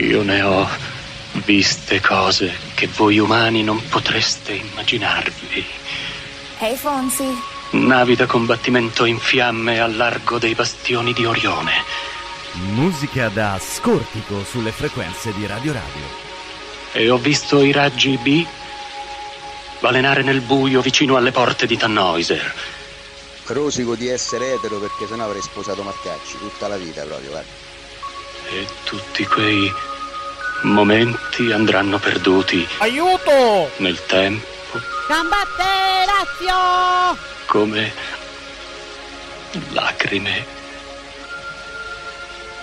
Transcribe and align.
Io 0.00 0.22
ne 0.22 0.40
ho 0.40 0.66
viste 1.44 2.00
cose 2.00 2.50
che 2.74 2.86
voi 2.86 3.18
umani 3.18 3.62
non 3.62 3.86
potreste 3.88 4.52
immaginarvi. 4.52 5.64
Ehi 6.60 6.76
Fonsi, 6.76 7.28
Navi 7.72 8.16
da 8.16 8.24
combattimento 8.24 9.04
in 9.04 9.18
fiamme 9.18 9.78
al 9.78 9.94
largo 9.94 10.38
dei 10.38 10.54
bastioni 10.54 11.12
di 11.12 11.26
Orione. 11.26 11.84
Musica 12.72 13.28
da 13.28 13.60
scortico 13.60 14.42
sulle 14.42 14.72
frequenze 14.72 15.34
di 15.34 15.46
Radio 15.46 15.74
Radio. 15.74 16.02
E 16.92 17.10
ho 17.10 17.18
visto 17.18 17.62
i 17.62 17.70
raggi 17.70 18.16
B 18.16 18.46
balenare 19.80 20.22
nel 20.22 20.40
buio 20.40 20.80
vicino 20.80 21.16
alle 21.16 21.30
porte 21.30 21.66
di 21.66 21.76
Tannhäuser. 21.76 22.54
Rosico 23.48 23.94
di 23.96 24.08
essere 24.08 24.54
etero 24.54 24.78
perché 24.78 25.06
sennò 25.06 25.26
avrei 25.26 25.42
sposato 25.42 25.82
Marcacci 25.82 26.38
tutta 26.38 26.68
la 26.68 26.78
vita 26.78 27.02
proprio, 27.02 27.30
guarda. 27.30 27.68
E 28.48 28.66
tutti 28.84 29.26
quei 29.26 29.72
momenti 30.62 31.52
andranno 31.52 31.98
perduti 31.98 32.66
Aiuto! 32.78 33.70
nel 33.78 34.04
tempo 34.06 34.46
Combatte 35.06 35.64
Lazio! 36.06 37.18
come 37.46 37.92
lacrime 39.72 40.58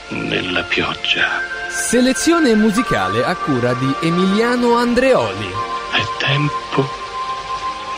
nella 0.09 0.63
pioggia. 0.63 1.41
Selezione 1.69 2.55
musicale 2.55 3.25
a 3.25 3.35
cura 3.35 3.73
di 3.73 3.93
Emiliano 4.01 4.77
Andreoli. 4.77 5.51
È 5.91 6.01
tempo 6.17 6.87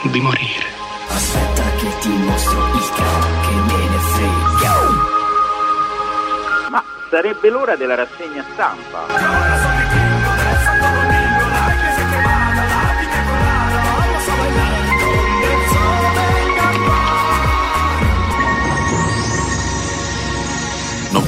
di 0.03 0.20
morire. 0.20 0.66
Aspetta 1.08 1.63
che 1.77 1.97
ti 2.00 2.09
mostro 2.09 2.67
il 2.73 2.89
can 2.95 3.41
che 3.41 3.53
me 3.73 3.88
ne 3.89 3.97
frega. 4.00 4.73
Ma 6.70 6.84
sarebbe 7.09 7.50
l'ora 7.50 7.75
della 7.75 7.95
rassegna 7.95 8.44
stampa. 8.53 9.69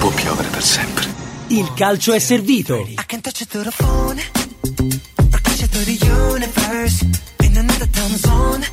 Può 0.01 0.09
piovere 0.09 0.47
per 0.49 0.63
sempre. 0.63 1.05
Il 1.49 1.71
calcio 1.75 2.11
è 2.13 2.17
servito. 2.17 2.87
I 2.87 3.05
can 3.05 3.21
touch 3.21 3.41
it 3.41 3.49
through 3.49 3.65
the 3.65 3.71
phone. 3.71 4.19
Catch 5.43 5.61
it 5.61 5.69
through 5.69 5.85
the 5.85 5.99
universe. 6.33 7.05
In 7.43 7.55
another 7.55 7.87
time 7.87 8.17
zone. 8.17 8.65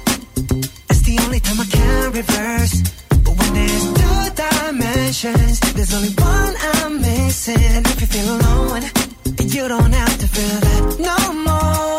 It's 0.88 1.02
the 1.02 1.18
only 1.24 1.40
time 1.40 1.60
I 1.60 1.66
can 1.66 2.12
reverse. 2.12 2.80
But 3.22 3.36
when 3.36 3.52
there's 3.52 3.92
two 3.92 4.32
dimensions, 4.34 5.60
there's 5.74 5.92
only 5.92 6.14
one 6.16 6.54
I'm 6.72 6.98
missing. 6.98 7.84
If 7.84 8.00
you 8.00 8.06
feel 8.06 8.28
alone, 8.36 8.84
you 9.36 9.68
don't 9.68 9.92
have 9.92 10.18
to 10.18 10.26
feel 10.28 10.60
that 10.60 10.98
no 10.98 11.32
more. 11.44 11.97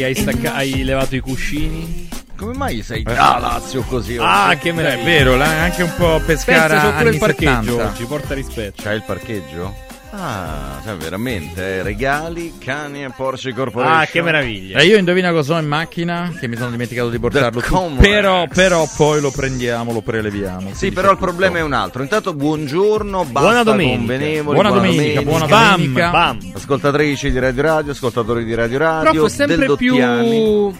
Mai 0.00 0.04
hai, 0.04 0.14
stacca- 0.14 0.54
hai 0.54 0.82
levato 0.82 1.14
i 1.16 1.20
cuscini? 1.20 2.08
Come 2.36 2.54
mai 2.56 2.82
sei 2.82 3.02
Eh. 3.02 3.12
già 3.14 3.38
Lazio 3.38 3.82
così? 3.82 4.16
Ah, 4.18 4.48
oggi? 4.48 4.58
che 4.60 4.72
meraviglia. 4.72 5.02
È 5.02 5.04
vero, 5.04 5.36
là, 5.36 5.62
anche 5.62 5.82
un 5.82 5.92
po' 5.96 6.20
Pescara 6.24 6.68
Pensa 6.68 6.80
c'ho 6.84 6.90
pure 6.90 7.00
anni 7.04 7.14
il 7.14 7.18
parcheggio 7.18 7.60
70. 7.72 7.86
oggi, 7.88 8.04
porta 8.04 8.34
rispetto. 8.34 8.82
C'hai 8.82 8.96
il 8.96 9.02
parcheggio? 9.02 9.74
Ah, 10.12 10.80
cioè 10.82 10.96
veramente, 10.96 11.62
eh, 11.62 11.82
regali, 11.82 12.54
cani 12.58 13.04
e 13.04 13.10
Porsche 13.14 13.54
Corporation. 13.54 14.00
Ah, 14.00 14.06
che 14.06 14.20
meraviglia. 14.20 14.78
E 14.80 14.86
io 14.86 14.96
indovina 14.96 15.30
cosa 15.30 15.54
ho 15.54 15.58
in 15.60 15.68
macchina? 15.68 16.32
Che 16.38 16.48
mi 16.48 16.56
sono 16.56 16.70
dimenticato 16.70 17.10
di 17.10 17.18
portarlo. 17.20 17.62
Però, 17.96 18.46
però 18.52 18.88
poi 18.96 19.20
lo 19.20 19.30
prendiamo, 19.30 19.92
lo 19.92 20.00
preleviamo. 20.00 20.70
Sì, 20.74 20.90
però 20.90 21.12
il 21.12 21.16
c'è 21.16 21.22
problema 21.22 21.58
è 21.58 21.62
un 21.62 21.72
altro. 21.72 22.02
Intanto 22.02 22.34
buongiorno, 22.34 23.24
basta 23.24 23.40
Buona 23.40 23.62
domenica. 23.62 23.96
convenevoli, 23.98 24.54
Buona 24.60 24.70
domenica, 24.74 25.22
buona 25.22 25.46
Bam, 25.46 25.70
domenica. 25.76 26.10
bam. 26.10 26.38
Ascoltatrici 26.54 27.30
di 27.30 27.38
Radio 27.38 27.62
Radio, 27.62 27.92
ascoltatori 27.92 28.44
di 28.44 28.54
Radio 28.54 28.78
Radio, 28.78 29.12
Prof, 29.12 29.32
sempre 29.32 29.56
del 29.56 29.76
più... 29.76 30.72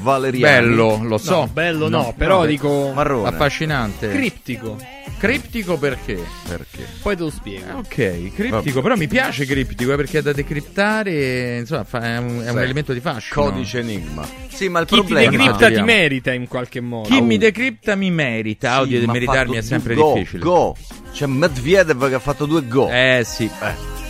Valeriani. 0.00 0.66
Bello, 0.68 1.00
lo 1.02 1.18
so. 1.18 1.30
No, 1.40 1.48
bello 1.52 1.88
no, 1.88 2.14
però 2.16 2.40
no, 2.40 2.46
dico... 2.46 2.92
Marrone. 2.94 3.28
Affascinante. 3.28 4.08
Criptico. 4.10 4.76
Criptico 5.18 5.76
perché? 5.76 6.18
Perché? 6.46 6.86
Poi 7.02 7.16
te 7.16 7.22
lo 7.22 7.30
spiego. 7.30 7.78
Ok, 7.78 8.32
criptico, 8.34 8.80
però 8.80 8.96
mi 8.96 9.08
piace 9.08 9.44
criptico 9.44 9.92
eh, 9.92 9.96
perché 9.96 10.18
è 10.18 10.22
da 10.22 10.32
decriptare, 10.32 11.58
insomma, 11.58 11.84
fa- 11.84 12.00
è 12.02 12.16
un, 12.18 12.40
è 12.44 12.50
un 12.50 12.56
Sì. 12.56 12.62
elemento 12.62 12.92
di 12.92 13.00
fascino. 13.00 13.42
Codice 13.42 13.78
enigma. 13.80 14.26
Sì, 14.48 14.68
ma 14.68 14.80
il 14.80 14.86
Chi 14.86 14.94
ti 14.94 15.00
problema 15.02 15.30
decripta 15.30 15.70
ti 15.70 15.82
merita 15.82 16.32
in 16.32 16.48
qualche 16.48 16.80
modo. 16.80 17.08
Chi 17.08 17.20
mi 17.20 17.36
decripta 17.38 17.94
mi 17.94 18.10
merita, 18.10 18.74
Sì, 18.76 18.80
oddio, 18.82 18.98
di 19.00 19.04
ma 19.06 19.10
ha 19.10 19.14
meritarmi 19.14 19.56
è 19.56 19.62
sempre 19.62 19.94
go, 19.94 20.12
difficile. 20.14 20.42
Go. 20.42 20.76
C'è 21.12 21.26
Medvedev 21.26 22.08
che 22.08 22.14
ha 22.14 22.18
fatto 22.20 22.46
due 22.46 22.66
go. 22.66 22.88
Eh 22.88 23.22
sì, 23.24 23.48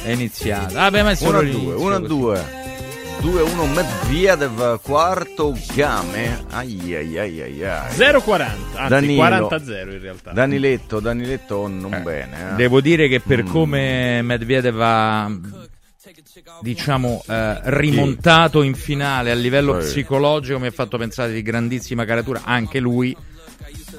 è 0.05 0.11
iniziato. 0.11 0.75
Vabbè, 0.75 1.03
ma 1.03 1.11
è 1.11 1.13
1 1.13 1.15
solo 1.17 1.39
a 1.39 1.43
l'inizio 1.43 1.71
2, 1.71 1.75
1 1.75 1.95
a. 1.95 1.99
2. 1.99 2.45
2-1 3.21 3.75
Medvedev, 3.75 4.81
quarto 4.81 5.53
game. 5.75 6.45
Ai 6.51 6.95
ai 6.95 7.19
ai 7.19 7.41
ai 7.43 7.65
ai. 7.65 7.91
0-40, 7.97 8.47
anzi 8.75 8.89
Danilo. 8.89 9.23
40-0 9.25 9.93
in 9.93 10.01
realtà. 10.01 10.31
Daniletto, 10.33 11.01
Daniletto 11.01 11.67
non 11.67 12.01
bene. 12.05 12.53
eh. 12.53 12.55
Devo 12.55 12.81
dire 12.81 13.09
che 13.09 13.19
per 13.21 13.43
Mm. 13.43 13.49
come 13.49 14.23
Medvedev 14.23 14.81
ha 14.81 15.31
diciamo 16.63 17.23
eh, 17.29 17.61
rimontato 17.65 18.63
in 18.63 18.75
finale 18.75 19.31
a 19.33 19.35
livello 19.35 19.81
Sì. 19.81 19.89
psicologico 19.89 20.59
mi 20.59 20.69
ha 20.69 20.71
fatto 20.71 20.97
pensare 20.97 21.33
di 21.33 21.43
grandissima 21.43 22.05
caratura 22.05 22.43
anche 22.45 22.79
lui 22.81 23.15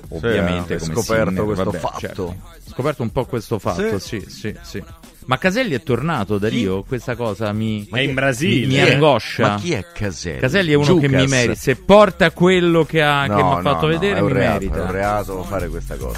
ovviamente 0.10 0.76
ha 0.76 0.80
come 0.80 0.94
scoperto 0.94 1.30
Sinner, 1.30 1.46
questo 1.46 1.64
vabbè, 1.66 1.78
fatto. 1.78 2.00
certo. 2.00 2.36
scoperto 2.68 3.04
un 3.04 3.12
po' 3.12 3.26
questo 3.26 3.60
fatto 3.60 4.00
sì 4.00 4.24
sì 4.28 4.56
sì, 4.64 4.84
ma 5.30 5.38
Caselli 5.38 5.76
è 5.76 5.84
tornato 5.84 6.40
Dario 6.40 6.82
questa 6.88 7.16
cosa 7.16 7.52
mi 7.54 7.88
È 7.92 8.00
in 8.00 8.16
Brasile. 8.16 8.66
mi, 8.66 8.74
mi 8.74 8.80
angoscia 8.82 9.48
Ma 9.48 9.56
chi 9.58 9.74
è 9.74 9.86
Caselli? 9.94 10.40
Caselli 10.40 10.72
è 10.72 10.74
uno 10.74 10.96
che 10.98 11.08
mi 11.08 11.18
Giucas. 11.18 11.30
merita 11.30 11.54
se 11.54 11.76
porta 11.76 12.32
quello 12.32 12.84
che 12.84 13.04
ha 13.04 13.26
che 13.28 13.34
mi 13.36 13.40
No, 13.40 13.58
ha 13.58 13.62
fatto 13.62 13.86
no, 13.86 13.94
no, 13.94 14.00
vedere 14.00 14.18
è 14.18 14.22
un 14.22 14.28
mi 14.32 14.34
reato, 14.34 14.54
merita 14.60 14.78
È 14.78 14.82
un 14.82 14.92
reato 14.92 15.44
fare 15.44 15.68
questa 15.70 15.96
cosa. 15.98 16.18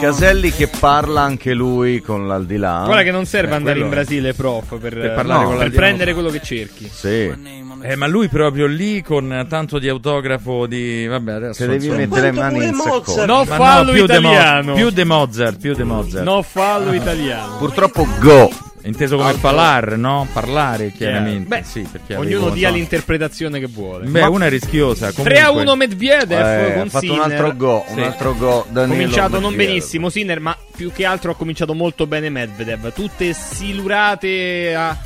Caselli 0.00 0.52
che 0.52 0.68
parla 0.68 1.22
anche 1.22 1.54
lui 1.54 2.00
con 2.00 2.28
l'aldilà. 2.28 2.82
Guarda 2.84 3.02
che 3.02 3.10
non 3.10 3.26
serve 3.26 3.52
Eh, 3.52 3.56
andare 3.56 3.80
in 3.80 3.88
Brasile, 3.88 4.32
prof, 4.32 4.78
per, 4.78 4.94
Per 4.94 5.14
parlare 5.14 5.42
no, 5.42 5.48
con 5.50 5.58
per 5.58 5.70
prendere 5.72 6.12
quello 6.12 6.30
che 6.30 6.40
cerchi. 6.42 6.88
Sì. 6.92 7.34
Eh, 7.82 7.94
ma 7.96 8.06
lui 8.06 8.28
proprio 8.28 8.66
lì 8.66 9.02
con 9.02 9.44
tanto 9.48 9.78
di 9.78 9.88
autografo 9.88 10.66
di 10.66 11.06
vabbè 11.06 11.32
adesso 11.32 11.52
Se 11.54 11.66
devi 11.66 11.88
mettere 11.90 12.30
le 12.30 12.32
mani 12.32 12.64
in 12.64 12.74
saccoccia. 12.74 13.26
No 13.26 13.44
Ma 13.44 13.54
fallo 13.56 13.92
più 13.92 14.06
de 14.06 14.18
Mo- 14.20 14.30
italiano. 14.30 14.74
più 14.74 14.90
de 14.90 15.04
Mozart, 15.04 15.60
più 15.60 15.74
de 15.74 15.84
Mozart. 15.84 16.24
No 16.24 16.42
fallo 16.42 16.92
italiano. 16.92 17.55
Purtroppo 17.58 18.06
go. 18.20 18.50
Inteso 18.82 19.16
come 19.16 19.32
parlare, 19.40 19.96
no? 19.96 20.28
Parlare 20.32 20.92
chiaramente. 20.92 21.48
Beh, 21.48 21.62
sì, 21.64 21.80
perché 21.90 22.14
Ognuno 22.14 22.50
dia 22.50 22.68
so- 22.68 22.74
l'interpretazione 22.76 23.58
che 23.58 23.66
vuole. 23.66 24.06
Beh, 24.06 24.22
una 24.22 24.46
è 24.46 24.48
rischiosa. 24.48 25.10
3 25.10 25.40
a 25.40 25.46
comunque. 25.46 25.62
1 25.62 25.74
Medvedev 25.76 26.30
Eh, 26.46 26.72
con 26.74 26.82
ha 26.82 26.88
fatto 26.90 27.04
un 27.06 27.10
Sinner. 27.20 27.32
altro 27.32 27.56
go, 27.56 27.84
un 27.88 27.94
Sì. 27.96 28.00
altro 28.02 28.34
go. 28.36 28.66
Ha 28.72 28.86
cominciato 28.86 29.40
non 29.40 29.56
benissimo 29.56 30.08
Sinner, 30.08 30.38
ma 30.38 30.56
più 30.76 30.92
che 30.92 31.04
altro 31.04 31.32
ha 31.32 31.34
cominciato 31.34 31.74
molto 31.74 32.06
bene 32.06 32.28
Medvedev. 32.30 32.92
Tutte 32.92 33.32
silurate 33.32 34.74
a, 34.76 34.96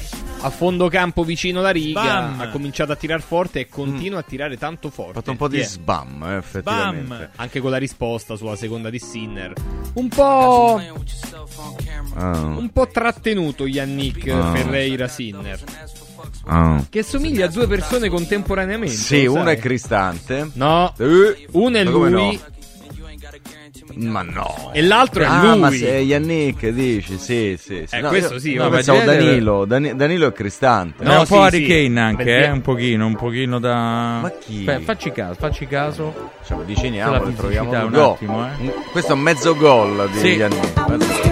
a 0.42 0.50
fondo 0.50 0.88
campo 0.88 1.24
vicino 1.24 1.60
la 1.60 1.70
riga. 1.70 2.02
Bam! 2.02 2.40
Ha 2.40 2.48
cominciato 2.48 2.92
a 2.92 2.96
tirare 2.96 3.22
forte 3.22 3.60
e 3.60 3.68
continua 3.68 4.20
a 4.20 4.22
tirare 4.22 4.56
tanto 4.56 4.90
forte. 4.90 5.10
Ha 5.10 5.14
fatto 5.14 5.30
un 5.32 5.36
po' 5.36 5.48
di 5.48 5.58
è? 5.60 5.64
sbam, 5.64 6.22
eh, 6.24 6.36
effettivamente. 6.36 7.06
Bam! 7.08 7.28
Anche 7.36 7.60
con 7.60 7.70
la 7.70 7.76
risposta 7.76 8.36
sulla 8.36 8.56
seconda 8.56 8.90
di 8.90 8.98
Sinner. 8.98 9.52
Un 9.94 10.08
po'. 10.08 10.80
Ah, 12.14 12.38
Un 12.40 12.70
po' 12.72 12.86
trattenuto 12.88 13.66
Yannick 13.66 14.28
Ah. 14.28 14.52
Ferreira 14.54 15.08
Sinner. 15.08 15.60
ah. 16.46 16.84
Che 16.88 17.02
somiglia 17.02 17.46
a 17.46 17.48
due 17.48 17.66
persone 17.66 18.08
contemporaneamente. 18.08 18.94
Sì, 18.94 19.26
uno 19.26 19.48
è 19.48 19.56
Cristante. 19.58 20.50
No, 20.54 20.92
Eh, 20.98 21.46
uno 21.52 21.76
è 21.76 21.84
lui 21.84 22.10
no? 22.10 22.32
Ma 23.94 24.22
no. 24.22 24.70
e 24.72 24.82
l'altro 24.82 25.22
è 25.22 25.26
Ah, 25.26 25.50
lui. 25.50 25.58
ma 25.58 25.70
se 25.70 25.88
Yannick 25.98 26.68
dici, 26.68 27.18
sì, 27.18 27.56
sì. 27.58 27.84
sì. 27.86 27.96
Eh, 27.96 28.00
No, 28.00 28.08
questo 28.08 28.38
sì, 28.38 28.54
No, 28.54 28.68
pensavo 28.68 29.00
Danilo. 29.02 29.64
Dani- 29.64 29.94
Danilo 29.96 30.28
è 30.28 30.32
Cristante. 30.32 31.02
No, 31.04 31.12
No, 31.12 31.18
un 31.20 31.26
po' 31.26 31.42
Harry 31.42 31.64
sì. 31.64 31.66
Kane 31.66 32.00
anche, 32.00 32.24
Perché- 32.24 32.46
eh? 32.46 32.50
Un 32.50 32.60
pochino, 32.60 33.06
un 33.06 33.16
pochino 33.16 33.58
da. 33.58 33.74
Ma 34.20 34.32
chi? 34.38 34.62
Beh, 34.64 34.80
facci 34.80 35.10
caso, 35.12 35.34
facci 35.38 35.66
caso. 35.66 36.30
Ci 36.46 36.52
avviciniamo 36.52 37.26
e 37.26 37.34
troviamo 37.34 37.70
un 37.70 37.76
un 37.92 37.94
attimo, 37.94 38.46
eh. 38.46 38.72
Questo 38.92 39.12
è 39.12 39.14
un 39.14 39.20
mezzo 39.20 39.54
gol 39.56 40.08
di 40.12 40.18
Sì. 40.18 40.26
Yannick. 40.28 41.28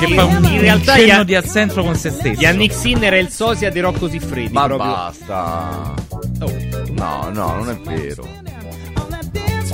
Che 0.00 0.14
fa 0.14 0.24
un, 0.24 0.44
in 0.44 0.60
realtà 0.60 0.92
un 0.94 0.98
cenno 0.98 1.24
di 1.24 1.34
assenso 1.34 1.82
con 1.82 1.94
se 1.94 2.10
stesso. 2.10 2.40
Yannick 2.40 2.72
Sinner 2.74 3.12
è 3.12 3.18
il 3.18 3.28
sosia 3.28 3.70
di 3.70 3.80
Rocco 3.80 4.08
Siffredi. 4.08 4.52
Ma 4.52 4.64
proprio. 4.66 4.90
basta. 4.90 5.94
Oh. 6.40 6.50
No, 6.92 7.28
no, 7.32 7.54
non 7.56 7.68
è 7.68 7.76
vero. 7.84 8.26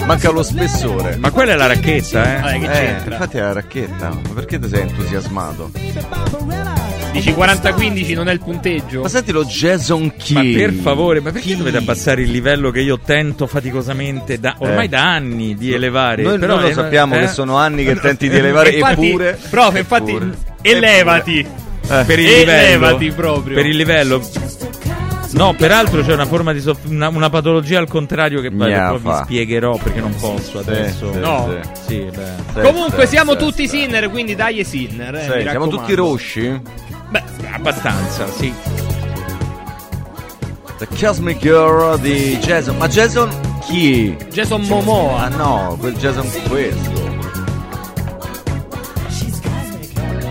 Manca 0.07 0.31
lo 0.31 0.43
spessore. 0.45 1.17
Ma 1.17 1.31
quella 1.31 1.53
è 1.53 1.57
la 1.57 1.67
racchetta, 1.67 2.37
eh? 2.37 2.41
Vabbè, 2.41 2.59
che 2.61 2.65
Eh, 2.67 2.69
c'entra? 2.87 3.15
infatti 3.15 3.37
è 3.39 3.41
la 3.41 3.53
racchetta. 3.53 4.09
Ma 4.11 4.21
perché 4.35 4.59
ti 4.61 4.69
sei 4.69 4.81
entusiasmato? 4.83 5.71
Dici 7.11 7.33
40-15 7.33 8.15
non 8.15 8.29
è 8.29 8.33
il 8.33 8.39
punteggio? 8.41 9.01
Ma 9.03 9.09
sentilo 9.09 9.45
Jason 9.45 10.13
Key. 10.17 10.53
Ma 10.53 10.59
per 10.59 10.73
favore, 10.75 11.21
ma 11.21 11.31
perché 11.33 11.57
dovete 11.57 11.79
abbassare 11.79 12.23
il 12.23 12.31
livello 12.31 12.71
che 12.71 12.81
io 12.81 13.01
tento 13.05 13.47
faticosamente 13.49 14.39
da, 14.39 14.55
ormai 14.59 14.85
Eh. 14.85 14.89
da 14.89 15.13
anni 15.15 15.55
di 15.57 15.73
elevare? 15.73 16.23
Noi, 16.23 16.39
Però 16.39 16.55
noi 16.55 16.63
lo 16.65 16.69
eh, 16.69 16.75
sappiamo 16.75 17.17
eh, 17.17 17.21
che 17.21 17.29
sono 17.29 17.57
anni 17.57 17.85
che 17.85 17.97
tenti 17.99 18.29
di 18.29 18.37
elevare 18.37 18.71
Infatti, 18.71 19.07
eppure... 19.09 19.39
prof, 19.51 19.77
infatti, 19.77 20.11
eppure- 20.13 20.37
elevati. 20.63 21.39
Eh. 21.89 22.05
per 22.05 22.19
il 22.19 22.27
Elevati 22.29 23.05
livello 23.07 23.15
proprio. 23.15 23.55
Per 23.57 23.67
il 23.67 23.77
livello. 23.77 24.23
No, 25.33 25.55
peraltro 25.55 26.03
c'è 26.03 26.13
una 26.15 26.25
forma 26.27 26.53
di 26.53 26.61
soff- 26.61 26.87
una, 26.89 27.09
una 27.09 27.29
patologia 27.31 27.79
al 27.79 27.89
contrario 27.89 28.41
che 28.41 28.51
poi 28.51 28.73
poi 28.73 28.99
vi 28.99 29.11
spiegherò 29.25 29.77
perché 29.77 30.01
non 30.01 30.15
posso 30.15 30.63
Sì, 30.63 30.69
adesso. 30.69 31.13
sì, 31.13 31.19
No. 31.19 31.49
sì. 31.51 31.83
Sì, 31.87 32.11
beh. 32.15 32.25
Sì, 32.55 32.61
Comunque 32.61 33.05
sì, 33.07 33.15
siamo 33.15 33.33
sì, 33.33 33.39
tutti 33.39 33.69
sì. 33.69 33.77
Sinner, 33.79 34.09
quindi 34.11 34.35
dai 34.35 34.65
Sinner. 34.65 35.15
Eh, 35.15 35.47
siamo 35.49 35.69
tutti 35.69 35.95
rosci? 35.95 36.61
Beh, 37.11 37.23
Abbastanza, 37.53 38.27
sì. 38.31 38.53
The 40.79 40.87
Cosmic 40.99 41.39
Girl 41.39 41.99
di 42.01 42.37
Jason. 42.39 42.77
Ma 42.77 42.87
Jason 42.87 43.31
chi? 43.67 44.15
Jason 44.31 44.61
Ah 44.63 44.67
Momoa. 44.67 45.29
no, 45.29 45.77
quel 45.81 45.95
Jason 45.97 46.29
questo. 46.49 47.06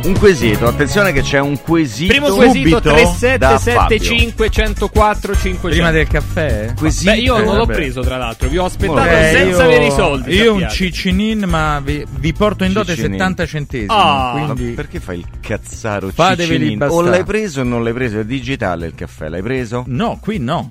Un 0.06 0.16
quesito, 0.19 0.68
attenzione 0.68 1.12
che 1.12 1.22
c'è 1.22 1.40
un 1.40 1.60
quesito 1.60 2.12
Primo 2.13 2.28
quesito 2.28 2.78
subito 2.78 2.80
da 2.80 2.90
Fabio. 2.92 3.18
3775 3.18 4.50
104 4.52 5.36
500. 5.36 5.68
Prima 5.68 5.90
del 5.90 6.07
caffè? 6.07 6.74
Quesito, 6.78 7.12
Beh, 7.12 7.18
io 7.18 7.38
non 7.38 7.56
l'ho 7.56 7.66
vabbè. 7.66 7.74
preso 7.74 8.02
tra 8.02 8.18
l'altro, 8.18 8.48
vi 8.48 8.57
ho 8.60 8.66
aspettato 8.66 9.00
Vabbè, 9.00 9.31
senza 9.34 9.63
io, 9.63 9.68
avere 9.68 9.88
i 9.88 9.92
soldi. 9.92 10.36
Io 10.36 10.54
un 10.54 10.68
cicinin, 10.69 11.46
ma 11.48 11.81
vi, 11.84 12.06
vi 12.19 12.34
porto 12.34 12.63
in 12.63 12.74
dote 12.74 12.94
Cicinin. 12.94 13.13
70 13.13 13.46
centesimi. 13.48 13.88
Ah. 13.90 14.34
Ma 14.36 14.54
quindi 14.54 14.74
perché 14.74 15.00
fai 15.00 15.18
il 15.18 15.25
cazzaro 15.42 16.12
Cicinin? 16.13 16.84
O 16.88 17.02
l'hai 17.02 17.24
preso 17.24 17.62
o 17.62 17.63
non 17.63 17.84
l'hai 17.84 17.94
preso? 17.94 18.19
È 18.19 18.25
digitale 18.25 18.86
il 18.86 18.94
caffè, 18.94 19.28
l'hai 19.28 19.42
preso? 19.42 19.86
No, 19.88 20.19
qui 20.22 20.38
no. 20.38 20.69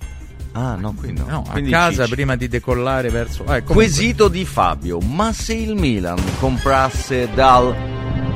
Ah, 0.53 0.77
no, 0.77 0.95
qui 0.97 1.13
no. 1.13 1.25
No, 1.29 1.43
a 1.49 1.61
casa 1.63 2.05
Cici. 2.05 2.15
prima 2.15 2.37
di 2.37 2.47
decollare 2.47 3.09
verso. 3.09 3.43
Ah, 3.43 3.47
comunque- 3.63 3.75
Quesito 3.75 4.29
di 4.29 4.45
Fabio, 4.45 5.01
ma 5.01 5.33
se 5.33 5.55
il 5.55 5.75
Milan 5.75 6.23
comprasse 6.39 7.29
dal 7.35 7.75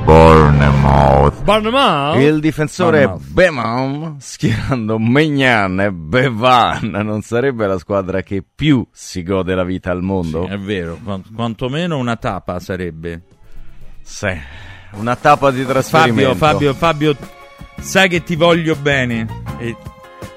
Bournemouth 0.09 1.43
Bournemouth? 1.43 2.19
il 2.19 2.39
difensore. 2.39 3.15
Bemam 3.27 4.17
schierando 4.17 4.97
Megnan 4.97 5.79
e 5.81 5.91
Bevan 5.91 6.89
non 7.03 7.21
sarebbe 7.21 7.67
la 7.67 7.77
squadra 7.77 8.23
che 8.23 8.43
più 8.43 8.83
si 8.91 9.21
gode 9.21 9.53
la 9.53 9.63
vita 9.63 9.91
al 9.91 10.01
mondo? 10.01 10.47
È 10.47 10.57
vero, 10.57 10.97
quan- 11.03 11.23
quantomeno 11.31 11.99
una 11.99 12.15
tapa 12.15 12.59
sarebbe. 12.59 13.21
Sì, 14.01 14.35
una 14.93 15.15
tappa 15.15 15.51
di 15.51 15.63
trasferimento. 15.63 16.33
Fabio, 16.33 16.73
Fabio, 16.73 17.13
Fabio, 17.13 17.27
sai 17.79 18.09
che 18.09 18.23
ti 18.23 18.35
voglio 18.35 18.75
bene 18.75 19.27
e 19.59 19.75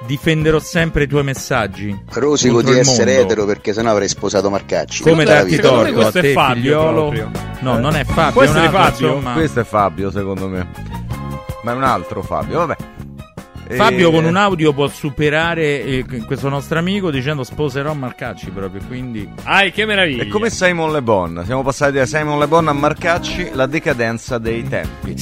difenderò 0.07 0.59
sempre 0.59 1.05
i 1.05 1.07
tuoi 1.07 1.25
messaggi. 1.25 2.03
Rosico 2.11 2.63
di 2.63 2.79
essere 2.79 3.13
mondo. 3.15 3.27
etero 3.27 3.47
perché 3.47 3.73
sennò 3.73 3.91
avrei 3.91 4.09
sposato 4.09 4.51
Marcacci. 4.51 5.03
Come 5.03 5.25
darti 5.25 5.57
torto 5.57 5.91
a 5.91 5.93
questo 5.93 6.19
è 6.19 6.23
te, 6.23 6.33
Fabio 6.33 6.63
figliolo? 6.63 7.01
proprio. 7.09 7.31
No, 7.61 7.79
non 7.79 7.95
è 7.97 8.05
Fabio, 8.05 8.33
Può 8.33 8.43
è 8.43 8.49
un 8.49 8.57
essere 8.57 8.67
altro, 8.67 8.83
Fabio? 8.83 9.07
insomma. 9.09 9.33
Questo 9.35 9.61
è 9.61 9.65
Fabio, 9.65 10.11
secondo 10.11 10.49
me. 10.49 10.69
Ma 11.63 11.73
è 11.73 11.75
un 11.75 11.85
altro 11.85 12.23
Fabio, 12.23 12.59
vabbè. 12.59 12.77
Fabio 13.69 14.11
E- 14.11 14.13
con 14.13 14.25
un 14.25 14.37
audio 14.37 14.73
può 14.75 14.87
superare 14.89 15.83
eh, 15.85 16.05
questo 16.27 16.49
nostro 16.51 16.79
amico 16.79 17.11
dicendo 17.11 17.43
sposerò 17.43 17.95
Marcacci 17.95 18.51
proprio, 18.51 18.83
quindi 18.87 19.27
Ai, 19.45 19.73
che 19.73 19.87
meraviglia. 19.87 20.25
È 20.25 20.29
come 20.29 20.51
Simon 20.51 20.93
Le 20.93 21.01
Bon, 21.01 21.41
siamo 21.47 21.63
passati 21.63 21.93
da 21.93 22.05
Simon 22.05 22.39
Le 22.39 22.49
Bon 22.49 22.69
a 22.69 22.73
Marcacci, 22.75 23.51
la 23.55 23.65
decadenza 23.67 24.37
dei 24.37 24.69
tempi. 24.69 25.15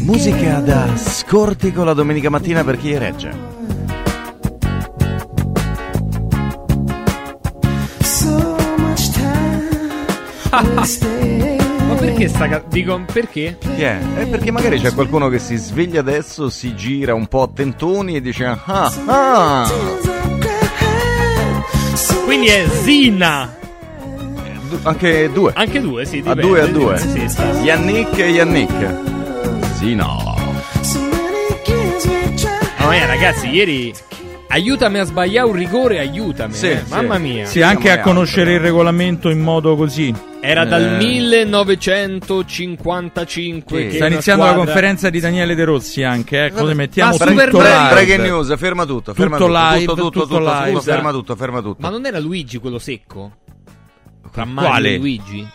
Musica 0.00 0.58
da 0.58 0.86
scortico 0.96 1.82
la 1.84 1.94
domenica 1.94 2.28
mattina 2.28 2.62
per 2.62 2.76
chi 2.76 2.98
regge. 2.98 3.30
Ma 10.62 11.94
perché 11.94 12.28
sta 12.28 12.48
ca- 12.48 12.62
Dico, 12.68 13.00
perché? 13.12 13.56
Chi 13.60 13.82
è? 13.82 13.98
Eh, 14.18 14.26
perché 14.26 14.50
magari 14.50 14.80
c'è 14.80 14.92
qualcuno 14.92 15.28
che 15.28 15.38
si 15.38 15.56
sveglia 15.56 16.00
adesso, 16.00 16.50
si 16.50 16.74
gira 16.74 17.14
un 17.14 17.26
po' 17.26 17.42
a 17.42 17.48
tentoni 17.52 18.16
e 18.16 18.20
dice 18.20 18.44
ah, 18.44 18.92
ah. 19.06 19.70
Quindi 22.24 22.46
è 22.48 22.66
Zina. 22.82 23.56
Du- 24.68 24.78
anche 24.82 25.30
due. 25.32 25.52
Anche 25.54 25.80
due, 25.80 26.04
sì. 26.04 26.16
A 26.18 26.34
dipende, 26.34 26.42
due 26.42 26.60
a 26.60 26.66
due. 26.66 26.98
Sì, 26.98 27.28
sta. 27.28 27.44
Yannick 27.60 28.18
e 28.18 28.28
Yannick. 28.28 28.96
Sì, 29.78 29.94
no. 29.94 30.36
Mamma 32.78 32.90
mia, 32.92 33.06
ragazzi, 33.06 33.48
ieri. 33.48 33.94
Aiutami 34.50 34.98
a 34.98 35.04
sbagliare 35.04 35.46
un 35.46 35.54
rigore, 35.54 35.98
aiutami. 35.98 36.54
Sì, 36.54 36.70
eh. 36.70 36.82
sì. 36.84 36.90
Mamma 36.94 37.18
mia. 37.18 37.44
sì, 37.44 37.60
anche 37.60 37.90
a 37.90 38.00
conoscere 38.00 38.52
eh. 38.52 38.54
il 38.54 38.60
regolamento 38.60 39.28
in 39.28 39.40
modo 39.40 39.76
così. 39.76 40.12
Era 40.40 40.64
dal 40.64 40.94
Eh. 40.94 40.96
1955 40.96 43.78
Sì. 43.78 43.88
che 43.88 43.94
Sta 43.96 44.06
iniziando 44.06 44.44
la 44.44 44.50
squadra- 44.52 44.72
conferenza 44.72 45.10
di 45.10 45.20
Daniele 45.20 45.54
De 45.54 45.64
Rossi 45.64 46.02
anche, 46.02 46.46
eh, 46.46 46.50
così 46.52 46.72
mettiamo 46.74 47.10
ma 47.18 47.26
tutto 47.26 47.58
live. 47.60 47.88
Breaking 47.90 48.22
news, 48.22 48.56
ferma 48.56 48.86
tutto, 48.86 49.12
ferma 49.14 49.36
Tutto 49.36 49.48
tutto, 49.50 49.60
live, 49.72 49.84
tutto, 49.84 50.00
tutto, 50.02 50.20
tutto 50.22 50.38
tutto, 50.38 50.64
live. 50.64 50.80
ferma 50.80 51.10
tutto, 51.10 51.36
ferma 51.36 51.60
tutto. 51.60 51.76
Ma 51.80 51.90
non 51.90 52.06
era 52.06 52.18
Luigi 52.18 52.56
quello 52.58 52.78
secco? 52.78 53.32
Tra 54.32 54.44
Mario 54.46 54.70
Quale? 54.70 54.94
e 54.94 54.98
Luigi? 54.98 55.46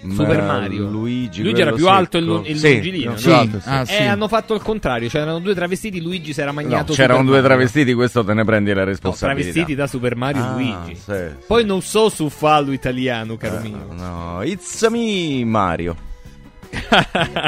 Super 0.00 0.40
Mario. 0.42 0.88
Luigi, 0.88 1.42
Luigi 1.42 1.60
era 1.60 1.72
più 1.72 1.88
alto 1.88 2.18
secco. 2.20 2.32
lu- 2.32 2.42
e 2.44 2.54
Sì, 2.56 2.72
lungilino, 2.74 3.12
più 3.14 3.30
no? 3.30 3.36
alto, 3.38 3.60
sì. 3.60 3.68
Ah, 3.68 3.80
Eh, 3.80 3.86
sì. 3.86 4.02
hanno 4.02 4.28
fatto 4.28 4.54
il 4.54 4.62
contrario, 4.62 5.08
c'erano 5.08 5.38
due 5.40 5.54
travestiti, 5.54 6.00
Luigi 6.00 6.32
si 6.32 6.40
era 6.40 6.50
No, 6.50 6.56
magnato 6.56 6.92
c'erano 6.92 7.18
Super 7.20 7.24
due 7.24 7.40
Mario. 7.40 7.46
travestiti, 7.48 7.94
questo 7.94 8.24
te 8.24 8.34
ne 8.34 8.44
prendi 8.44 8.72
la 8.72 8.80
No, 8.80 8.86
responsabilità. 8.86 9.42
travestiti 9.50 9.74
da 9.74 9.86
Super 9.86 10.14
Mario 10.16 10.42
Ah, 10.42 10.52
Luigi. 10.52 10.94
sì, 10.94 11.00
sì. 11.12 11.24
Poi 11.46 11.64
non 11.64 11.82
so 11.82 12.08
su 12.08 12.28
fallo 12.28 12.72
italiano, 12.72 13.36
caro 13.36 13.56
Eh, 13.56 13.60
mio. 13.60 13.86
No, 13.90 14.42
it's 14.42 14.86
me 14.88 15.44
Mario. 15.44 15.96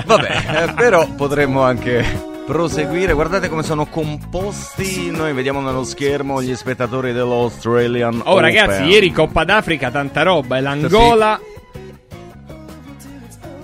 Vabbè, 0.06 0.64
eh, 0.68 0.72
però 0.74 1.06
potremmo 1.14 1.62
anche 1.62 2.04
proseguire. 2.46 3.12
Guardate 3.12 3.48
come 3.48 3.62
sono 3.62 3.86
composti. 3.86 5.10
Noi 5.10 5.32
vediamo 5.32 5.60
nello 5.60 5.84
schermo 5.84 6.42
gli 6.42 6.54
spettatori 6.54 7.12
dell'Australian 7.12 8.22
Oh 8.24 8.30
Open. 8.32 8.42
ragazzi, 8.42 8.82
ieri 8.84 9.12
Coppa 9.12 9.44
d'Africa, 9.44 9.90
tanta 9.90 10.22
roba. 10.22 10.56
E 10.56 10.60
l'Angola... 10.60 11.38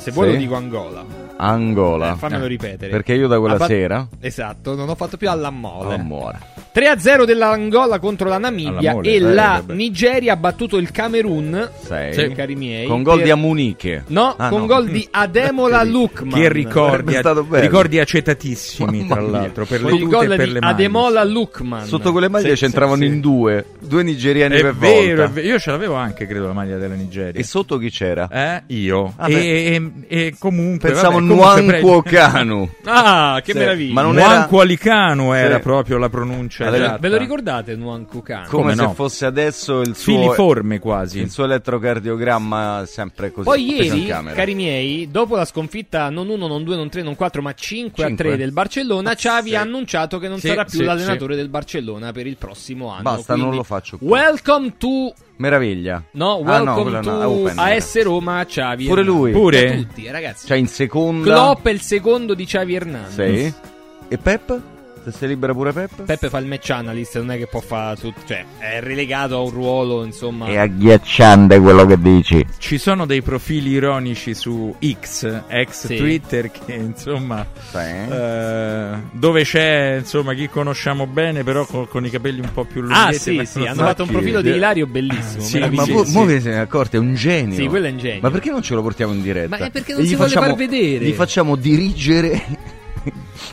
Se 0.06 0.12
vuoi 0.12 0.28
Sì. 0.28 0.32
lo 0.34 0.38
dico 0.38 0.54
Angola. 0.54 1.04
Angola. 1.36 2.12
Eh, 2.12 2.16
fammelo 2.16 2.46
ripetere. 2.46 2.90
Perché 2.90 3.14
io 3.14 3.28
da 3.28 3.38
quella 3.38 3.56
fatto- 3.56 3.70
sera 3.72 4.06
Esatto, 4.20 4.74
non 4.74 4.88
ho 4.88 4.94
fatto 4.94 5.16
più 5.16 5.28
alla 5.30 5.50
mole. 5.50 5.94
Amore. 5.94 6.38
3-0 6.76 7.24
dell'Angola 7.24 7.98
contro 7.98 8.28
la 8.28 8.36
Namibia 8.36 8.92
mole, 8.92 9.08
e 9.08 9.14
eh, 9.14 9.20
la 9.20 9.62
vabbè. 9.64 9.72
Nigeria 9.74 10.34
ha 10.34 10.36
battuto 10.36 10.76
il 10.76 10.90
Camerun, 10.90 11.70
Sei. 11.82 12.12
Sì. 12.12 12.28
cari 12.34 12.54
miei. 12.54 12.86
Con 12.86 13.02
gol 13.02 13.16
per- 13.16 13.24
di 13.24 13.30
Amuniche. 13.30 14.04
No, 14.08 14.34
Ah, 14.36 14.50
con 14.50 14.60
no. 14.60 14.66
gol 14.66 14.88
di 14.88 15.06
Ademola 15.10 15.82
Lukman. 15.84 16.38
Che 16.38 16.52
ricordi, 16.52 17.16
ricordi 17.52 17.98
accetatissimi, 17.98 18.98
Mamma 19.00 19.14
tra 19.14 19.22
l'altro, 19.22 19.64
per 19.64 19.80
Con 19.80 19.90
le 19.90 19.96
il 19.96 20.02
tute 20.02 20.14
gol 20.16 20.32
e 20.32 20.36
per 20.36 20.46
di 20.46 20.52
le 20.52 20.60
mani. 20.60 20.72
Ademola 20.72 21.24
Lukman. 21.24 21.86
Sotto 21.86 22.12
quelle 22.12 22.28
maglie 22.28 22.54
Sì, 22.56 22.64
c'entravano 22.64 22.96
sì, 23.02 23.08
sì. 23.08 23.14
in 23.14 23.20
due, 23.20 23.64
due 23.80 24.02
nigeriani 24.02 24.56
È 24.56 24.60
per 24.60 24.74
vero, 24.74 25.06
volta. 25.16 25.24
è 25.24 25.28
vero, 25.28 25.46
io 25.46 25.58
ce 25.58 25.70
l'avevo 25.70 25.94
anche, 25.94 26.26
credo, 26.26 26.46
la 26.46 26.52
maglia 26.52 26.76
della 26.76 26.94
Nigeria. 26.94 27.40
E 27.40 27.42
sotto 27.42 27.78
chi 27.78 27.88
c'era? 27.90 28.28
Eh, 28.30 28.74
io. 28.74 29.14
Ah, 29.16 29.30
e, 29.30 29.32
beh. 29.32 30.06
e- 30.08 30.26
e 30.26 30.34
comunque. 30.38 30.90
Pensavo 30.90 31.14
vabbè, 31.14 31.24
Kanu. 32.02 32.68
Ah, 32.84 33.40
che 33.44 33.52
Sì, 33.52 33.58
meraviglia. 33.58 33.92
ma 33.94 34.02
non 34.02 34.14
Nwanko 34.14 34.60
Alicano 34.60 35.34
era 35.34 35.56
Sì. 35.56 35.62
proprio 35.62 35.98
la 35.98 36.08
pronuncia. 36.08 36.72
Esatta. 36.74 36.98
Ve 36.98 37.08
lo 37.08 37.16
ricordate 37.16 37.74
Nwanko 37.76 38.22
Kanu? 38.22 38.48
Come, 38.48 38.62
Come 38.62 38.74
se 38.76 38.82
no? 38.82 38.92
fosse 38.94 39.26
adesso 39.26 39.80
il 39.80 39.96
suo, 39.96 40.12
Filiforme 40.14 40.78
quasi. 40.78 41.18
il 41.20 41.30
suo 41.30 41.44
elettrocardiogramma 41.44 42.84
sempre 42.86 43.32
così. 43.32 43.48
Poi 43.48 43.74
ieri, 43.74 44.06
cari 44.34 44.54
miei, 44.54 45.10
dopo 45.10 45.36
la 45.36 45.44
sconfitta 45.44 46.08
non 46.10 46.28
1, 46.28 46.46
non 46.46 46.62
2, 46.64 46.76
non 46.76 46.88
3, 46.88 47.02
non 47.02 47.16
4, 47.16 47.42
ma 47.42 47.52
5 47.54 48.04
a 48.04 48.06
Cinque? 48.08 48.24
3 48.28 48.36
del 48.36 48.52
Barcellona, 48.52 49.14
Xavi 49.14 49.50
sì. 49.50 49.54
ha 49.56 49.60
annunciato 49.60 50.18
che 50.18 50.28
non 50.28 50.38
Sì, 50.38 50.48
sarà 50.48 50.64
più 50.64 50.78
sì, 50.78 50.84
l'allenatore 50.84 51.36
del 51.36 51.48
Barcellona 51.48 52.12
per 52.12 52.26
il 52.26 52.36
prossimo 52.36 52.90
anno. 52.90 53.02
Basta, 53.02 53.32
non 53.34 53.40
Quindi, 53.46 53.56
lo 53.56 53.62
faccio 53.64 53.96
più. 53.98 54.06
Welcome 54.06 54.74
to 54.78 55.12
Meraviglia. 55.36 56.02
No, 56.12 56.40
Ah, 56.44 56.58
no, 56.58 56.74
welcome 56.74 56.82
quello 56.82 57.00
no, 57.02 57.20
to 57.20 57.28
Open. 57.28 57.58
AS 57.58 58.02
Roma 58.02 58.44
Xavi. 58.44 58.86
Pure 58.86 59.00
Hernandez. 59.00 59.06
lui? 59.20 59.32
Pure? 59.32 59.76
Tutti, 59.76 60.10
ragazzi. 60.10 60.46
Cioè 60.46 60.56
in 60.56 60.66
seconda. 60.68 61.32
Klopp 61.32 61.66
è 61.66 61.70
il 61.70 61.80
secondo 61.80 62.34
di 62.34 62.44
Xavi 62.44 62.74
Hernandez. 62.74 63.14
Sì. 63.44 63.54
E 64.08 64.18
Pep? 64.18 64.60
Se 65.06 65.12
sei 65.12 65.28
libera 65.28 65.52
pure 65.52 65.72
Peppe? 65.72 66.02
Peppe 66.02 66.28
fa 66.28 66.38
il 66.38 66.46
match 66.46 66.70
analyst, 66.70 67.16
non 67.18 67.30
è 67.30 67.38
che 67.38 67.46
può 67.46 67.60
fare 67.60 67.96
tutto, 67.96 68.22
cioè 68.26 68.44
è 68.58 68.80
relegato 68.80 69.36
a 69.36 69.40
un 69.40 69.50
ruolo, 69.50 70.04
insomma. 70.04 70.46
È 70.46 70.56
agghiacciante 70.56 71.60
quello 71.60 71.86
che 71.86 71.96
dici. 71.96 72.44
Ci 72.58 72.76
sono 72.76 73.06
dei 73.06 73.22
profili 73.22 73.70
ironici 73.70 74.34
su 74.34 74.74
X, 75.00 75.42
ex 75.46 75.86
Sì. 75.86 75.94
Twitter, 75.94 76.50
che 76.50 76.72
insomma, 76.74 77.46
Sì. 77.70 77.76
eh, 77.76 78.88
dove 79.12 79.44
c'è 79.44 79.98
insomma 80.00 80.34
chi 80.34 80.48
conosciamo 80.48 81.06
bene, 81.06 81.44
però 81.44 81.64
con, 81.66 81.86
con 81.86 82.04
i 82.04 82.10
capelli 82.10 82.40
un 82.40 82.52
po' 82.52 82.64
più 82.64 82.80
lunghi. 82.80 82.96
Ah, 82.98 83.12
sì, 83.12 83.40
sì, 83.44 83.60
hanno 83.64 83.84
fatto 83.84 84.02
un 84.02 84.08
profilo 84.08 84.40
di 84.40 84.50
Ilario 84.50 84.88
bellissimo. 84.88 85.40
Sì, 85.40 85.60
Ma 85.60 85.68
mo, 85.86 86.04
sì, 86.04 86.24
vi 86.24 86.40
siete 86.40 86.56
accorti, 86.56 86.96
è 86.96 86.98
un 86.98 87.14
genio. 87.14 87.54
Sì, 87.54 87.68
quello 87.68 87.86
è 87.86 87.90
un 87.92 87.98
genio. 87.98 88.22
Ma 88.22 88.30
perché 88.32 88.50
non 88.50 88.60
ce 88.60 88.74
lo 88.74 88.82
portiamo 88.82 89.12
in 89.12 89.22
diretta? 89.22 89.56
Ma 89.56 89.66
è 89.66 89.70
perché 89.70 89.92
E 89.92 89.94
non 89.94 90.02
gli 90.02 90.08
si 90.08 90.14
vuole 90.16 90.30
facciamo- 90.30 90.46
far 90.48 90.56
vedere. 90.56 91.04
Gli 91.04 91.12
facciamo 91.12 91.54
dirigere 91.54 92.42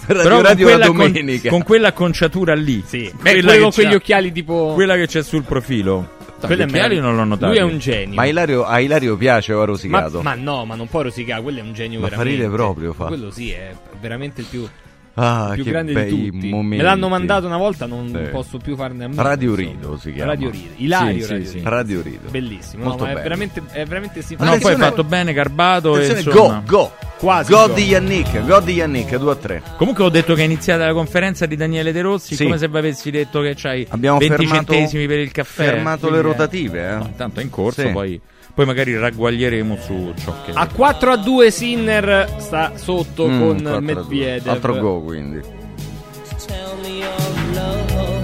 Radio 0.05 0.24
Però 0.24 0.36
con 0.36 0.43
Radio 0.43 0.65
la 0.65 0.72
quella, 0.72 0.88
con, 0.88 0.95
domenica. 0.98 1.50
con 1.50 1.63
quella 1.63 1.88
acconciatura 1.89 2.53
lì, 2.55 2.83
Sì. 2.86 3.12
Beh, 3.22 3.31
quella, 3.31 3.48
quello 3.51 3.63
con 3.63 3.72
quegli 3.74 3.93
occhiali 3.93 4.31
tipo. 4.31 4.72
quella 4.74 4.95
che 4.95 5.07
c'è 5.07 5.24
sul 5.24 5.43
profilo. 5.43 6.22
Quello 6.41 6.63
è 6.63 7.00
non 7.00 7.15
l'ho 7.15 7.24
notato. 7.24 7.48
Lui 7.53 7.57
è 7.57 7.62
un 7.62 7.79
genio. 7.79 8.15
Ma 8.15 8.25
Ilario, 8.25 8.65
a 8.65 8.79
Ilario 8.81 9.15
piace 9.15 9.53
o 9.53 9.57
ha 9.57 9.60
Ma, 9.60 9.65
rosicato? 9.65 10.22
ma 10.22 10.33
no, 10.36 10.65
ma 10.65 10.75
non 10.75 10.89
può 10.89 11.01
rosicare, 11.01 11.41
quello 11.41 11.60
è 11.60 11.62
un 11.62 11.74
genio 11.74 12.00
Ma 12.01 12.07
fa 12.10 12.17
veramente. 12.17 12.41
ridere 12.41 12.55
proprio, 12.55 12.91
fa. 12.93 13.05
Quello 13.05 13.31
sì, 13.31 13.51
è 13.51 13.74
veramente 14.01 14.41
il 14.41 14.48
più, 14.50 14.67
ah, 15.15 15.51
più 15.53 15.63
che 15.63 15.70
grande 15.72 15.93
bei 15.93 16.05
di 16.13 16.32
tutti. 16.32 16.50
momenti. 16.50 16.77
Me 16.77 16.84
l'hanno 16.84 17.08
mandato 17.10 17.46
una 17.46 17.58
volta, 17.58 17.86
non 17.86 18.08
Sì. 18.08 18.29
posso 18.32 18.58
più 18.58 18.75
farne 18.75 19.03
a 19.05 19.08
meno. 19.08 19.22
Radio. 19.22 19.55
Rido 19.55 19.98
si 19.98 20.13
chiama. 20.13 20.32
Radio 20.32 20.50
Rido. 20.50 20.74
Ilario 20.77 21.20
Sì, 21.20 21.25
sì, 21.25 21.29
Radio 21.34 21.46
sì. 21.46 21.53
Rido. 21.58 21.70
Radio 21.70 22.01
Rido. 22.01 22.29
Bellissimo, 22.29 22.84
Molto 22.84 22.98
no, 23.00 23.03
ma 23.05 23.10
è 23.10 23.13
bello. 23.13 23.24
veramente, 23.24 23.62
è 23.72 23.86
veramente 23.86 24.20
No, 24.20 24.25
simpatico. 24.25 24.36
poi 24.38 24.48
Attenzione- 24.72 24.84
fatto 24.89 25.03
bene 25.03 25.34
Garbato 25.34 25.98
e 25.98 26.08
insomma. 26.08 26.63
go, 26.65 26.77
go. 26.77 26.91
Quasi 27.24 27.51
go 27.53 27.67
go. 27.67 27.74
di 27.74 27.84
Yannick, 27.84 28.46
go 28.46 28.60
di 28.60 28.74
Yannick, 28.74 29.15
2 29.15 29.32
a 29.32 29.36
3. 29.36 29.62
Comunque 29.77 30.03
ho 30.03 30.10
detto 30.10 30.34
che 30.36 30.41
è 30.41 30.46
iniziata 30.46 30.86
la 30.86 30.93
conferenza 30.93 31.46
di 31.46 31.55
Daniele 31.55 31.93
De 31.93 32.01
Rossi, 32.01 32.36
Sì. 32.36 32.43
come 32.43 32.58
se 32.58 32.65
avessi 32.65 33.12
detto 33.12 33.39
che 33.39 33.53
c'hai 33.55 33.86
Abbiamo 33.91 34.17
20 34.17 34.36
fermato- 34.46 34.74
centesimi 34.74 35.08
per 35.08 35.20
il 35.20 35.32
caffè. 35.32 35.63
fermato 35.63 36.08
le 36.10 36.20
quindi, 36.20 36.27
eh, 36.27 36.32
rotative, 36.32 36.89
eh. 36.89 36.96
no, 36.96 37.05
intanto 37.05 37.39
è 37.39 37.43
in 37.43 37.50
corso, 37.50 37.82
Sì. 37.82 37.88
poi, 37.91 38.20
poi 38.53 38.65
magari 38.65 38.95
ragguaglieremo 38.98 39.77
su 39.77 40.13
ciò 40.17 40.33
che... 40.45 40.51
A 40.53 40.67
4 40.67 41.12
a 41.12 41.17
2 41.17 41.51
Sinner 41.51 42.36
sta 42.38 42.74
sotto 42.75 43.27
Mm, 43.27 43.39
con 43.39 43.62
4 43.62 43.69
a 43.69 43.79
2. 43.79 43.81
Medvedev. 43.81 44.48
Altro 44.48 44.77
go 44.79 45.01
quindi. 45.01 45.41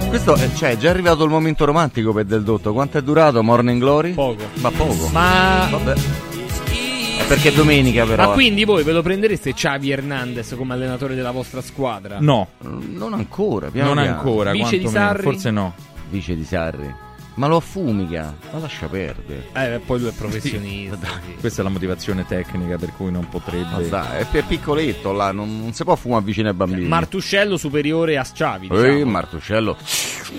Questo 0.08 0.34
è, 0.34 0.52
cioè, 0.54 0.70
è 0.70 0.76
già 0.76 0.90
arrivato 0.90 1.22
il 1.24 1.30
momento 1.30 1.64
romantico 1.64 2.12
per 2.12 2.24
Del 2.24 2.42
Dotto. 2.42 2.72
Quanto 2.72 2.98
è 2.98 3.02
durato 3.02 3.42
Morning 3.44 3.80
Glory? 3.80 4.12
Poco. 4.12 4.42
Ma 4.54 4.70
poco. 4.70 5.08
Ma, 5.12 5.68
Vabbè. 5.70 5.92
È 5.92 7.24
perché 7.28 7.50
è 7.50 7.52
domenica 7.52 8.04
però. 8.04 8.26
ma 8.28 8.32
quindi 8.32 8.64
voi 8.64 8.82
ve 8.82 8.90
lo 8.92 9.02
prendereste 9.02 9.52
Xavi 9.54 9.90
Hernandez 9.90 10.54
come 10.56 10.74
allenatore 10.74 11.14
della 11.14 11.30
vostra 11.30 11.60
squadra? 11.60 12.16
No, 12.18 12.48
Non 12.62 13.12
ancora, 13.12 13.70
piano 13.70 13.94
non 13.94 14.02
piano. 14.02 14.18
ancora, 14.18 14.50
Vice 14.50 14.78
di 14.78 14.88
Sarri? 14.88 15.22
forse 15.22 15.50
no. 15.52 15.74
Vice 16.08 16.34
di 16.34 16.44
Sarri. 16.44 16.92
Ma 17.34 17.46
lo 17.46 17.56
affumica. 17.56 18.34
Ma 18.52 18.58
lascia 18.58 18.86
perdere. 18.86 19.48
Eh, 19.52 19.80
poi 19.84 20.00
lui 20.00 20.08
è 20.08 20.12
professionista. 20.12 21.08
sì. 21.24 21.34
Questa 21.40 21.60
è 21.60 21.64
la 21.64 21.70
motivazione 21.70 22.26
tecnica 22.26 22.76
per 22.76 22.92
cui 22.96 23.10
non 23.10 23.28
potrebbe... 23.28 23.68
Ma 23.70 23.80
dai, 23.80 24.26
è 24.30 24.42
piccoletto 24.42 25.12
là, 25.12 25.32
non, 25.32 25.60
non 25.60 25.72
si 25.72 25.84
può 25.84 25.94
fumare 25.96 26.24
vicino 26.24 26.48
ai 26.48 26.54
bambini. 26.54 26.86
Martuscello 26.86 27.56
superiore 27.56 28.16
a 28.18 28.24
Ehi, 28.64 28.68
diciamo. 28.68 29.10
Martuscello. 29.10 29.76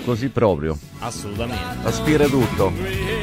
Così 0.04 0.28
proprio. 0.28 0.78
Assolutamente. 1.00 1.86
Aspira 1.86 2.26
tutto. 2.26 3.21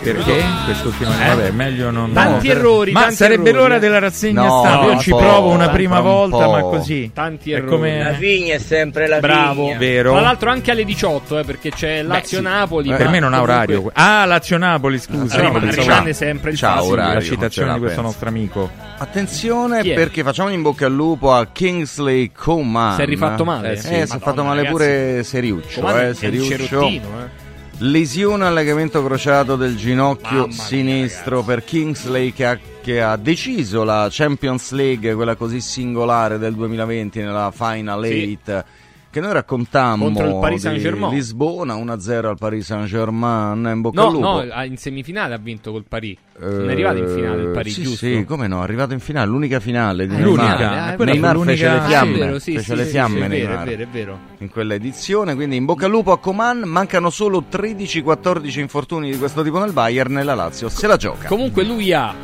Perché? 0.00 0.42
Quest'ultima... 0.64 1.10
Vabbè, 1.10 1.50
meglio 1.50 1.90
non... 1.90 2.12
Tanti 2.12 2.46
no. 2.46 2.52
errori, 2.54 2.92
Ma 2.92 3.00
tanti 3.00 3.16
sarebbe 3.16 3.48
errori, 3.50 3.62
l'ora 3.64 3.76
eh. 3.76 3.78
della 3.80 3.98
rassegna 3.98 4.42
No, 4.46 4.60
stampa. 4.64 4.84
Io 4.86 4.92
no, 4.94 5.00
ci 5.00 5.10
po', 5.10 5.16
provo 5.18 5.48
una 5.50 5.68
prima 5.70 5.96
un 5.98 6.02
volta, 6.04 6.44
po'. 6.44 6.50
ma 6.52 6.60
così. 6.62 7.10
Tanti 7.12 7.50
È 7.52 7.56
errori. 7.56 7.70
come... 7.70 8.16
vigna 8.18 8.54
è 8.54 8.58
sempre 8.58 9.06
la 9.08 9.18
Bravo. 9.18 9.64
vigna. 9.66 9.78
Vero? 9.78 10.12
Tra 10.12 10.20
l'altro 10.20 10.50
anche 10.50 10.70
alle 10.70 10.84
18, 10.84 11.38
eh, 11.40 11.44
perché 11.44 11.70
c'è 11.70 12.02
Lazio-Napoli. 12.02 12.88
Per 12.90 13.04
ma 13.04 13.10
me 13.10 13.18
non 13.20 13.34
ha 13.34 13.38
comunque- 13.40 13.74
orario. 13.74 13.90
Ah, 13.94 14.24
Lazio-Napoli, 14.24 14.98
scusa. 14.98 15.36
Ah, 15.36 15.42
Io 15.42 15.58
rimane- 15.70 16.12
sempre 16.12 16.50
il 16.52 16.56
Ciao, 16.56 16.84
orario, 16.86 17.14
la 17.14 17.20
citazione 17.20 17.68
la 17.68 17.74
di 17.74 17.80
questo 17.80 18.00
penso. 18.00 18.10
nostro 18.12 18.28
amico. 18.28 18.70
Attenzione 18.98 19.82
perché 19.84 20.22
facciamo 20.22 20.48
in 20.50 20.62
bocca 20.62 20.86
al 20.86 20.92
lupo 20.92 21.32
a 21.32 21.46
Kingsley 21.46 22.30
Coman. 22.32 22.94
Si 22.94 23.02
è 23.02 23.04
rifatto 23.04 23.44
male? 23.44 23.72
Eh, 23.72 23.76
Sì. 23.76 23.86
si 23.88 23.94
è 23.94 24.06
fatto 24.06 24.42
male 24.44 24.64
pure 24.64 25.22
Seriuccio. 25.22 25.80
Eh, 25.96 26.08
un 26.08 26.14
Seriuccio. 26.14 26.90
Eh. 27.78 27.84
Lesione 27.84 28.46
al 28.46 28.54
legamento 28.54 29.04
crociato 29.04 29.56
del 29.56 29.76
ginocchio 29.76 30.40
Mamma 30.40 30.46
mia, 30.46 30.62
sinistro 30.62 31.42
per 31.42 31.64
Kingsley 31.64 32.32
che 32.32 32.46
ha, 32.46 32.58
che 32.82 33.00
ha 33.00 33.16
deciso 33.16 33.84
la 33.84 34.08
Champions 34.10 34.72
League, 34.72 35.14
quella 35.14 35.36
così 35.36 35.60
singolare 35.60 36.38
del 36.38 36.54
2020 36.54 37.20
nella 37.20 37.52
Final 37.54 38.04
Sì. 38.04 38.38
8. 38.44 38.64
Che 39.10 39.20
noi 39.20 39.32
raccontammo 39.32 40.04
Contro 40.04 40.26
il 40.28 40.36
Paris 40.38 40.60
Saint-Germain. 40.60 41.14
Lisbona 41.14 41.74
1-0 41.76 42.26
al 42.26 42.36
Paris 42.38 42.66
Saint-Germain 42.66 43.70
in 43.74 43.80
bocca 43.80 44.00
No, 44.02 44.06
al 44.08 44.12
lupo. 44.12 44.26
no, 44.44 44.52
ah, 44.52 44.64
in 44.66 44.76
semifinale 44.76 45.32
ha 45.34 45.38
vinto 45.38 45.72
col 45.72 45.84
Paris. 45.88 46.16
Non 46.40 46.64
è 46.64 46.68
Eh, 46.68 46.72
arrivato 46.72 46.98
in 46.98 47.08
finale 47.08 47.42
il 47.42 47.48
Paris, 47.48 47.72
sì, 47.74 47.82
giusto? 47.82 48.04
Sì, 48.06 48.24
come 48.28 48.46
no, 48.46 48.60
è 48.60 48.62
arrivato 48.62 48.92
in 48.92 49.00
finale, 49.00 49.26
l'unica 49.30 49.60
finale 49.60 50.06
di 50.06 50.14
Ah, 50.14 50.18
Neymar. 50.18 50.36
l'unica, 50.36 50.92
eh, 50.94 51.04
Neymar 51.04 51.36
fece 51.38 51.44
l'unica- 51.44 51.72
le 51.72 51.78
Ah, 51.78 51.82
fiamme, 51.88 52.14
è 52.14 52.18
vero, 52.18 52.38
sì, 52.38 52.52
fece 52.52 52.64
sì, 52.64 52.74
le 52.76 52.84
fiamme 52.84 53.16
è 53.24 53.28
vero, 53.28 53.28
Neymar 53.48 53.62
è 53.64 53.68
vero, 53.70 53.82
è 53.82 53.86
vero. 53.90 54.18
in 54.38 54.48
quella 54.50 54.74
edizione, 54.74 55.34
quindi 55.34 55.56
in 55.56 55.64
bocca 55.64 55.86
al 55.86 55.90
lupo 55.90 56.12
a 56.12 56.18
Coman, 56.18 56.60
mancano 56.66 57.08
solo 57.10 57.42
13-14 57.50 58.60
infortuni 58.60 59.10
di 59.10 59.18
questo 59.18 59.42
tipo 59.42 59.58
nel 59.58 59.72
Bayern 59.72 60.12
nella 60.12 60.34
Lazio, 60.34 60.68
se 60.68 60.86
la 60.86 60.96
gioca. 60.96 61.26
Comunque 61.28 61.64
lui 61.64 61.92
ha 61.92 62.14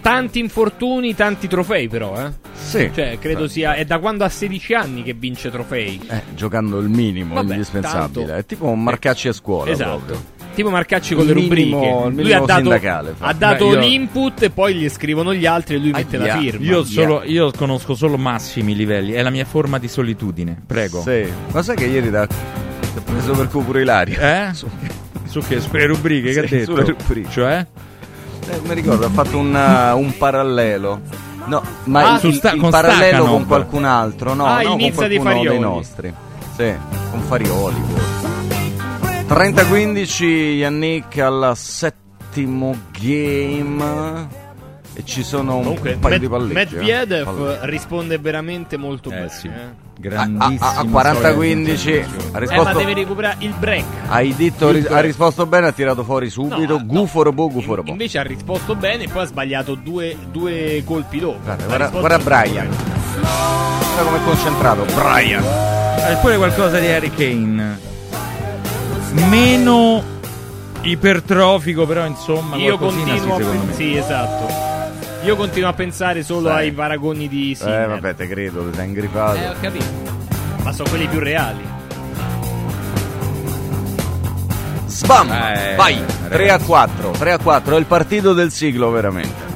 tanti 0.00 0.38
infortuni, 0.38 1.14
tanti 1.14 1.46
trofei 1.48 1.88
però, 1.88 2.14
eh. 2.18 2.30
sì. 2.52 2.90
Cioè, 2.94 3.18
credo 3.20 3.46
sia 3.48 3.74
è 3.74 3.84
da 3.84 3.98
quando 3.98 4.24
ha 4.24 4.28
16 4.28 4.74
anni 4.74 5.02
che 5.02 5.12
vince 5.14 5.50
trofei. 5.50 6.00
Eh, 6.08 6.22
giocando 6.34 6.78
il 6.78 6.88
minimo, 6.88 7.34
Vabbè, 7.34 7.52
indispensabile. 7.52 8.24
tanto- 8.26 8.34
È 8.40 8.44
tipo 8.46 8.66
un 8.66 8.82
Marcacci 8.82 9.28
a 9.28 9.32
scuola 9.32 9.70
Esatto. 9.70 9.96
proprio. 9.98 10.38
Tipo 10.52 10.70
Marcacci 10.70 11.14
con 11.14 11.26
le 11.26 11.32
Il 11.32 11.48
minimo- 11.48 11.78
rubriche. 11.78 11.86
il 12.08 12.14
lui 12.14 12.24
minimo 12.24 12.42
ha 12.42 12.46
dato, 12.46 13.14
ha 13.20 13.32
dato 13.32 13.68
Beh, 13.68 13.72
io- 13.74 13.78
l'input 13.78 14.42
e 14.42 14.50
poi 14.50 14.74
gli 14.74 14.88
scrivono 14.88 15.32
gli 15.32 15.46
altri 15.46 15.76
e 15.76 15.78
lui 15.78 15.90
mette 15.92 16.16
la 16.18 16.24
Ahia. 16.24 16.36
firma. 16.52 16.64
Io, 16.66 16.84
solo, 16.84 17.22
io 17.24 17.50
conosco 17.52 17.94
solo 17.94 18.16
massimi 18.18 18.74
livelli, 18.74 19.12
è 19.12 19.22
la 19.22 19.30
mia 19.30 19.44
forma 19.44 19.78
di 19.78 19.86
solitudine. 19.88 20.60
Prego. 20.66 21.02
Sì. 21.02 21.24
Ma 21.52 21.62
sai 21.62 21.76
che 21.76 21.86
ieri 21.86 22.10
da... 22.10 22.26
ti 22.26 22.34
ho 22.96 23.02
preso 23.02 23.32
per 23.32 23.48
culo 23.48 23.64
pure 23.64 23.82
Ilario? 23.82 24.18
Eh? 24.20 24.48
Su 24.52 25.40
che? 25.46 25.60
Sulle 25.60 25.86
rubriche 25.86 26.32
che 26.32 26.40
ha 26.40 26.46
Sì, 26.48 26.56
detto? 26.58 26.72
sulle 26.74 26.84
rubriche. 26.98 27.30
Cioè? 27.30 27.66
Eh, 28.48 28.60
mi 28.66 28.74
ricordo, 28.74 29.06
ha 29.06 29.10
fatto 29.10 29.38
un, 29.38 29.54
uh, 29.54 29.96
un 29.98 30.16
parallelo. 30.16 31.00
No, 31.46 31.62
ma 31.84 32.10
Ah, 32.12 32.14
il, 32.14 32.20
su 32.20 32.30
sta- 32.32 32.52
il 32.52 32.60
con 32.60 32.70
parallelo 32.70 33.24
con 33.24 33.46
qualcun 33.46 33.84
altro, 33.84 34.34
no, 34.34 34.44
Ah, 34.46 34.60
no, 34.62 34.76
con 34.76 34.92
qualcuno 34.92 35.42
dei 35.42 35.58
nostri. 35.58 36.14
Sì, 36.56 36.72
con 37.10 37.20
Farioli. 37.22 37.80
forse. 37.88 39.24
30-15, 39.26 40.24
Yannick 40.58 41.18
al 41.18 41.52
settimo 41.56 42.76
game. 43.00 44.28
E 44.94 45.04
ci 45.04 45.22
sono 45.22 45.56
un 45.56 45.62
Comunque, 45.62 45.96
paio 46.00 46.14
Med- 46.18 46.20
di 46.20 46.28
palleggi. 46.28 46.74
eh. 46.74 46.78
Medvedev 46.82 47.24
Palleggi. 47.24 47.58
risponde 47.70 48.18
veramente 48.18 48.76
molto 48.76 49.08
bene. 49.10 49.28
sì. 49.28 49.46
eh. 49.46 49.88
A, 50.08 50.08
Grandissimo. 50.08 50.58
a- 50.66 50.78
a 50.78 50.84
40-15 50.84 51.88
ha 51.90 51.92
Eh, 51.92 52.06
ma 52.32 52.38
risposto, 52.38 52.78
deve 52.78 52.94
recuperare 52.94 53.36
il 53.40 53.54
break. 53.58 53.84
hai 54.08 54.34
detto, 54.34 54.70
ri- 54.70 54.86
ha 54.88 55.00
risposto 55.00 55.44
bene, 55.46 55.66
ha 55.68 55.72
tirato 55.72 56.04
fuori 56.04 56.30
subito. 56.30 56.78
No, 56.78 56.84
Guforobo, 56.86 57.48
Guforobo. 57.50 57.90
Invece 57.90 58.18
ha 58.18 58.22
risposto 58.22 58.74
bene 58.74 59.04
e 59.04 59.08
poi 59.08 59.22
ha 59.22 59.26
sbagliato 59.26 59.74
due, 59.74 60.16
due 60.30 60.82
colpi 60.86 61.18
dopo. 61.20 61.38
Guarda, 61.44 61.64
guarda, 61.64 61.84
risposto- 61.90 61.98
guarda 62.08 62.24
Brian. 62.24 62.66
Guarda 62.68 64.02
come 64.04 64.16
è 64.16 64.24
concentrato. 64.24 64.84
Brian. 64.94 65.44
E 65.44 66.16
pure 66.22 66.36
qualcosa 66.38 66.78
di 66.78 66.86
Harry 66.86 67.10
Kane. 67.10 67.78
Meno 69.28 70.02
ipertrofico, 70.82 71.84
però 71.86 72.06
insomma, 72.06 72.56
Io 72.56 72.78
continuo 72.78 73.14
a 73.14 73.18
secondo 73.18 73.46
me. 73.48 73.58
pensare. 73.58 73.74
Sì, 73.74 73.96
esatto. 73.96 74.59
Io 75.22 75.36
continuo 75.36 75.68
a 75.68 75.72
pensare 75.74 76.22
solo 76.22 76.48
Sai. 76.48 76.68
ai 76.68 76.72
paragoni 76.72 77.28
di 77.28 77.50
Eh, 77.52 77.54
Sinner. 77.54 77.88
vabbè, 77.88 78.14
te 78.14 78.26
credo, 78.26 78.68
ti 78.70 78.76
sei 78.76 78.86
ingrifato. 78.86 79.36
Eh, 79.38 79.48
ho 79.48 79.54
capito. 79.60 79.84
Ma 80.62 80.72
sono 80.72 80.88
quelli 80.88 81.06
più 81.08 81.18
reali. 81.18 81.62
Sbam! 84.86 85.30
Eh, 85.30 85.74
Vai! 85.76 85.94
ragazzi. 85.98 86.28
3 86.30 86.50
a 86.50 86.58
4. 86.58 87.10
3 87.10 87.32
a 87.32 87.38
4, 87.38 87.76
è 87.76 87.78
il 87.78 87.84
partito 87.86 88.32
del 88.32 88.50
siglo 88.50 88.90
veramente. 88.90 89.49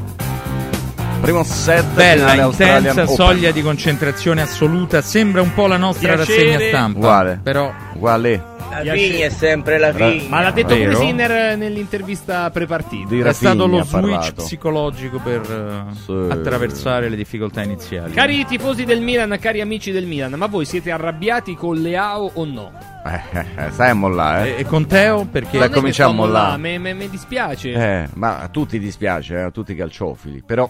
Primo 1.24 1.42
set 1.42 1.86
Bella, 1.94 2.34
intensa, 2.44 3.02
Open. 3.04 3.06
soglia 3.14 3.50
di 3.50 3.62
concentrazione 3.62 4.42
assoluta. 4.42 5.00
Sembra 5.00 5.40
un 5.40 5.54
po' 5.54 5.66
la 5.66 5.78
nostra 5.78 6.16
Piacere. 6.16 6.42
rassegna 6.52 6.68
stampa. 6.68 6.98
Uguale. 6.98 7.40
Però 7.42 7.72
Uguale. 7.94 8.52
La 8.82 8.92
vigna 8.92 9.24
è 9.26 9.28
sempre 9.30 9.78
la 9.78 9.92
vigna. 9.92 10.24
Ma 10.28 10.40
l'ha 10.42 10.50
detto 10.50 10.74
Vero? 10.74 10.96
Sinner 10.98 11.56
nell'intervista 11.56 12.50
prepartita. 12.50 13.08
Di 13.08 13.20
è 13.20 13.32
stato 13.32 13.66
lo 13.66 13.76
switch 13.84 13.90
parlato. 13.90 14.42
psicologico 14.42 15.18
per 15.20 15.40
eh, 15.48 15.94
Sì. 16.04 16.26
attraversare 16.28 17.08
le 17.08 17.16
difficoltà 17.16 17.62
iniziali. 17.62 18.12
Cari 18.12 18.44
tifosi 18.44 18.84
del 18.84 19.00
Milan, 19.00 19.34
cari 19.40 19.60
amici 19.62 19.92
del 19.92 20.04
Milan, 20.06 20.32
ma 20.32 20.46
voi 20.46 20.64
siete 20.66 20.90
arrabbiati 20.90 21.54
con 21.54 21.76
Leao 21.80 22.32
o 22.34 22.44
no? 22.44 22.70
Eh, 23.06 23.38
eh, 23.38 23.46
eh, 23.66 23.70
stai 23.70 23.90
a 23.90 23.94
mollare, 23.94 24.56
E, 24.56 24.60
e 24.60 24.64
con 24.64 24.86
Teo 24.86 25.24
perché 25.24 25.58
che 25.58 25.70
cominciamo 25.70 26.26
me- 26.58 26.78
me- 26.78 26.94
Mi 26.94 27.08
dispiace. 27.08 27.70
eh. 27.70 27.80
Eh, 28.02 28.08
ma 28.14 28.40
a 28.40 28.48
tutti 28.48 28.78
dispiace, 28.78 29.36
eh, 29.36 29.40
a 29.42 29.50
tutti 29.50 29.72
i 29.72 29.76
calciofili. 29.76 30.42
Però 30.44 30.68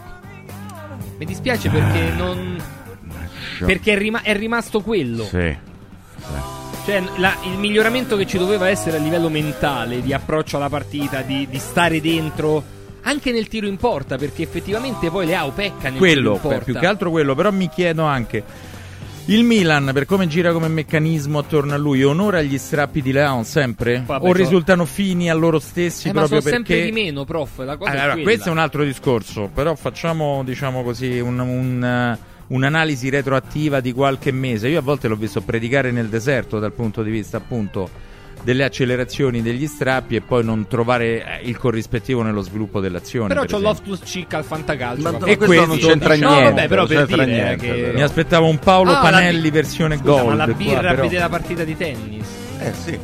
Mi 1.19 1.25
dispiace 1.25 1.69
perché 1.71 2.11
non. 2.17 2.57
Rush. 3.59 3.67
Perché 3.67 3.93
è, 3.93 3.99
rima- 3.99 4.23
è 4.23 4.37
rimasto 4.37 4.81
quello. 4.81 5.25
Sì. 5.25 5.57
Cioè, 6.85 7.03
la- 7.17 7.37
il 7.45 7.57
miglioramento 7.59 8.17
che 8.17 8.27
ci 8.27 8.37
doveva 8.37 8.69
essere 8.69 8.97
a 8.99 9.01
livello 9.01 9.29
mentale, 9.29 10.03
di 10.03 10.13
approccio 10.13 10.57
alla 10.57 10.69
partita, 10.69 11.23
di, 11.23 11.47
di 11.49 11.59
stare 11.59 12.01
dentro, 12.01 12.63
anche 13.03 13.33
nel 13.33 13.49
tiro 13.49 13.67
in 13.67 13.77
porta, 13.77 14.19
perché 14.19 14.43
effettivamente 14.43 15.09
poi 15.11 15.25
Leao 15.27 15.51
pecca 15.53 15.89
nel 15.89 15.99
quello, 15.99 16.21
tiro 16.21 16.35
in 16.35 16.41
porta. 16.41 16.65
più 16.65 16.79
che 16.79 16.87
altro 16.87 17.11
quello, 17.11 17.35
però 17.35 17.51
mi 17.53 17.69
chiedo 17.71 18.03
anche 18.05 18.43
il 19.27 19.43
Milan 19.43 19.91
per 19.95 20.05
come 20.05 20.27
gira 20.27 20.53
come 20.53 20.69
meccanismo 20.69 21.39
attorno 21.39 21.73
a 21.73 21.79
lui, 21.79 22.03
onora 22.05 22.43
gli 22.43 22.59
strappi 22.59 23.01
di 23.01 23.11
Leon 23.11 23.45
sempre? 23.45 24.03
Vabbè, 24.05 24.29
o 24.29 24.33
risultano 24.33 24.85
fini 24.85 25.31
a 25.31 25.35
loro 25.35 25.59
stessi 25.59 26.09
Eh, 26.09 26.13
ma 26.13 26.21
proprio 26.21 26.41
sono 26.43 26.53
perché 26.57 26.75
sempre 26.75 26.91
di 26.91 27.05
meno, 27.05 27.25
prof. 27.25 27.59
La 27.65 27.77
cosa 27.79 27.91
è 27.91 27.95
allora, 27.95 28.13
quella. 28.13 28.23
questo 28.23 28.49
è 28.49 28.53
un 28.53 28.59
altro 28.59 28.85
discorso, 28.85 29.51
però 29.53 29.75
facciamo 29.77 30.43
diciamo 30.45 30.83
così 30.83 31.21
un- 31.21 31.39
un, 31.39 31.83
eh, 31.83 32.19
un'analisi 32.49 33.09
retroattiva 33.09 33.81
di 33.81 33.93
qualche 33.93 34.31
mese. 34.31 34.69
Io 34.69 34.79
a 34.81 34.83
volte 34.83 35.09
l'ho 35.09 35.17
visto 35.17 35.41
predicare 35.41 35.91
nel 35.91 36.09
deserto 36.09 36.59
dal 36.59 36.73
punto 36.73 37.03
di 37.03 37.11
vista 37.11 37.39
appunto 37.39 37.89
delle 38.45 38.63
accelerazioni 38.65 39.41
degli 39.43 39.67
strappi 39.67 40.17
e 40.17 40.21
poi 40.21 40.45
non 40.45 40.67
trovare 40.69 41.41
eh, 41.41 41.49
il 41.49 41.57
corrispettivo 41.57 42.23
nello 42.23 42.43
sviluppo 42.43 42.79
dell'azione. 42.81 43.29
Però 43.29 43.41
per 43.41 43.51
c'ho 43.51 43.57
esempio. 43.57 43.89
Loftus 43.89 44.09
Cheek 44.11 44.35
al 44.35 44.45
fantacalcio. 44.45 45.03
Ma? 45.19 45.27
E 45.27 45.37
questo 45.39 45.67
non 45.67 45.79
c'entra 45.79 46.15
No, 46.17 46.29
niente, 46.31 46.51
vabbè, 46.53 46.69
però 46.69 46.87
per 46.87 47.07
dire 47.07 47.25
niente, 47.27 47.57
che... 47.67 47.91
Mi 47.95 48.03
aspettavo 48.03 48.47
un 48.47 48.59
Paolo 48.59 48.93
Ah, 48.93 49.01
Panelli 49.01 49.41
bi- 49.41 49.51
versione 49.51 49.97
Scusa, 49.97 50.11
gold. 50.11 50.27
ma 50.29 50.35
la 50.35 50.45
qua, 50.45 50.55
birra 50.55 50.79
a 50.79 50.81
però. 50.91 51.03
vedere 51.03 51.21
la 51.21 51.29
partita 51.29 51.65
di 51.65 51.77
tennis. 51.77 52.27
Eh 52.61 52.73
sì. 52.75 52.99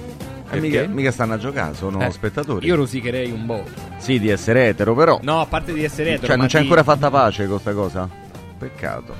Eh, 0.52 0.58
mica, 0.60 0.86
mica 0.88 1.10
stanno 1.12 1.34
a 1.34 1.38
giocare, 1.38 1.74
sono 1.74 2.00
Eh. 2.04 2.10
spettatori. 2.10 2.66
Io 2.66 2.74
rosicherei 2.74 3.30
un 3.30 3.46
po'. 3.46 3.64
Sì, 3.98 4.18
di 4.18 4.28
essere 4.28 4.68
etero, 4.68 4.94
però. 4.94 5.18
No, 5.22 5.40
a 5.40 5.46
parte 5.46 5.72
di 5.72 5.84
essere 5.84 6.10
etero. 6.14 6.26
cioè, 6.26 6.36
non 6.36 6.46
c'è 6.48 6.58
di- 6.58 6.64
ancora 6.64 6.82
fatta 6.82 7.08
pace 7.10 7.42
con 7.46 7.60
questa 7.60 7.72
cosa? 7.72 8.08
Peccato. 8.58 9.14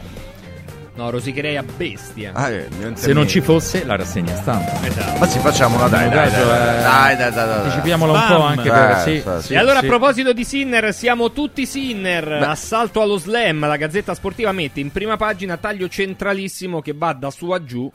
No, 1.01 1.09
rosicherei 1.09 1.57
a 1.57 1.63
bestia. 1.63 2.33
Ah, 2.35 2.51
eh, 2.51 2.69
Se 2.93 3.15
non 3.15 3.27
ci 3.27 3.41
fosse 3.41 3.87
la 3.87 3.97
rassegna 3.97 4.37
stampa. 4.37 4.87
Esatto. 4.87 5.19
Ma 5.19 5.27
sì, 5.27 5.39
facciamola, 5.39 5.89
dai, 5.89 6.11
dai, 6.11 6.29
eh, 6.29 6.31
dai, 6.31 6.43
dai, 6.45 7.17
dai, 7.17 7.17
dai, 7.17 7.33
dai. 7.33 7.59
Anticipiamola 7.61 8.13
un 8.13 8.25
po' 8.29 8.43
anche 8.43 8.69
Eh, 8.69 8.71
per 8.71 8.97
sì, 8.99 9.23
sì, 9.41 9.47
sì. 9.47 9.53
e 9.55 9.57
allora 9.57 9.79
sì. 9.79 9.87
a 9.87 9.89
proposito 9.89 10.33
di 10.35 10.45
Sinner, 10.45 10.93
siamo 10.93 11.33
tutti 11.33 11.65
Sinner. 11.65 12.33
Assalto 12.43 13.01
allo 13.01 13.17
slam, 13.17 13.67
la 13.67 13.77
Gazzetta 13.79 14.13
Sportiva 14.13 14.53
mette 14.53 14.81
in 14.81 14.93
prima 14.93 15.17
pagina 15.17 15.57
taglio 15.57 15.89
centralissimo 15.89 16.83
che 16.83 16.93
va 16.95 17.15
da 17.15 17.31
su 17.31 17.49
a 17.49 17.65
giù. 17.65 17.91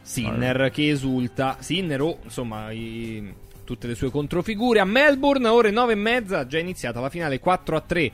Sinner 0.00 0.70
che 0.72 0.88
esulta. 0.90 1.56
Sinner 1.58 2.00
o 2.00 2.18
insomma 2.22 2.70
i- 2.70 3.34
tutte 3.64 3.88
le 3.88 3.96
sue 3.96 4.12
controfigure. 4.12 4.78
A 4.78 4.84
Melbourne, 4.84 5.48
ore 5.48 5.72
9 5.72 5.94
e 5.94 5.96
mezza, 5.96 6.46
già 6.46 6.60
iniziata 6.60 7.00
la 7.00 7.10
finale 7.10 7.40
4 7.40 7.74
a 7.76 7.80
3 7.84 8.12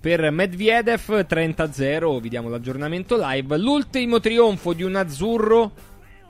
per 0.00 0.30
Medvedev, 0.30 1.26
30 1.26 1.62
a 1.62 1.72
0. 1.72 2.20
Vediamo 2.20 2.48
l'aggiornamento 2.48 3.16
live. 3.20 3.56
L'ultimo 3.58 4.18
trionfo 4.20 4.72
di 4.72 4.82
un 4.82 4.96
azzurro. 4.96 5.72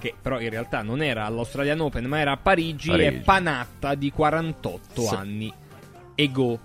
Che 0.01 0.15
però 0.21 0.41
in 0.41 0.49
realtà 0.51 0.83
non 0.83 1.03
era 1.03 1.27
all'Australian 1.27 1.81
Open, 1.81 2.07
ma 2.07 2.19
era 2.19 2.33
a 2.33 2.37
Parigi. 2.37 2.89
Parigi. 2.89 3.07
È 3.09 3.21
Panatta 3.21 3.95
di 3.95 4.11
48 4.11 5.03
Sì. 5.03 5.15
anni. 5.15 5.53
Ego. 6.15 6.59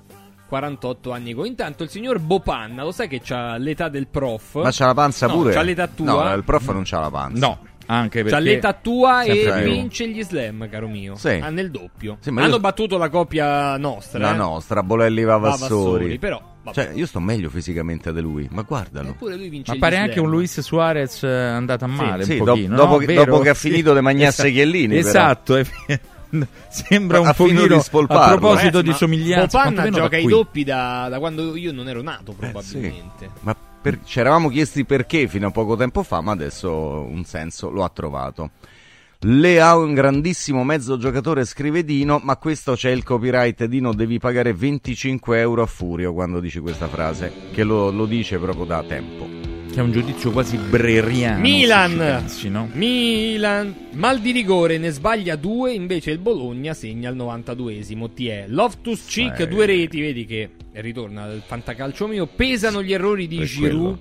48 0.47 1.11
anni 1.11 1.31
ego. 1.31 1.43
Intanto 1.45 1.83
il 1.83 1.89
signor 1.89 2.19
Bopanna, 2.19 2.83
lo 2.83 2.91
sai 2.91 3.07
che 3.07 3.19
c'ha 3.21 3.57
l'età 3.57 3.89
del 3.89 4.07
prof? 4.07 4.55
Ma 4.55 4.69
c'ha 4.71 4.85
la 4.85 4.93
panza 4.93 5.27
No, 5.27 5.33
pure? 5.33 5.53
c'ha 5.53 5.61
l'età 5.63 5.87
tua. 5.87 6.05
No, 6.29 6.33
il 6.35 6.43
prof 6.43 6.71
non 6.71 6.83
c'ha 6.85 6.99
la 6.99 7.09
panza. 7.09 7.45
No, 7.47 7.59
anche 7.87 8.23
perché 8.23 8.29
C'ha 8.35 8.39
l'età 8.39 8.73
tua 8.73 9.23
e 9.23 9.61
vince 9.63 10.07
gli 10.09 10.23
slam, 10.23 10.67
caro 10.69 10.87
mio. 10.87 11.15
Sì. 11.15 11.29
Ah, 11.41 11.49
nel 11.49 11.71
doppio. 11.71 12.17
Sì, 12.19 12.31
ma 12.31 12.43
Hanno 12.43 12.55
io- 12.55 12.59
battuto 12.59 12.97
la 12.97 13.09
coppia 13.09 13.77
nostra. 13.77 14.19
La 14.19 14.33
eh. 14.33 14.37
nostra, 14.37 14.83
Bolelli 14.83 15.23
Vavassori. 15.23 16.17
Però, 16.19 16.41
vabbè. 16.63 16.73
Cioè, 16.75 16.91
io 16.95 17.05
sto 17.05 17.19
meglio 17.19 17.49
fisicamente 17.49 18.11
di 18.13 18.21
lui, 18.21 18.47
ma 18.51 18.61
guardalo. 18.63 19.09
Eppure 19.09 19.35
lui 19.35 19.49
vince 19.49 19.71
Ma 19.73 19.77
pare 19.79 19.95
slam. 19.95 20.07
anche 20.07 20.19
un 20.19 20.29
Luis 20.29 20.59
Suarez 20.61 21.23
eh, 21.23 21.27
andato 21.29 21.85
a 21.85 21.87
male 21.87 22.23
sì, 22.23 22.31
un 22.33 22.37
dopo- 22.39 22.51
pochino, 22.51 22.75
dopo 22.75 22.99
no? 22.99 23.05
che- 23.05 23.13
dopo 23.13 23.39
che 23.39 23.49
ha 23.49 23.53
Sì. 23.53 23.69
finito 23.69 23.93
di 23.95 24.01
mangiarsi 24.01 24.41
Esatto. 24.41 24.53
Chiellini. 24.53 24.97
Esatto, 24.97 25.57
sembra 26.69 27.19
un 27.21 27.31
pochino 27.35 27.65
di 27.65 27.73
a 27.73 28.27
proposito 28.27 28.79
Eh, 28.79 28.83
di 28.83 28.93
somiglianza, 28.93 29.69
da 29.69 29.89
gioca 29.89 30.17
i 30.17 30.25
doppi 30.25 30.63
da, 30.63 31.07
da 31.09 31.19
quando 31.19 31.55
io 31.55 31.71
non 31.71 31.87
ero 31.87 32.01
nato, 32.01 32.31
Eh, 32.31 32.35
probabilmente. 32.35 33.09
sì. 33.19 33.39
Ma 33.41 33.55
per- 33.85 33.99
ci 34.03 34.19
eravamo 34.19 34.49
chiesti 34.49 34.83
perché 34.83 35.27
fino 35.27 35.45
a 35.45 35.51
poco 35.51 35.75
tempo 35.75 36.01
fa, 36.01 36.19
ma 36.19 36.31
adesso 36.31 37.05
un 37.07 37.23
senso 37.23 37.69
lo 37.69 37.83
ha 37.83 37.89
trovato. 37.89 38.49
Leao 39.19 39.83
è 39.83 39.85
un 39.85 39.93
grandissimo 39.93 40.63
mezzo 40.63 40.97
giocatore, 40.97 41.45
scrive 41.45 41.83
Dino, 41.83 42.19
ma 42.23 42.35
questo 42.37 42.73
c'è 42.73 42.89
il 42.89 43.03
copyright. 43.03 43.65
Dino, 43.65 43.93
devi 43.93 44.17
pagare 44.17 44.53
25 44.53 45.39
euro 45.39 45.61
a 45.61 45.67
Furio 45.67 46.13
quando 46.13 46.39
dici 46.39 46.59
questa 46.59 46.87
frase, 46.87 47.31
che 47.51 47.63
lo, 47.63 47.91
lo 47.91 48.07
dice 48.07 48.39
proprio 48.39 48.65
da 48.65 48.83
tempo. 48.83 49.34
Che 49.75 49.81
è 49.81 49.83
un 49.83 49.91
giudizio 49.91 50.31
quasi 50.31 50.55
breriano. 50.55 51.41
Milan. 51.41 51.97
pensi, 51.97 52.47
no? 52.47 52.69
Milan, 52.71 53.75
mal 53.95 54.21
di 54.21 54.31
rigore, 54.31 54.77
ne 54.77 54.89
sbaglia 54.89 55.35
due, 55.35 55.73
invece 55.73 56.11
il 56.11 56.17
Bologna 56.19 56.73
segna 56.73 57.09
al 57.09 57.17
92esimo. 57.17 58.13
Ti 58.13 58.27
è 58.29 58.45
Loftus 58.47 59.05
Cheek, 59.05 59.39
Eh. 59.41 59.47
due 59.49 59.65
reti, 59.65 59.99
vedi 59.99 60.25
che 60.25 60.51
ritorna 60.75 61.25
il 61.25 61.41
fantacalcio 61.45 62.07
mio. 62.07 62.25
Pesano 62.25 62.81
gli 62.81 62.93
errori 62.93 63.27
di 63.27 63.43
Giroud 63.43 63.69
quello. 63.73 63.99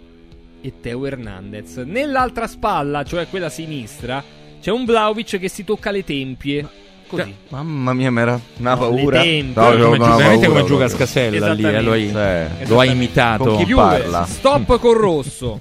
e 0.61 0.73
Teo 0.81 1.07
Hernandez. 1.07 1.79
Nell'altra 1.79 2.47
spalla, 2.47 3.03
cioè 3.03 3.27
quella 3.27 3.49
sinistra, 3.49 4.23
c'è 4.61 4.71
un 4.71 4.85
Vlaovic 4.85 5.41
che 5.41 5.49
si 5.49 5.65
tocca 5.65 5.91
le 5.91 6.05
tempie. 6.05 6.69
Così. 7.23 7.35
Mamma 7.49 7.93
mia, 7.93 8.11
mi 8.11 8.21
era 8.21 8.41
una 8.59 8.71
No, 8.75 8.79
paura. 8.79 9.19
le 9.19 9.25
tempie. 9.25 9.63
No, 9.63 9.71
Come, 9.71 9.97
una 9.97 10.17
veramente 10.17 10.47
paura 10.47 10.61
come 10.63 10.65
gioca. 10.79 10.89
Scasella 10.89 11.53
lì, 11.53 11.63
eh, 11.65 11.81
lo 11.83 11.93
hai, 11.93 12.09
Sì. 12.09 12.67
lo 12.69 12.81
hai 12.81 12.91
imitato. 12.91 13.45
Con 13.55 13.67
parla? 13.75 14.25
stop 14.27 14.79
col 14.79 14.97
rosso. 14.97 15.61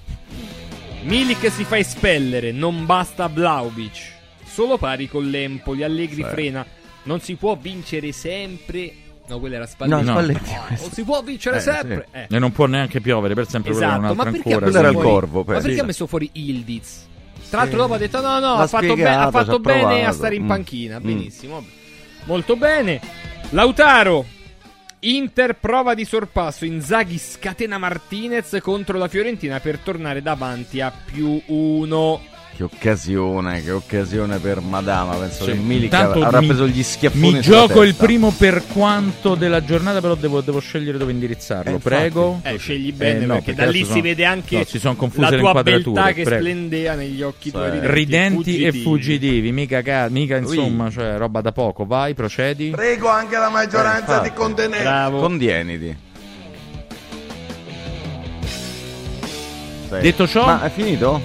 Milik 1.04 1.52
si 1.52 1.64
fa 1.66 1.78
espellere, 1.78 2.52
non 2.52 2.86
basta 2.86 3.28
Vlaovic. 3.28 4.12
Solo 4.46 4.78
pari 4.78 5.10
con 5.10 5.30
l'Empoli, 5.30 5.84
Allegri 5.84 6.24
Sì. 6.24 6.30
frena. 6.30 6.66
Non 7.04 7.20
si 7.20 7.36
può 7.36 7.58
vincere 7.60 8.12
sempre. 8.14 8.94
No, 9.28 9.40
quella 9.40 9.56
era 9.56 9.66
Spalletti. 9.66 10.04
No, 10.04 10.12
No. 10.14 10.18
Spalletti. 10.20 10.50
Non 10.82 10.92
si 10.92 11.04
può 11.04 11.22
vincere 11.22 11.58
Eh, 11.58 11.60
sempre. 11.60 12.08
Eh. 12.12 12.28
E 12.30 12.40
non 12.40 12.52
può 12.52 12.66
neanche 12.68 13.02
piovere 13.02 13.34
per 13.34 13.48
sempre 13.50 13.72
quella 13.74 13.98
Esatto, 13.98 14.14
ma 14.14 14.24
perché, 14.24 14.38
ha 14.38 14.56
ancora. 14.56 14.60
messo 14.60 14.72
Quello 14.72 14.78
era 14.80 14.88
il 14.88 14.94
fuori- 14.94 15.10
corvo, 15.10 15.44
ma 15.46 15.60
perché 15.60 15.80
ha 15.80 15.84
messo 15.84 16.08
fuori 16.08 16.30
Ildiz? 16.34 17.08
Tra 17.54 17.62
l'altro 17.62 17.82
dopo 17.82 17.94
ha 17.94 17.98
detto 18.00 18.20
no, 18.20 18.40
no, 18.40 18.54
ha 18.56 18.66
fatto, 18.66 18.96
be- 18.96 19.08
ha 19.08 19.30
fatto 19.30 19.60
bene 19.60 20.06
a 20.08 20.12
stare 20.12 20.34
in 20.34 20.46
Mm. 20.46 20.48
panchina. 20.48 21.00
Mm. 21.00 21.04
Benissimo. 21.04 21.54
vabbè. 21.56 21.68
Molto 22.24 22.56
bene. 22.56 23.00
Lautaro. 23.52 24.26
Inter 25.02 25.54
prova 25.60 25.94
di 25.94 26.04
sorpasso. 26.04 26.66
Inzaghi 26.66 27.20
scatena 27.20 27.78
Martinez 27.78 28.58
contro 28.60 28.98
la 28.98 29.08
Fiorentina 29.08 29.60
per 29.60 29.78
tornare 29.78 30.24
davanti 30.24 30.82
a 30.82 30.92
più 30.92 31.40
uno. 31.46 32.22
Che 32.56 32.62
occasione, 32.62 33.64
che 33.64 33.72
occasione 33.72 34.38
per 34.38 34.60
Madama. 34.62 35.16
Penso 35.16 35.44
Sì, 35.46 35.52
che 35.54 35.58
Milik 35.58 35.86
intanto 35.86 36.24
avrà 36.24 36.40
mi- 36.40 36.46
preso 36.46 36.68
gli 36.68 36.84
schiaffoni 36.84 37.32
Mi 37.32 37.40
gioco 37.42 37.82
il 37.82 37.96
primo 37.96 38.30
per 38.30 38.62
quanto 38.72 39.34
della 39.34 39.64
giornata, 39.66 40.00
però 40.02 40.14
devo, 40.14 40.40
devo 40.42 40.60
scegliere 40.60 41.00
dove 41.00 41.12
indirizzarlo. 41.14 41.78
Eh. 41.78 41.80
Prego. 41.80 42.42
Eh, 42.44 42.58
scegli 42.58 42.94
bene 42.94 43.24
Eh, 43.24 43.26
no, 43.26 43.34
perché 43.36 43.56
da 43.56 43.64
lì 43.64 43.70
adesso 43.70 43.86
si 43.86 43.90
sono- 43.90 44.02
vede 44.04 44.26
anche 44.26 44.58
no, 44.58 44.64
si 44.66 44.78
sono 44.80 44.96
confuse 44.96 45.32
la 45.32 45.38
tua 45.40 45.64
beltà 45.64 46.12
che 46.14 46.22
prego. 46.24 46.42
splendea 46.42 46.94
negli 46.94 47.24
occhi 47.24 47.50
tuoi 47.50 47.72
Sì. 47.72 47.80
ridenti, 47.80 47.92
Ridenti 47.92 48.52
e 48.64 48.72
fuggitivi. 48.72 48.84
fuggitivi, 48.84 49.52
mica, 49.52 49.82
ca- 49.82 50.10
mica 50.10 50.38
insomma, 50.38 50.92
cioè 50.92 51.18
roba 51.18 51.42
da 51.42 51.52
poco. 51.52 51.86
Vai, 51.88 52.14
procedi. 52.14 52.70
Prego 52.70 53.08
anche 53.10 53.36
la 53.36 53.50
maggioranza 53.50 54.20
Eh, 54.20 54.30
di 54.30 54.34
contenere. 54.36 54.84
Bravo. 54.84 55.20
Contieniti. 55.22 55.98
Sì. 59.90 60.00
Detto 60.02 60.28
ciò- 60.28 60.46
Ma 60.46 60.64
è 60.64 60.70
finito? 60.70 61.20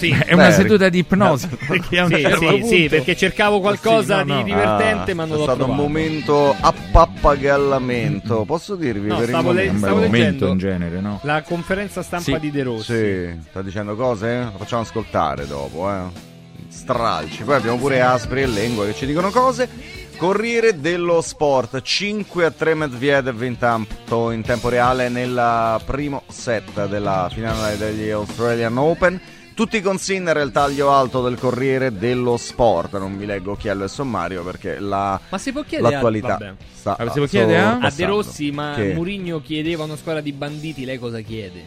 Sì. 0.00 0.10
È 0.10 0.32
una 0.32 0.46
Beh, 0.48 0.52
seduta 0.52 0.88
di 0.88 0.98
ipnosi. 0.98 1.48
no. 1.50 1.56
perché 1.68 2.04
Sì, 2.06 2.20
certo 2.22 2.38
sì, 2.56 2.62
sì, 2.66 2.88
perché 2.88 3.16
cercavo 3.16 3.60
qualcosa 3.60 4.20
Sì, 4.22 4.26
no, 4.26 4.34
no. 4.34 4.42
di 4.42 4.44
divertente, 4.50 5.10
Ah, 5.10 5.14
ma 5.14 5.24
non 5.26 5.34
è 5.34 5.36
l'ho 5.36 5.42
stato 5.42 5.58
trovato. 5.58 5.70
un 5.70 5.76
momento 5.76 6.56
a 6.58 6.74
pappagallamento. 6.92 8.44
Posso 8.44 8.74
dirvi 8.76 9.08
No, 9.08 9.14
per 9.16 9.24
il 9.24 9.28
stavo 9.30 9.52
le- 9.52 9.66
momento? 9.70 9.74
Un 9.74 9.80
bel 9.80 9.88
stavo 9.90 10.00
momento 10.00 10.16
leggendo 10.46 10.48
in 10.48 10.58
genere, 10.58 11.00
no? 11.00 11.20
la 11.24 11.42
conferenza 11.42 12.02
stampa 12.02 12.24
Sì. 12.32 12.38
di 12.40 12.50
De 12.50 12.62
Rossi. 12.62 12.92
Sì, 12.94 13.38
sta 13.50 13.62
dicendo 13.62 13.94
cose? 13.96 14.38
Lo 14.52 14.52
facciamo 14.58 14.82
ascoltare 14.82 15.46
dopo, 15.46 15.90
eh. 15.90 16.28
Stralci. 16.68 17.42
Poi 17.42 17.56
abbiamo 17.56 17.78
pure 17.78 18.00
Aspri 18.00 18.42
e 18.42 18.46
Lengua 18.46 18.86
che 18.86 18.94
ci 18.94 19.04
dicono 19.06 19.30
cose. 19.30 19.68
Corriere 20.16 20.78
dello 20.80 21.20
Sport 21.22 21.80
5 21.80 22.44
a 22.44 22.50
3 22.50 22.74
Medvedev 22.74 23.42
intanto 23.42 24.30
in 24.30 24.42
tempo 24.42 24.68
reale 24.68 25.08
nel 25.08 25.80
primo 25.86 26.22
set 26.28 26.86
della 26.86 27.28
finale 27.32 27.76
degli 27.78 28.10
Australian 28.10 28.76
Open. 28.76 29.20
Tutti 29.60 29.82
con 29.82 29.98
Sinner 29.98 30.38
è 30.38 30.42
il 30.42 30.52
taglio 30.52 30.90
alto 30.90 31.20
del 31.22 31.36
Corriere 31.38 31.92
dello 31.92 32.38
Sport. 32.38 32.96
Non 32.98 33.18
vi 33.18 33.26
leggo 33.26 33.56
chiello 33.56 33.84
e 33.84 33.88
sommario 33.88 34.42
perché 34.42 34.78
la, 34.80 35.20
Ma 35.28 35.36
si 35.36 35.52
può 35.52 35.60
chiedere 35.64 35.88
a- 35.88 35.92
l'attualità 35.96 36.28
vabbè. 36.28 36.52
sta 36.72 36.96
Ah, 36.96 37.10
si 37.10 37.18
può 37.18 37.26
chiedere 37.26 37.58
a- 37.58 37.76
A. 37.78 37.92
De 37.94 38.06
Rossi, 38.06 38.50
ma 38.52 38.72
Che- 38.74 38.94
Murigno 38.94 39.42
chiedeva 39.42 39.84
una 39.84 39.96
squadra 39.96 40.22
di 40.22 40.32
banditi, 40.32 40.86
lei 40.86 40.96
cosa 40.98 41.20
chiede? 41.20 41.62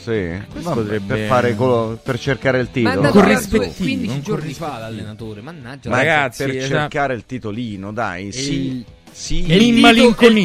Sì, 0.00 0.40
Questo 0.50 0.70
vabbè, 0.70 0.80
potrebbe- 0.82 1.14
per, 1.18 1.26
fare 1.28 1.54
colo- 1.54 2.00
per 2.02 2.18
cercare 2.18 2.58
il 2.58 2.64
Ma 2.64 2.70
titolo. 2.72 3.00
via 3.00 3.10
corrispettivo, 3.10 3.74
15 3.76 4.14
un 4.16 4.22
giorni 4.22 4.52
fa 4.52 4.78
l'allenatore, 4.78 5.40
mannaggia. 5.40 5.88
Ma 5.88 5.96
Ragazzi, 5.98 6.44
per 6.46 6.56
esatto. 6.56 6.68
cercare 6.80 7.14
il 7.14 7.26
titolino, 7.26 7.92
dai, 7.92 8.32
sì. 8.32 8.54
il 8.66 8.84
Sì. 9.12 9.44
È 9.46 9.54
il 9.54 9.72
mi 9.74 9.92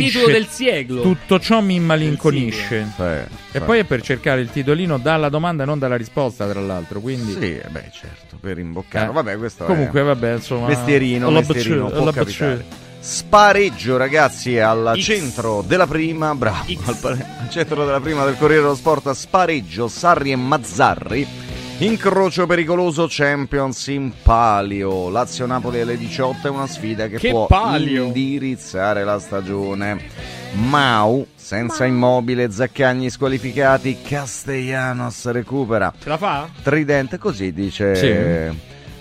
titolo- 0.09 0.27
del 0.27 0.47
sieglo. 0.47 1.01
Tutto 1.01 1.39
ciò 1.39 1.61
mi 1.61 1.79
malinconisce. 1.79 2.87
Sì, 2.95 3.01
E 3.01 3.27
sì. 3.51 3.59
poi 3.59 3.79
è 3.79 3.83
per 3.83 4.01
cercare 4.01 4.41
il 4.41 4.49
titolino 4.49 4.97
dalla 4.97 5.29
domanda 5.29 5.63
e 5.63 5.65
non 5.65 5.79
dalla 5.79 5.95
risposta, 5.95 6.47
tra 6.47 6.59
l'altro. 6.59 6.99
Quindi... 6.99 7.31
Sì, 7.33 7.55
eh 7.57 7.67
beh, 7.69 7.89
certo, 7.93 8.37
per 8.39 8.57
imboccarlo. 8.57 9.11
Eh. 9.11 9.13
Vabbè, 9.13 9.37
questo 9.37 9.65
Comunque, 9.65 10.01
è 10.01 10.03
vabbè, 10.03 10.33
insomma. 10.33 10.67
mestierino, 10.67 11.29
mestierino, 11.31 11.89
può 11.89 12.11
capitare. 12.11 12.83
Spareggio, 12.99 13.97
ragazzi, 13.97 14.57
al 14.57 14.93
X. 14.95 15.01
centro 15.03 15.63
della 15.65 15.85
prima, 15.85 16.33
bravo, 16.33 16.65
al, 16.85 16.97
al 17.39 17.49
centro 17.51 17.85
della 17.85 17.99
prima 17.99 18.25
del 18.25 18.35
Corriere 18.35 18.63
dello 18.63 18.73
Sport, 18.75 19.11
spareggio, 19.11 19.87
Sarri 19.87 20.31
e 20.31 20.35
Mazzarri. 20.35 21.27
Incrocio 21.79 22.45
pericoloso 22.45 23.05
Champions 23.09 23.87
in 23.87 24.11
palio. 24.23 25.09
Lazio-Napoli 25.09 25.81
alle 25.81 25.97
18 25.97 26.47
è 26.47 26.49
una 26.49 26.67
sfida 26.67 27.07
che, 27.07 27.17
Che 27.17 27.29
può 27.31 27.47
palio! 27.47 28.05
indirizzare 28.05 29.03
la 29.03 29.19
stagione. 29.19 29.99
Mau, 30.53 31.27
senza 31.35 31.83
immobile, 31.83 32.49
Zaccagni 32.49 33.09
squalificati, 33.09 33.97
Castellanos 34.01 35.29
recupera. 35.31 35.91
Ce 36.01 36.07
la 36.07 36.17
fa? 36.17 36.47
Tridente, 36.63 37.17
così 37.17 37.51
dice, 37.51 37.95
Sì. 38.51 38.57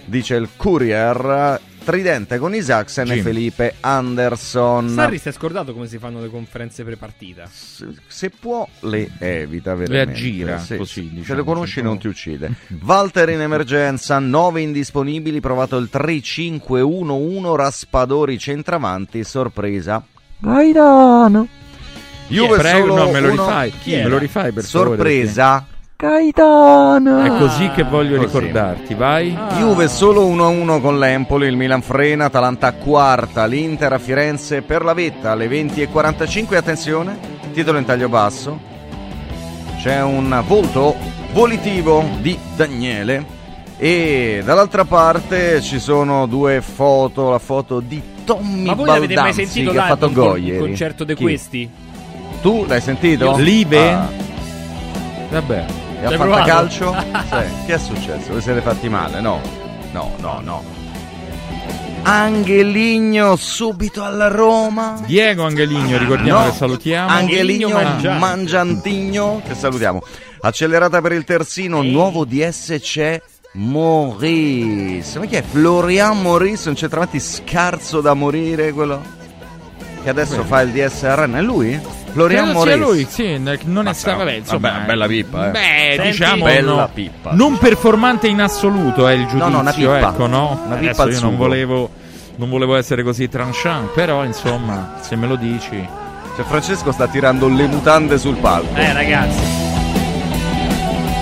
dice 0.07 0.35
il 0.35 0.49
Courier. 0.57 1.61
Tridente 1.85 2.39
con 2.39 2.55
Isaacsen 2.55 3.11
e. 3.13 3.21
Felipe 3.23 3.75
Anderson. 3.81 4.89
Sarri 4.89 5.19
si 5.19 5.29
è 5.29 5.33
scordato 5.33 5.73
come 5.75 5.87
si 5.87 5.99
fanno 5.99 6.21
le 6.21 6.29
conferenze 6.29 6.83
prepartita. 6.83 7.45
Se, 7.51 7.87
se 8.07 8.31
può, 8.31 8.67
le 8.81 9.11
evita 9.19 9.75
veramente. 9.75 10.11
aggira, 10.11 10.59
Sì, 10.59 10.77
così, 10.77 10.93
sì. 11.03 11.09
Se 11.09 11.15
diciamo, 11.15 11.39
le 11.41 11.45
conosci, 11.45 11.83
non 11.83 11.99
ti 11.99 12.07
uccide. 12.09 12.53
Walter 12.83 13.29
in 13.29 13.41
emergenza, 13.43 14.19
9 14.19 14.61
indisponibili. 14.63 15.41
Provato 15.41 15.77
il 15.77 15.91
3-5-1-1. 15.93 17.55
Raspadori 17.55 18.39
centravanti. 18.39 19.23
Sorpresa. 19.25 20.03
Gaetano. 20.39 21.47
Juve 22.29 22.57
Prego, 22.57 22.87
solo 22.89 23.05
no, 23.05 23.11
me 23.11 23.21
lo 23.21 23.33
uno- 23.33 23.45
rifai. 23.45 23.73
Chi 23.83 23.91
Me 23.97 24.09
lo 24.09 24.17
rifai 24.19 24.53
per 24.53 24.65
favore, 24.65 24.97
Gaetano. 25.97 27.23
È 27.23 27.39
così 27.39 27.71
che 27.71 27.85
voglio 27.85 28.17
Così. 28.19 28.39
ricordarti, 28.39 28.95
vai. 28.95 29.37
Juve 29.59 29.89
solo 29.89 30.27
1-1 30.27 30.81
con 30.81 30.99
l'Empoli, 30.99 31.47
il 31.47 31.57
Milan 31.57 31.83
frena, 31.83 32.27
Atalanta 32.27 32.73
quarta, 32.73 33.47
l'Inter 33.47 33.93
a 33.93 33.99
Firenze 33.99 34.63
per 34.63 34.83
la 34.85 34.93
vetta 34.93 35.31
alle 35.31 35.47
20.45. 35.49 36.57
Attenzione, 36.57 37.17
titolo 37.53 37.79
in 37.79 37.85
taglio 37.85 38.09
basso. 38.09 38.59
C'è 39.81 40.03
un 40.03 40.43
volto 40.47 40.97
volitivo 41.33 42.05
di 42.21 42.37
Daniele 42.57 43.25
e 43.77 44.43
dall'altra 44.45 44.85
parte 44.85 45.61
ci 45.61 45.79
sono 45.79 46.27
due 46.27 46.61
foto, 46.61 47.31
la 47.31 47.39
foto 47.39 47.81
di 47.81 48.01
Tommy 48.25 48.65
Ma 48.65 48.75
voi 48.75 48.87
l'avete 48.87 49.15
mai 49.15 49.25
Baldanzi 49.33 49.45
sentito 49.45 49.73
che 49.73 49.79
ha 49.79 49.87
fatto 49.87 50.07
un, 50.07 50.13
con- 50.15 50.41
un 50.43 50.57
concerto 50.59 51.05
di 51.05 51.15
questi? 51.15 51.71
Tu 52.41 52.65
l'hai 52.67 52.81
sentito? 52.81 53.25
Io- 53.25 53.37
Live? 53.37 53.89
Ah. 53.93 54.09
Vabbè. 55.31 55.65
E 56.11 56.15
a 56.15 56.19
fantacalcio? 56.19 56.95
Sì. 57.29 57.67
Che 57.67 57.75
è 57.75 57.79
successo? 57.79 58.35
Vi 58.35 58.41
siete 58.41 58.61
fatti 58.61 58.89
male? 58.89 59.21
No, 59.21 59.41
no, 59.93 60.13
no, 60.19 60.41
no. 60.43 60.63
Angeligno 62.03 63.35
subito 63.37 64.05
alla 64.05 64.29
Roma. 64.29 65.01
Diego 65.07 65.45
Angeligno, 65.45 65.97
ricordiamo 65.97 66.41
No. 66.41 66.45
che 66.51 66.53
salutiamo. 66.53 67.09
Angeligno 67.09 67.69
Mangiante. 67.71 68.19
Mangiantigno, 68.19 69.41
che 69.47 69.55
salutiamo. 69.55 70.03
Accelerata 70.43 71.01
per 71.01 71.13
il 71.13 71.25
terzino, 71.25 71.81
nuovo 71.83 72.27
DS 72.27 72.77
c'è 72.81 73.21
Maurice. 73.55 75.19
Ma 75.19 75.25
chi 75.25 75.37
è? 75.37 75.43
Florian 75.43 76.21
Maurice, 76.21 76.69
un 76.69 76.77
centravanti 76.77 77.19
scarso 77.19 78.03
da 78.03 78.13
morire, 78.13 78.73
quello 78.73 79.01
che 80.03 80.11
adesso 80.11 80.35
Quello. 80.35 80.45
fa 80.45 80.61
il 80.61 80.71
DSR. 80.73 81.31
È 81.33 81.41
lui? 81.41 81.81
Florian 82.15 82.45
Credo 82.45 82.59
Maurice. 82.59 82.77
lui, 82.79 83.07
sì, 83.09 83.59
non 83.65 83.89
è 83.89 83.93
stato, 83.93 84.19
vabbè, 84.19 84.33
insomma, 84.33 84.71
vabbè, 84.71 84.87
bella 84.87 85.07
pippa, 85.07 85.49
eh. 85.49 85.51
Beh, 85.51 85.93
Senti- 85.97 86.11
diciamo 86.11 86.45
Bella 86.45 86.73
no, 86.75 86.91
pippa. 86.95 87.31
non 87.33 87.59
performante 87.59 88.29
in 88.29 88.41
assoluto 88.41 89.07
è 89.09 89.13
il 89.15 89.27
giudizio, 89.27 89.45
No, 89.49 89.49
no, 89.49 89.59
una 89.61 89.73
pippa. 89.73 89.99
ecco, 89.99 90.27
no? 90.27 90.63
Una 90.65 90.77
pippa 90.77 91.03
Adesso 91.03 91.19
io 91.19 91.25
non 91.25 91.37
volevo 91.37 91.91
non 92.37 92.49
volevo 92.49 92.75
essere 92.77 93.03
così 93.03 93.29
tranchant, 93.29 93.91
però 93.93 94.25
insomma, 94.25 94.95
se 95.01 95.15
me 95.17 95.27
lo 95.27 95.37
dici. 95.37 95.89
Cioè, 96.37 96.45
Francesco 96.45 96.91
sta 96.91 97.07
tirando 97.07 97.47
le 97.49 97.67
mutande 97.67 98.19
sul 98.19 98.37
palco. 98.37 98.75
Eh, 98.77 98.93
ragazzi. 98.93 99.39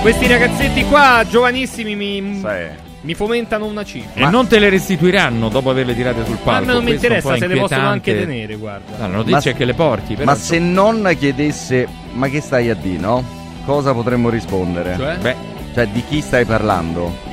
Questi 0.01 0.27
ragazzetti 0.27 0.85
qua, 0.87 1.23
giovanissimi, 1.29 1.95
mi, 1.95 2.41
Sì. 2.41 2.91
Mi 3.03 3.15
fomentano 3.15 3.67
una 3.67 3.85
cifra. 3.85 4.27
E 4.27 4.31
non 4.31 4.47
te 4.47 4.59
le 4.59 4.69
restituiranno 4.69 5.49
dopo 5.49 5.71
averle 5.71 5.95
tirate 5.95 6.25
sul 6.25 6.39
Ma 6.43 6.53
palco. 6.53 6.73
non 6.73 6.85
mi 6.85 6.93
interessa, 6.93 7.37
se 7.37 7.47
le 7.47 7.57
possono 7.57 7.89
anche 7.89 8.17
tenere, 8.19 8.57
guarda. 8.57 8.97
No, 8.97 9.07
la 9.09 9.17
notizia 9.17 9.51
Ma- 9.51 9.57
è 9.57 9.59
che 9.59 9.65
le 9.65 9.75
porti, 9.75 10.15
però 10.15 10.31
Ma 10.31 10.37
se 10.37 10.59
nonna 10.59 11.13
chiedesse, 11.13 11.87
ma 12.13 12.29
che 12.29 12.41
stai 12.41 12.71
a 12.71 12.75
dire, 12.75 12.99
no? 12.99 13.25
Cosa 13.65 13.93
potremmo 13.93 14.29
rispondere? 14.29 14.97
Cioè? 14.97 15.17
Beh, 15.19 15.37
Cioè, 15.75 15.87
di 15.89 16.03
chi 16.09 16.21
stai 16.21 16.45
parlando? 16.45 17.31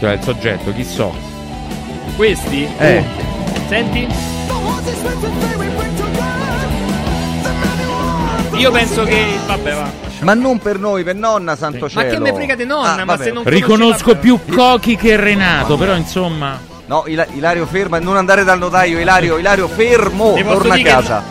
cioè 0.00 0.12
il 0.12 0.22
soggetto, 0.22 0.72
chi 0.72 0.84
so. 0.84 1.12
Questi? 2.16 2.66
Eh. 2.78 3.02
Senti? 3.68 4.06
Io 8.56 8.70
penso 8.72 9.04
che. 9.04 9.24
Vabbè, 9.46 9.74
va. 9.74 10.07
Ma 10.20 10.34
non 10.34 10.58
per 10.58 10.78
noi, 10.78 11.04
per 11.04 11.14
nonna, 11.14 11.54
santo 11.56 11.84
Ma 11.84 11.88
cielo. 11.88 12.10
che 12.10 12.18
me 12.18 12.32
frega 12.34 12.54
di 12.56 12.64
nonna, 12.64 13.02
Ah, 13.02 13.04
ma 13.04 13.16
se 13.16 13.30
non 13.30 13.44
Riconosco 13.44 14.16
più 14.16 14.38
Cochi 14.52 14.96
che 14.96 15.16
Renato, 15.16 15.76
però 15.76 15.94
insomma. 15.94 16.58
No, 16.86 17.04
Ila- 17.06 17.26
Ilario 17.34 17.66
ferma, 17.66 17.98
non 17.98 18.16
andare 18.16 18.44
dal 18.44 18.58
notaio, 18.58 18.98
Ilario, 18.98 19.36
Ilario 19.38 19.68
fermo, 19.68 20.34
torna 20.42 20.74
a 20.74 20.76
dire 20.76 20.88
che 20.88 20.94
casa. 20.94 21.22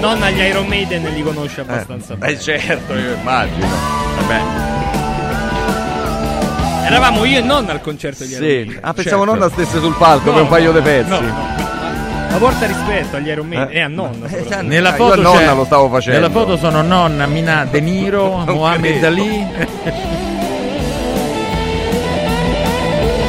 Nonna 0.00 0.28
gli 0.30 0.40
Iron 0.40 0.66
Maiden 0.66 1.04
li 1.14 1.22
conosce 1.22 1.62
abbastanza 1.62 2.14
bene. 2.16 2.32
Eh 2.32 2.38
certo, 2.40 2.92
io 2.94 3.14
immagino. 3.14 3.66
Vabbè. 4.16 4.40
Eravamo 6.86 7.24
io 7.24 7.38
e 7.38 7.42
nonna 7.42 7.72
al 7.72 7.80
concerto 7.80 8.24
di 8.24 8.32
Iron 8.32 8.42
Sì. 8.42 8.54
Maiden. 8.54 8.78
Ah, 8.82 8.92
pensavo 8.92 9.24
Certo. 9.24 9.38
nonna 9.40 9.48
stesse 9.50 9.78
sul 9.80 9.94
palco 9.96 10.26
No, 10.28 10.32
per 10.34 10.42
un 10.42 10.48
paio 10.48 10.72
di 10.72 10.80
pezzi. 10.80 11.08
no, 11.08 11.20
no. 11.20 11.63
Ma 12.34 12.40
porta 12.40 12.66
rispetto 12.66 13.14
agli 13.16 13.28
Iron 13.28 13.46
Maiden 13.46 13.68
Eh. 13.70 13.76
e 13.76 13.80
a 13.80 13.86
nonna. 13.88 14.26
Eh. 14.28 14.62
Nella 14.62 14.88
io 14.90 14.94
foto, 14.96 15.12
a 15.12 15.22
nonna 15.22 15.38
c'è- 15.38 15.54
lo 15.54 15.64
stavo 15.64 15.88
facendo. 15.88 16.18
Nella 16.18 16.32
foto 16.32 16.56
sono 16.56 16.82
nonna, 16.82 17.26
Mina 17.26 17.64
De 17.70 17.80
Niro, 17.80 18.42
Mohamed 18.48 18.90
credo. 18.98 19.06
Ali. 19.06 19.46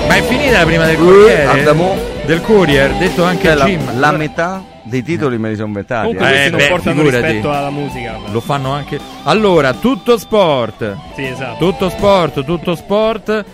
Ma 0.07 0.15
è 0.15 0.21
finita 0.23 0.59
la 0.59 0.65
prima 0.65 0.85
del 0.85 0.97
Corriere? 0.97 1.43
Adamo. 1.45 2.13
Del 2.25 2.41
Courier, 2.41 2.91
detto 2.93 3.23
anche 3.23 3.51
a 3.51 3.55
la, 3.55 3.65
Jim. 3.65 3.99
la 3.99 4.11
metà 4.13 4.63
dei 4.81 5.03
titoli 5.03 5.37
me 5.37 5.49
li 5.49 5.55
sono 5.55 5.67
inventati. 5.67 6.07
Comunque 6.07 6.25
eh. 6.27 6.29
questi 6.31 6.47
Eh, 6.47 6.49
non 6.49 6.59
beh, 6.59 6.67
portano 6.69 6.95
figurati. 7.03 7.25
rispetto 7.27 7.51
alla 7.53 7.69
musica. 7.69 8.17
Lo 8.31 8.39
fanno 8.41 8.71
anche. 8.71 8.99
Allora, 9.25 9.73
tutto 9.73 10.17
sport. 10.17 10.95
Sì, 11.13 11.25
esatto. 11.27 11.57
Tutto 11.63 11.89
sport, 11.89 12.43
tutto 12.43 12.73
sport. 12.73 13.45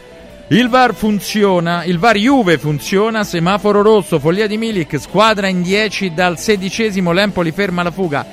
Il 0.51 0.67
VAR 0.67 0.93
funziona, 0.93 1.85
il 1.85 1.97
VAR 1.97 2.17
Juve 2.17 2.57
funziona, 2.57 3.23
semaforo 3.23 3.81
rosso, 3.81 4.19
follia 4.19 4.47
di 4.47 4.57
Milik, 4.57 4.99
squadra 4.99 5.47
in 5.47 5.61
10 5.61 6.13
dal 6.13 6.37
sedicesimo, 6.37 7.13
l'Empoli 7.13 7.53
ferma 7.53 7.83
la 7.83 7.91
fuga. 7.91 8.25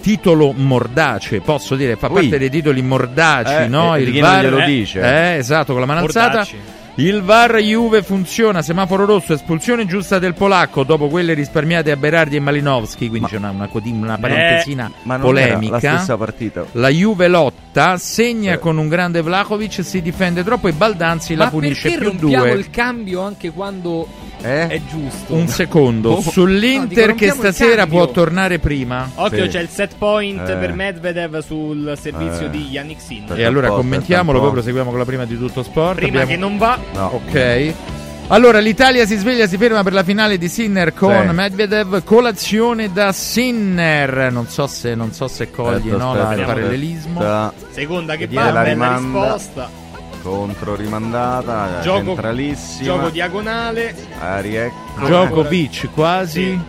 Titolo 0.00 0.52
mordace, 0.52 1.40
posso 1.40 1.76
dire, 1.76 1.94
fa 1.94 2.08
Ui. 2.08 2.14
parte 2.14 2.38
dei 2.38 2.50
titoli 2.50 2.82
mordaci, 2.82 3.52
Eh, 3.52 3.68
no? 3.68 3.94
e 3.94 4.02
Il 4.02 4.20
VAR, 4.20 4.42
glielo 4.42 4.58
eh, 4.58 4.64
dice? 4.64 5.00
Eh, 5.00 5.36
esatto, 5.36 5.70
con 5.70 5.80
la 5.80 5.86
manalzata. 5.86 6.26
Mordacci. 6.38 6.56
Il 6.96 7.22
VAR 7.22 7.56
Juve 7.56 8.02
funziona, 8.02 8.60
semaforo 8.60 9.06
rosso, 9.06 9.32
espulsione 9.32 9.86
giusta 9.86 10.18
del 10.18 10.34
polacco 10.34 10.82
dopo 10.84 11.08
quelle 11.08 11.32
risparmiate 11.32 11.90
a 11.90 11.96
Berardi 11.96 12.36
e 12.36 12.40
Malinowski, 12.40 13.08
quindi 13.08 13.28
c'è 13.28 13.36
una, 13.38 13.50
una, 13.50 13.70
una 13.72 14.18
parentesina 14.18 14.90
Ma 15.04 15.16
non 15.16 15.38
era 15.38 15.54
polemica. 15.54 15.72
la 15.92 15.96
stessa 15.96 16.16
partita. 16.18 16.64
La 16.72 16.88
Juve 16.88 17.28
lotta, 17.28 17.96
segna 17.96 18.54
Eh. 18.54 18.58
con 18.58 18.76
un 18.76 18.88
grande 18.88 19.22
Vlahovic, 19.22 19.82
si 19.82 20.02
difende 20.02 20.44
troppo 20.44 20.68
e 20.68 20.72
Baldanzi 20.72 21.34
la 21.36 21.44
Ma 21.44 21.50
punisce 21.50 21.88
perché 21.90 22.10
più 22.10 22.18
due. 22.28 22.50
il 22.52 22.68
cambio 22.68 23.22
anche 23.22 23.50
quando 23.50 24.06
Eh? 24.42 24.66
è 24.66 24.80
giusto? 24.86 25.34
Un 25.34 25.48
secondo, 25.48 26.10
Oh. 26.10 26.14
No, 26.24 26.30
sull'Inter 26.30 27.14
dico, 27.14 27.18
che 27.18 27.30
stasera 27.30 27.86
può 27.86 28.08
tornare 28.10 28.58
prima. 28.58 29.08
Occhio, 29.14 29.44
Sì. 29.44 29.48
c'è 29.50 29.60
il 29.60 29.68
set 29.68 29.94
point 29.96 30.46
Eh. 30.48 30.54
per 30.56 30.72
Medvedev 30.74 31.38
sul 31.38 31.94
servizio 31.98 32.46
Eh. 32.46 32.50
di 32.50 32.66
Yannick 32.70 33.00
Sinner. 33.00 33.38
E 33.38 33.44
allora 33.44 33.68
commentiamolo, 33.68 34.38
poi 34.38 34.48
po'. 34.48 34.54
proseguiamo 34.54 34.90
con 34.90 34.98
la 34.98 35.04
prima 35.06 35.24
di 35.24 35.38
tutto 35.38 35.62
sport. 35.62 35.94
Prima 35.96 36.22
Abbiamo- 36.22 36.30
che 36.30 36.36
non 36.36 36.58
va, 36.58 36.78
No. 36.94 37.06
Ok. 37.24 37.74
Allora, 38.28 38.60
l'Italia 38.60 39.06
si 39.06 39.16
sveglia, 39.16 39.48
si 39.48 39.56
ferma 39.56 39.82
per 39.82 39.92
la 39.92 40.04
finale 40.04 40.38
di 40.38 40.48
Sinner 40.48 40.94
con 40.94 41.26
Sì. 41.28 41.34
Medvedev, 41.34 42.04
colazione 42.04 42.92
da 42.92 43.10
Sinner. 43.12 44.30
Non 44.30 44.46
so 44.46 44.66
se, 44.68 44.94
non 44.94 45.12
so 45.12 45.26
se 45.26 45.50
cogli 45.50 45.88
Aspetta, 45.90 45.96
no, 45.96 46.10
aspetta, 46.12 46.22
la- 46.28 46.34
il 46.34 46.40
aspetta. 46.40 46.52
parallelismo. 46.54 47.52
seconda 47.70 48.14
che 48.16 48.26
va, 48.28 48.44
la 48.44 48.46
bella 48.52 48.62
rimanda. 48.62 49.22
risposta. 49.34 49.70
Contro 50.22 50.74
rimandata, 50.76 51.80
Gioco, 51.82 52.04
centralissima. 52.04 52.84
gioco 52.84 53.08
diagonale. 53.08 53.94
Ariecco. 54.20 55.06
Djokovic 55.06 55.88
quasi. 55.92 56.42
Sì. 56.42 56.60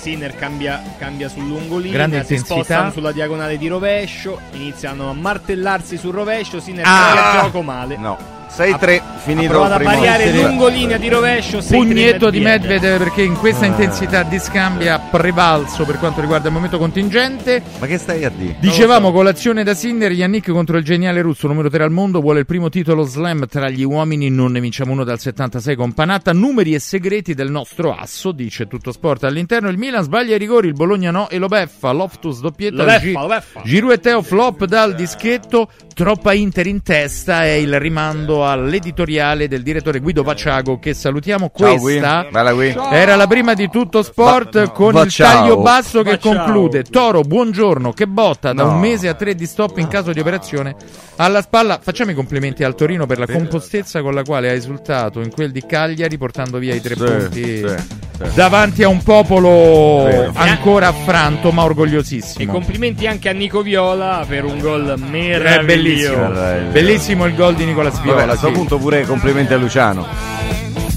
Sinner 0.00 0.34
cambia, 0.36 0.82
cambia 0.98 1.28
sul 1.28 1.46
lungolino, 1.46 1.92
Grande 1.92 2.24
si 2.24 2.32
intensità. 2.34 2.54
spostano 2.64 2.90
sulla 2.92 3.12
diagonale 3.12 3.58
di 3.58 3.68
rovescio, 3.68 4.40
iniziano 4.52 5.10
a 5.10 5.12
martellarsi 5.12 5.96
sul 5.98 6.12
rovescio, 6.12 6.60
Sinner 6.60 6.84
Ah! 6.86 7.12
cambia 7.14 7.42
gioco 7.42 7.62
male. 7.62 7.96
No, 7.98 8.16
6-3, 8.50 9.00
finito 9.18 9.50
Prova 9.50 9.66
il 9.66 9.72
a 9.72 9.76
primo 9.76 9.90
variare 9.90 10.32
lungolinea 10.32 10.96
di 10.96 11.08
rovescio. 11.08 11.58
6-3 11.60 11.70
Pugnetto 11.70 12.30
di 12.30 12.40
Medvedev 12.40 12.98
perché 12.98 13.22
in 13.22 13.34
questa 13.36 13.64
Ah. 13.64 13.68
intensità 13.68 14.22
di 14.22 14.38
scambio 14.38 14.92
ha 14.92 14.98
prevalso 14.98 15.84
per 15.84 15.98
quanto 15.98 16.20
riguarda 16.20 16.48
il 16.48 16.54
momento 16.54 16.78
contingente. 16.78 17.62
Ma 17.78 17.86
che 17.86 17.98
stai 17.98 18.24
a 18.24 18.30
dire? 18.30 18.56
Dicevamo 18.58 19.12
colazione 19.12 19.62
da 19.64 19.74
Sinner, 19.74 20.10
Yannick 20.12 20.50
contro 20.50 20.76
il 20.78 20.84
geniale 20.84 21.20
russo 21.20 21.46
numero 21.46 21.68
3 21.68 21.84
al 21.84 21.90
mondo, 21.92 22.20
vuole 22.20 22.40
il 22.40 22.46
primo 22.46 22.68
titolo 22.68 23.02
slam 23.04 23.46
tra 23.46 23.68
gli 23.68 23.82
uomini, 23.84 24.28
non 24.30 24.52
ne 24.52 24.60
vinciamo 24.60 24.92
uno 24.92 25.04
dal 25.04 25.18
76 25.20 25.76
con 25.76 25.92
Panatta, 25.92 26.32
numeri 26.32 26.74
e 26.74 26.78
segreti 26.80 27.34
del 27.34 27.50
nostro 27.50 27.94
asso, 27.94 28.32
dice 28.32 28.66
tutto 28.66 28.92
sport 28.92 29.24
all'interno, 29.24 29.68
il 29.68 29.76
Milan 29.78 30.02
sbaglia 30.02 30.34
i 30.34 30.38
rigori, 30.38 30.68
il 30.68 30.74
Bologna 30.74 31.10
no 31.10 31.28
e 31.28 31.38
lo 31.38 31.48
beffa, 31.48 31.92
Loftus 31.92 32.40
doppietta, 32.40 32.76
Lo 32.78 32.84
beffa, 32.84 32.98
Gi- 33.00 33.12
lo 33.12 33.26
beffa. 33.26 33.60
Giroud 33.64 33.92
e 33.92 34.00
Teo 34.00 34.22
flop 34.22 34.64
dal 34.64 34.94
dischetto, 34.94 35.70
troppa 35.94 36.32
Inter 36.32 36.66
in 36.66 36.82
testa 36.82 37.44
è 37.44 37.50
il 37.50 37.78
rimando 37.78 38.37
all'editoriale 38.46 39.48
del 39.48 39.62
direttore 39.62 40.00
Guido 40.00 40.22
Vaciago 40.22 40.78
che 40.78 40.94
salutiamo, 40.94 41.50
Ciao, 41.54 41.76
questa 41.78 42.26
Gui. 42.52 42.74
Era 42.90 43.16
la 43.16 43.26
prima 43.26 43.54
di 43.54 43.68
tutto 43.70 44.02
sport 44.02 44.58
Va- 44.58 44.70
con 44.70 44.92
va 44.92 45.02
il 45.02 45.10
ciao. 45.10 45.32
taglio 45.40 45.56
basso 45.60 46.02
che 46.02 46.12
Va 46.12 46.18
conclude. 46.18 46.82
Toro, 46.84 47.22
buongiorno, 47.22 47.92
che 47.92 48.06
botta 48.06 48.52
da 48.52 48.64
No. 48.64 48.70
un 48.72 48.80
mese 48.80 49.08
a 49.08 49.14
tre 49.14 49.34
di 49.34 49.46
stop 49.46 49.78
in 49.78 49.88
caso 49.88 50.12
di 50.12 50.20
operazione 50.20 50.74
alla 51.16 51.42
spalla. 51.42 51.78
Facciamo 51.82 52.10
i 52.10 52.14
complimenti 52.14 52.64
al 52.64 52.74
Torino 52.74 53.06
per 53.06 53.18
la 53.18 53.26
compostezza 53.26 54.02
con 54.02 54.14
la 54.14 54.22
quale 54.22 54.48
ha 54.50 54.52
esultato 54.52 55.20
in 55.20 55.30
quel 55.30 55.50
di 55.52 55.64
Cagliari 55.66 56.16
portando 56.18 56.58
via 56.58 56.74
i 56.74 56.80
tre 56.80 56.94
Sì, 56.96 57.04
punti 57.04 57.56
sì. 57.58 57.76
Davanti 58.34 58.82
a 58.82 58.88
un 58.88 59.02
popolo 59.02 60.04
Vero. 60.04 60.32
ancora 60.34 60.88
affranto 60.88 61.50
ma 61.52 61.62
E 61.62 61.64
orgogliosissimo. 61.66 62.52
complimenti 62.52 63.06
anche 63.06 63.28
a 63.28 63.32
Nico 63.32 63.62
Viola 63.62 64.24
per 64.28 64.44
un 64.44 64.58
gol 64.58 64.94
È 64.96 64.96
meraviglioso. 65.10 65.64
bellissimo. 65.66 66.28
Meraviglioso. 66.28 66.72
Bellissimo 66.72 67.26
il 67.26 67.34
gol 67.34 67.54
di 67.54 67.64
Nicola 67.64 67.90
Vabbè, 67.90 68.00
Sviola. 68.00 68.22
a 68.22 68.26
questo 68.26 68.46
sì. 68.48 68.52
punto 68.52 68.78
pure 68.78 69.02
complimenti 69.04 69.52
a 69.52 69.56
Luciano. 69.56 70.06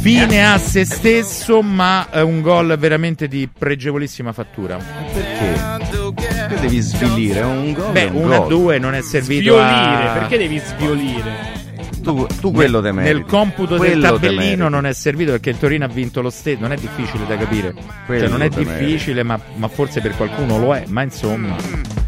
Fine 0.01 0.43
a 0.51 0.57
se 0.57 0.83
stesso, 0.83 1.61
ma 1.61 2.07
è 2.09 2.21
un 2.21 2.41
gol 2.41 2.75
veramente 2.79 3.27
di 3.27 3.47
pregevolissima 3.55 4.33
fattura. 4.33 4.77
Perché? 5.13 6.49
Che 6.49 6.59
devi 6.59 6.79
svilire? 6.79 7.41
È 7.41 7.43
un 7.43 7.71
gol. 7.73 7.91
Beh, 7.91 8.07
è 8.07 8.09
un 8.09 8.23
1 8.23 8.33
a 8.33 8.37
gol. 8.39 8.47
2 8.47 8.79
non 8.79 8.95
è 8.95 9.01
servito 9.03 9.53
Sviolire, 9.53 10.07
a... 10.07 10.11
perché 10.13 10.37
devi 10.39 10.57
sviolire? 10.57 11.59
Tu, 12.01 12.25
tu 12.39 12.51
quello 12.51 12.81
te 12.81 12.91
meriti. 12.91 13.13
Nel 13.13 13.25
computo 13.25 13.75
Quello 13.75 13.99
del 14.01 14.19
tabellino 14.19 14.69
non 14.69 14.85
è 14.85 14.93
servito 14.93 15.31
perché 15.31 15.51
il 15.51 15.57
Torino 15.59 15.85
ha 15.85 15.87
vinto 15.87 16.21
lo 16.21 16.29
stesso. 16.29 16.59
Non 16.59 16.71
è 16.71 16.75
difficile 16.75 17.25
da 17.27 17.37
capire. 17.37 17.73
Quello 18.05 18.21
Cioè, 18.21 18.29
non 18.29 18.41
è 18.41 18.49
difficile, 18.49 19.23
ma, 19.23 19.39
ma 19.55 19.67
forse 19.67 20.01
per 20.01 20.15
qualcuno 20.15 20.57
lo 20.57 20.75
è. 20.75 20.83
Ma 20.87 21.01
insomma. 21.03 21.55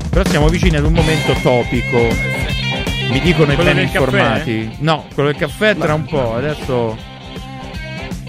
Però 0.10 0.28
siamo 0.28 0.48
vicini 0.48 0.78
ad 0.78 0.86
un 0.86 0.94
momento 0.94 1.34
topico. 1.42 1.98
Mi 3.10 3.20
dicono 3.20 3.52
i 3.52 3.56
ben 3.56 3.76
del 3.76 3.86
caffè? 3.92 3.98
informati. 3.98 4.76
No, 4.80 5.06
quello 5.14 5.30
del 5.30 5.38
caffè 5.40 5.76
tra 5.76 5.94
un 5.94 6.06
po'. 6.06 6.36
Adesso. 6.36 7.12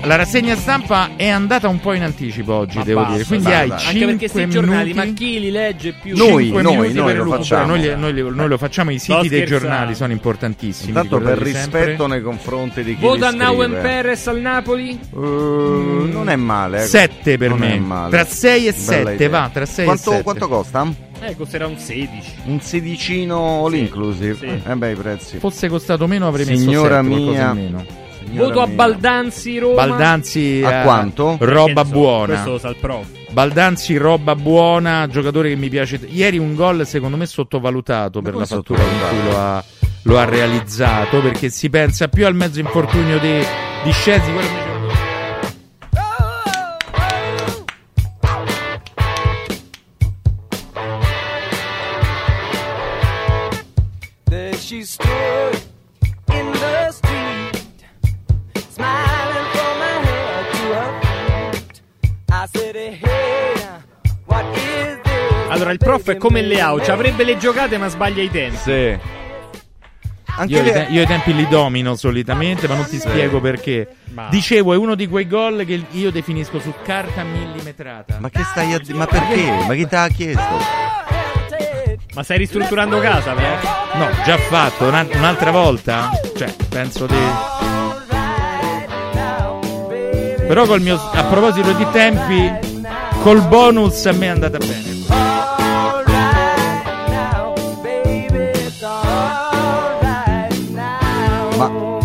La 0.02 0.16
rassegna 0.16 0.54
stampa 0.54 1.10
è 1.16 1.28
andata 1.28 1.66
un 1.68 1.80
po' 1.80 1.94
in 1.94 2.02
anticipo 2.02 2.52
oggi, 2.52 2.76
Ma 2.76 2.84
devo 2.84 3.00
basta, 3.00 3.12
dire. 3.14 3.24
Quindi 3.26 3.44
dai, 3.46 3.54
hai 3.54 3.68
dai. 3.68 3.78
5 3.78 3.88
Anche 4.02 4.04
perché 4.16 4.30
questi 4.30 4.50
giornali, 4.50 4.92
minuti. 4.92 5.06
ma 5.08 5.14
chi 5.14 5.40
li 5.40 5.50
legge 5.50 5.94
più? 6.02 6.14
Noi, 6.16 6.50
noi, 6.50 6.92
noi 6.92 7.14
per 7.14 7.16
lo 7.24 7.30
facciamo. 7.30 7.66
Noi, 7.66 7.80
li- 7.80 7.96
noi 7.96 8.12
li- 8.12 8.22
noi 8.30 8.48
lo 8.48 8.58
facciamo, 8.58 8.90
i 8.90 8.98
siti 8.98 9.28
dei 9.30 9.46
giornali 9.46 9.94
sono 9.94 10.12
importantissimi. 10.12 10.88
Intanto 10.88 11.16
per 11.18 11.28
ricordate 11.28 11.58
sempre. 11.58 11.78
rispetto 11.80 12.06
nei 12.06 12.22
confronti 12.22 12.82
di 12.84 12.94
chi 12.96 13.00
Vota 13.00 13.30
Nauen. 13.30 13.70
Perez 13.80 14.26
al 14.26 14.40
Napoli? 14.40 14.90
Eh, 14.90 14.98
non 15.16 16.28
è 16.28 16.36
male. 16.36 16.82
eh. 16.82 16.86
7 16.86 17.38
per 17.38 17.48
Non 17.48 17.58
me. 17.58 17.72
è 17.74 17.78
male. 17.78 18.10
Tra 18.10 18.24
6 18.26 18.66
e 18.66 18.72
Bella 18.72 18.82
7, 18.82 19.12
idea. 19.14 19.28
va, 19.30 19.50
tra 19.52 19.64
6 19.66 19.84
quanto, 19.86 20.02
e 20.10 20.12
7. 20.12 20.22
quanto 20.22 20.48
costa? 20.48 20.92
Eh, 21.22 21.34
costerà 21.36 21.66
un 21.66 21.78
16. 21.78 22.32
Un 22.44 22.60
sedicino 22.60 23.64
all 23.64 23.72
Sì, 23.72 23.78
inclusive. 23.78 24.34
sì. 24.38 24.60
Eh 24.70 24.74
beh, 24.74 24.90
i 24.90 24.94
prezzi. 24.96 25.38
Fosse 25.38 25.68
costato 25.68 26.06
meno 26.06 26.26
avrei 26.28 26.44
messo 26.44 26.58
Signora 26.60 26.96
7, 27.02 27.08
qualcosa 27.08 27.32
mia. 27.32 27.50
in 27.50 27.56
meno. 27.72 27.84
Signora 28.24 28.46
Voto 28.46 28.60
a. 28.62 28.66
Baldanzi 28.66 29.58
Roma. 29.58 29.86
Baldanzi 29.86 30.62
A 30.64 30.80
eh, 30.80 30.82
quanto? 30.82 31.36
Roba 31.40 31.82
Che 31.82 31.88
so, 31.88 31.92
buona. 31.92 32.26
Questo 32.26 32.50
lo 32.50 32.58
sa 32.58 32.68
il 32.68 32.76
prof. 32.76 33.06
Baldanzi 33.30 33.96
roba 33.96 34.36
buona, 34.36 35.08
giocatore 35.08 35.48
che 35.48 35.56
mi 35.56 35.68
piace. 35.68 36.00
Ieri 36.08 36.38
un 36.38 36.54
gol 36.54 36.86
secondo 36.86 37.16
me 37.16 37.26
sottovalutato 37.26 38.22
per 38.22 38.32
come 38.32 38.44
la 38.48 38.54
fattura 38.54 38.80
con 38.80 39.08
cui 39.08 39.24
lo 39.24 39.38
ha, 39.38 39.64
lo 40.02 40.18
ha 40.18 40.24
realizzato 40.24 41.20
perché 41.20 41.50
si 41.50 41.68
pensa 41.68 42.06
più 42.06 42.26
al 42.26 42.34
mezzo 42.36 42.60
infortunio 42.60 43.18
di, 43.18 43.44
di 43.82 43.90
Scesi, 43.90 44.30
il 65.74 65.80
prof 65.80 66.08
è 66.10 66.16
come 66.16 66.40
Leao, 66.40 66.80
ci 66.80 66.90
avrebbe 66.92 67.24
le 67.24 67.36
giocate 67.36 67.76
ma 67.78 67.88
sbaglia 67.88 68.22
i 68.22 68.30
tempi. 68.30 68.56
Sì. 68.56 68.98
Anche 70.36 70.52
Io, 70.52 70.60
i 70.60 70.64
le- 70.64 70.72
te- 70.72 70.86
io 70.90 71.02
i 71.02 71.06
tempi 71.06 71.34
li 71.34 71.46
domino 71.48 71.94
solitamente, 71.96 72.66
ma 72.68 72.74
non 72.76 72.86
ti 72.88 72.98
spiego 72.98 73.40
perché. 73.40 73.88
Ma- 74.12 74.28
Dicevo, 74.30 74.72
è 74.72 74.76
uno 74.76 74.94
di 74.94 75.06
quei 75.08 75.26
gol 75.28 75.64
che 75.64 75.82
io 75.90 76.10
definisco 76.10 76.58
su 76.60 76.72
carta 76.84 77.22
millimetrata. 77.24 78.16
Ma 78.20 78.30
che 78.30 78.42
stai 78.44 78.72
a 78.72 78.78
dire? 78.78 78.96
Ma 78.98 79.06
perché? 79.06 79.50
Ma 79.66 79.74
chi 79.74 79.86
te 79.86 79.96
l'ha 79.96 80.08
chiesto? 80.08 80.58
Ma 82.14 82.22
stai 82.22 82.38
ristrutturando 82.38 82.98
casa, 83.00 83.32
prof? 83.32 83.94
No, 83.94 84.08
già 84.24 84.36
fatto, 84.38 84.86
una- 84.86 85.06
un'altra 85.12 85.50
volta? 85.50 86.10
Cioè, 86.36 86.54
penso 86.68 87.06
di... 87.06 87.16
Però 90.46 90.66
col 90.66 90.80
mio... 90.80 90.96
A 91.12 91.24
proposito 91.24 91.72
di 91.72 91.86
tempi, 91.92 92.52
col 93.22 93.40
bonus 93.48 94.04
a 94.06 94.12
me 94.12 94.26
è 94.26 94.30
andata 94.30 94.58
bene. 94.58 95.02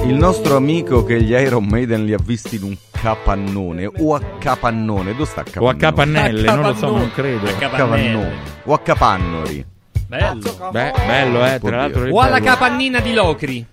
Il 0.09 0.15
nostro 0.15 0.55
amico 0.55 1.03
che 1.03 1.21
gli 1.21 1.31
Iron 1.31 1.65
Maiden 1.65 2.03
li 2.05 2.13
ha 2.13 2.19
visti 2.23 2.55
in 2.55 2.63
un 2.63 2.75
capannone 2.91 3.89
o 3.99 4.15
a 4.15 4.21
capannone, 4.39 5.11
dove 5.13 5.25
sta 5.25 5.41
O 5.41 5.43
a 5.69 5.75
capannone? 5.75 5.77
capannelle, 5.77 6.47
A 6.47 6.55
non 6.55 6.65
lo 6.65 6.73
so, 6.75 6.95
non 6.97 7.11
credo. 7.13 7.47
A 7.47 7.49
A 7.49 7.53
capannone 7.53 8.31
o 8.63 8.73
a 8.73 8.79
capannori 8.79 9.65
Bello. 10.07 10.69
Beh, 10.71 10.91
bello, 11.05 11.45
eh, 11.45 11.59
tra 11.59 11.75
l'altro... 11.77 12.09
O 12.09 12.19
alla 12.19 12.39
capannina 12.39 12.99
di 12.99 13.13
Locri. 13.13 13.63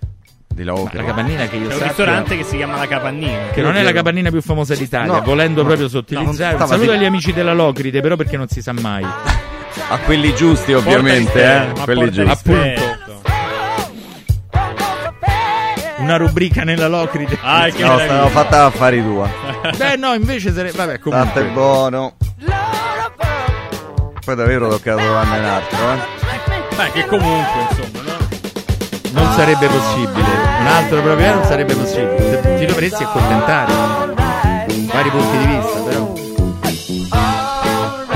di 0.47 0.63
Locri. 0.63 0.97
La 0.97 1.03
capannina 1.05 1.47
che 1.47 1.55
io 1.55 1.61
C'è 1.61 1.65
un 1.65 1.71
sappia... 1.71 1.87
ristorante 1.87 2.37
che 2.37 2.43
si 2.43 2.57
chiama 2.57 2.77
La 2.77 2.87
Capannina. 2.87 3.37
Che 3.51 3.61
non 3.63 3.75
è 3.75 3.81
la 3.81 3.91
capannina 3.91 4.29
più 4.29 4.41
famosa 4.43 4.75
d'Italia, 4.75 5.13
No, 5.13 5.21
volendo 5.21 5.61
no, 5.61 5.65
proprio 5.67 5.85
no, 5.87 5.91
sottilizzare. 5.91 6.55
stava 6.55 6.71
saluto 6.73 6.91
agli 6.91 7.05
amici 7.05 7.33
della 7.33 7.53
Locride, 7.53 8.01
però 8.01 8.15
perché 8.15 8.37
non 8.37 8.47
si 8.47 8.61
sa 8.61 8.71
mai. 8.73 9.03
A 9.03 9.97
quelli 10.05 10.33
giusti, 10.35 10.73
ovviamente, 10.73 11.43
eh. 11.43 11.67
ma 11.75 11.83
Quelli 11.85 12.11
giusti. 12.11 12.21
rispetto. 12.51 12.86
Una 16.07 16.15
rubrica 16.15 16.63
nella 16.63 16.87
Locride. 16.87 17.37
Ah, 17.41 17.67
che 17.67 17.83
No, 17.83 17.99
stavo 17.99 18.29
fatta 18.29 18.63
affari 18.63 19.03
tua. 19.03 19.29
Beh, 19.75 19.97
no, 19.97 20.13
invece 20.13 20.53
sarebbe. 20.53 20.77
Vabbè, 20.77 20.99
comunque. 20.99 21.43
buono. 21.51 22.15
Poi 24.23 24.35
davvero 24.35 24.69
tocca 24.69 24.95
trovarne 24.95 25.37
un 25.37 25.43
altro, 25.43 25.77
eh. 25.91 25.97
Beh, 26.77 26.91
che 26.93 27.05
comunque, 27.07 27.59
insomma, 27.69 28.03
no? 28.03 29.19
Non 29.19 29.33
sarebbe 29.33 29.67
possibile. 29.67 30.27
Un 30.61 30.67
altro 30.67 31.01
proprio 31.01 31.33
non 31.33 31.43
sarebbe 31.43 31.75
possibile. 31.75 32.55
Ti 32.57 32.65
dovresti 32.65 33.03
accontentare. 33.03 33.73
Vari 33.73 35.09
punti 35.09 35.37
di 35.37 35.45
vista, 35.45 35.79
però. 35.81 36.13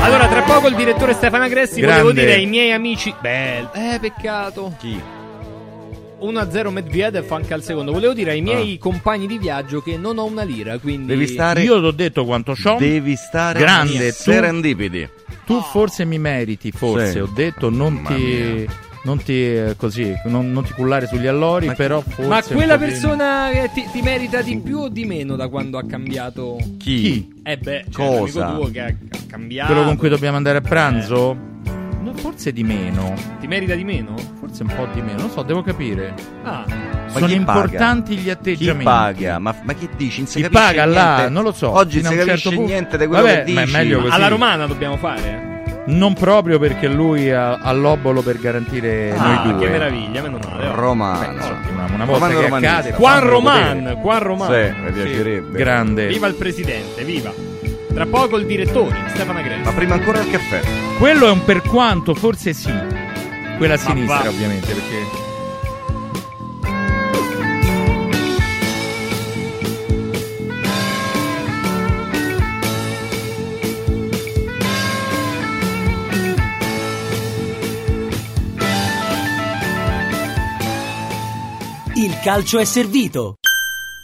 Allora, 0.01 0.27
tra 0.27 0.41
poco 0.43 0.67
il 0.69 0.75
direttore 0.75 1.13
Stefano 1.13 1.43
Agressi 1.43 1.81
Grande. 1.81 2.01
volevo 2.03 2.17
dire 2.17 2.35
ai 2.35 2.45
miei 2.45 2.71
amici. 2.71 3.13
Bello. 3.19 3.69
Eh, 3.73 3.97
peccato. 3.99 4.75
Chi? 4.79 5.19
1-0 6.21 6.69
Medvedev 6.69 7.31
anche 7.31 7.53
al 7.53 7.63
secondo. 7.63 7.91
Volevo 7.91 8.13
dire 8.13 8.31
ai 8.31 8.41
miei 8.41 8.77
compagni 8.77 9.27
di 9.27 9.37
viaggio 9.37 9.81
che 9.81 9.97
non 9.97 10.17
ho 10.17 10.25
una 10.25 10.43
lira, 10.43 10.77
quindi. 10.77 11.07
Devi 11.07 11.27
stare. 11.27 11.61
Io 11.63 11.79
ti 11.79 11.85
ho 11.85 11.91
detto 11.91 12.25
quanto 12.25 12.53
c'ho. 12.53 12.77
Devi 12.77 13.15
stare. 13.15 13.59
Grande, 13.59 14.09
tu- 14.09 14.15
Serendipiti. 14.23 15.09
Tu 15.45 15.59
forse 15.61 16.05
mi 16.05 16.19
meriti, 16.19 16.71
forse. 16.71 17.11
Sì. 17.11 17.19
Ho 17.19 17.29
detto, 17.33 17.69
non 17.69 17.93
Mamma 17.95 18.09
ti. 18.15 18.21
mia. 18.21 18.89
Non 19.03 19.17
ti 19.17 19.33
eh, 19.33 19.73
così, 19.77 20.13
non, 20.25 20.51
non 20.51 20.63
ti 20.63 20.73
cullare 20.73 21.07
sugli 21.07 21.25
allori, 21.25 21.65
Ma- 21.65 21.73
però 21.73 22.01
forse. 22.01 22.27
Ma 22.27 22.43
quella 22.43 22.77
persona 22.77 23.49
che 23.51 23.71
ti, 23.73 23.83
ti 23.91 23.99
merita 24.03 24.43
di 24.43 24.57
più 24.57 24.77
o 24.77 24.89
di 24.89 25.05
meno 25.05 25.35
da 25.35 25.47
quando 25.47 25.79
ha 25.79 25.83
cambiato? 25.83 26.57
Chi? 26.77 27.01
Chi? 27.01 27.33
Eh 27.41 27.57
beh, 27.57 27.85
un 27.87 27.93
Cosa? 27.93 28.45
amico 28.45 28.61
tuo 28.61 28.71
che 28.71 28.79
ha, 28.79 28.93
cambiato. 29.25 29.71
Quello 29.73 29.87
con 29.87 29.97
cui 29.97 30.07
dobbiamo 30.07 30.37
andare 30.37 30.59
a 30.59 30.61
pranzo? 30.61 31.33
No, 31.33 31.50
forse 32.15 32.51
di 32.51 32.63
meno. 32.63 33.13
Ti 33.39 33.47
merita 33.47 33.75
di 33.75 33.83
meno? 33.83 34.15
Forse 34.39 34.63
un 34.63 34.73
po' 34.75 34.87
di 34.93 35.01
meno. 35.01 35.19
Non 35.21 35.29
so, 35.29 35.41
devo 35.43 35.61
capire. 35.61 36.13
Ah, 36.43 36.63
Sono 37.07 37.25
chi 37.25 37.39
paga? 37.39 37.59
importanti 37.61 38.15
gli 38.15 38.23
Chi 38.23 38.29
atteggiamenti. 38.29 38.83
paga? 38.83 39.39
Ma, 39.39 39.55
ma 39.63 39.73
che 39.73 39.89
dici? 39.95 40.19
Non 40.19 40.27
si 40.27 40.41
Chi 40.41 40.49
paga 40.49 40.85
là? 40.85 41.15
niente. 41.15 41.31
Non 41.33 41.43
lo 41.43 41.51
so. 41.51 41.71
Oggi 41.71 41.97
fino 41.97 42.09
si 42.09 42.15
capisce 42.17 42.37
certo 42.37 42.49
punto. 42.55 42.71
niente 42.71 42.97
di 42.97 43.05
quello 43.07 43.23
Vabbè, 43.23 43.43
che 43.43 43.51
ma 43.53 43.61
è 43.61 43.63
dici. 43.65 43.75
meglio 43.77 43.99
così. 44.01 44.11
alla 44.13 44.27
romana 44.27 44.65
dobbiamo 44.65 44.97
fare. 44.97 45.21
eh? 45.21 45.49
Non 45.83 46.13
proprio 46.13 46.59
perché 46.59 46.87
lui 46.87 47.31
ha, 47.31 47.53
ha 47.55 47.71
l'obolo 47.73 48.21
per 48.21 48.37
garantire 48.39 49.13
Ah, 49.17 49.43
noi 49.43 49.53
due. 49.55 49.65
che 49.65 49.71
meraviglia, 49.71 50.21
meno 50.21 50.37
male. 50.47 50.67
oh. 50.67 50.75
Romano. 50.75 51.33
Insomma, 51.33 51.85
una 51.93 52.05
volta 52.05 52.27
Romano 52.31 52.59
che 52.59 52.67
accade, 52.67 52.91
Juan 52.91 53.19
Roman. 53.27 53.97
Juan 53.99 54.19
Roman. 54.19 54.47
Sì, 54.51 54.81
mi 54.81 54.91
piacerebbe. 54.91 55.57
Grande. 55.57 56.07
Viva 56.07 56.27
il 56.27 56.35
presidente, 56.35 57.03
viva. 57.03 57.33
Tra 57.93 58.05
poco 58.05 58.37
il 58.37 58.45
direttore, 58.45 58.95
Stefano 59.09 59.41
Grezzi. 59.41 59.63
Ma 59.63 59.73
prima 59.73 59.93
ancora 59.95 60.21
il 60.21 60.29
caffè. 60.29 60.61
Quello 60.97 61.27
è 61.27 61.31
un 61.31 61.43
per 61.43 61.61
quanto, 61.61 62.13
forse 62.13 62.53
sì. 62.53 62.71
Quella 63.57 63.73
a 63.73 63.77
Ma 63.77 63.83
sinistra, 63.83 64.17
va. 64.23 64.29
ovviamente, 64.29 64.73
perché. 64.73 65.19
Il 81.95 82.17
calcio 82.23 82.57
è 82.59 82.65
servito. 82.65 83.37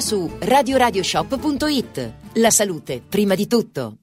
su 0.00 0.30
radioradioshop.it. 0.38 2.12
La 2.34 2.50
salute, 2.50 3.02
prima 3.06 3.34
di 3.34 3.46
tutto. 3.46 3.96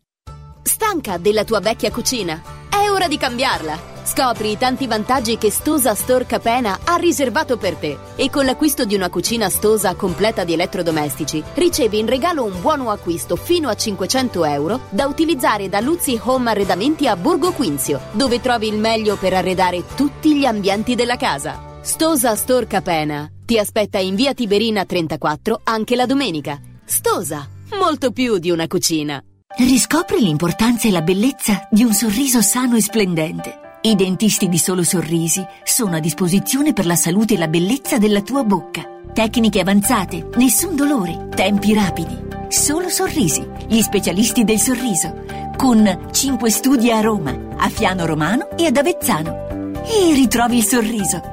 Stanca 0.62 1.18
della 1.18 1.44
tua 1.44 1.60
vecchia 1.60 1.92
cucina? 1.92 2.42
È 2.70 2.90
ora 2.90 3.08
di 3.08 3.18
cambiarla! 3.18 3.92
Scopri 4.06 4.52
i 4.52 4.58
tanti 4.58 4.86
vantaggi 4.86 5.38
che 5.38 5.50
Stosa 5.50 5.96
Store 5.96 6.26
Capena 6.26 6.80
ha 6.84 6.96
riservato 6.98 7.58
per 7.58 7.76
te 7.76 7.98
e 8.16 8.30
con 8.30 8.44
l'acquisto 8.44 8.84
di 8.84 8.96
una 8.96 9.10
cucina 9.10 9.50
Stosa 9.50 9.96
completa 9.96 10.44
di 10.44 10.54
elettrodomestici 10.54 11.42
ricevi 11.54 12.00
in 12.00 12.08
regalo 12.08 12.44
un 12.44 12.60
buono 12.60 12.92
acquisto 12.92 13.38
fino 13.38 13.70
a 13.70 13.76
500 13.76 14.44
euro 14.46 14.82
da 14.90 15.08
utilizzare 15.08 15.70
da 15.70 15.80
Luzzi 15.80 16.20
Home 16.22 16.50
Arredamenti 16.50 17.08
a 17.08 17.16
Borgo 17.16 17.54
Quinzio, 17.54 18.02
dove 18.12 18.42
trovi 18.42 18.68
il 18.68 18.78
meglio 18.78 19.16
per 19.16 19.34
arredare 19.34 19.84
tutti 19.96 20.36
gli 20.36 20.46
ambienti 20.46 20.96
della 20.96 21.16
casa. 21.16 21.73
Stosa 21.86 22.34
Store 22.38 22.66
Capena 22.66 23.30
ti 23.44 23.60
aspetta 23.60 23.98
in 23.98 24.16
via 24.16 24.34
Tiberina 24.34 24.86
34 24.86 25.60
anche 25.66 25.98
la 25.98 26.06
domenica. 26.06 26.58
Stosa, 26.86 27.46
molto 27.78 28.12
più 28.12 28.38
di 28.38 28.50
una 28.52 28.68
cucina. 28.68 29.22
Riscopri 29.58 30.22
l'importanza 30.22 30.88
e 30.88 30.92
la 30.92 31.02
bellezza 31.02 31.68
di 31.70 31.84
un 31.84 31.94
sorriso 31.94 32.42
sano 32.42 32.78
e 32.78 32.82
splendente. 32.82 33.80
I 33.82 33.96
dentisti 33.96 34.48
di 34.48 34.58
Solo 34.58 34.82
Sorrisi 34.82 35.46
sono 35.66 35.98
a 35.98 36.00
disposizione 36.00 36.72
per 36.72 36.86
la 36.86 36.96
salute 36.96 37.34
e 37.34 37.38
la 37.38 37.50
bellezza 37.50 37.98
della 37.98 38.22
tua 38.22 38.46
bocca. 38.46 39.02
Tecniche 39.12 39.60
avanzate, 39.60 40.30
nessun 40.36 40.78
dolore, 40.78 41.28
tempi 41.36 41.74
rapidi. 41.74 42.18
Solo 42.48 42.88
Sorrisi, 42.88 43.46
gli 43.68 43.82
specialisti 43.82 44.46
del 44.46 44.60
sorriso. 44.60 45.26
Con 45.58 46.08
5 46.14 46.50
studi 46.50 46.92
a 46.92 47.02
Roma, 47.02 47.38
a 47.58 47.68
Fiano 47.68 48.06
Romano 48.06 48.52
e 48.56 48.68
ad 48.68 48.78
Avezzano. 48.78 49.82
E 49.84 50.14
ritrovi 50.14 50.60
il 50.60 50.64
sorriso. 50.64 51.33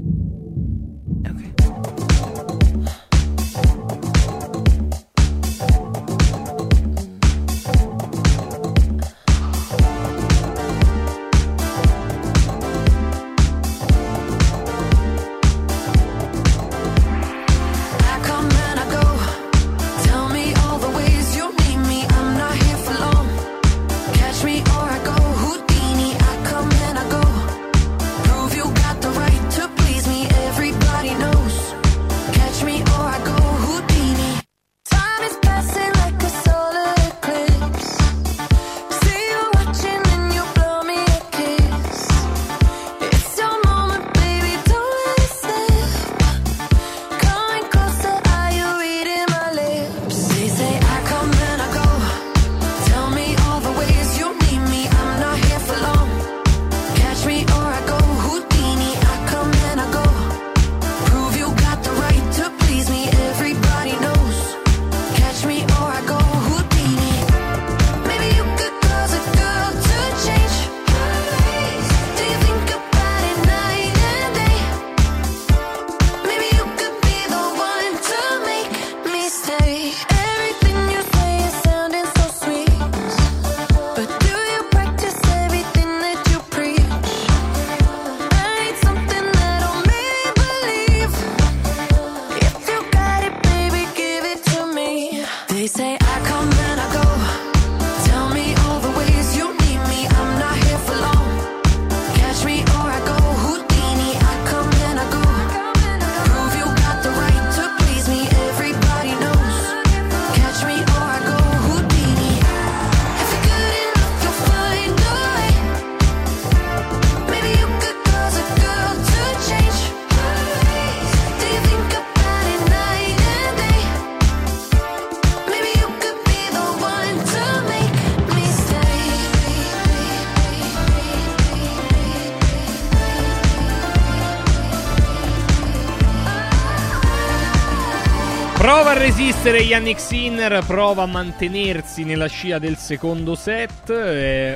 Resistere 139.43 139.67
Yannick 139.67 139.99
Sinner, 139.99 140.63
prova 140.67 141.01
a 141.01 141.07
mantenersi 141.07 142.03
nella 142.03 142.27
scia 142.27 142.59
del 142.59 142.77
secondo 142.77 143.33
set. 143.33 143.89
eh, 143.89 144.55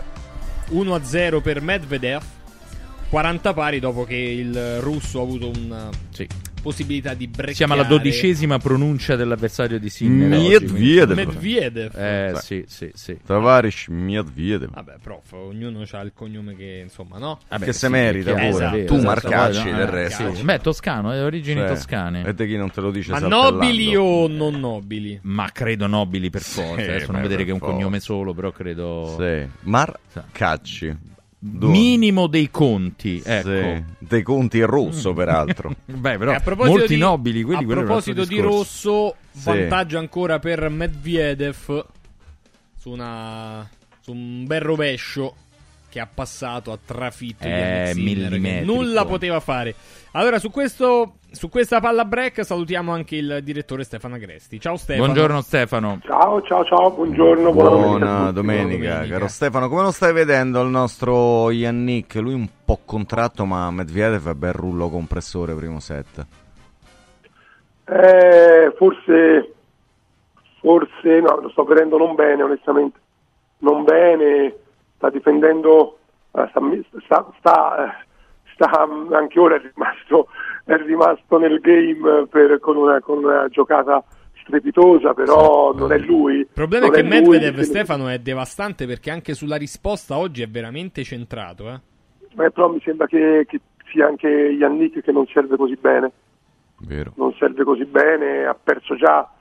1-0 0.69 1.41
per 1.41 1.59
Medvedev. 1.59 2.21
40 3.09 3.53
pari 3.55 3.79
dopo 3.79 4.03
che 4.03 4.15
il 4.15 4.79
russo 4.81 5.19
ha 5.19 5.23
avuto 5.23 5.49
una 5.49 5.89
possibilità 6.65 7.13
di 7.13 7.27
breccare. 7.27 7.53
Siamo 7.53 7.73
alla 7.73 7.83
dodicesima 7.83 8.57
pronuncia 8.57 9.15
dell'avversario 9.15 9.77
di 9.77 9.89
Sinner. 9.91 10.27
Medvedev. 10.29 11.13
Medvedev. 11.13 11.95
Eh, 11.95 12.33
sì, 12.41 12.63
sì, 12.67 12.89
sì. 12.95 13.19
Tavarish 13.23 13.87
Medvedev. 13.89 14.71
Vabbè, 14.73 14.95
prof, 14.99 15.31
ognuno 15.33 15.85
ha 15.87 16.01
il 16.01 16.11
cognome 16.15 16.55
che 16.55 16.81
insomma, 16.83 17.19
no? 17.19 17.39
Vabbè, 17.47 17.65
che 17.65 17.73
sì, 17.73 17.79
se 17.79 17.89
merita 17.89 18.31
è 18.31 18.33
chiaro, 18.33 18.49
pure. 18.49 18.69
vero, 18.71 18.85
tu 18.87 18.93
esatto, 18.95 19.07
Marcacci 19.07 19.69
no, 19.69 19.77
del 19.77 19.87
eh, 19.87 19.91
resto. 19.91 20.33
sì. 20.33 20.43
Beh, 20.43 20.59
toscano, 20.59 21.11
è 21.11 21.23
origini 21.23 21.59
Cioè, 21.59 21.67
toscane. 21.67 22.25
E 22.25 22.33
te 22.33 22.47
chi 22.47 22.57
non 22.57 22.71
te 22.71 22.81
lo 22.81 22.89
dice 22.89 23.11
Ma 23.11 23.19
nobili 23.19 23.95
o 23.95 24.27
non 24.27 24.59
nobili? 24.59 25.19
Ma 25.21 25.51
credo 25.53 25.85
nobili 25.85 26.31
per 26.31 26.41
Sì, 26.41 26.61
forza. 26.61 26.81
Adesso 26.81 27.11
non 27.11 27.21
vedere 27.21 27.43
che 27.43 27.51
è 27.51 27.53
un 27.53 27.59
cognome 27.59 27.99
solo, 27.99 28.33
però 28.33 28.51
credo. 28.51 29.15
Sì. 29.19 29.47
Marcacci. 29.61 31.13
Due. 31.47 31.69
Minimo 31.69 32.25
dei 32.25 32.49
conti, 32.49 33.21
ecco. 33.23 33.49
Sì. 33.49 33.83
Dei 33.99 34.23
conti 34.23 34.57
in 34.57 34.65
rosso, 34.65 35.13
peraltro. 35.13 35.75
Beh, 35.85 36.17
però 36.17 36.31
E 36.31 36.35
a 36.35 36.39
proposito 36.39 36.75
molti 36.77 36.93
di- 36.95 36.99
nobili, 36.99 37.43
quelli 37.43 37.63
A 37.63 37.67
proposito 37.67 38.25
di 38.25 38.39
rosso, 38.39 39.15
Sì. 39.31 39.43
vantaggio 39.43 39.99
ancora 39.99 40.39
per 40.39 40.67
Medvedev 40.69 41.85
su, 42.77 42.89
una, 42.89 43.69
su 43.99 44.11
un 44.11 44.45
bel 44.47 44.61
rovescio 44.61 45.35
che 45.95 46.01
ha 46.01 46.09
passato 46.13 46.73
a 46.73 46.77
trafitto 46.83 47.45
Eh, 47.45 47.93
millimetrico. 47.95 48.65
nulla 48.73 49.05
poteva 49.05 49.39
fare. 49.39 49.73
Allora, 50.11 50.39
su, 50.39 50.51
questo, 50.51 51.19
su 51.31 51.47
questa 51.47 51.79
palla 51.79 52.03
break 52.03 52.43
salutiamo 52.43 52.91
anche 52.91 53.15
il 53.15 53.39
direttore 53.43 53.85
Stefano 53.85 54.15
Agresti. 54.15 54.59
Ciao 54.59 54.75
Stefano. 54.75 55.05
Buongiorno 55.05 55.39
Stefano. 55.39 55.99
Ciao, 56.03 56.41
ciao, 56.41 56.65
ciao, 56.65 56.91
buongiorno, 56.91 57.53
buona, 57.53 57.69
domenica 57.69 57.87
Buona 57.87 58.17
tutti. 58.25 58.33
domenica, 58.33 58.89
domenica. 58.89 59.13
caro 59.13 59.27
Stefano. 59.29 59.69
Come 59.69 59.81
lo 59.83 59.91
stai 59.91 60.11
vedendo 60.11 60.61
il 60.63 60.67
nostro 60.69 61.49
Yannick? 61.51 62.15
Lui 62.15 62.33
un 62.33 62.49
po' 62.65 62.79
contratto, 62.83 63.45
ma 63.45 63.71
Medvedev 63.71 64.31
è 64.31 64.33
bel 64.33 64.51
rullo 64.51 64.89
compressore 64.89 65.55
primo 65.55 65.79
set. 65.79 66.25
Eh, 67.85 68.73
forse, 68.77 69.53
forse, 70.59 71.21
no, 71.21 71.39
lo 71.39 71.49
sto 71.51 71.63
vedendo 71.63 71.97
non 71.97 72.15
bene, 72.15 72.43
onestamente. 72.43 72.99
Non 73.59 73.85
bene, 73.85 74.53
sta 74.95 75.09
difendendo, 75.09 75.99
eh, 76.33 76.47
sta, 76.49 76.61
sta, 77.05 77.31
sta, 77.39 77.85
eh, 77.85 78.05
sta- 78.53 78.87
anche 79.11 79.39
ora 79.39 79.55
è 79.55 79.61
rimasto, 79.61 80.27
è 80.65 80.75
rimasto 80.77 81.37
nel 81.37 81.59
game 81.59 82.25
per- 82.27 82.59
con, 82.59 82.77
una, 82.77 82.99
con 82.99 83.19
una 83.23 83.47
giocata 83.49 84.03
strepitosa, 84.41 85.13
però 85.13 85.73
non 85.73 85.91
è 85.91 85.97
lui. 85.97 86.35
Il 86.39 86.47
problema 86.53 86.87
è 86.87 86.89
che 86.91 87.01
lui, 87.01 87.09
Medvedev, 87.09 87.55
se- 87.57 87.63
Stefano, 87.63 88.07
è 88.07 88.19
devastante 88.19 88.85
perché 88.85 89.09
anche 89.11 89.33
sulla 89.33 89.55
risposta 89.55 90.17
oggi 90.17 90.41
è 90.43 90.47
veramente 90.47 91.03
centrato. 91.03 91.69
Eh? 91.69 91.79
eh, 92.45 92.51
però 92.51 92.69
mi 92.69 92.79
sembra 92.83 93.07
che, 93.07 93.45
che 93.47 93.59
sia 93.91 94.05
anche 94.07 94.27
Yannick 94.27 95.01
che 95.01 95.11
non 95.11 95.25
serve 95.27 95.57
così 95.57 95.75
bene. 95.75 96.11
Vero. 96.77 97.13
non 97.15 97.33
serve 97.39 97.63
così 97.63 97.85
bene, 97.85 98.45
ha 98.45 98.53
perso 98.53 98.95
già 98.97 99.31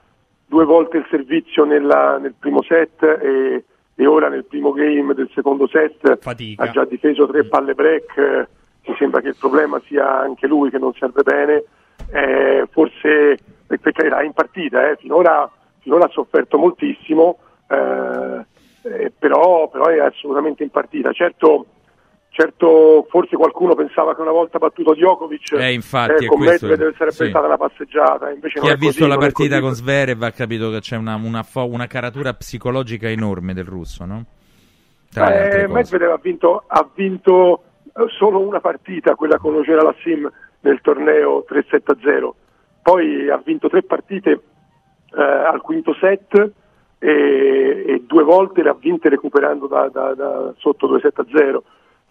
due 0.47 0.63
volte 0.63 0.97
il 0.97 1.05
servizio 1.09 1.65
nella- 1.65 2.17
nel 2.17 2.33
primo 2.39 2.63
set 2.63 3.03
e, 3.03 3.65
e 3.95 4.05
ora 4.05 4.27
nel 4.27 4.45
primo 4.45 4.71
game 4.71 5.13
del 5.13 5.29
secondo 5.33 5.67
set 5.67 6.17
Fatica. 6.19 6.63
ha 6.63 6.69
già 6.69 6.85
difeso 6.85 7.27
tre 7.27 7.45
palle 7.45 7.73
break, 7.73 8.47
mi 8.85 8.95
sembra 8.97 9.21
che 9.21 9.29
il 9.29 9.37
problema 9.39 9.81
sia 9.85 10.19
anche 10.19 10.47
lui 10.47 10.69
che 10.69 10.77
non 10.77 10.93
serve 10.93 11.23
bene, 11.23 11.63
eh, 12.11 12.67
forse 12.71 13.37
perché 13.65 14.05
era 14.05 14.21
in 14.21 14.33
partita, 14.33 14.89
eh, 14.89 14.97
finora, 14.97 15.49
finora 15.79 16.05
ha 16.05 16.09
sofferto 16.09 16.57
moltissimo, 16.57 17.39
eh, 17.67 18.45
eh, 18.83 19.11
però, 19.17 19.69
però 19.69 19.85
è 19.85 19.99
assolutamente 19.99 20.63
in 20.63 20.69
partita. 20.69 21.11
Certo, 21.11 21.65
certo, 22.35 23.07
forse 23.09 23.37
qualcuno 23.37 23.75
pensava 23.75 24.13
che 24.13 24.19
una 24.19 24.31
volta 24.31 24.57
battuto 24.57 24.93
Djokovic 24.93 25.53
Eh, 25.53 25.71
infatti, 25.71 26.25
eh, 26.25 26.27
con 26.27 26.41
Medvedev 26.41 26.91
sarebbe 26.97 27.11
sì. 27.11 27.29
stata 27.29 27.45
una 27.45 27.55
passeggiata, 27.55 28.29
invece 28.29 28.59
Chi 28.59 28.67
ha 28.69 28.75
visto 28.75 29.05
così, 29.05 29.09
la 29.09 29.17
partita 29.17 29.61
con 29.61 29.73
Zverev 29.73 30.21
ha 30.21 30.31
capito 30.31 30.69
che 30.69 30.81
c'è 30.81 30.97
una, 30.97 31.15
una, 31.15 31.43
fo- 31.43 31.65
una 31.65 31.87
caratura 31.87 32.33
psicologica 32.33 33.07
enorme 33.09 33.53
del 33.53 33.63
russo, 33.63 34.03
no? 34.03 34.25
tra 35.09 35.33
Eh. 35.33 35.67
Medvedev 35.67 36.11
ha 36.11 36.19
vinto, 36.21 36.63
ha 36.67 36.85
vinto 36.93 37.63
eh, 37.95 38.05
solo 38.17 38.39
una 38.39 38.59
partita, 38.59 39.15
quella 39.15 39.37
con 39.37 39.55
Ogera 39.55 39.81
Lassim 39.81 40.29
nel 40.59 40.81
torneo 40.81 41.45
3-7-0. 41.49 42.29
Poi 42.81 43.29
ha 43.29 43.41
vinto 43.43 43.69
tre 43.69 43.83
partite 43.83 44.31
eh, 44.31 45.21
al 45.21 45.61
quinto 45.61 45.95
set 46.01 46.51
e, 46.99 47.83
e 47.87 48.03
due 48.05 48.23
volte 48.23 48.61
le 48.61 48.69
ha 48.69 48.77
vinte 48.77 49.07
recuperando 49.07 49.67
da, 49.67 49.87
da- 49.87 50.13
da 50.13 50.53
sotto 50.57 50.87
2-7-0, 50.89 51.57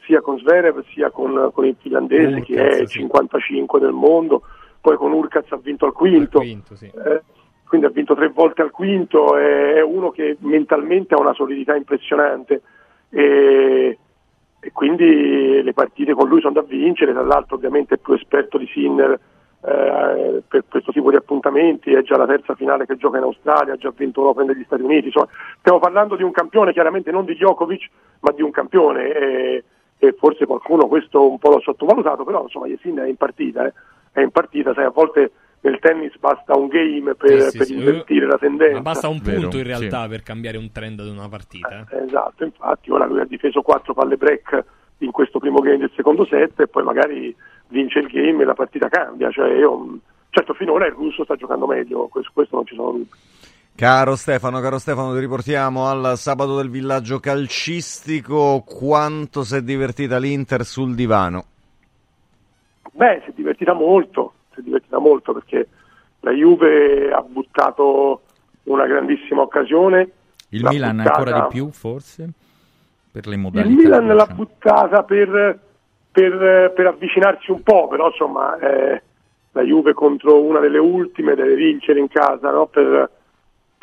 sia 0.05 0.21
con 0.21 0.39
Zverev 0.39 0.85
sia 0.93 1.11
con, 1.11 1.51
con 1.53 1.65
il 1.67 1.77
finlandese 1.81 2.41
che 2.43 2.55
è 2.55 2.63
Urkaz, 2.63 2.89
sì. 2.89 2.99
55 2.99 3.81
del 3.81 3.93
mondo, 3.93 4.43
poi 4.81 4.97
con 4.97 5.13
Urkaz 5.13 5.51
ha 5.53 5.57
vinto 5.57 5.87
al 5.87 5.93
quinto. 5.93 6.41
Eh, 6.41 7.23
quindi 7.67 7.87
ha 7.87 7.91
vinto 7.91 8.15
tre 8.15 8.29
volte 8.29 8.63
al 8.63 8.71
quinto, 8.71 9.37
è 9.37 9.83
uno 9.83 10.11
che 10.11 10.37
mentalmente 10.41 11.15
ha 11.15 11.21
una 11.21 11.35
solidità 11.35 11.75
impressionante 11.75 12.63
e, 13.09 13.99
e 14.61 14.73
quindi 14.73 15.63
le 15.63 15.73
partite 15.73 16.15
con 16.15 16.29
lui 16.29 16.41
sono 16.41 16.53
da 16.53 16.63
vincere, 16.63 17.13
tra 17.13 17.23
l'altro 17.23 17.57
ovviamente 17.57 17.95
è 17.95 17.99
più 17.99 18.15
esperto 18.15 18.59
di 18.59 18.69
Sinner 18.73 19.19
eh, 19.67 20.43
per 20.47 20.65
questo 20.69 20.93
tipo 20.93 21.11
di 21.11 21.17
appuntamenti, 21.17 21.93
è 21.93 22.03
già 22.03 22.17
la 22.17 22.27
terza 22.27 22.55
finale 22.55 22.87
che 22.87 22.97
gioca 22.97 23.17
in 23.17 23.25
Australia, 23.25 23.73
ha 23.73 23.79
già 23.79 23.93
vinto 23.97 24.23
l'Open 24.23 24.47
degli 24.47 24.63
Stati 24.65 24.83
Uniti, 24.83 25.07
insomma, 25.07 25.29
stiamo 25.59 25.79
parlando 25.79 26.17
di 26.17 26.23
un 26.23 26.33
campione, 26.33 26.73
chiaramente 26.73 27.11
non 27.11 27.25
di 27.25 27.35
Djokovic, 27.35 27.89
ma 28.21 28.33
di 28.33 28.43
un 28.43 28.51
campione 28.51 29.13
e, 29.13 29.65
e 30.07 30.13
forse 30.19 30.47
qualcuno 30.47 30.87
questo 30.87 31.29
un 31.31 31.39
po' 31.39 31.51
l'ha 31.51 31.61
sottovalutato, 31.61 32.25
però 32.25 32.43
insomma 32.43 32.67
Yesin 32.67 32.97
è 32.99 33.09
in 33.09 33.17
partita, 33.17 33.67
eh, 33.67 33.73
è 34.13 34.21
in 34.21 34.31
partita, 34.31 34.73
sai 34.75 34.85
a 34.85 34.91
volte 34.91 35.33
nel 35.61 35.79
tennis 35.79 36.15
basta 36.19 36.55
un 36.57 36.69
game 36.69 37.15
per, 37.15 37.41
Sì, 37.41 37.51
sì, 37.51 37.57
per 37.59 37.67
sì. 37.67 37.75
invertire 37.75 38.27
la 38.27 38.37
tendenza. 38.37 38.75
Ma 38.75 38.81
basta 38.83 39.09
un 39.09 39.21
Vero, 39.23 39.41
punto 39.41 39.57
in 39.57 39.63
sì. 39.63 39.69
realtà 39.69 40.07
per 40.09 40.23
cambiare 40.23 40.59
un 40.59 40.71
trend 40.71 41.03
di 41.03 41.09
una 41.09 41.29
partita. 41.29 41.87
eh. 41.91 42.05
Esatto, 42.05 42.45
infatti 42.45 42.91
ora 42.91 43.07
lui 43.07 43.21
ha 43.21 43.25
difeso 43.25 43.63
quattro 43.63 43.95
palle 43.95 44.17
break 44.17 44.65
in 44.99 45.11
questo 45.11 45.39
primo 45.39 45.61
game 45.61 45.79
del 45.79 45.91
secondo 45.97 46.25
set 46.27 46.61
e 46.61 46.67
poi 46.69 46.83
magari 46.85 47.35
vince 47.69 47.99
il 48.01 48.07
game 48.09 48.43
e 48.43 48.45
la 48.45 48.55
partita 48.55 48.89
cambia. 48.89 49.31
Cioè 49.31 49.53
io, 49.55 49.99
certo 50.29 50.53
finora 50.53 50.87
il 50.87 50.93
russo 50.93 51.25
sta 51.25 51.35
giocando 51.35 51.67
meglio, 51.67 52.09
questo, 52.09 52.31
questo 52.35 52.57
non 52.57 52.67
ci 52.67 52.75
sono 52.75 52.91
dubbi. 52.93 53.09
Caro 53.77 54.15
Stefano, 54.15 54.61
caro 54.61 54.79
Stefano, 54.79 55.13
ti 55.15 55.19
riportiamo 55.19 55.89
al 55.89 56.17
sabato 56.17 56.57
del 56.57 56.71
villaggio 56.71 57.19
calcistico. 57.19 58.63
Quanto 58.65 59.43
si 59.43 59.57
è 59.57 59.63
divertita 59.63 60.19
l'Inter 60.19 60.65
sul 60.65 60.95
divano? 60.95 61.45
Beh, 62.93 63.23
si 63.25 63.31
è 63.31 63.33
divertita 63.35 63.73
molto, 63.73 64.35
si 64.55 64.61
è 64.61 64.63
divertita 64.63 64.99
molto 64.99 65.33
perché 65.33 65.69
la 66.21 66.31
Juve 66.31 67.11
ha 67.13 67.21
buttato 67.23 68.23
una 68.65 68.87
grandissima 68.87 69.43
occasione. 69.43 70.09
Il 70.51 70.63
l'ha 70.63 70.71
Milan 70.71 70.97
buttata- 70.99 71.19
ancora 71.19 71.41
di 71.41 71.47
più, 71.49 71.71
forse? 71.73 72.31
Per 73.11 73.27
le 73.27 73.35
Il 73.35 73.41
modalità. 73.41 73.75
Milan 73.83 74.07
l'ha 74.07 74.13
diciamo. 74.23 74.35
buttata 74.37 75.03
per, 75.03 75.59
per- 76.13 76.73
per 76.75 76.87
avvicinarsi 76.87 77.51
un 77.51 77.63
po', 77.65 77.89
però 77.89 78.07
insomma 78.07 78.57
eh, 78.59 79.03
la 79.51 79.63
Juve 79.63 79.95
contro 79.95 80.41
una 80.41 80.61
delle 80.61 80.79
ultime 80.79 81.35
deve 81.35 81.57
vincere 81.57 81.99
in 81.99 82.07
casa 82.09 82.51
no? 82.53 82.67
Per- 82.67 83.11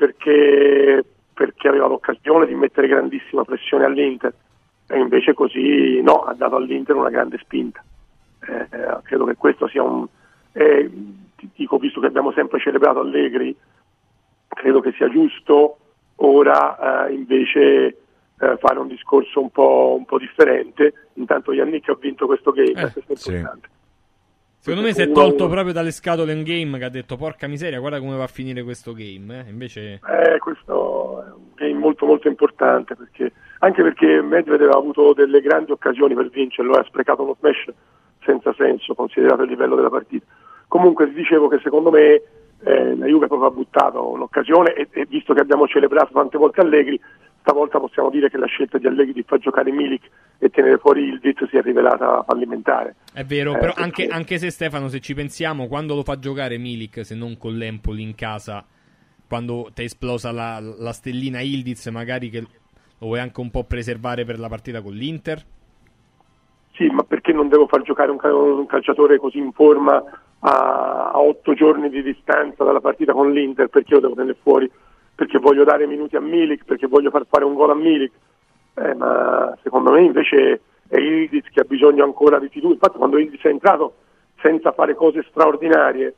perché, 0.01 1.05
perché 1.31 1.67
aveva 1.67 1.85
l'occasione 1.85 2.47
di 2.47 2.55
mettere 2.55 2.87
grandissima 2.87 3.43
pressione 3.43 3.85
all'Inter 3.85 4.33
e 4.87 4.97
invece 4.97 5.35
così 5.35 6.01
no, 6.01 6.23
ha 6.23 6.33
dato 6.33 6.55
all'Inter 6.55 6.95
una 6.95 7.11
grande 7.11 7.37
spinta. 7.37 7.83
Eh, 8.39 8.67
credo 9.03 9.25
che 9.25 9.35
questo 9.35 9.67
sia 9.67 9.83
un... 9.83 10.07
eh, 10.53 10.89
ti 11.35 11.49
dico, 11.55 11.77
visto 11.77 11.99
che 11.99 12.07
abbiamo 12.07 12.31
sempre 12.31 12.59
celebrato 12.59 13.01
Allegri, 13.01 13.55
credo 14.47 14.79
che 14.79 14.91
sia 14.93 15.07
giusto 15.07 15.77
ora 16.15 17.05
eh, 17.05 17.13
invece 17.13 17.85
eh, 18.39 18.57
fare 18.57 18.79
un 18.79 18.87
discorso 18.87 19.39
un 19.39 19.51
po', 19.51 19.93
un 19.95 20.05
po' 20.05 20.17
differente. 20.17 21.09
Intanto 21.13 21.53
Yannick 21.53 21.89
ha 21.89 21.97
vinto 21.99 22.25
questo 22.25 22.51
game, 22.51 22.71
Eh, 22.71 22.91
questo 22.91 23.29
è 23.29 23.35
importante. 23.35 23.69
Secondo 24.63 24.85
me 24.85 24.93
si 24.93 25.01
è 25.01 25.11
tolto 25.11 25.47
proprio 25.49 25.73
dalle 25.73 25.89
scatole 25.89 26.33
un 26.33 26.43
game 26.43 26.77
che 26.77 26.85
ha 26.85 26.89
detto 26.89 27.17
porca 27.17 27.47
miseria, 27.47 27.79
guarda 27.79 27.97
come 27.99 28.15
va 28.15 28.25
a 28.25 28.27
finire 28.27 28.61
questo 28.61 28.93
game. 28.93 29.39
eh." 29.39 29.49
Invece 29.49 29.99
Eh, 30.07 30.37
questo 30.37 31.23
è 31.23 31.31
un 31.31 31.53
game 31.55 31.79
molto 31.79 32.05
molto 32.05 32.27
importante 32.27 32.95
perché, 32.95 33.31
anche 33.57 33.81
perché 33.81 34.21
Medvedev 34.21 34.69
ha 34.69 34.77
avuto 34.77 35.13
delle 35.13 35.41
grandi 35.41 35.71
occasioni 35.71 36.13
per 36.13 36.29
vincerlo 36.29 36.73
ha 36.73 36.83
sprecato 36.83 37.23
uno 37.23 37.35
smash 37.39 37.73
senza 38.23 38.53
senso 38.55 38.93
considerato 38.93 39.41
il 39.41 39.49
livello 39.49 39.75
della 39.75 39.89
partita. 39.89 40.27
Comunque 40.67 41.11
dicevo 41.11 41.47
che 41.47 41.59
secondo 41.63 41.89
me 41.89 42.21
eh, 42.63 42.95
la 42.95 43.07
Juve 43.07 43.25
proprio 43.25 43.49
ha 43.49 43.51
buttato 43.51 44.11
un'occasione 44.11 44.73
e, 44.73 44.87
e 44.91 45.05
visto 45.09 45.33
che 45.33 45.41
abbiamo 45.41 45.65
celebrato 45.65 46.13
tante 46.13 46.37
volte 46.37 46.61
Allegri, 46.61 47.01
stavolta 47.41 47.79
possiamo 47.79 48.09
dire 48.09 48.29
che 48.29 48.37
la 48.37 48.45
scelta 48.47 48.77
di 48.77 48.87
Allegri 48.87 49.13
di 49.13 49.23
far 49.23 49.39
giocare 49.39 49.71
Milik 49.71 50.09
e 50.39 50.49
tenere 50.49 50.77
fuori 50.77 51.03
il 51.03 51.19
Diz 51.19 51.43
si 51.49 51.57
è 51.57 51.61
rivelata 51.61 52.23
fallimentare. 52.23 52.95
È 53.13 53.23
vero, 53.23 53.51
Eh, 53.55 53.57
però 53.57 53.73
perché- 53.73 53.81
anche, 53.83 54.07
anche 54.07 54.37
se 54.37 54.49
Stefano, 54.49 54.87
se 54.87 54.99
ci 54.99 55.13
pensiamo, 55.13 55.67
quando 55.67 55.93
lo 55.95 56.03
fa 56.03 56.17
giocare 56.17 56.57
Milik, 56.57 57.05
se 57.05 57.15
non 57.15 57.37
con 57.37 57.55
l'Empoli 57.57 58.01
in 58.01 58.15
casa, 58.15 58.63
quando 59.27 59.69
ti 59.73 59.81
è 59.81 59.85
esplosa 59.85 60.31
la, 60.31 60.59
la 60.59 60.91
stellina 60.93 61.41
Ildiz, 61.41 61.87
magari 61.87 62.29
che 62.29 62.39
lo 62.39 63.07
vuoi 63.07 63.19
anche 63.19 63.39
un 63.39 63.49
po' 63.51 63.63
preservare 63.65 64.25
per 64.25 64.39
la 64.39 64.47
partita 64.49 64.81
con 64.81 64.93
l'Inter? 64.93 65.41
Sì, 66.73 66.87
ma 66.87 67.03
perché 67.03 67.33
non 67.33 67.49
devo 67.49 67.67
far 67.67 67.81
giocare 67.81 68.11
un, 68.11 68.17
un 68.23 68.65
calciatore 68.65 69.17
così 69.17 69.37
in 69.37 69.51
forma 69.51 70.03
a, 70.39 71.11
a 71.11 71.19
otto 71.19 71.53
giorni 71.53 71.89
di 71.89 72.01
distanza 72.01 72.63
dalla 72.63 72.79
partita 72.79 73.13
con 73.13 73.31
l'Inter? 73.31 73.67
Perché 73.67 73.93
io 73.93 73.99
devo 73.99 74.15
tenere 74.15 74.37
fuori? 74.41 74.69
Perché 75.21 75.37
voglio 75.37 75.63
dare 75.63 75.85
minuti 75.85 76.15
a 76.15 76.19
Milik, 76.19 76.65
perché 76.65 76.87
voglio 76.87 77.11
far 77.11 77.27
fare 77.29 77.45
un 77.45 77.53
gol 77.53 77.69
a 77.69 77.75
Milik. 77.75 78.11
Eh, 78.73 78.95
ma 78.95 79.55
secondo 79.61 79.91
me 79.91 80.01
invece 80.01 80.61
è 80.87 80.97
Ildiz 80.97 81.45
che 81.51 81.59
ha 81.59 81.63
bisogno 81.63 82.03
ancora 82.03 82.39
di 82.39 82.49
fiducia. 82.49 82.73
Infatti 82.73 82.97
quando 82.97 83.19
Ildiz 83.19 83.39
è 83.43 83.49
entrato 83.49 83.97
senza 84.41 84.71
fare 84.71 84.95
cose 84.95 85.23
straordinarie, 85.29 86.15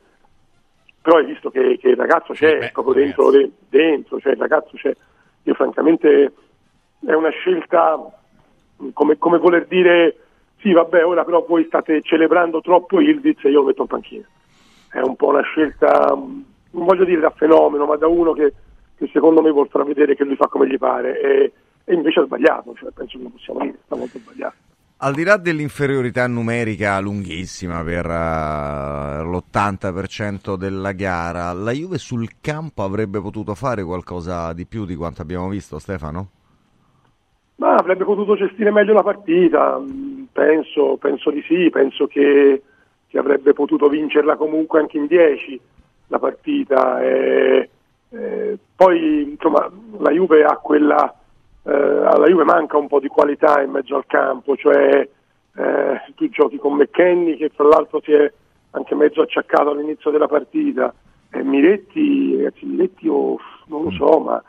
però 1.02 1.18
hai 1.18 1.26
visto 1.26 1.50
che, 1.50 1.76
che 1.78 1.90
il 1.90 1.96
ragazzo 1.96 2.32
c'è, 2.32 2.56
beh, 2.56 2.70
proprio 2.72 2.94
dentro, 2.94 3.30
de- 3.30 3.50
dentro, 3.68 4.18
cioè 4.20 4.32
il 4.32 4.38
ragazzo 4.38 4.74
c'è. 4.74 4.96
Io 5.42 5.52
francamente 5.52 6.32
è 7.04 7.12
una 7.12 7.28
scelta 7.28 8.10
come, 8.94 9.18
come 9.18 9.36
voler 9.36 9.66
dire 9.66 10.16
sì 10.60 10.72
vabbè 10.72 11.04
ora 11.04 11.24
però 11.24 11.44
voi 11.46 11.64
state 11.66 12.00
celebrando 12.00 12.62
troppo 12.62 13.00
Ildiz 13.00 13.44
e 13.44 13.50
io 13.50 13.60
lo 13.60 13.66
metto 13.66 13.82
in 13.82 13.88
panchina. 13.88 14.24
È 14.90 15.00
un 15.00 15.14
po' 15.14 15.26
una 15.28 15.42
scelta, 15.42 16.08
non 16.14 16.84
voglio 16.86 17.04
dire 17.04 17.20
da 17.20 17.28
fenomeno, 17.36 17.84
ma 17.84 17.96
da 17.96 18.06
uno 18.06 18.32
che, 18.32 18.54
che 18.96 19.08
secondo 19.12 19.42
me 19.42 19.50
vuol 19.50 19.68
far 19.68 19.84
vedere 19.84 20.14
che 20.14 20.24
lui 20.24 20.36
fa 20.36 20.46
come 20.48 20.68
gli 20.68 20.78
pare 20.78 21.20
e, 21.20 21.52
e 21.84 21.94
invece 21.94 22.20
ha 22.20 22.24
sbagliato, 22.24 22.74
cioè, 22.74 22.90
penso 22.92 23.18
che 23.18 23.24
lo 23.24 23.30
possiamo 23.30 23.60
dire, 23.60 23.78
sta 23.84 23.96
molto 23.96 24.18
sbagliato. 24.18 24.54
Al 24.96 25.12
di 25.12 25.24
là 25.24 25.36
dell'inferiorità 25.36 26.26
numerica 26.26 26.98
lunghissima 27.00 27.82
per 27.82 28.06
eh, 28.06 29.22
l'80% 29.22 30.54
della 30.56 30.92
gara, 30.92 31.52
la 31.52 31.72
Juve 31.72 31.98
sul 31.98 32.40
campo 32.40 32.82
avrebbe 32.84 33.20
potuto 33.20 33.54
fare 33.54 33.82
qualcosa 33.82 34.52
di 34.52 34.64
più 34.66 34.86
di 34.86 34.94
quanto 34.94 35.20
abbiamo 35.20 35.48
visto, 35.48 35.78
Stefano? 35.78 36.28
Ma 37.56 37.74
avrebbe 37.74 38.04
potuto 38.04 38.36
gestire 38.36 38.70
meglio 38.70 38.94
la 38.94 39.02
partita, 39.02 39.78
mh, 39.78 40.28
penso, 40.32 40.96
penso 40.96 41.30
di 41.30 41.42
sì, 41.42 41.68
penso 41.70 42.06
che, 42.06 42.62
che 43.06 43.18
avrebbe 43.18 43.52
potuto 43.52 43.88
vincerla 43.88 44.36
comunque 44.36 44.80
anche 44.80 44.96
in 44.96 45.06
10 45.06 45.60
la 46.06 46.18
partita. 46.18 47.02
E, 47.02 47.68
e 48.14 48.58
poi 48.76 49.22
insomma 49.32 49.68
la 49.98 50.10
Juve 50.10 50.44
ha 50.44 50.56
quella, 50.56 51.12
eh, 51.64 51.72
alla 51.72 52.26
Juve 52.26 52.44
manca 52.44 52.76
un 52.76 52.86
po' 52.86 53.00
di 53.00 53.08
qualità 53.08 53.60
in 53.60 53.70
mezzo 53.70 53.96
al 53.96 54.06
campo, 54.06 54.56
cioè 54.56 55.08
eh, 55.56 56.12
tu 56.14 56.28
giochi 56.28 56.58
con 56.58 56.74
McKenny 56.74 57.36
che 57.36 57.50
fra 57.54 57.66
l'altro 57.66 58.00
si 58.02 58.12
è 58.12 58.32
anche 58.70 58.94
mezzo 58.94 59.22
acciaccato 59.22 59.70
all'inizio 59.70 60.10
della 60.10 60.26
partita, 60.26 60.92
e 61.30 61.42
Miretti, 61.42 62.36
ragazzi, 62.36 62.66
Miretti 62.66 63.08
oh, 63.08 63.38
non 63.66 63.84
lo 63.84 63.90
so, 63.92 64.18
ma 64.18 64.42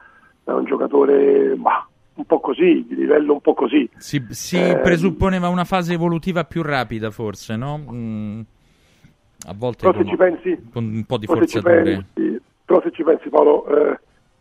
è 0.44 0.52
un 0.52 0.66
giocatore 0.66 1.56
bah, 1.56 1.88
un 2.16 2.26
po' 2.26 2.40
così, 2.40 2.86
di 2.88 2.96
livello 2.96 3.34
un 3.34 3.42
po' 3.42 3.54
così. 3.54 3.90
Si, 3.98 4.24
si 4.30 4.58
Eh, 4.58 4.78
presupponeva 4.78 5.48
una 5.48 5.64
fase 5.64 5.94
evolutiva 5.94 6.44
più 6.44 6.62
rapida, 6.62 7.12
forse, 7.12 7.56
no? 7.56 7.84
Mm, 7.92 8.40
a 9.48 9.54
volte 9.56 9.92
con, 9.92 10.08
ci 10.08 10.16
pensi, 10.16 10.70
con 10.72 10.84
un 10.86 11.04
po' 11.06 11.18
di 11.18 11.26
forzature. 11.28 11.84
pensi- 12.14 12.35
però 12.66 12.82
se 12.82 12.92
ci 12.92 13.04
pensi 13.04 13.30
Paolo, 13.30 13.66
eh, 13.68 14.00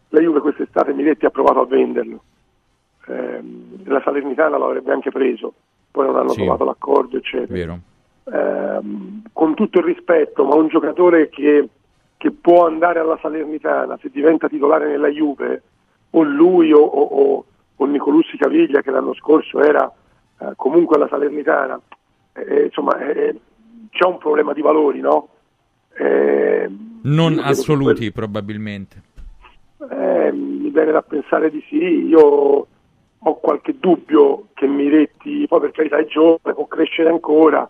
la 0.09 0.21
Juve 0.21 0.41
quest'estate 0.41 0.93
Miretti 0.93 1.27
ha 1.27 1.31
provato 1.31 1.61
a 1.61 1.67
venderlo, 1.67 2.23
Ehm, 3.07 3.83
la 3.85 4.01
Salernitana 4.03 4.57
l'avrebbe 4.57 4.91
anche 4.93 5.11
preso, 5.11 5.53
poi 5.91 6.07
non 6.07 6.17
hanno 6.17 6.31
Sì. 6.31 6.37
trovato 6.41 6.65
l'accordo, 6.65 7.19
eccetera. 7.19 7.53
Ehm, 8.33 9.23
con 9.33 9.55
tutto 9.55 9.79
il 9.81 9.85
rispetto, 9.85 10.45
ma 10.45 10.55
un 10.55 10.69
giocatore 10.69 11.29
che, 11.29 11.69
che 12.17 12.31
può 12.31 12.65
andare 12.67 13.01
alla 13.01 13.19
Salernitana, 13.21 13.99
se 14.01 14.09
diventa 14.11 14.49
titolare 14.49 14.87
nella 14.89 15.09
Juve, 15.09 15.63
o 16.11 16.23
lui 16.23 16.73
o, 16.73 16.81
o, 16.81 17.45
o- 17.77 17.85
Nicolussi 17.87 18.39
Caviglia 18.39 18.81
che 18.81 18.91
l'anno 18.91 19.13
scorso 19.15 19.61
era 19.61 19.93
eh, 20.39 20.53
comunque 20.57 20.97
alla 20.97 21.07
Salernitana, 21.09 21.79
eh, 22.33 22.65
insomma 22.65 22.99
eh, 22.99 23.39
c'è 23.91 24.07
un 24.07 24.17
problema 24.17 24.55
di 24.55 24.63
valori, 24.63 25.01
no? 25.01 25.29
Eh, 25.97 26.69
Non 27.03 27.39
assoluti, 27.39 28.11
probabilmente. 28.13 29.03
eh, 29.91 30.33
mi 30.33 30.71
viene 30.71 30.93
da 30.93 31.03
pensare 31.03 31.51
di 31.51 31.63
sì. 31.69 31.77
Io 32.07 32.67
ho 33.27 33.35
qualche 33.41 33.77
dubbio 33.79 34.49
che 34.55 34.67
Miretti, 34.67 35.47
poi 35.47 35.61
per 35.61 35.71
carità 35.73 35.99
è 35.99 36.07
giovane, 36.07 36.55
può 36.55 36.67
crescere 36.67 37.09
ancora, 37.09 37.69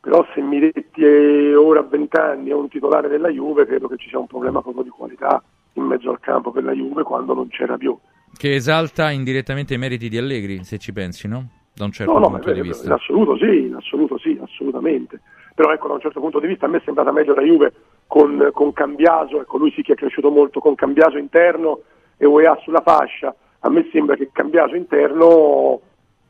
però 0.00 0.26
se 0.34 0.40
Miretti 0.40 1.02
è 1.04 1.56
ora 1.56 1.80
a 1.80 1.82
20 1.84 2.16
anni 2.16 2.50
è 2.50 2.54
un 2.54 2.68
titolare 2.68 3.08
della 3.08 3.28
Juve, 3.28 3.66
credo 3.66 3.88
che 3.88 3.96
ci 3.96 4.08
sia 4.08 4.18
un 4.18 4.26
problema 4.26 4.60
proprio 4.62 4.82
di 4.84 4.90
qualità 4.90 5.42
in 5.74 5.84
mezzo 5.84 6.10
al 6.10 6.20
campo 6.20 6.50
per 6.52 6.64
la 6.64 6.72
Juve 6.72 7.02
quando 7.02 7.34
non 7.34 7.48
c'era 7.48 7.76
più. 7.76 7.96
Che 8.36 8.54
esalta 8.54 9.10
indirettamente 9.10 9.74
i 9.74 9.78
meriti 9.78 10.08
di 10.08 10.18
Allegri, 10.18 10.62
se 10.64 10.78
ci 10.78 10.92
pensi, 10.92 11.26
no? 11.26 11.48
Da 11.74 11.84
un 11.84 11.92
certo 11.92 12.12
no, 12.12 12.18
no, 12.18 12.28
punto 12.30 12.46
ma 12.46 12.52
di 12.52 12.58
in 12.60 12.64
vista. 12.64 12.94
assoluto 12.94 13.36
sì, 13.36 13.66
in 13.66 13.74
assoluto 13.74 14.18
sì, 14.18 14.38
assolutamente. 14.42 15.20
Però 15.56 15.72
ecco, 15.72 15.88
da 15.88 15.94
un 15.94 16.00
certo 16.00 16.20
punto 16.20 16.38
di 16.38 16.48
vista 16.48 16.66
a 16.66 16.68
me 16.68 16.76
è 16.76 16.82
sembrata 16.84 17.10
meglio 17.12 17.34
la 17.34 17.40
Juve 17.40 17.72
con, 18.06 18.50
con 18.52 18.74
Cambiaso, 18.74 19.40
ecco 19.40 19.56
lui 19.56 19.72
sì 19.72 19.80
che 19.80 19.94
è 19.94 19.96
cresciuto 19.96 20.30
molto, 20.30 20.60
con 20.60 20.74
Cambiaso 20.74 21.16
interno 21.16 21.80
e 22.18 22.26
UEA 22.26 22.58
sulla 22.60 22.82
fascia. 22.82 23.34
A 23.60 23.70
me 23.70 23.88
sembra 23.90 24.16
che 24.16 24.28
Cambiaso 24.30 24.74
interno 24.74 25.80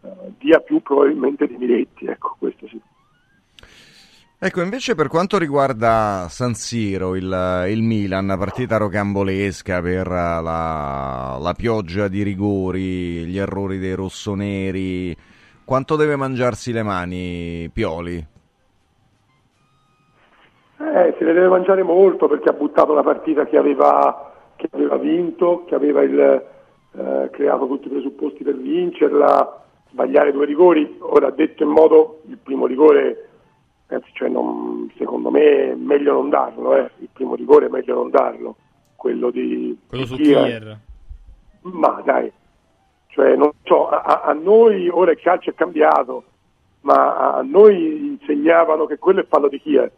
eh, 0.00 0.08
dia 0.38 0.60
più 0.60 0.80
probabilmente 0.80 1.48
di 1.48 1.56
Miretti, 1.56 2.06
ecco, 2.06 2.36
questo 2.38 2.68
sì. 2.68 2.80
Ecco, 4.38 4.62
invece 4.62 4.94
per 4.94 5.08
quanto 5.08 5.38
riguarda 5.38 6.28
San 6.28 6.54
Siro, 6.54 7.16
il, 7.16 7.64
il 7.68 7.82
Milan, 7.82 8.32
partita 8.38 8.76
rocambolesca 8.76 9.80
per 9.80 10.06
la, 10.06 11.36
la 11.40 11.54
pioggia 11.56 12.06
di 12.06 12.22
rigori, 12.22 13.24
gli 13.24 13.38
errori 13.38 13.78
dei 13.78 13.94
rossoneri, 13.94 15.16
quanto 15.64 15.96
deve 15.96 16.14
mangiarsi 16.14 16.70
le 16.70 16.84
mani 16.84 17.68
Pioli? 17.72 18.34
Eh, 20.78 21.14
se 21.18 21.24
ne 21.24 21.32
deve 21.32 21.48
mangiare 21.48 21.82
molto 21.82 22.28
perché 22.28 22.50
ha 22.50 22.52
buttato 22.52 22.92
la 22.92 23.02
partita 23.02 23.46
che 23.46 23.56
aveva, 23.56 24.32
che 24.56 24.68
aveva 24.72 24.96
vinto, 24.96 25.64
che 25.66 25.74
aveva 25.74 26.02
il, 26.02 26.18
eh, 26.18 27.30
creato 27.32 27.66
tutti 27.66 27.86
i 27.86 27.90
presupposti 27.90 28.44
per 28.44 28.56
vincerla, 28.56 29.64
sbagliare 29.90 30.32
due 30.32 30.44
rigori. 30.44 30.96
Ora, 31.00 31.30
detto 31.30 31.62
in 31.62 31.70
modo, 31.70 32.20
il 32.28 32.36
primo 32.36 32.66
rigore, 32.66 33.28
cioè 34.12 34.28
non- 34.28 34.90
secondo 34.98 35.30
me 35.30 35.70
è 35.70 35.74
meglio 35.74 36.12
non 36.12 36.28
darlo, 36.28 36.76
eh. 36.76 36.90
il 36.98 37.08
primo 37.12 37.34
rigore 37.36 37.66
è 37.66 37.70
meglio 37.70 37.94
non 37.94 38.10
darlo, 38.10 38.56
quello 38.96 39.30
di 39.30 39.78
Quello 39.88 40.04
di 40.04 40.08
su 40.10 40.16
Kier. 40.16 40.44
Kier. 40.44 40.78
Ma 41.62 42.02
dai, 42.04 42.30
cioè, 43.08 43.34
non 43.34 43.50
so, 43.64 43.88
a, 43.88 44.02
a- 44.02 44.22
a 44.24 44.32
noi 44.34 44.88
ora 44.90 45.12
il 45.12 45.20
calcio 45.20 45.50
è 45.50 45.54
cambiato, 45.54 46.24
ma 46.82 47.32
a 47.34 47.42
noi 47.42 48.06
insegnavano 48.08 48.84
che 48.84 48.98
quello 48.98 49.20
è 49.20 49.26
fallo 49.26 49.48
di 49.48 49.58
Kier. 49.60 49.90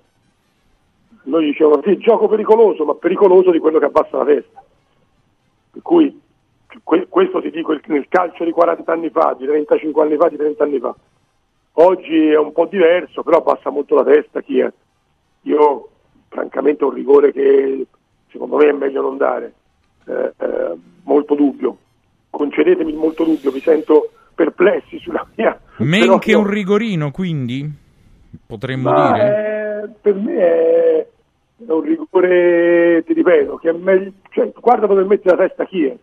Noi 1.24 1.44
dicevano 1.44 1.82
sì, 1.84 1.98
gioco 1.98 2.28
pericoloso, 2.28 2.84
ma 2.84 2.94
pericoloso 2.94 3.50
di 3.50 3.58
quello 3.58 3.78
che 3.78 3.86
abbassa 3.86 4.18
la 4.18 4.24
testa. 4.24 4.62
Per 5.70 5.82
cui 5.82 6.20
que- 6.82 7.06
questo 7.08 7.40
ti 7.40 7.50
dico 7.50 7.78
nel 7.86 8.06
calcio 8.08 8.44
di 8.44 8.50
40 8.50 8.92
anni 8.92 9.10
fa, 9.10 9.34
di 9.38 9.46
35 9.46 10.02
anni 10.02 10.16
fa, 10.16 10.28
di 10.28 10.36
30 10.36 10.64
anni 10.64 10.78
fa. 10.78 10.94
Oggi 11.72 12.28
è 12.28 12.38
un 12.38 12.52
po' 12.52 12.66
diverso, 12.66 13.22
però 13.22 13.38
abbassa 13.38 13.70
molto 13.70 13.94
la 13.94 14.04
testa 14.04 14.40
Kier. 14.40 14.72
Io 15.42 15.88
francamente 16.28 16.84
ho 16.84 16.88
un 16.88 16.94
rigore 16.94 17.32
che 17.32 17.86
secondo 18.30 18.56
me 18.56 18.68
è 18.68 18.72
meglio 18.72 19.02
non 19.02 19.16
dare. 19.16 19.52
Eh, 20.06 20.32
eh, 20.38 20.76
molto 21.04 21.34
dubbio. 21.34 21.76
Concedetemi 22.30 22.92
molto 22.92 23.24
dubbio, 23.24 23.52
mi 23.52 23.60
sento 23.60 24.10
perplessi 24.34 24.98
sulla 24.98 25.26
mia. 25.36 25.58
Men 25.78 26.18
che 26.18 26.32
no. 26.32 26.40
un 26.40 26.46
rigorino, 26.48 27.10
quindi? 27.10 27.86
Potremmo 28.46 28.90
Ma, 28.90 29.12
dire? 29.12 29.82
eh, 29.84 29.88
per 30.00 30.14
me 30.14 30.36
è 30.36 31.06
è 31.66 31.72
un 31.72 31.80
rigore, 31.80 33.02
ti 33.04 33.12
ripeto, 33.14 33.56
che 33.56 33.70
è 33.70 33.72
meglio. 33.72 34.12
Cioè, 34.30 34.52
guarda 34.60 34.86
dove 34.86 35.02
mette 35.04 35.28
la 35.28 35.36
testa 35.36 35.64
chi 35.66 35.86
è. 35.86 35.96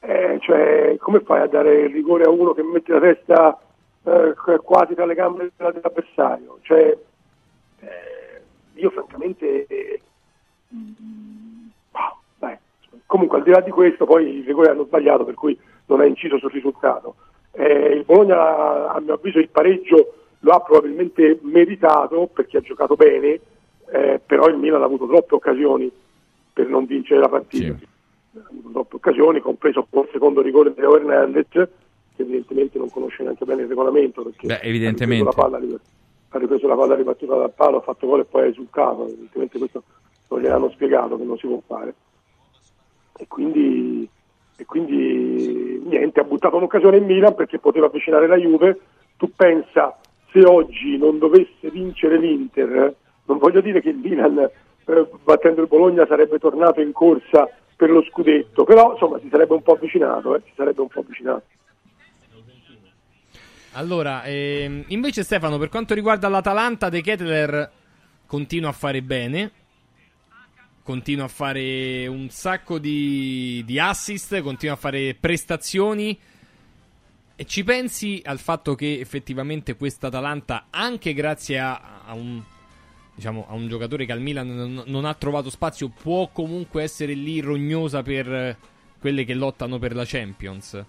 Eh, 0.00 0.38
cioè, 0.40 0.96
come 0.98 1.20
fai 1.20 1.42
a 1.42 1.46
dare 1.46 1.82
il 1.82 1.90
rigore 1.92 2.24
a 2.24 2.30
uno 2.30 2.52
che 2.54 2.62
mette 2.62 2.92
la 2.92 3.00
testa 3.00 3.60
eh, 4.04 4.34
quasi 4.62 4.94
tra 4.94 5.04
le 5.04 5.14
gambe 5.14 5.52
dell'avversario? 5.56 6.58
Cioè, 6.62 6.96
eh, 7.80 8.42
io 8.74 8.90
francamente 8.90 10.00
mm, 10.74 11.66
bah, 11.90 12.16
dai. 12.38 12.56
comunque 13.06 13.38
al 13.38 13.44
di 13.44 13.50
là 13.50 13.60
di 13.60 13.70
questo 13.70 14.06
poi 14.06 14.38
i 14.38 14.42
rigori 14.42 14.68
hanno 14.68 14.84
sbagliato 14.84 15.24
per 15.24 15.34
cui 15.34 15.58
non 15.86 16.00
ha 16.00 16.06
inciso 16.06 16.38
sul 16.38 16.50
risultato 16.50 17.16
Eh, 17.52 17.96
il 17.96 18.04
Bologna 18.04 18.92
a 18.92 18.98
mio 19.00 19.14
avviso 19.14 19.38
il 19.38 19.50
pareggio 19.50 20.21
lo 20.44 20.52
ha 20.52 20.60
probabilmente 20.60 21.38
meritato 21.42 22.28
perché 22.32 22.58
ha 22.58 22.60
giocato 22.60 22.94
bene 22.94 23.40
eh, 23.92 24.20
però 24.24 24.46
il 24.48 24.56
Milan 24.56 24.82
ha 24.82 24.86
avuto 24.86 25.06
troppe 25.06 25.34
occasioni 25.34 25.90
per 26.52 26.68
non 26.68 26.84
vincere 26.86 27.20
la 27.20 27.28
partita 27.28 27.76
ha 28.34 28.48
avuto 28.48 28.70
troppe 28.70 28.96
occasioni 28.96 29.40
compreso 29.40 29.86
il 29.90 30.08
secondo 30.12 30.40
rigore 30.40 30.72
di 30.72 30.80
Leo 30.80 30.96
Hernandez 30.96 31.48
che 31.48 32.22
evidentemente 32.22 32.78
non 32.78 32.90
conosce 32.90 33.22
neanche 33.22 33.44
bene 33.44 33.62
il 33.62 33.68
regolamento 33.68 34.22
perché 34.22 34.46
Beh, 34.46 34.60
ha 34.60 34.62
evidentemente. 34.62 35.24
ripreso 35.24 35.40
la 35.40 35.58
palla 35.58 35.80
ha 36.34 36.38
ripreso 36.38 36.66
la 36.66 36.76
palla 36.76 36.94
ribattuta 36.94 37.36
dal 37.36 37.52
palo, 37.52 37.78
ha 37.78 37.82
fatto 37.82 38.06
gol 38.06 38.20
e 38.20 38.24
poi 38.24 38.42
ha 38.42 38.46
esultato, 38.46 39.04
evidentemente 39.06 39.58
questo 39.58 39.82
non 40.28 40.40
gliel'hanno 40.40 40.70
spiegato 40.70 41.18
che 41.18 41.24
non 41.24 41.36
si 41.36 41.46
può 41.46 41.60
fare. 41.66 41.94
E 43.18 43.26
quindi, 43.28 44.08
e 44.56 44.64
quindi 44.64 45.82
niente, 45.84 46.20
ha 46.20 46.24
buttato 46.24 46.56
un'occasione 46.56 46.96
in 46.96 47.04
Milan 47.04 47.34
perché 47.34 47.58
poteva 47.58 47.86
avvicinare 47.86 48.26
la 48.26 48.36
Juve. 48.36 48.80
Tu 49.18 49.30
pensa 49.36 49.98
se 50.32 50.44
oggi 50.44 50.96
non 50.96 51.18
dovesse 51.18 51.70
vincere 51.70 52.18
l'Inter, 52.18 52.94
non 53.26 53.38
voglio 53.38 53.60
dire 53.60 53.80
che 53.80 53.90
il 53.90 53.96
Milan 53.96 54.38
eh, 54.38 55.08
battendo 55.22 55.60
il 55.60 55.68
Bologna 55.68 56.06
sarebbe 56.06 56.38
tornato 56.38 56.80
in 56.80 56.92
corsa 56.92 57.48
per 57.76 57.90
lo 57.90 58.02
scudetto, 58.02 58.64
però 58.64 58.92
insomma 58.92 59.18
si 59.20 59.28
sarebbe 59.30 59.54
un 59.54 59.62
po' 59.62 59.72
avvicinato, 59.72 60.36
eh, 60.36 60.42
si 60.44 60.52
sarebbe 60.56 60.80
un 60.80 60.88
po' 60.88 61.00
avvicinato. 61.00 61.44
Allora, 63.74 64.22
ehm, 64.24 64.84
invece 64.88 65.22
Stefano, 65.22 65.56
per 65.58 65.68
quanto 65.68 65.94
riguarda 65.94 66.28
l'Atalanta, 66.28 66.90
De 66.90 67.00
Ketteler 67.00 67.70
continua 68.26 68.68
a 68.68 68.72
fare 68.72 69.02
bene. 69.02 69.50
Continua 70.82 71.24
a 71.24 71.28
fare 71.28 72.06
un 72.06 72.28
sacco 72.28 72.78
di, 72.78 73.62
di 73.64 73.78
assist, 73.78 74.40
continua 74.40 74.74
a 74.74 74.78
fare 74.78 75.16
prestazioni. 75.18 76.18
E 77.42 77.44
ci 77.44 77.64
pensi 77.64 78.22
al 78.24 78.38
fatto 78.38 78.76
che 78.76 79.00
effettivamente 79.00 79.74
questa 79.74 80.06
Atalanta, 80.06 80.66
anche 80.70 81.12
grazie 81.12 81.58
a, 81.58 82.04
a 82.06 82.14
un, 82.14 82.40
diciamo, 83.16 83.46
a 83.48 83.54
un 83.54 83.66
giocatore 83.66 84.06
che 84.06 84.12
al 84.12 84.20
Milan 84.20 84.84
non, 84.86 85.04
ha 85.04 85.14
trovato 85.14 85.50
spazio, 85.50 85.90
può 85.90 86.28
comunque 86.32 86.84
essere 86.84 87.14
lì 87.14 87.40
rognosa 87.40 88.04
per 88.04 88.32
eh, 88.32 88.56
quelle 89.00 89.24
che 89.24 89.34
lottano 89.34 89.80
per 89.80 89.96
la 89.96 90.04
Champions? 90.06 90.84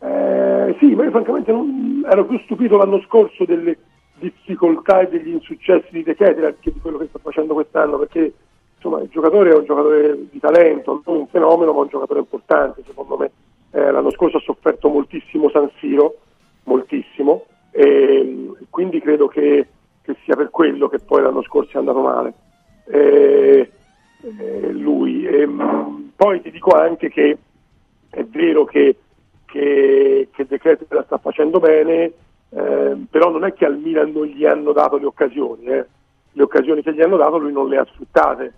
Eh, 0.00 0.76
sì, 0.80 0.86
ma 0.96 1.04
io 1.04 1.10
francamente 1.12 1.52
non- 1.52 2.04
ero 2.10 2.26
più 2.26 2.40
stupito 2.40 2.76
l'anno 2.76 3.00
scorso 3.02 3.44
delle 3.44 3.78
difficoltà 4.18 5.02
e 5.02 5.10
degli 5.10 5.28
insuccessi 5.28 5.90
di 5.92 6.02
De 6.02 6.16
Ketelaere 6.16 6.56
che 6.58 6.72
di 6.72 6.80
quello 6.80 6.98
che 6.98 7.06
sta 7.06 7.20
facendo 7.20 7.54
quest'anno, 7.54 7.98
perché 7.98 8.32
insomma 8.74 9.00
il 9.00 9.10
giocatore 9.10 9.52
è 9.52 9.54
un 9.54 9.64
giocatore 9.64 10.26
di 10.28 10.40
talento, 10.40 11.02
non 11.04 11.18
un 11.18 11.28
fenomeno, 11.28 11.72
ma 11.72 11.82
un 11.82 11.88
giocatore 11.88 12.18
importante, 12.18 12.82
secondo 12.84 13.16
me. 13.16 13.30
Eh, 13.74 13.90
l'anno 13.90 14.12
scorso 14.12 14.36
ha 14.36 14.40
sofferto 14.40 14.88
moltissimo 14.88 15.50
San 15.50 15.68
Siro, 15.80 16.18
moltissimo, 16.62 17.46
e 17.72 18.52
quindi 18.70 19.00
credo 19.00 19.26
che, 19.26 19.66
che 20.00 20.16
sia 20.22 20.36
per 20.36 20.50
quello 20.50 20.86
che 20.86 21.00
poi 21.00 21.22
l'anno 21.22 21.42
scorso 21.42 21.72
è 21.72 21.80
andato 21.80 22.00
male. 22.00 22.34
Eh, 22.86 23.68
eh, 24.20 24.72
lui. 24.72 25.26
E, 25.26 25.44
mh, 25.44 26.12
poi 26.14 26.40
ti 26.40 26.52
dico 26.52 26.70
anche 26.70 27.08
che 27.08 27.36
è 28.10 28.22
vero 28.22 28.64
che, 28.64 28.96
che, 29.44 30.28
che 30.30 30.46
De 30.46 30.58
Ketelaere 30.58 30.94
la 30.94 31.02
sta 31.02 31.18
facendo 31.18 31.58
bene, 31.58 32.12
eh, 32.50 32.96
però 33.10 33.30
non 33.30 33.44
è 33.44 33.52
che 33.54 33.64
al 33.64 33.76
Milan 33.76 34.12
non 34.12 34.26
gli 34.26 34.46
hanno 34.46 34.70
dato 34.70 34.98
le 34.98 35.06
occasioni, 35.06 35.64
eh. 35.64 35.84
le 36.30 36.42
occasioni 36.44 36.80
che 36.80 36.94
gli 36.94 37.02
hanno 37.02 37.16
dato 37.16 37.38
lui 37.38 37.50
non 37.50 37.68
le 37.68 37.78
ha 37.78 37.84
sfruttate, 37.86 38.52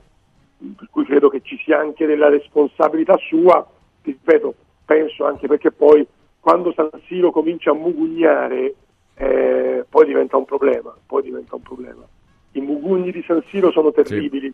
per 0.76 0.88
cui 0.90 1.06
credo 1.06 1.30
che 1.30 1.40
ci 1.42 1.56
sia 1.64 1.78
anche 1.78 2.04
della 2.04 2.28
responsabilità 2.28 3.16
sua, 3.16 3.66
ti 4.02 4.10
ripeto, 4.10 4.54
penso 4.86 5.26
anche 5.26 5.46
perché 5.46 5.70
poi 5.70 6.06
quando 6.40 6.72
San 6.72 6.88
Siro 7.06 7.30
comincia 7.32 7.72
a 7.72 7.74
mugugnare 7.74 8.74
eh, 9.14 9.84
poi 9.88 10.06
diventa 10.06 10.36
un 10.36 10.44
problema, 10.44 10.96
poi 11.04 11.22
diventa 11.22 11.56
un 11.56 11.62
problema. 11.62 12.06
I 12.52 12.60
mugugni 12.60 13.10
di 13.10 13.22
San 13.26 13.42
Siro 13.48 13.70
sono 13.70 13.92
terribili, 13.92 14.46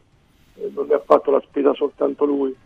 eh, 0.55 0.71
non 0.75 0.87
ne 0.87 0.95
ha 0.95 1.03
fatto 1.05 1.31
la 1.31 1.41
spesa 1.47 1.73
soltanto 1.75 2.25
lui. 2.25 2.57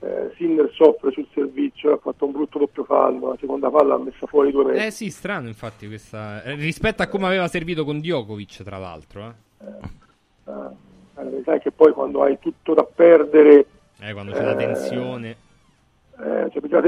Eh, 0.00 0.32
Sinner 0.36 0.68
soffre 0.72 1.12
sul 1.12 1.28
servizio, 1.32 1.92
ha 1.92 1.96
fatto 1.96 2.24
un 2.26 2.32
brutto 2.32 2.58
doppio 2.58 2.82
fallo, 2.82 3.28
la 3.30 3.36
seconda 3.38 3.70
palla 3.70 3.94
ha 3.94 3.98
messa 3.98 4.26
fuori 4.26 4.50
due 4.50 4.64
metri. 4.64 4.86
Eh 4.86 4.90
sì, 4.90 5.10
strano 5.10 5.46
infatti 5.46 5.86
questa... 5.86 6.42
eh, 6.42 6.56
rispetto 6.56 7.02
a 7.02 7.06
come 7.06 7.26
aveva 7.26 7.46
servito 7.46 7.84
con 7.84 8.00
Djokovic, 8.00 8.64
tra 8.64 8.78
l'altro. 8.78 9.34
Eh. 9.60 9.64
Eh, 10.44 10.50
la 11.14 11.22
verità 11.22 11.54
è 11.54 11.60
che 11.60 11.70
poi 11.70 11.92
quando 11.92 12.22
hai 12.22 12.36
tutto 12.40 12.74
da 12.74 12.82
perdere, 12.82 13.64
Eh, 14.00 14.12
quando 14.12 14.32
c'è 14.32 14.42
la 14.42 14.56
tensione. 14.56 15.36
Eh, 16.18 16.50
cioè, 16.52 16.60
la 16.60 16.80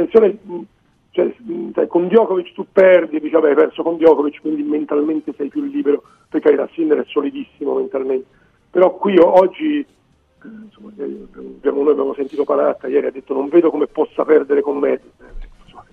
mh, 0.42 1.72
cioè, 1.72 1.86
con 1.86 2.08
Djokovic 2.08 2.52
tu 2.52 2.66
perdi, 2.72 3.20
dici 3.20 3.32
vabbè 3.32 3.48
hai 3.50 3.54
perso 3.54 3.82
con 3.82 3.96
Djokovic, 3.96 4.40
quindi 4.40 4.62
mentalmente 4.62 5.32
sei 5.36 5.48
più 5.48 5.62
libero, 5.62 6.02
per 6.28 6.40
carità 6.40 6.68
Sinner 6.72 6.98
è 7.00 7.04
solidissimo 7.08 7.74
mentalmente, 7.74 8.26
però 8.70 8.94
qui 8.96 9.16
oggi, 9.18 9.78
eh, 9.78 10.48
insomma, 10.64 10.90
ieri 10.96 11.26
abbiamo- 11.32 11.82
noi 11.82 11.92
abbiamo 11.92 12.14
sentito 12.14 12.44
Panatta, 12.44 12.88
ieri 12.88 13.06
ha 13.06 13.10
detto 13.12 13.32
non 13.34 13.48
vedo 13.48 13.70
come 13.70 13.86
possa 13.86 14.24
perdere 14.24 14.60
con 14.60 14.78
me, 14.78 14.92
Eh, 14.92 15.00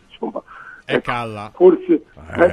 insomma, 0.10 0.42
E 0.86 1.02
calla. 1.02 1.52
Forse, 1.54 1.94
eh, 1.94 2.02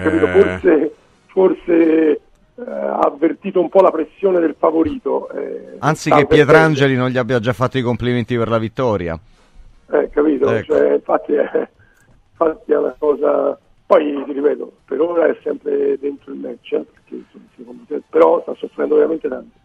capito, 0.03 0.27
forse, 0.29 0.95
forse 1.27 2.21
eh, 2.55 2.63
ha 2.71 2.99
avvertito 2.99 3.61
un 3.61 3.69
po' 3.69 3.81
la 3.81 3.91
pressione 3.91 4.39
del 4.41 4.55
favorito. 4.59 5.31
eh, 5.31 5.77
Anzi 5.79 6.11
che. 6.11 6.27
Pietrangeli 6.27 6.95
non 6.97 7.09
gli 7.09 7.19
abbia 7.19 7.41
già 7.41 7.53
fatto 7.53 7.79
i 7.79 7.83
complimenti 7.83 8.37
per 8.37 8.49
la 8.49 8.59
vittoria. 8.59 9.19
Eh, 9.91 10.11
capito? 10.11 10.51
Ecco. 10.51 10.75
Cioè, 10.75 10.95
infatti, 10.95 11.33
è, 11.35 11.69
infatti 12.31 12.73
è 12.73 12.77
una 12.77 12.95
cosa. 12.99 13.59
Poi 13.87 14.23
ti 14.27 14.33
ripeto, 14.33 14.73
per 14.85 15.01
ora 15.01 15.27
è 15.27 15.39
sempre 15.43 15.99
dentro 15.99 16.33
il 16.33 16.41
match, 16.41 16.73
eh, 16.73 16.85
perché, 16.93 18.03
però 18.11 18.43
sta 18.43 18.55
soffrendo 18.57 18.97
veramente 18.97 19.29
tanto. 19.29 19.57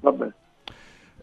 Vabbè. 0.00 0.28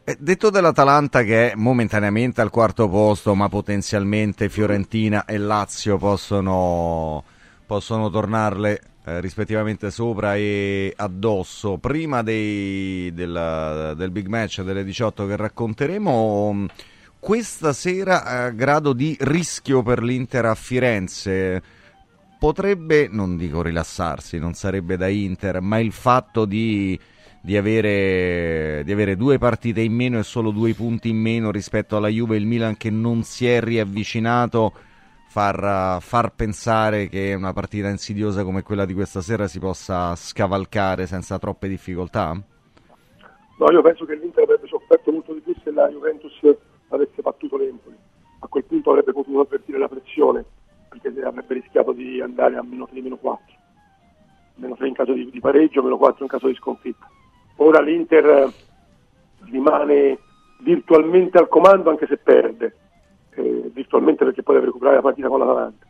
Eh, 0.03 0.17
Detto 0.19 0.49
dell'Atalanta 0.49 1.23
che 1.23 1.51
è 1.51 1.55
momentaneamente 1.55 2.41
al 2.41 2.49
quarto 2.49 2.89
posto, 2.89 3.33
ma 3.33 3.47
potenzialmente 3.47 4.49
Fiorentina 4.49 5.23
e 5.25 5.37
Lazio 5.37 5.97
possono, 5.97 7.23
possono 7.65 8.09
tornarle 8.09 8.81
eh, 9.05 9.21
rispettivamente 9.21 9.89
sopra 9.89 10.35
e 10.35 10.93
addosso. 10.97 11.77
Prima 11.77 12.23
dei- 12.23 13.13
della- 13.13 13.93
del 13.95 14.11
big 14.11 14.27
match 14.27 14.61
delle 14.63 14.83
18 14.83 15.25
che 15.27 15.35
racconteremo, 15.37 16.65
questa 17.19 17.73
sera 17.73 18.23
a 18.23 18.49
grado 18.51 18.93
di 18.93 19.17
rischio 19.19 19.81
per 19.83 20.01
l'Inter 20.01 20.45
a 20.45 20.55
Firenze 20.55 21.61
potrebbe, 22.37 23.07
non 23.09 23.37
dico 23.37 23.61
rilassarsi, 23.61 24.37
non 24.37 24.53
sarebbe 24.53 24.97
da 24.97 25.07
Inter, 25.07 25.59
ma 25.61 25.79
il 25.79 25.91
fatto 25.91 26.45
di, 26.45 26.97
di 27.41 27.57
avere, 27.57 28.83
di 28.85 28.91
avere 28.91 29.15
due 29.15 29.37
partite 29.37 29.81
in 29.81 29.93
meno 29.93 30.19
e 30.19 30.23
solo 30.23 30.51
due 30.51 30.73
punti 30.73 31.09
in 31.09 31.17
meno 31.17 31.51
rispetto 31.51 31.97
alla 31.97 32.07
Juve 32.07 32.35
e 32.35 32.39
il 32.39 32.45
Milan 32.45 32.77
che 32.77 32.89
non 32.89 33.23
si 33.23 33.47
è 33.47 33.61
riavvicinato, 33.61 34.73
far, 35.27 36.01
far 36.01 36.33
pensare 36.33 37.09
che 37.09 37.33
una 37.33 37.53
partita 37.53 37.89
insidiosa 37.89 38.43
come 38.43 38.63
quella 38.63 38.85
di 38.85 38.93
questa 38.93 39.21
sera 39.21 39.47
si 39.47 39.59
possa 39.59 40.15
scavalcare 40.15 41.05
senza 41.07 41.37
troppe 41.39 41.67
difficoltà? 41.67 42.31
No, 43.59 43.71
io 43.71 43.81
penso 43.81 44.05
che 44.05 44.15
l'Inter 44.15 44.43
avrebbe 44.43 44.67
sofferto 44.67 45.11
molto 45.11 45.33
di 45.33 45.41
più 45.41 45.55
se 45.63 45.71
la 45.71 45.89
Juventus 45.89 46.31
avesse 46.89 47.21
battuto 47.21 47.57
l'Empoli. 47.57 47.95
A 48.39 48.47
quel 48.47 48.65
punto 48.65 48.91
avrebbe 48.91 49.13
potuto 49.13 49.39
avvertire 49.39 49.77
la 49.77 49.87
pressione, 49.87 50.45
perché 50.89 51.07
avrebbe 51.21 51.55
rischiato 51.55 51.91
di 51.91 52.21
andare 52.21 52.55
a 52.55 52.63
meno 52.63 52.87
3, 52.87 53.01
meno 53.01 53.17
4. 53.17 53.55
Meno 54.55 54.75
3 54.75 54.87
in 54.87 54.93
caso 54.93 55.13
di, 55.13 55.29
di 55.29 55.39
pareggio, 55.39 55.83
meno 55.83 55.97
4 55.97 56.23
in 56.23 56.29
caso 56.29 56.47
di 56.47 56.55
sconfitta. 56.55 57.07
Ora 57.57 57.81
l'Inter 57.81 58.25
eh, 58.25 58.51
rimane 59.49 60.19
virtualmente 60.59 61.37
al 61.37 61.47
comando 61.47 61.89
anche 61.89 62.07
se 62.07 62.17
perde, 62.17 62.75
eh, 63.31 63.69
virtualmente 63.73 64.23
perché 64.25 64.43
poi 64.43 64.55
deve 64.55 64.67
recuperare 64.67 64.97
la 64.97 65.03
partita 65.03 65.27
con 65.27 65.39
l'Atalanta. 65.39 65.85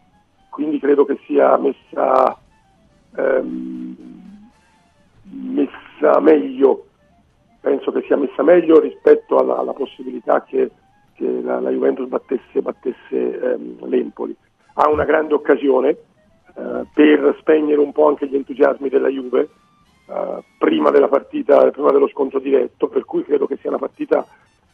Quindi 0.50 0.80
credo 0.80 1.06
che 1.06 1.20
sia 1.26 1.58
messa, 1.58 2.38
ehm, 3.16 3.95
messa 5.24 6.20
meglio 6.20 6.88
penso 7.68 7.91
che 7.91 8.04
sia 8.04 8.16
messa 8.16 8.43
meglio 8.43 8.80
rispetto 8.80 9.38
alla, 9.38 9.58
alla 9.58 9.74
possibilità 9.74 10.41
che, 10.43 10.72
che 11.18 11.41
la, 11.41 11.59
la 11.59 11.72
Juventus 11.72 12.07
battesse, 12.07 12.61
battesse 12.61 12.95
ehm, 13.11 13.88
l'Empoli. 13.88 14.36
Ha 14.76 14.88
una 14.89 15.03
grande 15.03 15.34
occasione 15.34 15.89
eh, 15.89 16.86
per 16.93 17.36
spegnere 17.39 17.82
un 17.82 17.91
po' 17.91 18.07
anche 18.07 18.28
gli 18.28 18.36
entusiasmi 18.36 18.88
della 18.88 19.09
Juve 19.09 19.49
eh, 20.07 20.43
prima 20.59 20.91
della 20.91 21.07
partita, 21.07 21.70
prima 21.72 21.91
dello 21.91 22.07
scontro 22.07 22.39
diretto, 22.39 22.88
per 22.88 23.03
cui 23.03 23.24
credo 23.24 23.47
che 23.47 23.57
sia 23.57 23.70
una 23.70 23.80
partita 23.80 24.26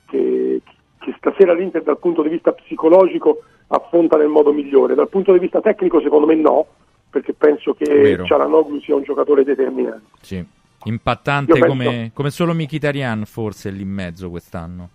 che, 0.06 0.62
che 1.00 1.16
stasera 1.18 1.54
l'Inter 1.54 1.82
dal 1.82 1.98
punto 1.98 2.22
di 2.22 2.30
vista 2.30 2.52
psicologico 2.52 3.44
affronta 3.68 4.18
nel 4.18 4.28
modo 4.28 4.52
migliore. 4.52 4.96
Dal 4.96 5.10
punto 5.10 5.32
di 5.32 5.40
vista 5.40 5.62
tecnico 5.62 6.02
secondo 6.02 6.28
me 6.28 6.36
no, 6.36 6.68
perché 7.10 7.34
penso 7.34 7.74
che 7.74 7.86
Vero. 7.86 8.26
Cialanoglu 8.26 8.82
sia 8.82 8.96
un 8.96 9.04
giocatore 9.04 9.46
determinante. 9.46 10.08
Sì. 10.20 10.46
Impattante 10.86 11.54
penso- 11.54 11.68
come, 11.68 12.12
come 12.14 12.30
solo 12.30 12.54
Mkhitaryan 12.54 13.24
forse 13.24 13.70
lì 13.70 13.84
in 13.84 13.90
mezzo 13.90 14.30
quest'anno. 14.30 14.90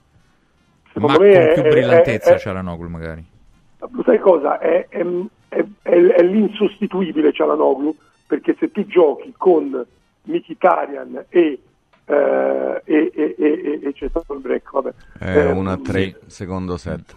Secondo 0.93 1.19
Ma 1.19 1.25
me 1.25 1.33
con 1.33 1.43
è- 1.43 1.53
più 1.55 1.63
brillantezza 1.63 2.35
è- 2.35 2.39
Cialanoglu 2.39 2.89
magari. 2.89 3.25
Sai 4.05 4.19
cosa? 4.19 4.59
È, 4.59 4.87
è, 4.89 5.05
è- 5.83 6.23
l'insostituibile 6.23 7.33
Cialanoglu 7.33 7.95
perché 8.27 8.57
se 8.59 8.71
tu 8.71 8.85
giochi 8.87 9.33
con 9.37 9.87
Mkhitaryan 10.23 11.25
e, 11.29 11.59
eh, 12.05 12.83
e, 12.85 13.13
e, 13.15 13.35
e, 13.39 13.81
e- 13.83 13.93
c'è 13.93 14.09
stato 14.09 14.35
il 14.35 14.41
break, 14.41 14.71
vabbè. 14.71 14.93
È 15.19 15.37
Eh, 15.37 15.51
1 15.53 15.71
a 15.71 15.79
3, 15.79 16.21
secondo 16.27 16.77
set. 16.77 17.17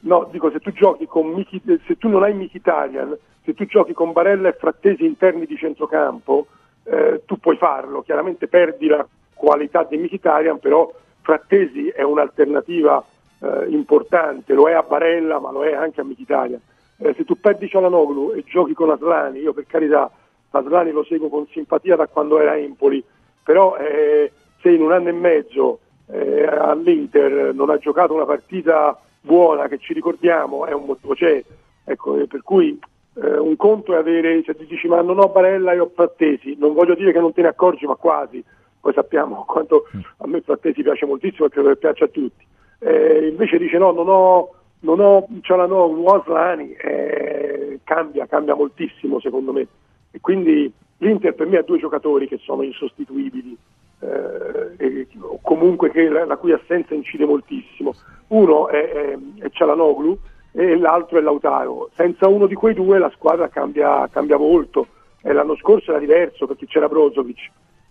No, 0.00 0.28
dico 0.30 0.50
se 0.50 0.60
tu 0.60 0.72
giochi 0.72 1.06
con 1.06 1.26
Mkhi- 1.28 1.80
se 1.86 1.98
tu 1.98 2.08
non 2.08 2.22
hai 2.22 2.32
Mkhitaryan, 2.34 3.16
se 3.44 3.52
tu 3.54 3.66
giochi 3.66 3.92
con 3.92 4.12
Barella 4.12 4.48
e 4.48 4.52
Frattesi 4.58 5.04
interni 5.04 5.44
di 5.46 5.56
centrocampo, 5.56 6.46
eh, 6.84 7.22
tu 7.26 7.38
puoi 7.38 7.56
farlo. 7.56 8.02
Chiaramente 8.02 8.46
perdi 8.46 8.86
la 8.86 9.04
qualità 9.34 9.82
di 9.82 9.96
Mkhitaryan, 9.98 10.60
però 10.60 10.90
Frattesi 11.28 11.88
è 11.88 12.00
un'alternativa 12.00 13.04
eh, 13.40 13.66
importante, 13.68 14.54
lo 14.54 14.66
è 14.66 14.72
a 14.72 14.82
Barella, 14.82 15.38
ma 15.38 15.50
lo 15.50 15.62
è 15.62 15.74
anche 15.74 16.00
a 16.00 16.04
Mkhitaryan. 16.04 16.60
Eh, 16.96 17.12
se 17.18 17.26
tu 17.26 17.38
perdi 17.38 17.68
Cialanoglu 17.68 18.32
e 18.32 18.44
giochi 18.46 18.72
con 18.72 18.88
Aslani, 18.88 19.40
io 19.40 19.52
per 19.52 19.66
carità 19.66 20.10
Aslani 20.52 20.90
lo 20.90 21.04
seguo 21.04 21.28
con 21.28 21.46
simpatia 21.48 21.96
da 21.96 22.06
quando 22.06 22.40
era 22.40 22.56
Empoli, 22.56 23.04
però 23.44 23.76
eh, 23.76 24.32
se 24.62 24.70
in 24.70 24.80
un 24.80 24.90
anno 24.90 25.10
e 25.10 25.12
mezzo 25.12 25.80
eh, 26.06 26.46
all'Inter 26.46 27.52
non 27.52 27.68
ha 27.68 27.76
giocato 27.76 28.14
una 28.14 28.24
partita 28.24 28.98
buona 29.20 29.68
che 29.68 29.76
ci 29.76 29.92
ricordiamo, 29.92 30.64
è 30.64 30.72
un 30.72 30.86
motivo 30.86 31.12
c'è. 31.12 31.44
Ecco, 31.84 32.16
eh, 32.16 32.26
per 32.26 32.40
cui 32.40 32.78
eh, 33.22 33.36
un 33.36 33.54
conto 33.56 33.92
è 33.92 33.98
avere, 33.98 34.42
se 34.46 34.56
ti 34.56 34.64
dici 34.64 34.88
ma 34.88 35.02
non 35.02 35.18
ho 35.18 35.28
Barella 35.28 35.72
e 35.72 35.78
ho 35.78 35.90
Frattesi, 35.94 36.56
non 36.58 36.72
voglio 36.72 36.94
dire 36.94 37.12
che 37.12 37.20
non 37.20 37.34
te 37.34 37.42
ne 37.42 37.48
accorgi, 37.48 37.84
ma 37.84 37.96
quasi, 37.96 38.42
poi 38.80 38.92
sappiamo 38.92 39.44
quanto 39.48 39.86
a 40.18 40.26
me 40.26 40.40
Frattesi 40.40 40.82
piace 40.82 41.06
moltissimo 41.06 41.46
e 41.46 41.50
credo 41.50 41.68
che 41.68 41.76
piaccia 41.76 42.04
a 42.04 42.08
tutti. 42.08 42.46
Eh, 42.80 43.28
invece 43.28 43.58
dice 43.58 43.78
no, 43.78 43.90
non 43.92 44.08
ho, 44.08 44.54
non 44.80 45.00
ho 45.00 45.26
Cialanoglu, 45.40 46.06
Aslani, 46.06 46.72
eh, 46.72 47.80
cambia, 47.84 48.26
cambia 48.26 48.54
moltissimo 48.54 49.20
secondo 49.20 49.52
me. 49.52 49.66
E 50.10 50.20
quindi 50.20 50.72
l'Inter 50.98 51.34
per 51.34 51.46
me 51.46 51.58
ha 51.58 51.62
due 51.62 51.78
giocatori 51.78 52.28
che 52.28 52.38
sono 52.38 52.62
insostituibili, 52.62 53.56
eh, 54.00 55.06
o 55.20 55.38
comunque 55.42 55.90
che 55.90 56.08
la, 56.08 56.24
la 56.24 56.36
cui 56.36 56.52
assenza 56.52 56.94
incide 56.94 57.24
moltissimo. 57.24 57.94
Uno 58.28 58.68
è, 58.68 58.90
è, 58.90 59.18
è 59.40 59.48
Cialanoglu 59.50 60.18
e 60.52 60.76
l'altro 60.76 61.18
è 61.18 61.20
Lautaro. 61.20 61.90
Senza 61.94 62.28
uno 62.28 62.46
di 62.46 62.54
quei 62.54 62.74
due 62.74 62.98
la 62.98 63.10
squadra 63.14 63.48
cambia, 63.48 64.08
cambia 64.08 64.36
molto. 64.36 64.86
E 65.22 65.32
l'anno 65.32 65.56
scorso 65.56 65.90
era 65.90 66.00
diverso 66.00 66.46
perché 66.46 66.66
c'era 66.66 66.88
Brozovic. 66.88 67.50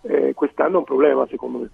Eh, 0.09 0.33
quest'anno 0.33 0.75
è 0.75 0.77
un 0.77 0.83
problema 0.85 1.27
secondo 1.29 1.57
me. 1.59 1.69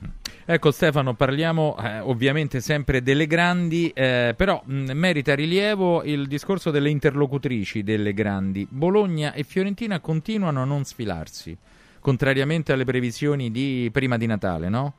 Ecco 0.45 0.71
Stefano, 0.71 1.13
parliamo 1.13 1.77
eh, 1.79 1.99
ovviamente 1.99 2.59
sempre 2.61 3.03
delle 3.03 3.27
grandi, 3.27 3.91
eh, 3.93 4.33
però 4.35 4.61
mh, 4.65 4.91
merita 4.93 5.35
rilievo 5.35 6.03
il 6.03 6.27
discorso 6.27 6.71
delle 6.71 6.89
interlocutrici 6.89 7.83
delle 7.83 8.13
grandi. 8.13 8.67
Bologna 8.69 9.33
e 9.33 9.43
Fiorentina 9.43 9.99
continuano 9.99 10.61
a 10.61 10.65
non 10.65 10.83
sfilarsi, 10.83 11.55
contrariamente 11.99 12.73
alle 12.73 12.85
previsioni 12.85 13.51
di 13.51 13.89
prima 13.93 14.17
di 14.17 14.25
Natale, 14.25 14.67
no? 14.67 14.93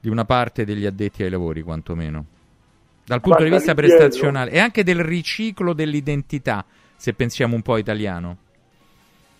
Di 0.00 0.08
una 0.08 0.24
parte 0.24 0.64
degli 0.64 0.86
addetti 0.86 1.22
ai 1.22 1.30
lavori, 1.30 1.62
quantomeno. 1.62 2.24
Dal 3.04 3.20
punto 3.20 3.44
di 3.44 3.48
Guarda, 3.48 3.64
vista 3.64 3.80
dietro- 3.80 3.96
prestazionale 3.96 4.50
e 4.50 4.58
anche 4.58 4.82
del 4.82 5.02
riciclo 5.04 5.72
dell'identità, 5.72 6.64
se 6.96 7.14
pensiamo 7.14 7.54
un 7.54 7.62
po' 7.62 7.76
italiano. 7.76 8.38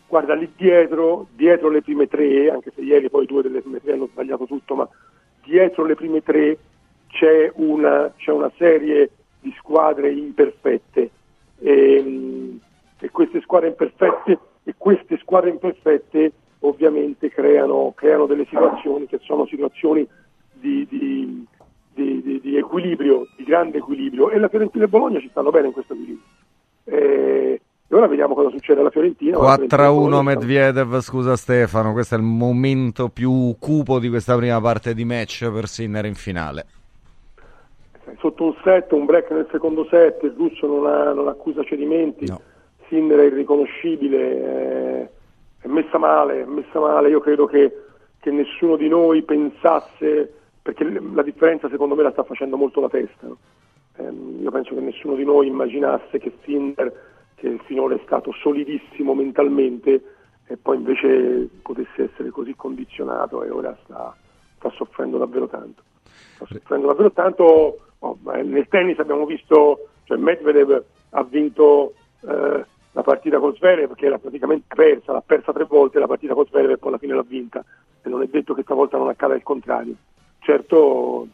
Guarda, 0.09 0.35
lì 0.35 0.51
dietro, 0.57 1.27
dietro 1.35 1.69
le 1.69 1.83
prime 1.83 2.07
tre, 2.07 2.51
anche 2.51 2.73
se 2.75 2.81
ieri 2.81 3.11
poi 3.11 3.27
due 3.27 3.43
delle 3.43 3.61
prime 3.61 3.81
tre 3.81 3.95
hanno 3.95 4.07
sbagliato 4.07 4.47
tutto, 4.47 4.75
ma 4.77 4.89
dietro 5.45 5.85
le 5.85 5.95
prime 5.97 6.23
tre 6.23 6.57
c'è 7.09 7.51
una, 7.57 8.13
c'è 8.17 8.31
una 8.31 8.51
serie 8.57 9.11
di 9.41 9.53
squadre 9.59 10.13
imperfette 10.13 11.11
e, 11.59 12.59
e 12.99 13.11
queste 13.11 13.41
squadre 13.41 13.69
imperfette 13.69 14.39
e 14.65 14.75
queste 14.77 15.19
squadre 15.19 15.51
imperfette 15.51 16.33
ovviamente 16.61 17.29
creano, 17.29 17.93
creano 17.97 18.27
delle 18.27 18.45
situazioni 18.47 19.07
che 19.07 19.19
sono 19.23 19.47
situazioni 19.47 20.07
di, 20.53 20.87
di- 20.89 21.47
di- 21.95 22.23
di- 22.23 22.41
di 22.41 22.57
equilibrio, 22.57 23.27
di 23.37 23.45
grande 23.45 23.79
equilibrio 23.79 24.31
e 24.31 24.39
la 24.39 24.49
Fiorentina 24.49 24.85
e 24.85 24.89
Bologna 24.89 25.21
ci 25.21 25.29
stanno 25.31 25.51
bene 25.51 25.67
in 25.69 25.73
questo 25.73 25.93
equilibrio. 25.93 26.27
Eh, 26.85 27.61
E 27.89 27.95
ora 27.95 28.09
vediamo 28.09 28.35
cosa 28.35 28.51
succede 28.51 28.81
alla 28.81 28.91
Fiorentina. 28.91 29.39
La 29.39 29.55
Fiorentina 29.55 29.85
e 29.85 29.87
4-1 29.87 29.93
Bologna 29.95 30.09
stanno- 30.09 30.23
Medvedev, 30.23 30.99
scusa 31.01 31.37
Stefano, 31.37 31.93
questo 31.93 32.15
è 32.15 32.19
il 32.19 32.25
momento 32.25 33.09
più 33.09 33.55
cupo 33.61 33.99
di 34.01 34.09
questa 34.09 34.37
prima 34.37 34.61
parte 34.61 34.93
di 34.93 35.05
match 35.05 35.49
per 35.51 35.67
Sinner 35.69 36.05
in 36.05 36.15
finale. 36.15 36.67
sotto 38.19 38.45
un 38.45 38.55
set, 38.65 38.91
un 38.93 39.05
break 39.05 39.31
nel 39.31 39.47
secondo 39.53 39.87
set, 39.91 40.23
il 40.23 40.35
russo 40.37 40.67
non, 40.67 40.87
ha- 40.87 41.13
non 41.13 41.29
accusa 41.29 41.63
cedimenti, 41.65 42.27
Sinner 42.89 43.19
è 43.19 43.25
irriconoscibile, 43.25 45.03
eh, 45.03 45.09
è 45.61 45.67
messa 45.69 45.99
male, 45.99 46.43
è 46.43 46.45
messa 46.45 46.81
male, 46.81 47.09
io 47.11 47.21
credo 47.21 47.47
che, 47.47 47.73
che 48.19 48.31
nessuno 48.31 48.77
di 48.77 48.89
noi 48.89 49.23
pensasse, 49.23 50.33
perché 50.63 50.85
la 50.85 51.23
differenza 51.23 51.69
secondo 51.69 51.95
me 51.95 52.03
la 52.05 52.13
sta 52.13 52.23
facendo 52.25 52.57
molto 52.57 52.81
la 52.81 52.89
testa, 52.89 53.27
no? 53.27 53.37
Ehm, 53.99 54.39
io 54.41 54.51
penso 54.51 54.75
che 54.75 54.81
nessuno 54.81 55.15
di 55.15 55.25
noi 55.25 55.47
immaginasse 55.49 56.19
che 56.19 56.33
Sinner 56.45 56.93
che 57.37 57.59
finora 57.65 57.95
è 57.95 58.01
stato 58.05 58.33
solidissimo 58.33 59.15
mentalmente 59.15 60.03
e 60.47 60.57
poi 60.57 60.77
invece 60.77 61.49
potesse 61.63 62.11
essere 62.11 62.31
così 62.31 62.55
condizionato 62.55 63.43
e 63.43 63.51
ora 63.51 63.77
sta, 63.85 64.15
sta 64.57 64.71
soffrendo 64.71 65.19
davvero 65.19 65.47
tanto. 65.47 65.83
Sta 66.35 66.47
soffrendo 66.47 66.87
davvero 66.87 67.13
tanto. 67.13 67.79
Oh, 68.01 68.19
nel 68.23 68.69
tennis 68.69 68.99
abbiamo 68.99 69.27
visto, 69.27 69.89
cioè 70.05 70.17
Medvedev 70.17 70.83
ha 71.11 71.23
vinto 71.25 71.95
eh, 72.21 72.65
la 72.93 73.03
partita 73.03 73.39
con 73.39 73.55
Zverev 73.55 73.95
che 73.95 74.07
era 74.07 74.19
praticamente 74.19 74.75
persa, 74.75 75.13
l'ha 75.13 75.23
persa 75.25 75.53
tre 75.53 75.65
volte 75.65 75.99
la 75.99 76.07
partita 76.07 76.35
con 76.35 76.47
Zverev 76.47 76.71
e 76.71 76.79
poi 76.79 76.89
alla 76.89 76.99
fine 76.99 77.15
l'ha 77.15 77.25
vinta 77.27 77.65
e 78.03 78.09
non 78.09 78.23
è 78.23 78.27
detto 78.27 78.55
che 78.55 78.63
stavolta 78.63 78.97
non 78.97 79.09
accada 79.09 79.35
il 79.35 79.43
contrario. 79.43 79.95
Certo 80.39 81.29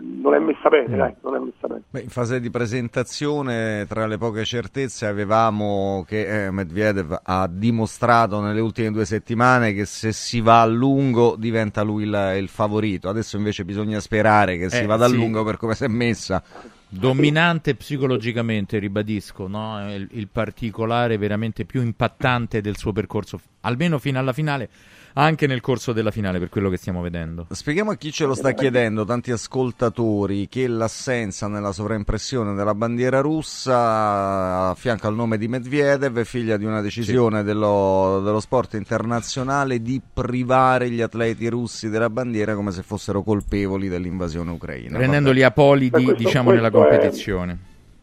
non 0.00 0.34
è 0.34 0.38
messa 0.38 0.68
bene, 0.68 0.96
dai, 0.96 1.14
non 1.22 1.34
è 1.34 1.38
messa 1.38 1.66
bene. 1.66 1.82
Beh, 1.90 2.00
in 2.00 2.08
fase 2.08 2.40
di 2.40 2.50
presentazione, 2.50 3.86
tra 3.88 4.06
le 4.06 4.18
poche 4.18 4.44
certezze, 4.44 5.06
avevamo 5.06 6.04
che 6.06 6.46
eh, 6.46 6.50
Medvedev 6.50 7.20
ha 7.22 7.48
dimostrato 7.50 8.40
nelle 8.40 8.60
ultime 8.60 8.90
due 8.90 9.04
settimane 9.04 9.72
che 9.72 9.84
se 9.84 10.12
si 10.12 10.40
va 10.40 10.62
a 10.62 10.66
lungo 10.66 11.36
diventa 11.36 11.82
lui 11.82 12.04
il, 12.04 12.34
il 12.38 12.48
favorito. 12.48 13.08
Adesso 13.08 13.36
invece 13.36 13.64
bisogna 13.64 14.00
sperare 14.00 14.56
che 14.56 14.70
si 14.70 14.82
Eh, 14.82 14.86
vada 14.86 15.06
a 15.06 15.08
sì. 15.08 15.16
lungo 15.16 15.44
per 15.44 15.56
come 15.56 15.74
si 15.74 15.84
è 15.84 15.88
messa. 15.88 16.42
Dominante 16.90 17.74
psicologicamente, 17.74 18.78
ribadisco, 18.78 19.46
no? 19.46 19.94
Il, 19.94 20.08
il 20.12 20.28
particolare 20.28 21.18
veramente 21.18 21.66
più 21.66 21.82
impattante 21.82 22.62
del 22.62 22.78
suo 22.78 22.92
percorso, 22.92 23.38
almeno 23.60 23.98
fino 23.98 24.18
alla 24.18 24.32
finale, 24.32 24.70
anche 25.14 25.46
nel 25.46 25.60
corso 25.60 25.92
della 25.92 26.10
finale, 26.10 26.38
per 26.38 26.48
quello 26.48 26.68
che 26.70 26.76
stiamo 26.76 27.00
vedendo. 27.00 27.46
Spieghiamo 27.50 27.90
a 27.90 27.94
chi 27.96 28.12
ce 28.12 28.24
lo 28.24 28.34
sta 28.34 28.52
chiedendo, 28.52 29.04
tanti 29.04 29.30
ascoltatori, 29.30 30.48
che 30.48 30.66
l'assenza 30.68 31.48
nella 31.48 31.72
sovraimpressione 31.72 32.54
della 32.54 32.74
bandiera 32.74 33.20
russa 33.20 34.68
affianca 34.70 35.08
il 35.08 35.14
nome 35.14 35.38
di 35.38 35.48
Medvedev, 35.48 36.18
è 36.18 36.24
figlia 36.24 36.56
di 36.56 36.64
una 36.64 36.80
decisione 36.80 37.42
dello, 37.42 38.20
dello 38.24 38.40
sport 38.40 38.74
internazionale 38.74 39.80
di 39.82 40.00
privare 40.12 40.90
gli 40.90 41.00
atleti 41.00 41.48
russi 41.48 41.88
della 41.88 42.10
bandiera 42.10 42.54
come 42.54 42.70
se 42.70 42.82
fossero 42.82 43.22
colpevoli 43.22 43.88
dell'invasione 43.88 44.50
ucraina. 44.50 44.98
Rendendoli 44.98 45.42
apolidi, 45.42 45.90
questo- 46.04 46.14
diciamo, 46.14 46.50
nella 46.52 46.70
questo 46.70 46.88
è- 46.88 46.90
competizione. 46.98 47.58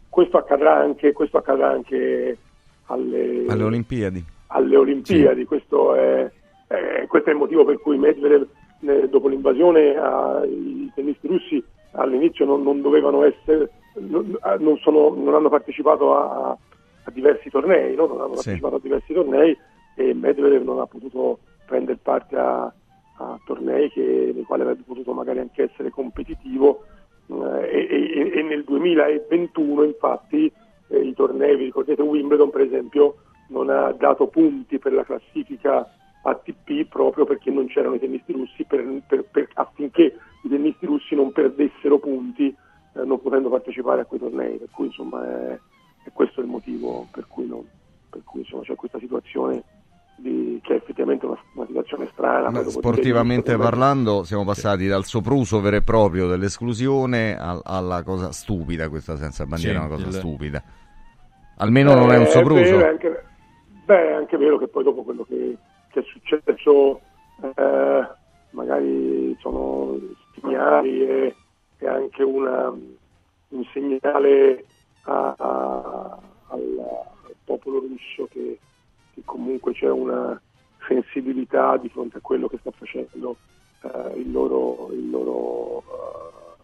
Questo 0.09 0.37
accadrà 0.37 0.77
anche, 0.77 1.11
questo 1.11 1.37
accadrà 1.37 1.71
anche 1.71 2.37
alle, 2.85 3.45
Alle 3.49 3.63
Olimpiadi. 3.63 4.23
alle 4.47 4.77
Olimpiadi. 4.77 5.43
Questo, 5.43 5.93
è, 5.95 6.31
è- 6.67 7.05
questo 7.07 7.29
è 7.29 7.33
il 7.33 7.39
motivo 7.39 7.63
per 7.65 7.79
cui 7.79 7.97
Medvedev, 7.97 8.47
eh, 8.81 9.09
dopo 9.09 9.27
l'invasione, 9.27 9.95
ah, 9.95 10.43
i 10.45 10.91
tennisti 10.93 11.27
russi 11.27 11.63
all'inizio 11.91 12.45
non, 12.45 12.61
non 12.63 12.81
dovevano 12.81 13.23
essere, 13.23 13.71
non, 13.99 14.35
ah, 14.41 14.55
non 14.59 14.77
sono- 14.77 15.13
non 15.15 15.33
hanno 15.33 15.49
partecipato 15.49 16.15
a, 16.15 16.49
a 17.03 17.11
diversi 17.11 17.49
tornei, 17.49 17.95
no? 17.95 18.07
non 18.07 18.19
hanno 18.19 18.35
Sì. 18.35 18.43
partecipato 18.43 18.75
a 18.75 18.79
diversi 18.79 19.13
tornei 19.13 19.57
e 19.95 20.13
Medvedev 20.13 20.63
non 20.63 20.79
ha 20.79 20.85
potuto 20.85 21.39
prendere 21.65 21.97
parte 22.01 22.35
a, 22.35 22.71
a 23.17 23.39
tornei 23.45 23.89
che- 23.91 24.31
nei 24.33 24.43
quali 24.43 24.63
avrebbe 24.63 24.83
potuto 24.85 25.13
magari 25.13 25.39
anche 25.39 25.63
essere 25.63 25.89
competitivo. 25.89 26.83
Eh, 27.27 27.87
e, 27.89 28.11
e- 28.13 28.39
e 28.39 28.41
nel 28.43 28.63
2021 28.63 29.83
infatti 29.83 30.51
eh, 30.89 30.99
i 30.99 31.13
tornei, 31.15 31.55
vi 31.55 31.63
ricordate 31.65 32.01
Wimbledon 32.03 32.49
per 32.51 32.61
esempio, 32.61 33.15
non 33.47 33.69
ha 33.69 33.91
dato 33.93 34.27
punti 34.27 34.77
per 34.79 34.93
la 34.93 35.03
classifica 35.03 35.89
ATP 36.27 36.87
proprio 36.89 37.25
perché 37.25 37.51
non 37.51 37.67
c'erano 37.67 37.95
i 37.95 37.99
tennisti 37.99 38.31
russi 38.33 38.63
per- 38.63 39.01
per- 39.05 39.25
per- 39.29 39.49
affinché 39.53 40.17
i 40.41 40.49
tennisti 40.49 40.85
russi 40.85 41.13
non 41.15 41.31
perdessero 41.31 41.99
punti 41.99 42.47
eh, 42.93 43.03
non 43.03 43.21
potendo 43.21 43.49
partecipare 43.49 44.01
a 44.01 44.05
quei 44.05 44.19
tornei, 44.19 44.57
per 44.57 44.69
cui 44.71 44.85
insomma 44.87 45.23
è, 45.23 45.59
è 46.03 46.09
questo 46.13 46.41
il 46.41 46.47
motivo 46.47 47.07
per 47.11 47.25
cui, 47.27 47.45
non- 47.47 47.65
per 48.09 48.21
cui, 48.23 48.39
insomma, 48.41 48.63
c'è 48.63 48.75
questa 48.75 48.99
situazione 48.99 49.63
di- 50.15 50.59
che 50.63 50.73
è 50.73 50.77
effettivamente 50.77 51.25
una, 51.25 51.37
una 51.55 51.65
situazione 51.67 52.07
strana. 52.13 52.49
Dopo 52.49 52.69
sportivamente 52.69 53.51
di- 53.53 53.59
parlando 53.59 54.23
siamo 54.23 54.45
passati 54.45 54.87
dal 54.87 55.03
sopruso 55.03 55.59
vero 55.59 55.75
e 55.75 55.81
proprio 55.83 56.27
dell'esclusione 56.27 57.37
al- 57.37 57.61
alla 57.63 58.01
cosa 58.03 58.31
stupida, 58.31 58.87
questa 58.89 59.17
senza 59.17 59.45
bandiera 59.45 59.77
Sì, 59.79 59.83
è 59.83 59.87
una 59.87 59.93
cosa 59.95 60.07
il- 60.07 60.13
stupida. 60.13 60.63
Almeno 61.57 61.93
non 61.95 62.11
è 62.11 62.17
un 62.17 62.23
Eh, 62.23 62.27
sopruso. 62.27 62.61
vero, 62.77 62.85
è 62.85 62.89
anche, 62.89 63.25
beh, 63.85 64.09
è 64.09 64.13
anche 64.13 64.37
vero 64.37 64.57
che 64.57 64.67
poi 64.67 64.83
dopo 64.83 65.03
quello 65.03 65.23
che, 65.23 65.57
che 65.95 66.01
è 66.01 66.03
successo 66.03 66.99
eh, 67.41 68.07
magari 68.49 69.35
sono 69.39 69.97
segnali 70.33 71.01
e, 71.07 71.35
e 71.77 71.87
anche 71.87 72.21
una- 72.23 72.69
un 72.69 73.63
segnale 73.71 74.65
a- 75.03 75.35
a- 75.37 76.19
al, 76.49 76.79
al 76.79 77.35
popolo 77.45 77.79
russo 77.79 78.27
che, 78.29 78.59
che 79.13 79.21
comunque 79.23 79.71
c'è 79.73 79.89
una 79.89 80.39
sensibilità 80.87 81.77
di 81.77 81.87
fronte 81.89 82.17
a 82.17 82.21
quello 82.21 82.47
che 82.49 82.57
sta 82.59 82.71
facendo 82.71 83.37
eh, 83.83 84.19
il 84.19 84.31
loro, 84.31 84.89
il 84.91 85.09
loro 85.09 85.79
eh, 85.79 86.57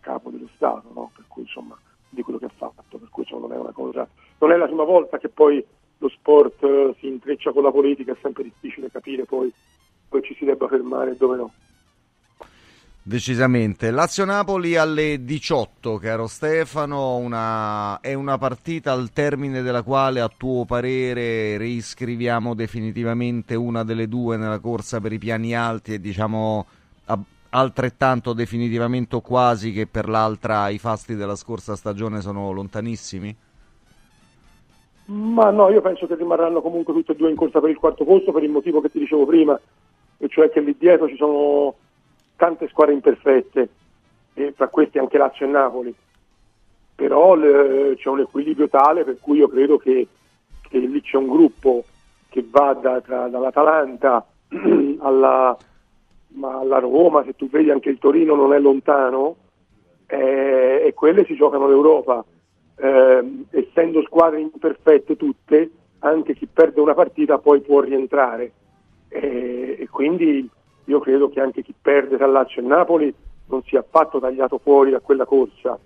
capo 0.00 0.30
dello 0.30 0.48
Stato, 0.56 0.90
no? 0.92 1.12
per 1.14 1.24
cui 1.28 1.42
insomma 1.42 1.78
di 2.08 2.22
quello 2.22 2.38
che 2.40 2.46
ha 2.46 2.52
fatto, 2.56 2.98
per 2.98 3.08
cui 3.10 3.22
insomma, 3.22 3.46
non 3.46 3.56
è 3.56 3.60
una 3.60 3.72
cosa, 3.72 4.08
non 4.38 4.50
è 4.52 4.56
la 4.56 4.66
prima 4.66 4.84
volta 4.84 5.18
che 5.18 5.28
poi 5.28 5.64
lo 5.98 6.08
sport 6.08 6.62
eh, 6.62 6.94
si 7.00 7.06
intreccia 7.06 7.52
con 7.52 7.62
la 7.62 7.70
politica, 7.70 8.12
è 8.12 8.16
sempre 8.20 8.44
difficile 8.44 8.90
capire 8.90 9.24
poi 9.24 9.52
dove 10.08 10.24
ci 10.24 10.34
si 10.38 10.44
debba 10.44 10.68
fermare 10.68 11.12
e 11.12 11.16
dove 11.16 11.36
no. 11.36 11.52
Decisamente. 13.06 13.90
Lazio-Napoli 13.90 14.76
alle 14.76 15.24
18, 15.24 15.98
caro 15.98 16.26
Stefano, 16.26 17.16
una- 17.16 18.00
è 18.00 18.14
una 18.14 18.38
partita 18.38 18.92
al 18.92 19.12
termine 19.12 19.60
della 19.60 19.82
quale 19.82 20.20
a 20.20 20.32
tuo 20.34 20.64
parere 20.64 21.58
riscriviamo 21.58 22.54
definitivamente 22.54 23.54
una 23.54 23.84
delle 23.84 24.08
due 24.08 24.38
nella 24.38 24.58
corsa 24.58 25.02
per 25.02 25.12
i 25.12 25.18
piani 25.18 25.54
alti 25.54 25.92
e 25.92 26.00
diciamo 26.00 26.66
altrettanto 27.50 28.32
definitivamente 28.32 29.16
o 29.16 29.20
quasi 29.20 29.72
che 29.72 29.86
per 29.86 30.08
l'altra 30.08 30.68
i 30.70 30.78
fasti 30.78 31.14
della 31.14 31.36
scorsa 31.36 31.76
stagione 31.76 32.20
sono 32.20 32.50
lontanissimi? 32.50 33.34
Ma 35.06 35.50
no, 35.50 35.68
io 35.70 35.82
penso 35.82 36.06
che 36.06 36.14
rimarranno 36.14 36.62
comunque 36.62 36.94
tutte 36.94 37.12
e 37.12 37.16
due 37.16 37.28
in 37.30 37.36
corsa 37.36 37.60
per 37.60 37.70
il 37.70 37.76
quarto 37.76 38.04
posto 38.04 38.32
per 38.32 38.42
il 38.42 38.50
motivo 38.50 38.80
che 38.80 38.90
ti 38.90 38.98
dicevo 38.98 39.26
prima, 39.26 39.58
e 40.16 40.28
cioè 40.28 40.48
che 40.50 40.60
lì 40.60 40.74
dietro 40.78 41.08
ci 41.08 41.16
sono 41.16 41.74
tante 42.36 42.68
squadre 42.68 42.94
imperfette, 42.94 43.68
e 44.32 44.54
tra 44.56 44.68
queste 44.68 44.98
anche 44.98 45.18
Lazio 45.18 45.46
e 45.46 45.50
Napoli. 45.50 45.94
Però 46.94 47.34
le- 47.34 47.94
c'è 47.96 48.08
un 48.08 48.20
equilibrio 48.20 48.68
tale 48.68 49.04
per 49.04 49.18
cui 49.20 49.38
io 49.38 49.48
credo 49.48 49.76
che, 49.76 50.06
che 50.68 50.78
lì 50.78 51.00
c'è 51.02 51.16
un 51.16 51.28
gruppo 51.28 51.84
che 52.30 52.44
va 52.48 52.72
da- 52.72 53.00
tra- 53.00 53.28
dall'Atalanta 53.28 54.24
alla, 55.00 55.56
alla 56.40 56.78
Roma, 56.78 57.22
se 57.24 57.34
tu 57.36 57.48
vedi 57.48 57.70
anche 57.70 57.90
il 57.90 57.98
Torino 57.98 58.34
non 58.34 58.54
è 58.54 58.58
lontano, 58.58 59.36
eh, 60.06 60.82
e 60.86 60.94
quelle 60.94 61.24
si 61.24 61.34
giocano 61.34 61.66
l'Europa. 61.68 62.24
Eh, 62.76 63.44
essendo 63.50 64.02
squadre 64.02 64.40
imperfette 64.40 65.16
tutte, 65.16 65.70
anche 66.00 66.34
chi 66.34 66.46
perde 66.46 66.80
una 66.80 66.94
partita 66.94 67.38
poi 67.38 67.60
può 67.60 67.80
rientrare. 67.80 68.52
Eh, 69.08 69.76
e 69.80 69.88
quindi 69.88 70.48
io 70.84 71.00
credo 71.00 71.28
che 71.30 71.40
anche 71.40 71.62
chi 71.62 71.74
perde 71.80 72.16
Lazio 72.26 72.62
e 72.62 72.66
Napoli 72.66 73.14
non 73.46 73.62
sia 73.64 73.80
affatto 73.80 74.18
tagliato 74.18 74.58
fuori 74.58 74.90
da 74.90 75.00
quella 75.00 75.24
corsa. 75.24 75.78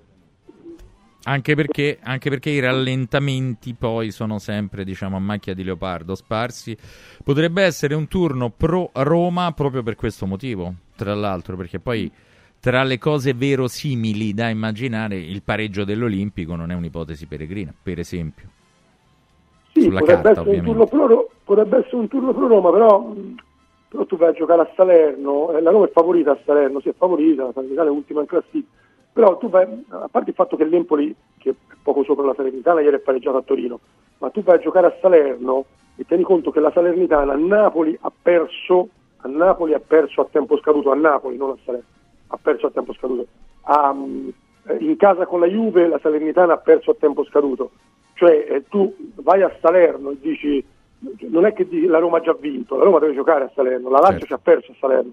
Anche 1.25 1.55
perché, 1.55 1.99
anche 2.03 2.31
perché 2.31 2.49
i 2.49 2.61
rallentamenti 2.61 3.75
poi 3.75 4.11
sono 4.11 4.39
sempre, 4.39 4.85
diciamo, 4.85 5.17
a 5.17 5.21
macchia 5.21 5.53
di 5.53 5.63
leopardo 5.63 6.15
sparsi. 6.15 6.77
Potrebbe 7.23 7.63
essere 7.63 7.95
un 7.95 8.09
turno 8.09 8.51
pro 8.51 8.91
Roma 8.95 9.53
proprio 9.53 9.83
per 9.83 9.95
questo 9.95 10.25
motivo, 10.27 10.73
tra 10.97 11.15
l'altro, 11.15 11.57
perché 11.57 11.81
poi 11.81 12.11
tra 12.61 12.83
le 12.83 12.99
cose 12.99 13.35
verosimili 13.35 14.35
da 14.35 14.49
immaginare 14.49 15.17
il 15.17 15.43
pareggio 15.43 15.85
dell'Olimpico 15.85 16.57
non 16.57 16.71
è 16.71 16.75
un'ipotesi 16.75 17.27
peregrina, 17.27 17.73
per 17.81 17.99
esempio. 17.99 18.49
Sì, 19.73 19.83
Sulla 19.83 20.01
potrebbe, 20.01 20.23
carta, 20.23 20.41
essere 20.41 20.69
un 20.69 20.89
pro, 20.89 21.07
Ro- 21.07 21.31
potrebbe 21.45 21.79
essere 21.79 21.97
un 21.97 22.09
turno 22.09 22.33
pro 22.33 22.49
Roma, 22.49 22.71
però, 22.73 23.15
però 23.89 24.05
tu 24.07 24.17
vai 24.17 24.31
a 24.31 24.33
giocare 24.33 24.63
a 24.63 24.71
Salerno, 24.75 25.57
eh, 25.57 25.61
la 25.61 25.71
Roma 25.71 25.87
è 25.87 25.91
favorita 25.91 26.33
a 26.33 26.39
Salerno, 26.45 26.81
si 26.81 26.89
è 26.89 26.95
favorita, 26.97 27.45
la 27.45 27.53
Salernitana 27.53 27.89
è 27.89 27.93
ultima 27.93 28.21
in 28.23 28.27
classifica, 28.27 28.67
però 29.13 29.37
tu 29.39 29.49
vai, 29.49 29.67
a 29.91 30.09
parte 30.11 30.31
il 30.31 30.37
fatto 30.37 30.57
che 30.57 30.65
l'Empoli, 30.65 31.15
che 31.39 31.51
è 31.51 31.55
poco 31.81 32.03
sopra 32.03 32.25
la 32.25 32.35
Salernitana, 32.35 32.81
ieri 32.81 32.97
è 32.97 33.01
pareggiato 33.01 33.37
a 33.37 33.43
Torino, 33.43 33.79
ma 34.19 34.31
tu 34.31 34.43
vai 34.43 34.57
a 34.57 34.61
giocare 34.61 34.87
a 34.89 34.97
Salerno 35.01 35.65
e 35.95 36.05
tieni 36.05 36.25
conto 36.25 36.51
che 36.51 36.61
la 36.61 36.73
Salernitana 36.73 37.35
a 37.35 37.37
Napoli 37.37 37.97
ha 38.01 38.11
perso, 38.21 38.89
a 39.19 39.29
Napoli 39.29 39.75
ha 39.75 39.81
perso 39.81 40.23
a 40.23 40.27
tempo 40.29 40.59
scaduto, 40.59 40.91
a 40.91 40.97
Napoli, 40.97 41.37
non 41.37 41.51
a 41.51 41.57
Salerno, 41.65 41.87
ha 42.29 42.39
perso 42.41 42.67
a 42.67 42.71
tempo 42.71 42.93
scaduto. 42.95 43.27
Eh, 43.67 44.77
in 44.81 44.97
casa 44.97 45.27
con 45.27 45.41
la 45.41 45.47
Juve 45.47 45.89
la 45.89 45.99
Salernitana 46.01 46.55
ha 46.55 46.59
perso 46.59 46.93
a 46.93 46.97
tempo 46.99 47.25
scaduto. 47.25 47.71
Cioè 48.15 48.47
eh, 48.49 48.65
tu 48.69 48.95
vai 49.17 49.43
a 49.43 49.55
Salerno 49.61 50.11
e 50.11 50.19
dici 50.21 50.65
non 51.29 51.47
è 51.47 51.53
che 51.53 51.67
dici, 51.69 51.87
la 51.87 51.99
Roma 51.99 52.19
ha 52.19 52.23
già 52.23 52.35
vinto, 52.35 52.77
la 52.77 52.85
Roma 52.85 52.99
deve 52.99 53.15
giocare 53.15 53.45
a 53.45 53.51
Salerno, 53.55 53.89
la 53.89 54.01
Lazio 54.01 54.27
ci 54.27 54.33
ha 54.33 54.39
perso 54.39 54.73
a 54.73 54.77
Salerno. 54.79 55.13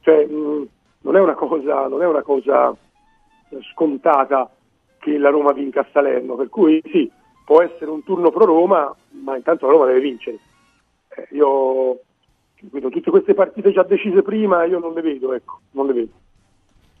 Cioè 0.00 0.26
mh, 0.26 0.68
non 1.00 1.16
è 1.16 1.20
una 1.20 1.34
cosa, 1.34 1.86
non 1.88 2.02
è 2.02 2.06
una 2.06 2.22
cosa 2.22 2.70
eh, 2.70 3.58
scontata 3.72 4.50
che 4.98 5.18
la 5.18 5.30
Roma 5.30 5.52
vinca 5.52 5.80
a 5.80 5.86
Salerno, 5.90 6.34
per 6.34 6.48
cui 6.48 6.82
sì, 6.90 7.10
può 7.44 7.62
essere 7.62 7.90
un 7.90 8.02
turno 8.04 8.30
pro 8.30 8.44
Roma, 8.44 8.94
ma 9.10 9.36
intanto 9.36 9.66
la 9.66 9.72
Roma 9.72 9.86
deve 9.86 10.00
vincere. 10.00 10.38
Eh, 11.08 11.28
io 11.30 12.00
vedo 12.70 12.88
tutte 12.90 13.10
queste 13.10 13.34
partite 13.34 13.72
già 13.72 13.82
decise 13.82 14.22
prima, 14.22 14.64
io 14.64 14.78
non 14.78 14.92
le 14.92 15.00
vedo, 15.00 15.32
ecco, 15.32 15.60
non 15.72 15.86
le 15.86 15.92
vedo. 15.92 16.12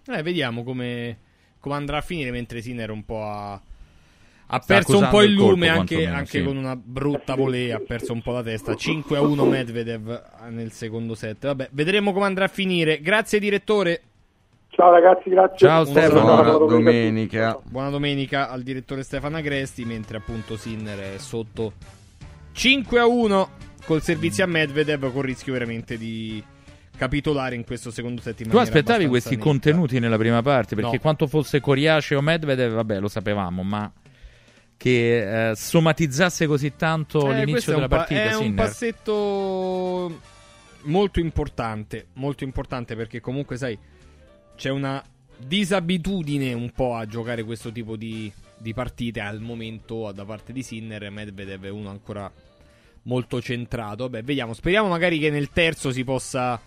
Eh, 0.06 0.22
vediamo 0.22 0.64
come, 0.64 1.18
come 1.60 1.74
andrà 1.74 1.98
a 1.98 2.00
finire 2.00 2.30
mentre 2.30 2.60
Sinner 2.60 2.90
un 2.90 3.04
po' 3.04 3.22
ha, 3.22 3.60
ha 4.54 4.58
perso 4.58 4.98
un 4.98 5.08
po' 5.08 5.22
il 5.22 5.30
il 5.30 5.36
colpo, 5.36 5.52
lume 5.52 5.68
anche, 5.68 6.06
anche 6.06 6.38
sì. 6.38 6.42
con 6.42 6.56
una 6.56 6.76
brutta 6.76 7.34
volée, 7.34 7.72
ha 7.72 7.80
perso 7.80 8.12
un 8.12 8.20
po' 8.20 8.32
la 8.32 8.42
testa. 8.42 8.74
5 8.74 9.16
a 9.16 9.22
1 9.22 9.44
Medvedev 9.44 10.22
nel 10.50 10.72
secondo 10.72 11.14
set. 11.14 11.46
Vabbè, 11.46 11.68
vedremo 11.72 12.12
come 12.12 12.26
andrà 12.26 12.44
a 12.44 12.48
finire. 12.48 13.00
Grazie 13.00 13.38
direttore. 13.38 14.02
Ciao 14.68 14.90
ragazzi, 14.90 15.28
grazie. 15.28 15.56
Ciao, 15.66 15.84
Stefano. 15.84 16.20
Buona 16.20 16.42
Buona 16.42 16.58
domenica. 16.58 16.72
domenica. 16.72 17.60
Buona 17.62 17.90
domenica 17.90 18.50
al 18.50 18.62
direttore 18.62 19.02
Stefano 19.02 19.36
Agresti, 19.36 19.84
mentre 19.84 20.16
appunto 20.16 20.56
Sinner 20.56 21.14
è 21.14 21.18
sotto 21.18 21.72
5 22.52 22.98
a 22.98 23.06
1 23.06 23.48
col 23.84 24.02
servizio 24.02 24.44
a 24.44 24.46
Medvedev 24.46 25.12
con 25.12 25.22
rischio 25.22 25.52
veramente 25.52 25.96
di 25.96 26.42
capitolare 26.96 27.54
in 27.54 27.64
questo 27.64 27.90
secondo 27.90 28.20
set 28.20 28.40
in 28.40 28.48
Tu 28.50 28.56
aspettavi 28.56 29.06
questi 29.08 29.30
netta. 29.30 29.42
contenuti 29.42 29.98
nella 29.98 30.18
prima 30.18 30.42
parte? 30.42 30.74
Perché 30.74 30.94
No. 30.96 31.00
quanto 31.00 31.26
fosse 31.26 31.60
Coriace 31.60 32.14
o 32.14 32.20
Medvedev, 32.20 32.72
vabbè, 32.74 33.00
lo 33.00 33.08
sapevamo, 33.08 33.62
ma 33.62 33.90
che 34.76 35.50
eh, 35.50 35.54
somatizzasse 35.56 36.46
così 36.46 36.74
tanto 36.76 37.30
Eh, 37.32 37.44
l'inizio 37.44 37.72
della 37.72 37.84
un 37.84 37.88
pa- 37.90 37.96
partita 37.98 38.22
È 38.22 38.34
un 38.34 38.42
Sinner. 38.42 38.54
passetto 38.66 40.20
molto 40.82 41.20
importante, 41.20 42.06
molto 42.14 42.42
importante 42.44 42.96
perché 42.96 43.20
comunque 43.20 43.56
sai 43.56 43.78
c'è 44.56 44.70
una 44.70 45.02
disabitudine 45.38 46.52
un 46.52 46.70
po' 46.70 46.94
a 46.96 47.06
giocare 47.06 47.42
questo 47.44 47.70
tipo 47.72 47.96
di, 47.96 48.30
di 48.58 48.74
partite 48.74 49.20
al 49.20 49.40
momento 49.40 50.10
da 50.12 50.24
parte 50.24 50.52
di 50.52 50.62
Sinner. 50.62 51.10
Medvedev 51.10 51.64
è 51.64 51.70
uno 51.70 51.88
ancora 51.90 52.30
molto 53.02 53.40
centrato. 53.40 54.08
Beh, 54.08 54.22
vediamo. 54.22 54.52
Speriamo 54.52 54.88
magari 54.88 55.18
che 55.18 55.30
nel 55.30 55.50
terzo 55.50 55.90
si 55.92 56.04
possa, 56.04 56.60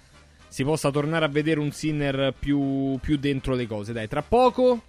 si 0.56 0.64
possa 0.64 0.90
tornare 0.90 1.26
a 1.26 1.28
vedere 1.28 1.60
un 1.60 1.70
Sinner 1.74 2.34
più, 2.40 2.98
più 3.02 3.18
dentro 3.18 3.56
le 3.56 3.68
cose. 3.68 3.92
Dai, 3.92 4.08
tra 4.08 4.22
poco. 4.22 4.84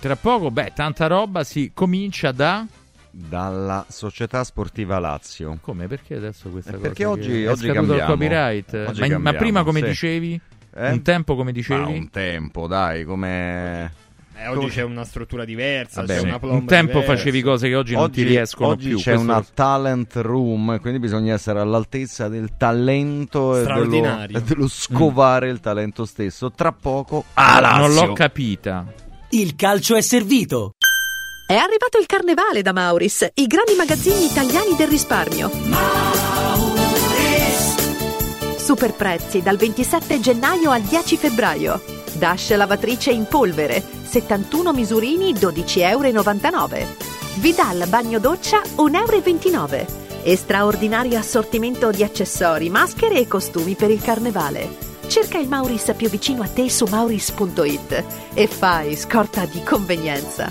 Tra 0.00 0.16
poco, 0.16 0.50
beh, 0.50 0.72
tanta 0.74 1.08
roba 1.08 1.44
si 1.44 1.72
comincia 1.74 2.32
da... 2.32 2.66
Dalla 3.10 3.84
Società 3.86 4.42
Sportiva 4.44 4.98
Lazio. 4.98 5.58
Come? 5.60 5.88
Perché 5.88 6.14
adesso 6.14 6.48
questa 6.48 6.70
Eh, 6.70 6.72
cosa? 6.76 6.86
perché 6.86 7.02
che- 7.02 7.08
oggi- 7.10 7.42
è 7.42 7.50
oggi 7.50 7.66
scaduto 7.66 7.92
il 7.92 7.98
cambiamo. 7.98 8.12
copyright? 8.12 8.72
Oggi 8.72 9.00
ma, 9.00 9.06
ma 9.08 9.12
cambiamo, 9.12 9.36
prima 9.38 9.62
come 9.62 9.80
sì. 9.80 9.86
dicevi? 9.88 10.40
Eh? 10.74 10.90
Un 10.90 11.02
tempo 11.02 11.36
come 11.36 11.52
dicevi? 11.52 11.82
Ma 11.82 11.88
un 11.88 12.08
tempo, 12.08 12.66
dai, 12.66 13.04
come... 13.04 13.92
Eh, 14.42 14.48
oggi 14.48 14.68
c'è 14.68 14.82
una 14.82 15.04
struttura 15.04 15.44
diversa. 15.44 16.00
Vabbè, 16.00 16.14
c'è 16.14 16.18
sì. 16.20 16.24
una 16.26 16.38
Un 16.40 16.64
tempo 16.64 16.92
diversa. 17.00 17.14
facevi 17.16 17.42
cose 17.42 17.68
che 17.68 17.74
oggi, 17.74 17.94
non 17.94 18.10
ti 18.10 18.22
riescono 18.22 18.70
oggi 18.70 18.88
più. 18.88 18.96
c'è 18.96 19.02
questo 19.12 19.20
una 19.22 19.36
lo- 19.36 19.46
talent 19.52 20.14
room, 20.16 20.80
quindi 20.80 20.98
bisogna 20.98 21.34
essere 21.34 21.60
all'altezza 21.60 22.28
del 22.28 22.50
talento 22.56 23.56
e 23.58 23.64
dello, 23.64 24.22
e 24.28 24.40
dello 24.40 24.68
scovare 24.68 25.50
il 25.50 25.60
talento 25.60 26.06
stesso. 26.06 26.50
Tra 26.52 26.72
poco, 26.72 27.24
Ah, 27.34 27.60
non 27.78 27.92
l'ho 27.92 28.12
capita. 28.14 28.86
Il 29.30 29.54
calcio 29.56 29.94
è 29.94 30.00
servito. 30.00 30.72
È 31.46 31.54
arrivato 31.54 31.98
il 32.00 32.06
carnevale 32.06 32.62
da 32.62 32.72
Mauris, 32.72 33.28
i 33.34 33.46
grandi 33.46 33.74
magazzini 33.76 34.24
italiani 34.24 34.74
del 34.76 34.88
risparmio. 34.88 35.50
Super 38.56 38.92
prezzi 38.94 39.42
dal 39.42 39.56
27 39.56 40.20
gennaio 40.20 40.70
al 40.70 40.82
10 40.82 41.16
febbraio. 41.16 41.99
Dash 42.20 42.54
lavatrice 42.54 43.10
in 43.10 43.26
polvere, 43.26 43.82
71 43.82 44.74
misurini 44.74 45.32
12,99 45.32 46.76
euro. 46.76 46.86
Vidal 47.36 47.86
bagno 47.88 48.18
doccia 48.18 48.60
1,29 48.60 49.54
euro. 49.54 49.86
E 50.22 50.36
straordinario 50.36 51.18
assortimento 51.18 51.90
di 51.90 52.04
accessori, 52.04 52.68
maschere 52.68 53.20
e 53.20 53.26
costumi 53.26 53.74
per 53.74 53.90
il 53.90 54.02
carnevale. 54.02 54.68
Cerca 55.06 55.38
il 55.38 55.48
Mauris 55.48 55.94
più 55.96 56.10
vicino 56.10 56.42
a 56.42 56.46
te 56.46 56.68
su 56.68 56.84
mauris.it 56.90 58.04
e 58.34 58.46
fai 58.46 58.96
scorta 58.96 59.46
di 59.46 59.62
convenienza. 59.62 60.50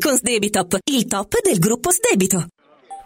con 0.00 0.16
Sdebitop, 0.16 0.78
il 0.90 1.06
top 1.06 1.40
del 1.42 1.58
gruppo 1.58 1.90
Sdebito. 1.92 2.46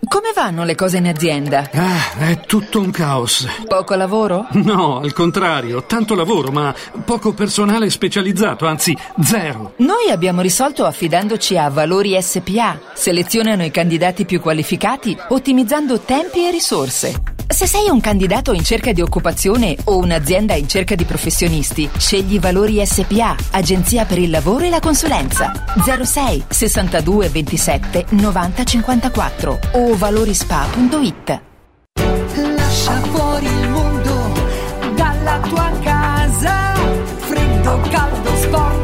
Come 0.07 0.33
vanno 0.35 0.65
le 0.65 0.75
cose 0.75 0.99
in 0.99 1.07
azienda? 1.07 1.69
Ah, 1.73 2.29
è 2.29 2.41
tutto 2.41 2.79
un 2.79 2.91
caos. 2.91 3.47
Poco 3.67 3.95
lavoro? 3.95 4.47
No, 4.53 5.01
al 5.01 5.13
contrario, 5.13 5.85
tanto 5.85 6.15
lavoro, 6.15 6.53
ma 6.53 6.75
poco 7.05 7.33
personale 7.33 7.91
specializzato, 7.91 8.67
anzi 8.67 8.97
zero. 9.23 9.75
Noi 9.79 10.11
abbiamo 10.11 10.41
risolto 10.41 10.85
affidandoci 10.85 11.59
a 11.59 11.69
Valori 11.69 12.17
SPA. 12.21 12.79
Selezionano 12.95 13.65
i 13.65 13.71
candidati 13.71 14.25
più 14.25 14.41
qualificati, 14.41 15.17
ottimizzando 15.29 15.99
tempi 16.01 16.47
e 16.47 16.51
risorse. 16.51 17.34
Se 17.47 17.67
sei 17.67 17.89
un 17.89 18.01
candidato 18.01 18.53
in 18.53 18.65
cerca 18.65 18.93
di 18.93 19.01
occupazione 19.01 19.77
o 19.85 19.99
un'azienda 19.99 20.55
in 20.55 20.69
cerca 20.69 20.95
di 20.95 21.05
professionisti, 21.05 21.89
scegli 21.97 22.41
Valori 22.41 22.85
SPA, 22.85 23.37
Agenzia 23.53 24.05
per 24.05 24.19
il 24.19 24.31
lavoro 24.31 24.65
e 24.65 24.71
la 24.71 24.81
consulenza. 24.81 25.53
06 26.03 26.45
62 26.49 27.29
27 27.29 28.07
90 28.11 28.65
54 28.65 29.59
o 29.73 29.95
valorispa.it. 29.97 31.41
Lascia 32.57 33.01
fuori 33.03 33.47
il 33.47 33.69
mondo 33.69 34.33
dalla 34.97 35.39
tua 35.41 35.71
casa. 35.83 36.75
Freddo, 37.19 37.81
caldo, 37.91 38.37
sporco, 38.37 38.84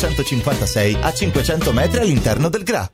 956 0.00 0.96
a 1.02 1.12
500 1.12 1.72
metri 1.72 2.00
all'interno 2.00 2.48
del 2.48 2.62
GRA. 2.62 2.90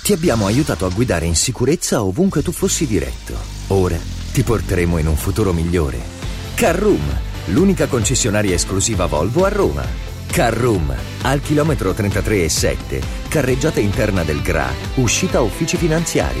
Ti 0.00 0.12
abbiamo 0.12 0.46
aiutato 0.46 0.86
a 0.86 0.90
guidare 0.90 1.26
in 1.26 1.34
sicurezza 1.34 2.04
ovunque 2.04 2.40
tu 2.42 2.52
fossi 2.52 2.86
diretto. 2.86 3.34
Ora 3.68 3.98
ti 4.32 4.44
porteremo 4.44 4.98
in 4.98 5.08
un 5.08 5.16
futuro 5.16 5.52
migliore. 5.52 5.98
Carroom, 6.54 7.02
l'unica 7.46 7.88
concessionaria 7.88 8.54
esclusiva 8.54 9.06
Volvo 9.06 9.44
a 9.44 9.48
Roma. 9.48 9.84
Carroom, 10.30 10.94
al 11.22 11.40
chilometro 11.40 11.92
33 11.92 12.44
e 12.44 12.48
7, 12.48 13.00
carreggiata 13.28 13.80
interna 13.80 14.22
del 14.22 14.40
GRA, 14.40 14.70
uscita 14.96 15.40
uffici 15.40 15.76
finanziari. 15.76 16.40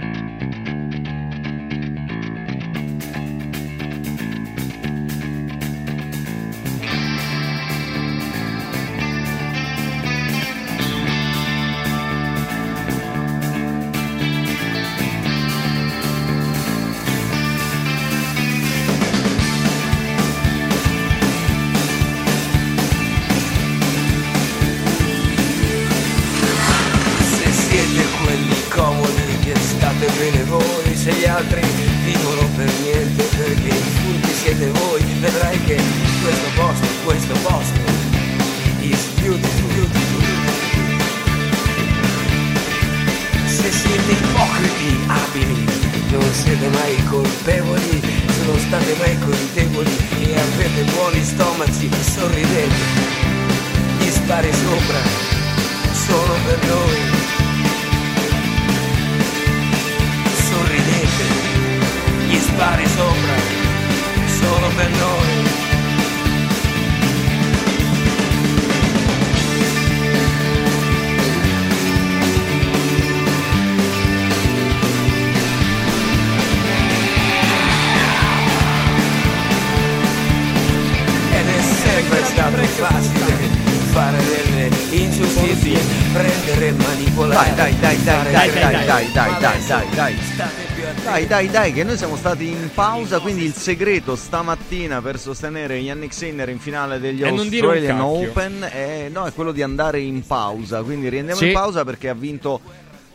Dai, 91.31 91.49
dai, 91.49 91.71
che 91.71 91.85
noi 91.85 91.95
siamo 91.95 92.17
stati 92.17 92.49
in 92.49 92.71
pausa, 92.73 93.21
quindi 93.21 93.45
il 93.45 93.53
segreto 93.53 94.17
stamattina 94.17 95.01
per 95.01 95.17
sostenere 95.17 95.77
Yannick 95.77 96.13
Sinner 96.13 96.49
in 96.49 96.59
finale 96.59 96.99
degli 96.99 97.23
E 97.23 97.29
Australian. 97.29 98.01
Open 98.01 98.67
è, 98.69 99.07
no, 99.09 99.25
è 99.25 99.31
quello 99.31 99.53
di 99.53 99.61
andare 99.61 100.01
in 100.01 100.27
pausa, 100.27 100.83
quindi 100.83 101.07
riandiamo 101.07 101.39
Sì. 101.39 101.47
in 101.47 101.53
pausa 101.53 101.85
perché 101.85 102.09
ha 102.09 102.13
vinto 102.13 102.59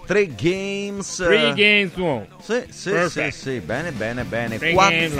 tre 0.06 0.34
games. 0.34 1.16
Three 1.16 1.50
eh, 1.50 1.52
games 1.52 1.94
won. 1.96 2.26
Sì, 2.40 2.62
sì, 2.70 2.72
sì, 2.72 2.90
Perfect. 2.90 3.36
sì, 3.36 3.60
bene, 3.60 3.92
bene, 3.92 4.24
bene. 4.24 4.56
Three 4.56 4.72
4 4.72 4.96
games 4.96 5.14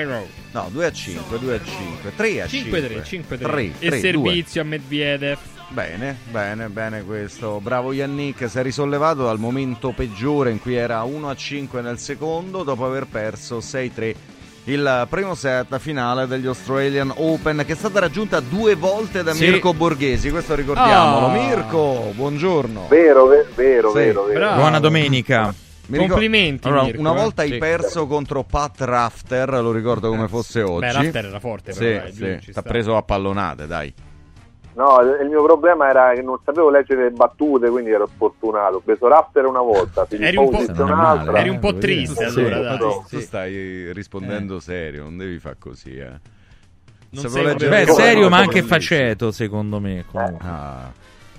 won. 0.00 0.24
No, 0.52 0.68
2 0.72 0.86
a 0.86 0.92
5, 0.92 1.38
2 1.38 1.54
a 1.54 1.60
5, 1.62 2.12
3 2.16 2.40
a 2.40 2.46
5. 2.46 2.80
5-3, 2.80 3.02
5-3. 3.02 3.38
3, 3.38 3.72
e 3.80 3.88
3, 3.88 4.00
servizio 4.00 4.62
a 4.62 4.64
Medvedev. 4.64 5.38
Bene, 5.74 6.16
bene, 6.30 6.68
bene 6.68 7.02
questo. 7.02 7.58
Bravo 7.60 7.92
Yannick, 7.92 8.48
si 8.48 8.58
è 8.60 8.62
risollevato 8.62 9.24
dal 9.24 9.40
momento 9.40 9.90
peggiore 9.90 10.52
in 10.52 10.60
cui 10.60 10.76
era 10.76 11.02
1 11.02 11.28
a 11.28 11.34
5 11.34 11.80
nel 11.80 11.98
secondo 11.98 12.62
dopo 12.62 12.86
aver 12.86 13.06
perso 13.10 13.58
6-3 13.58 14.14
il 14.66 15.06
primo 15.10 15.34
set 15.34 15.76
finale 15.78 16.28
degli 16.28 16.46
Australian 16.46 17.12
Open 17.16 17.64
che 17.66 17.72
è 17.72 17.76
stata 17.76 17.98
raggiunta 17.98 18.38
due 18.38 18.76
volte 18.76 19.24
da 19.24 19.34
Sì. 19.34 19.46
Mirko 19.48 19.74
Borghesi, 19.74 20.30
questo 20.30 20.54
ricordiamolo. 20.54 21.26
Ah. 21.26 21.32
Mirko, 21.32 22.12
buongiorno. 22.14 22.86
Vero, 22.88 23.26
ve- 23.26 23.44
vero, 23.56 23.88
Sì. 23.90 23.96
vero, 23.96 24.24
vero. 24.26 24.54
Buona 24.54 24.78
domenica. 24.78 25.52
Mi 25.86 25.98
Complimenti, 25.98 26.66
Allora, 26.68 26.84
Mirko, 26.84 27.00
una 27.00 27.12
eh. 27.12 27.16
volta 27.16 27.42
hai 27.42 27.50
Sì. 27.50 27.58
perso 27.58 28.06
contro 28.06 28.42
Pat 28.44 28.80
Rafter, 28.80 29.50
lo 29.60 29.72
ricordo 29.72 30.08
come 30.08 30.28
fosse 30.28 30.62
oggi. 30.62 30.86
Rafter 30.90 31.24
era 31.26 31.40
forte, 31.40 31.72
Sì, 31.72 31.78
però, 31.80 32.02
dai, 32.04 32.12
sì, 32.12 32.18
giù, 32.18 32.38
ci 32.38 32.52
t'ha 32.52 32.60
sta. 32.60 32.62
preso 32.62 32.96
a 32.96 33.02
pallonate, 33.02 33.66
dai. 33.66 33.92
No, 34.76 34.98
il 35.22 35.28
mio 35.28 35.42
problema 35.44 35.88
era 35.88 36.12
che 36.14 36.22
non 36.22 36.36
sapevo 36.44 36.68
leggere 36.68 37.04
le 37.04 37.10
battute, 37.10 37.68
quindi 37.70 37.90
ero 37.90 38.08
sfortunato. 38.12 38.76
Ho 38.76 38.80
preso 38.80 39.06
Rafter 39.06 39.46
una 39.46 39.60
volta, 39.60 40.04
Eri 40.10 40.36
un 40.36 40.50
po'- 40.50 40.58
un'altra. 40.82 40.84
male, 41.30 41.38
Eri 41.38 41.48
un 41.48 41.58
po' 41.60 41.68
eh, 41.68 41.78
triste, 41.78 42.28
sì, 42.28 42.40
allora, 42.40 42.76
tu-. 42.76 43.04
Tu 43.08 43.20
stai 43.20 43.92
rispondendo 43.92 44.58
serio, 44.58 45.04
non 45.04 45.16
devi 45.16 45.38
fare 45.38 45.56
così, 45.60 45.96
eh. 45.96 46.32
Non 47.10 47.22
Se 47.22 47.28
sei 47.28 47.44
Beh, 47.54 47.84
Come 47.86 48.00
serio, 48.02 48.28
ma 48.28 48.38
anche 48.38 48.62
faceto, 48.62 49.30
secondo 49.30 49.78
me. 49.78 50.04
comunque. 50.10 50.44
Ah, 50.48 50.90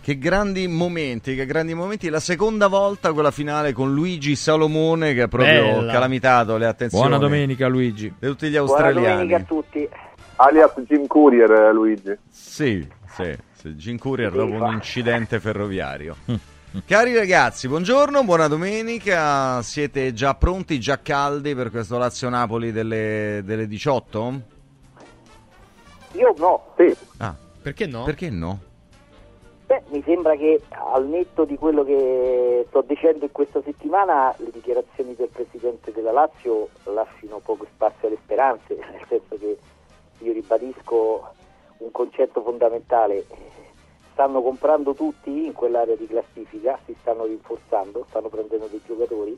che 0.01 0.17
grandi 0.17 0.67
momenti, 0.69 1.35
che 1.35 1.45
grandi 1.45 1.73
momenti. 1.73 2.07
La 2.07 2.21
seconda 2.21 2.67
volta 2.67 3.11
quella 3.11 3.31
finale 3.31 3.73
con 3.73 3.93
Luigi 3.93 4.37
Salomone 4.37 5.13
che 5.13 5.23
ha 5.23 5.27
proprio 5.27 5.79
Bella. 5.79 5.91
calamitato 5.91 6.55
le 6.55 6.67
attenzioni 6.67 7.07
Buona 7.09 7.17
domenica, 7.21 7.67
Luigi. 7.67 8.13
di 8.17 8.27
tutti 8.27 8.47
gli 8.47 8.51
Buona 8.57 8.71
australiani. 8.71 9.07
domenica 9.27 9.35
a 9.35 9.41
tutti. 9.41 9.89
Alias 10.37 10.73
Jim 10.87 11.07
Courier, 11.07 11.49
eh, 11.51 11.73
Luigi. 11.73 12.17
Sì, 12.29 12.85
sì, 13.15 13.35
sì, 13.53 13.69
Jim 13.75 13.97
Courier 13.97 14.31
dopo 14.31 14.53
un 14.53 14.73
incidente 14.73 15.39
ferroviario. 15.39 16.15
Cari 16.85 17.15
ragazzi, 17.15 17.69
buongiorno, 17.69 18.23
buona 18.25 18.47
domenica. 18.47 19.61
Siete 19.61 20.11
già 20.11 20.35
pronti, 20.35 20.77
già 20.79 20.99
caldi 21.01 21.55
per 21.55 21.71
questo 21.71 21.97
Lazio-Napoli 21.97 22.73
delle, 22.73 23.41
delle 23.45 23.65
18? 23.67 24.41
Io 26.13 26.33
no, 26.37 26.73
sì. 26.75 26.93
Ah, 27.17 27.33
Perché 27.61 27.85
no? 27.87 28.03
perché 28.03 28.29
no? 28.29 28.59
Beh, 29.67 29.81
mi 29.89 30.03
sembra 30.05 30.35
che 30.35 30.61
al 30.69 31.07
netto 31.07 31.45
di 31.45 31.57
quello 31.57 31.83
che 31.83 32.65
sto 32.67 32.83
dicendo 32.85 33.23
in 33.25 33.31
questa 33.31 33.61
settimana, 33.63 34.33
le 34.37 34.51
dichiarazioni 34.51 35.15
del 35.15 35.29
presidente 35.29 35.91
della 35.91 36.11
Lazio 36.11 36.69
lasciano 36.83 37.39
poco 37.43 37.65
spazio 37.73 38.07
alle 38.09 38.17
speranze, 38.23 38.75
nel 38.91 39.05
senso 39.07 39.37
che 39.39 39.57
io 40.19 40.33
ribadisco 40.33 41.33
un 41.77 41.91
concetto 41.91 42.41
fondamentale. 42.41 43.25
stanno 44.13 44.41
comprando 44.41 44.93
tutti 44.93 45.45
in 45.45 45.53
quell'area 45.53 45.95
di 45.95 46.07
classifica, 46.07 46.79
si 46.85 46.95
stanno 47.01 47.25
rinforzando, 47.25 48.05
stanno 48.09 48.29
prendendo 48.29 48.67
dei 48.67 48.81
giocatori. 48.85 49.37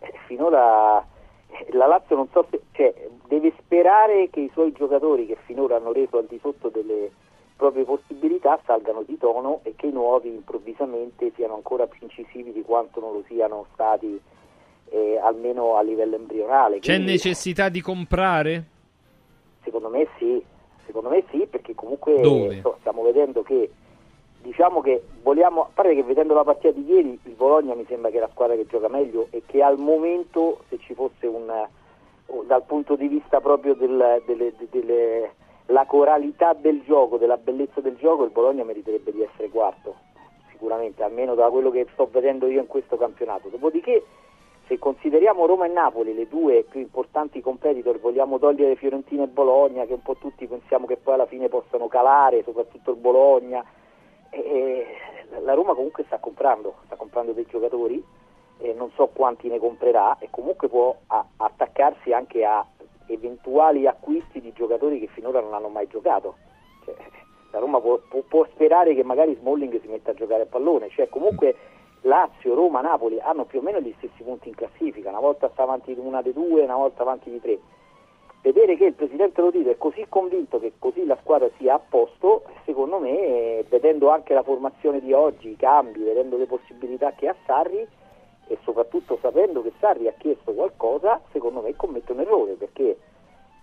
Eh, 0.00 0.12
finora 0.26 1.04
eh, 1.48 1.66
la 1.72 1.86
Lazio 1.86 2.16
non 2.16 2.28
so 2.32 2.46
se, 2.50 2.60
cioè, 2.72 2.92
deve 3.26 3.52
sperare 3.58 4.28
che 4.30 4.40
i 4.40 4.50
suoi 4.52 4.72
giocatori 4.72 5.26
che 5.26 5.36
finora 5.44 5.76
hanno 5.76 5.92
reso 5.92 6.18
al 6.18 6.26
di 6.26 6.38
sotto 6.40 6.68
delle 6.68 7.10
proprie 7.56 7.84
possibilità 7.84 8.58
salgano 8.64 9.02
di 9.02 9.18
tono 9.18 9.60
e 9.64 9.74
che 9.74 9.86
i 9.86 9.92
nuovi 9.92 10.28
improvvisamente 10.28 11.32
siano 11.34 11.54
ancora 11.54 11.86
più 11.86 11.98
incisivi 12.02 12.52
di 12.52 12.62
quanto 12.62 13.00
non 13.00 13.12
lo 13.12 13.24
siano 13.26 13.66
stati 13.72 14.20
eh, 14.90 15.18
almeno 15.22 15.76
a 15.76 15.82
livello 15.82 16.14
embrionale. 16.14 16.78
C'è 16.78 16.94
Quindi, 16.94 17.12
necessità 17.12 17.68
di 17.68 17.80
comprare? 17.80 18.64
Secondo 19.64 19.88
me 19.88 20.06
sì, 20.18 20.42
secondo 20.88 21.10
me 21.10 21.22
sì, 21.30 21.46
perché 21.46 21.74
comunque 21.74 22.18
so, 22.62 22.76
stiamo 22.80 23.02
vedendo 23.02 23.42
che 23.42 23.70
diciamo 24.40 24.80
che 24.80 25.02
vogliamo, 25.22 25.62
a 25.62 25.68
parte 25.72 25.94
che 25.94 26.02
vedendo 26.02 26.32
la 26.32 26.44
partita 26.44 26.72
di 26.72 26.84
ieri 26.86 27.18
il 27.22 27.34
Bologna 27.34 27.74
mi 27.74 27.84
sembra 27.86 28.10
che 28.10 28.16
è 28.16 28.20
la 28.20 28.30
squadra 28.32 28.56
che 28.56 28.66
gioca 28.66 28.88
meglio 28.88 29.26
e 29.30 29.42
che 29.44 29.62
al 29.62 29.78
momento 29.78 30.60
se 30.68 30.78
ci 30.78 30.94
fosse 30.94 31.26
un 31.26 31.52
dal 32.46 32.62
punto 32.64 32.94
di 32.96 33.08
vista 33.08 33.40
proprio 33.40 33.74
del, 33.74 34.22
delle, 34.26 34.52
delle- 34.70 35.32
la 35.66 35.84
coralità 35.84 36.54
del 36.54 36.82
gioco, 36.84 37.18
della 37.18 37.36
bellezza 37.36 37.80
del 37.80 37.96
gioco, 37.96 38.24
il 38.24 38.30
Bologna 38.30 38.64
meriterebbe 38.64 39.12
di 39.12 39.22
essere 39.22 39.48
quarto, 39.50 39.96
sicuramente, 40.50 41.02
almeno 41.02 41.34
da 41.34 41.48
quello 41.48 41.70
che 41.70 41.86
sto 41.92 42.08
vedendo 42.10 42.46
io 42.46 42.60
in 42.60 42.66
questo 42.66 42.96
campionato. 42.96 43.48
Dopodiché 43.48 44.02
se 44.68 44.78
consideriamo 44.78 45.46
Roma 45.46 45.64
e 45.64 45.70
Napoli 45.70 46.14
le 46.14 46.28
due 46.28 46.62
più 46.62 46.78
importanti 46.80 47.40
competitor, 47.40 47.98
vogliamo 47.98 48.38
togliere 48.38 48.76
Fiorentina 48.76 49.24
e 49.24 49.28
Bologna, 49.28 49.86
che 49.86 49.94
un 49.94 50.02
po' 50.02 50.16
tutti 50.16 50.46
pensiamo 50.46 50.86
che 50.86 50.96
poi 50.98 51.14
alla 51.14 51.26
fine 51.26 51.48
possano 51.48 51.88
calare, 51.88 52.42
soprattutto 52.44 52.90
il 52.90 52.98
Bologna, 52.98 53.64
e- 54.30 54.86
la 55.40 55.54
Roma 55.54 55.74
comunque 55.74 56.04
sta 56.04 56.18
comprando, 56.18 56.76
sta 56.84 56.96
comprando 56.96 57.32
dei 57.32 57.46
giocatori, 57.46 58.04
non 58.74 58.90
so 58.94 59.06
quanti 59.12 59.48
ne 59.48 59.58
comprerà 59.58 60.18
e 60.18 60.28
comunque 60.30 60.68
può 60.68 60.94
a- 61.06 61.24
attaccarsi 61.36 62.12
anche 62.12 62.44
a 62.44 62.64
eventuali 63.06 63.86
acquisti 63.86 64.40
di 64.40 64.52
giocatori 64.52 64.98
che 64.98 65.06
finora 65.06 65.40
non 65.40 65.54
hanno 65.54 65.68
mai 65.68 65.86
giocato. 65.86 66.36
Cioè, 66.84 66.94
la 67.52 67.58
Roma 67.58 67.80
può, 67.80 67.98
può- 68.08 68.22
può 68.28 68.46
sperare 68.52 68.94
che 68.94 69.04
magari 69.04 69.34
Smalling 69.40 69.80
si 69.80 69.88
metta 69.88 70.10
a 70.10 70.14
giocare 70.14 70.42
a 70.42 70.46
pallone, 70.46 70.88
cioè 70.90 71.08
comunque 71.08 71.54
Lazio, 72.02 72.54
Roma, 72.54 72.80
Napoli 72.80 73.18
hanno 73.20 73.44
più 73.44 73.58
o 73.58 73.62
meno 73.62 73.80
gli 73.80 73.94
stessi 73.98 74.22
punti 74.22 74.48
in 74.48 74.54
classifica, 74.54 75.10
una 75.10 75.20
volta 75.20 75.50
sta 75.52 75.62
avanti 75.62 75.94
di 75.94 76.00
una 76.00 76.22
dei 76.22 76.32
due, 76.32 76.62
una 76.62 76.76
volta 76.76 77.02
avanti 77.02 77.30
di 77.30 77.40
tre. 77.40 77.58
Vedere 78.40 78.76
che 78.76 78.84
il 78.84 78.94
presidente 78.94 79.40
Lotito 79.40 79.70
è 79.70 79.76
così 79.76 80.06
convinto 80.08 80.60
che 80.60 80.74
così 80.78 81.04
la 81.04 81.18
squadra 81.20 81.50
sia 81.58 81.74
a 81.74 81.80
posto, 81.80 82.44
secondo 82.64 82.98
me, 82.98 83.64
vedendo 83.68 84.10
anche 84.10 84.32
la 84.32 84.44
formazione 84.44 85.00
di 85.00 85.12
oggi, 85.12 85.50
i 85.50 85.56
cambi, 85.56 86.04
vedendo 86.04 86.36
le 86.36 86.46
possibilità 86.46 87.12
che 87.12 87.28
ha 87.28 87.34
Sarri 87.44 87.86
e 88.46 88.58
soprattutto 88.62 89.18
sapendo 89.20 89.60
che 89.62 89.72
Sarri 89.80 90.06
ha 90.06 90.14
chiesto 90.16 90.52
qualcosa, 90.52 91.20
secondo 91.32 91.60
me 91.60 91.74
commette 91.74 92.12
un 92.12 92.20
errore 92.20 92.52
perché 92.52 92.96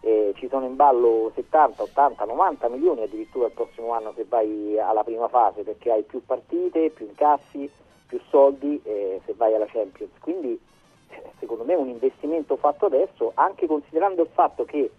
eh, 0.02 0.34
ci 0.36 0.48
sono 0.50 0.66
in 0.66 0.76
ballo 0.76 1.32
70, 1.34 1.82
80, 1.82 2.26
90 2.26 2.70
milioni 2.70 3.02
addirittura 3.02 3.48
il 3.48 3.54
prossimo 3.54 3.94
anno 3.94 4.14
se 4.16 4.26
vai 4.28 4.78
alla 4.78 5.04
prima 5.04 5.28
fase 5.30 5.64
perché 5.64 5.92
hai 5.92 6.04
più 6.04 6.24
partite, 6.24 6.92
più 6.92 7.08
incassi, 7.08 7.68
più 8.06 8.20
soldi 8.30 8.80
eh, 8.84 9.22
se 9.26 9.34
vai 9.36 9.54
alla 9.54 9.68
Champions. 9.68 10.12
Quindi 10.20 10.60
secondo 11.40 11.64
me 11.64 11.74
è 11.74 11.78
un 11.78 11.90
investimento 11.90 12.56
fatto 12.58 12.86
adesso, 12.86 13.32
anche 13.36 13.68
considerando 13.68 14.22
il 14.24 14.30
fatto 14.34 14.66
che 14.66 14.92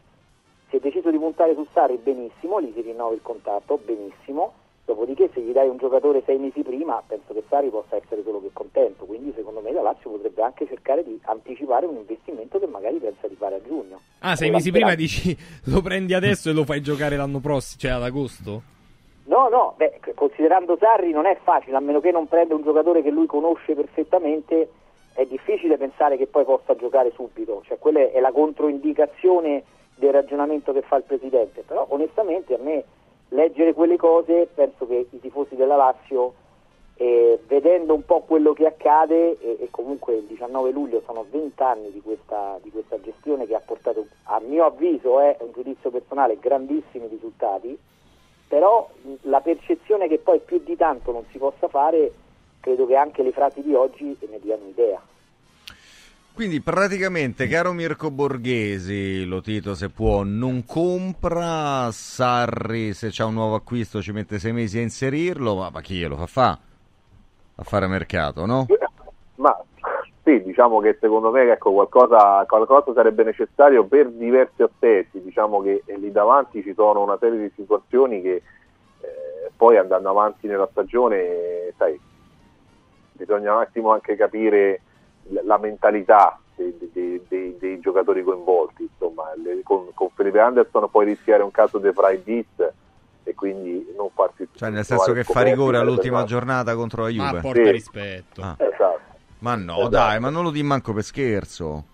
si 0.69 0.77
è 0.77 0.81
deciso 0.81 1.11
di 1.11 1.19
puntare 1.19 1.55
su 1.55 1.67
Sarri 1.73 1.97
benissimo, 1.97 2.61
gli 2.61 2.73
si 2.75 2.81
rinnova 2.81 3.15
il 3.15 3.23
contratto 3.23 3.79
benissimo, 3.85 4.53
dopodiché 4.85 5.31
se 5.33 5.41
gli 5.41 5.53
dai 5.53 5.69
un 5.69 5.77
giocatore 5.77 6.23
sei 6.25 6.39
mesi 6.39 6.63
prima 6.63 7.03
penso 7.07 7.33
che 7.33 7.43
Sarri 7.49 7.69
possa 7.69 7.97
essere 7.97 8.23
solo 8.25 8.41
che 8.41 8.51
contento, 8.53 9.05
quindi 9.05 9.33
secondo 9.35 9.61
me 9.61 9.73
la 9.73 9.83
Lazio 9.83 10.11
potrebbe 10.11 10.43
anche 10.43 10.67
cercare 10.67 11.05
di 11.05 11.19
anticipare 11.25 11.87
un 11.87 11.97
investimento 11.97 12.59
che 12.59 12.67
magari 12.67 12.99
pensa 12.99 13.29
di 13.29 13.37
fare 13.37 13.57
a 13.57 13.63
giugno. 13.63 14.01
Ah, 14.21 14.37
sei 14.37 14.51
mesi 14.51 14.71
prima 14.71 14.95
dici 14.95 15.37
lo 15.67 15.81
prendi 15.83 16.15
adesso 16.15 16.51
e 16.51 16.53
lo 16.53 16.65
fai 16.65 16.81
giocare 16.81 17.17
l'anno 17.17 17.41
prossimo, 17.41 17.81
cioè 17.81 17.91
ad 17.93 18.03
agosto? 18.03 18.75
No, 19.27 19.49
no, 19.49 19.75
beh, 19.77 20.01
considerando 20.15 20.77
Sarri 20.77 21.11
non 21.11 21.27
è 21.27 21.37
facile, 21.43 21.77
a 21.77 21.81
meno 21.81 22.01
che 22.01 22.13
non 22.13 22.29
prenda 22.29 22.55
un 22.55 22.63
giocatore 22.63 23.03
che 23.03 23.11
lui 23.11 23.27
conosce 23.27 23.75
perfettamente, 23.75 24.71
è 25.15 25.25
difficile 25.25 25.77
pensare 25.77 26.17
che 26.17 26.27
poi 26.27 26.45
possa 26.45 26.77
giocare 26.77 27.11
subito, 27.13 27.63
cioè 27.65 27.79
quella 27.79 28.11
è 28.11 28.21
la 28.21 28.31
controindicazione 28.31 29.65
del 29.97 30.13
ragionamento 30.13 30.73
che 30.73 30.83
fa 30.83 30.97
il 30.97 31.03
presidente, 31.03 31.63
però 31.63 31.87
onestamente 31.89 32.55
a 32.55 32.59
me 32.59 32.85
leggere 33.31 33.73
quelle 33.73 33.97
cose 33.97 34.49
penso 34.55 34.87
che 34.87 35.07
i 35.11 35.21
tifosi 35.21 35.57
della 35.57 35.75
Lazio 35.75 36.35
eh, 36.95 37.41
vedendo 37.49 37.95
un 37.95 38.05
po' 38.05 38.21
quello 38.21 38.53
che 38.53 38.67
accade 38.67 39.39
e, 39.41 39.57
e 39.61 39.69
comunque 39.71 40.15
il 40.15 40.25
19 40.25 40.71
luglio 40.71 41.03
sono 41.05 41.27
20 41.29 41.63
anni 41.63 41.91
di 41.91 42.01
questa, 42.01 42.59
di 42.63 42.71
questa 42.71 43.01
gestione 43.01 43.47
che 43.47 43.55
ha 43.55 43.63
portato 43.65 44.07
a 44.25 44.41
mio 44.41 44.65
avviso 44.65 45.19
è 45.19 45.37
un 45.41 45.51
giudizio 45.53 45.91
personale 45.91 46.39
grandissimi 46.39 47.09
risultati 47.09 47.77
però 48.49 48.89
la 49.23 49.41
percezione 49.41 50.09
che 50.09 50.19
poi 50.19 50.41
più 50.41 50.63
di 50.65 50.77
tanto 50.77 51.13
non 51.13 51.25
si 51.31 51.39
possa 51.39 51.69
fare 51.69 52.13
credo 52.61 52.87
che 52.87 52.97
anche 52.97 53.23
le 53.23 53.33
frasi 53.33 53.63
di 53.63 53.75
oggi 53.75 54.17
ne 54.29 54.39
diano 54.41 54.67
idea 54.69 55.01
Quindi 56.33 56.61
praticamente, 56.61 57.49
caro 57.49 57.73
Mirko 57.73 58.11
Borghesi, 58.11 59.25
lo 59.25 59.41
Tito 59.41 59.75
se 59.75 59.89
può, 59.89 60.23
non 60.23 60.65
compra 60.65 61.91
Sarri 61.91 62.93
se 62.93 63.09
c'ha 63.11 63.25
un 63.25 63.35
nuovo 63.35 63.55
acquisto 63.55 64.03
ci 64.03 64.13
mette 64.13 64.39
sei 64.39 64.53
mesi 64.53 64.79
a 64.79 64.83
inserirlo, 64.83 65.57
ma, 65.57 65.71
ma 65.71 65.81
chi 65.81 65.95
glielo 65.95 66.17
fa 66.17 66.27
fa? 66.27 66.59
A 67.59 67.63
fare 67.63 67.87
mercato, 67.87 68.45
no? 68.45 68.67
Ma 69.37 69.57
sì, 70.27 70.43
diciamo 70.43 70.81
che 70.81 70.97
secondo 71.01 71.31
me 71.31 71.49
ecco, 71.53 71.71
qualcosa, 71.71 72.45
qualcosa 72.49 72.93
sarebbe 72.93 73.23
necessario 73.23 73.85
per 73.85 74.09
diversi 74.11 74.61
aspetti, 74.61 75.23
diciamo 75.23 75.63
che 75.63 75.85
eh, 75.87 75.97
lì 75.99 76.11
davanti 76.11 76.65
ci 76.65 76.75
sono 76.75 77.01
una 77.05 77.17
serie 77.21 77.39
di 77.39 77.53
situazioni 77.55 78.21
che 78.21 78.35
eh, 78.35 79.51
poi 79.57 79.77
andando 79.77 80.11
avanti 80.11 80.49
nella 80.49 80.67
stagione, 80.69 81.73
sai, 81.79 81.97
bisogna 83.13 83.55
un 83.55 83.61
attimo 83.61 83.93
anche 83.93 84.17
capire 84.17 84.81
la 85.45 85.59
mentalità 85.59 86.37
dei, 86.57 86.77
dei- 86.93 87.23
dei- 87.29 87.57
dei 87.57 87.79
giocatori 87.79 88.25
coinvolti, 88.25 88.83
insomma, 88.91 89.31
le- 89.37 89.61
con, 89.63 89.91
con 89.95 90.09
Felipe 90.13 90.41
Anderson 90.41 90.91
puoi 90.91 91.05
rischiare 91.07 91.45
un 91.45 91.53
caso 91.53 91.79
di 91.79 91.93
fry 91.93 92.17
beat 92.19 92.73
e 93.23 93.35
quindi 93.37 93.93
non 93.97 94.09
farsi 94.13 94.49
Cioè 94.57 94.71
nel 94.71 94.85
senso 94.85 95.13
che 95.13 95.23
fa 95.23 95.43
rigore 95.43 95.79
all'ultima 95.79 96.25
giornata 96.25 96.75
contro 96.75 97.03
la 97.03 97.09
Juve. 97.11 97.33
Ma 97.33 97.41
porta 97.41 97.63
Sì. 97.63 97.71
rispetto. 97.71 98.41
Ah. 98.41 98.57
Esatto. 98.59 99.06
Ma 99.41 99.55
no, 99.55 99.75
Esatto. 99.77 99.89
dai, 99.89 100.21
ma 100.21 100.31
non 100.31 100.45
lo 100.45 100.51
di 100.51 100.63
manco 100.63 100.93
per 100.93 101.03
scherzo. 101.03 101.85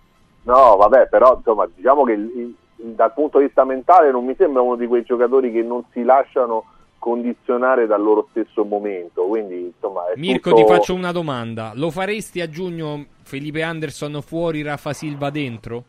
No, 0.44 0.76
vabbè, 0.76 1.08
però 1.08 1.36
insomma, 1.36 1.68
diciamo 1.74 2.04
che 2.04 2.12
il- 2.12 2.30
il- 2.36 2.54
dal 2.94 3.12
punto 3.12 3.38
di 3.38 3.44
vista 3.44 3.64
mentale 3.64 4.10
non 4.10 4.24
mi 4.24 4.34
sembra 4.36 4.62
uno 4.62 4.76
di 4.76 4.86
quei 4.86 5.02
giocatori 5.04 5.52
che 5.52 5.62
non 5.62 5.84
si 5.92 6.02
lasciano 6.02 6.64
condizionare 6.98 7.86
dal 7.86 8.00
loro 8.02 8.26
stesso 8.30 8.64
momento. 8.64 9.22
Quindi, 9.24 9.66
insomma, 9.66 10.08
è 10.08 10.14
Mirko, 10.16 10.50
tutto- 10.50 10.62
ti 10.64 10.68
faccio 10.72 10.94
una 10.94 11.12
domanda. 11.12 11.72
Lo 11.74 11.90
faresti 11.90 12.40
a 12.40 12.48
giugno 12.48 13.06
Felipe 13.22 13.62
Anderson 13.62 14.20
fuori, 14.22 14.62
Rafa 14.62 14.92
Silva 14.92 15.30
dentro? 15.30 15.84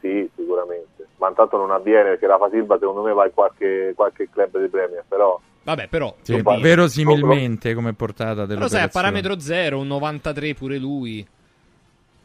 Sì, 0.00 0.28
sicuramente. 0.34 1.06
Ma 1.18 1.28
intanto 1.28 1.56
non 1.56 1.70
avviene 1.70 2.10
perché 2.10 2.26
Rafa 2.26 2.48
Silva 2.50 2.78
secondo 2.78 3.02
me 3.02 3.12
va 3.12 3.26
in 3.26 3.34
qualche, 3.34 3.92
qualche 3.94 4.28
club 4.30 4.58
di 4.58 4.68
Premier, 4.68 5.04
però 5.06 5.38
Vabbè, 5.74 5.88
però. 5.88 6.14
Sì, 6.22 6.34
dire. 6.34 6.60
verosimilmente 6.60 7.74
come 7.74 7.92
portata 7.94 8.46
Però 8.46 8.66
sai, 8.68 8.82
a 8.82 8.88
parametro 8.88 9.38
zero, 9.38 9.78
un 9.78 9.86
93 9.86 10.54
pure 10.54 10.78
lui. 10.78 11.26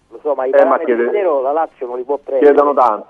lo 0.09 0.19
so 0.21 0.33
ma 0.33 0.45
i 0.45 0.49
Eh, 0.49 0.51
parametri 0.51 0.85
chiede- 0.85 1.11
zero 1.11 1.41
la 1.41 1.51
Lazio 1.51 1.85
non 1.87 1.97
li 1.97 2.03
può 2.03 2.17
prendere 2.17 2.51
chiedono 2.53 2.73
tanto. 2.73 3.07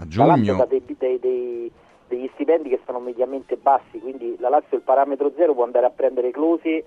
A 0.00 0.04
La 0.06 0.24
Lazio 0.26 0.42
giugno? 0.44 0.62
ha 0.62 0.66
dei- 0.66 0.82
dei- 0.98 1.18
dei- 1.18 1.70
degli 2.08 2.30
stipendi 2.34 2.68
che 2.70 2.80
sono 2.86 3.00
mediamente 3.00 3.56
bassi, 3.56 3.98
quindi 4.00 4.36
la 4.38 4.48
Lazio 4.48 4.76
il 4.76 4.82
parametro 4.82 5.30
zero 5.36 5.54
può 5.54 5.64
andare 5.64 5.86
a 5.86 5.90
prendere 5.90 6.30
Closi 6.30 6.82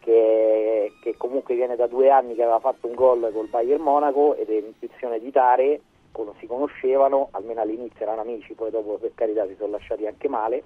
che, 0.00 0.92
che 1.00 1.14
comunque 1.16 1.54
viene 1.54 1.76
da 1.76 1.86
due 1.86 2.10
anni 2.10 2.34
che 2.34 2.42
aveva 2.42 2.58
fatto 2.60 2.86
un 2.86 2.94
gol 2.94 3.30
col 3.32 3.48
Bayern 3.48 3.82
Monaco 3.82 4.34
ed 4.36 4.48
è 4.50 4.54
in 4.54 4.72
posizione 4.78 5.18
di 5.18 5.30
Tare, 5.32 5.80
si 6.40 6.46
conoscevano, 6.46 7.28
almeno 7.32 7.60
all'inizio 7.60 8.02
erano 8.04 8.22
amici, 8.22 8.54
poi 8.54 8.70
dopo 8.70 8.98
per 9.00 9.12
carità 9.14 9.46
si 9.46 9.54
sono 9.58 9.72
lasciati 9.72 10.06
anche 10.06 10.28
male, 10.28 10.62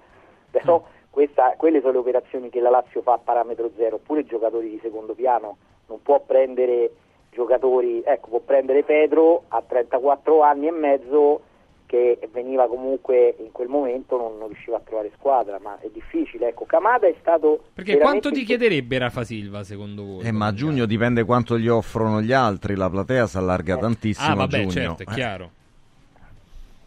però 0.51 0.83
questa- 1.09 1.55
quelle 1.57 1.79
sono 1.79 1.93
le 1.93 1.97
operazioni 1.99 2.49
che 2.49 2.59
la 2.59 2.69
Lazio 2.69 3.01
fa 3.01 3.13
a 3.13 3.17
parametro 3.23 3.71
zero, 3.77 3.95
oppure 3.95 4.25
giocatori 4.25 4.69
di 4.69 4.79
secondo 4.81 5.13
piano, 5.13 5.57
non 5.87 6.01
può 6.03 6.19
prendere 6.25 6.91
giocatori, 7.31 8.01
ecco 8.05 8.27
può 8.29 8.39
prendere 8.39 8.83
Pedro 8.83 9.43
a 9.49 9.61
34 9.65 10.41
anni 10.41 10.67
e 10.67 10.71
mezzo 10.71 11.41
che 11.85 12.19
veniva 12.31 12.67
comunque 12.67 13.35
in 13.39 13.51
quel 13.51 13.67
momento 13.67 14.15
non, 14.15 14.37
non 14.37 14.47
riusciva 14.47 14.77
a 14.77 14.81
trovare 14.81 15.11
squadra, 15.17 15.59
ma 15.61 15.77
è 15.81 15.89
difficile. 15.91 16.47
Ecco, 16.47 16.63
Camada 16.65 17.05
è 17.07 17.15
stato 17.19 17.63
Perché 17.73 17.95
veramente 17.95 17.99
quanto 18.21 18.31
ti 18.31 18.45
chiederebbe 18.45 18.97
Rafa 18.97 19.25
Silva, 19.25 19.63
secondo 19.65 20.03
voi? 20.05 20.23
Eh, 20.25 20.31
ma 20.31 20.45
a 20.47 20.53
giugno 20.53 20.85
dipende 20.85 21.25
quanto 21.25 21.57
gli 21.57 21.67
offrono 21.67 22.21
gli 22.21 22.31
altri, 22.31 22.75
la 22.75 22.89
platea 22.89 23.27
si 23.27 23.35
allarga 23.37 23.75
tantissimo 23.75 24.25
Ah, 24.29 24.31
a 24.31 24.35
vabbè, 24.35 24.57
giugno. 24.59 24.69
certo, 24.71 25.03
è 25.03 25.05
Eh. 25.09 25.13
chiaro. 25.13 25.49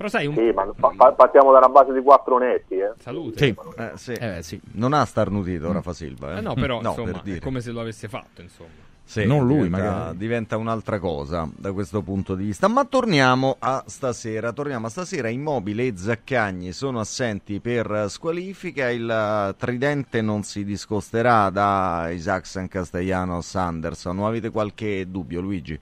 Però 0.04 0.08
sai, 0.08 0.26
un... 0.26 0.34
Sì, 0.34 0.50
ma 0.52 0.70
pa- 0.78 0.92
pa- 0.94 1.12
partiamo 1.12 1.50
da 1.50 1.58
una 1.58 1.68
base 1.70 1.94
di 1.94 2.02
quattro 2.02 2.36
netti, 2.36 2.74
eh. 2.74 2.92
Salute. 2.98 3.38
Sì, 3.38 3.54
eh, 3.78 3.90
sì. 3.94 4.12
Eh, 4.12 4.42
sì. 4.42 4.60
Non 4.72 4.92
ha 4.92 5.02
starnutito 5.06 5.72
Rafa 5.72 5.94
Silva. 5.94 6.34
Eh? 6.34 6.38
Eh 6.38 6.40
no, 6.42 6.52
però 6.52 6.80
insomma, 6.84 7.12
per 7.12 7.22
dire. 7.22 7.36
è 7.38 7.40
come 7.40 7.62
se 7.62 7.70
lo 7.70 7.80
avesse 7.80 8.06
fatto, 8.08 8.42
insomma. 8.42 8.68
Sì, 9.02 9.24
Non 9.24 9.46
lui, 9.46 9.62
diventa, 9.64 9.78
magari. 9.78 10.16
diventa 10.18 10.56
un'altra 10.58 10.98
cosa 10.98 11.48
da 11.56 11.72
questo 11.72 12.02
punto 12.02 12.34
di 12.34 12.44
vista. 12.44 12.68
Ma 12.68 12.84
torniamo 12.84 13.56
a 13.58 13.82
stasera. 13.86 14.52
Torniamo 14.52 14.86
a 14.86 14.90
stasera. 14.90 15.28
Immobile 15.28 15.86
e 15.86 15.96
Zaccagni 15.96 16.72
sono 16.72 17.00
assenti 17.00 17.60
per 17.60 18.06
squalifica. 18.08 18.90
Il 18.90 19.08
eh, 19.08 19.54
tridente 19.56 20.20
non 20.20 20.42
si 20.42 20.64
discosterà 20.64 21.48
da 21.48 22.10
Isaacsen, 22.10 22.68
Castellanos, 22.68 23.54
Anderson. 23.54 24.16
Non 24.16 24.26
avete 24.26 24.50
qualche 24.50 25.10
dubbio, 25.10 25.40
Luigi? 25.40 25.80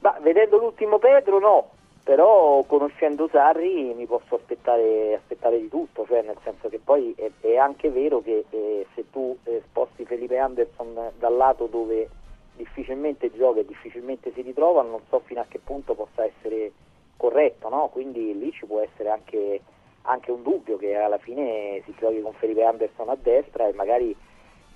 Ma 0.00 0.16
vedendo 0.22 0.58
l'ultimo 0.58 0.98
Pedro 1.00 1.40
no, 1.40 1.70
però 2.08 2.62
conoscendo 2.62 3.28
Sarri 3.30 3.92
mi 3.92 4.06
posso 4.06 4.36
aspettare, 4.36 5.16
aspettare 5.16 5.60
di 5.60 5.68
tutto, 5.68 6.06
cioè 6.06 6.22
nel 6.22 6.38
senso 6.42 6.70
che 6.70 6.80
poi 6.82 7.12
è, 7.14 7.30
è 7.42 7.58
anche 7.58 7.90
vero 7.90 8.22
che 8.22 8.46
eh, 8.48 8.86
se 8.94 9.10
tu 9.10 9.36
eh, 9.44 9.60
sposti 9.66 10.06
Felipe 10.06 10.38
Anderson 10.38 11.12
dal 11.18 11.36
lato 11.36 11.66
dove 11.66 12.08
difficilmente 12.56 13.30
gioca 13.36 13.60
e 13.60 13.66
difficilmente 13.66 14.32
si 14.32 14.40
ritrova, 14.40 14.80
non 14.80 15.00
so 15.10 15.20
fino 15.26 15.42
a 15.42 15.46
che 15.46 15.58
punto 15.58 15.92
possa 15.92 16.24
essere 16.24 16.72
corretto, 17.18 17.68
no? 17.68 17.90
quindi 17.92 18.38
lì 18.38 18.52
ci 18.52 18.64
può 18.64 18.80
essere 18.80 19.10
anche, 19.10 19.60
anche 20.04 20.30
un 20.30 20.42
dubbio 20.42 20.78
che 20.78 20.96
alla 20.96 21.18
fine 21.18 21.82
si 21.84 21.94
giochi 21.98 22.22
con 22.22 22.32
Felipe 22.32 22.64
Anderson 22.64 23.10
a 23.10 23.18
destra 23.20 23.68
e 23.68 23.74
magari 23.74 24.16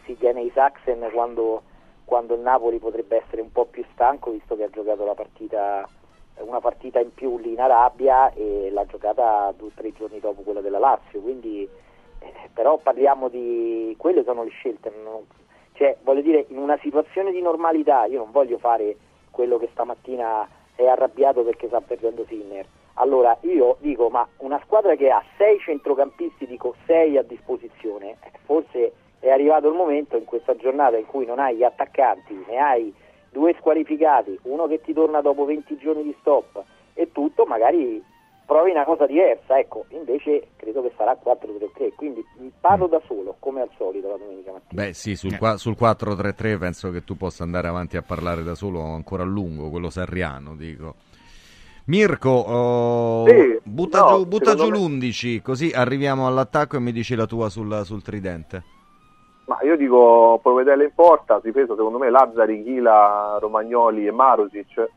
si 0.04 0.18
tiene 0.18 0.42
Isaacsen 0.42 1.08
quando, 1.10 1.62
quando 2.04 2.34
il 2.34 2.40
Napoli 2.40 2.78
potrebbe 2.78 3.22
essere 3.24 3.40
un 3.40 3.50
po' 3.50 3.64
più 3.64 3.82
stanco 3.94 4.32
visto 4.32 4.54
che 4.54 4.64
ha 4.64 4.70
giocato 4.70 5.06
la 5.06 5.14
partita, 5.14 5.88
una 6.44 6.60
partita 6.60 7.00
in 7.00 7.12
più 7.14 7.38
lì 7.38 7.52
in 7.52 7.60
Arabia 7.60 8.32
e 8.32 8.70
l'ha 8.70 8.84
giocata 8.86 9.52
due 9.56 9.68
o 9.68 9.72
tre 9.74 9.92
giorni 9.92 10.20
dopo 10.20 10.42
quella 10.42 10.60
della 10.60 10.78
Lazio 10.78 11.20
quindi 11.20 11.68
eh, 12.18 12.32
però 12.52 12.78
parliamo 12.78 13.28
di 13.28 13.94
quelle 13.98 14.22
sono 14.24 14.44
le 14.44 14.50
scelte 14.50 14.92
non- 15.02 15.26
cioè 15.74 15.96
voglio 16.02 16.20
dire 16.20 16.44
in 16.48 16.58
una 16.58 16.78
situazione 16.82 17.32
di 17.32 17.40
normalità 17.40 18.04
io 18.04 18.18
non 18.18 18.30
voglio 18.30 18.58
fare 18.58 18.96
quello 19.30 19.58
che 19.58 19.68
stamattina 19.72 20.46
è 20.74 20.86
arrabbiato 20.86 21.42
perché 21.42 21.66
sta 21.68 21.80
perdendo 21.80 22.24
Sinner. 22.26 22.66
Allora 22.94 23.36
io 23.42 23.76
dico 23.80 24.08
ma 24.10 24.26
una 24.38 24.60
squadra 24.64 24.94
che 24.96 25.10
ha 25.10 25.22
sei 25.38 25.58
centrocampisti 25.58 26.46
dico 26.46 26.74
sei 26.86 27.16
a 27.16 27.22
disposizione 27.22 28.16
eh, 28.22 28.30
forse 28.44 28.92
è 29.18 29.30
arrivato 29.30 29.68
il 29.68 29.74
momento 29.74 30.16
in 30.16 30.24
questa 30.24 30.54
giornata 30.56 30.98
in 30.98 31.06
cui 31.06 31.24
non 31.24 31.38
hai 31.38 31.56
gli 31.56 31.64
attaccanti 31.64 32.44
ne 32.46 32.56
hai 32.58 32.94
due 33.32 33.54
squalificati 33.58 34.38
uno 34.42 34.66
che 34.66 34.80
ti 34.80 34.92
torna 34.92 35.20
dopo 35.20 35.44
20 35.44 35.76
giorni 35.78 36.02
di 36.02 36.14
stop 36.20 36.62
e 36.92 37.10
tutto 37.10 37.44
magari 37.46 38.04
provi 38.44 38.70
una 38.70 38.84
cosa 38.84 39.06
diversa, 39.06 39.58
ecco, 39.58 39.86
invece 39.90 40.48
credo 40.56 40.82
che 40.82 40.92
sarà 40.96 41.16
4-3-3, 41.16 41.94
quindi 41.94 42.24
parlo 42.60 42.86
da 42.86 43.00
solo, 43.06 43.36
come 43.38 43.62
al 43.62 43.70
solito 43.78 44.08
la 44.08 44.16
domenica 44.16 44.52
mattina. 44.52 44.82
Beh, 44.82 44.92
sì, 44.92 45.16
sul, 45.16 45.38
qua- 45.38 45.56
sul 45.56 45.74
4-3-3 45.78 46.58
penso 46.58 46.90
che 46.90 47.02
tu 47.02 47.16
possa 47.16 47.44
andare 47.44 47.68
avanti 47.68 47.96
a 47.96 48.02
parlare 48.02 48.42
da 48.42 48.54
solo 48.54 48.82
ancora 48.82 49.22
a 49.22 49.26
lungo, 49.26 49.70
quello 49.70 49.88
sarriano, 49.88 50.54
dico. 50.54 50.96
Mirko, 51.86 52.28
oh, 52.28 53.26
Sì, 53.26 53.58
butta 53.64 54.00
no, 54.00 54.18
giù, 54.18 54.26
butta 54.26 54.54
giù 54.54 54.70
secondo 54.70 54.88
me- 54.88 54.96
l'11, 54.98 55.42
così 55.42 55.70
arriviamo 55.74 56.26
all'attacco 56.26 56.76
e 56.76 56.80
mi 56.80 56.92
dici 56.92 57.14
la 57.14 57.26
tua 57.26 57.48
sul, 57.48 57.82
sul 57.84 58.02
tridente. 58.02 58.62
Ma 59.44 59.58
io 59.62 59.76
dico 59.76 60.38
Provedelle 60.42 60.84
in 60.84 60.94
porta, 60.94 61.40
difesa 61.42 61.74
secondo 61.74 61.98
me 61.98 62.10
Lazzari, 62.10 62.62
Chila, 62.62 63.38
Romagnoli 63.40 64.06
e 64.06 64.12
Marusic, 64.12 64.88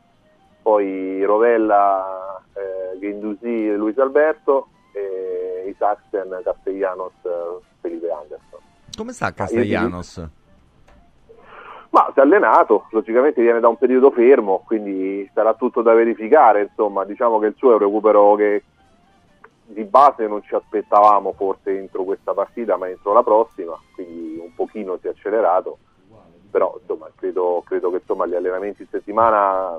poi 0.62 1.22
Rovella, 1.24 2.42
eh, 2.54 2.98
Gendouzi 2.98 3.68
e 3.68 3.76
Luis 3.76 3.98
Alberto, 3.98 4.68
e 4.92 5.68
Isaacsen, 5.68 6.40
Castellanos, 6.42 7.12
eh, 7.22 7.58
Felipe 7.80 8.10
Anderson. 8.10 8.60
Come 8.96 9.12
sta 9.12 9.32
Castellanos? 9.32 10.28
Ma 11.90 12.10
si 12.12 12.18
è 12.18 12.22
allenato, 12.22 12.86
logicamente 12.90 13.42
viene 13.42 13.60
da 13.60 13.68
un 13.68 13.76
periodo 13.76 14.10
fermo, 14.10 14.62
quindi 14.66 15.28
sarà 15.32 15.54
tutto 15.54 15.82
da 15.82 15.92
verificare, 15.94 16.62
insomma, 16.62 17.04
diciamo 17.04 17.38
che 17.38 17.46
il 17.46 17.54
suo 17.56 17.70
è 17.70 17.74
un 17.74 17.78
recupero 17.78 18.34
che 18.34 18.64
di 19.66 19.84
base 19.84 20.26
non 20.26 20.42
ci 20.42 20.54
aspettavamo 20.54 21.32
forse 21.32 21.76
entro 21.76 22.04
questa 22.04 22.32
partita, 22.32 22.76
ma 22.76 22.88
entro 22.88 23.12
la 23.12 23.22
prossima, 23.22 23.78
quindi 23.94 24.38
un 24.40 24.54
pochino 24.54 24.98
si 25.00 25.08
è 25.08 25.10
accelerato, 25.10 25.78
però 26.50 26.76
insomma, 26.80 27.10
credo, 27.14 27.62
credo 27.66 27.90
che 27.90 27.96
insomma, 27.96 28.26
gli 28.26 28.34
allenamenti 28.34 28.82
in 28.82 28.88
settimana 28.88 29.78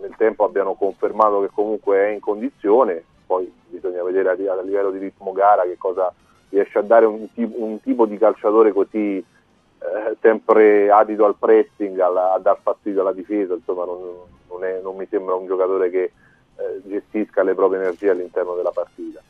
nel 0.00 0.14
tempo 0.16 0.44
abbiano 0.44 0.74
confermato 0.74 1.40
che 1.40 1.50
comunque 1.52 1.98
è 1.98 2.08
in 2.08 2.20
condizione, 2.20 3.04
poi 3.26 3.50
bisogna 3.68 4.02
vedere 4.02 4.30
a, 4.30 4.62
livello 4.62 4.90
di 4.90 4.98
ritmo 4.98 5.32
gara 5.32 5.62
che 5.62 5.76
cosa 5.78 6.12
riesce 6.48 6.78
a 6.78 6.82
dare 6.82 7.06
un, 7.06 7.26
un 7.34 7.80
tipo 7.80 8.06
di 8.06 8.18
calciatore 8.18 8.72
così 8.72 9.16
eh, 9.18 10.16
sempre 10.20 10.90
adito 10.90 11.24
al 11.24 11.36
pressing, 11.36 11.98
alla- 12.00 12.32
a 12.32 12.38
dar 12.38 12.58
fastidio 12.60 13.00
alla 13.00 13.12
difesa, 13.12 13.54
insomma 13.54 13.84
non, 13.84 14.00
non 14.48 14.64
è- 14.64 14.80
non 14.82 14.96
mi 14.96 15.06
sembra 15.08 15.34
un 15.34 15.46
giocatore 15.46 15.90
che 15.90 16.12
eh, 16.56 16.80
gestisca 16.84 17.42
le 17.42 17.54
proprie 17.54 17.80
energie 17.80 18.10
all'interno 18.10 18.54
della 18.54 18.70
partita. 18.70 19.20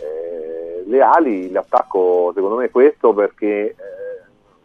Eh, 0.00 0.84
le 0.86 1.00
ali, 1.00 1.50
l'attacco 1.50 2.32
secondo 2.34 2.56
me 2.56 2.66
è 2.66 2.70
questo 2.70 3.12
perché 3.12 3.46
eh, 3.46 3.76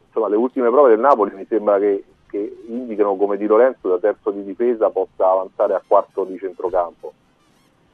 insomma, 0.05 0.27
le 0.27 0.35
ultime 0.35 0.69
prove 0.69 0.89
del 0.89 0.99
Napoli 0.99 1.33
mi 1.35 1.45
sembra 1.47 1.79
che, 1.79 2.03
che 2.29 2.63
indicano 2.67 3.15
come 3.15 3.37
Di 3.37 3.45
Lorenzo 3.45 3.89
da 3.89 3.97
terzo 3.97 4.31
di 4.31 4.43
difesa 4.43 4.89
possa 4.89 5.29
avanzare 5.29 5.73
a 5.73 5.81
quarto 5.85 6.23
di 6.23 6.37
centrocampo. 6.37 7.13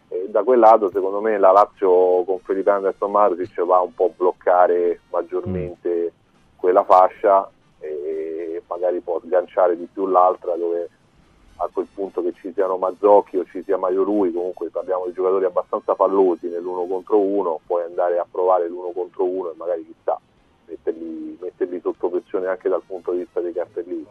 E 0.10 0.28
da 0.30 0.44
quel 0.44 0.60
lato 0.60 0.90
secondo 0.90 1.22
me 1.22 1.38
la 1.38 1.52
Lazio 1.52 2.24
con 2.24 2.40
Felipe 2.40 2.70
Anderson 2.72 3.12
Marusic 3.12 3.64
va 3.64 3.80
un 3.80 3.94
po' 3.94 4.06
a 4.06 4.14
bloccare 4.16 5.02
maggiormente 5.12 6.12
quella 6.56 6.84
fascia 6.84 7.50
e 7.80 8.62
magari 8.68 9.00
può 9.00 9.20
sganciare 9.24 9.78
di 9.78 9.88
più 9.92 10.08
l'altra 10.08 10.56
dove 10.56 10.90
a 11.62 11.70
quel 11.72 11.88
punto 11.94 12.22
che 12.24 12.34
ci 12.34 12.52
siano 12.54 12.78
Mazzocchi 12.78 13.38
o 13.38 13.46
ci 13.46 13.62
sia 13.64 13.78
Mario 13.78 14.04
Rui, 14.04 14.32
comunque 14.32 14.70
parliamo 14.70 15.06
di 15.08 15.14
giocatori 15.14 15.46
abbastanza 15.46 15.94
fallosi 15.94 16.48
nell'uno 16.48 16.86
contro 16.86 17.20
uno, 17.20 17.60
puoi 17.66 17.84
andare 17.84 18.18
a 18.18 18.26
provare 18.30 18.70
l'uno 18.70 18.92
contro 18.92 19.26
uno 19.26 19.52
e 19.52 19.56
magari 19.58 19.86
chissà, 19.86 20.18
metterli, 20.68 21.38
metterli 21.42 21.80
sotto 21.82 22.10
pressione 22.10 22.48
anche 22.48 22.70
dal 22.70 22.82
punto 22.86 23.12
di 23.12 23.20
vista 23.20 23.42
dei 23.42 23.54
cartellini. 23.54 24.06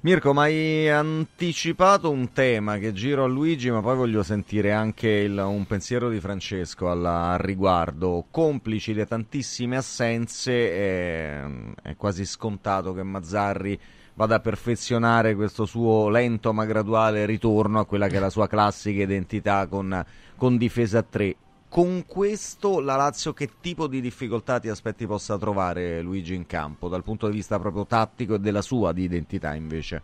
Mirko, 0.00 0.34
ma 0.34 0.42
hai 0.42 0.90
anticipato 0.90 2.10
un 2.10 2.32
tema 2.32 2.76
che 2.76 2.92
giro 2.92 3.24
a 3.24 3.26
Luigi, 3.26 3.70
ma 3.70 3.80
poi 3.80 3.96
voglio 3.96 4.22
sentire 4.22 4.72
anche 4.72 5.08
il- 5.08 5.38
un 5.38 5.64
pensiero 5.64 6.10
di 6.10 6.20
Francesco 6.20 6.90
alla- 6.90 7.30
al 7.30 7.38
riguardo. 7.38 8.26
Complici 8.30 8.92
le 8.92 9.06
tantissime 9.06 9.76
assenze, 9.78 10.70
è, 10.70 11.44
è 11.82 11.96
quasi 11.96 12.26
scontato 12.26 12.92
che 12.92 13.02
Mazzarri 13.02 13.80
vada 14.14 14.36
a 14.36 14.40
perfezionare 14.40 15.34
questo 15.34 15.64
suo 15.64 16.08
lento 16.08 16.52
ma 16.52 16.64
graduale 16.64 17.26
ritorno 17.26 17.80
a 17.80 17.84
quella 17.84 18.06
che 18.06 18.16
è 18.16 18.20
la 18.20 18.30
sua 18.30 18.46
classica 18.46 19.02
identità 19.02 19.66
con, 19.66 20.04
con 20.36 20.56
difesa 20.56 20.98
a 20.98 21.04
3. 21.08 21.36
Con 21.68 22.04
questo 22.06 22.78
la 22.78 22.94
Lazio 22.94 23.32
che 23.32 23.48
tipo 23.60 23.88
di 23.88 24.00
difficoltà 24.00 24.60
ti 24.60 24.68
aspetti 24.68 25.06
possa 25.06 25.36
trovare 25.36 26.00
Luigi 26.02 26.34
in 26.34 26.46
campo 26.46 26.88
dal 26.88 27.02
punto 27.02 27.26
di 27.26 27.34
vista 27.34 27.58
proprio 27.58 27.84
tattico 27.84 28.34
e 28.34 28.38
della 28.38 28.62
sua 28.62 28.92
di 28.92 29.02
identità 29.02 29.54
invece? 29.54 30.02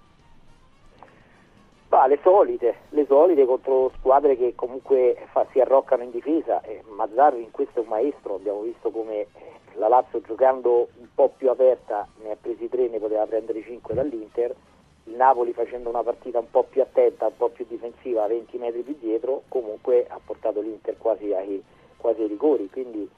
Ma 1.91 2.07
le 2.07 2.19
solite, 2.23 2.75
le 2.91 3.05
solite 3.07 3.45
contro 3.45 3.93
squadre 3.99 4.37
che 4.37 4.55
comunque 4.57 5.27
fa- 5.33 5.47
si 5.51 5.61
arroccano 5.61 6.05
in 6.05 6.11
difesa. 6.11 6.61
E 6.63 6.83
Mazzarri 6.89 7.43
in 7.43 7.51
questo 7.51 7.81
è 7.81 7.83
un 7.83 7.89
maestro, 7.89 8.37
abbiamo 8.37 8.63
visto 8.63 8.91
come 8.91 9.21
eh, 9.21 9.27
la 9.75 9.89
Lazio 9.89 10.21
giocando 10.21 10.89
un 10.99 11.09
po' 11.15 11.33
più 11.37 11.51
aperta 11.51 12.07
ne 12.23 12.33
ha 12.33 12.37
presi 12.41 12.69
tre, 12.69 12.89
ne 12.89 12.99
poteva 12.99 13.27
prendere 13.27 13.63
cinque 13.63 13.95
dall'Inter. 13.95 14.55
Il 15.05 15.15
Napoli 15.15 15.53
facendo 15.53 15.89
una 15.89 16.03
partita 16.03 16.39
un 16.39 16.51
po' 16.51 16.65
più 16.65 16.83
attenta, 16.83 17.27
un 17.27 17.37
po' 17.37 17.49
più 17.49 17.65
difensiva, 17.69 18.25
a 18.25 18.29
20 18.29 18.59
metri 18.59 18.83
più 18.83 18.97
dietro, 18.99 19.43
comunque 19.49 20.07
ha 20.09 20.21
portato 20.25 20.61
l'Inter 20.61 20.97
quasi 20.99 21.33
ai, 21.33 21.63
quasi 21.97 22.23
ai 22.23 22.29
rigori. 22.29 22.69
Quindi 22.71 23.09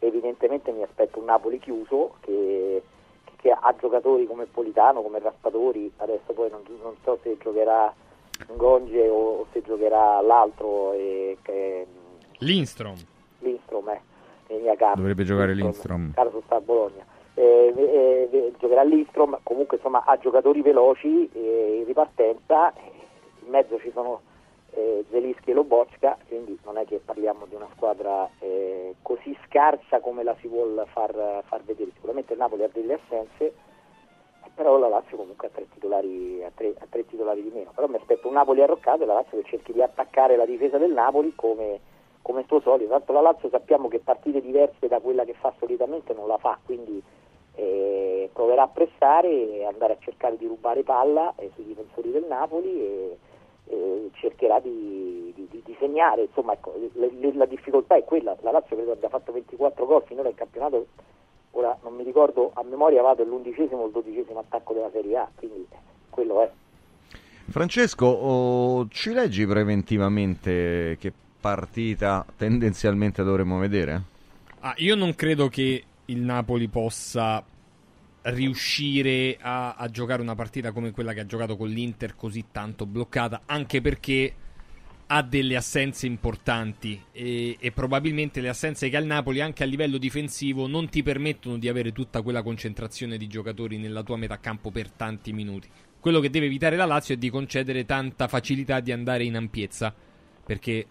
evidentemente 0.00 0.72
mi 0.72 0.82
aspetto 0.82 1.18
un 1.18 1.26
Napoli 1.26 1.58
chiuso 1.58 2.16
che, 2.20 2.82
che 3.36 3.50
ha 3.50 3.74
giocatori 3.78 4.26
come 4.26 4.46
Politano, 4.46 5.02
come 5.02 5.18
Raspadori, 5.18 5.92
adesso 5.98 6.32
poi 6.32 6.50
non, 6.50 6.62
non 6.82 6.96
so 7.02 7.18
se 7.22 7.36
giocherà 7.38 7.94
Ngonge 8.52 9.08
o, 9.08 9.40
o 9.40 9.46
se 9.52 9.62
giocherà 9.62 10.20
l'altro 10.20 10.92
e, 10.92 11.38
che, 11.42 11.86
Lindstrom. 12.38 12.96
Lindstrom 13.40 13.88
eh, 13.88 14.00
in. 14.48 14.92
Dovrebbe 14.94 15.24
giocare 15.24 15.54
Lindstrom. 15.54 16.12
Caso 16.14 16.42
sta 16.44 16.56
a 16.56 16.60
Bologna. 16.60 17.04
Eh, 17.34 17.72
eh, 17.76 18.28
eh, 18.30 18.52
giocherà 18.58 18.82
Lindstrom, 18.82 19.38
comunque 19.44 19.76
insomma 19.76 20.02
ha 20.04 20.18
giocatori 20.18 20.60
veloci 20.60 21.30
eh, 21.32 21.76
in 21.78 21.84
ripartenza, 21.84 22.72
in 23.44 23.50
mezzo 23.50 23.78
ci 23.78 23.92
sono 23.92 24.22
eh, 24.72 25.04
Zelischi 25.10 25.50
e 25.50 25.54
Lobocca, 25.54 26.18
quindi 26.26 26.58
non 26.64 26.78
è 26.78 26.84
che 26.84 27.00
parliamo 27.04 27.46
di 27.46 27.54
una 27.54 27.68
squadra 27.74 28.28
eh, 28.40 28.96
così 29.02 29.36
scarsa 29.46 30.00
come 30.00 30.24
la 30.24 30.34
si 30.40 30.48
vuol 30.48 30.84
far, 30.92 31.44
far 31.46 31.62
vedere. 31.62 31.90
Sicuramente 31.94 32.32
il 32.32 32.38
Napoli 32.40 32.64
ha 32.64 32.70
delle 32.72 32.94
assenze, 32.94 33.54
però 34.54 34.76
la 34.76 34.88
Lazio 34.88 35.16
comunque 35.16 35.46
ha 35.46 35.50
tre 35.54 35.68
titolari, 35.72 36.42
ha 36.42 36.50
tre, 36.52 36.74
ha 36.76 36.86
tre 36.90 37.06
titolari 37.06 37.42
di 37.42 37.50
meno. 37.54 37.70
Però 37.72 37.86
mi 37.86 37.96
aspetto 37.96 38.26
un 38.26 38.34
Napoli 38.34 38.62
arroccato 38.62 39.04
e 39.04 39.06
la 39.06 39.14
Lazio 39.14 39.38
che 39.38 39.48
cerchi 39.48 39.72
di 39.72 39.80
attaccare 39.80 40.36
la 40.36 40.44
difesa 40.44 40.78
del 40.78 40.92
Napoli 40.92 41.32
come, 41.36 41.78
come 42.28 42.44
suo 42.46 42.60
solito. 42.60 42.90
Tanto 42.90 43.12
la 43.14 43.22
Lazio 43.22 43.48
sappiamo 43.48 43.88
che 43.88 44.00
partite 44.00 44.42
diverse 44.42 44.86
da 44.86 45.00
quella 45.00 45.24
che 45.24 45.32
fa 45.32 45.50
solitamente 45.58 46.12
non 46.12 46.26
la 46.28 46.36
fa, 46.36 46.58
quindi 46.62 47.02
eh, 47.54 48.28
proverà 48.34 48.64
a 48.64 48.68
pressare 48.68 49.28
e 49.30 49.64
andare 49.64 49.94
a 49.94 49.98
cercare 49.98 50.36
di 50.36 50.46
rubare 50.46 50.82
palla 50.82 51.32
eh, 51.36 51.50
sui 51.54 51.64
difensori 51.64 52.10
del 52.10 52.26
Napoli 52.28 52.80
e, 52.82 53.16
e 53.64 54.10
cercherà 54.12 54.60
di, 54.60 55.32
di- 55.34 55.48
di- 55.50 55.62
di 55.64 55.76
segnare. 55.80 56.24
Insomma, 56.24 56.52
ecco, 56.52 56.74
le- 56.92 57.10
le- 57.18 57.32
la 57.32 57.46
difficoltà 57.46 57.96
è 57.96 58.04
quella. 58.04 58.36
La 58.42 58.50
Lazio 58.50 58.76
credo 58.76 58.92
abbia 58.92 59.08
fatto 59.08 59.32
24 59.32 59.86
gol 59.86 60.02
finora 60.04 60.28
in 60.28 60.34
campionato 60.34 60.86
ora 61.52 61.76
non 61.82 61.94
mi 61.94 62.04
ricordo 62.04 62.50
a 62.52 62.62
memoria 62.62 63.00
vado 63.00 63.24
l'undicesimo 63.24 63.82
o 63.82 63.86
il 63.86 63.92
dodicesimo 63.92 64.38
attacco 64.38 64.74
della 64.74 64.90
Serie 64.92 65.16
A, 65.16 65.28
quindi 65.34 65.66
quello 66.10 66.42
è. 66.42 66.50
Francesco, 67.48 68.04
oh, 68.06 68.86
ci 68.90 69.14
leggi 69.14 69.46
preventivamente 69.46 70.98
che 71.00 71.10
partita 71.40 72.24
tendenzialmente 72.36 73.22
dovremmo 73.22 73.58
vedere? 73.58 74.02
Ah, 74.60 74.74
io 74.78 74.94
non 74.94 75.14
credo 75.14 75.48
che 75.48 75.84
il 76.06 76.20
Napoli 76.20 76.68
possa 76.68 77.44
riuscire 78.22 79.36
a, 79.40 79.74
a 79.74 79.88
giocare 79.88 80.20
una 80.20 80.34
partita 80.34 80.72
come 80.72 80.90
quella 80.90 81.12
che 81.12 81.20
ha 81.20 81.26
giocato 81.26 81.56
con 81.56 81.68
l'Inter 81.68 82.14
così 82.16 82.46
tanto 82.50 82.86
bloccata, 82.86 83.42
anche 83.46 83.80
perché 83.80 84.34
ha 85.10 85.22
delle 85.22 85.56
assenze 85.56 86.06
importanti 86.06 87.02
e, 87.12 87.56
e 87.58 87.72
probabilmente 87.72 88.42
le 88.42 88.50
assenze 88.50 88.90
che 88.90 88.96
ha 88.96 89.00
il 89.00 89.06
Napoli 89.06 89.40
anche 89.40 89.62
a 89.62 89.66
livello 89.66 89.96
difensivo 89.96 90.66
non 90.66 90.90
ti 90.90 91.02
permettono 91.02 91.56
di 91.56 91.66
avere 91.66 91.92
tutta 91.92 92.20
quella 92.20 92.42
concentrazione 92.42 93.16
di 93.16 93.26
giocatori 93.26 93.78
nella 93.78 94.02
tua 94.02 94.18
metà 94.18 94.38
campo 94.38 94.70
per 94.70 94.90
tanti 94.90 95.32
minuti. 95.32 95.68
Quello 95.98 96.20
che 96.20 96.30
deve 96.30 96.46
evitare 96.46 96.76
la 96.76 96.84
Lazio 96.84 97.14
è 97.14 97.18
di 97.18 97.30
concedere 97.30 97.86
tanta 97.86 98.28
facilità 98.28 98.80
di 98.80 98.92
andare 98.92 99.24
in 99.24 99.36
ampiezza, 99.36 99.94
perché 100.44 100.86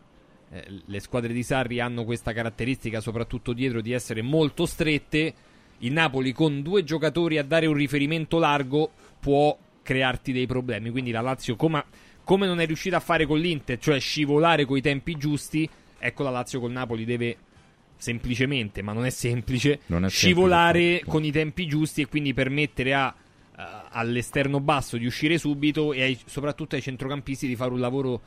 eh, 0.49 0.65
le 0.86 0.99
squadre 0.99 1.34
di 1.34 1.44
Sarri 1.44 1.80
hanno 1.80 2.06
questa 2.06 2.34
caratteristica, 2.34 3.02
soprattutto 3.02 3.53
dietro, 3.53 3.82
di 3.82 3.91
essere 3.91 4.22
molto 4.22 4.65
strette. 4.65 5.34
Il 5.80 5.91
Napoli 5.91 6.32
con 6.32 6.61
due 6.61 6.84
giocatori 6.84 7.38
a 7.38 7.44
dare 7.44 7.65
un 7.65 7.76
riferimento 7.76 8.40
largo 8.40 8.91
può 9.19 9.57
crearti 9.84 10.32
dei 10.32 10.48
problemi. 10.48 10.90
Quindi 10.90 11.11
la 11.11 11.22
Lazio, 11.22 11.56
come, 11.56 11.84
come 12.24 12.48
non 12.48 12.60
è 12.60 12.65
riuscita 12.65 12.98
a 12.98 13.02
fare 13.02 13.26
con 13.26 13.40
l'Inter, 13.40 13.78
cioè 13.78 13.99
scivolare 13.99 14.65
coi 14.65 14.82
tempi 14.82 15.15
giusti, 15.15 15.69
ecco 15.98 16.24
la 16.24 16.30
Lazio 16.30 16.60
col 16.60 16.72
Napoli 16.72 17.06
deve 17.06 17.38
semplicemente, 17.98 18.82
ma 18.82 18.94
non 18.94 19.06
è 19.06 19.10
semplice, 19.10 19.80
Non 19.88 20.06
è 20.06 20.10
scivolare 20.10 20.80
semplice, 20.80 21.06
con 21.06 21.24
i 21.24 21.32
tempi 21.32 21.68
giusti 21.68 22.02
e 22.02 22.07
quindi 22.07 22.34
permettere 22.34 22.94
a, 22.94 23.14
eh, 23.57 23.64
all'esterno 23.90 24.60
basso 24.60 24.98
di 24.98 25.06
uscire 25.06 25.38
subito 25.38 25.94
e 25.94 26.03
ai- 26.03 26.19
soprattutto 26.26 26.76
ai 26.76 26.82
centrocampisti 26.82 27.48
di 27.48 27.56
fare 27.56 27.72
un 27.72 27.80
lavoro 27.80 28.22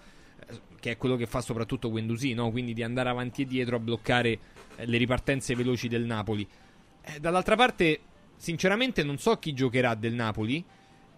che 0.80 0.92
è 0.92 0.96
quello 0.96 1.16
che 1.16 1.26
fa 1.26 1.40
soprattutto 1.40 1.90
Guendouzi, 1.90 2.32
no? 2.32 2.50
quindi 2.50 2.72
di 2.72 2.82
andare 2.82 3.10
avanti 3.10 3.42
e 3.42 3.46
dietro 3.46 3.76
a 3.76 3.78
bloccare 3.78 4.38
eh, 4.76 4.86
le 4.86 4.96
ripartenze 4.96 5.54
veloci 5.54 5.86
del 5.86 6.04
Napoli. 6.04 6.46
Eh, 7.02 7.20
dall'altra 7.20 7.54
parte, 7.54 8.00
sinceramente, 8.36 9.04
non 9.04 9.18
so 9.18 9.36
chi 9.36 9.52
giocherà 9.52 9.94
del 9.94 10.14
Napoli. 10.14 10.64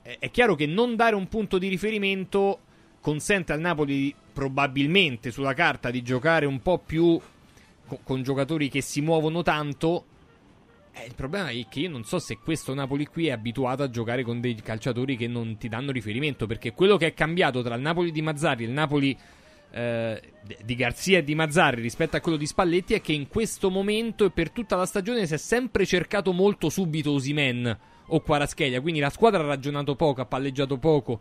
Eh, 0.02 0.18
è 0.18 0.30
chiaro 0.30 0.54
che 0.54 0.66
non 0.66 0.96
dare 0.96 1.14
un 1.14 1.28
punto 1.28 1.58
di 1.58 1.68
riferimento 1.68 2.60
consente 3.00 3.52
al 3.52 3.60
Napoli 3.60 4.14
probabilmente 4.32 5.30
sulla 5.30 5.54
carta 5.54 5.90
di 5.90 6.02
giocare 6.02 6.46
un 6.46 6.60
po' 6.60 6.78
più 6.78 7.20
co- 7.86 8.00
con 8.02 8.22
giocatori 8.22 8.68
che 8.68 8.80
si 8.80 9.00
muovono 9.00 9.42
tanto. 9.42 10.06
Eh, 10.92 11.06
il 11.06 11.14
problema 11.14 11.48
è 11.48 11.66
che 11.68 11.80
io 11.80 11.90
non 11.90 12.04
so 12.04 12.18
se 12.18 12.38
questo 12.38 12.74
Napoli 12.74 13.06
qui 13.06 13.28
è 13.28 13.30
abituato 13.30 13.82
a 13.82 13.90
giocare 13.90 14.24
con 14.24 14.40
dei 14.40 14.54
calciatori 14.56 15.16
che 15.16 15.26
non 15.26 15.56
ti 15.56 15.68
danno 15.68 15.92
riferimento. 15.92 16.46
Perché 16.46 16.72
quello 16.72 16.96
che 16.96 17.06
è 17.06 17.14
cambiato 17.14 17.62
tra 17.62 17.74
il 17.76 17.80
Napoli 17.80 18.10
di 18.10 18.22
Mazzarri 18.22 18.64
e 18.64 18.66
il 18.66 18.72
Napoli 18.72 19.16
di 19.74 20.74
Garzia 20.74 21.18
e 21.18 21.24
di 21.24 21.34
Mazzarri 21.34 21.80
rispetto 21.80 22.16
a 22.16 22.20
quello 22.20 22.36
di 22.36 22.46
Spalletti 22.46 22.92
è 22.94 23.00
che 23.00 23.12
in 23.12 23.26
questo 23.28 23.70
momento 23.70 24.26
e 24.26 24.30
per 24.30 24.50
tutta 24.50 24.76
la 24.76 24.84
stagione 24.84 25.26
si 25.26 25.32
è 25.34 25.38
sempre 25.38 25.86
cercato 25.86 26.32
molto 26.32 26.68
subito 26.68 27.12
Osimen 27.12 27.78
o 28.06 28.20
Quaraschelia. 28.20 28.80
Quindi 28.82 29.00
la 29.00 29.08
squadra 29.10 29.42
ha 29.42 29.46
ragionato 29.46 29.94
poco, 29.96 30.20
ha 30.20 30.26
palleggiato 30.26 30.76
poco, 30.76 31.20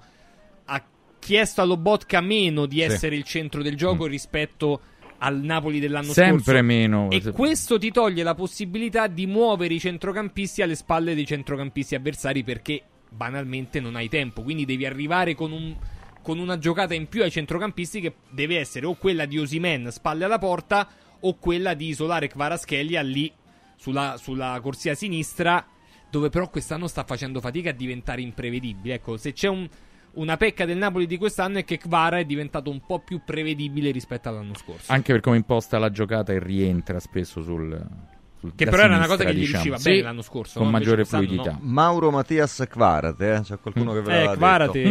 ha 0.66 0.84
chiesto 1.20 1.62
allo 1.62 1.78
Botka 1.78 2.20
meno 2.20 2.66
di 2.66 2.78
Sì. 2.78 2.82
essere 2.82 3.16
il 3.16 3.24
centro 3.24 3.62
del 3.62 3.76
gioco 3.78 4.06
rispetto 4.06 4.82
al 5.20 5.40
Napoli 5.40 5.80
dell'anno 5.80 6.12
Sempre 6.12 6.42
scorso. 6.44 6.64
meno. 6.64 7.10
E 7.12 7.22
questo 7.32 7.78
ti 7.78 7.92
toglie 7.92 8.24
la 8.24 8.34
possibilità 8.36 9.08
di 9.08 9.28
muovere 9.28 9.76
i 9.76 9.80
centrocampisti 9.80 10.62
alle 10.64 10.76
spalle 10.76 11.14
dei 11.16 11.26
centrocampisti 11.28 11.96
avversari 11.96 12.44
perché 12.44 12.82
banalmente 13.08 13.80
non 13.80 13.96
hai 13.96 14.10
tempo. 14.10 14.42
Quindi 14.42 14.66
devi 14.66 14.86
arrivare 14.86 15.36
con, 15.36 15.52
un- 15.52 15.76
con 16.22 16.40
una 16.40 16.58
giocata 16.58 16.94
in 16.94 17.08
più 17.08 17.24
ai 17.24 17.32
centrocampisti 17.32 18.00
che 18.02 18.16
deve 18.30 18.60
essere 18.60 18.86
o 18.86 18.96
quella 18.96 19.26
di 19.26 19.38
Osimen 19.38 19.92
spalle 19.92 20.26
alla 20.26 20.38
porta 20.38 20.88
o 21.20 21.38
quella 21.38 21.74
di 21.74 21.88
isolare 21.88 22.28
Kvaratskhelia 22.28 23.02
lì 23.02 23.32
sulla, 23.76 24.18
sulla 24.18 24.60
corsia 24.62 24.94
sinistra 24.96 25.66
dove 26.10 26.30
però 26.30 26.50
quest'anno 26.50 26.88
sta 26.88 27.04
facendo 27.04 27.40
fatica 27.40 27.70
a 27.70 27.74
diventare 27.74 28.22
imprevedibile. 28.22 28.96
Ecco, 28.96 29.18
se 29.18 29.32
c'è 29.34 29.48
un- 29.48 29.68
una 30.14 30.36
pecca 30.36 30.66
del 30.66 30.78
Napoli 30.78 31.08
di 31.08 31.18
quest'anno 31.18 31.60
è 31.60 31.64
che 31.64 31.78
Kvara 31.78 32.20
è 32.20 32.26
diventato 32.26 32.70
un 32.70 32.86
po' 32.86 33.00
più 33.00 33.22
prevedibile 33.24 33.92
rispetto 33.92 34.28
all'anno 34.28 34.56
scorso. 34.56 34.92
Anche 34.92 35.14
per 35.14 35.22
come 35.22 35.38
imposta 35.38 35.80
la 35.80 35.90
giocata 35.90 36.34
e 36.34 36.40
rientra 36.40 37.00
spesso 37.00 37.42
sul. 37.42 38.10
Sul- 38.42 38.52
Che 38.56 38.66
però 38.66 38.84
era 38.84 38.98
una 38.98 39.08
cosa 39.08 39.24
che 39.24 39.34
gli 39.34 39.40
diciamo. 39.40 39.64
riusciva 39.64 39.78
Sì, 39.78 39.90
bene 39.92 40.02
l'anno 40.02 40.22
scorso, 40.22 40.58
Con 40.58 40.66
no? 40.68 40.72
Maggiore 40.74 41.06
fluidità. 41.06 41.58
Mauro 41.62 42.12
Mattias 42.12 42.66
Kvarate, 42.70 43.34
eh? 43.36 43.42
c'è 43.42 43.60
qualcuno 43.60 43.94
che 43.94 44.02
ve 44.02 44.24
l'ha 44.26 44.32
Eh, 44.32 44.36
Kvarate, 44.36 44.82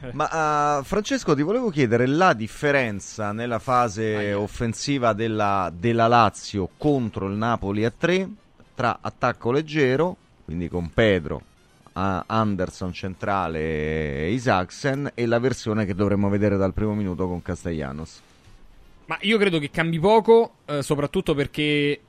detto. 0.00 0.16
Ma 0.16 0.78
uh, 0.78 0.82
Francesco, 0.84 1.34
ti 1.34 1.42
volevo 1.42 1.68
chiedere 1.70 2.06
la 2.06 2.32
differenza 2.32 3.32
nella 3.32 3.58
fase 3.58 4.32
offensiva 4.32 5.12
della, 5.12 5.70
della 5.76 6.06
Lazio 6.06 6.70
contro 6.78 7.26
il 7.26 7.34
Napoli 7.34 7.84
a 7.84 7.92
3 7.96 8.28
tra 8.74 8.98
attacco 9.00 9.50
leggero, 9.52 10.16
quindi 10.44 10.68
con 10.68 10.90
Pedro, 10.92 11.42
Anderson 11.92 12.92
centrale 12.92 13.60
e 13.60 14.30
Isaacsen, 14.32 15.12
e 15.14 15.26
la 15.26 15.38
versione 15.38 15.84
che 15.84 15.94
dovremmo 15.94 16.28
vedere 16.28 16.56
dal 16.56 16.72
primo 16.72 16.94
minuto 16.94 17.28
con 17.28 17.40
Castellanos. 17.42 18.20
Ma 19.06 19.16
io 19.20 19.36
credo 19.38 19.58
che 19.58 19.70
cambi 19.70 20.00
poco, 20.00 20.54
eh, 20.64 20.82
soprattutto 20.82 21.34
perché 21.34 22.00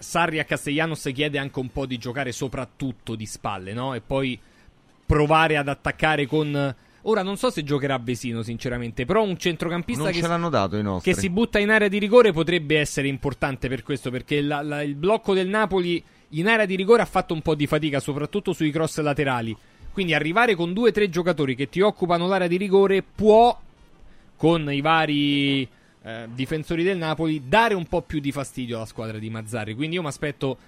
Sarri 0.00 0.38
a 0.38 0.44
Castellanos 0.44 1.10
chiede 1.12 1.38
anche 1.38 1.58
un 1.58 1.70
po' 1.70 1.84
di 1.86 1.98
giocare 1.98 2.32
soprattutto 2.32 3.14
di 3.14 3.26
spalle, 3.26 3.72
no? 3.74 3.94
E 3.94 4.00
poi 4.00 4.38
provare 5.06 5.56
ad 5.56 5.68
attaccare 5.68 6.26
con... 6.26 6.74
Ora 7.04 7.22
non 7.22 7.36
so 7.36 7.50
se 7.50 7.62
giocherà 7.62 7.98
Vesino, 7.98 8.42
sinceramente, 8.42 9.04
però 9.06 9.22
un 9.22 9.38
centrocampista 9.38 10.02
che 10.12 10.20
dato 10.50 10.76
che 11.02 11.14
si 11.20 11.30
butta 11.30 11.58
in 11.58 11.70
area 11.70 11.88
di 11.88 11.98
rigore 11.98 12.32
potrebbe 12.32 12.78
essere 12.78 13.08
importante 13.08 13.68
per 13.68 13.82
questo, 13.82 14.10
perché 14.10 14.42
la- 14.42 14.60
la- 14.62 14.82
il 14.82 14.94
blocco 14.96 15.32
del 15.32 15.48
Napoli 15.48 16.02
in 16.30 16.46
area 16.46 16.66
di 16.66 16.76
rigore 16.76 17.00
ha 17.02 17.06
fatto 17.06 17.32
un 17.32 17.40
po' 17.42 17.54
di 17.54 17.66
fatica, 17.66 18.00
soprattutto 18.00 18.52
sui 18.52 18.70
cross 18.70 19.00
laterali. 19.00 19.56
Quindi 19.92 20.12
arrivare 20.14 20.54
con 20.54 20.72
due 20.74 20.90
o 20.90 20.92
tre 20.92 21.08
giocatori 21.08 21.54
che 21.54 21.68
ti 21.68 21.80
occupano 21.80 22.26
l'area 22.26 22.46
di 22.48 22.56
rigore 22.58 23.02
può, 23.02 23.58
con 24.36 24.72
i 24.72 24.80
vari 24.80 25.66
eh, 26.02 26.28
difensori 26.32 26.82
del 26.82 26.96
Napoli, 26.96 27.42
dare 27.46 27.74
un 27.74 27.86
po' 27.86 28.02
più 28.02 28.20
di 28.20 28.32
fastidio 28.32 28.76
alla 28.76 28.86
squadra 28.86 29.18
di 29.18 29.30
Mazzarri. 29.30 29.74
Quindi 29.74 29.96
io 29.96 30.02
mi 30.02 30.08
aspetto 30.08 30.58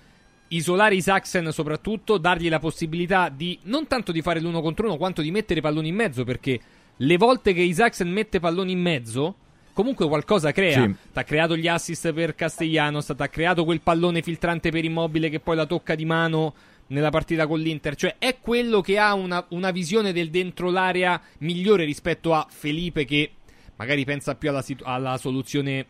isolare 0.49 0.95
Isaacsen 0.95 1.51
soprattutto, 1.53 2.19
dargli 2.19 2.49
la 2.49 2.59
possibilità 2.59 3.29
di 3.29 3.59
non 3.63 3.87
tanto 3.87 4.13
di 4.13 4.23
fare 4.23 4.41
l'uno 4.41 4.61
contro 4.61 4.87
uno, 4.87 4.97
quanto 4.97 5.23
di 5.23 5.31
mettere 5.31 5.61
palloni 5.61 5.89
in 5.89 5.95
mezzo, 5.95 6.25
perché 6.25 6.61
le 6.97 7.17
volte 7.17 7.53
che 7.53 7.63
Isaacsen 7.63 8.11
mette 8.11 8.39
palloni 8.39 8.73
in 8.73 8.81
mezzo, 8.81 9.37
comunque 9.73 10.07
qualcosa 10.07 10.53
crea. 10.53 10.85
Sì. 10.85 10.95
T'ha 11.13 11.25
creato 11.25 11.57
gli 11.57 11.69
assist 11.69 12.13
per 12.13 12.35
Castellanos, 12.35 13.13
t'ha 13.17 13.29
creato 13.29 13.65
quel 13.65 13.81
pallone 13.81 14.23
filtrante 14.23 14.71
per 14.71 14.85
Immobile 14.85 15.31
che 15.31 15.41
poi 15.41 15.57
la 15.57 15.67
tocca 15.67 15.95
di 15.95 16.05
mano 16.05 16.55
nella 16.89 17.11
partita 17.11 17.47
con 17.47 17.59
l'Inter. 17.59 17.97
Cioè 17.97 18.17
è 18.19 18.39
quello 18.41 18.81
che 18.83 18.99
ha 18.99 19.15
una, 19.15 19.45
una 19.51 19.71
visione 19.71 20.13
del 20.13 20.29
dentro 20.29 20.71
l'area 20.71 21.21
migliore 21.39 21.85
rispetto 21.85 22.35
a 22.35 22.47
Felipe 22.49 23.07
che 23.07 23.31
magari 23.83 24.05
pensa 24.05 24.35
più 24.35 24.49
alla, 24.49 24.63
situ- 24.63 24.85
alla 24.87 25.17
soluzione 25.19 25.87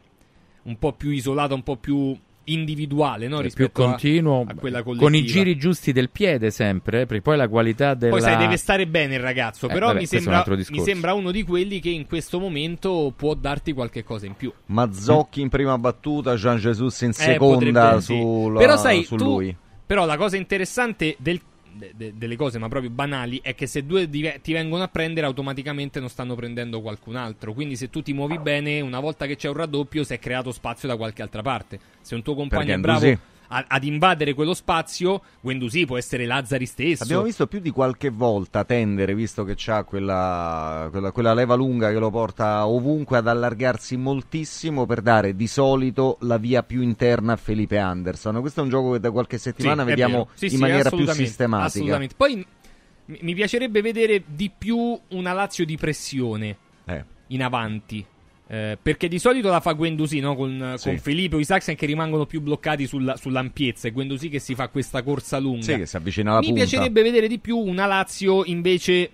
un 0.64 0.78
po' 0.78 0.92
più 0.92 1.10
isolata, 1.10 1.54
un 1.54 1.62
po' 1.62 1.76
più 1.76 2.16
individuale, 2.44 3.28
no? 3.28 3.36
Cioè, 3.36 3.44
rispetto 3.44 3.70
più 3.70 3.82
a- 3.84 3.86
continuo, 3.90 4.44
a, 4.48 4.54
quella 4.54 4.82
collettiva. 4.82 5.10
con 5.10 5.14
i 5.18 5.24
giri 5.24 5.56
giusti 5.56 5.92
del 5.92 6.10
piede 6.10 6.50
sempre, 6.50 7.02
eh, 7.02 7.06
perché 7.06 7.22
poi 7.22 7.36
la 7.36 7.48
qualità 7.48 7.94
della... 7.94 8.12
Poi 8.12 8.20
sai, 8.20 8.36
deve 8.36 8.56
stare 8.56 8.86
bene 8.88 9.14
il 9.14 9.20
ragazzo. 9.20 9.68
Eh, 9.68 9.72
però 9.72 9.86
vabbè, 9.86 9.98
mi, 9.98 10.02
un 10.02 10.08
sembra, 10.08 10.44
mi 10.46 10.80
sembra 10.80 11.14
uno 11.14 11.30
di 11.30 11.42
quelli 11.44 11.78
che 11.80 11.90
in 11.90 12.06
questo 12.06 12.40
momento 12.40 13.12
può 13.16 13.34
darti 13.34 13.72
qualche 13.72 14.02
cosa 14.02 14.26
in 14.26 14.34
più. 14.34 14.52
Mazzocchi 14.66 15.40
in 15.40 15.48
prima 15.50 15.78
battuta, 15.78 16.34
Jean 16.34 16.56
Jesus 16.58 17.00
in 17.02 17.10
Eh, 17.10 17.12
seconda 17.12 17.54
potrebbe- 17.54 18.00
sì. 18.00 18.18
sul- 18.18 18.56
Però 18.56 18.76
sai, 18.76 19.04
su 19.04 19.16
tu- 19.16 19.24
lui. 19.24 19.56
Però 19.86 20.04
la 20.04 20.16
cosa 20.16 20.36
interessante 20.36 21.14
del- 21.18 21.40
de- 21.74 21.92
de- 21.94 22.12
delle 22.16 22.36
cose, 22.36 22.58
ma 22.58 22.68
proprio 22.68 22.90
banali, 22.90 23.40
è 23.42 23.54
che 23.54 23.66
se 23.66 23.84
due 23.84 24.08
dive- 24.08 24.40
ti 24.42 24.52
vengono 24.52 24.82
a 24.82 24.88
prendere, 24.88 25.26
automaticamente 25.26 26.00
non 26.00 26.08
stanno 26.08 26.34
prendendo 26.34 26.80
qualcun 26.80 27.16
altro. 27.16 27.52
Quindi 27.52 27.76
se 27.76 27.90
tu 27.90 28.02
ti 28.02 28.12
muovi 28.12 28.38
bene, 28.38 28.80
una 28.80 29.00
volta 29.00 29.26
che 29.26 29.36
c'è 29.36 29.48
un 29.48 29.54
raddoppio, 29.54 30.04
si 30.04 30.14
è 30.14 30.18
creato 30.18 30.52
spazio 30.52 30.88
da 30.88 30.96
qualche 30.96 31.22
altra 31.22 31.42
parte. 31.42 31.78
Se 32.00 32.14
un 32.14 32.22
tuo 32.22 32.34
compagno 32.34 32.64
Perché 32.64 32.78
è 32.78 32.82
bravo 32.82 33.06
Ndusì? 33.06 33.18
A- 33.52 33.64
ad 33.68 33.84
invadere 33.84 34.32
quello 34.34 34.54
spazio. 34.54 35.22
Guendouzi 35.40 35.84
può 35.84 35.96
essere 35.98 36.24
Lazzari 36.26 36.66
stesso. 36.66 37.02
Abbiamo 37.04 37.22
visto 37.22 37.46
più 37.46 37.60
di 37.60 37.70
qualche 37.70 38.08
volta 38.10 38.64
tendere, 38.64 39.14
visto 39.14 39.44
che 39.44 39.54
c'ha 39.56 39.84
quella, 39.84 40.88
quella, 40.90 41.12
quella 41.12 41.34
leva 41.34 41.54
lunga 41.54 41.90
che 41.90 41.98
lo 41.98 42.10
porta 42.10 42.66
ovunque 42.66 43.18
ad 43.18 43.28
allargarsi 43.28 43.96
moltissimo 43.96 44.86
per 44.86 45.02
dare 45.02 45.36
di 45.36 45.46
solito 45.46 46.16
la 46.22 46.38
via 46.38 46.62
più 46.62 46.80
interna 46.82 47.34
a 47.34 47.36
Felipe 47.36 47.78
Anderson. 47.78 48.40
Questo 48.40 48.60
è 48.60 48.62
un 48.62 48.70
gioco 48.70 48.92
che 48.92 49.00
da 49.00 49.10
qualche 49.10 49.38
settimana 49.38 49.82
Sì, 49.82 49.88
vediamo. 49.88 50.28
Sì, 50.34 50.44
in 50.46 50.50
sì, 50.52 50.56
maniera 50.56 50.88
più 50.90 51.06
sistematica. 51.06 51.66
Assolutamente. 51.68 52.14
Poi 52.16 52.36
mi 52.36 53.18
mi 53.20 53.34
piacerebbe 53.34 53.82
vedere 53.82 54.22
di 54.26 54.50
più 54.56 54.98
una 55.08 55.32
Lazio 55.32 55.64
di 55.66 55.76
pressione 55.76 56.56
Eh. 56.86 57.04
in 57.28 57.42
avanti. 57.42 58.06
Eh, 58.52 58.76
perché 58.82 59.08
di 59.08 59.18
solito 59.18 59.48
la 59.48 59.60
fa 59.60 59.72
Guendouzi 59.72 60.20
no? 60.20 60.36
con, 60.36 60.74
Sì. 60.76 60.88
con 60.90 60.98
Filippo 60.98 61.38
Isaacsen 61.38 61.74
che 61.74 61.86
rimangono 61.86 62.26
più 62.26 62.42
bloccati 62.42 62.86
sulla- 62.86 63.16
sull'ampiezza 63.16 63.88
e 63.88 63.92
Guendouzi 63.92 64.28
che 64.28 64.40
si 64.40 64.54
fa 64.54 64.68
questa 64.68 65.02
corsa 65.02 65.38
lunga. 65.38 65.62
Sì, 65.62 65.76
che 65.76 65.86
si 65.86 65.96
avvicina 65.96 66.32
alla 66.32 66.40
Mi 66.40 66.48
punta. 66.48 66.60
piacerebbe 66.60 67.00
vedere 67.02 67.28
di 67.28 67.38
più 67.38 67.56
una 67.56 67.86
Lazio 67.86 68.44
invece 68.44 69.10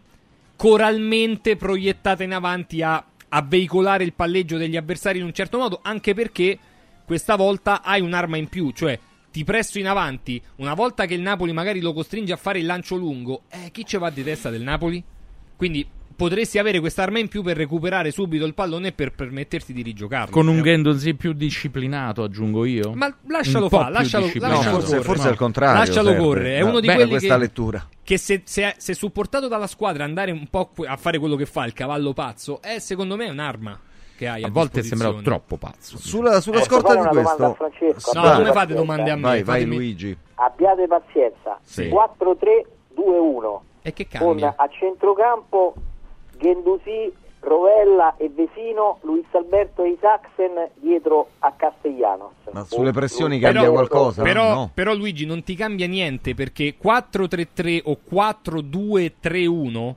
coralmente 0.57 1.55
proiettata 1.55 2.25
in 2.25 2.33
avanti 2.33 2.83
a, 2.83 3.05
a 3.29 3.43
veicolare 3.43 4.03
il 4.03 4.13
palleggio 4.13 4.57
degli 4.57 4.77
avversari 4.77 5.19
in 5.21 5.25
un 5.25 5.33
certo 5.33 5.57
modo, 5.59 5.79
anche 5.85 6.15
perché 6.15 6.59
questa 7.05 7.37
volta 7.37 7.83
hai 7.83 8.01
un'arma 8.01 8.37
in 8.37 8.49
più, 8.49 8.73
cioè 8.73 8.99
ti 9.31 9.45
presto 9.45 9.79
in 9.79 9.87
avanti. 9.87 10.43
Una 10.57 10.75
volta 10.75 11.07
che 11.07 11.15
il 11.15 11.21
Napoli 11.21 11.53
magari 11.53 11.81
lo 11.81 11.93
costringe 11.93 12.33
a 12.33 12.37
fare 12.37 12.59
il 12.59 12.67
lancio 12.67 12.97
lungo, 12.97 13.43
eh, 13.51 13.71
chi 13.71 13.87
ci 13.87 13.97
va 13.99 14.11
di 14.11 14.25
testa 14.25 14.51
del 14.51 14.63
Napoli? 14.63 15.01
Quindi 15.57 15.87
potresti 16.19 16.59
avere 16.59 16.81
quest'arma 16.81 17.21
in 17.21 17.29
più 17.29 17.45
per 17.45 17.57
recuperare 17.57 18.11
subito 18.11 18.45
il 18.45 18.53
pallone 18.53 18.89
e 18.89 18.93
per 18.93 19.13
permetterti 19.13 19.73
di 19.73 19.83
rigiocarlo. 19.83 20.33
Con 20.33 20.49
un 20.49 20.59
Eh, 20.59 20.63
Gendonzi 20.63 21.15
più 21.15 21.33
disciplinato, 21.33 22.25
aggiungo 22.25 22.65
io. 22.65 22.93
Ma 22.93 23.15
lascialo 23.29 23.69
fare, 23.69 23.93
lascialo, 23.93 24.25
lascialo 24.27 24.53
No, 24.53 24.61
forse- 24.63 24.87
correre. 24.87 25.03
forse 25.05 25.29
è 25.29 25.31
il 25.31 25.37
contrario, 25.37 25.79
Lascialo 25.79 26.09
serve. 26.09 26.23
correre. 26.25 26.57
È 26.57 26.61
No, 26.63 26.67
uno 26.71 26.81
di 26.81 26.87
bene 26.89 26.99
quelli 26.99 27.11
questa 27.13 27.35
che, 27.35 27.41
lettura. 27.41 27.89
che 28.03 28.19
se, 28.19 28.43
se- 28.45 28.75
se 28.79 28.95
supportato 28.95 29.47
dalla 29.47 29.69
squadra 29.69 30.03
andare 30.03 30.33
un 30.33 30.49
po' 30.51 30.71
a 30.89 30.97
fare 30.97 31.19
quello 31.21 31.37
che 31.37 31.47
fa 31.47 31.65
il 31.65 31.73
cavallo 31.73 32.13
pazzo, 32.13 32.61
è 32.63 32.81
secondo 32.81 33.15
me 33.15 33.31
un'arma 33.31 33.79
che 34.17 34.27
hai 34.27 34.43
A 34.43 34.49
volte 34.51 34.83
sembra 34.83 35.13
troppo 35.23 35.57
pazzo. 35.57 35.99
Sulla, 35.99 36.41
sulla 36.41 36.59
Posso 36.59 36.69
scorta 36.71 36.97
di 37.01 37.07
questo, 37.07 37.45
a 37.45 37.55
Francesco? 37.55 38.11
No, 38.15 38.33
non 38.33 38.43
ne 38.43 38.51
fate 38.53 38.75
domande 38.75 39.11
a 39.13 39.15
me. 39.15 39.21
Vai, 39.23 39.43
vai 39.45 39.65
Luigi. 39.65 40.17
Abbiate 40.35 40.89
pazienza. 40.89 41.61
Sì. 41.63 41.89
4-3-2-1. 41.89 43.61
E 43.83 43.93
che 43.93 44.09
Con 44.09 44.27
cambia? 44.31 44.55
a 44.57 44.69
centrocampo 44.69 45.75
Gendusi, 46.39 47.13
Rovella 47.41 48.17
e 48.17 48.29
Vesino, 48.31 48.99
Luis 49.03 49.25
Alberto 49.33 49.85
e 49.85 49.91
Isaacsen 49.91 50.71
dietro 50.75 51.29
a 51.39 51.53
Castellanos. 51.53 52.33
Ma 52.51 52.65
sulle 52.65 52.91
pressioni 52.93 53.39
Però- 53.39 53.53
cambia 53.53 53.71
qualcosa? 53.71 54.23
Però, 54.23 54.55
No. 54.55 54.71
però 54.75 54.93
Luigi 54.95 55.25
non 55.25 55.43
ti 55.45 55.55
cambia 55.55 55.87
niente 55.87 56.35
perché 56.35 56.75
4-3-3 56.77 57.81
o 57.85 57.97
4-2-3-1 58.03 59.95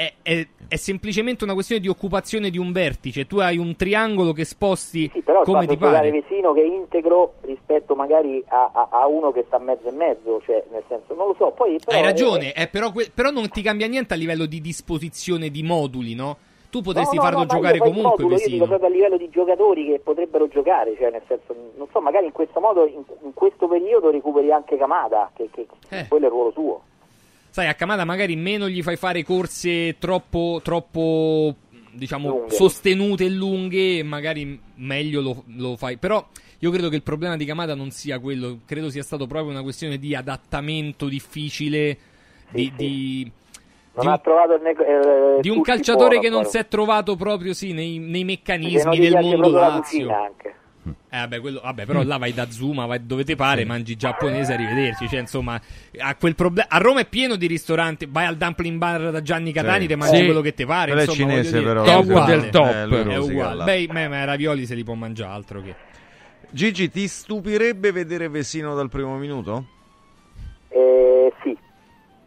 è, 0.00 0.12
è- 0.22 0.46
è 0.68 0.76
semplicemente 0.76 1.44
una 1.44 1.52
questione 1.52 1.80
di 1.80 1.88
occupazione 1.88 2.48
di 2.48 2.56
un 2.56 2.72
vertice. 2.72 3.26
Tu 3.26 3.38
hai 3.38 3.58
un 3.58 3.74
triangolo 3.76 4.32
che 4.32 4.44
sposti 4.44 5.10
Però 5.24 5.42
come 5.42 5.66
ti 5.66 5.76
pare. 5.76 6.10
Vesino 6.10 6.52
che 6.54 6.62
è 6.62 6.64
integro 6.64 7.34
rispetto 7.42 7.94
magari 7.94 8.42
a, 8.48 8.70
a- 8.72 8.88
a 8.90 9.06
uno 9.06 9.30
che 9.32 9.44
sta 9.46 9.58
mezzo 9.58 9.88
e 9.88 9.92
mezzo, 9.92 10.40
cioè 10.46 10.64
nel 10.70 10.84
senso 10.88 11.14
non 11.14 11.26
lo 11.28 11.34
so. 11.36 11.50
Poi, 11.50 11.76
Hai 11.86 12.02
ragione, 12.02 12.52
eh, 12.54 12.68
però, 12.68 12.92
que- 12.92 13.10
però 13.12 13.30
non 13.30 13.48
ti 13.50 13.60
cambia 13.62 13.86
niente 13.88 14.14
a 14.14 14.16
livello 14.16 14.46
di 14.46 14.60
disposizione 14.60 15.50
di 15.50 15.62
moduli, 15.62 16.14
no? 16.14 16.36
Tu 16.70 16.82
potresti 16.82 17.16
no, 17.16 17.22
no, 17.22 17.28
farlo 17.28 17.44
no, 17.44 17.46
giocare 17.46 17.78
comunque 17.78 18.22
modulo, 18.22 18.36
Io 18.36 18.46
dico 18.46 18.66
proprio 18.66 18.88
a 18.88 18.92
livello 18.92 19.16
di 19.16 19.28
giocatori 19.28 19.86
che 19.86 19.98
potrebbero 19.98 20.46
giocare, 20.46 20.94
cioè 20.96 21.10
nel 21.10 21.22
senso, 21.26 21.52
non 21.76 21.88
so, 21.90 22.00
magari 22.00 22.26
in 22.26 22.32
questo 22.32 22.60
modo, 22.60 22.86
in, 22.86 23.02
in 23.24 23.34
questo 23.34 23.66
periodo 23.66 24.08
recuperi 24.10 24.52
anche 24.52 24.76
Kamada, 24.76 25.32
che, 25.34 25.50
che 25.52 25.66
Eh. 25.88 26.06
quello 26.08 26.26
è 26.26 26.28
il 26.28 26.32
ruolo 26.34 26.52
suo. 26.52 26.82
Sai, 27.50 27.66
a 27.66 27.74
Kamada 27.74 28.04
magari 28.04 28.36
meno 28.36 28.68
gli 28.68 28.82
fai 28.82 28.96
fare 28.96 29.24
corse 29.24 29.96
troppo, 29.98 30.60
troppo 30.62 31.54
diciamo, 31.92 32.28
Lunghe. 32.28 32.54
sostenute 32.54 33.24
e 33.24 33.30
lunghe, 33.30 34.02
magari 34.04 34.58
meglio 34.76 35.20
lo, 35.20 35.44
lo 35.56 35.76
fai. 35.76 35.96
Però 35.96 36.24
io 36.60 36.70
credo 36.70 36.88
che 36.88 36.96
il 36.96 37.02
problema 37.02 37.36
di 37.36 37.44
Kamada 37.44 37.74
non 37.74 37.90
sia 37.90 38.18
quello, 38.20 38.60
credo 38.66 38.88
sia 38.90 39.02
stato 39.02 39.26
proprio 39.26 39.50
una 39.50 39.62
questione 39.62 39.98
di 39.98 40.14
adattamento 40.14 41.06
difficile, 41.08 41.96
di, 42.50 42.72
di- 42.76 43.32
Non 43.94 44.04
di 44.04 44.06
un- 44.06 44.12
ha 44.12 44.18
trovato 44.18 44.54
il 44.54 44.62
neg- 44.62 44.80
eh, 44.80 45.40
di 45.40 45.48
un 45.48 45.62
calciatore 45.62 46.18
buono, 46.18 46.20
che 46.22 46.28
non 46.28 46.38
però. 46.40 46.50
si 46.50 46.58
è 46.58 46.68
trovato 46.68 47.16
proprio 47.16 47.52
sì, 47.52 47.72
nei, 47.72 47.98
nei 47.98 48.22
meccanismi 48.24 48.98
del 48.98 49.18
mondo 49.22 49.50
Lazio. 49.50 50.08
anche. 50.12 50.54
Eh, 50.82 51.18
vabbè, 51.18 51.40
quello- 51.40 51.60
vabbè, 51.62 51.84
però 51.84 52.02
là 52.02 52.16
vai 52.16 52.32
da 52.32 52.50
Zuma, 52.50 52.86
vai 52.86 53.04
dove 53.04 53.22
ti 53.24 53.36
pare, 53.36 53.64
mangi 53.66 53.96
giapponese, 53.96 54.54
arrivederci. 54.54 55.08
Cioè, 55.08 55.20
insomma, 55.20 55.60
a, 55.98 56.14
quel 56.14 56.34
proble- 56.34 56.64
a 56.68 56.78
Roma 56.78 57.00
è 57.00 57.06
pieno 57.06 57.36
di 57.36 57.46
ristoranti. 57.46 58.06
Vai 58.10 58.24
al 58.26 58.36
dumpling 58.36 58.78
bar 58.78 59.10
da 59.10 59.20
Gianni 59.20 59.52
Catani, 59.52 59.82
Sì. 59.82 59.86
te 59.88 59.96
mangi 59.96 60.16
Sì. 60.16 60.24
quello 60.24 60.40
che 60.40 60.54
ti 60.54 60.64
pare. 60.64 60.92
È 60.92 60.94
insomma, 60.94 61.16
cinese, 61.16 61.50
voglio 61.60 61.72
dire, 61.72 61.82
però, 61.82 61.84
è 61.84 62.02
uguale. 62.02 62.40
del 62.40 62.48
top. 62.50 62.72
Eh, 62.72 63.10
è 63.12 63.16
uguale. 63.18 63.64
Beh, 63.64 63.88
ma, 63.92 64.08
ma 64.08 64.22
i 64.22 64.24
ravioli 64.24 64.66
se 64.66 64.74
li 64.74 64.84
può 64.84 64.94
mangiare 64.94 65.32
altro 65.32 65.62
che. 65.62 65.74
Gigi, 66.50 66.88
ti 66.90 67.06
stupirebbe 67.06 67.92
vedere 67.92 68.28
Vesino 68.28 68.74
dal 68.74 68.88
primo 68.88 69.16
minuto? 69.18 69.66
Eh, 70.70 71.32
sì, 71.42 71.56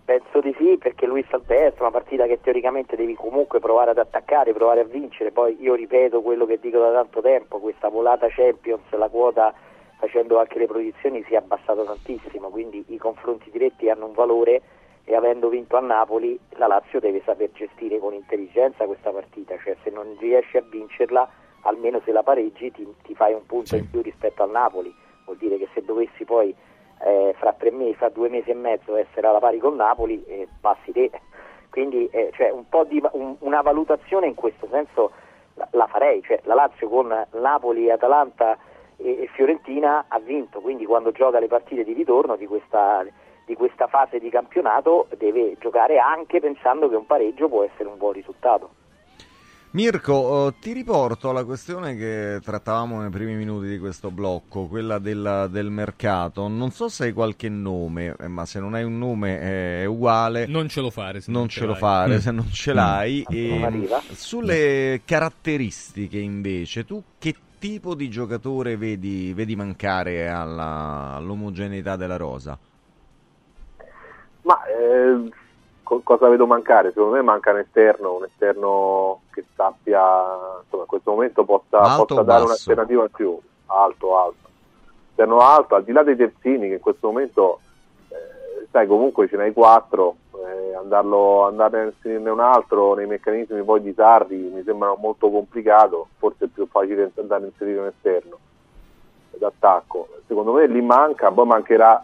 penso 0.05 0.39
di 0.41 0.53
sì, 0.57 0.77
perché 0.77 1.05
lui 1.05 1.23
sta 1.23 1.37
al 1.37 1.43
destro, 1.43 1.83
una 1.83 1.91
partita 1.91 2.25
che 2.25 2.39
teoricamente 2.41 2.95
devi 2.95 3.15
comunque 3.15 3.59
provare 3.59 3.91
ad 3.91 3.97
attaccare, 3.97 4.53
provare 4.53 4.81
a 4.81 4.85
vincere. 4.85 5.31
Poi 5.31 5.57
io 5.59 5.73
ripeto 5.73 6.21
quello 6.21 6.45
che 6.45 6.59
dico 6.59 6.79
da 6.79 6.91
tanto 6.91 7.21
tempo, 7.21 7.59
questa 7.59 7.89
volata 7.89 8.27
Champions, 8.29 8.83
la 8.91 9.09
quota 9.09 9.53
facendo 9.97 10.37
anche 10.37 10.59
le 10.59 10.67
proiezioni 10.67 11.23
si 11.23 11.33
è 11.33 11.37
abbassato 11.37 11.83
tantissimo, 11.83 12.49
quindi 12.49 12.83
i 12.87 12.97
confronti 12.97 13.49
diretti 13.49 13.89
hanno 13.89 14.07
un 14.07 14.13
valore 14.13 14.61
e 15.05 15.15
avendo 15.15 15.47
vinto 15.47 15.77
a 15.77 15.79
Napoli 15.79 16.37
la 16.55 16.67
Lazio 16.67 16.99
deve 16.99 17.21
saper 17.23 17.51
gestire 17.53 17.99
con 17.99 18.13
intelligenza 18.13 18.85
questa 18.85 19.11
partita, 19.11 19.55
cioè 19.63 19.77
se 19.81 19.89
non 19.89 20.15
riesci 20.19 20.57
a 20.57 20.63
vincerla, 20.69 21.29
almeno 21.61 22.01
se 22.03 22.11
la 22.11 22.23
pareggi 22.23 22.71
ti, 22.71 22.85
ti 23.03 23.15
fai 23.15 23.33
un 23.33 23.45
punto 23.45 23.77
in 23.77 23.89
più 23.89 24.01
rispetto 24.01 24.43
al 24.43 24.51
Napoli, 24.51 24.93
vuol 25.23 25.37
dire 25.37 25.57
che 25.57 25.69
se 25.73 25.83
dovessi 25.83 26.25
poi 26.25 26.53
eh, 27.03 27.33
fra 27.37 27.53
tre 27.53 27.71
mesi, 27.71 27.95
fra 27.95 28.09
due 28.09 28.29
mesi 28.29 28.49
e 28.49 28.55
mezzo 28.55 28.95
essere 28.95 29.27
alla 29.27 29.39
pari 29.39 29.59
con 29.59 29.75
Napoli, 29.75 30.23
eh, 30.25 30.47
passi 30.61 30.91
te. 30.91 31.11
Quindi 31.69 32.07
eh, 32.11 32.31
cioè, 32.33 32.49
un 32.51 32.65
di 32.87 33.01
un- 33.13 33.35
una 33.39 33.61
valutazione 33.61 34.27
in 34.27 34.35
questo 34.35 34.67
senso 34.69 35.11
la, 35.55 35.67
la 35.71 35.87
farei, 35.87 36.21
cioè, 36.23 36.39
la 36.43 36.53
Lazio 36.53 36.87
con 36.87 37.07
Napoli, 37.31 37.89
Atalanta 37.89 38.57
e, 38.97 39.23
e 39.23 39.27
Fiorentina 39.33 40.05
ha 40.07 40.19
vinto, 40.19 40.61
quindi 40.61 40.85
quando 40.85 41.11
gioca 41.11 41.39
le 41.39 41.47
partite 41.47 41.83
di 41.83 41.93
ritorno 41.93 42.35
di 42.35 42.45
questa, 42.45 43.03
di 43.45 43.55
questa 43.55 43.87
fase 43.87 44.19
di 44.19 44.29
campionato 44.29 45.07
deve 45.17 45.57
giocare 45.59 45.97
anche 45.97 46.39
pensando 46.39 46.87
che 46.89 46.95
un 46.95 47.05
pareggio 47.05 47.49
può 47.49 47.63
essere 47.63 47.89
un 47.89 47.97
buon 47.97 48.13
risultato. 48.13 48.69
Mirko, 49.73 50.49
eh, 50.49 50.53
ti 50.59 50.71
riporto 50.71 51.29
alla 51.31 51.43
questione 51.45 51.95
che 51.95 52.39
trattavamo 52.43 53.01
nei 53.01 53.09
primi 53.09 53.33
minuti 53.33 53.67
di 53.67 53.79
questo 53.79 54.11
blocco, 54.11 54.67
quella 54.67 54.99
del, 54.99 55.47
del 55.49 55.71
mercato. 55.71 56.47
Non 56.47 56.69
so 56.69 56.89
se 56.89 57.05
hai 57.05 57.11
qualche 57.11 57.49
nome, 57.49 58.15
eh, 58.19 58.27
ma 58.27 58.45
se 58.45 58.59
non 58.59 58.75
hai 58.75 58.83
un 58.83 58.99
nome 58.99 59.39
eh, 59.41 59.81
è 59.81 59.85
uguale. 59.85 60.45
Non 60.45 60.67
ce 60.69 60.79
lo 60.79 60.91
fare. 60.91 61.21
Se 61.21 61.31
non 61.31 61.47
ce 61.47 61.61
ce 61.61 61.65
lo 61.65 61.73
fare 61.73 62.17
Mm. 62.17 62.19
se 62.19 62.31
non 62.31 62.47
ce 62.51 62.71
Mm. 62.71 62.75
l'hai. 62.75 63.25
Non 63.27 63.35
E 63.39 63.63
arriva. 63.63 64.01
sulle 64.11 65.01
caratteristiche 65.05 66.19
invece, 66.19 66.85
tu 66.85 67.01
che 67.17 67.33
tipo 67.57 67.95
di 67.95 68.09
giocatore 68.09 68.77
vedi, 68.77 69.33
vedi 69.33 69.55
mancare 69.55 70.29
alla- 70.29 71.13
all'omogeneità 71.15 71.95
della 71.95 72.17
rosa? 72.17 72.55
Ma 74.43 74.59
eh, 74.65 75.29
co- 75.93 76.01
cosa 76.03 76.29
vedo 76.29 76.47
mancare? 76.47 76.89
Secondo 76.89 77.15
me 77.15 77.21
manca 77.21 77.51
un 77.51 77.59
esterno, 77.59 78.15
un 78.15 78.23
esterno 78.23 79.21
che 79.31 79.43
sappia, 79.55 80.01
insomma, 80.63 80.83
in 80.83 80.87
questo 80.87 81.11
momento 81.11 81.43
possa, 81.43 82.03
possa 82.03 82.21
dare 82.23 82.43
un'alternativa 82.43 83.03
in 83.03 83.11
più. 83.11 83.39
Alto, 83.67 84.17
alto. 84.17 84.49
Esterno 85.09 85.37
alto, 85.39 85.75
al 85.75 85.83
di 85.83 85.91
là 85.91 86.03
dei 86.03 86.15
terzini 86.15 86.67
che 86.67 86.75
in 86.75 86.79
questo 86.79 87.07
momento, 87.07 87.59
eh, 88.09 88.67
sai, 88.71 88.87
comunque 88.87 89.27
ce 89.27 89.37
n'hai 89.37 89.53
quattro, 89.53 90.15
eh, 90.35 90.75
andarlo, 90.75 91.45
andare 91.45 91.79
a 91.79 91.83
inserirne 91.85 92.29
un 92.29 92.39
altro 92.39 92.95
nei 92.95 93.05
meccanismi 93.05 93.63
poi 93.63 93.81
di 93.81 93.93
Sarri 93.93 94.35
mi 94.35 94.63
sembra 94.63 94.95
molto 94.97 95.29
complicato, 95.29 96.07
forse 96.17 96.45
è 96.45 96.47
più 96.47 96.67
facile 96.67 97.11
andare 97.15 97.43
a 97.43 97.47
inserire 97.47 97.79
un 97.79 97.87
esterno 97.87 98.37
d'attacco. 99.37 100.07
Secondo 100.27 100.53
me 100.53 100.67
lì 100.67 100.81
manca, 100.81 101.31
poi 101.31 101.45
mancherà, 101.45 102.03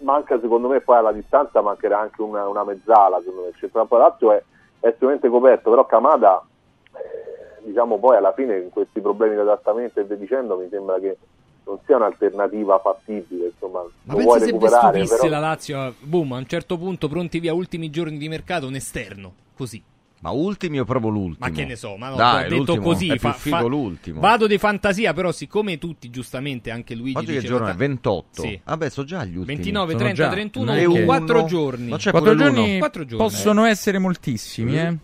manca 0.00 0.38
secondo 0.40 0.68
me 0.68 0.80
poi 0.80 0.96
alla 0.96 1.12
distanza 1.12 1.60
mancherà 1.60 2.00
anche 2.00 2.22
una, 2.22 2.46
una 2.48 2.64
mezzala, 2.64 3.18
secondo 3.18 3.42
me. 3.42 3.48
il 3.48 3.56
centrocampo 3.58 3.96
Lazio 3.96 4.32
è, 4.32 4.42
è 4.80 4.88
estremamente 4.88 5.28
coperto, 5.28 5.70
però 5.70 5.86
Camada 5.86 6.44
eh, 6.92 7.62
diciamo 7.64 7.98
poi 7.98 8.16
alla 8.16 8.32
fine 8.32 8.58
in 8.58 8.70
questi 8.70 9.00
problemi 9.00 9.34
di 9.34 9.40
adattamento 9.40 10.00
e 10.00 10.04
via 10.04 10.16
dicendo 10.16 10.56
mi 10.56 10.68
sembra 10.68 10.98
che 10.98 11.16
non 11.64 11.78
sia 11.84 11.96
un'alternativa 11.96 12.78
fattibile, 12.78 13.46
insomma, 13.46 13.82
Ma 14.04 14.14
pensa 14.14 14.38
se 14.38 14.44
vi 14.46 14.52
recuperare, 14.52 15.04
stupisse 15.04 15.16
però 15.16 15.28
la 15.28 15.38
Lazio, 15.38 15.94
boom, 16.00 16.32
a 16.32 16.38
un 16.38 16.46
certo 16.46 16.78
punto, 16.78 17.08
pronti 17.08 17.40
via 17.40 17.52
ultimi 17.52 17.90
giorni 17.90 18.16
di 18.16 18.28
mercato, 18.28 18.66
un 18.66 18.74
esterno, 18.74 19.32
così. 19.54 19.82
Ma 20.20 20.30
ultimi 20.30 20.80
o 20.80 20.84
proprio 20.84 21.10
l'ultimo? 21.10 21.46
Ma 21.46 21.50
che 21.54 21.64
ne 21.64 21.76
so, 21.76 21.96
ma 21.96 22.08
no, 22.08 22.16
Dai, 22.16 22.38
ho 22.46 22.48
detto 22.48 22.54
l'ultimo 22.56 22.82
così. 22.82 23.08
È 23.08 23.18
fa- 23.18 23.32
figo 23.34 23.56
fa- 23.56 23.62
l'ultimo. 23.62 24.20
Vado 24.20 24.46
di 24.48 24.58
fantasia, 24.58 25.12
però, 25.12 25.30
siccome 25.30 25.78
tutti, 25.78 26.10
giustamente, 26.10 26.70
anche 26.72 26.94
Luigi 26.96 27.16
Oggi 27.18 27.32
che 27.34 27.40
giorno 27.40 27.66
è? 27.68 27.70
ta- 27.70 27.76
28? 27.76 28.42
Sì. 28.42 28.60
Vabbè, 28.64 28.90
so 28.90 29.04
già 29.04 29.24
gli 29.24 29.36
ultimi. 29.36 29.46
29, 29.56 29.86
Sono 29.92 29.98
30, 30.04 30.22
già- 30.24 30.28
31, 30.30 30.64
non 30.66 30.74
è 30.76 30.86
che- 30.88 31.04
4 31.04 31.44
giorni. 31.44 31.88
Ma 31.90 31.96
c'è 31.98 32.10
Quattro 32.10 32.32
pure 32.32 32.44
l'uno. 32.44 32.56
giorni, 32.58 32.78
Quattro 32.78 33.04
giorni. 33.04 33.24
possono 33.24 33.64
essere 33.64 33.98
moltissimi, 33.98 34.78
eh? 34.78 34.96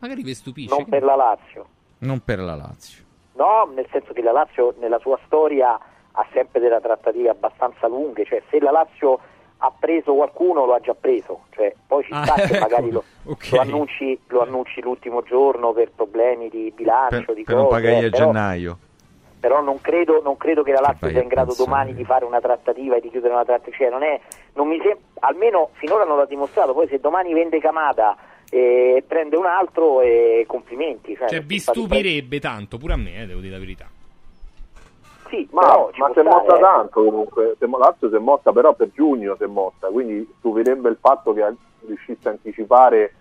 Magari 0.00 0.22
vi 0.22 0.34
stupisce. 0.34 0.74
Non 0.74 0.84
per 0.86 1.02
la 1.02 1.14
Lazio. 1.16 1.66
Non 1.98 2.20
per 2.20 2.38
la 2.40 2.54
Lazio. 2.54 3.02
No, 3.36 3.72
nel 3.74 3.86
senso 3.90 4.12
che 4.12 4.22
la 4.22 4.32
Lazio 4.32 4.74
nella 4.80 4.98
sua 4.98 5.18
storia 5.26 5.72
ha 6.16 6.26
sempre 6.32 6.60
delle 6.60 6.78
trattative 6.80 7.30
abbastanza 7.30 7.88
lunghe, 7.88 8.24
cioè 8.26 8.42
se 8.50 8.60
la 8.60 8.70
Lazio 8.70 9.18
ha 9.64 9.72
preso 9.78 10.14
qualcuno 10.14 10.64
lo 10.66 10.74
ha 10.74 10.80
già 10.80 10.94
preso, 10.94 11.44
cioè, 11.54 11.74
poi 11.86 12.04
ci 12.04 12.12
Ah, 12.12 12.24
sta 12.24 12.34
che 12.34 12.42
ecco, 12.54 12.58
magari 12.60 12.90
lo, 12.90 13.02
ok. 13.24 13.50
lo 13.52 13.60
annunci, 13.60 14.18
lo 14.28 14.42
annunci 14.42 14.80
l'ultimo 14.80 15.22
giorno 15.22 15.72
per 15.72 15.90
problemi 15.94 16.48
di 16.48 16.72
bilancio, 16.74 17.22
Per, 17.24 17.34
di 17.34 17.42
per 17.44 17.54
non 17.54 17.64
cose, 17.66 17.74
pagargli 17.80 18.04
eh, 18.04 18.06
a 18.06 18.10
però, 18.10 18.24
gennaio. 18.26 18.78
però 19.40 19.60
non 19.62 19.80
credo, 19.80 20.20
non 20.22 20.36
credo 20.36 20.62
che 20.62 20.72
la 20.72 20.80
Lazio 20.80 21.08
sia 21.08 21.22
in 21.22 21.28
grado 21.28 21.48
pensare. 21.48 21.68
domani 21.70 21.94
di 21.94 22.04
fare 22.04 22.24
una 22.24 22.40
trattativa 22.40 22.96
e 22.96 23.00
di 23.00 23.10
chiudere 23.10 23.32
una 23.34 23.44
trattativa, 23.44 23.76
cioè, 23.76 23.90
non 23.90 24.02
è, 24.02 24.20
non 24.54 24.68
mi 24.68 24.78
sem- 24.82 24.98
almeno 25.20 25.70
finora 25.74 26.04
non 26.04 26.16
l'ha 26.18 26.26
dimostrato, 26.26 26.72
poi 26.74 26.86
se 26.88 26.98
domani 27.00 27.32
vende 27.32 27.58
Camada 27.60 28.16
e 28.50 29.02
prende 29.06 29.36
un 29.36 29.46
altro, 29.46 30.00
eh, 30.02 30.44
complimenti. 30.46 31.16
Cioè, 31.16 31.28
Cioè, 31.28 31.40
vi 31.42 31.58
stupirebbe 31.58 32.38
tanto, 32.38 32.76
pure 32.78 32.92
a 32.92 32.96
me, 32.96 33.22
eh, 33.22 33.26
devo 33.26 33.40
dire 33.40 33.52
la 33.54 33.58
verità. 33.58 33.86
Sì, 35.34 35.48
Ma, 35.50 35.60
però 35.62 35.90
ma 35.96 36.06
si 36.12 36.18
è 36.18 36.22
stare, 36.22 36.28
mossa 36.28 36.56
eh. 36.56 36.60
tanto 36.60 37.04
comunque, 37.04 37.54
Si 37.58 37.64
è 37.64 37.66
mo- 37.66 37.78
Lazio 37.78 38.08
si 38.08 38.14
è 38.14 38.18
mossa 38.18 38.52
però 38.52 38.72
per 38.74 38.90
giugno 38.92 39.34
si 39.36 39.42
è 39.42 39.46
mossa, 39.46 39.88
quindi 39.88 40.32
stupirebbe 40.38 40.88
il 40.88 40.96
fatto 41.00 41.32
che 41.32 41.54
riuscisse 41.86 42.28
a 42.28 42.30
anticipare 42.32 43.14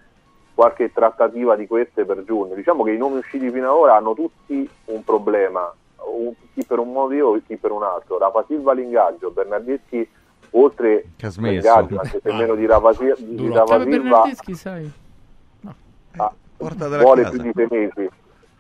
qualche 0.54 0.92
trattativa 0.94 1.56
di 1.56 1.66
queste 1.66 2.06
per 2.06 2.24
giugno. 2.24 2.54
Diciamo 2.54 2.84
che 2.84 2.92
i 2.92 2.98
nomi 2.98 3.18
usciti 3.18 3.50
fino 3.50 3.68
ad 3.72 3.76
ora 3.76 3.96
hanno 3.96 4.14
tutti 4.14 4.70
un 4.86 5.04
problema, 5.04 5.74
un- 6.06 6.34
chi 6.54 6.64
per 6.64 6.78
un 6.78 6.92
motivo 6.92 7.40
chi 7.48 7.58
per 7.58 7.72
un 7.72 7.82
altro. 7.82 8.20
Rafa 8.20 8.44
Silva 8.48 8.74
l'ingaggio, 8.74 9.32
Bernardeschi 9.32 10.08
oltre 10.52 11.06
l'ingaggio, 11.38 12.00
anche 12.00 12.20
se 12.22 12.32
meno 12.32 12.54
di 12.54 12.68
Rafa, 12.68 12.92
di. 12.94 13.08
Rafa 13.50 13.74
Come 13.78 13.84
Silva, 13.86 13.86
Bernardeschi, 13.86 14.54
sai? 14.54 14.92
ah, 16.18 16.32
Portatela 16.56 16.98
a 16.98 17.02
vuole 17.02 17.24
casa. 17.24 17.36
più 17.36 17.42
di 17.42 17.52
sei 17.56 17.68
mesi 17.70 18.10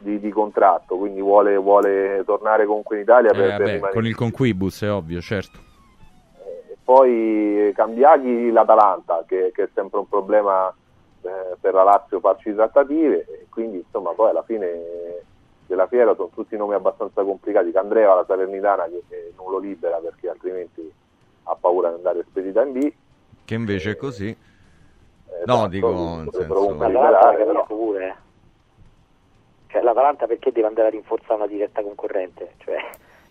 di, 0.03 0.19
di 0.19 0.29
contratto, 0.29 0.97
quindi 0.97 1.21
vuole, 1.21 1.55
vuole 1.55 2.21
tornare 2.25 2.65
comunque 2.65 2.97
in 2.97 3.01
Italia 3.03 3.31
Eh, 3.31 3.33
per, 3.33 3.47
per 3.47 3.57
vabbè, 3.57 3.71
rimanere 3.71 3.93
con 3.93 4.05
il 4.05 4.15
conquibus 4.15 4.83
è 4.83 4.91
ovvio, 4.91 5.21
certo. 5.21 5.57
poi 6.83 7.71
Cambiaghi 7.73 8.51
l'Atalanta 8.51 9.23
che, 9.25 9.51
che 9.53 9.63
è 9.63 9.69
sempre 9.73 9.99
un 9.99 10.07
problema 10.07 10.71
eh, 11.21 11.55
per 11.59 11.73
la 11.73 11.83
Lazio 11.83 12.19
farci 12.19 12.53
trattative 12.53 13.25
e 13.25 13.47
quindi 13.49 13.77
insomma 13.77 14.11
poi 14.11 14.29
alla 14.29 14.43
fine 14.43 14.69
della 15.65 15.87
fiera 15.87 16.13
sono 16.13 16.29
tutti 16.33 16.57
nomi 16.57 16.73
abbastanza 16.73 17.23
complicati 17.23 17.71
Candreva 17.71 18.15
la 18.15 18.25
Salernitana 18.27 18.83
che, 18.85 19.03
che 19.07 19.33
non 19.37 19.49
lo 19.49 19.59
libera 19.59 19.97
perché 19.97 20.29
altrimenti 20.29 20.91
ha 21.43 21.55
paura 21.59 21.89
di 21.89 21.95
andare 21.95 22.25
spedita 22.29 22.61
in 22.63 22.71
B 22.73 22.91
Che 23.45 23.55
invece 23.55 23.91
è 23.91 23.95
così. 23.95 24.27
Eh, 24.29 25.43
No, 25.45 25.53
esatto, 25.53 25.67
dico 25.69 25.89
nel 25.89 26.29
senso... 26.31 26.71
liberare, 26.71 27.63
pure. 27.67 28.15
Eh. 29.73 29.79
Cioè, 29.79 29.81
l'Atalanta 29.81 30.27
perché 30.27 30.51
deve 30.51 30.67
andare 30.67 30.87
a 30.87 30.91
rinforzare 30.91 31.35
una 31.35 31.47
diretta 31.47 31.81
concorrente? 31.81 32.53
Cioè, 32.63 32.77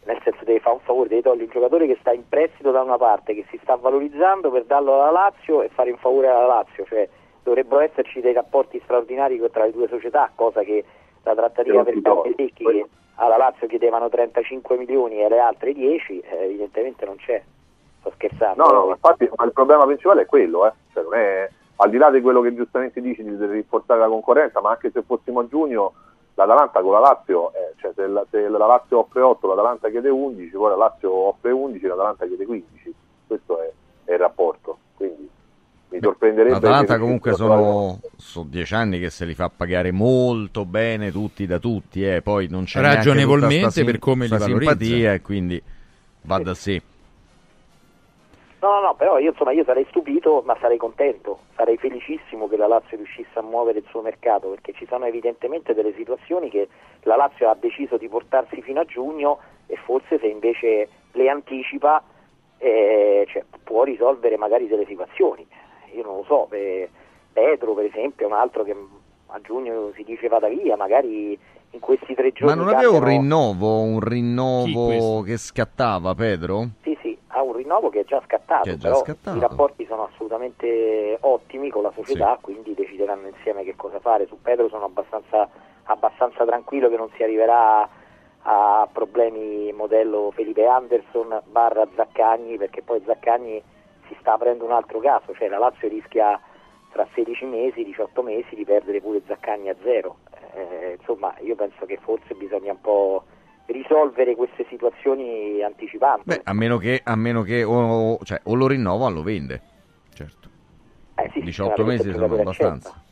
nel 0.05 0.21
senso 0.23 0.45
deve 0.45 0.61
fare 0.61 0.77
un 0.77 0.83
favore, 0.83 1.09
deve 1.09 1.23
togliere 1.23 1.45
un 1.45 1.51
giocatore 1.51 1.87
che 1.87 1.97
sta 2.01 2.13
in 2.13 2.29
prestito 2.29 2.71
da 2.71 2.83
una 2.83 2.99
parte, 2.99 3.35
che 3.35 3.45
si 3.51 3.59
sta 3.63 3.77
valorizzando 3.77 4.51
per 4.51 4.65
darlo 4.65 4.95
alla 4.95 5.11
Lazio 5.11 5.63
e 5.63 5.69
fare 5.69 5.91
un 5.91 5.99
favore 5.99 6.29
alla 6.29 6.47
Lazio. 6.47 6.85
Cioè, 6.85 7.09
dovrebbero 7.43 7.81
esserci 7.81 8.21
dei 8.21 8.33
rapporti 8.33 8.81
straordinari 8.83 9.41
tra 9.51 9.65
le 9.65 9.73
due 9.73 9.89
società, 9.89 10.31
cosa 10.35 10.63
che 10.63 10.85
la 11.23 11.35
trattativa 11.35 11.85
per 11.85 12.01
Campesecchi 12.01 12.65
che 12.65 12.87
alla 13.17 13.37
Lazio 13.37 13.67
chiedevano 13.67 14.09
35 14.09 14.77
milioni 14.77 15.17
e 15.17 15.25
alle 15.25 15.39
altre 15.39 15.73
10, 15.73 16.21
eh, 16.21 16.45
evidentemente 16.45 17.05
non 17.05 17.17
c'è. 17.17 17.41
Sto 18.01 18.13
scherzando. 18.15 18.65
No, 18.65 18.73
no, 18.73 18.87
ma 18.87 18.93
infatti 18.93 19.31
ma 19.37 19.45
il 19.45 19.53
problema 19.53 19.85
principale 19.85 20.23
è 20.23 20.27
quello, 20.27 20.67
eh. 20.67 20.73
Cioè, 20.93 21.05
non 21.05 21.15
è, 21.15 21.49
al 21.77 21.91
di 21.91 21.99
là 21.99 22.11
di 22.11 22.21
quello 22.21 22.41
che 22.41 22.55
giustamente 22.55 23.01
dici 23.01 23.23
di 23.23 23.37
rinforzare 23.47 24.01
la 24.01 24.09
concorrenza, 24.09 24.61
ma 24.61 24.71
anche 24.71 24.91
se 24.91 25.03
fossimo 25.03 25.41
a 25.41 25.47
giugno, 25.47 25.93
l'Atalanta 26.35 26.81
con 26.81 26.93
la 26.93 27.01
Lazio, 27.01 27.53
eh, 27.53 27.75
cioè 27.77 27.93
se, 27.95 28.07
la, 28.07 28.25
se 28.31 28.49
la 28.49 28.67
Lazio 28.67 29.01
offre 29.01 29.21
8, 29.21 29.47
l'Atalanta 29.49 29.91
chiede 29.91 30.09
11, 30.09 30.51
poi 30.51 30.71
la 30.71 30.77
Lazio 30.77 31.13
offre 31.13 31.51
11, 31.51 31.87
l'Atalanta 31.87 32.27
chiede 32.27 32.47
15. 32.47 32.95
Questo 33.27 33.61
è, 33.61 33.73
è 34.05 34.13
il 34.13 34.19
rapporto. 34.19 34.79
Quindi 34.97 35.29
mi 35.91 35.99
sorprenderebbe. 36.01 36.55
L'Atalanta 36.55 36.99
comunque 36.99 37.35
sono, 37.35 38.01
sono 38.17 38.47
dieci 38.49 38.75
anni 38.75 38.99
che 38.99 39.11
se 39.11 39.25
li 39.25 39.35
fa 39.35 39.51
pagare 39.55 39.93
molto 39.93 40.65
bene 40.65 41.13
tutti 41.13 41.47
da 41.47 41.59
tutti, 41.59 42.05
eh. 42.05 42.23
poi 42.23 42.49
non 42.49 42.65
c'è 42.65 42.81
Ragionevolmente 42.81 43.57
tutta 43.59 43.71
sta 43.71 43.85
per 43.85 43.99
come 43.99 44.25
li 44.25 44.31
valorizza. 44.31 44.71
simpatia 44.71 45.13
e 45.13 45.21
quindi 45.21 45.63
va 46.23 46.39
da 46.39 46.55
sé. 46.55 46.83
No, 48.63 48.75
no, 48.75 48.81
no, 48.81 48.95
però 48.95 49.19
io 49.19 49.31
insomma 49.31 49.51
io 49.51 49.65
sarei 49.65 49.85
stupito, 49.89 50.41
ma 50.47 50.57
sarei 50.61 50.77
contento, 50.77 51.41
sarei 51.57 51.77
felicissimo 51.79 52.49
che 52.49 52.57
la 52.57 52.69
Lazio 52.69 52.97
riuscisse 52.97 53.37
a 53.37 53.43
muovere 53.43 53.81
il 53.81 53.85
suo 53.89 54.03
mercato, 54.03 54.51
perché 54.51 54.73
ci 54.73 54.87
sono 54.87 55.05
evidentemente 55.05 55.75
delle 55.75 55.93
situazioni 55.97 56.49
che 56.49 56.69
la 57.03 57.17
Lazio 57.17 57.51
ha 57.51 57.57
deciso 57.59 57.97
di 57.97 58.09
portarsi 58.09 58.63
fino 58.63 58.79
a 58.79 58.85
giugno 58.85 59.41
e 59.67 59.75
forse 59.75 60.21
se 60.21 60.27
invece 60.29 60.89
le 61.11 61.29
anticipa 61.29 62.05
eh, 62.59 63.27
cioè, 63.29 63.45
può 63.65 63.83
risolvere 63.83 64.37
magari 64.37 64.69
delle 64.69 64.87
situazioni. 64.87 65.45
Io 65.95 66.05
non 66.05 66.19
lo 66.19 66.25
so, 66.25 66.47
eh, 66.53 66.89
Pedro 67.33 67.75
per 67.75 67.87
esempio 67.87 68.27
è 68.27 68.31
un 68.31 68.37
altro 68.37 68.63
che 68.63 68.77
a 69.27 69.41
giugno 69.41 69.91
si 69.97 70.05
dice 70.05 70.29
vada 70.29 70.47
via, 70.47 70.77
magari 70.77 71.37
in 71.71 71.81
questi 71.81 72.15
tre 72.15 72.31
giorni... 72.31 72.55
Ma 72.55 72.63
non 72.63 72.73
aveva 72.73 72.93
un 72.93 73.05
rinnovo, 73.05 73.81
un 73.81 73.99
rinnovo 73.99 75.23
che 75.23 75.37
scattava, 75.37 76.15
Pedro? 76.15 76.69
Sì, 76.83 76.97
sì, 77.03 77.12
ha 77.35 77.43
un 77.43 77.55
rinnovo 77.55 77.89
che 77.89 78.01
è 78.01 78.05
già 78.05 78.21
scattato, 78.25 78.69
è 78.69 78.77
già 78.77 78.89
però 78.91 79.03
scattato. 79.03 79.37
i 79.37 79.41
rapporti 79.41 79.87
sono 79.87 80.05
assolutamente 80.05 81.17
ottimi 81.21 81.71
con 81.71 81.83
la 81.83 81.93
società, 81.95 82.39
quindi 82.41 82.75
decideranno 82.75 83.29
insieme 83.29 83.65
che 83.65 83.75
cosa 83.75 84.01
fare. 84.01 84.27
Su 84.27 84.41
Pedro 84.41 84.69
sono 84.69 84.85
abbastanza, 84.85 85.49
abbastanza 85.85 86.45
tranquillo 86.45 86.89
che 86.89 86.97
non 86.97 87.11
si 87.17 87.23
arriverà 87.23 87.89
a 88.45 88.89
problemi 88.93 89.73
modello 89.73 90.31
Felipe 90.35 90.67
Anderson 90.67 91.41
barra 91.47 91.87
Zaccagni, 91.95 92.59
perché 92.59 92.83
poi 92.83 93.03
Zaccagni 93.07 93.63
si 94.09 94.17
sta 94.21 94.35
aprendo 94.35 94.65
un 94.65 94.73
altro 94.73 94.99
caso, 94.99 95.33
cioè 95.33 95.49
la 95.49 95.59
Lazio 95.59 95.89
rischia 95.89 96.39
tra 96.91 97.07
16 97.15 97.47
mesi, 97.47 97.85
18 97.85 98.23
mesi 98.23 98.55
di 98.55 98.65
perdere 98.65 99.01
pure 99.01 99.23
Zaccagni 99.27 99.71
a 99.71 99.77
zero. 99.83 100.17
Eh, 100.55 100.97
insomma, 100.99 101.35
io 101.41 101.55
penso 101.55 101.87
che 101.87 101.99
forse 102.03 102.35
bisogna 102.35 102.73
un 102.73 102.81
po' 102.83 103.25
risolvere 103.67 104.35
queste 104.35 104.67
situazioni 104.69 105.63
anticipando. 105.63 106.23
Beh, 106.25 106.41
a 106.45 106.53
meno 106.53 106.79
che, 106.79 107.01
a 107.03 107.15
meno 107.17 107.43
che 107.43 107.63
o, 107.65 108.19
cioè, 108.25 108.41
o 108.45 108.55
lo 108.55 108.67
rinnova 108.67 109.07
o 109.07 109.11
lo 109.11 109.23
vende. 109.23 109.61
Certo. 110.15 110.49
Eh 111.17 111.31
sì, 111.33 111.41
18 111.43 111.75
chiaramente 111.75 112.05
mesi 112.05 112.09
il 112.09 112.15
sono 112.27 112.41
abbastanza. 112.41 113.03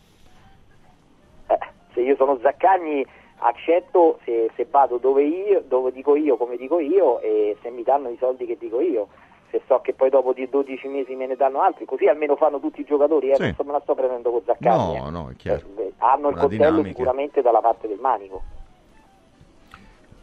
se 1.95 2.01
io 2.01 2.17
sono 2.17 2.39
Zaccagni 2.41 3.05
accetto 3.43 4.19
se, 4.25 4.51
se 4.55 4.67
vado 4.71 4.99
dove 4.99 5.23
io, 5.25 5.63
dove 5.67 5.93
dico 5.93 6.15
io, 6.17 6.37
come 6.37 6.57
dico 6.57 6.79
io 6.79 7.21
e 7.21 7.57
se 7.63 7.71
mi 7.71 7.83
danno 7.83 8.09
i 8.11 8.17
soldi 8.19 8.47
che 8.47 8.57
dico 8.59 8.81
io. 8.81 9.09
Se 9.51 9.61
so 9.67 9.81
che 9.81 9.95
poi 9.95 10.11
dopo 10.11 10.33
di 10.33 10.49
12 10.49 10.87
mesi 10.87 11.17
me 11.17 11.27
ne 11.27 11.35
danno 11.35 11.61
altri, 11.61 11.85
così 11.85 12.07
almeno 12.07 12.37
fanno 12.37 12.61
tutti 12.61 12.83
i 12.83 12.85
giocatori, 12.85 13.31
eh, 13.31 13.35
Sì. 13.35 13.43
non 13.59 13.67
me 13.67 13.73
la 13.73 13.81
sto 13.81 13.97
prendendo 13.97 14.31
con 14.31 14.43
Zaccagni. 14.45 14.99
No, 14.99 15.07
eh. 15.09 15.11
no, 15.11 15.29
è 15.31 15.35
chiaro. 15.35 15.67
Eh, 15.77 15.93
hanno 15.99 16.29
il 16.29 16.35
Una 16.35 16.41
coltello 16.43 16.65
dinamica. 16.67 16.89
sicuramente 16.89 17.43
dalla 17.43 17.61
parte 17.61 17.89
del 17.89 17.99
manico. 17.99 18.43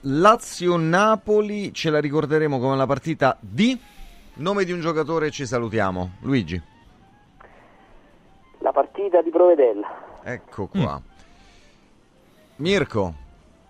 Lazio-Napoli 0.02 1.74
ce 1.74 1.90
la 1.90 2.00
ricorderemo 2.00 2.60
come 2.60 2.76
la 2.76 2.86
partita 2.86 3.38
di 3.40 3.78
nome 4.36 4.64
di 4.64 4.72
un 4.72 4.80
giocatore 4.80 5.32
ci 5.32 5.46
salutiamo. 5.46 6.12
Luigi. 6.22 6.62
La 8.60 8.72
partita 8.72 9.22
di 9.22 9.30
Provedella. 9.30 9.88
Ecco 10.24 10.68
qua. 10.68 11.02
Mirko. 12.58 13.14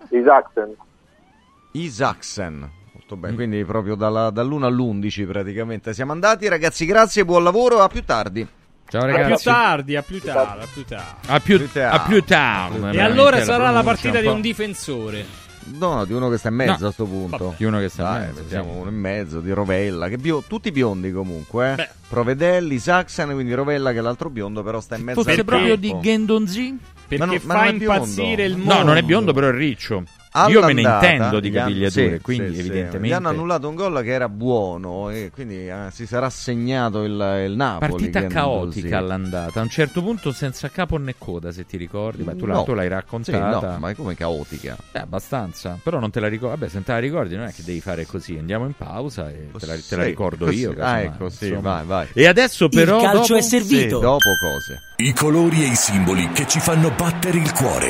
Isaacsen. 0.09 0.75
Isaacsen. 1.71 2.71
Molto 2.93 3.15
bene, 3.15 3.35
quindi 3.35 3.63
proprio 3.63 3.95
dalla- 3.95 4.29
dall'1 4.31 4.63
all'11 4.63 5.25
praticamente 5.27 5.93
siamo 5.93 6.11
andati. 6.11 6.47
Ragazzi, 6.47 6.85
grazie, 6.85 7.25
buon 7.25 7.43
lavoro, 7.43 7.79
a 7.79 7.87
più 7.87 8.03
tardi. 8.03 8.45
Ciao 8.89 9.01
A 9.03 9.25
più 9.25 9.35
tardi, 9.35 9.95
a 9.97 10.01
più 10.01 10.21
tardi, 10.21 10.63
a 10.63 10.67
più 10.71 10.85
tardi. 10.85 11.27
A 11.27 11.39
più, 11.41 11.69
a 11.81 11.99
più 12.07 12.23
tardi. 12.23 12.97
E 12.97 13.01
allora 13.01 13.41
sarà 13.41 13.69
la 13.69 13.83
partita 13.83 14.19
di 14.21 14.27
un 14.27 14.39
difensore. 14.41 15.45
No, 15.77 16.05
di 16.05 16.13
uno 16.13 16.29
che 16.29 16.37
sta 16.37 16.49
in 16.49 16.55
mezzo 16.55 16.83
No. 16.83 16.87
a 16.87 16.91
sto 16.91 17.05
punto. 17.05 17.53
Di 17.57 17.65
uno 17.65 17.79
che 17.79 17.89
sta 17.89 18.03
in 18.03 18.09
Dai, 18.09 18.27
mezzo, 18.27 18.41
mettiamo 18.41 18.71
sì. 18.73 18.77
uno 18.79 18.89
in 18.89 18.95
mezzo, 18.95 19.39
di 19.39 19.51
Rovella, 19.51 20.07
che 20.07 20.17
bio- 20.17 20.43
tutti 20.47 20.71
biondi 20.71 21.11
comunque. 21.11 21.71
Eh. 21.71 21.75
Beh. 21.75 21.89
Provedelli, 22.07 22.79
Saxon, 22.79 23.31
quindi 23.33 23.53
Rovella 23.53 23.91
che 23.91 23.97
è 23.97 24.01
l'altro 24.01 24.29
biondo, 24.29 24.63
però 24.63 24.79
sta 24.79 24.95
in 24.95 25.03
mezzo 25.03 25.21
Fosse 25.23 25.37
al 25.39 25.45
proprio 25.45 25.75
di 25.75 25.93
Gendonzi? 26.01 26.77
Perché 27.07 27.23
Ma 27.25 27.31
non- 27.31 27.41
ma 27.43 27.53
fa 27.55 27.63
non 27.65 27.77
biondo. 27.77 27.93
impazzire 28.03 28.43
il 28.45 28.57
mondo. 28.57 28.73
No, 28.73 28.83
non 28.83 28.97
è 28.97 29.01
biondo, 29.01 29.33
però 29.33 29.47
è 29.47 29.51
riccio. 29.51 30.03
Io 30.47 30.63
me 30.63 30.73
ne 30.73 30.81
intendo 30.81 31.39
di 31.39 31.49
capigliature, 31.51 32.15
sì, 32.17 32.21
quindi 32.21 32.55
sì, 32.55 32.61
sì. 32.61 32.67
evidentemente... 32.67 33.07
Gli 33.07 33.11
hanno 33.13 33.29
annullato 33.29 33.67
un 33.69 33.75
gol 33.75 34.01
che 34.03 34.11
era 34.11 34.29
buono 34.29 35.09
e 35.09 35.31
quindi 35.33 35.67
eh, 35.67 35.87
si 35.91 36.05
sarà 36.05 36.29
segnato 36.29 37.03
il, 37.03 37.43
il 37.47 37.55
Napoli. 37.55 37.91
Partita 37.91 38.27
caotica 38.27 38.87
sì. 38.87 38.93
all'andata, 38.93 39.59
a 39.59 39.63
un 39.63 39.69
certo 39.69 40.01
punto 40.03 40.31
senza 40.31 40.69
capo 40.69 40.97
né 40.97 41.15
coda, 41.17 41.51
se 41.51 41.65
ti 41.65 41.77
ricordi. 41.77 42.23
Beh, 42.23 42.35
tu, 42.35 42.45
la- 42.45 42.53
No. 42.55 42.63
tu 42.63 42.73
l'hai 42.73 42.87
Sì, 42.87 42.93
raccontata. 42.93 43.71
no, 43.73 43.77
ma 43.79 43.89
è 43.89 43.95
come 43.95 44.15
caotica. 44.15 44.75
Eh, 44.91 44.99
abbastanza, 44.99 45.79
però 45.81 45.99
non 45.99 46.11
te 46.11 46.19
la 46.19 46.27
ricordi. 46.27 46.59
Vabbè, 46.59 46.69
se 46.71 46.83
te 46.83 46.91
la 46.91 46.99
ricordi, 46.99 47.35
non 47.35 47.45
è 47.45 47.53
che 47.53 47.63
devi 47.63 47.81
fare 47.81 48.05
così. 48.05 48.37
Andiamo 48.37 48.65
in 48.65 48.73
pausa 48.77 49.29
e 49.29 49.49
te 49.57 49.65
la, 49.65 49.73
te 49.75 49.95
la 49.95 50.03
Sì, 50.03 50.07
ricordo 50.09 50.45
così. 50.45 50.57
io. 50.59 50.75
Ah, 50.79 50.99
ecco, 50.99 51.29
sì, 51.29 51.51
vai, 51.51 51.85
vai. 51.85 52.07
E 52.13 52.27
adesso, 52.27 52.69
però. 52.69 52.99
dopo- 53.11 53.41
Sì, 53.41 53.87
dopo 53.87 54.35
cose. 54.37 54.81
I 54.97 55.13
colori 55.13 55.63
e 55.63 55.67
i 55.67 55.75
simboli 55.75 56.29
che 56.31 56.47
ci 56.47 56.59
fanno 56.59 56.89
battere 56.91 57.37
il 57.37 57.51
cuore, 57.53 57.89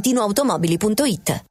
valentinoautomobili.it 0.01 1.50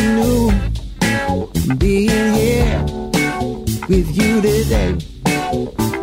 knew 0.00 0.50
being 1.76 2.32
here 2.34 2.82
with 3.88 4.08
you 4.16 4.40
today 4.40 4.92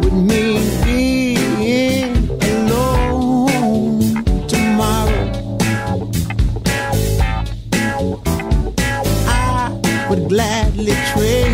would 0.02 0.14
mean 0.14 0.62
being 0.84 2.16
alone 2.42 4.24
tomorrow, 4.48 5.26
I 9.28 10.08
would 10.10 10.30
gladly 10.30 10.96
trade 11.12 11.47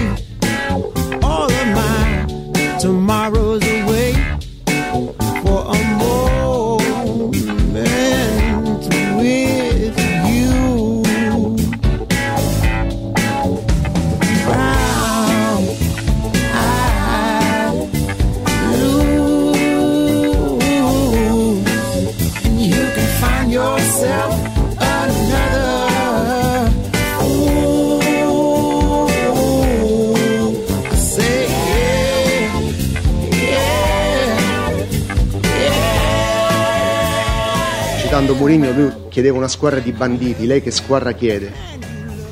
Citando 38.33 38.35
Mourinho, 38.35 38.71
lui 38.71 38.91
chiedeva 39.09 39.37
una 39.37 39.47
squadra 39.47 39.79
di 39.79 39.91
banditi, 39.91 40.47
lei 40.47 40.61
che 40.61 40.71
squadra 40.71 41.11
chiede? 41.11 41.51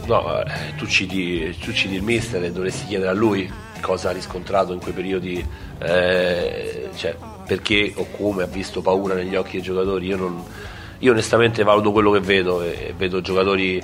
No, 0.08 0.42
eh, 0.42 0.76
tu 0.76 0.88
citi, 0.88 1.56
tu 1.60 1.72
citi 1.72 1.96
il 1.96 2.02
mister 2.02 2.44
e 2.44 2.52
dovresti 2.52 2.88
chiedere 2.88 3.12
a 3.12 3.14
lui 3.14 3.50
cosa 3.82 4.10
ha 4.10 4.12
riscontrato 4.12 4.74
in 4.74 4.80
quei 4.80 4.94
periodi, 4.94 5.46
eh, 5.80 6.90
cioè, 6.96 7.16
perché 7.46 7.94
o 7.96 8.08
come 8.12 8.44
ha 8.44 8.48
visto 8.48 8.82
paura 8.82 9.14
negli 9.14 9.36
occhi 9.36 9.54
dei 9.54 9.62
giocatori. 9.62 10.08
Io, 10.08 10.18
non- 10.18 10.44
io 11.00 11.12
onestamente 11.12 11.64
valuto 11.64 11.92
quello 11.92 12.12
che 12.12 12.20
vedo 12.20 12.64
e, 12.64 12.88
e 12.90 12.94
vedo 12.98 13.22
giocatori 13.22 13.82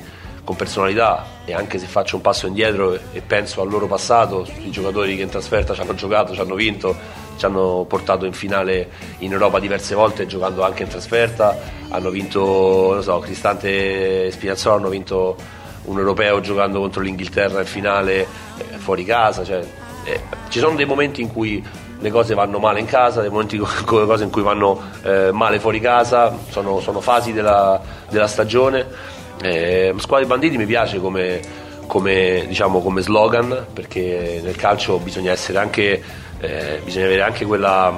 con 0.48 0.56
personalità 0.56 1.26
e 1.44 1.54
anche 1.54 1.78
se 1.78 1.88
faccio 1.88 2.16
un 2.16 2.22
passo 2.22 2.48
indietro 2.48 2.98
e, 3.12 3.22
penso 3.22 3.62
al 3.62 3.70
loro 3.70 3.86
passato, 3.86 4.46
sui 4.46 4.72
giocatori 4.72 5.18
che 5.18 5.24
in 5.24 5.28
trasferta 5.28 5.74
ci 5.74 5.82
hanno 5.82 5.94
giocato, 5.94 6.34
ci 6.34 6.40
hanno 6.40 6.56
vinto, 6.56 6.96
ci 7.36 7.44
hanno 7.44 7.86
portato 7.86 8.24
in 8.24 8.32
finale 8.32 8.90
in 9.18 9.34
Europa 9.34 9.60
diverse 9.60 9.94
volte 9.94 10.26
giocando 10.26 10.64
anche 10.64 10.84
in 10.84 10.88
trasferta, 10.88 11.54
hanno 11.90 12.10
vinto, 12.12 13.02
so, 13.02 13.20
Cristante 13.20 14.28
e 14.28 14.32
Spinazzola 14.32 14.76
hanno 14.78 14.88
vinto 14.88 15.36
un 15.84 16.00
europeo 16.00 16.40
giocando 16.40 16.80
contro 16.80 17.02
l'Inghilterra 17.02 17.60
in 17.60 17.66
finale 17.66 18.22
eh, 18.22 18.78
fuori 18.78 19.04
casa, 19.04 19.44
cioè, 19.44 19.62
eh, 20.06 20.22
ci 20.48 20.60
sono 20.60 20.78
dei 20.78 20.86
momenti 20.86 21.22
in 21.22 21.30
cui 21.30 21.62
le 22.00 22.10
cose 22.10 22.36
vanno 22.36 22.58
male 22.60 22.80
in 22.80 22.86
casa, 22.86 23.20
dei 23.20 23.30
momenti 23.30 23.58
in 23.58 24.30
cui 24.32 24.44
vanno 24.44 24.82
eh, 25.04 25.32
male 25.34 25.60
fuori 25.60 25.82
casa, 25.82 26.34
sono, 26.50 26.80
sono 26.80 27.02
fasi 27.02 27.34
della, 27.34 27.82
della 28.08 28.28
stagione. 28.28 29.16
Eh, 29.42 29.94
Squadra 29.98 30.26
dei 30.26 30.28
banditi 30.28 30.58
mi 30.58 30.66
piace 30.66 31.00
come, 31.00 31.40
come, 31.86 32.46
diciamo, 32.48 32.82
come 32.82 33.02
slogan 33.02 33.68
perché 33.74 34.42
nel 34.44 34.56
calcio 34.56 34.98
bisogna 35.00 35.36
anche, 35.56 36.04
eh, 36.40 36.82
bisogna 36.84 37.06
avere 37.06 37.22
anche 37.22 37.46
quella, 37.46 37.94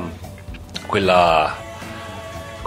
quella 0.86 1.68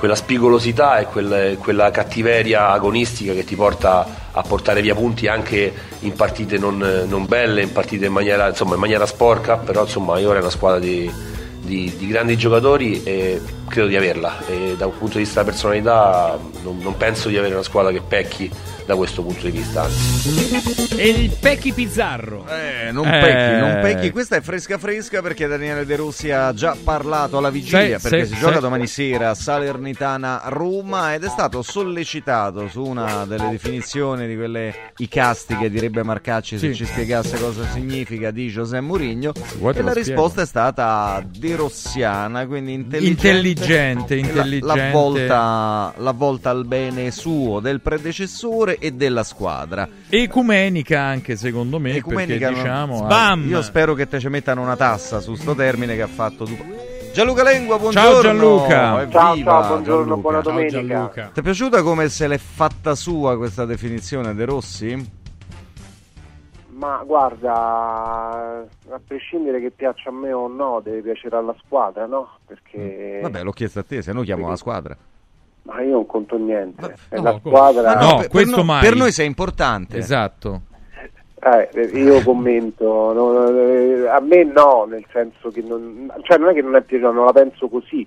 quella 0.02 0.16
spigolosità 0.16 0.98
e 0.98 1.04
quel- 1.04 1.56
quella 1.60 1.92
cattiveria 1.92 2.70
agonistica 2.70 3.34
che 3.34 3.44
ti 3.44 3.54
porta 3.54 4.04
a 4.32 4.42
portare 4.42 4.82
via 4.82 4.96
punti 4.96 5.28
anche 5.28 5.72
in 6.00 6.14
partite 6.14 6.58
non, 6.58 7.04
non 7.06 7.24
belle, 7.24 7.62
in 7.62 7.70
partite 7.70 8.06
in 8.06 8.12
maniera, 8.12 8.48
insomma, 8.48 8.74
in 8.74 8.80
maniera 8.80 9.06
sporca, 9.06 9.58
però 9.58 9.82
insomma 9.82 10.18
io 10.18 10.34
è 10.34 10.38
una 10.40 10.50
squadra 10.50 10.80
di, 10.80 11.08
di- 11.62 11.92
di 11.96 12.06
grandi 12.06 12.36
giocatori 12.36 13.02
e 13.04 13.40
credo 13.68 13.88
di 13.88 13.96
averla. 13.96 14.44
E 14.46 14.74
da 14.76 14.86
un 14.86 14.98
punto 14.98 15.16
di 15.18 15.24
vista 15.24 15.40
della 15.40 15.52
personalità 15.52 16.38
non, 16.62 16.78
non 16.82 16.96
penso 16.96 17.28
di 17.28 17.38
avere 17.38 17.54
una 17.54 17.62
squadra 17.62 17.90
che 17.92 18.00
pecchi 18.06 18.50
da 18.84 18.96
questo 18.96 19.22
punto 19.22 19.44
di 19.44 19.50
vista. 19.50 19.82
Anzi. 19.82 20.94
E 20.96 21.08
il 21.08 21.36
Pecchi 21.40 21.72
Pizzarro. 21.72 22.46
Eh, 22.48 22.90
non 22.92 23.04
pecchi, 23.08 23.60
non 23.60 23.78
pecchi. 23.80 24.10
Questa 24.10 24.36
è 24.36 24.40
fresca 24.40 24.78
fresca 24.78 25.22
perché 25.22 25.46
Daniele 25.46 25.86
De 25.86 25.96
Rossi 25.96 26.30
ha 26.30 26.52
già 26.52 26.76
parlato 26.82 27.38
alla 27.38 27.50
vigilia 27.50 27.98
Sì, 27.98 28.08
perché 28.08 28.26
sì, 28.26 28.34
si 28.34 28.40
gioca 28.40 28.54
sì. 28.56 28.60
domani 28.60 28.86
sera 28.86 29.30
a 29.30 29.34
Salernitana 29.34 30.42
Roma 30.46 31.14
ed 31.14 31.24
è 31.24 31.28
stato 31.28 31.62
sollecitato 31.62 32.68
su 32.68 32.82
una 32.84 33.24
delle 33.24 33.48
definizioni 33.50 34.26
di 34.26 34.36
quelle 34.36 34.74
icastiche 34.98 35.70
direbbe 35.70 36.02
Marcacci 36.02 36.58
se 36.58 36.68
Sì. 36.68 36.74
ci 36.74 36.84
spiegasse 36.84 37.38
cosa 37.38 37.64
significa 37.72 38.30
di 38.30 38.48
José 38.48 38.80
Mourinho 38.80 39.32
e 39.34 39.60
la 39.60 39.70
spiego. 39.72 39.92
risposta 39.92 40.42
è 40.42 40.46
stata 40.46 41.22
De 41.26 41.56
Rossiana, 41.56 42.46
quindi 42.46 42.72
intelligente, 42.72 43.28
Intelligente, 43.28 44.14
e 44.14 44.20
la- 44.20 44.26
intelligente. 44.26 44.66
La, 44.66 44.90
volta, 44.90 45.94
la 45.96 46.12
volta 46.12 46.50
al 46.50 46.64
bene 46.66 47.10
suo 47.10 47.60
del 47.60 47.80
predecessore 47.80 48.71
e 48.78 48.92
della 48.92 49.24
squadra. 49.24 49.88
Ecumenica 50.08 51.00
anche 51.00 51.36
secondo 51.36 51.78
me, 51.78 51.94
Ecumenica, 51.96 52.48
perché 52.48 52.54
diciamo... 52.62 52.96
Sbam! 52.96 53.48
Io 53.48 53.62
spero 53.62 53.94
che 53.94 54.06
te 54.08 54.18
ci 54.20 54.28
mettano 54.28 54.62
una 54.62 54.76
tassa 54.76 55.20
su 55.20 55.34
sto 55.34 55.54
termine 55.54 55.94
che 55.94 56.02
ha 56.02 56.08
fatto 56.08 56.44
tu. 56.44 56.56
Gianluca 57.12 57.42
Lengua, 57.42 57.78
buongiorno. 57.78 58.10
Ciao 58.10 58.22
Gianluca. 58.22 59.02
Evviva, 59.02 59.20
Ciao, 59.20 59.36
ciao, 59.36 59.66
buongiorno, 59.66 60.04
Gianluca. 60.04 60.20
buona 60.20 60.40
domenica. 60.40 61.30
Ti 61.32 61.40
è 61.40 61.42
piaciuta 61.42 61.82
come 61.82 62.08
se 62.08 62.26
l'è 62.26 62.38
fatta 62.38 62.94
sua 62.94 63.36
questa 63.36 63.66
definizione 63.66 64.34
De 64.34 64.44
Rossi? 64.46 65.20
Ma 66.70 67.02
guarda, 67.04 67.52
a 68.88 69.00
prescindere 69.06 69.60
che 69.60 69.70
piaccia 69.70 70.08
a 70.08 70.12
me 70.12 70.32
o 70.32 70.48
no, 70.48 70.80
deve 70.82 71.00
piacere 71.02 71.36
alla 71.36 71.54
squadra, 71.64 72.06
no? 72.06 72.38
Perché 72.44 73.20
Vabbè, 73.22 73.42
l'ho 73.42 73.52
chiesto 73.52 73.78
a 73.78 73.82
te, 73.84 74.02
se 74.02 74.12
no 74.12 74.22
chiamo 74.22 74.48
la 74.48 74.56
squadra. 74.56 74.96
Ma 75.62 75.80
io 75.80 75.92
non 75.92 76.06
conto 76.06 76.36
niente. 76.38 76.94
È 77.08 77.16
no, 77.16 77.22
la 77.22 77.38
squadra. 77.38 77.94
Ma 77.94 78.00
no, 78.00 78.16
per- 78.18 78.28
per 78.28 78.46
no- 78.46 78.78
per 78.80 78.94
noi 78.96 79.12
sei 79.12 79.26
importante. 79.26 79.96
Esatto. 79.96 80.60
Eh, 81.44 81.90
io 81.94 82.22
commento, 82.22 83.12
no, 83.12 83.48
eh, 83.48 84.06
a 84.06 84.20
me 84.20 84.44
no, 84.44 84.84
nel 84.88 85.04
senso 85.10 85.50
che 85.50 85.60
non, 85.60 86.12
cioè 86.22 86.38
non 86.38 86.50
è 86.50 86.54
che 86.54 86.62
non 86.62 86.76
è 86.76 86.82
piaciuto, 86.82 87.10
non 87.10 87.24
la 87.24 87.32
penso 87.32 87.66
così, 87.68 88.06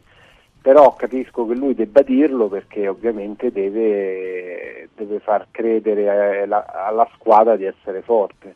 però 0.61 0.95
capisco 0.95 1.45
che 1.45 1.53
lui 1.53 1.75
debba 1.75 2.01
dirlo 2.01 2.47
perché 2.47 2.87
ovviamente 2.87 3.51
deve, 3.51 4.87
deve 4.95 5.19
far 5.19 5.47
credere 5.51 6.43
eh, 6.43 6.45
la- 6.45 6.65
alla 6.87 7.05
squadra 7.15 7.57
di 7.57 7.65
essere 7.65 8.01
forte, 8.03 8.55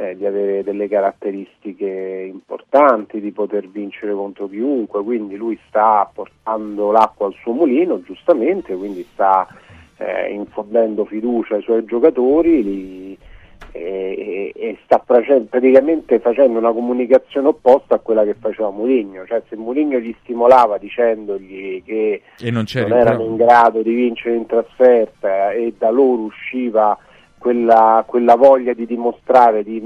eh, 0.00 0.16
di 0.16 0.24
avere 0.24 0.64
delle 0.64 0.88
caratteristiche 0.88 2.26
importanti, 2.26 3.20
di 3.20 3.32
poter 3.32 3.68
vincere 3.68 4.14
contro 4.14 4.48
chiunque, 4.48 5.02
quindi 5.02 5.36
lui 5.36 5.58
sta 5.68 6.10
portando 6.12 6.90
l'acqua 6.90 7.26
al 7.26 7.34
suo 7.42 7.52
mulino, 7.52 8.00
giustamente, 8.00 8.74
quindi 8.74 9.06
sta 9.12 9.46
eh, 9.98 10.32
infondendo 10.32 11.04
fiducia 11.04 11.56
ai 11.56 11.62
suoi 11.62 11.84
giocatori, 11.84 12.62
li- 12.62 13.18
e, 13.72 14.52
e- 14.54 14.60
e 14.60 14.78
sta 14.84 14.98
praticamente 14.98 16.18
facendo 16.18 16.58
una 16.58 16.72
comunicazione 16.72 17.48
opposta 17.48 17.96
a 17.96 17.98
quella 17.98 18.24
che 18.24 18.34
faceva 18.34 18.70
Mourinho, 18.70 19.26
cioè 19.26 19.42
se 19.48 19.54
Mourinho 19.56 19.98
gli 19.98 20.14
stimolava 20.22 20.78
dicendogli 20.78 21.82
che 21.84 22.22
non 22.50 22.64
non 22.88 22.98
erano 22.98 23.22
in 23.24 23.36
grado 23.36 23.82
di 23.82 23.94
vincere 23.94 24.34
in 24.34 24.46
trasferta 24.46 25.52
e 25.52 25.74
da 25.76 25.90
loro 25.90 26.22
usciva 26.22 26.98
quella, 27.40 28.04
quella 28.06 28.36
voglia 28.36 28.74
di 28.74 28.84
dimostrare, 28.84 29.64
di, 29.64 29.80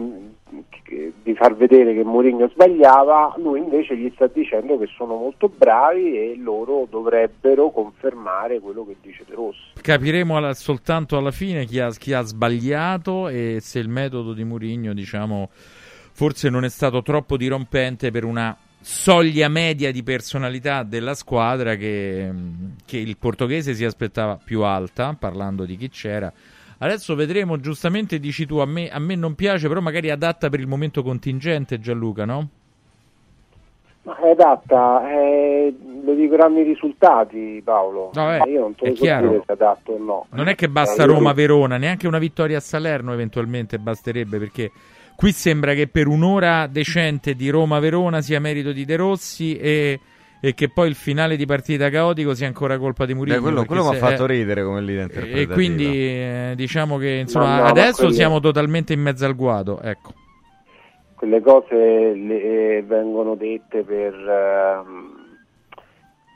di 1.23 1.35
far 1.37 1.55
vedere 1.55 1.95
che 1.95 2.03
Mourinho 2.03 2.49
sbagliava, 2.49 3.37
lui 3.39 3.61
invece 3.61 3.97
gli 3.97 4.11
sta 4.13 4.27
dicendo 4.27 4.77
che 4.77 4.89
sono 4.97 5.15
molto 5.15 5.49
bravi 5.49 6.19
e 6.19 6.37
loro 6.37 6.89
dovrebbero 6.91 7.71
confermare 7.71 8.59
quello 8.59 8.85
che 8.85 8.97
dice 9.01 9.25
De 9.29 9.37
Rossi. 9.37 9.81
Capiremo 9.81 10.37
alla- 10.37 10.53
soltanto 10.53 11.17
alla 11.17 11.31
fine 11.31 11.65
chi 11.65 11.79
ha, 11.79 11.91
chi 11.91 12.13
ha 12.13 12.23
sbagliato 12.23 13.29
e 13.29 13.59
se 13.61 13.79
il 13.79 13.89
metodo 13.89 14.33
di 14.33 14.43
Mourinho, 14.43 14.93
diciamo, 14.93 15.49
forse 15.53 16.51
non 16.51 16.65
è 16.65 16.69
stato 16.69 17.03
troppo 17.03 17.37
dirompente 17.37 18.11
per 18.11 18.25
una 18.25 18.57
soglia 18.81 19.49
media 19.49 19.93
di 19.93 20.03
personalità 20.03 20.83
della 20.83 21.15
squadra 21.15 21.77
che, 21.77 22.31
che 22.85 22.99
il 22.99 23.17
portoghese 23.17 23.75
si 23.75 23.85
aspettava 23.85 24.41
più 24.45 24.63
alta, 24.63 25.17
parlando 25.17 25.65
di 25.65 25.77
chi 25.77 25.89
c'era. 25.89 26.33
Adesso 26.79 27.15
vedremo, 27.15 27.59
giustamente 27.61 28.19
dici 28.19 28.47
tu, 28.47 28.57
a 28.59 28.67
me, 28.67 28.89
a 28.91 28.99
me 28.99 29.15
non 29.15 29.35
piace, 29.35 29.69
però 29.69 29.81
magari 29.81 30.11
adatta 30.11 30.49
per 30.49 30.61
il 30.61 30.67
momento 30.67 31.03
contingente 31.03 31.79
Gianluca, 31.81 32.25
no? 32.25 32.49
Ma 34.03 34.19
è 34.19 34.31
adatta, 34.31 35.11
eh, 35.11 35.75
lo 36.05 36.13
dicono 36.15 36.59
i 36.59 36.63
risultati 36.63 37.63
Paolo. 37.65 38.11
No, 38.13 38.35
eh, 38.35 38.51
io 38.51 38.61
non 38.61 38.75
te 38.75 38.91
lo 38.91 38.97
so 38.97 39.03
chiaro. 39.03 39.29
dire 39.29 39.43
se 39.47 39.53
è 39.53 39.53
adatto 39.53 39.93
o 39.93 39.99
no. 39.99 40.27
Non 40.31 40.49
è 40.49 40.55
che 40.55 40.69
basta 40.69 41.05
Eh, 41.05 41.07
Roma-Verona, 41.07 41.79
neanche 41.79 42.07
una 42.07 42.19
vittoria 42.19 42.59
a 42.59 42.61
Salerno 42.61 43.15
eventualmente 43.15 43.79
basterebbe 43.79 44.39
perché 44.39 44.71
qui 45.17 45.33
sembra 45.33 45.73
che 45.73 45.87
per 45.89 46.07
un'ora 46.07 46.67
decente 46.67 47.35
di 47.35 47.49
Roma-Verona 47.49 48.21
sia 48.21 48.41
merito 48.41 48.73
di 48.73 48.85
De 48.85 48.97
Rossi 48.97 49.57
e, 49.57 49.99
e 50.45 50.53
che 50.53 50.69
poi 50.69 50.89
il 50.89 50.95
finale 50.95 51.37
di 51.37 51.47
partita 51.47 51.89
caotico 51.89 52.35
sia 52.35 52.47
ancora 52.47 52.77
colpa 52.77 53.07
di 53.07 53.15
Murillo. 53.15 53.37
Beh, 53.37 53.43
quello, 53.43 53.65
quello 53.65 53.89
mi 53.89 53.95
ha 53.97 53.99
fatto 53.99 54.25
eh, 54.25 54.27
ridere 54.27 54.63
come 54.63 54.81
interpretativa. 54.81 55.41
E 55.41 55.47
quindi 55.47 55.87
eh, 55.87 56.53
diciamo 56.55 56.99
che 56.99 57.09
insomma 57.13 57.47
Ma 57.47 57.57
no, 57.57 57.63
ma 57.63 57.69
adesso 57.71 57.95
quello- 57.97 58.13
siamo 58.13 58.41
totalmente 58.41 58.93
in 58.93 59.01
mezzo 59.01 59.25
al 59.25 59.35
guado, 59.35 59.81
ecco. 59.81 60.13
quelle 61.15 61.41
cose 61.41 62.13
le- 62.15 62.77
eh, 62.77 62.83
vengono 62.83 63.37
dette 63.37 63.85
per, 63.85 64.13
ehm, 64.13 65.39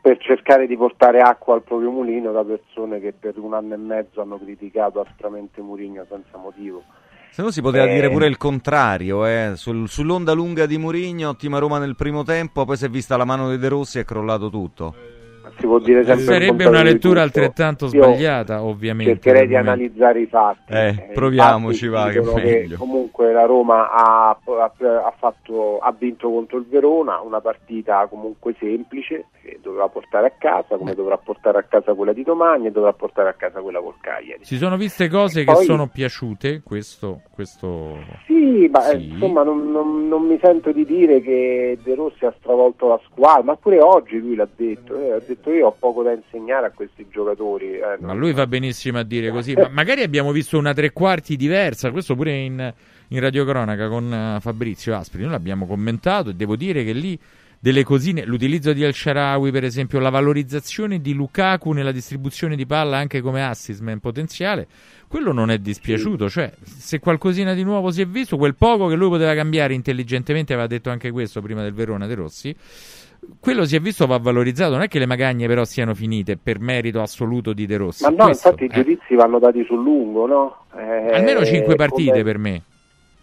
per 0.01 0.17
cercare 0.21 0.67
di 0.67 0.77
portare 0.79 1.21
acqua 1.21 1.53
al 1.53 1.63
proprio 1.63 1.91
mulino 1.91 2.33
da 2.33 2.43
persone 2.45 3.01
che 3.01 3.13
per 3.13 3.35
un 3.37 3.53
anno 3.53 3.75
e 3.75 3.77
mezzo 3.77 4.23
hanno 4.23 4.39
criticato 4.39 5.01
aspramente 5.01 5.61
Mourinho 5.61 6.07
senza 6.09 6.39
motivo. 6.39 6.83
Se 7.31 7.43
no 7.43 7.51
si 7.51 7.61
poteva 7.63 7.85
Eh, 7.85 7.95
dire 7.95 8.11
pure 8.11 8.27
il 8.27 8.37
contrario, 8.37 9.25
eh. 9.25 9.53
Sul- 9.55 9.89
sull'onda 9.89 10.33
lunga 10.33 10.67
di 10.67 10.77
Mourinho, 10.77 11.29
ottima 11.29 11.59
Roma 11.59 11.79
nel 11.79 11.95
primo 11.95 12.25
tempo, 12.25 12.65
poi 12.65 12.77
si 12.77 12.85
è 12.85 12.89
vista 12.89 13.17
la 13.17 13.25
mano 13.25 13.51
di 13.51 13.59
De 13.59 13.69
Rossi 13.69 13.99
e 13.99 14.01
è 14.01 14.05
crollato 14.05 14.51
tutto. 14.51 14.95
Si 15.59 15.67
può 15.67 15.79
dire 15.79 16.05
sempre 16.05 16.25
Sarebbe 16.25 16.65
una 16.67 16.83
lettura 16.83 17.23
altrettanto 17.23 17.85
Io 17.87 17.91
sbagliata, 17.91 18.63
ovviamente. 18.63 19.13
Cercherei 19.21 19.47
di 19.49 19.57
analizzare 19.57 20.21
i 20.21 20.27
fatti. 20.27 20.73
Eh, 20.73 20.87
Eh, 20.89 21.11
proviamoci, 21.15 21.85
i 21.85 21.89
va, 21.89 22.05
fatti 22.11 22.21
che 22.21 22.33
meglio. 22.35 22.77
comunque 22.77 23.33
la 23.33 23.45
Roma 23.45 23.91
ha, 23.91 24.29
ha- 24.31 24.73
ha 25.05 25.15
fatto- 25.19 25.79
ha 25.79 25.95
vinto 25.99 26.31
contro 26.31 26.59
il 26.59 26.67
Verona, 26.69 27.21
una 27.21 27.41
partita 27.41 28.07
comunque 28.09 28.55
semplice 28.59 29.27
che 29.43 29.59
doveva 29.63 29.89
portare 29.89 30.27
a 30.27 30.33
casa, 30.39 30.77
come 30.77 30.95
dovrà 30.95 31.17
portare 31.17 31.59
a 31.59 31.63
casa 31.63 31.95
quella 31.95 32.13
di 32.13 32.23
domani 32.23 32.67
e 32.67 32.71
dovrà 32.71 32.93
portare 32.93 33.29
a 33.31 33.35
casa 33.35 33.61
quella 33.61 33.81
col 33.81 33.95
Cagliari. 34.01 34.45
Si 34.45 34.57
sono 34.57 34.77
viste 34.77 35.09
cose 35.09 35.45
che 35.45 35.53
Poi- 35.53 35.65
sono 35.65 35.87
piaciute, 35.89 36.61
questo, 36.65 37.21
questo... 37.33 37.97
Sì, 38.27 38.69
ma 38.71 38.91
eh, 38.91 38.99
Sì. 38.99 39.09
insomma 39.11 39.43
non, 39.43 39.71
non- 39.71 40.07
non 40.09 40.27
mi 40.27 40.39
sento 40.43 40.73
di 40.73 40.85
dire 40.85 41.21
che 41.21 41.79
De 41.83 41.95
Rossi 41.95 42.25
ha 42.27 42.35
stravolto 42.39 42.89
la 42.89 43.01
squadra, 43.05 43.43
ma 43.43 43.57
pure 43.57 43.81
oggi 43.81 44.19
lui 44.19 44.35
l'ha 44.35 44.49
detto, 44.55 44.97
eh, 44.99 45.13
ha 45.13 45.21
detto 45.27 45.38
io 45.47 45.69
ho 45.69 45.77
poco 45.79 46.03
da 46.03 46.13
insegnare 46.13 46.67
a 46.67 46.71
questi 46.71 47.07
giocatori. 47.11 47.75
eh, 47.75 47.97
Ma 48.01 48.13
lui 48.13 48.33
fa 48.33 48.47
benissimo 48.47 48.99
a 48.99 49.03
dire 49.03 49.31
così. 49.31 49.55
Ma 49.55 49.69
magari 49.69 50.03
abbiamo 50.03 50.33
visto 50.33 50.59
una 50.59 50.75
tre 50.75 50.93
quarti 50.93 51.37
diversa, 51.37 51.91
questo 51.91 52.15
pure 52.15 52.37
in, 52.37 52.75
in 53.09 53.21
radiocronaca 53.21 53.89
con 53.89 54.13
eh, 54.13 54.41
Fabrizio 54.41 54.95
Aspri. 54.95 55.23
Noi 55.23 55.31
l'abbiamo 55.31 55.67
commentato 55.67 56.31
e 56.31 56.35
devo 56.35 56.57
dire 56.57 56.85
che 56.85 56.93
lì 56.93 57.19
delle 57.61 57.83
cosine, 57.83 58.25
l'utilizzo 58.25 58.73
di 58.73 58.85
El 58.85 58.95
Sharawi, 58.95 59.51
per 59.51 59.65
esempio, 59.65 59.99
la 59.99 60.11
valorizzazione 60.11 61.01
di 61.01 61.13
Lukaku 61.13 61.73
nella 61.73 61.91
distribuzione 61.91 62.55
di 62.55 62.67
palla 62.67 62.99
anche 62.99 63.21
come 63.21 63.45
assist 63.45 63.81
man 63.81 63.99
potenziale, 63.99 64.69
quello 65.09 65.33
non 65.33 65.51
è 65.51 65.59
dispiaciuto. 65.59 66.29
Cioè, 66.29 66.53
se 66.63 67.01
qualcosina 67.01 67.55
di 67.55 67.65
nuovo 67.65 67.91
si 67.91 68.01
è 68.01 68.07
visto, 68.07 68.37
quel 68.37 68.55
poco 68.55 68.87
che 68.87 68.95
lui 68.95 69.09
poteva 69.09 69.35
cambiare 69.35 69.75
intelligentemente, 69.75 70.53
aveva 70.53 70.69
detto 70.69 70.91
anche 70.91 71.11
questo 71.11 71.41
prima 71.41 71.63
del 71.63 71.73
Verona 71.73 72.07
De 72.07 72.15
Rossi. 72.15 72.55
Quello 73.41 73.65
si 73.65 73.77
è 73.77 73.81
visto 73.81 74.07
va 74.07 74.19
valorizzato, 74.19 74.73
non 74.73 74.83
è 74.83 74.89
che 74.89 74.99
le 74.99 75.07
magagne 75.07 75.47
però 75.47 75.65
siano 75.65 75.95
finite 75.95 76.37
per 76.37 76.59
merito 76.61 77.01
assoluto 77.01 77.53
di 77.53 77.67
De 77.67 77.77
Rossi. 77.77 78.03
Ma 78.05 78.11
no, 78.11 78.25
Questo, 78.27 78.49
infatti 78.49 78.65
i 78.65 78.69
eh. 78.71 78.83
giudizi 78.83 79.15
vanno 79.15 79.39
dati 79.39 79.65
sul 79.65 79.83
lungo, 79.83 80.27
no? 80.27 80.57
Eh, 80.77 81.15
Almeno 81.15 81.45
5 81.45 81.75
partite 81.77 82.11
come- 82.11 82.23
per 82.25 82.39
me. 82.39 82.63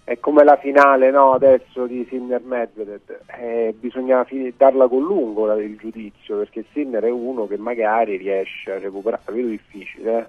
È 0.04 0.20
come 0.20 0.44
la 0.44 0.56
finale 0.58 1.10
no, 1.10 1.32
adesso 1.34 1.88
di 1.88 2.06
Sinner 2.08 2.40
Medvedev, 2.44 3.00
eh, 3.40 3.74
bisogna 3.80 4.24
fi- 4.24 4.54
darla 4.56 4.88
con 4.88 5.02
lungo 5.02 5.48
la- 5.48 5.56
il 5.60 5.78
giudizio 5.78 6.38
perché 6.38 6.64
Sinner 6.74 7.04
è 7.04 7.10
uno 7.10 7.48
che 7.48 7.58
magari 7.58 8.18
riesce 8.18 8.72
a 8.74 8.78
recuperare, 8.78 9.24
vedo 9.32 9.48
difficile, 9.48 10.20
eh. 10.20 10.26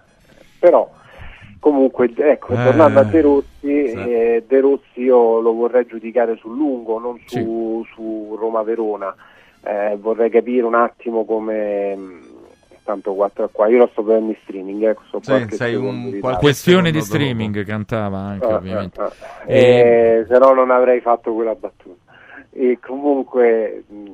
però 0.59 0.91
comunque 1.61 2.11
ecco, 2.17 2.55
Eh, 2.55 2.65
tornando 2.65 3.01
a 3.01 3.05
De 3.05 3.21
Rossi, 3.21 3.47
sì. 3.61 3.93
eh, 3.93 4.45
De 4.49 4.61
Rossi 4.61 5.01
io 5.03 5.41
lo 5.41 5.53
vorrei 5.53 5.85
giudicare 5.87 6.37
sul 6.37 6.57
lungo, 6.57 6.99
non 6.99 7.21
su, 7.27 7.85
su 7.95 8.35
Roma-Verona, 8.39 9.15
Eh, 9.67 9.97
vorrei 9.97 10.31
capire 10.31 10.65
un 10.65 10.75
attimo 10.75 11.25
come... 11.25 11.97
mh, 11.97 12.35
Tanto 12.87 13.15
4 13.15 13.49
qua, 13.51 13.67
io 13.67 13.79
lo 13.79 13.89
sto 13.91 14.05
vedendo 14.05 14.31
in 14.31 14.37
streaming, 14.45 14.85
ecco, 14.85 15.03
so 15.11 15.19
Sì, 15.21 15.57
sei 15.57 15.75
un- 15.75 16.09
di 16.13 16.21
qualche 16.21 16.39
Questione 16.43 16.93
di 16.93 17.01
streaming 17.01 17.65
cantava 17.65 18.19
anche, 18.19 18.47
Ah, 18.47 18.55
ovviamente. 18.55 19.01
ah, 19.01 19.05
ah. 19.07 19.51
E- 19.51 20.19
Eh, 20.21 20.27
se 20.29 20.39
no 20.39 20.53
non 20.55 20.71
avrei 20.71 21.01
fatto 21.01 21.35
quella 21.35 21.57
battuta. 21.57 22.13
E 22.53 22.79
comunque 22.81 23.83
mh, 23.89 24.13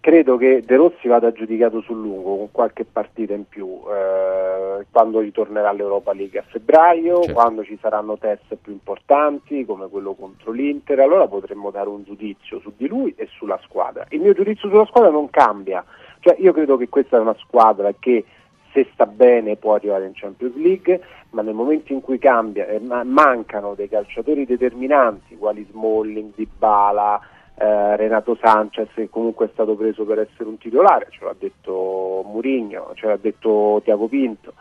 credo 0.00 0.36
che 0.36 0.62
De 0.64 0.76
Rossi 0.76 1.08
vada 1.08 1.30
giudicato 1.30 1.82
sul 1.82 2.00
lungo 2.00 2.36
con 2.36 2.48
qualche 2.50 2.84
partita 2.84 3.34
in 3.34 3.46
più 3.46 3.80
eh, 3.88 4.86
quando 4.90 5.20
ritornerà 5.20 5.72
l'Europa 5.72 6.12
League 6.14 6.38
a 6.38 6.44
febbraio, 6.46 7.18
Certo. 7.22 7.32
quando 7.34 7.64
ci 7.64 7.78
saranno 7.80 8.16
test 8.16 8.56
più 8.60 8.72
importanti 8.72 9.64
come 9.66 9.88
quello 9.88 10.14
contro 10.14 10.52
l'Inter, 10.52 11.00
allora 11.00 11.26
potremmo 11.28 11.70
dare 11.70 11.88
un 11.88 12.02
giudizio 12.04 12.60
su 12.60 12.72
di 12.76 12.88
lui 12.88 13.14
e 13.16 13.28
sulla 13.30 13.58
squadra. 13.62 14.06
Il 14.08 14.20
mio 14.20 14.32
giudizio 14.32 14.68
sulla 14.68 14.86
squadra 14.86 15.10
non 15.10 15.28
cambia, 15.28 15.84
cioè 16.20 16.36
io 16.38 16.52
credo 16.52 16.76
che 16.76 16.88
questa 16.88 17.18
è 17.18 17.20
una 17.20 17.36
squadra 17.38 17.92
che 17.98 18.24
se 18.72 18.86
sta 18.92 19.04
bene 19.04 19.56
può 19.56 19.74
arrivare 19.74 20.06
in 20.06 20.12
Champions 20.14 20.54
League, 20.56 21.00
ma 21.30 21.42
nel 21.42 21.54
momento 21.54 21.92
in 21.92 22.00
cui 22.00 22.18
cambia, 22.18 22.66
eh, 22.66 22.78
ma- 22.78 23.04
mancano 23.04 23.74
dei 23.74 23.88
calciatori 23.88 24.46
determinanti, 24.46 25.36
quali 25.36 25.66
Smalling, 25.70 26.32
Dybala, 26.34 27.20
eh, 27.60 27.96
Renato 27.96 28.36
Sanchez, 28.40 28.88
che 28.94 29.10
comunque 29.10 29.46
è 29.46 29.50
stato 29.52 29.74
preso 29.74 30.04
per 30.04 30.18
essere 30.20 30.48
un 30.48 30.56
titolare, 30.56 31.08
ce 31.10 31.24
l'ha 31.24 31.34
detto 31.38 32.22
Murigno, 32.26 32.92
ce 32.94 33.06
l'ha 33.06 33.18
detto 33.20 33.80
Tiago 33.84 34.08
Pinto. 34.08 34.54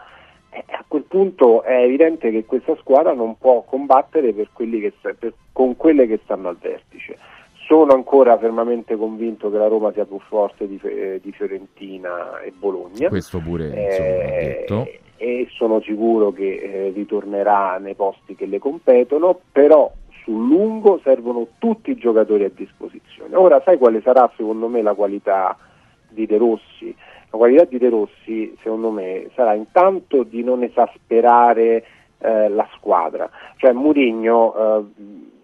Eh, 0.52 0.64
a 0.72 0.84
quel 0.88 1.04
punto 1.04 1.62
è 1.62 1.84
evidente 1.84 2.32
che 2.32 2.44
questa 2.46 2.76
squadra 2.78 3.14
non 3.14 3.38
può 3.38 3.62
combattere 3.62 4.34
per 4.34 4.50
quelli 4.52 4.80
che 4.82 4.92
per- 5.02 5.34
con 5.54 5.76
quelle 5.78 6.08
che 6.08 6.20
stanno 6.24 6.50
al 6.50 6.58
vertice. 6.60 7.18
Sono 7.68 7.94
ancora 7.94 8.36
fermamente 8.40 8.96
convinto 8.98 9.52
che 9.52 9.58
la 9.58 9.68
Roma 9.68 9.92
sia 9.94 10.06
più 10.06 10.18
forte 10.20 10.68
di, 10.68 10.80
di 11.22 11.32
Fiorentina 11.32 12.40
e 12.42 12.52
Bologna. 12.52 13.10
Questo 13.10 13.38
pure 13.40 13.66
insomma, 13.68 13.86
va 13.86 14.24
Eh, 14.24 14.58
detto. 14.68 14.88
e 15.18 15.48
sono 15.52 15.80
sicuro 15.82 16.32
che 16.32 16.56
eh, 16.56 16.92
ritornerà 16.96 17.78
nei 17.78 17.94
posti 17.94 18.34
che 18.36 18.48
le 18.48 18.58
competono, 18.58 19.40
però 19.52 19.92
sul 20.30 20.48
lungo 20.48 21.00
servono 21.04 21.48
tutti 21.58 21.90
i 21.90 21.96
giocatori 21.96 22.44
a 22.44 22.52
disposizione. 22.54 23.36
Ora 23.36 23.60
sai 23.66 23.80
quale 23.80 24.00
sarà 24.02 24.32
secondo 24.38 24.68
me 24.68 24.84
la 24.84 24.94
qualità 24.94 25.58
di 26.08 26.28
De 26.28 26.38
Rossi? 26.38 26.96
La 27.32 27.38
qualità 27.38 27.64
di 27.64 27.80
De 27.80 27.90
Rossi 27.90 28.56
secondo 28.62 28.92
me 28.92 29.30
sarà 29.34 29.56
intanto 29.56 30.22
di 30.22 30.44
non 30.44 30.62
esasperare 30.62 31.84
eh, 32.20 32.48
la 32.50 32.68
squadra, 32.76 33.28
cioè 33.58 33.72
Mourinho 33.72 34.54
eh, 34.56 34.84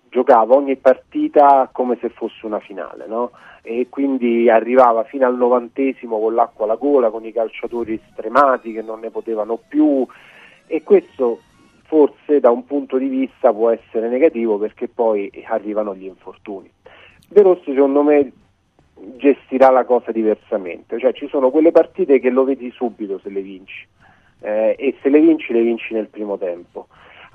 giocava 0.10 0.53
ogni 0.53 0.76
partita 0.76 1.68
come 1.72 1.98
se 1.99 2.10
fosse 2.10 2.45
una 2.45 2.60
finale, 2.60 3.07
no? 3.07 3.32
e 3.64 3.88
quindi 3.90 4.48
arrivava 4.52 5.03
fino 5.06 5.26
al 5.26 5.36
novantesimo 5.36 6.20
con 6.20 6.36
l'acqua 6.36 6.66
alla 6.66 6.76
gola, 6.76 7.10
con 7.10 7.26
i 7.26 7.32
calciatori 7.32 7.99
stremati 8.12 8.72
che 8.72 8.84
non 8.84 8.99
ne 8.99 9.10
potevano 9.10 9.57
più 9.68 10.06
e 10.68 10.84
questo 10.84 11.40
forse 11.86 12.40
da 12.40 12.49
un 12.49 12.66
punto 12.66 12.98
di 12.98 13.07
vista 13.07 13.53
può 13.53 13.70
essere 13.70 14.10
negativo 14.10 14.57
perché 14.57 14.88
poi 14.88 15.32
arrivano 15.48 15.95
gli 15.95 16.06
infortuni. 16.06 16.70
De 17.28 17.41
Rossi 17.41 17.74
secondo 17.74 18.03
me 18.03 18.32
gestirà 19.18 19.70
la 19.70 19.84
cosa 19.84 20.12
diversamente, 20.12 20.99
cioè 20.99 21.14
ci 21.14 21.28
sono 21.28 21.49
quelle 21.49 21.72
partite 21.72 22.20
che 22.20 22.30
lo 22.30 22.44
vedi 22.44 22.72
subito 22.72 23.20
se 23.20 23.30
le 23.30 23.41
vinci 23.41 23.86
eh, 24.41 24.76
e 24.78 24.95
se 25.02 25.10
le 25.10 25.20
vinci 25.20 25.53
le 25.53 25.62
vinci 25.62 25.94
nel 25.94 26.07
primo 26.07 26.38
tempo. 26.38 26.88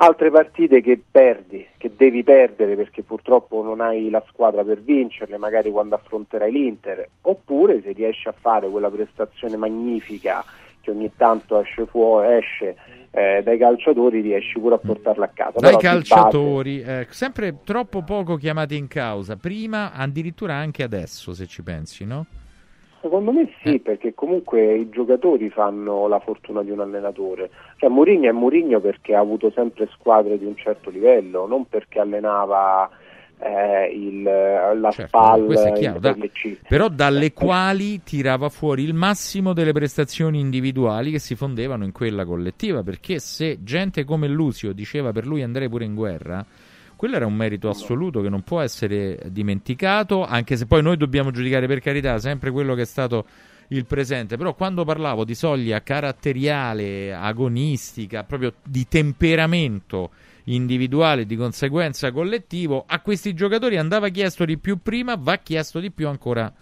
Altre 0.02 0.30
partite 0.30 0.80
che 0.80 0.98
perdi, 1.10 1.66
che 1.76 1.92
devi 1.94 2.22
perdere 2.24 2.74
perché 2.74 3.02
purtroppo 3.02 3.62
non 3.62 3.82
hai 3.82 4.08
la 4.08 4.24
squadra 4.28 4.64
per 4.64 4.80
vincerle, 4.80 5.36
magari 5.36 5.70
quando 5.70 5.94
affronterai 5.94 6.50
l'Inter, 6.50 7.06
oppure 7.20 7.82
se 7.82 7.92
riesci 7.92 8.26
a 8.26 8.32
fare 8.32 8.66
quella 8.70 8.88
prestazione 8.88 9.58
magnifica 9.58 10.42
che 10.80 10.90
ogni 10.90 11.10
tanto 11.16 11.60
esce 11.60 11.86
fuori, 11.86 12.36
esce 12.36 12.76
eh, 13.10 13.42
dai 13.42 13.58
calciatori, 13.58 14.20
riesci 14.20 14.58
pure 14.58 14.76
a 14.76 14.78
portarla 14.78 15.24
a 15.24 15.30
casa. 15.32 15.58
Dai 15.58 15.76
Però 15.76 15.78
calciatori, 15.78 16.80
eh, 16.80 17.06
sempre 17.10 17.58
troppo 17.64 18.02
poco 18.02 18.36
chiamati 18.36 18.76
in 18.76 18.88
causa, 18.88 19.36
prima 19.36 19.92
addirittura 19.92 20.54
anche 20.54 20.82
adesso 20.82 21.32
se 21.32 21.46
ci 21.46 21.62
pensi, 21.62 22.04
no? 22.04 22.26
Secondo 23.00 23.32
me 23.32 23.50
sì, 23.62 23.78
perché 23.78 24.12
comunque 24.12 24.74
i 24.76 24.90
giocatori 24.90 25.48
fanno 25.48 26.06
la 26.06 26.20
fortuna 26.20 26.62
di 26.62 26.70
un 26.70 26.80
allenatore. 26.80 27.48
Cioè 27.76 27.88
Mourinho 27.88 28.28
è 28.28 28.32
Mourinho 28.32 28.78
perché 28.78 29.14
ha 29.14 29.20
avuto 29.20 29.50
sempre 29.50 29.88
squadre 29.90 30.38
di 30.38 30.44
un 30.44 30.54
certo 30.54 30.90
livello, 30.90 31.46
non 31.46 31.66
perché 31.66 31.98
allenava 31.98 32.90
eh, 33.42 33.90
il, 33.94 34.22
la 34.22 34.90
Certo, 34.90 35.06
SPAL 35.06 35.44
questo 35.46 35.66
è 35.66 35.68
in 35.70 35.74
chiaro, 35.74 35.98
da- 35.98 36.16
però 36.68 36.88
dalle 36.88 37.32
quali 37.32 38.02
tirava 38.02 38.48
fuori 38.50 38.82
il 38.82 38.92
massimo 38.92 39.52
delle 39.52 39.72
prestazioni 39.72 40.38
individuali 40.40 41.10
che 41.10 41.18
si 41.18 41.34
fondevano 41.34 41.84
in 41.84 41.92
quella 41.92 42.24
collettiva, 42.24 42.82
perché 42.82 43.18
se 43.18 43.58
gente 43.62 44.04
come 44.04 44.28
Lucio 44.28 44.72
diceva 44.72 45.12
per 45.12 45.26
lui 45.26 45.42
andrei 45.42 45.68
pure 45.68 45.84
in 45.84 45.94
guerra, 45.94 46.44
quello 46.96 47.16
era 47.16 47.24
un 47.24 47.34
merito 47.34 47.70
assoluto 47.70 48.20
che 48.20 48.28
non 48.28 48.42
può 48.42 48.60
essere 48.60 49.18
dimenticato, 49.28 50.22
anche 50.26 50.56
se 50.58 50.66
poi 50.66 50.82
noi 50.82 50.98
dobbiamo 50.98 51.30
giudicare 51.30 51.66
per 51.66 51.80
carità 51.80 52.18
sempre 52.18 52.50
quello 52.50 52.74
che 52.74 52.82
è 52.82 52.86
stato 52.86 53.24
il 53.68 53.86
presente, 53.86 54.36
però 54.36 54.54
quando 54.54 54.84
parlavo 54.84 55.24
di 55.24 55.34
soglia 55.34 55.82
caratteriale, 55.82 57.14
agonistica, 57.14 58.24
proprio 58.24 58.52
di 58.62 58.86
temperamento 58.86 60.10
individuale, 60.54 61.26
di 61.26 61.36
conseguenza 61.36 62.10
collettivo, 62.12 62.84
a 62.86 63.00
questi 63.00 63.34
giocatori 63.34 63.76
andava 63.76 64.08
chiesto 64.08 64.44
di 64.44 64.58
più 64.58 64.78
prima, 64.82 65.16
va 65.18 65.36
chiesto 65.36 65.80
di 65.80 65.90
più 65.90 66.08
ancora 66.08 66.52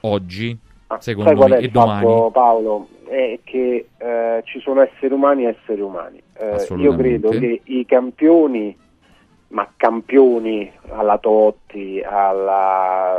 oggi, 0.00 0.58
Sai 0.86 1.00
secondo 1.00 1.46
me, 1.46 1.58
e 1.58 1.68
domani. 1.68 2.04
fatto, 2.04 2.30
Paolo? 2.30 2.88
È 3.06 3.38
che 3.44 3.88
eh, 3.98 4.42
ci 4.44 4.60
sono 4.60 4.80
esseri 4.80 5.12
umani 5.12 5.44
e 5.44 5.56
esseri 5.60 5.80
umani. 5.80 6.22
Eh, 6.34 6.66
io 6.76 6.94
credo 6.96 7.28
che 7.30 7.60
i 7.64 7.84
campioni, 7.84 8.76
ma 9.48 9.68
campioni 9.76 10.70
alla 10.88 11.18
Totti, 11.18 12.02
alla, 12.04 13.16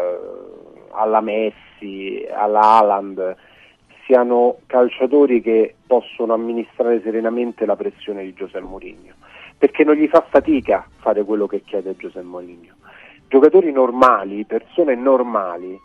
alla 0.91 1.21
Messi, 1.21 2.25
alla 2.31 2.59
Haaland, 2.59 3.35
siano 4.05 4.57
calciatori 4.67 5.41
che 5.41 5.75
possono 5.87 6.33
amministrare 6.33 7.01
serenamente 7.01 7.65
la 7.65 7.75
pressione 7.75 8.23
di 8.23 8.33
Giuseppe 8.33 8.65
Mourinho, 8.65 9.13
perché 9.63 9.85
non 9.85 9.95
gli 9.95 10.09
fa 10.09 10.25
fatica 10.29 10.85
fare 10.97 11.23
quello 11.23 11.47
che 11.47 11.61
chiede 11.63 11.95
Giuseppe 11.95 12.25
Mourinho. 12.25 12.73
Giocatori 13.29 13.71
normali, 13.71 14.43
persone 14.43 14.93
normali, 14.93 15.79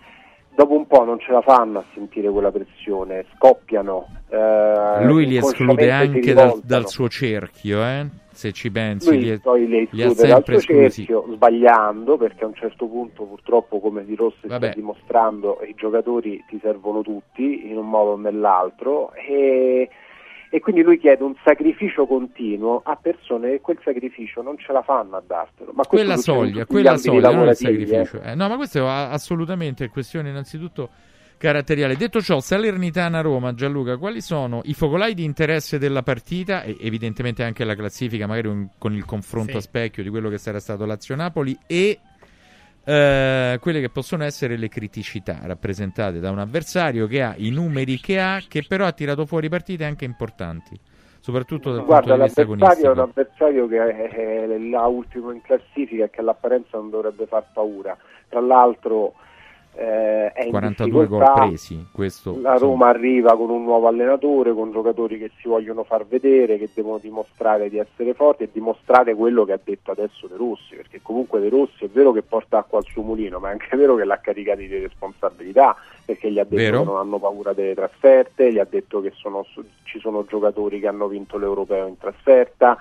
dopo 0.52 0.74
un 0.74 0.88
po' 0.88 1.04
non 1.04 1.20
ce 1.20 1.30
la 1.30 1.42
fanno 1.42 1.78
a 1.78 1.84
sentire 1.94 2.28
quella 2.28 2.50
pressione, 2.50 3.24
scoppiano. 3.36 4.08
eh, 4.30 5.04
Lui 5.04 5.26
li 5.28 5.36
esclude 5.36 5.92
anche 5.92 6.34
dal, 6.34 6.58
dal 6.64 6.88
suo 6.88 7.08
cerchio, 7.08 7.80
eh? 7.84 8.06
se 8.32 8.50
ci 8.50 8.68
pensi. 8.72 9.10
Lui 9.10 9.22
li, 9.22 9.38
poi 9.38 9.68
le 9.68 9.86
li 9.92 10.02
ha 10.02 10.06
esclude 10.08 10.28
dal 10.28 10.42
sempre 10.44 10.58
suo 10.58 10.72
esclusi. 10.72 11.04
cerchio 11.04 11.32
sbagliando 11.34 12.16
perché 12.16 12.42
a 12.42 12.46
un 12.48 12.54
certo 12.54 12.86
punto 12.86 13.22
purtroppo 13.26 13.78
come 13.78 14.04
Di 14.04 14.16
Rossi 14.16 14.40
sta 14.42 14.58
dimostrando 14.58 15.60
i 15.64 15.74
giocatori 15.76 16.42
ti 16.48 16.58
servono 16.60 17.02
tutti 17.02 17.68
in 17.70 17.76
un 17.76 17.88
modo 17.88 18.10
o 18.10 18.16
nell'altro 18.16 19.12
e, 19.12 19.88
e 20.50 20.60
quindi 20.60 20.82
lui 20.82 20.98
chiede 20.98 21.22
un 21.24 21.34
sacrificio 21.44 22.06
continuo 22.06 22.80
a 22.84 22.96
persone 22.96 23.50
che 23.50 23.60
quel 23.60 23.78
sacrificio 23.84 24.40
non 24.42 24.56
ce 24.58 24.72
la 24.72 24.82
fanno 24.82 25.16
a 25.16 25.22
dartelo 25.26 25.72
ma 25.74 25.84
quella 25.84 26.16
soglia, 26.16 26.64
quella 26.66 26.96
soglia, 26.96 27.30
non 27.30 27.30
il 27.30 27.36
lavorativi, 27.36 27.86
sacrificio. 27.86 28.22
eh. 28.22 28.30
Eh, 28.30 28.34
no, 28.34 28.48
ma 28.48 28.56
questo 28.56 28.78
è 28.78 28.82
assolutamente 28.82 29.88
questione 29.88 30.30
innanzitutto 30.30 30.88
caratteriale. 31.38 31.96
Detto 31.96 32.20
ciò, 32.20 32.40
Salernitana 32.40 33.20
Roma, 33.20 33.54
Gianluca, 33.54 33.96
quali 33.96 34.20
sono 34.20 34.60
i 34.64 34.74
focolai 34.74 35.14
di 35.14 35.22
interesse 35.22 35.78
della 35.78 36.02
partita 36.02 36.62
e 36.62 36.76
evidentemente 36.80 37.44
anche 37.44 37.64
la 37.64 37.76
classifica, 37.76 38.26
magari 38.26 38.48
un- 38.48 38.68
con 38.76 38.92
il 38.94 39.04
confronto 39.04 39.52
Sì. 39.52 39.56
a 39.58 39.60
specchio 39.60 40.02
di 40.02 40.08
quello 40.08 40.30
che 40.30 40.38
sarà 40.38 40.58
stato 40.58 40.84
Lazio 40.84 41.14
Napoli 41.14 41.56
e 41.66 42.00
eh, 42.88 43.58
quelle 43.60 43.80
che 43.80 43.90
possono 43.90 44.24
essere 44.24 44.56
le 44.56 44.68
criticità 44.68 45.40
rappresentate 45.42 46.20
da 46.20 46.30
un 46.30 46.38
avversario 46.38 47.06
che 47.06 47.22
ha 47.22 47.34
i 47.36 47.50
numeri 47.50 47.98
che 47.98 48.18
ha, 48.18 48.40
che 48.48 48.64
però 48.66 48.86
ha 48.86 48.92
tirato 48.92 49.26
fuori 49.26 49.50
partite 49.50 49.84
anche 49.84 50.06
importanti, 50.06 50.74
soprattutto 51.20 51.70
dal 51.70 51.84
Guarda, 51.84 52.14
punto 52.14 52.14
di 52.14 52.22
vista 52.22 52.40
l'avversario 52.40 52.88
è 52.88 52.92
un 52.92 52.98
agonistico. 52.98 53.00
avversario 53.00 53.68
che 53.68 53.76
è, 53.76 54.48
è 54.48 54.58
là 54.58 54.86
ultimo 54.86 55.32
in 55.32 55.42
classifica 55.42 56.04
e 56.04 56.10
che 56.10 56.20
all'apparenza 56.20 56.78
non 56.78 56.88
dovrebbe 56.88 57.26
far 57.26 57.44
paura. 57.52 57.94
Tra 58.26 58.40
l'altro 58.40 59.12
eh, 59.74 60.32
è 60.32 60.44
in 60.44 60.50
42 60.50 61.06
gol 61.06 61.32
presi, 61.34 61.86
questo 61.92 62.36
La 62.40 62.56
Roma 62.56 62.88
arriva 62.88 63.36
con 63.36 63.50
un 63.50 63.62
nuovo 63.62 63.86
allenatore, 63.86 64.52
con 64.52 64.72
giocatori 64.72 65.18
che 65.18 65.30
si 65.40 65.46
vogliono 65.46 65.84
far 65.84 66.04
vedere, 66.04 66.58
che 66.58 66.68
devono 66.74 66.98
dimostrare 66.98 67.68
di 67.68 67.78
essere 67.78 68.14
forti 68.14 68.42
e 68.42 68.50
dimostrare 68.52 69.14
quello 69.14 69.44
che 69.44 69.52
ha 69.52 69.60
detto 69.62 69.92
adesso 69.92 70.26
De 70.26 70.36
Rossi, 70.36 70.74
perché 70.74 71.00
comunque 71.00 71.40
De 71.40 71.48
Rossi 71.48 71.84
è 71.84 71.88
vero 71.88 72.12
che 72.12 72.22
porta 72.22 72.58
acqua 72.58 72.78
al 72.78 72.86
suo 72.86 73.02
mulino, 73.02 73.38
ma 73.38 73.50
è 73.50 73.52
anche 73.52 73.76
vero 73.76 73.94
che 73.94 74.04
l'ha 74.04 74.18
caricati 74.18 74.66
di 74.66 74.78
responsabilità, 74.78 75.76
perché 76.04 76.30
gli 76.32 76.38
ha 76.38 76.44
detto 76.44 76.56
Vero. 76.56 76.78
che 76.80 76.84
non 76.84 76.96
hanno 76.96 77.18
paura 77.18 77.52
delle 77.52 77.74
trasferte, 77.74 78.52
gli 78.52 78.58
ha 78.58 78.66
detto 78.68 79.00
che 79.00 79.12
sono- 79.14 79.46
ci 79.84 80.00
sono 80.00 80.24
giocatori 80.26 80.80
che 80.80 80.88
hanno 80.88 81.06
vinto 81.06 81.38
l'Europeo 81.38 81.86
in 81.86 81.98
trasferta, 81.98 82.78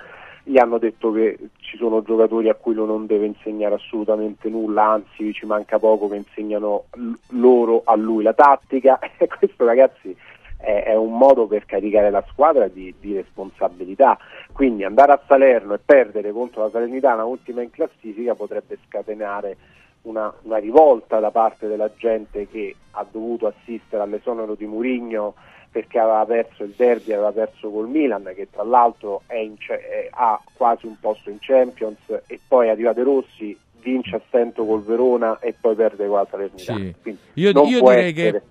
gli 0.48 0.58
hanno 0.58 0.78
detto 0.78 1.12
che 1.12 1.38
ci 1.58 1.76
sono 1.76 2.02
giocatori 2.02 2.48
a 2.48 2.56
cui 2.56 2.74
lui 2.74 2.88
non 2.88 3.06
deve 3.06 3.26
insegnare 3.26 3.76
assolutamente 3.76 4.48
nulla, 4.48 4.92
anzi 4.92 5.34
ci 5.34 5.46
manca 5.46 5.78
poco 5.78 6.08
che 6.08 6.16
insegnano 6.16 6.86
l- 6.94 7.12
loro 7.40 7.82
a 7.84 7.96
lui 7.96 8.24
la 8.24 8.34
tattica. 8.34 8.98
E 9.20 9.28
questo 9.28 9.66
ragazzi 9.66 10.16
è, 10.58 10.84
è 10.86 10.96
un 10.96 11.18
modo 11.18 11.48
per 11.48 11.66
caricare 11.66 12.10
la 12.12 12.24
squadra 12.30 12.68
di, 12.68 12.94
di 13.00 13.14
responsabilità, 13.14 14.18
quindi 14.54 14.86
andare 14.86 15.12
a 15.12 15.22
Salerno 15.28 15.74
e 15.74 15.80
perdere 15.84 16.32
contro 16.32 16.64
la 16.64 16.70
Salernitana 16.70 17.26
ultima 17.26 17.62
in 17.62 17.72
classifica 17.72 18.34
potrebbe 18.34 18.78
scatenare 18.88 19.58
una, 20.04 20.34
una 20.44 20.58
rivolta 20.58 21.20
da 21.20 21.32
parte 21.32 21.68
della 21.68 21.92
gente 21.98 22.48
che 22.48 22.74
ha 22.92 23.06
dovuto 23.10 23.48
assistere 23.48 24.02
all'esonero 24.02 24.56
di 24.56 24.66
Murigno 24.66 25.34
perché 25.72 26.00
aveva 26.00 26.26
perso 26.26 26.64
il 26.64 26.74
derby, 26.76 27.12
aveva 27.14 27.32
perso 27.32 27.70
col 27.70 27.88
Milan 27.88 28.32
che 28.36 28.48
tra 28.52 28.64
l'altro 28.64 29.22
è 29.28 29.36
in 29.36 29.56
ce- 29.58 30.08
ha 30.12 30.42
quasi 30.54 30.86
un 30.86 30.96
posto 31.00 31.30
in 31.30 31.38
Champions 31.40 31.98
e 32.28 32.40
poi 32.48 32.70
arriva 32.70 32.94
De 32.94 33.04
Rossi, 33.04 33.58
vince 33.82 34.16
a 34.16 34.22
stento 34.28 34.66
col 34.66 34.84
Verona 34.84 35.40
e 35.40 35.54
poi 35.60 35.76
perde 35.76 36.08
con 36.08 36.18
la 36.18 36.28
Salernitana. 36.30 36.80
Sì. 36.80 36.96
Quindi 37.02 37.20
Io- 37.34 37.52
non 37.52 37.68
io 37.68 37.80
direi 37.82 38.10
essere, 38.10 38.32
che- 38.32 38.42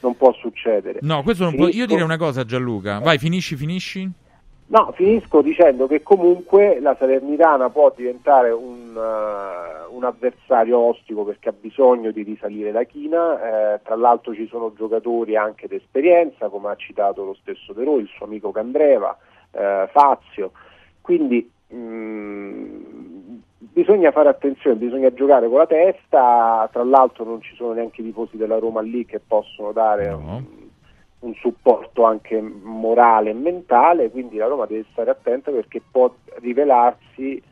non 0.00 0.16
può 0.16 0.32
succedere. 0.34 0.98
No, 1.02 1.22
questo 1.22 1.44
non 1.44 1.54
può. 1.54 1.66
Io 1.68 1.86
direi 1.86 2.02
una 2.02 2.18
cosa, 2.18 2.44
Gianluca. 2.44 2.98
Vai, 2.98 3.18
finisci, 3.18 3.56
finisci. 3.56 4.10
No, 4.66 4.92
finisco 4.92 5.42
dicendo 5.42 5.86
che 5.86 6.02
comunque 6.02 6.80
la 6.80 6.96
Salernitana 6.98 7.68
può 7.68 7.92
diventare 7.94 8.50
un, 8.50 8.96
eh, 8.96 9.86
un 9.90 10.04
avversario 10.04 10.78
ostico 10.78 11.22
perché 11.24 11.50
ha 11.50 11.54
bisogno 11.58 12.10
di 12.10 12.22
risalire 12.22 12.72
la 12.72 12.84
china, 12.84 13.74
eh, 13.74 13.80
tra 13.82 13.94
l'altro 13.94 14.34
ci 14.34 14.46
sono 14.46 14.72
giocatori 14.74 15.36
anche 15.36 15.68
d'esperienza, 15.68 16.48
come 16.48 16.70
ha 16.70 16.76
citato 16.76 17.24
lo 17.24 17.34
stesso 17.34 17.74
De 17.74 17.84
Roi, 17.84 18.00
il 18.00 18.08
suo 18.08 18.24
amico 18.24 18.52
Candreva, 18.52 19.14
eh, 19.50 19.86
Fazio, 19.92 20.52
quindi 21.02 21.48
mh, 21.68 22.94
bisogna 23.58 24.12
fare 24.12 24.30
attenzione, 24.30 24.76
bisogna 24.76 25.12
giocare 25.12 25.46
con 25.46 25.58
la 25.58 25.66
testa, 25.66 26.66
tra 26.72 26.84
l'altro 26.84 27.24
non 27.24 27.42
ci 27.42 27.54
sono 27.54 27.74
neanche 27.74 28.00
i 28.00 28.04
tifosi 28.04 28.38
della 28.38 28.58
Roma 28.58 28.80
lì 28.80 29.04
che 29.04 29.20
possono 29.20 29.72
dare 29.72 30.08
un, 30.08 30.42
un 31.24 31.34
supporto 31.36 32.04
anche 32.04 32.40
morale 32.40 33.30
e 33.30 33.34
mentale, 33.34 34.10
quindi 34.10 34.36
la 34.36 34.46
Roma 34.46 34.66
deve 34.66 34.84
stare 34.92 35.10
attenta 35.10 35.50
perché 35.50 35.80
può 35.90 36.14
rivelarsi 36.40 37.42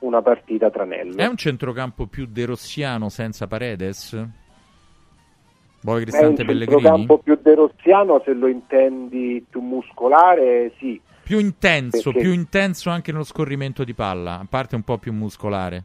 una 0.00 0.20
partita 0.20 0.70
tranello. 0.70 1.16
È 1.16 1.26
un 1.26 1.36
centrocampo 1.36 2.06
più 2.06 2.26
derossiano 2.26 3.08
senza 3.08 3.46
Paredes? 3.46 4.12
Vuoi 5.82 5.96
È 5.96 5.98
un 5.98 6.04
Cristante 6.04 6.44
Pellegrini? 6.44 6.80
centrocampo 6.80 7.18
più 7.18 7.38
derossiano 7.40 8.20
se 8.24 8.32
lo 8.32 8.48
intendi 8.48 9.44
più 9.48 9.60
muscolare, 9.60 10.72
sì. 10.78 11.00
Più 11.22 11.38
intenso, 11.38 12.10
Perché- 12.10 12.26
più 12.26 12.32
intenso 12.32 12.90
anche 12.90 13.12
nello 13.12 13.24
scorrimento 13.24 13.84
di 13.84 13.94
palla, 13.94 14.40
a 14.40 14.46
parte 14.48 14.74
un 14.74 14.82
po' 14.82 14.98
più 14.98 15.12
muscolare 15.12 15.84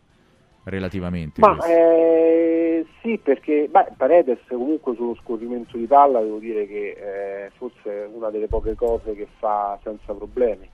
relativamente. 0.65 1.41
Ma 1.41 1.57
eh, 1.65 2.85
sì, 3.01 3.19
perché 3.21 3.67
beh, 3.69 3.93
Paredes 3.97 4.39
comunque 4.47 4.95
sullo 4.95 5.15
scorrimento 5.21 5.77
di 5.77 5.85
palla 5.85 6.19
devo 6.21 6.37
dire 6.39 6.67
che 6.67 6.89
eh, 7.45 7.51
forse 7.57 7.89
è 8.03 8.07
una 8.11 8.29
delle 8.29 8.47
poche 8.47 8.75
cose 8.75 9.15
che 9.15 9.27
fa 9.39 9.77
senza 9.83 10.13
problemi. 10.13 10.69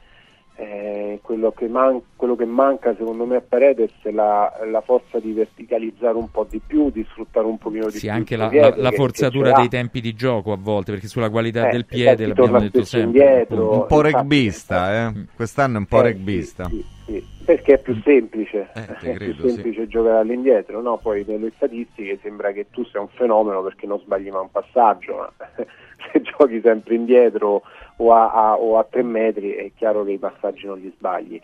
Eh, 0.57 1.19
quello, 1.23 1.53
che 1.53 1.67
man- 1.69 2.01
quello 2.15 2.35
che 2.35 2.45
manca 2.45 2.93
secondo 2.95 3.25
me 3.25 3.37
a 3.37 3.41
Paredes 3.41 3.91
è 4.03 4.11
la, 4.11 4.51
la 4.69 4.81
forza 4.81 5.17
di 5.17 5.31
verticalizzare 5.31 6.15
un 6.17 6.29
po' 6.29 6.45
di 6.47 6.59
più, 6.65 6.91
di 6.91 7.03
sfruttare 7.09 7.45
un 7.47 7.57
pochino 7.57 7.85
di 7.85 7.93
Sì, 7.93 8.01
più 8.01 8.11
anche 8.11 8.33
il 8.35 8.41
la, 8.41 8.47
piede, 8.49 8.69
la- 8.69 8.75
la 8.77 8.89
che- 8.89 8.95
forzatura 8.95 9.53
che 9.53 9.59
dei 9.61 9.69
tempi 9.69 10.01
di 10.01 10.13
gioco 10.13 10.51
a 10.51 10.57
volte, 10.59 10.91
perché 10.91 11.07
sulla 11.07 11.29
qualità 11.29 11.67
Eh, 11.69 11.71
del 11.71 11.85
piede 11.85 12.25
infatti 12.25 12.27
l'abbiamo 12.27 12.59
detto 12.59 12.83
sempre. 12.83 13.21
indietro. 13.23 13.71
Un 13.71 13.85
po' 13.87 13.95
infatti- 14.05 14.11
rugbista, 14.17 15.07
eh? 15.07 15.25
Quest'anno 15.35 15.75
è 15.75 15.79
un 15.79 15.85
po' 15.85 16.03
Eh, 16.03 16.11
rugbista. 16.11 16.65
sì, 16.65 16.85
sì, 17.00 17.00
perché 17.43 17.73
è 17.73 17.77
più 17.79 17.99
semplice, 18.03 18.69
Eh, 18.73 18.85
è 18.85 19.13
credo, 19.15 19.33
più 19.41 19.49
semplice 19.49 19.87
giocare 19.87 20.17
all'indietro, 20.19 20.81
no? 20.81 20.97
Poi 20.97 21.23
nelle 21.27 21.51
statistiche 21.55 22.19
sembra 22.21 22.51
che 22.51 22.67
tu 22.69 22.83
sia 22.85 22.99
un 23.01 23.07
fenomeno 23.09 23.61
perché 23.61 23.85
non 23.87 23.99
sbagli 23.99 24.29
mai 24.29 24.41
un 24.41 24.51
passaggio, 24.51 25.15
ma 25.17 25.31
se 26.11 26.21
giochi 26.21 26.61
sempre 26.61 26.95
indietro 26.95 27.61
o 27.97 28.13
a, 28.13 28.31
a- 28.31 28.55
o 28.57 28.77
a 28.77 28.83
tre 28.89 29.03
metri 29.03 29.51
è 29.51 29.71
chiaro 29.75 30.03
che 30.03 30.11
i 30.11 30.17
passaggi 30.17 30.65
non 30.65 30.79
li 30.79 30.91
sbagli. 30.97 31.39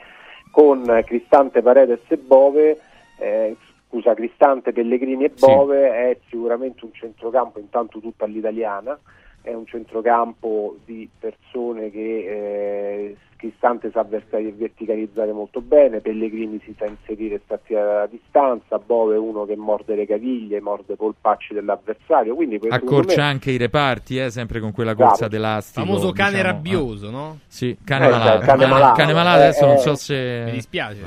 Con 0.51 0.83
Cristante, 1.05 1.61
Paredes 1.61 2.01
e 2.07 2.17
Bove, 2.17 2.79
eh, 3.19 3.55
scusa, 3.87 4.13
Cristante, 4.15 4.71
Pellegrini 4.73 5.25
e 5.25 5.31
Sì. 5.35 5.45
Bove 5.45 5.89
è 5.91 6.17
sicuramente 6.29 6.83
un 6.85 6.93
centrocampo 6.93 7.59
intanto 7.59 7.99
tutta 7.99 8.25
all'italiana, 8.25 8.97
è 9.41 9.53
un 9.53 9.65
centrocampo 9.67 10.77
di 10.83 11.07
persone 11.19 11.91
che 11.91 11.99
eh, 12.27 13.15
Cristante 13.38 13.91
sa 13.93 14.01
verticalizzare 14.01 15.31
molto 15.31 15.61
bene, 15.61 15.99
Pellegrini 15.99 16.59
si 16.65 16.73
sa 16.76 16.85
inserire 16.88 17.35
e 17.35 17.41
sta 17.45 17.59
tirare 17.64 18.01
a 18.01 18.07
distanza, 18.07 18.80
Bove 18.80 19.14
è 19.14 19.19
uno 19.19 19.45
che 19.45 19.55
morde 19.55 19.95
le 19.95 20.07
caviglie, 20.07 20.59
morde 20.59 20.93
i 20.93 20.95
polpacci 20.95 21.53
dell'avversario, 21.53 22.34
quindi 22.34 22.59
Accorcia 22.68 23.22
me- 23.22 23.30
anche 23.30 23.51
i 23.51 23.57
reparti, 23.57 24.18
eh, 24.18 24.31
sempre 24.31 24.59
con 24.59 24.72
quella 24.72 24.95
corsa 24.95 25.27
d'elastico. 25.27 25.85
Famoso 25.85 26.11
cane 26.14 26.31
diciamo, 26.38 26.51
rabbioso, 26.51 27.07
eh. 27.09 27.11
no? 27.11 27.39
Sì, 27.45 27.77
cane 27.84 28.07
Eh, 28.07 28.09
malato. 28.09 28.45
cane 28.45 28.64
Eh, 28.64 28.68
malato. 28.68 28.95
cane 28.95 29.14
malato, 29.14 29.38
Eh, 29.39 29.43
adesso 29.43 29.65
non 29.68 29.76
eh, 29.76 29.80
so 29.80 29.95
se... 29.95 30.41
Mi 30.45 30.51
dispiace. 30.53 31.01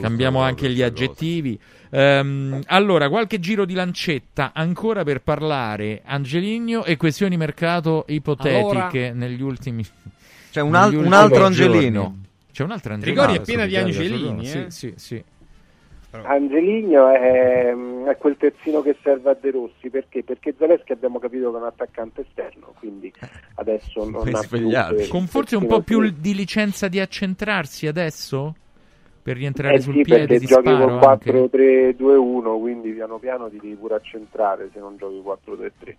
Cambiamo 0.00 0.40
anche 0.40 0.68
gli 0.70 0.82
aggettivi. 0.82 1.58
Ehm, 1.90 2.60
allora, 2.66 3.08
qualche 3.08 3.40
giro 3.40 3.64
di 3.64 3.74
lancetta 3.74 4.52
ancora 4.54 5.02
per 5.02 5.20
parlare 5.20 6.00
Angeligno 6.04 6.84
e 6.84 6.96
questioni 6.96 7.36
mercato 7.36 8.04
ipotetiche 8.06 9.08
Allora- 9.08 9.12
negli 9.14 9.42
ultimi 9.42 9.84
C'è 10.52 10.60
un, 10.60 10.70
negli 10.72 10.76
al- 10.76 10.94
un 11.06 11.12
altro 11.14 11.48
giorni. 11.48 11.64
Angelino. 11.64 12.16
C'è 12.52 12.62
un 12.62 12.70
altro 12.70 12.92
Angelino. 12.92 13.20
Rigori 13.22 13.38
è 13.38 13.42
piena 13.42 13.64
di 13.64 13.76
Angelini, 13.76 14.44
Sì, 14.44 14.58
eh? 14.58 14.70
sì, 14.70 14.92
sì. 14.96 15.24
Angeligno 16.10 17.08
è, 17.08 17.74
è 18.04 18.16
quel 18.18 18.36
terzino 18.36 18.82
che 18.82 18.94
serve 19.02 19.30
a 19.30 19.36
De 19.40 19.50
Rossi 19.50 19.88
perché? 19.88 20.22
Perché 20.22 20.54
Zaleschi 20.58 20.92
abbiamo 20.92 21.18
capito 21.18 21.50
che 21.50 21.56
è 21.56 21.60
un 21.60 21.66
attaccante 21.66 22.20
esterno, 22.20 22.74
quindi 22.78 23.10
adesso 23.54 24.06
non 24.06 24.28
ha 24.34 24.42
più 24.46 25.08
Con 25.08 25.26
forse 25.26 25.56
un 25.56 25.66
po' 25.66 25.80
più 25.80 26.06
di 26.10 26.34
licenza 26.34 26.88
di 26.88 27.00
accentrarsi 27.00 27.86
adesso? 27.86 28.54
Per 29.22 29.36
rientrare 29.36 29.76
Eh 29.76 29.80
sul 29.80 29.94
sì, 29.94 30.02
piede 30.02 30.38
di 30.38 30.44
giochi 30.46 30.64
con 30.64 30.98
anche. 31.02 31.30
4-3-2-1, 31.32 32.60
quindi 32.60 32.90
piano 32.90 33.18
piano 33.18 33.48
ti 33.48 33.58
devi 33.58 33.74
pure 33.76 33.94
accentrare 33.94 34.68
se 34.72 34.80
non 34.80 34.96
giochi 34.98 35.22
4-3-3. 35.24 35.94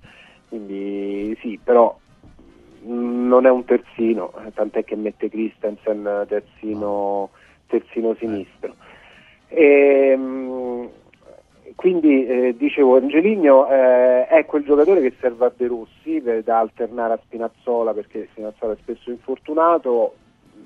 Quindi 0.50 1.36
sì, 1.42 1.58
però 1.64 1.98
non 2.86 3.46
è 3.46 3.50
un 3.50 3.66
terzino, 3.66 4.34
eh, 4.46 4.54
tant'è 4.54 4.84
che 4.84 4.96
mette 4.96 5.30
Christensen 5.30 6.26
terzino, 6.28 7.30
terzino 7.68 8.16
sinistro. 8.16 8.76
Ehm, 9.50 10.90
quindi 11.76 12.26
eh, 12.26 12.56
dicevo, 12.58 12.98
Angeligno 12.98 13.70
eh, 13.70 14.28
è 14.28 14.46
quel 14.46 14.64
giocatore 14.64 15.02
che 15.02 15.14
serve 15.20 15.46
a 15.46 15.52
De 15.56 15.68
Rossi 15.68 16.22
per- 16.22 16.44
da 16.44 16.60
alternare 16.60 17.14
a 17.14 17.20
Spinazzola 17.24 17.94
perché 17.94 18.28
Spinazzola 18.32 18.74
è 18.74 18.78
spesso 18.82 19.10
infortunato. 19.10 20.16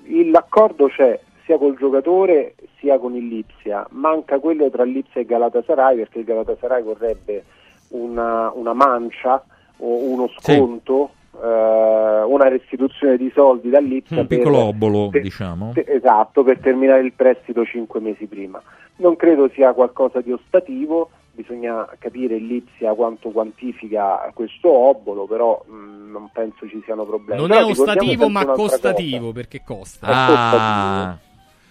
Il- 0.04 0.30
l'accordo 0.30 0.86
c'è 0.88 1.18
sia 1.44 1.56
col 1.58 1.76
giocatore 1.76 2.54
sia 2.78 2.98
con 2.98 3.14
il 3.14 3.26
Lipsia, 3.26 3.86
manca 3.90 4.38
quello 4.38 4.68
tra 4.70 4.84
Lipsia 4.84 5.20
e 5.20 5.24
Galatasaray 5.24 5.96
perché 5.96 6.18
il 6.20 6.24
Galatasaray 6.24 6.82
vorrebbe 6.82 7.44
una, 7.88 8.52
una 8.54 8.74
mancia 8.74 9.42
o 9.78 9.96
uno 10.10 10.28
sconto, 10.38 11.10
eh, 11.12 11.27
una 11.46 12.48
restituzione 12.48 13.16
di 13.16 13.30
soldi 13.34 13.70
dal 13.70 13.84
Lipsia 13.84 14.20
Un 14.20 14.26
per- 14.26 14.38
piccolo 14.38 14.58
obolo, 14.58 15.08
per- 15.10 15.22
diciamo. 15.22 15.70
per- 15.72 15.88
esatto, 15.90 16.42
per 16.42 16.58
terminare 16.58 17.00
il 17.02 17.12
prestito 17.12 17.64
cinque 17.64 18.00
mesi 18.00 18.26
prima. 18.26 18.60
Non 18.96 19.16
credo 19.16 19.48
sia 19.54 19.72
qualcosa 19.72 20.20
di 20.20 20.32
ostativo, 20.32 21.10
bisogna 21.32 21.86
capire 21.98 22.36
Lipsia 22.36 22.94
quanto 22.94 23.30
quantifica 23.30 24.28
questo 24.34 24.68
obolo, 24.70 25.26
però 25.26 25.62
mh, 25.66 26.10
non 26.10 26.28
penso 26.32 26.66
ci 26.68 26.80
siano 26.84 27.04
problemi. 27.04 27.40
Non 27.40 27.48
Però 27.50 27.60
è 27.60 27.70
ostativo, 27.70 28.28
ma 28.28 28.44
costativo, 28.46 29.18
cosa. 29.26 29.32
perché 29.32 29.62
costa. 29.64 30.06
Ah, 30.08 31.18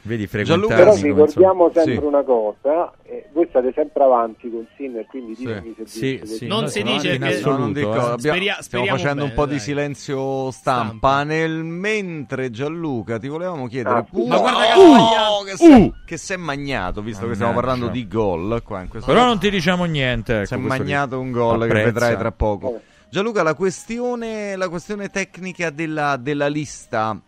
vedi, 0.07 0.27
Gianluca, 0.43 0.73
Però 0.75 0.95
ricordiamo 0.95 1.69
sempre 1.71 1.93
Sì. 1.93 2.03
una 2.03 2.23
cosa, 2.23 2.91
eh, 3.03 3.27
voi 3.34 3.45
state 3.49 3.71
sempre 3.75 4.03
avanti 4.03 4.49
con 4.49 4.65
Sinner, 4.75 5.05
quindi 5.05 5.35
ditemi 5.35 5.75
se 5.77 5.85
Sì, 5.85 6.21
sì, 6.23 6.39
che- 6.39 6.47
Non 6.47 6.61
no, 6.63 6.67
si 6.69 6.81
no, 6.81 6.91
dice 6.93 7.13
in 7.13 7.21
che- 7.21 7.27
assoluto, 7.27 7.51
No, 7.51 7.57
non 7.57 7.73
dico, 7.73 7.89
eh. 7.89 7.97
abbiamo- 7.99 8.17
Speria- 8.17 8.57
stiamo 8.61 8.85
facendo 8.88 9.21
un 9.23 9.29
bene, 9.29 9.34
po' 9.34 9.45
di 9.45 9.51
dai. 9.51 9.59
silenzio 9.59 10.49
stampa. 10.51 11.23
Nel 11.23 11.51
mentre 11.63 12.49
Gianluca 12.49 13.19
ti 13.19 13.27
volevamo 13.27 13.67
chiedere 13.67 13.95
Ah, 13.99 14.03
pure- 14.03 14.27
Ma 14.27 14.38
guarda 14.39 14.59
che 14.61 14.79
Oh, 14.79 15.43
che 15.43 15.55
si- 15.57 15.93
che 16.05 16.17
si 16.17 16.34
è 16.34 16.38
magnato 16.38 17.01
visto 17.01 17.27
che 17.27 17.34
stiamo 17.35 17.53
Mannaggia. 17.53 17.67
parlando 17.75 17.88
di 17.93 18.07
gol 18.07 18.61
qua 18.63 18.81
in 18.81 18.88
questo 18.88 19.11
Però 19.11 19.25
non 19.25 19.38
ti 19.39 19.49
diciamo 19.49 19.84
niente. 19.85 20.38
Ecco, 20.38 20.45
si 20.45 20.53
è 20.53 20.57
magnato 20.57 21.19
un 21.19 21.31
gol 21.31 21.67
che 21.67 21.84
vedrai 21.84 22.17
tra 22.17 22.31
poco. 22.31 22.79
Gianluca, 23.09 23.41
la 23.43 23.53
questione, 23.53 24.55
la 24.55 24.67
questione 24.69 25.09
tecnica 25.09 25.69
della, 25.69 26.17
della 26.17 26.47
lista 26.47 27.19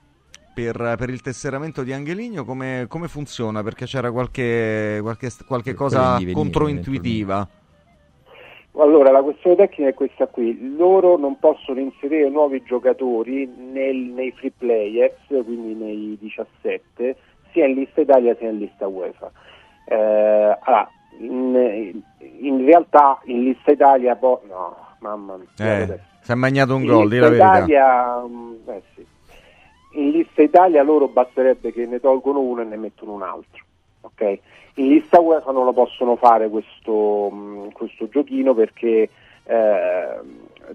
per, 0.53 0.95
per 0.97 1.09
il 1.09 1.21
tesseramento 1.21 1.83
di 1.83 1.93
Angeligno 1.93 2.43
come, 2.43 2.85
come 2.87 3.07
funziona? 3.07 3.63
Perché 3.63 3.85
c'era 3.85 4.11
qualche, 4.11 4.99
qualche, 5.01 5.29
qualche 5.45 5.73
cosa 5.73 6.13
venire, 6.17 6.33
controintuitiva. 6.33 7.47
Allora, 8.73 9.11
la 9.11 9.21
questione 9.21 9.55
tecnica 9.57 9.89
è 9.89 9.93
questa 9.93 10.27
qui, 10.27 10.75
loro 10.77 11.17
non 11.17 11.37
possono 11.39 11.79
inserire 11.79 12.29
nuovi 12.29 12.63
giocatori 12.63 13.45
nel- 13.45 13.95
nei 14.13 14.31
free 14.31 14.53
players, 14.57 15.15
quindi 15.27 15.73
nei 15.73 16.17
17, 16.19 17.17
sia 17.51 17.65
in 17.65 17.73
lista 17.73 18.01
Italia 18.01 18.35
sia 18.37 18.49
in 18.49 18.57
lista 18.59 18.87
UEFA. 18.87 19.31
Eh, 19.85 19.95
allora, 20.61 20.89
in, 21.19 22.01
in 22.39 22.65
realtà 22.65 23.19
in 23.25 23.43
lista 23.43 23.71
Italia, 23.71 24.15
po- 24.15 24.43
no, 24.47 24.77
mamma 24.99 25.35
mia, 25.35 25.79
Eh, 25.81 25.99
si 26.21 26.31
è 26.31 26.35
magnato 26.35 26.75
un 26.75 26.83
In 26.83 26.87
gol, 26.87 27.09
di 27.09 27.17
la 27.17 27.29
verità. 27.29 27.57
Italia, 27.57 28.21
mm, 28.25 28.53
eh 28.67 28.81
sì. 28.95 28.98
In 29.99 30.11
lista 30.11 30.41
Italia 30.41 30.81
loro 30.81 31.07
basterebbe 31.09 31.73
che 31.73 31.85
ne 31.85 31.99
tolgono 31.99 32.39
uno 32.39 32.61
e 32.61 32.65
ne 32.65 32.77
mettono 32.77 33.13
un 33.13 33.21
altro. 33.21 33.63
ok? 34.01 34.39
In 34.75 34.87
lista 34.87 35.19
UEFA 35.19 35.51
non 35.51 35.65
lo 35.65 35.73
possono 35.73 36.15
fare 36.15 36.47
questo, 36.47 37.29
mh, 37.29 37.71
questo 37.73 38.07
giochino 38.07 38.53
perché 38.53 39.09
eh, 39.43 40.19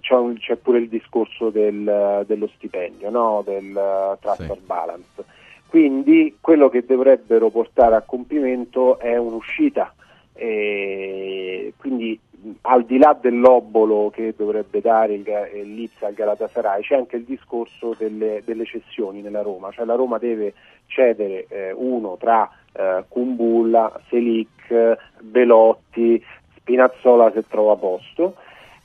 c'è, 0.01 0.15
un- 0.15 0.37
c'è 0.39 0.57
pure 0.57 0.79
il 0.79 0.89
discorso 0.89 1.49
del- 1.49 2.25
dello 2.27 2.49
stipendio, 2.55 3.09
no? 3.09 3.43
del 3.47 3.75
eh, 3.75 4.19
transfer 4.21 4.59
balance. 4.61 5.25
Quindi 5.69 6.37
quello 6.41 6.69
che 6.69 6.85
dovrebbero 6.85 7.49
portare 7.49 7.95
a 7.97 8.03
compimento 8.03 8.99
è 8.99 9.17
un'uscita. 9.17 9.95
E 10.35 11.73
quindi 11.79 12.19
al 12.63 12.85
di 12.85 12.99
là 12.99 13.17
dell'obolo 13.19 14.11
che 14.11 14.35
dovrebbe 14.37 14.81
dare 14.81 15.15
il, 15.15 15.27
il 15.55 15.75
Leeds 15.75 16.03
al 16.03 16.15
Galatasaray 16.15 16.83
c'è 16.83 16.97
anche 16.97 17.17
il 17.17 17.25
discorso 17.25 17.95
delle, 17.97 18.43
delle 18.45 18.65
cessioni 18.65 19.23
nella 19.23 19.43
Roma, 19.43 19.71
cioè 19.71 19.85
la 19.85 19.95
Roma 19.95 20.19
deve 20.19 20.55
cedere 20.87 21.47
eh, 21.49 21.73
uno 21.73 22.17
tra 22.19 22.51
eh, 22.73 23.05
Kumbulla, 23.09 24.01
Selic, 24.09 24.99
Belotti, 25.21 26.23
Spinazzola 26.57 27.31
se 27.33 27.47
trova 27.49 27.77
posto 27.77 28.37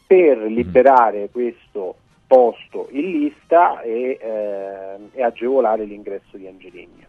per 0.05 0.37
liberare 0.39 1.29
questo 1.31 1.95
posto 2.25 2.87
in 2.91 3.11
lista 3.11 3.81
e, 3.81 4.17
eh, 4.21 4.95
e 5.13 5.23
agevolare 5.23 5.83
l'ingresso 5.83 6.37
di 6.37 6.47
Angeligno. 6.47 7.07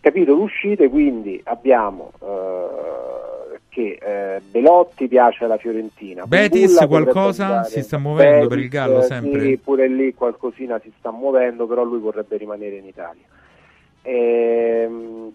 Capitolo 0.00 0.42
uscite, 0.42 0.88
quindi 0.88 1.40
abbiamo 1.44 2.12
eh, 2.20 3.31
che 3.72 3.98
eh, 4.02 4.40
Belotti 4.50 5.08
piace 5.08 5.44
alla 5.44 5.56
Fiorentina. 5.56 6.26
Betis 6.26 6.76
qualcosa 6.86 7.64
si 7.64 7.82
sta 7.82 7.96
muovendo 7.96 8.46
per 8.46 8.58
il 8.58 8.68
Betis, 8.68 8.80
Gallo 8.80 9.00
sempre? 9.00 9.40
Sì, 9.40 9.56
pure 9.56 9.88
lì 9.88 10.12
qualcosina 10.12 10.78
si 10.78 10.92
sta 10.98 11.10
muovendo, 11.10 11.66
però 11.66 11.82
lui 11.82 11.98
vorrebbe 11.98 12.36
rimanere 12.36 12.76
in 12.76 12.84
Italia. 12.84 13.24
Ehm, 14.02 15.32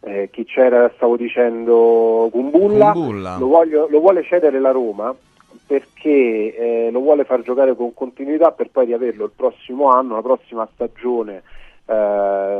eh, 0.00 0.28
chi 0.32 0.44
c'era, 0.46 0.90
stavo 0.96 1.16
dicendo, 1.16 2.28
Kumbulla, 2.32 2.90
Kumbulla. 2.90 3.36
Lo, 3.38 3.46
voglio- 3.46 3.86
lo 3.88 4.00
vuole 4.00 4.24
cedere 4.24 4.58
la 4.58 4.72
Roma 4.72 5.14
perché 5.64 6.56
eh, 6.56 6.88
lo 6.90 6.98
vuole 6.98 7.22
far 7.22 7.42
giocare 7.42 7.76
con 7.76 7.94
continuità 7.94 8.50
per 8.50 8.70
poi 8.70 8.86
riaverlo 8.86 9.26
il 9.26 9.32
prossimo 9.36 9.90
anno, 9.90 10.16
la 10.16 10.22
prossima 10.22 10.68
stagione 10.74 11.44
a, 11.94 12.58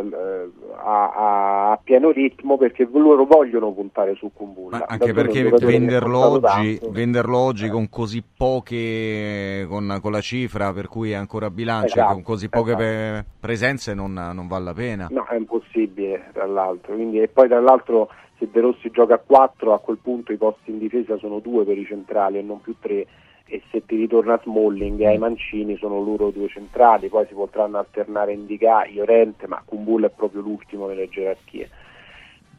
a- 1.12 1.70
a 1.72 1.80
pieno 1.82 2.10
ritmo 2.10 2.56
perché 2.56 2.88
loro 2.92 3.24
vogliono 3.24 3.72
puntare 3.72 4.14
su 4.14 4.30
Kumbulla. 4.32 4.78
Ma 4.78 4.84
anche 4.88 5.12
perché 5.12 5.48
venderlo 5.48 6.18
oggi, 6.18 6.80
venderlo 6.90 7.38
oggi 7.38 7.68
con 7.68 7.88
così 7.88 8.22
poche, 8.36 9.66
con, 9.68 9.98
con 10.00 10.12
la 10.12 10.20
cifra 10.20 10.72
per 10.72 10.88
cui 10.88 11.12
è 11.12 11.14
ancora 11.14 11.50
bilancio, 11.50 11.94
Esatto, 11.98 12.12
con 12.14 12.22
così 12.22 12.48
poche 12.48 12.70
esatto. 12.72 12.84
pe- 12.84 13.24
presenze 13.40 13.94
non, 13.94 14.12
non 14.12 14.46
vale 14.48 14.64
la 14.64 14.74
pena. 14.74 15.06
No, 15.10 15.26
è 15.26 15.36
impossibile 15.36 16.30
tra 16.32 16.46
l'altro. 16.46 16.94
Quindi, 16.94 17.20
e 17.20 17.28
poi 17.28 17.48
tra 17.48 17.60
l'altro 17.60 18.08
se 18.38 18.48
De 18.50 18.60
Rossi 18.60 18.90
gioca 18.90 19.14
a 19.14 19.22
4 19.24 19.74
a 19.74 19.78
quel 19.80 19.98
punto 20.02 20.32
i 20.32 20.36
posti 20.36 20.70
in 20.70 20.78
difesa 20.78 21.16
sono 21.18 21.40
due 21.40 21.64
per 21.64 21.76
i 21.78 21.84
centrali 21.84 22.38
e 22.38 22.42
non 22.42 22.60
più 22.60 22.74
tre 22.80 23.06
e 23.52 23.60
se 23.72 23.84
ti 23.84 23.96
ritorna 23.96 24.40
Smalling 24.44 25.00
e 25.00 25.06
ai 25.08 25.18
Mancini 25.18 25.76
sono 25.76 26.00
loro 26.00 26.30
due 26.30 26.46
centrali, 26.48 27.08
poi 27.08 27.26
si 27.26 27.34
potranno 27.34 27.78
alternare 27.78 28.32
Indica, 28.32 28.84
Iorente, 28.86 29.48
ma 29.48 29.60
Kumbulla 29.64 30.06
è 30.06 30.10
proprio 30.14 30.40
l'ultimo 30.40 30.86
nelle 30.86 31.08
gerarchie 31.08 31.68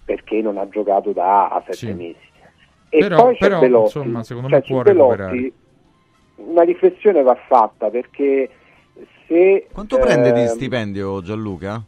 perché 0.03 0.41
non 0.41 0.57
ha 0.57 0.67
giocato 0.67 1.13
da 1.13 1.47
a 1.47 1.61
sette 1.61 1.73
Sì. 1.77 1.93
mesi. 1.93 2.17
E 2.89 2.99
Però- 2.99 3.15
poi 3.23 3.33
c'è 3.37 3.47
però, 3.47 3.59
Belotti. 3.61 3.97
insomma, 3.97 4.23
secondo 4.23 4.49
Cioè, 4.49 4.57
me 4.57 4.63
su 4.65 4.73
può 4.73 4.81
Belotti 4.81 5.15
recuperare. 5.21 5.51
una 6.35 6.61
riflessione 6.63 7.21
va 7.21 7.35
fatta 7.47 7.89
perché 7.89 8.49
se 9.27 9.67
Quanto 9.71 9.97
prende 9.97 10.33
di 10.33 10.41
ehm, 10.41 10.47
stipendio 10.47 11.21
Gianluca? 11.21 11.81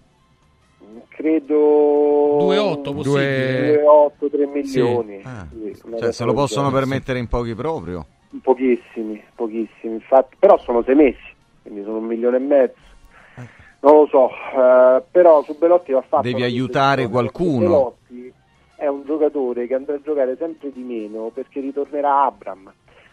credo 1.10 2.38
2,8 2.40 2.94
possibile. 2.94 3.82
2,8 3.84 4.30
3 4.32 4.46
milioni 4.48 5.22
Ah. 5.24 5.46
Sì, 5.52 5.76
Cioè, 5.98 6.12
se 6.12 6.24
lo 6.24 6.34
possono 6.34 6.72
permettere 6.72 7.20
in 7.20 7.28
pochi 7.28 7.54
proprio. 7.54 8.06
Pochissimi 8.42 9.24
pochissimi 9.36 9.94
infatti 9.96 10.36
però 10.40 10.58
sono 10.58 10.84
sei 10.84 10.96
mesi 10.96 11.32
quindi 11.62 11.84
sono 11.84 11.98
un 11.98 12.06
milione 12.06 12.38
e 12.38 12.40
mezzo 12.40 12.82
Non 13.84 13.96
lo 13.98 14.08
so, 14.08 14.30
eh, 14.30 15.04
però 15.12 15.44
su 15.44 15.58
Belotti 15.58 15.92
va 15.92 16.02
fatto 16.02 16.22
Devi 16.24 16.42
aiutare 16.42 17.10
qualcuno. 17.10 17.60
Belotti 17.60 18.34
è 18.78 18.88
un 18.88 19.04
giocatore 19.06 19.68
che 19.68 19.76
andrà 19.76 19.96
a 19.96 20.02
giocare 20.02 20.38
sempre 20.38 20.72
di 20.72 20.82
meno 20.84 21.32
perché 21.34 21.60
ritornerà 21.60 22.24
Abram. 22.24 22.72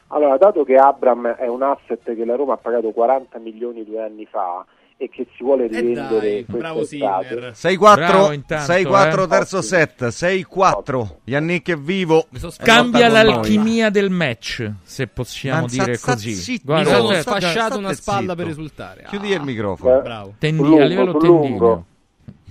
Allora, 0.08 0.36
dato 0.36 0.62
che 0.62 0.76
Abram 0.76 1.26
è 1.26 1.48
un 1.48 1.62
asset 1.62 2.14
che 2.14 2.24
la 2.24 2.36
Roma 2.36 2.54
ha 2.54 2.56
pagato 2.56 2.90
40 2.90 3.38
milioni 3.40 3.84
due 3.84 4.00
anni 4.00 4.26
fa 4.26 4.64
e 5.02 5.08
che 5.08 5.26
si 5.34 5.42
vuole 5.42 5.66
rivendere 5.66 6.44
bravo 6.46 6.84
Sinner. 6.84 7.52
6-4, 7.54 7.78
Bravo 7.94 8.32
intanto, 8.32 8.70
6-4 8.70 9.22
eh. 9.22 9.26
terzo 9.28 9.62
set, 9.62 10.02
6-4. 10.08 11.08
Yannick 11.24 11.70
è 11.70 11.76
vivo. 11.78 12.26
Cambia 12.62 13.08
l'alchimia 13.08 13.88
del 13.88 14.10
match, 14.10 14.70
se 14.82 15.06
possiamo 15.06 15.62
Ma 15.62 15.66
dire 15.68 15.98
così. 15.98 16.32
zitto, 16.34 16.74
Mi 16.74 16.84
sono 16.84 17.12
sfasciato 17.14 17.50
state 17.50 17.76
una 17.78 17.92
spalla 17.94 18.20
zitto. 18.20 18.34
per 18.34 18.46
risultare. 18.46 19.04
Chiudi 19.08 19.30
il 19.30 19.40
microfono. 19.40 19.98
Eh, 19.98 20.02
Bravo. 20.02 20.34
Tendi- 20.38 20.62
lungo, 20.62 20.82
a 20.82 20.84
livello 20.84 21.12
lungo. 21.18 21.84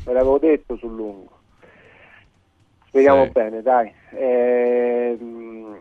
Ve 0.05 0.13
l'avevo 0.13 0.39
detto 0.39 0.75
sul 0.77 0.95
lungo. 0.95 1.29
Spieghiamo 2.87 3.25
Sì. 3.25 3.29
bene, 3.31 3.61
dai. 3.61 3.93
Ehm, 4.17 5.77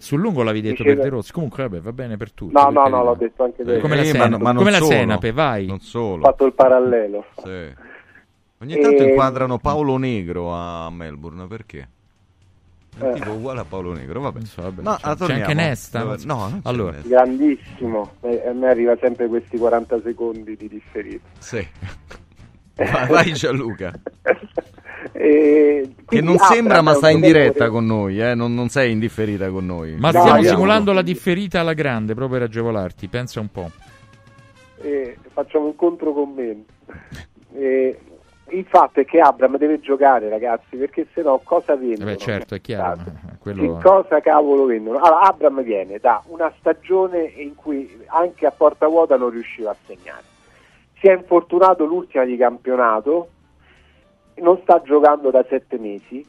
Sul 0.00 0.20
lungo 0.20 0.42
l'avevi 0.42 0.62
detto 0.62 0.82
Diceva- 0.82 0.94
per 1.02 1.10
De 1.10 1.16
Rossi. 1.16 1.32
Comunque, 1.32 1.62
vabbè, 1.68 1.80
va 1.82 1.92
bene 1.92 2.16
per 2.16 2.32
tutti. 2.32 2.52
No, 2.54 2.64
per 2.64 2.72
no, 2.72 2.88
no, 2.88 3.04
l'ho 3.04 3.14
detto 3.14 3.44
anche 3.44 3.64
te. 3.64 3.78
Come 3.80 3.96
la, 3.96 4.02
Eh, 4.02 4.06
ma 4.06 4.10
senape, 4.12 4.28
no- 4.30 4.38
ma 4.38 4.54
come 4.54 4.70
la 4.70 4.80
senape, 4.80 5.32
vai. 5.32 5.66
Non 5.66 5.76
Ho 5.76 5.80
solo. 5.80 6.22
fatto 6.22 6.46
il 6.46 6.52
parallelo. 6.54 7.24
Sì. 7.36 7.88
Ogni 8.62 8.78
tanto 8.80 9.02
E- 9.02 9.08
inquadrano 9.08 9.58
Paolo 9.58 9.96
Negro 9.96 10.52
a 10.52 10.90
Melbourne, 10.90 11.46
perché? 11.46 11.88
È 12.98 13.02
un 13.04 13.10
Eh. 13.10 13.14
tipo 13.14 13.30
uguale 13.32 13.60
a 13.60 13.64
Paolo 13.64 13.92
Negro, 13.92 14.20
vabbè. 14.20 14.40
So, 14.44 14.62
vabbè, 14.62 14.82
Ma 14.82 14.96
c'è- 14.96 15.08
c'è 15.10 15.16
torniamo. 15.16 15.42
anche 15.42 15.54
Nesta? 15.54 16.02
No, 16.02 16.14
c'è 16.16 16.58
Allora. 16.62 16.92
Nesta. 16.92 17.08
Grandissimo. 17.08 18.12
E 18.20 18.48
a 18.48 18.52
me 18.52 18.68
arriva 18.68 18.96
sempre 19.00 19.28
questi 19.28 19.58
40 19.58 20.00
secondi 20.02 20.56
di 20.56 20.68
differito. 20.68 21.26
Sì. 21.38 21.66
Vai, 22.80 23.06
vai 23.08 23.32
Gianluca. 23.34 23.92
E 25.12 25.94
Che 26.06 26.20
non 26.20 26.38
sembra, 26.38 26.82
ma 26.82 26.94
sta 26.94 27.10
in 27.10 27.20
diretta 27.20 27.68
con 27.70 27.86
noi, 27.86 28.20
eh? 28.20 28.34
non, 28.34 28.54
non 28.54 28.68
sei 28.68 28.92
indifferita 28.92 29.48
con 29.50 29.66
noi. 29.66 29.96
Ma 29.98 30.10
No, 30.10 30.20
stiamo 30.20 30.42
simulando 30.42 30.92
la 30.92 31.02
differita 31.02 31.60
alla 31.60 31.72
grande 31.74 32.14
proprio 32.14 32.38
per 32.38 32.48
agevolarti. 32.48 33.08
Pensa 33.08 33.40
un 33.40 33.48
po'. 33.50 33.70
e 34.82 35.16
facciamo 35.32 35.66
un 35.66 35.76
controcommento. 35.76 36.72
E 37.54 37.98
il 38.50 38.64
fatto 38.68 39.00
è 39.00 39.04
che 39.04 39.20
Abram 39.20 39.56
deve 39.56 39.80
giocare, 39.80 40.28
ragazzi, 40.28 40.76
perché 40.76 41.06
sennò 41.14 41.40
cosa 41.42 41.76
vendono? 41.76 42.10
Eh 42.10 42.14
Beh, 42.14 42.18
certo, 42.18 42.54
è 42.54 42.60
chiaro. 42.60 42.96
Scusate. 42.96 43.20
ma 43.22 43.36
Quello... 43.38 43.76
Che 43.76 43.82
cosa 43.82 44.20
cavolo 44.20 44.64
vendono? 44.66 44.98
Allora, 44.98 45.20
Abram 45.22 45.62
viene 45.62 45.98
da 45.98 46.22
una 46.26 46.52
stagione 46.58 47.22
in 47.36 47.54
cui 47.54 47.88
anche 48.06 48.46
a 48.46 48.50
porta 48.50 48.86
vuota 48.88 49.16
non 49.16 49.30
riusciva 49.30 49.70
a 49.70 49.76
segnare. 49.86 50.24
Si 50.98 51.06
è 51.06 51.14
infortunato 51.14 51.84
l'ultima 51.84 52.24
di 52.24 52.36
campionato, 52.36 53.28
non 54.36 54.58
sta 54.62 54.80
giocando 54.82 55.30
da 55.30 55.44
sette 55.48 55.78
mesi. 55.78 56.26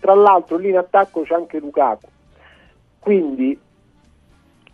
Tra 0.00 0.14
l'altro 0.14 0.56
lì 0.56 0.70
in 0.70 0.78
attacco 0.78 1.22
c'è 1.22 1.34
anche 1.34 1.58
Lukaku. 1.58 2.08
Quindi 2.98 3.58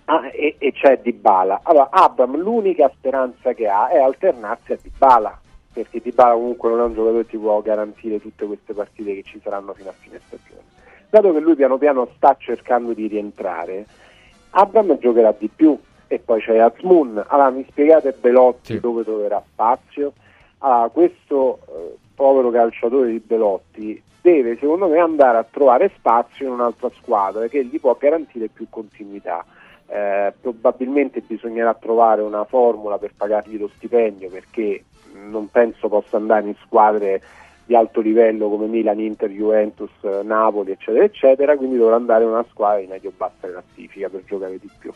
ah, 0.07 0.29
e, 0.33 0.57
e 0.59 0.73
c'è 0.73 1.01
Dybala. 1.01 1.61
Allora 1.63 1.89
Abram 1.91 2.37
l'unica 2.37 2.91
speranza 2.95 3.53
che 3.53 3.69
ha 3.69 3.89
è 3.89 3.99
alternarsi 3.99 4.73
a 4.73 4.79
Dybala, 4.81 5.41
perché 5.73 6.01
Dybala 6.01 6.35
comunque 6.35 6.71
non 6.71 6.81
è 6.81 6.83
un 6.85 6.95
giocatore 6.95 7.23
che 7.25 7.31
ti 7.31 7.37
può 7.39 7.61
garantire 7.61 8.21
tutte 8.21 8.47
queste 8.47 8.73
partite 8.75 9.15
che 9.15 9.23
ci 9.23 9.41
saranno 9.43 9.73
fino 9.75 9.91
a 9.91 9.95
fine 9.99 10.21
stagione. 10.27 10.63
Dato 11.11 11.33
che 11.33 11.41
lui 11.41 11.55
piano 11.55 11.79
piano 11.79 12.09
sta 12.17 12.37
cercando 12.39 12.93
di 12.93 13.07
rientrare, 13.07 13.87
Abram 14.51 14.99
giocherà 14.99 15.35
di 15.39 15.49
più 15.49 15.79
e 16.07 16.19
poi 16.19 16.41
c'è 16.41 16.59
Azmoun. 16.59 17.23
Allora 17.29 17.51
mi 17.51 17.67
spiegate 17.69 18.13
Belotti 18.13 18.75
Sì. 18.75 18.81
dove 18.81 19.05
troverà 19.05 19.43
spazio? 19.47 20.13
Allora, 20.59 20.89
questo 20.89 21.61
eh, 21.69 21.97
povero 22.19 22.51
calciatore 22.51 23.13
di 23.13 23.23
Belotti 23.25 24.03
deve 24.21 24.57
secondo 24.59 24.89
me 24.89 24.99
andare 24.99 25.39
a 25.39 25.47
trovare 25.49 25.93
spazio 25.97 26.47
in 26.47 26.53
un'altra 26.53 26.91
squadra 27.01 27.47
che 27.47 27.65
gli 27.65 27.79
può 27.79 27.97
garantire 27.97 28.49
più 28.49 28.67
continuità. 28.69 29.45
Eh, 29.87 30.33
probabilmente 30.41 31.23
bisognerà 31.25 31.73
trovare 31.75 32.21
una 32.23 32.45
formula 32.45 32.99
per 32.99 33.13
pagargli 33.17 33.57
lo 33.57 33.71
stipendio 33.77 34.29
perché 34.29 34.85
non 35.15 35.49
penso 35.49 35.89
possa 35.89 36.17
andare 36.17 36.49
in 36.49 36.57
squadre 36.65 37.23
di 37.65 37.77
alto 37.77 38.01
livello 38.01 38.49
come 38.49 38.67
Milan, 38.67 38.99
Inter, 38.99 39.31
Juventus, 39.31 39.91
eh, 40.01 40.23
Napoli, 40.25 40.73
eccetera, 40.73 41.05
eccetera, 41.05 41.57
quindi 41.57 41.77
dovrà 41.77 41.95
andare 41.95 42.25
in 42.25 42.31
una 42.31 42.45
squadra 42.51 42.81
di 42.81 42.87
medio-bassa 42.89 43.49
classifica 43.49 44.09
per 44.09 44.25
giocare 44.25 44.59
di 44.59 44.71
più. 44.77 44.93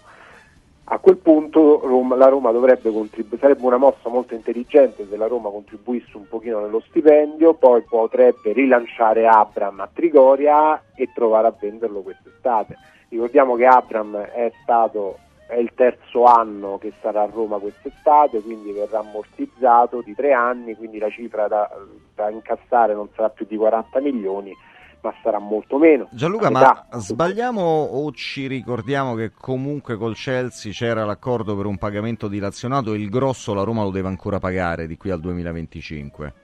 A 0.85 0.99
quel 0.99 1.17
punto 1.17 1.81
Roma- 1.85 2.17
la 2.17 2.29
Roma 2.29 2.51
dovrebbe 2.51 2.91
contribuire, 2.91 3.39
sarebbe 3.39 3.65
una 3.65 3.77
mossa 3.77 4.09
molto 4.09 4.35
intelligente 4.35 5.07
se 5.09 5.17
la 5.17 5.27
Roma 5.27 5.49
contribuisse 5.49 6.17
un 6.17 6.27
pochino 6.29 6.61
nello 6.61 6.81
stipendio, 6.81 7.55
poi 7.55 7.83
potrebbe 7.83 8.53
rilanciare 8.53 9.27
Abram 9.27 9.81
a 9.81 9.89
Trigoria 9.93 10.83
e 10.95 11.09
provare 11.15 11.47
a 11.47 11.55
venderlo 11.59 12.01
quest'estate. 12.01 12.77
Ricordiamo 13.09 13.55
che 13.55 13.67
Abram 13.67 14.17
è 14.17 14.53
stato 14.63 15.19
è 15.53 15.59
il 15.59 15.73
terzo 15.75 16.25
anno 16.25 16.79
che 16.79 16.95
sarà 17.03 17.23
a 17.23 17.29
Roma 17.31 17.59
quest'estate, 17.59 18.41
quindi 18.41 18.73
verrà 18.73 19.01
ammortizzato 19.01 20.01
di 20.01 20.15
tre 20.15 20.33
anni, 20.33 20.75
quindi 20.75 20.99
la 20.99 21.11
cifra 21.11 21.47
da, 21.47 21.71
da 22.15 22.31
incassare 22.31 22.95
non 22.95 23.09
sarà 23.15 23.29
più 23.29 23.45
di 23.47 23.57
40 23.59 24.01
milioni, 24.01 24.57
ma 25.03 25.13
sarà 25.23 25.39
molto 25.39 25.79
meno. 25.79 26.09
Gianluca, 26.13 26.49
ma 26.51 26.87
sbagliamo 26.93 27.61
o 27.61 28.11
ci 28.13 28.47
ricordiamo 28.47 29.15
che 29.15 29.33
comunque 29.37 29.97
col 29.97 30.15
Chelsea 30.15 30.73
c'era 30.73 31.05
l'accordo 31.05 31.57
per 31.57 31.67
un 31.67 31.77
pagamento 31.77 32.29
dilazionato 32.29 32.95
e 32.95 32.99
il 32.99 33.11
grosso 33.11 33.53
la 33.53 33.65
Roma 33.65 33.83
lo 33.83 33.91
deve 33.91 34.09
ancora 34.09 34.39
pagare 34.39 34.87
di 34.87 34.97
qui 34.97 35.11
al 35.11 35.21
2025? 35.21 36.35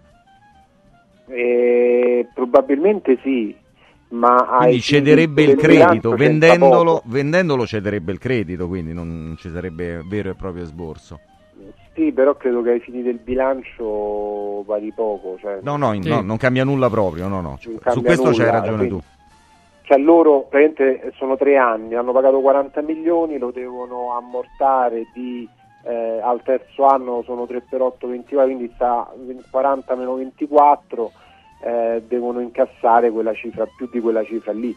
Eh, 1.28 2.28
probabilmente 2.34 3.18
sì, 3.22 3.54
ma 4.08 4.56
Quindi 4.58 4.80
cederebbe 4.80 5.42
il 5.42 5.54
credito, 5.54 6.10
vendendolo, 6.16 7.02
vendendolo 7.04 7.64
cederebbe 7.64 8.10
il 8.10 8.18
credito, 8.18 8.66
quindi 8.66 8.92
non 8.92 9.36
ci 9.38 9.50
sarebbe 9.50 10.02
vero 10.04 10.30
e 10.30 10.34
proprio 10.34 10.64
esborso. 10.64 11.20
Sì, 11.98 12.12
però 12.12 12.36
credo 12.36 12.62
che 12.62 12.70
ai 12.70 12.78
fini 12.80 13.02
del 13.02 13.16
bilancio 13.18 14.62
vari 14.64 14.92
poco. 14.92 15.36
Cioè, 15.40 15.58
No, 15.62 15.76
no, 15.76 15.92
in- 15.94 16.02
no, 16.06 16.20
non 16.20 16.36
cambia 16.36 16.62
nulla 16.62 16.88
proprio, 16.88 17.26
no, 17.26 17.40
no. 17.40 17.56
Su 17.58 17.72
questo 18.02 18.30
c'hai 18.30 18.36
nulla, 18.38 18.50
ragione 18.50 18.76
quindi- 18.76 18.88
tu. 18.96 19.02
Cioè 19.82 19.98
loro 19.98 20.46
praticamente 20.48 21.12
sono 21.16 21.36
tre 21.36 21.56
anni, 21.56 21.94
hanno 21.94 22.12
pagato 22.12 22.40
40 22.40 22.82
milioni, 22.82 23.38
lo 23.38 23.50
devono 23.50 24.14
ammortare 24.16 25.06
di 25.12 25.48
eh, 25.84 26.20
al 26.22 26.42
terzo 26.42 26.84
anno 26.86 27.22
sono 27.22 27.46
3 27.46 27.62
per 27.62 27.80
8, 27.80 28.06
24, 28.08 28.44
quindi 28.44 28.70
sta 28.74 29.10
40 29.50 29.94
meno 29.94 30.14
24, 30.16 31.10
eh, 31.62 32.02
devono 32.06 32.40
incassare 32.40 33.10
quella 33.10 33.32
cifra, 33.32 33.66
più 33.76 33.88
di 33.90 33.98
quella 34.00 34.22
cifra 34.24 34.52
lì. 34.52 34.76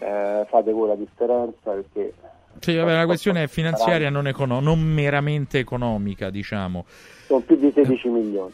Eh, 0.00 0.44
fate 0.48 0.72
voi 0.72 0.88
la 0.88 0.94
differenza 0.96 1.70
perché 1.70 2.12
Sì, 2.60 2.76
vabbè, 2.76 2.94
la 2.94 3.06
questione 3.06 3.42
è 3.44 3.46
finanziaria, 3.46 4.10
non, 4.10 4.26
econo- 4.26 4.60
non 4.60 4.80
meramente 4.80 5.58
economica, 5.58 6.30
diciamo. 6.30 6.84
sono 7.26 7.40
più 7.40 7.56
di 7.56 7.70
16 7.74 8.08
milioni. 8.08 8.52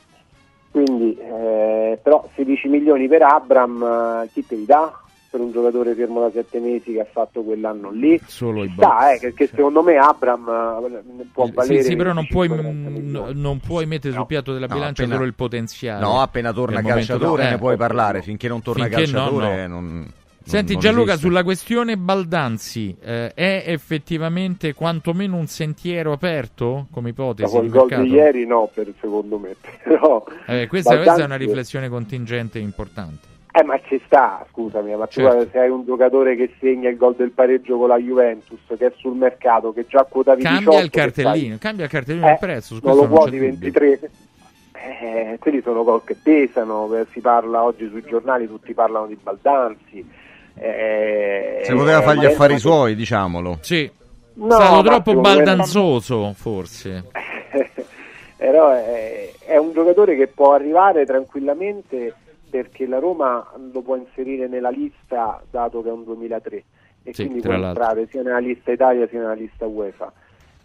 Quindi, 0.71 1.17
eh, 1.17 1.99
però 2.03 2.29
16 2.35 2.67
milioni 2.69 3.07
per 3.07 3.23
Abram, 3.23 4.23
eh, 4.25 4.29
chi 4.33 4.45
te 4.47 4.57
li 4.57 4.65
dà? 4.65 4.99
Per 5.31 5.43
un 5.43 5.51
giocatore 5.51 5.95
fermo 5.95 6.21
da 6.21 6.31
7 6.33 6.61
mesi 6.61 6.93
che 6.93 7.01
ha 7.01 7.07
fatto 7.11 7.43
quell'anno 7.43 7.91
lì? 7.91 8.21
Solo 8.25 8.63
i 8.63 8.73
Sta, 8.77 8.87
box. 8.89 9.15
eh, 9.15 9.19
perché 9.21 9.47
secondo 9.49 9.83
me 9.83 9.97
Abram 9.97 10.49
eh, 11.19 11.25
può 11.33 11.49
valere 11.53 11.83
Sì, 11.83 11.89
sì, 11.91 11.97
però 11.97 12.13
non 12.13 12.27
puoi, 12.29 12.49
25-30 12.49 12.89
milioni. 12.89 13.41
non 13.41 13.59
puoi 13.59 13.85
mettere 13.87 14.15
sul 14.15 14.27
piatto 14.27 14.53
della 14.53 14.67
No, 14.69 14.75
bilancia 14.75 15.03
appena- 15.03 15.17
solo 15.17 15.27
il 15.29 15.35
potenziale. 15.35 16.01
No, 16.05 16.21
appena 16.21 16.53
torna 16.53 16.83
calciatore 16.83 17.45
ne 17.49 17.55
eh. 17.55 17.59
puoi 17.59 17.77
parlare, 17.77 18.23
finché 18.23 18.47
non 18.47 18.63
torna 18.63 18.85
Finché 18.87 19.07
no, 19.07 19.13
calciatore 19.13 19.67
no. 19.67 19.75
non- 19.81 20.13
Senti 20.47 20.73
non 20.73 20.83
Gianluca, 20.83 21.13
esiste. 21.13 21.27
sulla 21.27 21.43
questione 21.43 21.97
Baldanzi, 21.97 22.95
eh, 23.03 23.33
è 23.35 23.65
effettivamente 23.67 24.75
quantomeno 24.75 25.37
un 25.37 25.47
sentiero 25.47 26.13
aperto 26.13 26.87
come 26.93 27.11
ipotesi 27.11 27.51
Dopo 27.51 27.61
di 27.61 27.67
il 27.67 27.73
gol 27.73 27.87
mercato? 27.89 28.03
di 28.03 28.11
ieri 28.15 28.47
no, 28.47 28.71
per, 28.73 28.93
secondo 29.01 29.39
me. 29.39 29.57
Però, 29.83 30.25
Eh, 30.47 30.67
questa, 30.67 30.97
questa 30.97 31.23
è 31.23 31.25
una 31.25 31.37
riflessione 31.37 31.89
contingente 31.89 32.59
importante. 32.59 33.33
Eh, 33.57 33.63
ma 33.63 33.79
ci 33.87 34.01
sta, 34.05 34.45
scusami, 34.51 34.97
ma 34.97 35.07
tu 35.07 35.21
Certo. 35.21 35.49
se 35.53 35.59
hai 35.61 35.69
un 35.71 35.85
giocatore 35.85 36.35
che 36.35 36.53
segna 36.59 36.89
il 36.89 36.97
gol 36.97 37.15
del 37.15 37.31
pareggio 37.31 37.79
con 37.79 37.87
la 37.89 37.99
Juventus, 37.99 38.59
che 38.67 38.87
è 38.87 38.93
sul 38.97 39.15
mercato, 39.17 39.73
che 39.73 39.87
già 39.89 40.03
quotavi 40.05 40.43
Cambia 40.43 40.59
18, 40.71 40.85
il 40.85 40.91
cartellino, 40.91 41.57
cambia 41.61 41.85
il 41.85 41.91
cartellino 41.91 42.27
Eh, 42.27 42.29
del 42.31 42.39
prezzo, 42.41 42.75
su 42.75 42.81
non 42.85 42.97
lo 42.97 43.07
dubbio. 43.07 43.39
23. 43.41 44.11
Eh, 44.73 45.37
quelli 45.39 45.63
sono 45.63 45.85
gol 45.85 46.03
che 46.05 46.17
pesano, 46.21 46.93
eh, 46.97 47.07
si 47.13 47.21
parla 47.21 47.63
oggi 47.63 47.89
sui 47.89 48.03
giornali, 48.07 48.47
tutti 48.49 48.75
parlano 48.75 49.07
di 49.07 49.17
Baldanzi. 49.23 50.05
Eh, 50.57 51.61
Se 51.65 51.75
poteva 51.75 52.01
eh, 52.01 52.03
fare 52.03 52.19
gli 52.19 52.25
affari 52.27 52.59
suoi, 52.59 52.95
diciamolo. 52.95 53.59
Sì. 53.61 53.91
No, 54.35 54.51
Stato 54.51 54.83
troppo 54.83 55.15
baldanzoso, 55.21 56.33
forse. 56.37 57.05
però 58.37 58.71
è, 58.73 59.31
è 59.47 59.57
un 59.57 59.73
giocatore 59.73 60.17
che 60.17 60.27
può 60.27 60.53
arrivare 60.55 61.05
tranquillamente 61.07 62.15
perché 62.51 62.87
la 62.87 62.99
Roma 62.99 63.47
lo 63.73 63.81
può 63.81 63.97
inserire 63.97 64.47
nella 64.49 64.71
lista 64.71 65.43
dato 65.51 65.83
che 65.83 65.89
è 65.89 65.93
un 65.93 66.05
2003 66.05 66.65
e 67.05 67.13
Sì, 67.15 67.23
quindi 67.25 67.41
può 67.41 67.51
l'altro. 67.53 67.69
entrare 67.69 68.07
sia 68.11 68.23
nella 68.23 68.39
lista 68.39 68.71
Italia 68.73 69.07
sia 69.09 69.21
nella 69.21 69.33
lista 69.35 69.67
UEFA 69.67 70.13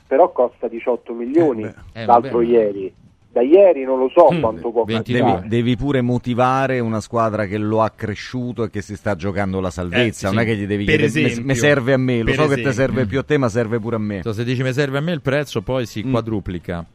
però 0.06 0.32
costa 0.32 0.68
18 0.68 1.14
milioni 1.14 1.64
Eh, 1.64 2.06
l'altro 2.06 2.38
vabbè, 2.40 2.45
ma- 2.52 2.57
ieri 2.60 2.94
da 3.31 3.41
ieri 3.41 3.84
non 3.84 3.99
lo 3.99 4.10
so 4.14 4.34
Mm. 4.34 4.39
quanto 4.41 4.72
può 4.72 4.84
Devi, 4.85 5.14
cambiare. 5.14 5.47
devi 5.47 5.76
pure 5.77 6.01
motivare 6.01 6.80
una 6.80 6.99
squadra 6.99 7.45
che 7.45 7.57
lo 7.57 7.81
ha 7.81 7.91
cresciuto 7.91 8.64
e 8.64 8.69
che 8.69 8.81
si 8.81 8.95
sta 8.95 9.15
giocando 9.15 9.60
la 9.60 9.69
salvezza. 9.69 10.27
Eh, 10.27 10.30
sì, 10.30 10.35
non 10.35 10.43
è 10.43 10.45
che 10.47 10.56
gli 10.56 10.65
devi 10.65 10.84
Per 10.85 10.95
chiedere, 10.97 11.22
"Me- 11.22 11.27
esempio. 11.27 11.45
me 11.47 11.56
serve 11.56 11.93
a 11.93 11.97
me, 11.97 12.23
lo 12.23 12.34
so 12.34 12.41
che 12.41 12.56
ti 12.56 12.60
esempio. 12.61 12.72
serve 12.73 13.06
più 13.06 13.19
a 13.19 13.23
te, 13.23 13.38
ma 13.38 13.49
serve 13.49 13.80
pure 13.80 13.95
a 13.95 13.99
me. 13.99 14.22
Se 14.23 14.43
dici 14.43 14.64
mi 14.64 14.73
serve 14.73 14.97
a 14.97 15.01
me 15.01 15.11
il 15.11 15.22
prezzo, 15.22 15.61
poi 15.61 15.85
si 15.85 16.03
Mm. 16.03 16.11
quadruplica. 16.11 16.85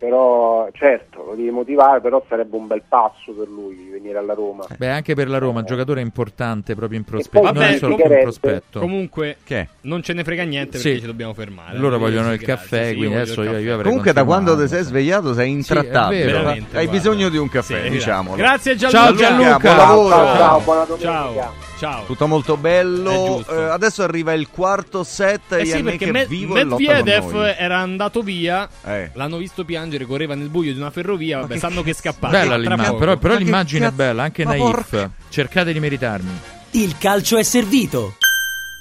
Eh, 0.00 0.06
sì, 0.06 0.06
però 0.06 0.68
certo, 0.72 1.24
lo 1.24 1.34
devi 1.34 1.50
motivare, 1.50 2.00
però 2.00 2.24
sarebbe 2.28 2.56
un 2.56 2.66
bel 2.66 2.82
passo 2.88 3.32
per 3.36 3.48
lui 3.48 3.88
venire 3.90 4.18
alla 4.18 4.32
Roma. 4.34 4.64
Beh, 4.76 4.88
anche 4.90 5.14
per 5.14 5.28
la 5.28 5.38
Roma, 5.38 5.60
un 5.60 5.66
giocatore 5.66 6.00
importante 6.00 6.74
proprio 6.74 6.98
in 6.98 7.04
prospetto. 7.04 7.44
Non 7.44 7.56
è 7.62 7.66
Vabbè, 7.66 7.78
solo 7.78 7.92
comunque- 7.94 8.16
in 8.16 8.22
prospetto. 8.22 8.80
Comunque, 8.80 9.36
Che? 9.44 9.68
non 9.82 10.02
ce 10.02 10.12
ne 10.14 10.24
frega 10.24 10.42
niente 10.44 10.78
Sì. 10.78 10.84
perché 10.84 11.00
ci 11.00 11.06
dobbiamo 11.06 11.34
fermare. 11.34 11.76
Loro 11.78 11.96
Eh, 11.96 11.98
vogliono 11.98 12.32
il 12.32 12.40
caffè, 12.40 12.88
sì, 12.90 12.96
quindi 12.96 13.14
adesso 13.14 13.42
io, 13.42 13.50
caffè. 13.50 13.62
io 13.62 13.72
avrei 13.74 13.86
Comunque, 13.86 14.12
da 14.12 14.24
quando 14.24 14.58
ti 14.58 14.68
sei 14.68 14.82
svegliato 14.84 15.34
sei 15.34 15.50
intrattabile. 15.50 16.22
Sì. 16.22 16.28
Hai 16.28 16.32
Veramente, 16.42 16.86
bisogno 16.88 17.28
di 17.28 17.36
un 17.36 17.48
caffè, 17.48 17.82
Sì, 17.84 17.90
diciamolo. 17.90 18.36
Grazie 18.36 18.76
Ciao, 18.76 18.90
Gianluca. 18.90 19.16
Gianluca. 19.26 19.58
Buon 19.58 19.76
lavoro. 19.76 20.08
Ciao, 20.14 20.36
ciao, 20.36 20.60
buona 20.60 20.84
domenica. 20.84 21.10
Ciao. 21.10 21.69
Ciao. 21.80 22.04
Tutto 22.04 22.26
molto 22.26 22.56
È 22.56 22.58
bello. 22.58 23.42
Eh, 23.48 23.54
adesso 23.54 24.02
arriva 24.02 24.34
il 24.34 24.48
quarto 24.50 25.02
set. 25.02 25.52
Eh 25.52 25.64
sì, 25.64 25.82
perché 25.82 26.08
è 26.08 26.10
Me- 26.10 26.26
vivo 26.26 26.56
e 26.56 26.64
lotta 26.64 26.84
con 26.84 26.94
Medvedev 26.94 27.54
era 27.56 27.78
andato 27.78 28.20
via, 28.20 28.68
Eh. 28.84 29.10
l'hanno 29.14 29.38
visto 29.38 29.64
piangere, 29.64 30.04
correva 30.04 30.34
nel 30.34 30.50
buio 30.50 30.74
di 30.74 30.78
una 30.78 30.90
ferrovia, 30.90 31.40
vabbè, 31.40 31.56
sanno 31.56 31.82
che 31.82 31.94
scappare. 31.94 32.32
Bella 32.36 32.48
Tra 32.48 32.74
l'immagine, 32.74 32.98
però, 32.98 33.16
però 33.16 33.34
l'immagine 33.38 33.86
è 33.86 33.90
bella, 33.92 34.24
anche 34.24 34.44
ma 34.44 34.50
naif. 34.50 34.62
porca- 34.62 35.10
Cercate 35.30 35.72
di 35.72 35.80
meritarmi. 35.80 36.30
Il 36.72 36.98
calcio 36.98 37.38
è 37.38 37.42
servito. 37.42 38.16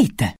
Ahorita. 0.00 0.39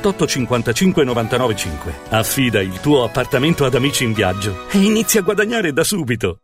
55 0.00 1.04
99 1.04 1.56
5. 1.56 1.94
Affida 2.10 2.60
il 2.60 2.80
tuo 2.80 3.04
appartamento 3.04 3.64
ad 3.64 3.74
Amici 3.74 4.04
in 4.04 4.12
Viaggio 4.12 4.68
e 4.70 4.78
inizia 4.78 5.20
a 5.20 5.22
guadagnare 5.22 5.72
da 5.72 5.84
subito. 5.84 6.40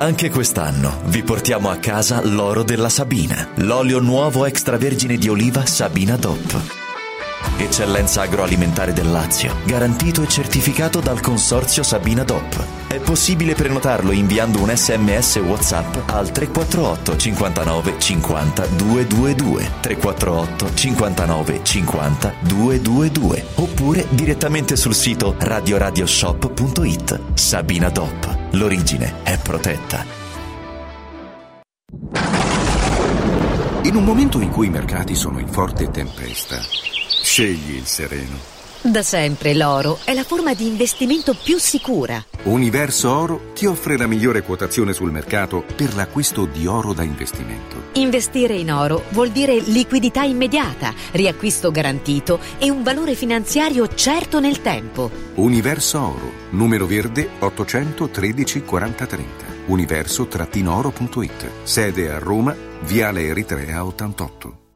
Anche 0.00 0.30
quest'anno 0.30 1.00
vi 1.06 1.22
portiamo 1.22 1.70
a 1.70 1.76
casa 1.76 2.24
l'oro 2.24 2.62
della 2.62 2.88
Sabina, 2.88 3.48
l'olio 3.56 3.98
nuovo 3.98 4.44
extravergine 4.44 5.16
di 5.16 5.28
oliva 5.28 5.66
Sabina 5.66 6.16
DOP. 6.16 6.87
Eccellenza 7.56 8.22
agroalimentare 8.22 8.92
del 8.92 9.10
Lazio, 9.10 9.56
garantito 9.64 10.22
e 10.22 10.28
certificato 10.28 11.00
dal 11.00 11.20
consorzio 11.20 11.82
Sabina 11.82 12.24
DOP. 12.24 12.64
È 12.86 12.98
possibile 12.98 13.54
prenotarlo 13.54 14.12
inviando 14.12 14.60
un 14.60 14.74
sms 14.74 15.36
WhatsApp 15.36 16.10
al 16.10 16.30
348 16.30 17.16
59 17.16 17.94
50 17.98 18.66
222 18.66 19.70
348 19.80 20.74
59 20.74 21.60
50 21.62 22.32
222 22.40 23.46
oppure 23.56 24.06
direttamente 24.10 24.76
sul 24.76 24.94
sito 24.94 25.34
radioradioshop.it. 25.38 27.20
Sabina 27.34 27.88
DOP. 27.88 28.36
L'origine 28.52 29.14
è 29.22 29.36
protetta. 29.38 30.26
In 33.82 33.96
un 33.96 34.04
momento 34.04 34.40
in 34.40 34.50
cui 34.50 34.66
i 34.66 34.70
mercati 34.70 35.14
sono 35.14 35.38
in 35.38 35.48
forte 35.48 35.90
tempesta, 35.90 36.58
scegli 37.22 37.74
il 37.74 37.86
sereno. 37.86 38.56
Da 38.80 39.02
sempre 39.02 39.54
l'oro 39.54 39.98
è 40.04 40.14
la 40.14 40.22
forma 40.22 40.54
di 40.54 40.66
investimento 40.66 41.34
più 41.34 41.58
sicura. 41.58 42.24
Universo 42.44 43.10
Oro 43.10 43.50
ti 43.52 43.66
offre 43.66 43.98
la 43.98 44.06
migliore 44.06 44.42
quotazione 44.42 44.92
sul 44.92 45.10
mercato 45.10 45.64
per 45.74 45.94
l'acquisto 45.96 46.46
di 46.46 46.66
oro 46.66 46.92
da 46.92 47.02
investimento. 47.02 47.88
Investire 47.94 48.54
in 48.54 48.72
oro 48.72 49.02
vuol 49.10 49.30
dire 49.30 49.58
liquidità 49.58 50.22
immediata, 50.22 50.94
riacquisto 51.10 51.72
garantito 51.72 52.38
e 52.58 52.70
un 52.70 52.84
valore 52.84 53.14
finanziario 53.14 53.92
certo 53.92 54.38
nel 54.38 54.62
tempo. 54.62 55.10
Universo 55.34 56.00
Oro, 56.00 56.32
numero 56.50 56.86
verde 56.86 57.28
813 57.40 58.62
4030. 58.62 59.56
Universo-oro.it. 59.66 61.50
Sede 61.64 62.10
a 62.10 62.18
Roma, 62.18 62.56
Viale 62.82 63.24
Eritrea 63.24 63.84
88. 63.84 64.67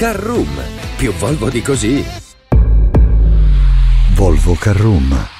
Carroom, 0.00 0.48
più 0.96 1.12
Volvo 1.12 1.50
di 1.50 1.60
così. 1.60 2.02
Volvo 4.14 4.54
Carroom. 4.54 5.39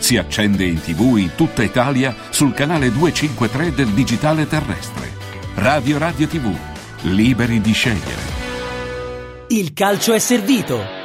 si 0.00 0.16
accende 0.16 0.64
in 0.64 0.80
tv 0.80 1.16
in 1.16 1.30
tutta 1.36 1.62
Italia 1.62 2.14
sul 2.30 2.52
canale 2.52 2.90
253 2.90 3.72
del 3.72 3.88
digitale 3.88 4.48
terrestre. 4.48 5.08
Radio 5.54 5.98
Radio 5.98 6.26
TV, 6.26 6.52
liberi 7.02 7.60
di 7.60 7.72
scegliere. 7.72 8.38
Il 9.48 9.72
calcio 9.72 10.12
è 10.12 10.18
servito. 10.18 10.99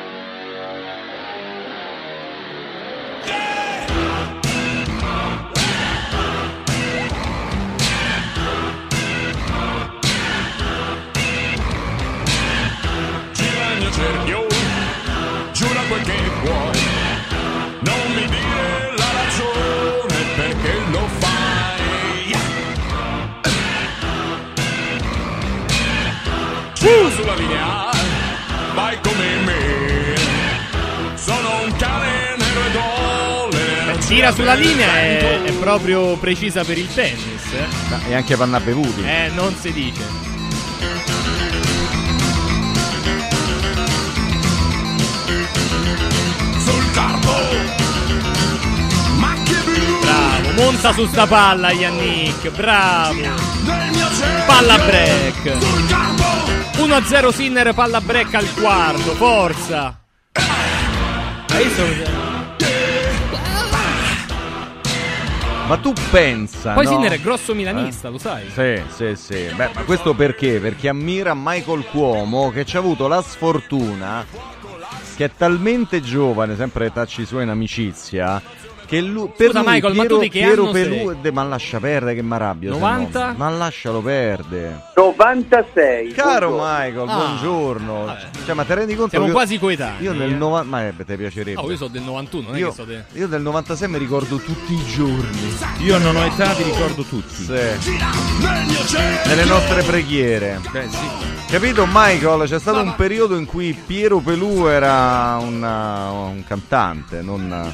Tira 34.07 34.32
sulla 34.32 34.53
linea 34.53 34.99
è, 34.99 35.41
è 35.41 35.52
proprio 35.53 36.15
precisa 36.18 36.64
per 36.64 36.77
il 36.77 36.88
tennis. 36.94 37.44
eh. 37.53 38.10
E 38.10 38.14
anche 38.15 38.36
panna 38.38 38.60
bevuti. 38.60 39.02
Eh, 39.03 39.32
non 39.34 39.56
si 39.60 39.72
dice. 39.73 40.03
Sul 46.60 46.91
carpo. 46.94 47.34
Bravo, 50.02 50.52
monta 50.61 50.94
su 50.94 51.06
sta 51.07 51.26
palla 51.27 51.72
Yannick, 51.72 52.49
bravo. 52.52 53.22
Palla 54.45 54.77
break. 54.80 55.57
1-0 56.77 57.30
Sinner, 57.34 57.73
palla 57.73 58.02
break 58.02 58.34
al 58.34 58.48
quarto, 58.53 59.14
forza. 59.15 59.99
Hai 60.34 61.64
visto? 61.64 62.35
Ma 65.68 65.78
tu 65.78 65.94
pensa. 66.12 66.74
Poi 66.74 66.86
no? 66.86 66.92
Sinner 66.92 67.12
è 67.14 67.20
grosso 67.20 67.56
milanista, 67.56 68.10
lo 68.10 68.20
sai? 68.20 68.50
Sì, 68.52 68.82
sì, 68.94 69.16
sì. 69.16 69.54
Beh, 69.56 69.72
ma 69.74 69.82
questo 69.84 70.14
perché? 70.14 70.60
Perché 70.60 70.90
ammira 70.90 71.34
Michael 71.36 71.86
Cuomo 71.86 72.52
che 72.52 72.66
ci 72.66 72.76
ha 72.76 72.80
avuto 72.80 73.08
la 73.08 73.22
sfortuna 73.22 74.26
che 75.16 75.26
è 75.26 75.32
talmente 75.36 76.02
giovane, 76.02 76.56
sempre 76.56 76.92
tacci 76.92 77.26
suoi 77.26 77.44
in 77.44 77.50
amicizia, 77.50 78.42
che 78.86 79.02
lui, 79.02 79.30
per 79.36 79.48
Scusa, 79.48 79.62
lui 79.62 79.72
Michael, 79.72 79.94
ma 79.95 80.02
Piero, 80.02 80.16
tu 80.16 80.22
di 80.22 80.30
che 80.30 80.40
Piero 80.40 80.64
anno 80.64 80.74
sei? 80.74 80.84
Pelù- 80.90 81.16
de- 81.22 81.32
ma 81.32 81.44
lascia 81.44 81.80
perdere 81.80 82.16
che 82.16 82.22
mi 82.22 82.34
arrabbio. 82.34 82.74
se 82.74 82.80
no. 82.80 82.86
90? 82.86 83.34
Ma 83.38 83.49
lascialo 83.49 84.02
perdere. 84.02 84.82
96. 84.95 86.12
Caro 86.14 86.49
buongiorno. 86.49 86.80
Michael, 86.80 87.10
Ah, 87.10 87.16
buongiorno. 87.16 88.16
Cioè, 88.45 88.53
ma 88.56 88.64
te 88.64 88.76
rendi 88.76 88.95
conto 88.95 89.10
Siamo 89.10 89.32
quasi 89.32 89.57
coetanei. 89.60 90.03
Io 90.03 90.14
nel 90.14 90.32
eh. 90.32 90.36
90 90.36 90.70
ma 90.70 90.88
eh, 90.88 90.94
te 91.06 91.18
piacerebbe. 91.18 91.60
Oh, 91.60 91.70
io 91.70 91.78
sono 91.78 91.90
del 91.90 92.02
91, 92.03 92.45
non 92.48 92.56
è 92.56 92.60
Io- 92.60 92.70
che 92.70 92.74
so 92.76 92.84
de... 92.86 93.03
Io 93.14 93.28
del 93.28 93.41
96 93.41 93.88
mi 93.90 93.98
ricordo 93.98 94.38
tutti 94.38 94.74
i 94.74 94.84
giorni. 94.86 95.57
Io 95.80 95.98
non 95.98 96.16
ho 96.16 96.24
età, 96.24 96.53
vi 96.53 96.64
ricordo 96.64 97.03
tutti. 97.03 97.44
Sì. 97.44 97.52
Nelle 99.28 99.45
nostre 99.45 99.84
preghiere. 99.84 100.60
Capito 101.49 101.86
Michael? 101.90 102.48
C'è 102.48 102.60
stato 102.60 102.80
un 102.82 102.95
periodo 102.95 103.36
in 103.38 103.45
cui 103.45 103.74
Piero 103.74 104.20
Pelù 104.20 104.66
era 104.68 105.38
una- 105.40 106.10
un 106.12 106.44
cantante, 106.48 107.22
non 107.22 107.74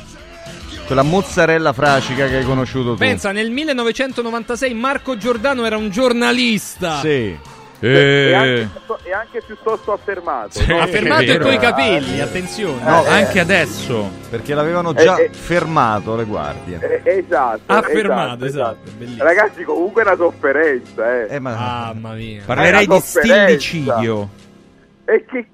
quella 0.91 1.03
mozzarella 1.03 1.71
fracica 1.71 2.27
che 2.27 2.35
hai 2.37 2.43
conosciuto 2.43 2.91
tu. 2.91 2.97
Pensa, 2.97 3.31
nel 3.31 3.49
1996 3.49 4.73
Marco 4.73 5.15
Giordano 5.15 5.65
era 5.65 5.77
un 5.77 5.89
giornalista. 5.89 6.99
Sì. 6.99 7.37
E, 7.79 8.33
anche, 8.33 8.69
e 9.03 9.13
anche 9.13 9.41
piuttosto 9.45 9.93
affermato. 9.93 10.59
Sì, 10.59 10.67
no? 10.67 10.81
Affermato 10.81 11.21
e 11.23 11.25
vero. 11.27 11.45
coi 11.45 11.57
capelli, 11.59 12.19
attenzione. 12.19 12.83
No, 12.83 13.05
Eh, 13.05 13.09
anche 13.09 13.39
adesso. 13.39 14.11
Perché 14.29 14.53
l'avevano 14.53 14.93
già 14.93 15.15
Eh, 15.15 15.23
eh. 15.23 15.29
fermato 15.31 16.17
le 16.17 16.25
guardie. 16.25 17.01
Eh, 17.03 17.19
esatto. 17.19 17.61
Affermato, 17.67 18.43
esatto, 18.45 18.89
esatto, 18.99 19.23
Ragazzi, 19.23 19.63
comunque 19.63 20.03
è 20.03 20.05
una 20.07 20.17
sofferenza, 20.17 21.21
eh. 21.21 21.35
Eh, 21.35 21.39
ma... 21.39 21.55
Mamma 21.55 22.13
mia. 22.15 22.43
Parlerei 22.45 22.85
di 22.85 22.99
stillicidio. 22.99 24.29
E 25.05 25.25
che... 25.25 25.45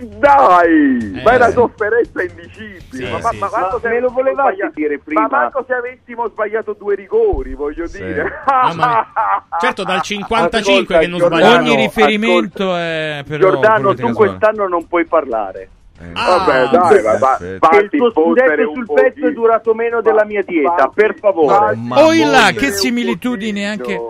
Dai! 0.00 1.12
Eh. 1.18 1.22
Ma 1.22 1.32
è 1.32 1.36
una 1.36 1.50
sofferenza 1.50 2.22
indicibile. 2.22 2.80
Sì, 2.90 3.02
ma, 3.04 3.18
ma, 3.18 3.28
sì, 3.30 3.38
ma 3.38 3.48
sì. 3.48 3.54
Ma 3.54 3.78
se 3.80 3.88
me 3.88 4.00
lo 4.00 4.06
avessimo 4.06 4.10
volevate 4.10 4.52
sbagliato- 4.54 4.72
dire 4.74 4.98
prima? 4.98 5.20
Ma 5.20 5.28
manco 5.30 5.64
se 5.66 5.74
avessimo 5.74 6.28
sbagliato 6.28 6.76
due 6.78 6.94
rigori, 6.94 7.54
voglio 7.54 7.86
dire. 7.86 8.42
Mamma 8.46 8.86
mia. 8.86 9.58
Certo, 9.60 9.84
dal 9.84 10.00
55 10.02 10.72
Ascolta, 10.72 10.98
che 10.98 11.06
non 11.06 11.18
Giordano, 11.18 11.42
sbagliamo. 11.42 11.64
Ogni 11.72 11.76
riferimento 11.76 12.76
è 12.76 13.22
però 13.26 13.50
Giordano, 13.50 13.94
tu 13.94 14.12
quest'anno 14.12 14.68
non 14.68 14.86
puoi 14.86 15.04
parlare. 15.06 15.68
Ah, 16.14 16.38
Vabbè, 16.38 16.68
dai, 16.70 17.02
va, 17.02 17.18
va, 17.18 17.38
fatti 17.58 17.84
il 17.84 17.90
tuo 17.90 18.10
scudetto 18.10 18.72
sul 18.72 18.86
pezzo 18.90 19.26
è 19.26 19.32
durato 19.32 19.74
meno 19.74 20.00
della 20.00 20.24
mia 20.24 20.42
dieta, 20.42 20.90
per 20.94 21.14
favore. 21.18 21.76
Ma 21.76 22.02
Oh, 22.06 22.12
là, 22.14 22.52
che 22.56 22.72
similitudine 22.72 23.68
anche 23.68 24.00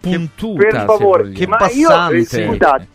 puntuta. 0.00 0.64
per 0.68 0.84
favore, 0.84 1.32
che 1.32 1.48
ma 1.48 1.56
dire. 1.66 1.72
io 1.72 1.88
passante. 1.88 2.16
eh, 2.42 2.46
scusate, 2.46 2.86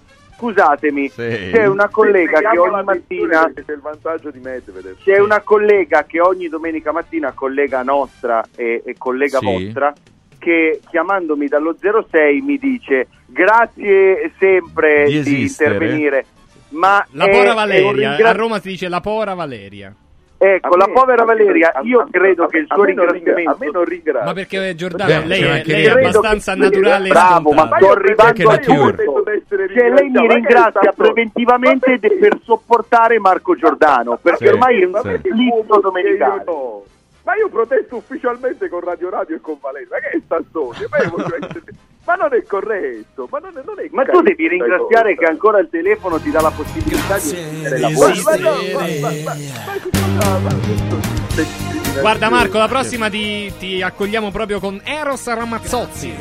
scusatemi, 0.41 1.09
Sì. 1.09 1.49
c'è 1.53 1.65
una 1.68 1.88
collega 1.89 2.39
che 2.39 2.57
ogni 2.57 2.84
mattina 2.84 3.51
C'è 3.53 3.72
il 3.73 3.80
vantaggio 3.80 4.31
di 4.31 4.39
Medvedev. 4.39 4.95
c'è 5.03 5.19
una 5.19 5.41
collega 5.41 6.03
che 6.05 6.19
ogni 6.19 6.47
domenica 6.49 6.91
mattina, 6.91 7.31
collega 7.34 7.84
nostra 7.84 8.43
e, 8.55 8.81
e 8.84 8.95
collega 8.97 9.38
Sì. 9.38 9.45
vostra, 9.45 9.93
che 10.39 10.80
chiamandomi 10.89 11.47
dallo 11.47 11.76
06 11.80 12.41
mi 12.41 12.57
dice 12.57 13.07
grazie 13.27 14.31
sempre 14.39 15.05
Di 15.05 15.11
di, 15.11 15.18
esistere." 15.19 15.73
intervenire. 15.76 16.26
Ma 16.69 17.05
La 17.11 17.26
è- 17.26 17.49
un 17.49 17.53
Valeria. 17.55 17.91
ringra- 18.15 18.30
A 18.30 18.34
Roma 18.34 18.59
si 18.59 18.69
dice 18.69 18.88
la 18.88 19.01
povera 19.01 19.34
Valeria. 19.35 19.93
Ecco, 20.43 20.73
A 20.73 20.77
la 20.77 20.88
povera 20.88 21.22
a 21.22 21.26
Valeria, 21.26 21.72
a- 21.72 21.81
io 21.84 21.99
a- 21.99 22.07
credo 22.09 22.45
a- 22.45 22.47
che 22.47 22.57
il 22.57 22.65
a 22.68 22.73
suo 22.73 22.84
me 22.84 22.93
non 22.93 23.11
ringra- 23.11 23.35
ringraziamento... 23.35 23.51
A 23.51 23.55
me 23.59 23.72
non 23.72 23.84
ringrazia. 23.85 24.26
Ma 24.26 24.34
perché 24.34 24.76
Giordano, 24.76 25.26
lei, 25.27 25.41
è, 25.43 25.89
abbastanza 25.89 26.55
naturale 26.55 27.05
e 27.05 27.09
Bravo, 27.09 27.51
ma 27.51 27.69
sto 27.76 27.91
arrivando 27.91 28.49
punto 28.65 29.23
che 29.23 29.89
lei 29.89 30.09
mi 30.09 30.27
ringrazia 30.27 30.93
preventivamente 30.93 31.99
per 31.99 32.39
sopportare 32.43 33.19
Marco 33.19 33.55
Giordano, 33.55 34.18
perché 34.19 34.49
ormai 34.49 34.81
è 34.81 34.85
un 34.85 34.99
sì. 35.03 35.30
slitto 35.30 35.80
domenicale. 35.80 36.43
Ma 37.23 37.35
io 37.35 37.47
protesto 37.49 37.97
ufficialmente 37.97 38.68
con 38.68 38.80
Radio 38.80 39.11
Radio 39.11 39.35
e 39.35 39.41
con 39.41 39.57
Valeria. 39.61 39.99
Che 39.99 40.09
è 40.09 40.22
sta 40.26 40.39
storia? 40.49 40.88
Ma, 42.03 42.15
non 42.15 42.34
è 42.34 42.44
corretto. 42.44 43.28
Ma 43.30 43.40
non 43.40 43.52
è, 43.57 43.61
non 43.64 43.80
è 43.80 43.88
Ma 43.91 44.03
tu 44.06 44.22
devi 44.22 44.48
ringraziare 44.48 45.15
cosa. 45.15 45.26
che 45.26 45.32
ancora 45.32 45.60
il 45.60 45.69
telefono 45.69 46.19
ti 46.19 46.32
dà 46.32 46.41
la 46.41 46.52
possibilità 46.52 47.18
di 47.18 47.30
essere 47.30 47.80
la 47.80 47.90
voce. 47.90 48.22
ma 48.23 48.36
no, 48.36 48.56
ma, 49.26 49.36
Guarda 51.99 52.30
Marco, 52.30 52.57
la 52.57 52.68
prossima 52.68 53.10
ti, 53.10 53.53
ti 53.57 53.82
accogliamo 53.82 54.32
proprio 54.32 54.60
con 54.60 54.82
Eros 54.84 55.28
Ramazzozzi. 55.28 56.14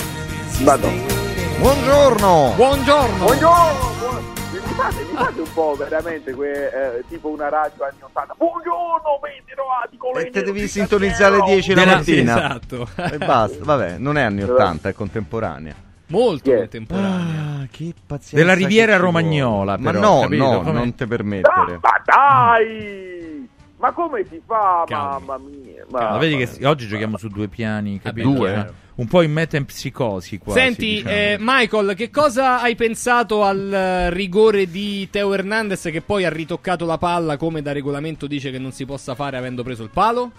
Madonna. 0.63 1.19
Buongiorno. 1.59 2.53
Buongiorno. 2.57 3.25
Buongiorno, 3.25 4.39
buon- 4.81 4.95
mi 4.95 5.03
fate, 5.03 5.05
mi 5.05 5.17
fate 5.17 5.41
un 5.41 5.53
po' 5.53 5.75
veramente 5.77 6.33
que- 6.35 6.97
eh, 6.99 7.05
tipo 7.09 7.29
una 7.29 7.49
radio 7.49 7.85
anni 7.85 8.01
80. 8.03 8.35
Buongiorno, 8.37 9.21
vedi 9.23 9.43
trovati 9.55 9.97
con 9.97 10.13
le 10.15 10.27
E 10.27 10.31
te 10.31 10.43
devi 10.43 10.67
sintonizzare 10.69 11.35
alle 11.37 11.45
10 11.45 11.75
la 11.75 11.85
mattina. 11.87 12.37
Esatto. 12.37 12.89
E 12.97 13.19
basta, 13.19 13.65
vabbè, 13.65 13.99
non 13.99 14.17
è 14.17 14.23
anni 14.23 14.43
80, 14.43 14.89
è 14.89 14.95
contemporanea. 14.95 15.75
Molto 16.07 16.53
contemporanea. 16.53 17.61
Ah, 17.63 17.67
che 17.71 17.95
pazienza 18.05 18.37
Della 18.37 18.55
riviera 18.55 18.97
romagnola, 18.97 19.77
Ma 19.79 19.91
però, 19.93 20.01
no, 20.15 20.21
capito? 20.23 20.45
no, 20.45 20.61
Come- 20.63 20.73
non 20.73 20.95
te 20.97 21.07
permettere. 21.07 21.79
Ma 21.81 22.03
dai! 22.05 23.49
Ma 23.79 23.93
come 23.93 24.25
si 24.29 24.43
fa? 24.45 24.85
Calmi. 24.87 25.25
Mamma 25.27 25.39
mia. 25.39 25.85
Ma 25.89 26.01
mamma 26.01 26.19
vedi 26.19 26.37
che 26.37 26.67
oggi 26.67 26.87
giochiamo 26.87 27.17
su 27.17 27.29
due 27.29 27.49
piani, 27.49 27.99
capito? 28.01 28.29
due? 28.29 28.73
Un 29.01 29.07
po' 29.07 29.23
in 29.23 29.33
metempsicosi 29.33 30.37
quasi. 30.37 30.61
Senti, 30.61 30.87
diciamo. 30.97 31.11
eh, 31.11 31.37
Michael, 31.41 31.95
che 31.95 32.11
cosa 32.11 32.61
hai 32.61 32.75
pensato 32.75 33.45
al 33.45 33.73
eh, 33.73 34.11
rigore 34.11 34.71
di 34.71 35.09
Teo 35.11 35.33
Hernandez 35.33 35.89
che 35.91 36.03
poi 36.03 36.27
ha 36.27 36.29
ritoccato 36.29 36.85
la 36.85 36.99
palla 36.99 37.39
come 37.39 37.63
da 37.63 37.73
regolamento 37.73 38.27
dice 38.27 38.51
che 38.51 38.59
non 38.59 38.73
si 38.73 38.85
possa 38.85 39.15
fare 39.15 39.39
avendo 39.39 39.63
preso 39.63 39.83
il 39.83 39.89
palo? 39.91 40.31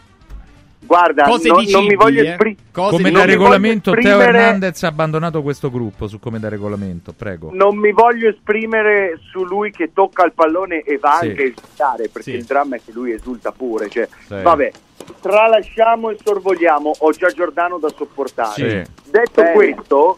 Guarda, 0.84 1.24
Cose 1.24 1.48
non, 1.48 1.64
non 1.70 1.86
mi 1.86 1.96
voglio 1.96 2.22
eh. 2.24 2.28
esprimere. 2.30 2.58
Cose 2.72 2.98
come 2.98 3.12
da 3.12 3.24
regolamento 3.26 3.92
voglio 3.92 4.02
Teo 4.04 4.18
esprimere- 4.18 4.38
Hernandez 4.44 4.84
ha 4.84 4.88
abbandonato 4.88 5.42
questo 5.42 5.70
gruppo 5.72 6.08
su 6.08 6.20
come 6.20 6.40
da 6.40 6.50
regolamento, 6.50 7.14
prego. 7.14 7.50
Non 7.54 7.78
mi 7.78 7.92
voglio 7.92 8.28
esprimere 8.30 9.20
su 9.32 9.44
lui 9.46 9.72
che 9.72 9.92
tocca 9.94 10.26
il 10.26 10.34
pallone 10.34 10.82
e 10.82 10.98
va 10.98 11.18
Sì. 11.22 11.28
anche 11.28 11.42
a 11.42 11.46
esultare, 11.46 12.08
perché 12.10 12.32
Sì. 12.32 12.38
il 12.38 12.44
dramma 12.46 12.76
è 12.78 12.82
che 12.84 12.92
lui 12.92 13.12
esulta 13.12 13.52
pure. 13.52 13.90
Cioè, 13.90 14.08
Sì. 14.28 14.36
Vabbè, 14.42 14.72
tralasciamo 15.22 16.10
e 16.10 16.18
sorvoliamo, 16.24 16.92
ho 16.98 17.12
già 17.12 17.30
Giordano 17.30 17.78
da 17.78 17.90
sopportare. 17.96 18.86
Sì. 18.86 19.10
Detto 19.12 19.42
Bene. 19.42 19.54
questo, 19.54 20.18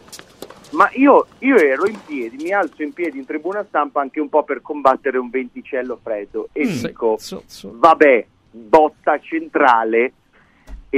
ma 0.70 0.88
io, 0.94 1.26
io 1.40 1.56
ero 1.56 1.86
in 1.86 1.98
piedi, 2.04 2.36
mi 2.42 2.52
alzo 2.52 2.82
in 2.82 2.92
piedi 2.92 3.18
in 3.18 3.26
tribuna 3.26 3.64
stampa 3.68 4.00
anche 4.00 4.18
un 4.20 4.28
po' 4.28 4.42
per 4.44 4.62
combattere 4.62 5.18
un 5.18 5.30
venticello 5.30 5.98
freddo 6.02 6.48
e 6.52 6.64
Mm. 6.66 6.82
dico, 6.82 7.16
So- 7.18 7.42
so- 7.46 7.72
vabbè, 7.76 8.26
botta 8.50 9.18
centrale 9.20 10.12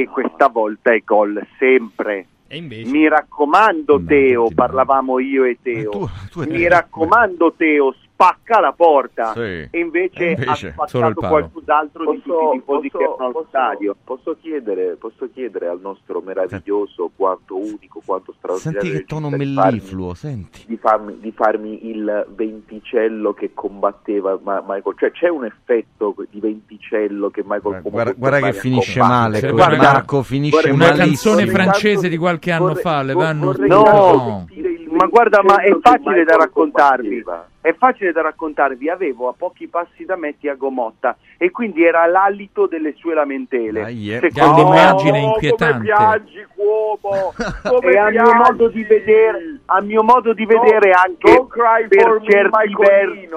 e 0.01 0.07
questa 0.09 0.49
volta 0.49 0.93
è 0.93 1.01
gol 1.05 1.41
sempre. 1.59 2.27
E 2.49 2.59
invece? 2.59 2.91
Mi 2.91 3.09
raccomando 3.09 4.03
Teo, 4.05 4.51
parlavamo 4.55 5.19
io 5.19 5.45
e 5.45 5.57
Teo. 5.63 5.91
Eh, 5.91 5.99
tu- 5.99 6.09
tu 6.31 6.41
e 6.43 6.47
Mi 6.47 6.69
raccomando 6.69 7.55
Teo, 7.57 7.95
spacca 8.17 8.61
la 8.61 8.73
porta. 8.73 9.33
Sì. 9.35 9.69
E 9.71 9.79
invece, 9.79 10.29
invece, 10.31 10.69
ha 10.69 10.87
spaccato 10.87 11.21
qualcos'altro 11.21 12.11
di 12.13 12.23
tutti 12.23 12.57
i 12.57 12.59
tifosi 12.61 12.91
che 12.91 12.97
erano 12.97 13.17
allo 13.19 13.33
posso- 13.33 13.47
stadio. 13.49 13.97
posso 14.03 14.37
chiedere, 14.41 14.97
posso 14.99 15.29
chiedere 15.35 15.69
al 15.69 15.79
nostro 15.83 16.23
meraviglioso, 16.25 17.11
quanto 17.15 17.57
unico, 17.59 18.01
quanto 18.05 18.33
straordinario 18.39 18.81
Senti 18.81 18.97
che 18.97 19.05
tono 19.05 19.29
regista 19.29 19.45
di 19.47 19.55
farmi- 19.55 19.71
mellifluo, 19.77 20.15
senti. 20.15 20.65
di 20.67 20.77
farmi, 20.79 21.19
di 21.21 21.33
farmi 21.33 21.89
il 21.91 22.27
venticello 22.35 23.35
che 23.35 23.51
combatteva 23.53 24.39
Ma- 24.43 24.65
Michael. 24.67 24.97
Cioè 24.99 25.11
c'è 25.13 25.29
un 25.29 25.45
effetto 25.45 26.15
di 26.31 26.41
venticello 26.41 27.29
che 27.29 27.43
Michael 27.47 27.83
Guarda, 27.83 28.13
guarda, 28.17 28.41
che 28.41 28.53
finisce 28.55 28.99
male, 29.01 29.41
Cioè, 29.41 29.51
guarda, 29.53 29.77
Marco 29.77 30.23
finisce 30.23 30.57
vorrei- 30.57 30.73
Una 30.73 30.87
malissimo. 30.97 31.35
canzone 31.35 31.47
francese 31.53 32.09
di 32.09 32.17
qualche 32.17 32.51
anno 32.51 32.67
vorrei- 32.69 32.83
fa, 32.83 33.03
le 33.03 33.13
vor- 33.13 33.25
vanno 33.25 33.45
vorrei 33.45 33.69
No. 33.69 33.83
tanto 33.83 34.19
sentire 34.47 34.76
Ma 34.97 35.07
guarda, 35.07 35.43
ma 35.43 35.57
è 35.61 35.77
facile 35.81 36.25
da 36.25 36.37
raccontarvi. 36.37 37.25
È 37.61 37.75
facile 37.75 38.13
da 38.13 38.23
raccontarvi. 38.23 38.89
Avevo 38.89 39.29
a 39.29 39.35
pochi 39.37 39.67
passi 39.69 40.05
da 40.05 40.17
me 40.17 40.39
Tiago 40.39 40.71
Motta 40.71 41.17
e 41.37 41.51
quindi 41.51 41.85
era 41.85 42.07
l'alito 42.07 42.67
delle 42.67 42.95
sue 42.97 43.15
lamentele. 43.15 43.83
Dai, 43.83 44.15
eh. 44.15 44.21
Che 44.21 44.27
è 44.29 44.31
Secondo 44.31 44.63
me- 44.69 44.71
un'immagine 44.71 45.19
Oh, 45.23 45.27
inquietante. 45.33 45.73
Come 45.75 45.85
piangi, 45.85 46.47
Cuomo! 46.55 47.33
Come 47.69 47.91
e 47.93 47.99
a 47.99 48.09
mio 48.11 48.35
modo 48.35 48.69
di 48.69 48.85
vedere, 48.85 49.61
a 49.67 49.81
mio 49.81 50.03
modo 50.03 50.33
di 50.33 50.45
Don't- 50.47 50.61
vedere 50.65 50.91
anche 50.93 51.33
don't 51.35 51.51
cry 51.51 51.89
per 51.89 52.21
certi 52.23 52.75
versi, 52.79 53.29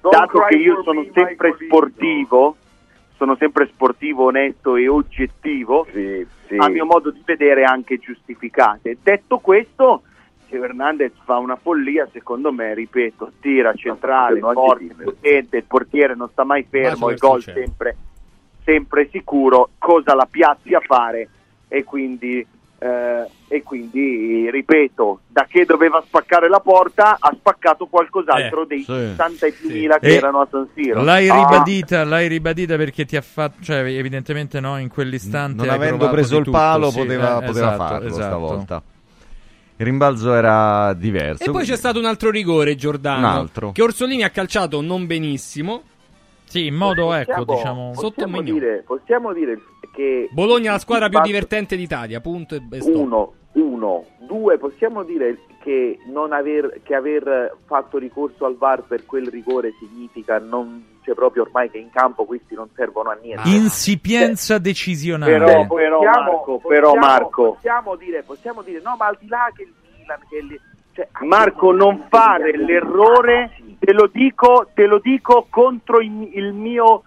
dato 0.00 0.38
che 0.48 0.56
io 0.56 0.82
sono 0.82 1.00
me, 1.00 1.10
sempre 1.12 1.48
Michaelino. 1.48 1.66
sportivo, 1.76 2.56
sono 3.16 3.36
sempre 3.36 3.66
sportivo, 3.72 4.24
onesto 4.26 4.76
e 4.76 4.86
oggettivo, 4.88 5.86
Sì, 5.92 6.24
sì. 6.46 6.56
a 6.56 6.68
mio 6.68 6.84
modo 6.84 7.10
di 7.10 7.22
vedere 7.24 7.64
anche 7.64 7.98
giustificate. 7.98 8.98
Detto 9.02 9.38
questo, 9.38 10.02
se 10.48 10.56
Hernandez 10.56 11.12
fa 11.24 11.38
una 11.38 11.56
follia, 11.56 12.08
secondo 12.12 12.52
me, 12.52 12.74
ripeto, 12.74 13.32
tira 13.40 13.72
centrale, 13.74 14.40
forte, 14.40 14.94
potente, 15.02 15.56
il 15.58 15.64
portiere 15.64 16.14
non 16.14 16.28
sta 16.30 16.44
mai 16.44 16.66
fermo, 16.68 17.10
il 17.10 17.18
gol 17.18 17.42
cielo. 17.42 17.58
sempre, 17.58 17.96
sempre 18.64 19.08
sicuro, 19.10 19.70
cosa 19.78 20.14
la 20.14 20.26
piazzi 20.30 20.74
a 20.74 20.80
fare 20.80 21.28
e 21.68 21.84
quindi, 21.84 22.46
eh, 22.78 23.30
e 23.48 23.62
quindi, 23.62 24.50
ripeto, 24.50 25.20
da 25.28 25.46
che 25.48 25.64
doveva 25.64 26.02
spaccare 26.04 26.48
la 26.48 26.60
porta 26.60 27.16
ha 27.18 27.32
spaccato 27.36 27.86
qualcos'altro 27.86 28.62
Eh, 28.62 28.66
dei 28.66 28.82
sì. 28.82 28.92
60.000 28.92 29.98
che 30.00 30.06
E 30.08 30.14
erano 30.14 30.40
a 30.40 30.48
San 30.50 30.68
Siro. 30.74 31.02
L'hai 31.02 31.28
Ah, 31.28 31.36
ribadita, 31.36 32.04
l'hai 32.04 32.28
ribadita 32.28 32.76
perché 32.76 33.04
ti 33.04 33.16
ha 33.16 33.20
fatto, 33.22 33.62
cioè 33.62 33.78
evidentemente 33.84 34.60
no, 34.60 34.78
in 34.78 34.88
quell'istante 34.88 35.64
Non 35.64 35.68
avendo 35.74 36.08
preso 36.10 36.38
il 36.38 36.44
tutto, 36.44 36.56
palo 36.56 36.90
sì, 36.90 36.98
poteva, 37.00 37.36
eh, 37.42 37.46
poteva 37.46 37.72
esatto, 37.74 37.82
farlo 37.84 38.06
esatto. 38.08 38.22
stavolta. 38.24 38.82
Il 39.78 39.84
rimbalzo 39.84 40.32
era 40.32 40.94
diverso. 40.94 41.44
E 41.44 41.50
poi 41.50 41.64
c'è 41.64 41.76
stato 41.76 41.98
un 41.98 42.06
altro 42.06 42.30
rigore, 42.30 42.74
Giordano. 42.76 43.18
Un 43.18 43.24
altro. 43.24 43.72
Che 43.72 43.82
Orsolini 43.82 44.22
ha 44.22 44.30
calciato 44.30 44.80
non 44.80 45.06
benissimo. 45.06 45.82
Sì, 46.44 46.66
in 46.66 46.74
modo, 46.74 47.12
ecco, 47.12 47.44
Possiamo- 47.44 47.90
diciamo... 47.90 47.94
Sotto 47.94 48.22
possiamo 48.22 48.40
dire, 48.40 48.82
possiamo 48.86 49.32
dire 49.32 49.60
che 49.92 50.28
Bologna 50.30 50.70
è 50.70 50.72
la 50.72 50.78
squadra 50.78 51.08
più 51.08 51.20
divertente 51.20 51.76
d'Italia, 51.76 52.20
punto 52.20 52.54
e 52.54 52.62
e 52.70 52.80
stop. 52.80 52.94
Uno, 52.94 53.32
uno, 53.52 54.04
due, 54.20 54.56
possiamo 54.56 55.02
dire 55.02 55.38
che, 55.62 55.98
non 56.06 56.32
aver, 56.32 56.80
che 56.82 56.94
aver 56.94 57.56
fatto 57.66 57.98
ricorso 57.98 58.46
al 58.46 58.56
VAR 58.56 58.84
per 58.84 59.04
quel 59.04 59.26
rigore 59.28 59.72
significa 59.78 60.38
non 60.38 60.82
c'è 61.06 61.14
proprio 61.14 61.42
ormai 61.44 61.70
che 61.70 61.78
in 61.78 61.88
campo 61.90 62.24
questi 62.24 62.56
non 62.56 62.68
servono 62.74 63.10
a 63.10 63.18
niente. 63.22 63.48
Insipienza 63.48 64.58
decisionale. 64.58 65.38
Però- 65.38 65.66
però, 65.68 66.02
Marco, 66.02 66.58
però, 66.58 66.90
possiamo- 66.90 67.06
Marco. 67.06 67.52
possiamo 67.52 67.94
dire, 67.94 68.22
possiamo 68.24 68.62
dire 68.62 68.80
no, 68.82 68.96
ma 68.98 69.06
al 69.06 69.16
di 69.20 69.28
là 69.28 69.48
che 69.54 69.62
il 69.62 69.72
Milan 69.96 70.18
che 70.28 70.36
il- 70.36 70.60
cioè, 70.94 71.08
Marco, 71.24 71.70
non 71.72 72.06
fare 72.08 72.56
l'errore, 72.56 73.52
te 73.78 73.92
lo 73.92 74.08
dico, 74.12 74.66
te 74.74 74.86
lo 74.86 74.98
dico 74.98 75.46
contro 75.48 76.00
il, 76.00 76.30
il 76.32 76.52
mio, 76.52 77.02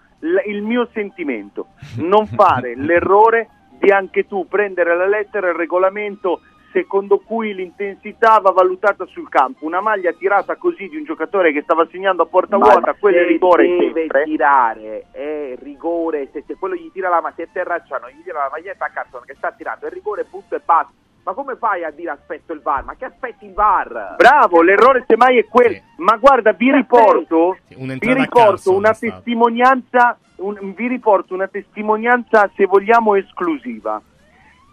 il 0.46 0.62
mio 0.62 0.88
sentimento. 0.94 1.66
Non 1.96 2.26
fare 2.26 2.74
l'errore 2.76 3.48
di 3.80 3.90
anche 3.90 4.26
tu 4.26 4.46
prendere 4.48 4.96
la 4.96 5.06
lettera 5.06 5.48
il 5.48 5.54
regolamento 5.56 6.40
secondo 6.72 7.18
cui 7.18 7.54
l'intensità 7.54 8.38
va 8.38 8.50
valutata 8.52 9.04
sul 9.06 9.28
campo. 9.28 9.64
Una 9.66 9.80
maglia 9.80 10.12
tirata 10.12 10.56
così 10.56 10.88
di 10.88 10.96
un 10.96 11.04
giocatore 11.04 11.52
che 11.52 11.62
stava 11.62 11.86
segnando 11.90 12.22
a 12.22 12.26
porta 12.26 12.56
Ma 12.58 12.70
vuota, 12.70 12.94
quello 12.94 13.18
è 13.18 13.20
se 13.22 13.26
rigore 13.26 13.66
deve 13.66 13.92
sempre. 14.00 14.22
tirare 14.24 15.06
è 15.10 15.54
rigore 15.62 16.28
se, 16.32 16.44
se 16.46 16.56
quello 16.56 16.74
gli 16.74 16.90
tira 16.92 17.08
la 17.08 17.20
ma 17.20 17.32
se 17.34 17.44
è 17.44 17.48
terracciano 17.52 18.08
gli 18.08 18.22
tira 18.22 18.38
la 18.44 18.48
maglietta 18.52 18.84
a 18.86 18.90
cartone 18.90 19.24
che 19.26 19.34
sta 19.36 19.52
tirando 19.52 19.86
è 19.86 19.90
rigore 19.90 20.24
punto 20.24 20.54
e 20.54 20.60
basta 20.64 20.92
ma 21.22 21.32
come 21.34 21.56
fai 21.56 21.84
a 21.84 21.90
dire 21.90 22.10
aspetto 22.10 22.52
il 22.52 22.60
VAR 22.62 22.84
ma 22.84 22.94
che 22.94 23.04
aspetti 23.04 23.44
il 23.46 23.52
VAR 23.52 24.14
Bravo, 24.16 24.62
l'errore 24.62 25.04
semmai 25.06 25.38
è 25.38 25.44
quello. 25.46 25.76
Ma 25.98 26.16
guarda, 26.16 26.52
vi 26.52 26.72
riporto, 26.72 27.56
vi 27.68 28.14
riporto 28.14 28.74
una 28.74 28.94
testimonianza, 28.94 30.18
un- 30.36 30.72
vi 30.74 30.86
riporto 30.86 31.34
una 31.34 31.46
testimonianza, 31.48 32.50
se 32.56 32.64
vogliamo, 32.64 33.16
esclusiva. 33.16 34.00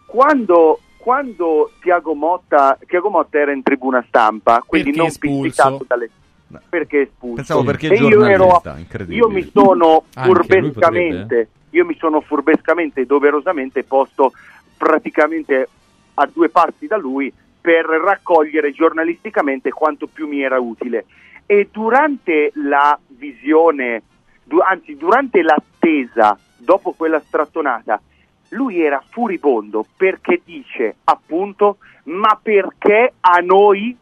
Quando, 0.05 0.79
quando 1.07 1.71
Tiago, 1.79 2.13
Motta, 2.15 2.77
Tiago 2.85 3.09
Motta 3.09 3.39
era 3.39 3.53
in 3.53 3.63
tribuna 3.63 4.03
stampa, 4.09 4.61
quindi 4.67 4.91
Perché 4.91 5.01
non 5.01 5.41
pizzicato 5.41 5.85
dalle 5.87 6.09
perché 6.67 7.01
espulso. 7.03 7.35
Pensavo 7.35 7.63
perché 7.63 7.87
E 7.87 7.95
io, 7.95 8.25
ero, 8.25 8.61
io 9.07 9.29
mi 9.29 9.49
sono 9.49 10.03
furbescamente, 10.09 11.47
io 11.69 11.85
mi 11.85 11.95
sono 11.97 12.19
furbescamente 12.19 12.99
e 12.99 13.05
doverosamente 13.05 13.85
posto 13.85 14.33
praticamente 14.75 15.69
a 16.15 16.29
due 16.29 16.49
passi 16.49 16.87
da 16.87 16.97
lui 16.97 17.31
per 17.61 17.85
raccogliere 17.85 18.73
giornalisticamente 18.73 19.71
quanto 19.71 20.07
più 20.07 20.27
mi 20.27 20.41
era 20.41 20.59
utile. 20.59 21.05
E 21.45 21.69
durante 21.71 22.51
la 22.55 22.99
visione, 23.07 24.03
du- 24.43 24.59
anzi 24.59 24.97
durante 24.97 25.41
l'attesa, 25.41 26.37
dopo 26.57 26.91
quella 26.91 27.21
strattonata, 27.25 28.01
lui 28.49 28.81
era 28.81 29.01
furibondo 29.09 29.85
perché 29.95 30.41
dice 30.43 30.95
appunto 31.05 31.77
ma 32.03 32.39
perché 32.41 33.13
a 33.19 33.39
noi 33.39 33.97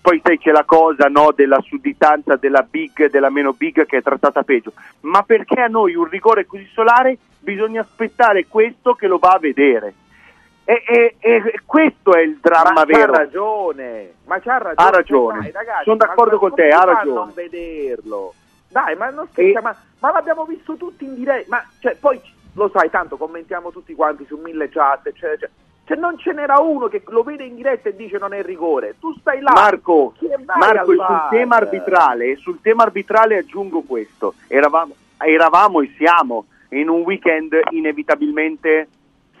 poi 0.00 0.20
sai 0.24 0.38
c'è 0.38 0.50
la 0.52 0.64
cosa 0.64 1.08
no, 1.08 1.32
della 1.34 1.60
sudditanza 1.60 2.36
della 2.36 2.62
big 2.68 3.02
e 3.02 3.10
della 3.10 3.28
meno 3.30 3.52
big 3.52 3.86
che 3.86 3.98
è 3.98 4.02
trattata 4.02 4.42
peggio. 4.44 4.72
Ma 5.00 5.22
perché 5.24 5.60
a 5.60 5.66
noi 5.66 5.94
un 5.96 6.04
rigore 6.04 6.46
così 6.46 6.64
solare? 6.72 7.18
Bisogna 7.40 7.80
aspettare 7.80 8.46
questo 8.46 8.94
che 8.94 9.08
lo 9.08 9.18
va 9.18 9.30
a 9.30 9.38
vedere. 9.40 9.94
E, 10.64 10.84
e- 10.86 11.16
e 11.18 11.60
questo 11.66 12.14
è 12.14 12.20
il 12.20 12.38
dramma 12.40 12.72
ma 12.72 12.84
vero. 12.84 13.12
ragione 13.12 14.12
ma 14.26 14.38
c'ha 14.38 14.58
ragione. 14.58 14.74
Ha 14.76 14.90
ragione. 14.90 15.38
Dai, 15.40 15.50
ragazzi, 15.50 15.84
Sono 15.84 15.96
d'accordo 15.96 16.38
con 16.38 16.54
te, 16.54 16.68
ha 16.68 16.84
ragione. 16.84 17.14
non 17.14 17.32
vederlo? 17.34 18.34
Dai 18.68 18.94
ma 18.96 19.10
non 19.10 19.26
scherza 19.32 19.60
ma, 19.60 19.74
ma 19.98 20.12
l'abbiamo 20.12 20.44
visto 20.44 20.76
tutti 20.76 21.04
in 21.04 21.14
diretta 21.16 21.46
ma 21.48 21.64
cioè, 21.80 21.96
poi 21.96 22.20
lo 22.54 22.70
sai 22.72 22.90
tanto 22.90 23.16
commentiamo 23.16 23.70
tutti 23.70 23.94
quanti 23.94 24.24
su 24.26 24.36
mille 24.36 24.68
chat 24.68 25.06
eccetera 25.06 25.32
eccetera 25.32 25.52
cioè, 25.84 25.96
non 25.98 26.18
ce 26.18 26.32
n'era 26.32 26.60
uno 26.60 26.86
che 26.86 27.02
lo 27.08 27.22
vede 27.22 27.44
in 27.44 27.56
diretta 27.56 27.88
e 27.88 27.96
dice 27.96 28.18
non 28.18 28.32
è 28.32 28.42
rigore 28.42 28.96
tu 29.00 29.12
stai 29.18 29.40
là 29.40 29.52
Marco, 29.52 30.14
Marco, 30.44 30.92
sul 30.92 31.26
tema 31.30 31.56
arbitrale, 31.56 32.36
sul 32.36 32.60
tema 32.60 32.84
arbitrale 32.84 33.38
aggiungo 33.38 33.82
questo. 33.82 34.34
Eravamo, 34.46 34.94
eravamo 35.18 35.80
e 35.80 35.92
siamo 35.96 36.46
in 36.70 36.88
un 36.88 37.00
weekend 37.02 37.58
inevitabilmente 37.70 38.88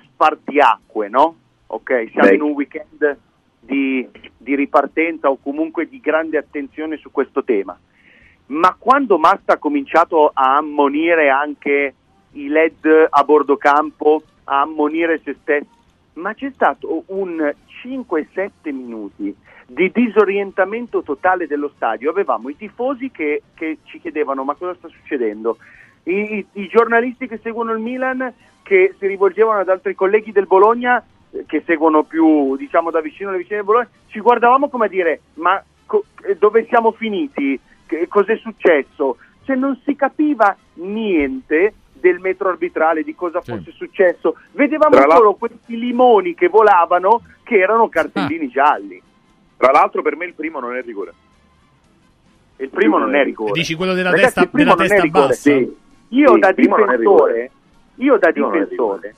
spartiacque, 0.02 1.08
no? 1.08 1.36
Ok, 1.68 2.08
siamo 2.10 2.28
Beh. 2.28 2.34
in 2.34 2.42
un 2.42 2.50
weekend 2.50 3.18
di, 3.60 4.08
di 4.36 4.54
ripartenza 4.54 5.30
o 5.30 5.38
comunque 5.40 5.88
di 5.88 6.00
grande 6.00 6.38
attenzione 6.38 6.96
su 6.96 7.10
questo 7.10 7.44
tema. 7.44 7.78
Ma 8.46 8.74
quando 8.76 9.18
Massa 9.18 9.52
ha 9.52 9.58
cominciato 9.58 10.30
a 10.34 10.56
ammonire 10.56 11.28
anche 11.30 11.94
i 12.32 12.48
LED 12.48 13.06
a 13.10 13.24
bordo 13.24 13.56
campo, 13.56 14.22
a 14.44 14.60
ammonire 14.62 15.20
se 15.24 15.36
stesso, 15.40 15.66
ma 16.14 16.34
c'è 16.34 16.50
stato 16.54 17.04
un 17.06 17.52
5-7 17.84 18.50
minuti 18.72 19.34
di 19.66 19.90
disorientamento 19.92 21.02
totale 21.02 21.46
dello 21.46 21.70
stadio. 21.76 22.10
Avevamo 22.10 22.48
i 22.48 22.56
tifosi 22.56 23.10
che, 23.10 23.42
che 23.54 23.78
ci 23.84 24.00
chiedevano 24.00 24.42
ma 24.44 24.54
cosa 24.54 24.74
sta 24.74 24.88
succedendo, 24.88 25.58
I, 26.04 26.38
i- 26.38 26.46
i 26.62 26.66
giornalisti 26.68 27.28
che 27.28 27.38
seguono 27.42 27.72
il 27.72 27.78
Milan 27.78 28.32
che 28.62 28.94
si 28.98 29.06
rivolgevano 29.06 29.60
ad 29.60 29.68
altri 29.68 29.94
colleghi 29.94 30.32
del 30.32 30.46
Bologna 30.46 31.02
eh, 31.30 31.44
che 31.46 31.62
seguono 31.66 32.02
più 32.04 32.56
diciamo 32.56 32.90
da 32.90 33.00
vicino 33.00 33.30
le 33.30 33.38
vicine 33.38 33.56
del 33.56 33.64
Bologna, 33.66 33.88
ci 34.08 34.20
guardavamo 34.20 34.68
come 34.68 34.86
a 34.86 34.88
dire 34.88 35.20
ma 35.34 35.62
co- 35.86 36.04
eh, 36.24 36.36
dove 36.36 36.66
siamo 36.66 36.90
finiti? 36.92 37.58
Che- 37.86 38.08
cos'è 38.08 38.36
successo? 38.36 39.18
Cioè 39.44 39.56
non 39.56 39.78
si 39.84 39.94
capiva 39.94 40.56
niente 40.74 41.74
del 42.00 42.18
metro 42.20 42.48
arbitrale, 42.48 43.02
di 43.04 43.14
cosa 43.14 43.40
fosse 43.40 43.70
successo. 43.72 44.36
Vedevamo 44.52 44.96
Tra 44.96 45.14
solo 45.14 45.34
questi 45.34 45.78
limoni 45.78 46.34
che 46.34 46.48
volavano 46.48 47.22
che 47.42 47.58
erano 47.58 47.88
cartellini 47.88 48.46
Ah. 48.46 48.50
gialli. 48.50 49.02
Tra 49.56 49.70
l'altro 49.72 50.02
per 50.02 50.16
me 50.16 50.24
il 50.24 50.34
primo 50.34 50.58
non 50.60 50.74
è 50.76 50.82
rigore. 50.82 51.12
Il 52.56 52.68
primo 52.68 52.98
non 52.98 53.14
è 53.14 53.22
rigore. 53.24 53.52
Dici 53.52 53.74
quello 53.74 53.94
della 53.94 54.10
Ragazzi, 54.10 54.34
testa, 54.40 54.56
della 54.56 54.74
testa 54.74 55.00
rigore. 55.00 55.26
bassa? 55.28 55.40
Sì. 55.50 55.76
Io 56.12 56.34
Sì, 56.34 56.38
da 56.40 56.52
difensore, 56.52 57.50
io 57.96 58.16
da 58.18 58.30
difensore, 58.32 59.14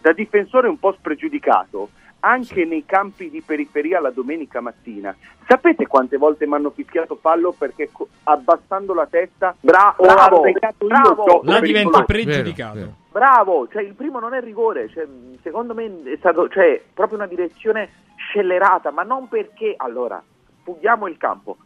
da 0.00 0.12
difensore 0.12 0.68
un 0.68 0.78
po' 0.78 0.92
spregiudicato, 0.92 1.90
anche 2.20 2.64
nei 2.64 2.84
campi 2.86 3.30
di 3.30 3.42
periferia 3.42 4.00
la 4.00 4.10
domenica 4.10 4.60
mattina, 4.60 5.14
sapete 5.46 5.86
quante 5.86 6.16
volte 6.16 6.46
mi 6.46 6.54
hanno 6.54 6.70
fischiato 6.70 7.16
fallo 7.16 7.54
perché 7.56 7.90
co- 7.90 8.08
abbassando 8.24 8.94
la 8.94 9.06
testa 9.06 9.54
bravo, 9.60 10.04
bravo. 10.04 10.42
troppo 10.76 11.40
Là 11.44 11.54
per 11.54 11.62
il 11.62 11.66
diventa 11.66 11.98
gol. 11.98 12.04
pregiudicato. 12.06 12.94
Bravo, 13.10 13.68
cioè 13.68 13.82
il 13.82 13.94
primo 13.94 14.20
non 14.20 14.34
è 14.34 14.40
rigore, 14.40 14.88
cioè, 14.88 15.06
secondo 15.42 15.74
me 15.74 16.02
è 16.04 16.16
stato 16.18 16.48
cioè, 16.48 16.80
proprio 16.94 17.18
una 17.18 17.26
direzione 17.26 17.90
scellerata, 18.16 18.90
ma 18.90 19.02
non 19.02 19.28
perché 19.28 19.74
allora 19.76 20.22
fughiamo 20.62 21.08
il 21.08 21.16
campo, 21.16 21.56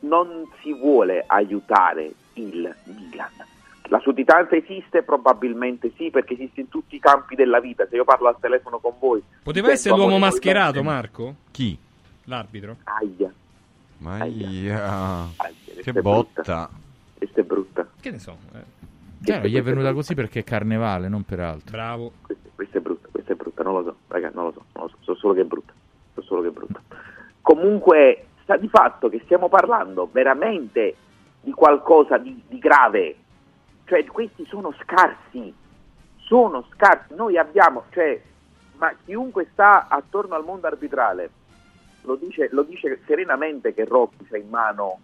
non 0.00 0.48
si 0.62 0.72
vuole 0.72 1.24
aiutare 1.26 2.10
il 2.34 2.74
Milan. 2.84 3.30
La 3.88 3.98
sudditanza 4.00 4.56
esiste? 4.56 5.02
Probabilmente 5.02 5.92
sì, 5.96 6.10
perché 6.10 6.34
esiste 6.34 6.60
in 6.60 6.68
tutti 6.68 6.96
i 6.96 6.98
campi 7.00 7.34
della 7.34 7.60
vita. 7.60 7.86
Se 7.86 7.96
io 7.96 8.04
parlo 8.04 8.28
al 8.28 8.36
telefono 8.40 8.78
con 8.78 8.94
voi, 8.98 9.22
Poteva 9.42 9.70
essere 9.70 9.94
l'uomo 9.96 10.18
mascherato, 10.18 10.82
Marco? 10.82 11.34
Chi? 11.50 11.76
L'arbitro? 12.24 12.76
Aia, 12.84 13.30
Maia. 13.98 15.28
questa 15.36 15.82
Che 15.92 15.98
è 15.98 16.02
botta. 16.02 16.70
questa 17.18 17.40
è 17.40 17.44
brutta. 17.44 17.86
Che 18.00 18.10
ne 18.10 18.18
so. 18.18 18.36
eh. 18.54 18.72
Chiaro, 19.22 19.46
gli 19.46 19.56
è 19.56 19.62
venuta 19.62 19.92
così 19.92 20.14
perché 20.14 20.40
è 20.40 20.44
carnevale, 20.44 21.08
non 21.08 21.22
per 21.22 21.40
altro. 21.40 21.70
Bravo. 21.70 22.12
Questa, 22.22 22.48
questa 22.54 22.78
è 22.78 22.80
brutta, 22.80 23.08
questa 23.10 23.32
è 23.32 23.36
brutta, 23.36 23.62
non 23.62 23.74
lo 23.74 23.82
so, 23.84 23.96
raga, 24.08 24.30
non 24.34 24.44
lo 24.44 24.52
so, 24.52 24.64
non 24.72 24.84
lo 24.84 24.88
so, 24.90 24.96
so 25.00 25.14
solo 25.14 25.34
che 25.34 25.40
è 25.42 25.44
brutta, 25.44 25.72
so 26.14 26.22
solo 26.22 26.42
che 26.42 26.48
è 26.48 26.50
brutta. 26.50 26.80
Comunque 27.40 28.26
sta 28.42 28.56
di 28.56 28.68
fatto 28.68 29.08
che 29.08 29.20
stiamo 29.24 29.48
parlando 29.48 30.08
veramente 30.10 30.94
di 31.40 31.52
qualcosa 31.52 32.16
di, 32.18 32.42
di 32.48 32.58
grave, 32.58 33.16
cioè 33.84 34.04
questi 34.04 34.44
sono 34.46 34.72
scarsi, 34.82 35.52
sono 36.18 36.66
scarsi, 36.72 37.14
noi 37.14 37.36
abbiamo, 37.38 37.84
cioè, 37.90 38.20
ma 38.76 38.92
chiunque 39.04 39.48
sta 39.52 39.88
attorno 39.88 40.34
al 40.34 40.44
mondo 40.44 40.66
arbitrale 40.66 41.30
lo 42.04 42.16
dice, 42.16 42.48
lo 42.52 42.62
dice 42.62 43.00
serenamente 43.06 43.74
che 43.74 43.84
Rocchi 43.84 44.26
c'ha 44.28 44.36
in 44.36 44.48
mano 44.48 44.98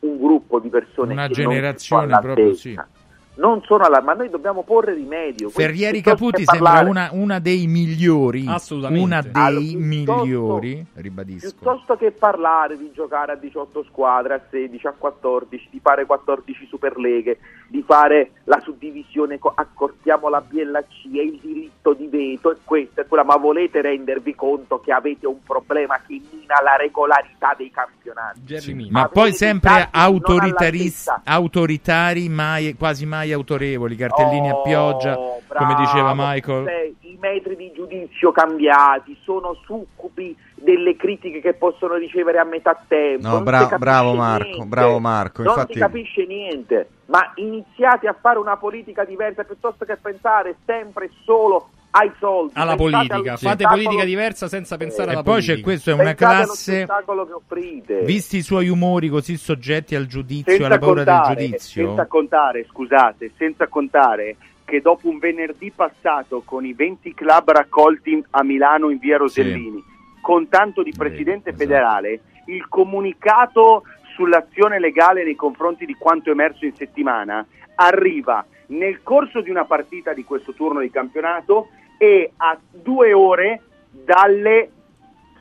un 0.00 0.18
gruppo 0.18 0.58
di 0.58 0.68
persone 0.68 1.12
Una 1.12 1.26
che 1.26 1.42
non 1.42 1.52
generazione 1.52 2.06
sono 2.08 2.20
proprio, 2.20 2.44
all'altezza. 2.44 2.88
Non 3.36 3.62
sono 3.62 3.82
alla, 3.82 4.00
ma 4.00 4.12
noi 4.12 4.30
dobbiamo 4.30 4.62
porre 4.62 4.94
rimedio. 4.94 5.48
Ferrieri 5.48 6.00
Caputi 6.00 6.44
sembra 6.44 6.74
parlare- 6.74 6.88
una, 6.88 7.08
una 7.10 7.38
dei 7.40 7.66
migliori. 7.66 8.44
Assolutamente. 8.46 9.04
Una 9.04 9.24
Allora, 9.32 9.58
dei 9.60 9.76
piuttosto- 9.76 10.22
migliori, 10.22 10.86
ribadisco. 10.94 11.48
Piuttosto 11.48 11.96
che 11.96 12.12
parlare 12.12 12.78
di 12.78 12.92
giocare 12.92 13.32
a 13.32 13.34
18 13.34 13.82
squadre, 13.88 14.34
a 14.34 14.40
16, 14.48 14.86
a 14.86 14.94
14, 14.96 15.68
di 15.72 15.80
fare 15.80 16.06
14 16.06 16.66
superleghe, 16.66 17.38
di 17.66 17.82
fare 17.82 18.30
la 18.44 18.60
suddivisione, 18.60 19.38
co- 19.38 19.52
accortiamo 19.54 20.28
la 20.28 20.40
B 20.40 20.56
e 20.58 20.64
la 20.64 20.82
C 20.82 21.08
e 21.12 21.22
il 21.22 21.38
diritto 21.42 21.92
di 21.94 22.06
veto 22.06 22.52
e 22.52 22.56
questa 22.62 23.00
e 23.02 23.06
quella, 23.06 23.24
ma 23.24 23.36
volete 23.36 23.80
rendervi 23.80 24.34
conto 24.34 24.80
che 24.80 24.92
avete 24.92 25.26
un 25.26 25.42
problema 25.42 26.00
che 26.06 26.20
mina 26.30 26.60
la 26.62 26.76
regolarità 26.76 27.54
dei 27.56 27.70
campionati? 27.70 28.40
Sì, 28.60 28.88
Ma 28.90 29.08
poi 29.08 29.32
sempre 29.32 29.88
autoritaris- 29.90 31.20
autoritari, 31.24 32.28
mai, 32.28 32.74
quasi 32.74 33.06
mai 33.06 33.32
autorevoli, 33.32 33.96
cartellini 33.96 34.50
a 34.50 34.56
pioggia, 34.56 35.18
Oh, 35.18 35.40
come 35.54 35.74
diceva 35.74 36.12
bravo. 36.14 36.22
Michael. 36.32 36.64
Cioè, 36.66 36.92
I 37.00 37.16
metri 37.20 37.56
di 37.56 37.72
giudizio 37.74 38.32
cambiati 38.32 39.16
sono 39.22 39.54
succubi 39.64 40.36
delle 40.64 40.96
critiche 40.96 41.40
che 41.40 41.52
possono 41.52 41.94
ricevere 41.94 42.38
a 42.38 42.44
metà 42.44 42.82
tempo. 42.88 43.28
No, 43.28 43.42
bra- 43.42 43.76
bravo 43.78 44.14
Marco, 44.14 44.46
niente. 44.48 44.66
bravo 44.66 44.98
Marco, 44.98 45.42
Non 45.42 45.52
infatti- 45.52 45.74
si 45.74 45.78
capisce 45.78 46.24
niente, 46.26 46.88
ma 47.06 47.30
iniziate 47.36 48.08
a 48.08 48.16
fare 48.18 48.38
una 48.38 48.56
politica 48.56 49.04
diversa 49.04 49.44
piuttosto 49.44 49.84
che 49.84 49.96
pensare 50.00 50.56
sempre 50.64 51.10
solo 51.24 51.68
ai 51.90 52.10
soldi. 52.18 52.54
Alla 52.56 52.74
politica. 52.74 53.14
allo 53.14 53.36
Fate 53.36 53.64
politica 53.68 54.04
diversa 54.04 54.48
senza 54.48 54.76
pensare 54.76 55.10
E 55.10 55.12
alla 55.14 55.22
poi 55.22 55.34
politica. 55.34 55.54
c'è 55.56 55.62
questo, 55.62 55.90
è 55.90 55.92
una 55.92 56.14
classe, 56.14 56.72
spettacolo 56.72 57.26
che 57.26 57.32
offrite. 57.34 58.00
visti 58.00 58.38
i 58.38 58.42
suoi 58.42 58.68
umori 58.68 59.08
così 59.08 59.36
soggetti 59.36 59.94
al 59.94 60.06
giudizio, 60.06 60.50
senza 60.50 60.66
alla 60.66 60.78
paura 60.78 61.04
contare, 61.04 61.34
del 61.36 61.44
giudizio. 61.50 61.86
senza 61.86 62.06
contare, 62.06 62.66
scusate, 62.68 63.30
senza 63.36 63.68
contare 63.68 64.36
che 64.64 64.80
dopo 64.80 65.08
un 65.08 65.18
venerdì 65.18 65.70
passato 65.70 66.40
con 66.44 66.64
i 66.64 66.72
20 66.72 67.12
club 67.14 67.50
raccolti 67.50 68.24
a 68.30 68.42
Milano 68.42 68.88
in 68.90 68.98
via 68.98 69.18
Rosellini, 69.18 69.84
con 70.24 70.48
tanto 70.48 70.82
di 70.82 70.94
presidente 70.96 71.50
esatto. 71.50 71.64
federale, 71.64 72.20
il 72.46 72.66
comunicato 72.66 73.82
sull'azione 74.14 74.78
legale 74.78 75.22
nei 75.22 75.34
confronti 75.34 75.84
di 75.84 75.96
quanto 75.98 76.30
emerso 76.30 76.64
in 76.64 76.74
settimana 76.74 77.44
arriva 77.74 78.42
nel 78.68 79.02
corso 79.02 79.42
di 79.42 79.50
una 79.50 79.66
partita 79.66 80.14
di 80.14 80.24
questo 80.24 80.54
turno 80.54 80.80
di 80.80 80.88
campionato 80.88 81.68
e 81.98 82.32
a 82.38 82.58
due 82.70 83.12
ore 83.12 83.60
dalle 83.90 84.70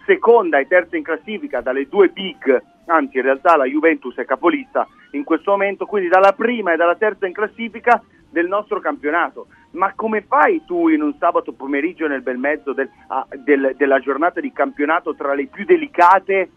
seconda 0.05 0.59
e 0.59 0.67
terza 0.67 0.97
in 0.97 1.03
classifica, 1.03 1.61
dalle 1.61 1.87
due 1.87 2.09
big, 2.09 2.61
anzi 2.87 3.15
in 3.15 3.23
realtà 3.23 3.55
la 3.55 3.63
Juventus 3.63 4.17
è 4.17 4.25
capolista 4.25 4.85
in 5.11 5.23
questo 5.23 5.51
momento, 5.51 5.85
quindi 5.85 6.09
dalla 6.09 6.33
prima 6.33 6.73
e 6.73 6.75
dalla 6.75 6.97
terza 6.97 7.25
in 7.25 7.31
classifica 7.31 8.03
del 8.33 8.47
nostro 8.47 8.81
campionato. 8.81 9.47
Ma 9.71 9.93
come 9.95 10.21
fai 10.21 10.63
tu 10.65 10.89
in 10.89 11.01
un 11.01 11.15
sabato 11.17 11.53
pomeriggio 11.53 12.07
nel 12.07 12.21
bel 12.21 12.37
mezzo 12.37 12.73
del- 12.73 12.89
ah, 13.07 13.25
del- 13.45 13.75
della 13.77 13.99
giornata 13.99 14.41
di 14.41 14.51
campionato 14.51 15.15
tra 15.15 15.33
le 15.33 15.45
più 15.45 15.63
delicate 15.63 16.49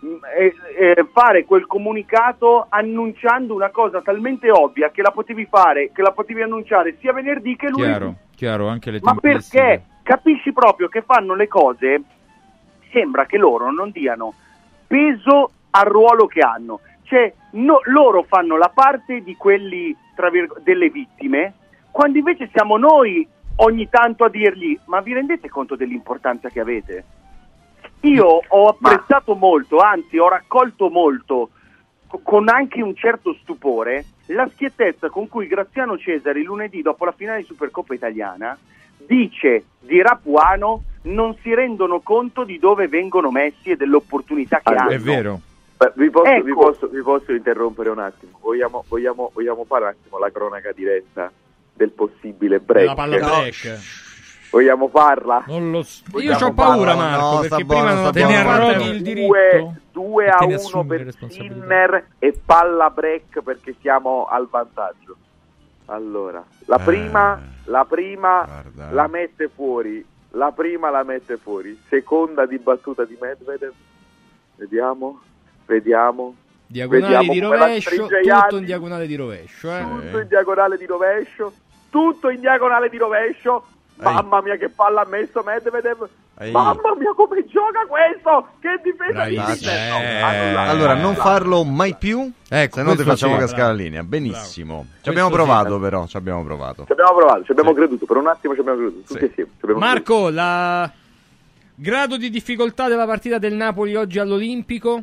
mh, 0.00 0.06
e- 0.36 0.54
e 0.76 1.06
fare 1.12 1.44
quel 1.44 1.66
comunicato 1.66 2.66
annunciando 2.68 3.54
una 3.54 3.70
cosa 3.70 4.00
talmente 4.02 4.50
ovvia 4.50 4.90
che 4.90 5.02
la 5.02 5.10
potevi 5.10 5.46
fare, 5.46 5.90
che 5.92 6.02
la 6.02 6.12
potevi 6.12 6.42
annunciare 6.42 6.96
sia 7.00 7.12
venerdì 7.12 7.54
che 7.56 7.68
lunedì? 7.68 7.88
Chiaro, 7.90 8.14
chiaro, 8.34 8.66
anche 8.68 8.90
le 8.90 9.00
Ma 9.02 9.14
perché? 9.14 9.84
Capisci 10.02 10.52
proprio 10.52 10.88
che 10.88 11.02
fanno 11.02 11.34
le 11.34 11.46
cose, 11.46 12.02
sembra 12.90 13.26
che 13.26 13.36
loro 13.38 13.70
non 13.70 13.90
diano 13.90 14.34
peso 14.86 15.50
al 15.70 15.84
ruolo 15.86 16.26
che 16.26 16.40
hanno. 16.40 16.80
Cioè, 17.10 17.34
no- 17.54 17.80
loro 17.86 18.22
fanno 18.22 18.56
la 18.56 18.70
parte 18.72 19.20
di 19.24 19.34
quelli, 19.34 19.94
tra 20.14 20.30
virgo- 20.30 20.58
delle 20.62 20.90
vittime, 20.90 21.54
quando 21.90 22.18
invece 22.18 22.48
siamo 22.52 22.76
noi 22.76 23.26
ogni 23.56 23.88
tanto 23.88 24.22
a 24.22 24.28
dirgli, 24.28 24.78
ma 24.84 25.00
vi 25.00 25.14
rendete 25.14 25.48
conto 25.48 25.74
dell'importanza 25.74 26.50
che 26.50 26.60
avete? 26.60 27.04
Io 28.02 28.40
ho 28.46 28.68
apprezzato 28.68 29.34
molto, 29.34 29.78
anzi 29.78 30.18
ho 30.18 30.28
raccolto 30.28 30.88
molto, 30.88 31.50
co- 32.06 32.20
con 32.22 32.48
anche 32.48 32.80
un 32.80 32.94
certo 32.94 33.36
stupore, 33.40 34.04
la 34.26 34.48
schiettezza 34.48 35.10
con 35.10 35.26
cui 35.26 35.48
Graziano 35.48 35.98
Cesari 35.98 36.44
lunedì 36.44 36.80
dopo 36.80 37.04
la 37.04 37.12
finale 37.12 37.40
di 37.40 37.46
Supercoppa 37.46 37.92
italiana 37.92 38.56
dice 38.98 39.64
di 39.80 40.00
Rapuano 40.00 40.84
non 41.02 41.34
si 41.42 41.52
rendono 41.52 41.98
conto 41.98 42.44
di 42.44 42.60
dove 42.60 42.86
vengono 42.86 43.32
messi 43.32 43.70
e 43.70 43.76
dell'opportunità 43.76 44.60
che 44.62 44.74
hanno. 44.74 44.90
È 44.90 44.98
vero. 44.98 45.40
Beh, 45.80 45.92
vi, 45.94 46.10
posso, 46.10 46.28
Ecco. 46.28 46.44
vi 46.44 46.52
posso- 46.52 46.86
vi 46.88 47.00
posso 47.00 47.32
interrompere 47.32 47.88
un 47.88 48.00
attimo? 48.00 48.38
Vogliamo, 48.42 48.84
vogliamo- 48.86 49.30
vogliamo 49.32 49.64
fare 49.64 49.84
un 49.84 49.88
attimo 49.90 50.18
la 50.18 50.30
cronaca 50.30 50.72
diretta 50.72 51.32
del 51.72 51.90
possibile 51.90 52.60
break? 52.60 52.86
La 52.88 52.94
palla 52.94 53.16
break. 53.16 53.78
Vogliamo 54.50 54.88
farla? 54.88 55.44
Non 55.46 55.70
lo 55.70 55.86
Io 56.20 56.36
ho 56.36 56.52
paura, 56.52 56.94
Marco, 56.94 57.40
perché 57.40 57.64
prima 57.64 57.94
non 57.94 58.12
Te 58.12 58.24
ne 58.26 58.36
arroghi 58.36 58.88
il 58.90 59.02
diritto? 59.02 59.26
2, 59.32 59.80
2 59.92 60.28
a 60.28 60.34
E 60.34 60.38
te 60.38 60.46
ne 60.46 60.54
1 60.56 60.62
assumi 60.62 60.98
le 60.98 61.04
per. 61.04 61.30
Sinner 61.30 62.06
e 62.18 62.40
palla 62.44 62.90
break 62.90 63.40
perché 63.42 63.74
siamo 63.80 64.26
al 64.28 64.48
vantaggio. 64.50 65.16
Allora, 65.86 66.44
la 66.66 66.76
Eh, 66.76 66.84
prima, 66.84 67.40
la, 67.64 67.84
prima 67.86 68.44
guarda. 68.44 68.90
la 68.92 69.06
mette 69.08 69.48
fuori 69.48 70.04
La 70.32 70.52
prima 70.52 70.90
la 70.90 71.02
mette 71.02 71.38
fuori, 71.38 71.76
seconda 71.88 72.46
di 72.46 72.58
battuta 72.58 73.04
di 73.04 73.16
Medvedev. 73.20 73.72
Vediamo, 74.54 75.20
vediamo. 75.70 76.34
Diagonale 76.66 77.26
Vediamo 77.26 77.32
di 77.32 77.40
rovescio, 77.40 78.06
tutto 78.06 78.56
in 78.56 78.64
diagonale 78.64 79.06
di 79.06 79.16
rovescio. 79.16 79.74
Eh. 79.76 79.82
tutto 79.82 80.18
in 80.18 80.28
diagonale 80.28 80.76
di 80.76 80.86
rovescio, 80.86 81.52
tutto 81.90 82.28
in 82.28 82.40
diagonale 82.40 82.88
di 82.88 82.98
rovescio. 82.98 83.64
Mamma 83.96 84.40
mia 84.40 84.56
che 84.56 84.68
palla 84.68 85.02
ha 85.02 85.06
messo 85.06 85.42
Medvedev. 85.44 86.08
Ehi. 86.38 86.52
Mamma 86.52 86.94
mia 86.96 87.12
come 87.14 87.44
gioca 87.46 87.84
questo! 87.86 88.46
Che 88.60 88.80
difesa 88.82 89.24
di! 89.26 89.36
Eh, 89.66 90.56
allora, 90.56 90.94
non 90.94 91.14
farlo 91.14 91.64
mai 91.64 91.94
più, 91.98 92.32
Ecco, 92.48 92.76
se 92.78 92.82
no 92.82 92.96
ti 92.96 93.02
facciamo 93.02 93.34
sì. 93.34 93.40
cascare 93.40 93.62
la 93.62 93.68
Bravo. 93.74 93.82
linea. 93.82 94.02
Benissimo. 94.04 94.80
Ci 94.80 94.88
Questo 94.90 95.10
abbiamo 95.10 95.28
sì. 95.28 95.34
provato, 95.34 95.78
però. 95.80 96.06
Ci 96.06 96.16
abbiamo 96.16 96.42
provato. 96.42 96.84
Ci 96.86 96.92
abbiamo 96.92 97.14
provato, 97.14 97.44
ci 97.44 97.50
abbiamo 97.50 97.74
creduto, 97.74 98.06
per 98.06 98.16
un 98.16 98.26
attimo 98.28 98.54
ci 98.54 98.60
abbiamo 98.60 98.78
creduto, 98.78 99.12
tutti 99.12 99.32
ci 99.34 99.46
abbiamo 99.60 99.80
Marco, 99.80 100.30
la 100.30 100.90
grado 101.74 102.16
di 102.16 102.30
difficoltà 102.30 102.88
della 102.88 103.06
partita 103.06 103.36
del 103.38 103.54
Napoli 103.54 103.94
oggi 103.96 104.18
all'Olimpico? 104.18 105.02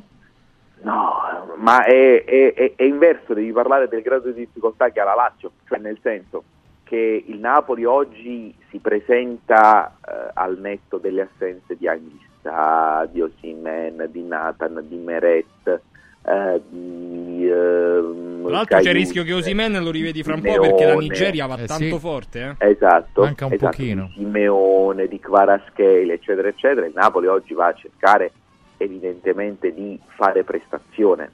No, 0.81 1.55
ma 1.57 1.83
è, 1.83 2.23
è- 2.23 2.53
è- 2.53 2.73
è 2.75 2.83
inverso, 2.83 3.33
devi 3.33 3.51
parlare 3.51 3.87
del 3.87 4.01
grado 4.01 4.29
di 4.29 4.45
difficoltà 4.45 4.89
che 4.89 4.99
ha 4.99 5.05
la 5.05 5.15
Lazio, 5.15 5.51
cioè 5.67 5.79
nel 5.79 5.97
senso 6.01 6.43
che 6.83 7.23
il 7.25 7.39
Napoli 7.39 7.83
oggi 7.83 8.53
si 8.69 8.77
presenta 8.79 9.97
eh, 10.07 10.31
al 10.35 10.57
netto 10.59 10.97
delle 10.97 11.27
assenze 11.33 11.75
di 11.77 11.87
Anghissa, 11.87 13.05
di 13.11 13.21
Osimen, 13.21 14.07
di 14.09 14.23
Nathan, 14.23 14.85
di 14.87 14.95
Meret, 14.95 15.81
eh, 16.23 16.61
di 16.69 17.49
ehm, 17.49 18.41
Tra 18.43 18.51
l'altro 18.51 18.79
c'è 18.79 18.89
il 18.89 18.95
rischio 18.95 19.23
che 19.23 19.33
Osimen 19.33 19.83
lo 19.83 19.91
rivedi 19.91 20.23
fra 20.23 20.35
un 20.35 20.41
po' 20.41 20.59
perché 20.61 20.85
la 20.85 20.95
Nigeria 20.95 21.45
va 21.47 21.57
Eh, 21.57 21.65
tanto 21.65 21.83
sì. 21.83 21.99
forte. 21.99 22.55
Eh. 22.59 22.69
Esatto, 22.69 23.21
Manca 23.23 23.45
un 23.47 23.53
esatto, 23.53 23.71
pochino. 23.71 24.05
di 24.05 24.13
Simeone, 24.23 25.07
di 25.07 25.19
Kvaratskhelia, 25.19 26.13
eccetera, 26.13 26.47
eccetera. 26.47 26.85
Il 26.85 26.93
Napoli 26.95 27.27
oggi 27.27 27.53
va 27.53 27.67
a 27.67 27.73
cercare 27.73 28.31
evidentemente 28.77 29.73
di 29.73 29.99
fare 30.05 30.43
prestazione, 30.43 31.31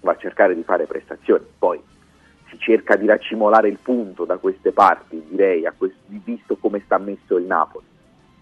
va 0.00 0.12
a 0.12 0.16
cercare 0.16 0.54
di 0.54 0.62
fare 0.62 0.86
prestazione. 0.86 1.44
Poi 1.58 1.80
si 2.48 2.58
cerca 2.58 2.96
di 2.96 3.06
raccimolare 3.06 3.68
il 3.68 3.78
punto 3.80 4.24
da 4.24 4.36
queste 4.36 4.72
parti, 4.72 5.22
direi, 5.28 5.66
a 5.66 5.72
quest- 5.76 5.96
visto 6.06 6.56
come 6.56 6.82
sta 6.84 6.98
messo 6.98 7.36
il 7.36 7.44
Napoli. 7.44 7.86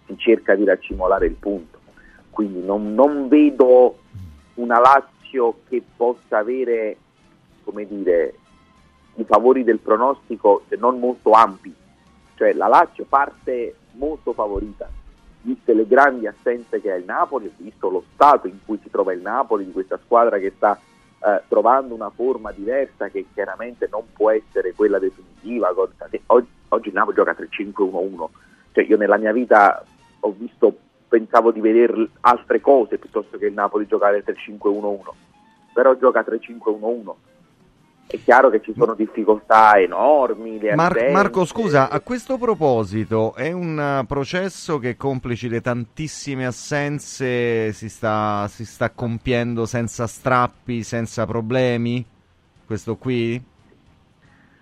Si 0.06 0.16
cerca 0.16 0.54
di 0.54 0.64
raccimolare 0.64 1.26
il 1.26 1.34
punto. 1.34 1.78
Quindi 2.30 2.64
non, 2.64 2.94
non 2.94 3.28
vedo 3.28 3.98
una 4.54 4.78
Lazio 4.78 5.60
che 5.68 5.82
possa 5.96 6.38
avere, 6.38 6.96
come 7.64 7.86
dire, 7.86 8.34
i 9.16 9.24
favori 9.24 9.64
del 9.64 9.78
pronostico 9.78 10.64
se 10.68 10.76
non 10.76 10.98
molto 10.98 11.32
ampi. 11.32 11.74
Cioè 12.36 12.52
la 12.52 12.68
Lazio 12.68 13.04
parte 13.04 13.74
molto 13.92 14.32
favorita, 14.32 14.88
viste 15.48 15.72
le 15.72 15.86
grandi 15.86 16.26
assenze 16.26 16.80
che 16.80 16.92
ha 16.92 16.96
il 16.96 17.04
Napoli, 17.04 17.50
visto 17.56 17.88
lo 17.88 18.04
stato 18.12 18.46
in 18.46 18.58
cui 18.66 18.78
si 18.82 18.90
trova 18.90 19.14
il 19.14 19.22
Napoli, 19.22 19.64
di 19.64 19.72
questa 19.72 19.98
squadra 20.04 20.38
che 20.38 20.52
sta 20.54 20.78
eh, 21.20 21.42
trovando 21.48 21.94
una 21.94 22.10
forma 22.10 22.52
diversa 22.52 23.08
che 23.08 23.24
chiaramente 23.32 23.88
non 23.90 24.02
può 24.12 24.30
essere 24.30 24.74
quella 24.74 24.98
definitiva. 24.98 25.72
oggi 26.26 26.88
il 26.88 26.94
Napoli 26.94 27.16
gioca 27.16 27.34
3-5-1-1, 27.34 28.26
cioè 28.72 28.84
io 28.84 28.96
nella 28.98 29.16
mia 29.16 29.32
vita 29.32 29.82
ho 30.20 30.34
visto, 30.36 30.76
pensavo 31.08 31.50
di 31.50 31.60
vedere 31.60 32.10
altre 32.20 32.60
cose 32.60 32.98
piuttosto 32.98 33.38
che 33.38 33.46
il 33.46 33.54
Napoli 33.54 33.86
giocare 33.86 34.22
3-5-1-1, 34.22 34.98
però 35.72 35.96
gioca 35.96 36.20
3-5-1-1. 36.20 37.14
È 38.10 38.18
chiaro 38.24 38.48
che 38.48 38.62
ci 38.62 38.72
sono 38.74 38.94
difficoltà 38.94 39.78
enormi. 39.78 40.58
le 40.58 40.74
Mar-. 40.74 41.10
Marco, 41.10 41.44
scusa, 41.44 41.90
a 41.90 42.00
questo 42.00 42.38
proposito, 42.38 43.34
è 43.34 43.52
un 43.52 43.78
eh, 43.78 44.06
processo 44.06 44.78
che 44.78 44.96
complici 44.96 45.46
le 45.46 45.60
tantissime 45.60 46.46
assenze 46.46 47.72
si 47.72 47.90
sta, 47.90 48.46
si 48.48 48.64
sta 48.64 48.90
compiendo 48.90 49.66
senza 49.66 50.06
strappi, 50.06 50.82
senza 50.82 51.26
problemi? 51.26 52.02
Questo 52.64 52.96
qui? 52.96 53.56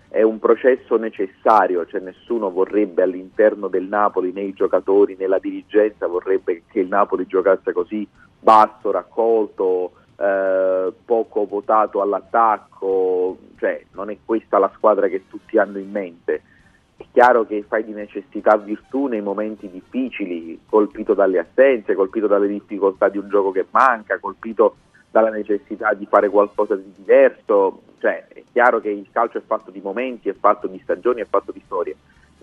è 0.09 0.21
un 0.23 0.39
processo 0.39 0.97
necessario, 0.97 1.85
cioè 1.85 1.99
nessuno 1.99 2.49
vorrebbe 2.49 3.03
all'interno 3.03 3.67
del 3.67 3.83
Napoli, 3.83 4.31
né 4.31 4.41
i 4.41 4.53
giocatori 4.53 5.15
né 5.15 5.27
la 5.27 5.37
dirigenza 5.37 6.07
vorrebbe 6.07 6.63
che 6.67 6.79
il 6.79 6.87
Napoli 6.87 7.27
giocasse 7.27 7.71
così 7.71 8.07
basso, 8.39 8.89
raccolto, 8.89 9.91
eh, 10.17 10.93
poco 11.05 11.45
votato 11.45 12.01
all'attacco, 12.01 13.37
cioè 13.57 13.85
non 13.93 14.09
è 14.09 14.17
questa 14.25 14.57
la 14.57 14.71
squadra 14.75 15.07
che 15.07 15.23
tutti 15.27 15.57
hanno 15.57 15.77
in 15.77 15.91
mente. 15.91 16.41
È 16.97 17.05
chiaro 17.11 17.45
che 17.45 17.63
fai 17.67 17.83
di 17.85 17.93
necessità 17.93 18.57
virtù 18.57 19.05
nei 19.05 19.21
momenti 19.21 19.69
difficili, 19.69 20.59
colpito 20.67 21.13
dalle 21.13 21.39
assenze, 21.39 21.93
colpito 21.93 22.25
dalle 22.25 22.47
difficoltà 22.47 23.09
di 23.09 23.19
un 23.19 23.29
gioco 23.29 23.51
che 23.51 23.65
manca, 23.69 24.17
colpito 24.19 24.77
dalla 25.11 25.29
necessità 25.29 25.93
di 25.93 26.07
fare 26.07 26.29
qualcosa 26.29 26.75
di 26.75 26.91
diverso, 26.95 27.83
cioè 27.99 28.27
è 28.27 28.43
chiaro 28.51 28.79
che 28.79 28.89
il 28.89 29.07
calcio 29.11 29.37
è 29.37 29.41
fatto 29.45 29.69
di 29.71 29.79
momenti, 29.81 30.29
è 30.29 30.33
fatto 30.33 30.67
di 30.67 30.79
stagioni, 30.81 31.21
è 31.21 31.27
fatto 31.29 31.51
di 31.51 31.61
storie. 31.65 31.95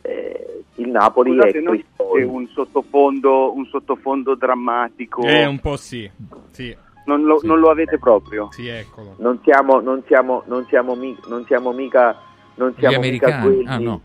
Eh, 0.02 0.64
il 0.76 0.88
Napoli 0.88 1.30
Scusate, 1.30 1.58
è 1.58 1.62
questo. 1.62 2.10
c'è 2.12 2.22
un 2.22 2.46
sottofondo, 2.48 3.54
un 3.54 3.66
sottofondo 3.66 4.34
drammatico. 4.34 5.22
Eh, 5.22 5.46
un 5.46 5.58
po' 5.58 5.76
sì. 5.76 6.08
sì. 6.50 6.76
Non 7.06 7.22
lo, 7.24 7.38
non 7.42 7.58
lo 7.58 7.70
avete 7.70 7.98
proprio. 7.98 8.48
Sì, 8.52 8.66
eccolo. 8.68 9.14
Non 9.18 9.38
siamo, 9.44 9.80
non 9.80 10.02
siamo, 10.06 10.42
non 10.46 10.64
siamo, 10.68 10.94
mi- 10.94 11.16
non 11.28 11.44
siamo 11.46 11.72
mica, 11.72 12.16
non 12.54 12.74
siamo 12.78 12.98
mica 13.00 13.26
americani? 13.26 13.42
quelli. 13.42 13.66
Ah, 13.68 13.78
no. 13.78 14.00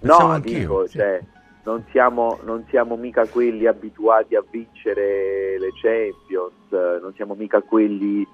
No, 0.00 0.16
Pensavo 0.16 0.38
dico, 0.38 0.88
cioè, 0.88 1.20
non 1.64 1.84
siamo, 1.90 2.38
non 2.44 2.64
siamo 2.68 2.96
mica 2.96 3.26
quelli 3.26 3.66
abituati 3.66 4.36
a 4.36 4.44
vincere 4.50 5.58
le 5.58 5.70
Champions, 5.80 7.00
non 7.02 7.12
siamo 7.14 7.34
mica 7.34 7.60
quelli 7.62 8.26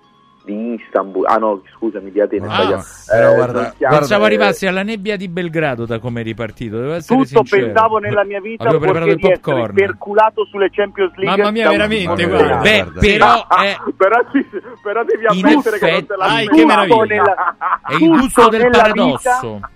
di 0.43 0.75
Istanbul. 0.75 1.27
Ah 1.27 1.37
no, 1.37 1.63
scusami, 1.77 2.11
di 2.11 2.21
Atene. 2.21 2.47
Ah, 2.49 2.83
però 3.07 3.33
Eh, 3.33 3.35
guarda, 3.35 3.75
siamo- 3.77 3.97
pensavo 3.99 4.23
eh, 4.23 4.27
arrivassi 4.27 4.67
alla 4.67 4.83
nebbia 4.83 5.17
di 5.17 5.29
Belgrado 5.29 5.85
da 5.87 5.99
come 5.99 6.21
è 6.21 6.25
ripartito. 6.25 6.79
Devo 6.79 6.93
essere 6.95 7.19
Tutto 7.23 7.45
sincero. 7.45 7.67
pensavo 7.67 7.99
nella 7.99 8.25
mia 8.25 8.41
vita 8.41 8.65
Avevo 8.65 8.79
preparato 8.81 9.11
il 9.11 9.19
popcorn. 9.21 9.75
perculato 9.75 10.45
sulle 10.47 10.71
Champions 10.71 11.13
League. 11.17 11.37
Mamma 11.37 11.51
mia, 11.51 11.69
veramente, 11.69 12.27
da 12.27 12.33
un- 12.33 12.37
guarda. 12.39 12.57
Beh, 12.63 12.87
però 13.01 13.47
è, 13.49 13.77
però, 13.97 14.21
ci- 14.33 14.47
però 14.83 15.05
devi 15.05 15.27
ammettere 15.27 15.79
che 15.79 15.91
non 15.91 16.07
te 16.07 16.17
la 16.17 16.27
tutto 16.41 16.55
che 16.57 16.65
meraviglia. 16.65 17.05
nella- 17.05 17.57
è 17.87 17.93
il 17.95 17.99
gusto 18.09 18.49
del 18.49 18.71
paradosso. 18.71 19.55
vita- 19.55 19.71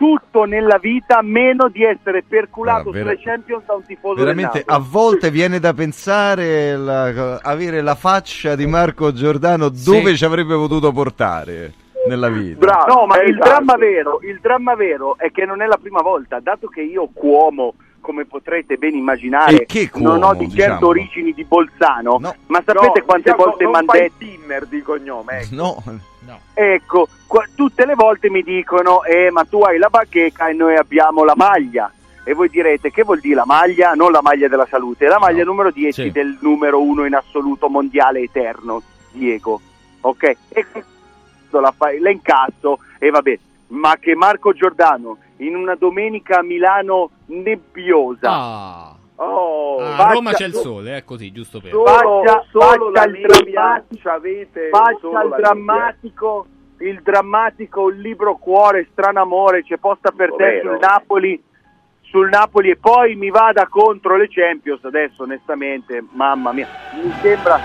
tutto 0.00 0.44
nella 0.44 0.78
vita 0.78 1.20
meno 1.20 1.68
di 1.68 1.84
essere 1.84 2.22
perculato 2.26 2.84
Guarda, 2.84 3.04
vera- 3.04 3.10
sulle 3.18 3.22
Champions 3.22 3.64
da 3.66 3.74
un 3.74 3.84
tifoso 3.84 4.14
Veramente 4.14 4.62
a 4.64 4.78
volte 4.78 5.30
viene 5.30 5.58
da 5.58 5.74
pensare 5.74 6.74
la- 6.74 7.38
avere 7.42 7.82
la 7.82 7.94
faccia 7.94 8.54
di 8.54 8.66
Marco 8.66 9.12
Giordano 9.12 9.68
dove 9.68 10.16
ci 10.16 10.24
avrebbe 10.24 10.54
potuto 10.54 10.90
portare 10.90 11.74
nella 12.08 12.30
vita. 12.30 12.56
Bravo, 12.58 12.94
No, 13.00 13.06
ma 13.06 13.20
il 13.20 13.34
esatto. 13.34 13.44
dramma 13.50 13.76
vero, 13.76 14.20
il 14.22 14.38
dramma 14.40 14.74
vero 14.74 15.18
è 15.18 15.30
che 15.30 15.44
non 15.44 15.60
è 15.60 15.66
la 15.66 15.76
prima 15.76 16.00
volta, 16.00 16.40
dato 16.40 16.66
che 16.68 16.80
io 16.80 17.10
Cuomo, 17.12 17.74
come 18.00 18.24
potrete 18.24 18.76
ben 18.76 18.94
immaginare, 18.94 19.66
Cuomo, 19.90 20.08
non 20.08 20.22
ho 20.22 20.34
di 20.34 20.48
certo 20.48 20.56
diciamo? 20.62 20.86
origini 20.88 21.32
di 21.32 21.44
Bolzano, 21.44 22.18
No. 22.20 22.34
ma 22.46 22.62
sapete 22.64 23.00
No, 23.00 23.04
quante 23.04 23.30
diciamo, 23.30 23.44
volte 23.44 23.66
mi 23.66 23.74
hanno 23.74 23.92
detto 23.92 24.14
Timmer 24.18 24.66
di 24.66 24.82
cognome. 24.82 25.40
ecco. 25.40 25.54
No, 25.54 25.82
Ecco, 26.54 27.08
qua- 27.26 27.46
tutte 27.54 27.86
le 27.86 27.94
volte 27.94 28.28
mi 28.30 28.42
dicono, 28.42 29.02
eh, 29.04 29.30
ma 29.30 29.44
tu 29.44 29.60
hai 29.62 29.78
la 29.78 29.88
bacheca 29.88 30.48
e 30.48 30.52
noi 30.52 30.76
abbiamo 30.76 31.24
la 31.24 31.34
maglia. 31.34 31.90
E 32.22 32.34
voi 32.34 32.48
direte, 32.50 32.90
che 32.90 33.02
vuol 33.02 33.18
dire 33.20 33.36
la 33.36 33.46
maglia? 33.46 33.94
Non 33.94 34.12
la 34.12 34.20
maglia 34.20 34.46
della 34.46 34.66
salute, 34.68 35.06
la 35.08 35.18
maglia 35.18 35.42
numero 35.42 35.70
10 35.70 36.02
Sì. 36.02 36.10
del 36.12 36.36
numero 36.40 36.80
1 36.82 37.06
in 37.06 37.14
assoluto 37.14 37.68
mondiale 37.68 38.20
eterno, 38.20 38.82
Diego. 39.10 39.60
Ok? 40.02 40.22
E 40.50 40.66
questo 40.70 41.60
la, 41.60 41.72
fai, 41.76 41.98
la 41.98 42.10
incasso 42.10 42.78
e 42.98 43.10
vabbè. 43.10 43.38
Ma 43.68 43.96
che 43.98 44.14
Marco 44.14 44.52
Giordano 44.52 45.16
in 45.40 45.54
una 45.56 45.74
domenica 45.74 46.38
a 46.38 46.42
Milano 46.42 47.10
nebbiosa. 47.26 48.30
Ah. 48.30 48.94
Oh, 49.16 49.78
Ah, 49.80 49.92
a 49.92 49.96
faccia- 49.96 50.12
Roma 50.14 50.32
c'è 50.32 50.46
il 50.46 50.54
sole, 50.54 50.96
eh, 50.96 51.04
così, 51.04 51.30
giusto 51.30 51.60
per... 51.60 51.70
Solo, 51.72 51.84
Faccia- 51.84 52.44
solo 52.50 52.90
faccia 52.90 53.04
il 53.10 53.20
drammatico- 53.20 54.00
c'avete 54.02 54.68
faccia 54.70 54.98
solo 55.00 55.22
il 55.24 55.34
drammatico 55.36 56.46
il 56.78 57.00
drammatico 57.02 57.88
il 57.90 58.00
libro 58.00 58.36
cuore 58.36 58.88
strano 58.92 59.20
amore 59.20 59.62
c'è 59.62 59.76
posta 59.76 60.10
per 60.12 60.32
te 60.34 60.60
sul 60.62 60.78
Napoli 60.80 61.42
sul 62.00 62.28
Napoli 62.30 62.70
e 62.70 62.76
poi 62.76 63.14
mi 63.16 63.28
vada 63.28 63.66
contro 63.68 64.16
le 64.16 64.28
Champions 64.30 64.82
adesso 64.84 65.22
onestamente 65.24 66.02
mamma 66.12 66.52
mia. 66.52 66.66
Mi 66.94 67.12
sembra 67.20 67.60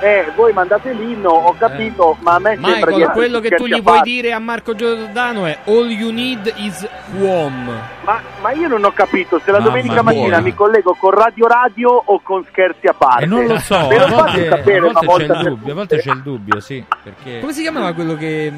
eh 0.00 0.30
voi 0.36 0.52
mandate 0.52 0.92
l'inno 0.92 1.30
ho 1.30 1.54
capito 1.58 2.16
ma 2.20 2.34
a 2.34 2.38
me 2.38 2.50
sembra 2.60 2.90
di 2.90 2.96
Michael, 2.96 3.10
quello 3.12 3.40
che 3.40 3.48
tu 3.50 3.64
scherzi 3.64 3.80
gli 3.80 3.82
vuoi 3.82 4.00
dire 4.02 4.32
a 4.32 4.38
Marco 4.38 4.74
Giordano 4.74 5.46
è 5.46 5.58
All 5.64 5.88
you 5.90 6.10
need 6.12 6.52
is 6.56 6.88
Quom. 7.16 7.80
ma, 8.04 8.20
ma 8.40 8.50
io 8.52 8.68
non 8.68 8.84
ho 8.84 8.92
capito 8.92 9.38
se 9.40 9.50
la 9.50 9.58
Mamma 9.58 9.70
domenica 9.70 10.02
mattina 10.02 10.40
mi 10.40 10.54
collego 10.54 10.94
con 10.94 11.10
Radio 11.10 11.46
Radio 11.46 11.90
o 12.04 12.20
con 12.20 12.44
scherzi 12.48 12.86
a 12.86 12.94
parte 12.94 13.24
E 13.24 13.26
non 13.26 13.46
lo 13.46 13.58
so, 13.58 13.74
a 13.76 14.06
volte, 14.08 14.48
sapere 14.48 14.78
a 14.78 14.90
una 14.90 15.00
volte 15.02 15.02
c'è 15.02 15.06
volta 15.06 15.32
il 15.34 15.42
per 15.42 15.52
dubbio, 15.52 15.72
a 15.72 15.74
volte 15.74 15.98
c'è 15.98 16.10
il 16.12 16.22
dubbio, 16.22 16.60
sì, 16.60 16.84
perché 17.02 17.40
Come 17.40 17.52
si 17.52 17.62
chiamava 17.62 17.92
quello 17.92 18.14
che, 18.16 18.52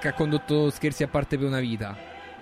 che 0.00 0.08
ha 0.08 0.12
condotto 0.12 0.70
Scherzi 0.70 1.02
a 1.02 1.08
parte 1.08 1.36
per 1.36 1.46
una 1.46 1.60
vita? 1.60 1.94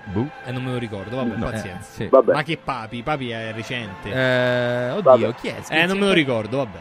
Boh. 0.04 0.28
Eh, 0.44 0.52
non 0.52 0.62
me 0.62 0.70
lo 0.70 0.78
ricordo, 0.78 1.16
vabbè, 1.16 1.36
No, 1.36 1.46
pazienza. 1.46 1.88
eh, 1.90 2.04
sì. 2.04 2.06
Vabbè. 2.08 2.32
Ma 2.32 2.42
che 2.44 2.58
Papi? 2.62 3.02
Papi 3.02 3.30
è 3.30 3.52
recente. 3.52 4.08
Eh, 4.08 4.90
oddio, 4.90 5.02
Vabbè. 5.02 5.34
chi 5.40 5.48
è? 5.48 5.56
Eh, 5.68 5.86
non 5.86 5.98
me 5.98 6.06
lo 6.06 6.12
ricordo, 6.12 6.58
vabbè. 6.58 6.78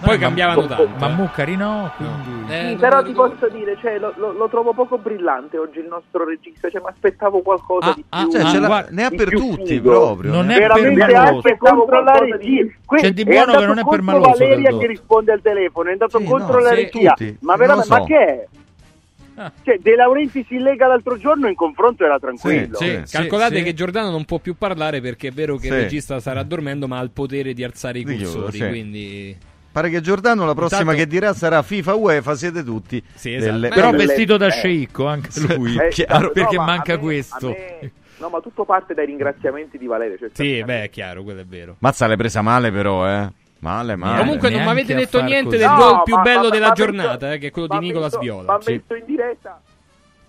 Poi 0.00 0.16
ma- 0.18 0.22
cambiavano 0.24 0.66
tanto. 0.66 0.88
Ma 0.98 1.08
eh. 1.08 1.12
Muccari 1.14 1.56
no, 1.56 1.92
quindi... 1.96 2.52
Eh, 2.52 2.58
Sì, 2.60 2.64
non 2.66 2.76
però 2.78 3.02
ti 3.02 3.12
posso 3.12 3.48
dire, 3.48 3.76
cioè, 3.80 3.98
lo, 3.98 4.12
lo- 4.16 4.32
lo 4.32 4.48
trovo 4.48 4.72
poco 4.72 4.98
brillante 4.98 5.56
oggi 5.58 5.78
il 5.78 5.86
nostro 5.86 6.24
regista, 6.26 6.68
cioè, 6.70 6.80
mi 6.82 6.88
aspettavo 6.88 7.40
qualcosa 7.42 7.90
Ah, 7.90 7.94
di 7.94 8.04
ah, 8.08 8.22
più. 8.22 8.30
Cioè, 8.32 8.40
Ah, 8.42 8.50
ce 8.50 8.58
l'ha- 8.58 8.66
guarda, 8.66 8.90
ne 8.90 9.04
ha 9.04 9.10
di 9.10 9.16
per 9.16 9.28
tutti 9.30 9.66
figo. 9.66 9.90
proprio. 9.90 10.32
Non 10.32 10.50
è 10.50 10.58
Veramente 10.58 10.94
per 11.04 11.14
anche 11.14 11.30
Maloso. 11.30 11.56
controllare 11.58 12.28
C'è 12.38 12.42
sì, 12.44 12.74
que- 12.84 13.12
di 13.12 13.22
è 13.22 13.24
buono 13.24 13.58
che 13.58 13.66
non 13.66 13.78
è 13.78 13.84
per 13.88 14.02
Maloso 14.02 14.30
Valeria 14.30 14.76
che 14.78 14.86
risponde 14.86 15.32
al 15.32 15.40
telefono, 15.40 15.88
è 15.88 15.92
andato 15.92 16.18
Sì, 16.18 16.24
contro 16.24 16.54
no, 16.54 16.60
la 16.60 16.74
regia. 16.74 17.10
tutti. 17.12 17.36
Ma 17.40 17.56
veramente, 17.56 17.88
ma 17.88 18.04
che 18.04 18.16
è? 18.18 18.46
Ah. 19.36 19.50
Cioè, 19.64 19.78
De 19.80 19.96
Laurenti 19.96 20.44
si 20.48 20.58
lega 20.58 20.86
l'altro 20.86 21.16
giorno 21.18 21.48
in 21.48 21.56
confronto 21.56 22.04
era 22.04 22.20
tranquillo. 22.20 22.76
Sì, 22.76 23.00
Sì, 23.02 23.16
calcolate 23.16 23.56
sì. 23.56 23.62
che 23.64 23.74
Giordano 23.74 24.10
non 24.10 24.24
può 24.24 24.38
più 24.38 24.54
parlare 24.56 25.00
perché 25.00 25.28
è 25.28 25.32
vero 25.32 25.56
che 25.56 25.62
Sì. 25.62 25.72
il 25.72 25.80
regista 25.80 26.20
starà 26.20 26.44
dormendo, 26.44 26.86
ma 26.86 26.98
ha 26.98 27.02
il 27.02 27.10
potere 27.10 27.52
di 27.52 27.64
alzare 27.64 27.98
i 27.98 28.04
Di 28.04 28.16
cursori. 28.16 28.58
sì. 28.58 28.68
Quindi, 28.68 29.36
Pare 29.74 29.90
che 29.90 30.00
Giordano 30.00 30.46
la 30.46 30.54
prossima 30.54 30.82
Intanto- 30.92 31.00
che 31.02 31.06
dirà 31.08 31.32
sarà 31.32 31.60
FIFA 31.62 31.94
UEFA, 31.96 32.34
siete 32.36 32.62
tutti. 32.62 33.02
Sì, 33.12 33.34
esatto. 33.34 33.50
delle- 33.54 33.68
Però 33.70 33.90
Belle- 33.90 34.06
vestito 34.06 34.36
da 34.36 34.46
eh. 34.46 34.50
sceicco 34.52 35.06
anche 35.08 35.30
lui. 35.56 35.76
Eh, 35.76 35.88
Chiaro. 35.88 36.26
no, 36.26 36.30
Perché 36.30 36.56
manca 36.58 36.92
me- 36.94 36.98
questo. 37.00 37.48
me- 37.48 37.90
no, 38.18 38.28
ma 38.28 38.38
tutto 38.40 38.64
parte 38.64 38.94
dai 38.94 39.06
ringraziamenti 39.06 39.76
di 39.76 39.86
Valerio. 39.86 40.16
Cioè, 40.16 40.30
sì, 40.32 40.62
beh, 40.62 40.84
è 40.84 40.90
chiaro, 40.90 41.24
quello 41.24 41.40
è 41.40 41.44
vero. 41.44 41.74
Mazza 41.80 42.06
l'hai 42.06 42.16
presa 42.16 42.40
male 42.40 42.70
però, 42.70 43.04
eh. 43.08 43.28
Male, 43.58 43.96
male. 43.96 44.18
Comunque, 44.20 44.50
non 44.50 44.62
mi 44.62 44.68
avete 44.70 44.94
detto 44.94 45.20
niente 45.22 45.56
così. 45.56 45.58
del 45.58 45.66
No, 45.70 45.76
gol 45.76 46.02
più 46.04 46.14
ma- 46.14 46.22
bello 46.22 46.42
ma- 46.42 46.48
della 46.50 46.68
ma 46.68 46.72
giornata, 46.74 47.32
eh, 47.32 47.38
che 47.38 47.46
è 47.48 47.50
quello 47.50 47.66
di 47.66 47.78
Nicolas 47.78 48.12
messo- 48.12 48.18
Viola. 48.20 48.52
Ma 48.52 48.60
Sì. 48.60 48.72
messo 48.72 48.94
in 48.94 49.04
diretta. 49.06 49.60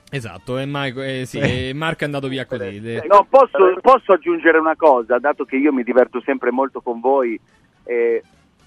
Esatto, 0.10 0.58
e, 0.58 0.66
Marco, 0.66 1.02
eh, 1.04 1.24
sì, 1.26 1.38
e 1.40 1.72
Marco 1.76 2.02
è 2.02 2.06
andato 2.06 2.28
via 2.30 2.46
così. 2.46 2.80
No, 3.08 3.28
posso, 3.30 3.78
posso 3.82 4.14
aggiungere 4.14 4.58
una 4.58 4.76
cosa, 4.76 5.20
dato 5.20 5.44
che 5.46 5.58
io 5.58 5.72
mi 5.74 5.84
diverto 5.84 6.22
sempre 6.26 6.50
molto 6.52 6.80
con 6.82 7.00
voi 7.00 7.38
e, 7.84 8.24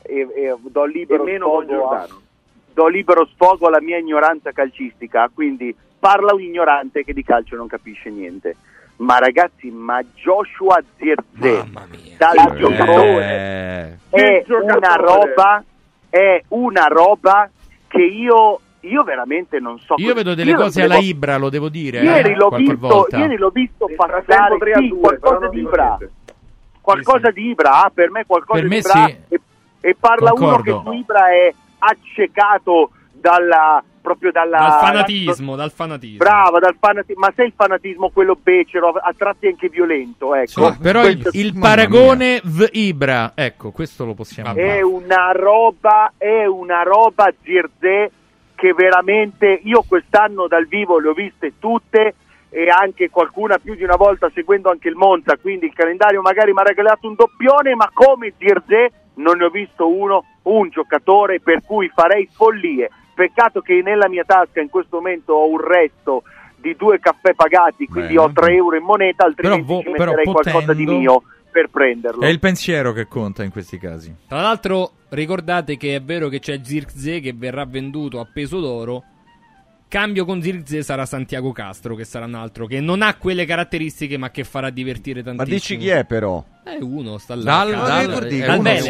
e- 0.09 0.27
e 0.35 0.57
do 0.61 0.85
libero 0.85 1.27
E 1.27 1.37
sfogo 1.37 1.89
a- 1.91 2.09
do 2.73 2.87
libero 2.89 3.27
sfogo 3.27 3.67
alla 3.67 3.81
mia 3.81 3.99
ignoranza 3.99 4.53
calcistica, 4.53 5.29
quindi 5.33 5.75
parla 5.99 6.33
un 6.35 6.41
ignorante 6.41 7.05
che 7.05 7.13
di 7.13 7.23
calcio 7.25 7.57
non 7.57 7.67
capisce 7.67 8.09
niente. 8.11 8.57
Ma 8.99 9.19
ragazzi, 9.19 9.71
ma 9.71 10.01
Joshua 10.15 10.83
Zirze 10.97 11.65
dal 12.17 12.37
Eh, 12.37 12.57
giocatore 12.59 13.99
Che 14.11 14.39
è 14.41 14.45
giocatore! 14.45 14.77
una 14.77 14.95
roba 14.97 15.65
è 16.11 16.43
una 16.49 16.87
roba 16.89 17.49
che 17.87 18.03
io 18.03 18.61
io 18.83 19.03
veramente 19.05 19.59
non 19.61 19.79
so 19.81 19.95
Io 19.99 20.15
vedo 20.15 20.35
delle 20.35 20.53
io 20.53 20.57
cose 20.57 20.81
devo- 20.83 20.95
alla 20.95 21.03
Ibra, 21.03 21.37
lo 21.37 21.49
devo 21.51 21.69
dire. 21.69 22.01
Ieri 22.01 22.31
eh, 22.31 22.35
l'ho, 22.37 22.49
visto, 22.51 22.77
volta. 22.77 23.19
ieri 23.19 23.37
l'ho 23.37 23.51
visto 23.51 23.89
passare 23.97 24.23
frattempo 24.25 24.59
3 24.59 24.73
a 24.73 24.79
sì, 24.79 24.89
2, 24.89 24.99
qualcosa 25.01 25.49
di 25.49 25.59
Ibra. 25.61 25.99
Qualcosa 26.81 27.31
di 27.31 27.49
Ibra, 27.51 27.83
ah, 27.85 27.91
per 27.93 28.11
me 28.11 28.25
qualcosa 28.27 28.61
Per 28.61 28.69
di 28.69 28.75
me 28.75 28.81
Ibra 28.81 28.93
sì. 29.07 29.17
e, 29.29 29.41
e 29.81 29.97
parla 29.99 30.31
Concordo. 30.31 30.73
uno 30.81 30.83
che 30.83 30.91
su 30.91 30.97
Ibra 30.97 31.31
è 31.31 31.55
accecato 31.79 32.91
dalla 33.13 33.83
proprio 34.01 34.33
dalla 34.33 34.59
Dal 34.59 34.79
fanatismo, 34.81 35.55
dal 35.55 35.71
fanatismo. 35.71 36.17
Brava, 36.19 36.59
dal 36.61 36.77
fanatismo, 36.81 37.21
ma 37.27 37.33
sei 37.37 37.49
il 37.49 37.53
fanatismo 37.55 38.09
quello 38.09 38.39
becero, 38.43 38.89
a 38.89 39.13
tratti 39.15 39.49
anche 39.49 39.69
violento, 39.69 40.35
ecco. 40.35 40.71
Sì, 40.73 40.79
però 40.81 41.07
il, 41.07 41.21
Questo- 41.21 41.39
il 41.39 41.59
paragone 41.59 42.41
v 42.43 42.69
Ibra, 42.73 43.33
ecco, 43.35 43.71
questo 43.71 44.07
lo 44.07 44.15
possiamo 44.15 44.53
è 44.53 44.55
fare. 44.55 44.83
una 44.83 45.33
roba, 45.33 46.13
è 46.17 46.47
una 46.47 46.83
roba 46.85 47.31
Zirze 47.43 48.11
che 48.55 48.73
veramente 48.73 49.61
io 49.65 49.85
quest'anno 49.87 50.47
dal 50.49 50.67
vivo 50.67 50.99
le 50.99 51.09
ho 51.09 51.13
viste 51.13 51.53
tutte 51.59 52.15
e 52.49 52.69
anche 52.71 53.11
qualcuna 53.11 53.59
più 53.59 53.75
di 53.75 53.83
una 53.85 53.97
volta 53.97 54.31
seguendo 54.33 54.71
anche 54.71 54.89
il 54.89 54.95
Monza, 54.97 55.37
quindi 55.37 55.67
il 55.67 55.75
calendario 55.75 56.23
magari 56.23 56.53
mi 56.55 56.61
ha 56.61 56.65
regalato 56.65 57.07
un 57.09 57.15
doppione, 57.15 57.75
ma 57.75 57.91
come 57.93 58.33
Zirze 58.39 58.91
non 59.19 59.37
ne 59.39 59.45
ho 59.45 59.51
visto 59.51 59.87
uno, 59.89 60.25
un 60.43 60.69
giocatore 60.71 61.41
per 61.41 61.63
cui 61.65 61.91
farei 61.95 62.29
follie. 62.33 62.91
Peccato 63.15 63.61
che 63.61 63.81
nella 63.83 64.09
mia 64.09 64.25
tasca 64.25 64.61
in 64.61 64.69
questo 64.69 64.97
momento 64.97 65.33
ho 65.35 65.49
un 65.49 65.61
resto 65.61 66.23
di 66.57 66.75
due 66.77 66.99
caffè 66.99 67.35
pagati, 67.35 67.87
quindi 67.87 68.15
Bene. 68.15 68.27
ho 68.27 68.33
3 68.33 68.55
euro 68.55 68.77
in 68.77 68.85
moneta, 68.85 69.25
altrimenti 69.25 69.65
Però 69.65 69.75
vo- 69.77 69.83
ci 69.83 69.91
però 69.91 70.05
metterei 70.13 70.25
qualcosa 70.33 70.73
di 70.73 70.85
potendo- 70.85 70.99
mio 70.99 71.23
per 71.51 71.69
prenderlo. 71.71 72.21
È 72.23 72.29
il 72.29 72.39
pensiero 72.39 72.93
che 72.93 73.07
conta 73.07 73.43
in 73.43 73.51
questi 73.51 73.79
casi. 73.79 74.15
Tra 74.29 74.41
l'altro, 74.41 74.91
ricordate 75.11 75.77
che 75.77 75.95
è 75.97 76.03
vero 76.03 76.29
che 76.29 76.39
c'è 76.41 76.61
Zirkzee 76.63 77.21
che 77.21 77.33
verrà 77.35 77.65
venduto 77.65 78.21
a 78.21 78.27
peso 78.33 78.61
d'oro. 78.61 79.03
Cambio 79.89 80.27
con 80.27 80.43
Zirkzee 80.43 80.83
sarà 80.83 81.07
Santiago 81.07 81.51
Castro, 81.53 81.95
che 81.95 82.05
sarà 82.05 82.27
un 82.27 82.35
altro 82.35 82.67
che 82.67 82.79
non 82.79 83.01
ha 83.01 83.15
quelle 83.17 83.47
caratteristiche, 83.47 84.19
ma 84.19 84.31
che 84.31 84.45
farà 84.45 84.69
divertire 84.69 85.23
Ma 85.23 85.35
tantissimo. 85.35 85.55
dici 85.55 85.77
chi 85.79 85.89
è 85.89 86.05
però? 86.05 86.45
È 86.63 86.77
uno, 86.81 87.17
sta 87.17 87.35
là. 87.35 87.43
Dal- 87.43 87.71
dal- 87.71 88.29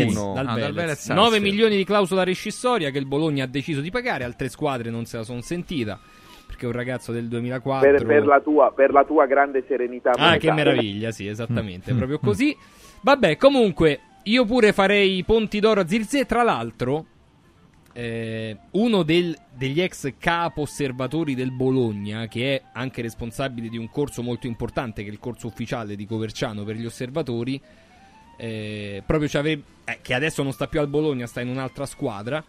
uno. 0.08 0.32
dal 0.34 0.46
Ah, 0.46 0.54
dal 0.54 0.54
Velez. 0.54 0.74
Velez 0.74 1.06
9 1.08 1.20
Sarsfield. 1.20 1.42
milioni 1.44 1.76
di 1.76 1.84
clausola 1.84 2.24
rescissoria 2.24 2.90
che 2.90 2.98
il 2.98 3.06
Bologna 3.06 3.44
ha 3.44 3.46
deciso 3.46 3.80
di 3.80 3.90
pagare, 3.90 4.24
altre 4.24 4.48
squadre 4.48 4.90
non 4.90 5.04
se 5.04 5.18
la 5.18 5.22
sono 5.22 5.40
sentita. 5.40 5.98
Perché 6.46 6.64
è 6.64 6.66
un 6.66 6.72
ragazzo 6.74 7.12
del 7.12 7.28
2004. 7.28 7.88
Per, 7.90 8.04
per 8.04 8.26
la 8.26 8.40
tua, 8.40 8.72
per 8.74 8.90
la 8.90 9.04
tua 9.04 9.26
grande 9.26 9.64
serenità. 9.68 10.10
Ah, 10.16 10.36
che 10.38 10.50
meraviglia, 10.50 11.12
sì, 11.12 11.28
esattamente, 11.28 11.92
Mm, 11.92 11.94
è 11.94 11.96
proprio 11.98 12.18
mm, 12.20 12.24
così. 12.26 12.56
Vabbè, 13.02 13.36
comunque, 13.36 14.00
io 14.24 14.44
pure 14.46 14.72
farei 14.72 15.18
i 15.18 15.24
ponti 15.24 15.60
d'oro 15.60 15.82
a 15.82 15.86
Zirze. 15.86 16.24
Tra 16.26 16.42
l'altro, 16.42 17.04
eh, 17.98 18.56
uno 18.72 19.02
del- 19.02 19.36
degli 19.52 19.80
ex 19.80 20.12
capo 20.18 20.60
osservatori 20.60 21.34
del 21.34 21.50
Bologna, 21.50 22.28
che 22.28 22.54
è 22.54 22.62
anche 22.74 23.02
responsabile 23.02 23.68
di 23.68 23.76
un 23.76 23.90
corso 23.90 24.22
molto 24.22 24.46
importante, 24.46 25.02
che 25.02 25.08
è 25.08 25.12
il 25.12 25.18
corso 25.18 25.48
ufficiale 25.48 25.96
di 25.96 26.06
Coverciano 26.06 26.62
per 26.62 26.76
gli 26.76 26.86
osservatori, 26.86 27.60
eh, 28.36 29.02
proprio 29.04 29.28
eh, 29.84 29.98
che 30.00 30.14
adesso 30.14 30.44
non 30.44 30.52
sta 30.52 30.68
più 30.68 30.78
al 30.78 30.86
Bologna, 30.86 31.26
sta 31.26 31.40
in 31.40 31.48
un'altra 31.48 31.86
squadra, 31.86 32.44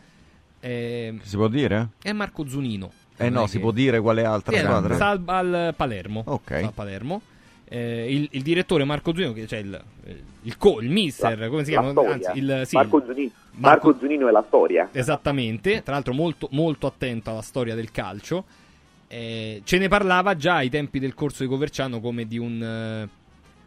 eh, 0.59 1.17
Si 1.23 1.35
può 1.35 1.47
dire? 1.47 1.89
è 2.03 2.11
Marco 2.11 2.47
Zunino. 2.47 2.91
Eh 3.17 3.29
no, 3.29 3.47
si 3.47 3.53
che- 3.53 3.59
può 3.59 3.71
dire 3.71 3.99
quale 3.99 4.23
altra 4.23 4.55
squadra? 4.55 4.93
sta 4.93 5.07
al, 5.09 5.23
al 5.25 5.73
Palermo. 5.75 6.21
Ok. 6.27 6.57
Sta 6.57 6.67
a 6.67 6.71
Palermo. 6.71 7.21
Eh, 7.71 8.11
il, 8.11 8.27
il 8.31 8.41
direttore 8.41 8.83
Marco 8.83 9.13
Zunino, 9.13 9.31
che 9.31 9.45
c'è 9.45 9.59
il, 9.59 9.79
il, 10.41 10.57
co, 10.57 10.81
il 10.81 10.89
mister, 10.89 11.37
La- 11.37 11.49
come 11.49 11.63
si 11.63 11.69
chiama? 11.69 11.89
Anzi, 11.89 12.31
il, 12.33 12.63
sì, 12.65 12.75
Marco, 12.75 13.03
Zunino, 13.05 13.31
Marco- 13.51 13.87
Marco 13.87 13.99
Zunino 13.99 14.27
è 14.27 14.31
la 14.31 14.43
storia. 14.47 14.89
Esattamente, 14.91 15.83
tra 15.83 15.93
l'altro 15.93 16.13
molto, 16.13 16.47
molto 16.51 16.87
attento 16.87 17.29
alla 17.29 17.43
storia 17.43 17.75
del 17.75 17.91
calcio. 17.91 18.43
Eh, 19.07 19.61
ce 19.63 19.77
ne 19.77 19.87
parlava 19.87 20.35
già 20.35 20.55
ai 20.55 20.69
tempi 20.69 20.99
del 20.99 21.13
corso 21.13 21.43
di 21.43 21.49
Coverciano 21.49 21.99
come 21.99 22.27
di 22.27 22.37
un, 22.39 22.61
eh, 22.61 23.07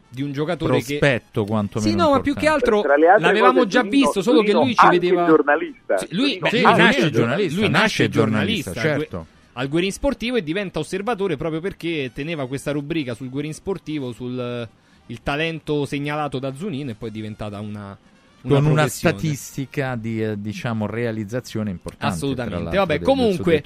di 0.09 0.21
un 0.21 0.31
giocatore 0.33 0.79
che... 0.81 0.97
Prospetto 0.97 1.45
quantomeno. 1.45 1.91
Sì, 1.91 1.97
no, 1.97 2.11
ma 2.11 2.19
più 2.19 2.33
che 2.33 2.47
altro 2.47 2.81
l'avevamo 2.81 3.59
cose, 3.59 3.67
già 3.67 3.79
Zunino- 3.83 4.03
visto, 4.03 4.21
solo 4.21 4.41
che 4.41 4.51
Zunino 4.51 4.65
lui 4.65 4.75
ci 4.75 4.87
vedeva... 4.89 5.25
giornalista. 5.25 5.97
Sì, 5.97 6.07
lui, 6.11 6.39
beh, 6.39 6.49
Sì, 6.49 6.61
lui 6.61 6.73
nasce 6.75 7.09
giornalista, 7.09 7.59
lui 7.59 7.69
nasce 7.69 7.81
nasce 7.81 8.09
giornalista, 8.09 8.71
giornalista, 8.71 8.81
certo. 8.81 9.27
Al 9.53 9.67
Guerin 9.67 9.91
Sportivo 9.91 10.35
e 10.37 10.43
diventa 10.43 10.79
osservatore 10.79 11.37
proprio 11.37 11.61
perché 11.61 12.11
teneva 12.13 12.47
questa 12.47 12.71
rubrica 12.71 13.13
sul 13.13 13.29
Guerin 13.29 13.53
Sportivo 13.53 14.11
sul 14.11 14.39
eh, 14.39 14.81
il 15.07 15.21
talento 15.21 15.85
segnalato 15.85 16.39
da 16.39 16.55
Zunino 16.55 16.91
e 16.91 16.95
poi 16.95 17.09
è 17.09 17.11
diventata 17.11 17.59
una, 17.59 17.97
una 18.43 18.55
Con 18.55 18.65
una 18.65 18.87
statistica 18.87 19.95
di 19.95 20.23
eh, 20.23 20.39
diciamo 20.39 20.85
realizzazione 20.85 21.71
importante. 21.71 22.15
Assolutamente. 22.15 22.77
Vabbè, 22.77 22.97
del- 22.97 23.05
comunque, 23.05 23.61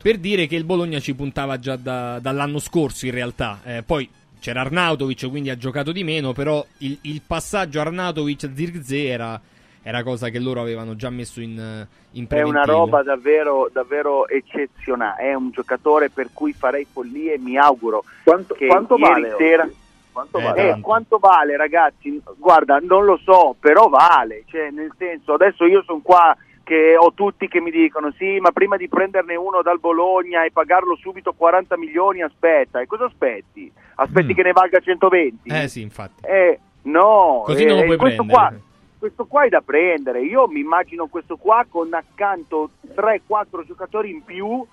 per 0.00 0.18
dire 0.18 0.46
che 0.46 0.56
il 0.56 0.64
Bologna 0.64 0.98
ci 0.98 1.14
puntava 1.14 1.58
già 1.58 1.76
da- 1.76 2.18
dall'anno 2.20 2.58
scorso, 2.58 3.06
in 3.06 3.12
realtà. 3.12 3.60
Eh, 3.64 3.82
poi 3.82 4.08
c'era 4.40 4.62
Arnautovic, 4.62 5.28
quindi 5.28 5.50
ha 5.50 5.56
giocato 5.56 5.92
di 5.92 6.04
meno. 6.04 6.32
Però 6.32 6.64
il, 6.78 6.96
il 7.02 7.20
passaggio 7.26 7.80
Arnautovic-Zirkzee 7.80 9.08
era, 9.08 9.40
era 9.88 10.02
cosa 10.02 10.28
che 10.28 10.38
loro 10.38 10.60
avevano 10.60 10.96
già 10.96 11.08
messo 11.08 11.40
in, 11.40 11.58
eh, 11.58 11.88
in 12.18 12.24
È 12.24 12.26
preventivo. 12.26 12.62
una 12.62 12.64
roba 12.64 13.02
davvero, 13.02 13.70
davvero 13.72 14.28
eccezionale. 14.28 15.22
È 15.22 15.34
un 15.34 15.50
giocatore 15.50 16.10
per 16.10 16.28
cui 16.34 16.52
farei 16.52 16.86
follie 16.90 17.34
e 17.34 17.38
mi 17.38 17.56
auguro 17.56 18.04
Quanto, 18.22 18.52
che 18.54 18.66
quanto 18.66 18.96
ieri 18.98 19.10
vale? 19.22 19.34
sera. 19.38 19.62
oggi? 19.62 19.76
Quanto 20.12 20.38
Eh, 20.38 20.42
vale? 20.42 20.68
Eh, 20.76 20.80
quanto 20.82 21.18
vale, 21.18 21.56
ragazzi? 21.56 22.20
Guarda, 22.36 22.78
non 22.82 23.06
lo 23.06 23.18
so, 23.22 23.56
però 23.58 23.88
vale. 23.88 24.42
Cioè, 24.46 24.68
nel 24.70 24.92
senso, 24.98 25.32
adesso 25.32 25.64
io 25.64 25.82
sono 25.84 26.00
qua 26.02 26.36
che 26.64 26.94
ho 26.98 27.12
tutti 27.14 27.48
che 27.48 27.60
mi 27.62 27.70
dicono: 27.70 28.12
sì, 28.18 28.38
ma 28.40 28.50
prima 28.52 28.76
di 28.76 28.88
prenderne 28.88 29.36
uno 29.36 29.62
dal 29.62 29.78
Bologna 29.80 30.44
e 30.44 30.50
pagarlo 30.50 30.96
subito 30.96 31.32
40 31.32 31.78
milioni, 31.78 32.20
aspetta. 32.22 32.80
E 32.80 32.86
cosa 32.86 33.04
aspetti? 33.06 33.72
Aspetti 33.94 34.32
Mm. 34.32 34.36
che 34.36 34.42
ne 34.42 34.52
valga 34.52 34.80
120? 34.80 35.48
Eh 35.48 35.68
sì, 35.68 35.80
infatti. 35.80 36.26
Eh, 36.26 36.58
no, 36.82 37.42
Così 37.46 37.62
eh, 37.62 37.66
non 37.66 37.76
lo 37.78 37.84
puoi 37.84 37.96
questo 37.96 38.24
prendere. 38.24 38.48
qua, 38.50 38.58
questo 38.98 39.26
qua 39.26 39.44
è 39.44 39.48
da 39.48 39.60
prendere. 39.60 40.22
Io 40.22 40.48
mi 40.48 40.60
immagino 40.60 41.06
questo 41.06 41.36
qua 41.36 41.64
con 41.68 41.92
accanto 41.94 42.70
3-4 42.94 43.64
giocatori 43.64 44.10
in 44.10 44.24
più 44.24 44.66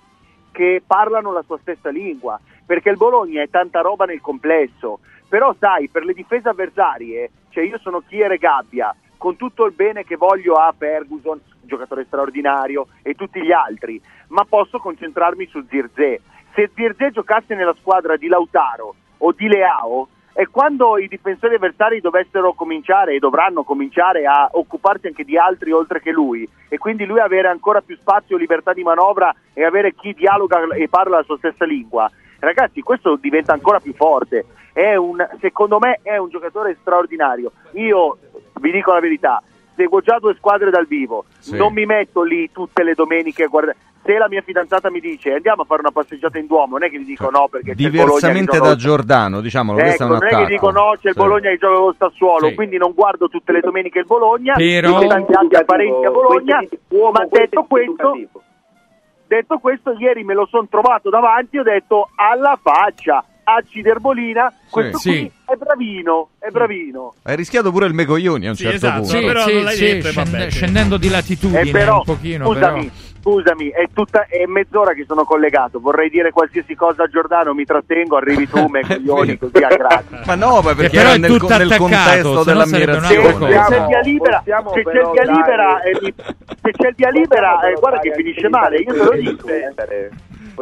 che 0.50 0.82
parlano 0.86 1.32
la 1.32 1.42
sua 1.42 1.58
stessa 1.58 1.90
lingua, 1.90 2.40
perché 2.64 2.90
il 2.90 2.96
Bologna 2.96 3.42
è 3.42 3.48
tanta 3.48 3.80
roba 3.80 4.04
nel 4.04 4.20
complesso. 4.20 5.00
Però 5.28 5.54
sai, 5.58 5.88
per 5.88 6.04
le 6.04 6.12
difese 6.12 6.48
avversarie, 6.48 7.30
cioè 7.50 7.64
io 7.64 7.78
sono 7.78 8.02
Chiere 8.06 8.38
Gabbia, 8.38 8.94
con 9.16 9.36
tutto 9.36 9.64
il 9.64 9.72
bene 9.72 10.04
che 10.04 10.16
voglio 10.16 10.54
a 10.54 10.74
Ferguson, 10.76 11.40
giocatore 11.62 12.04
straordinario, 12.04 12.88
e 13.02 13.14
tutti 13.14 13.42
gli 13.42 13.52
altri, 13.52 14.00
ma 14.28 14.44
posso 14.44 14.78
concentrarmi 14.78 15.46
su 15.46 15.64
Zirze. 15.68 16.20
Se 16.54 16.70
Zirze 16.74 17.10
giocasse 17.10 17.54
nella 17.54 17.74
squadra 17.74 18.16
di 18.16 18.28
Lautaro, 18.28 18.94
o 19.18 19.32
di 19.32 19.48
Leao 19.48 20.08
è 20.36 20.46
quando 20.50 20.98
i 20.98 21.08
difensori 21.08 21.54
avversari 21.54 22.02
dovessero 22.02 22.52
cominciare 22.52 23.14
e 23.14 23.18
dovranno 23.18 23.62
cominciare 23.62 24.26
a 24.26 24.50
occuparsi 24.52 25.06
anche 25.06 25.24
di 25.24 25.38
altri 25.38 25.72
oltre 25.72 25.98
che 25.98 26.10
lui 26.12 26.46
e 26.68 26.76
quindi 26.76 27.06
lui 27.06 27.20
avere 27.20 27.48
ancora 27.48 27.80
più 27.80 27.96
spazio, 27.96 28.36
libertà 28.36 28.74
di 28.74 28.82
manovra 28.82 29.34
e 29.54 29.64
avere 29.64 29.94
chi 29.94 30.12
dialoga 30.12 30.58
e 30.74 30.90
parla 30.90 31.16
la 31.16 31.22
sua 31.22 31.38
stessa 31.38 31.64
lingua. 31.64 32.10
Ragazzi, 32.38 32.82
questo 32.82 33.16
diventa 33.16 33.54
ancora 33.54 33.80
più 33.80 33.94
forte. 33.94 34.44
È 34.74 34.94
un, 34.94 35.26
secondo 35.40 35.78
me 35.78 36.00
è 36.02 36.18
un 36.18 36.28
giocatore 36.28 36.76
straordinario. 36.82 37.52
Io 37.72 38.18
vi 38.60 38.72
dico 38.72 38.92
la 38.92 39.00
verità, 39.00 39.42
seguo 39.74 40.02
già 40.02 40.18
due 40.18 40.34
squadre 40.34 40.68
dal 40.68 40.86
vivo, 40.86 41.24
Sì. 41.38 41.56
non 41.56 41.72
mi 41.72 41.86
metto 41.86 42.22
lì 42.22 42.52
tutte 42.52 42.82
le 42.82 42.92
domeniche 42.92 43.44
a 43.44 43.48
guardare. 43.48 43.78
Se 44.06 44.16
la 44.16 44.28
mia 44.28 44.40
fidanzata 44.40 44.88
mi 44.88 45.00
dice 45.00 45.32
andiamo 45.32 45.62
a 45.62 45.64
fare 45.64 45.80
una 45.80 45.90
passeggiata 45.90 46.38
in 46.38 46.46
Duomo, 46.46 46.78
non 46.78 46.84
è 46.84 46.90
che 46.90 47.00
gli 47.00 47.04
dico 47.06 47.28
no 47.28 47.48
perché 47.50 47.74
c'è 47.74 47.82
il 47.82 47.90
Bologna 47.90 48.04
Diversamente 48.06 48.58
da 48.60 48.76
Giordano, 48.76 49.40
diciamolo, 49.40 49.78
Ecco, 49.80 50.04
non 50.06 50.14
è 50.16 50.18
che 50.20 50.26
attacco. 50.34 50.48
dico 50.48 50.70
no, 50.70 50.92
c'è 51.00 51.08
il 51.08 51.14
Sì. 51.14 51.18
Bologna 51.18 51.50
che 51.50 51.56
gioca 51.58 51.78
con 51.80 51.94
Sassuolo, 51.98 52.48
Sì. 52.48 52.54
quindi 52.54 52.76
non 52.78 52.92
guardo 52.94 53.28
tutte 53.28 53.50
le 53.52 53.60
domeniche 53.60 53.98
il 53.98 54.04
Bologna, 54.06 54.54
Però- 54.54 55.06
tanti 55.06 55.32
altri 55.34 55.64
parenti 55.64 56.06
a 56.06 56.10
Bologna, 56.10 56.60
ma 57.12 57.26
detto 57.28 57.64
questo, 57.68 58.12
detto 59.26 59.58
questo, 59.58 59.92
ieri 59.98 60.22
me 60.24 60.34
lo 60.34 60.46
sono 60.46 60.66
trovato 60.70 61.10
davanti 61.10 61.56
e 61.56 61.60
ho 61.60 61.64
detto 61.64 62.08
alla 62.14 62.56
faccia, 62.62 63.24
a 63.48 63.60
Ciderbolina, 63.68 64.52
questo 64.70 64.98
Sì. 64.98 65.10
qui 65.10 65.32
è 65.46 65.54
bravino, 65.56 66.28
è 66.38 66.48
bravino. 66.50 67.14
Hai 67.24 67.36
rischiato 67.36 67.70
pure 67.70 67.86
il 67.86 67.94
Mecoglioni 67.94 68.46
a 68.46 68.50
un 68.50 68.56
Sì, 68.56 68.62
certo 68.64 68.76
esatto, 68.86 69.00
punto. 69.02 69.16
Sì, 69.18 69.24
però 69.24 69.40
sì, 69.42 69.52
non 69.54 69.62
l'hai 69.64 69.74
sì, 69.76 69.84
detto 69.84 70.08
scende- 70.08 70.50
sì. 70.50 70.56
scendendo 70.56 70.96
di 70.96 71.08
latitudine 71.08 71.60
Eh, 71.60 71.70
però, 71.70 71.96
un 71.98 72.02
pochino, 72.04 72.44
scusami, 72.46 72.90
scusami, 73.30 73.70
è, 73.70 73.88
tutta, 73.92 74.26
è 74.28 74.44
mezz'ora 74.46 74.92
che 74.92 75.04
sono 75.04 75.24
collegato, 75.24 75.80
vorrei 75.80 76.08
dire 76.08 76.30
qualsiasi 76.30 76.76
cosa 76.76 77.02
a 77.02 77.06
Giordano, 77.08 77.54
mi 77.54 77.64
trattengo, 77.64 78.16
arrivi 78.16 78.48
tu, 78.48 78.64
me 78.66 78.82
coglioni, 78.86 79.36
così 79.36 79.56
a 79.64 79.68
gratis. 79.68 80.24
Ma 80.26 80.34
no, 80.36 80.60
ma 80.62 80.74
perché 80.74 80.96
era 80.96 81.16
nel, 81.16 81.36
tutto 81.36 81.56
nel 81.56 81.74
contesto 81.76 82.38
se 82.38 82.44
dell'ammirazione. 82.44 83.26
un'altra 83.34 83.48
Se 83.48 83.52
c'è 83.52 83.74
il 83.74 83.82
cosa. 83.82 83.86
via 83.88 84.00
libera, 84.00 84.42
se 84.44 84.52
c'è 84.52 85.00
il 85.00 85.10
via 85.10 85.24
libera, 85.32 85.82
eh, 85.82 85.98
mi- 86.00 86.14
se 86.62 86.70
c'è 86.70 86.88
il 86.88 86.94
via 86.96 87.10
libera, 87.10 87.60
eh, 87.68 87.72
guarda 87.80 87.98
che 87.98 88.12
finisce 88.14 88.48
male, 88.48 88.76
io 88.78 88.92
te 88.92 88.98
lo 89.04 89.10
dico. 89.12 89.48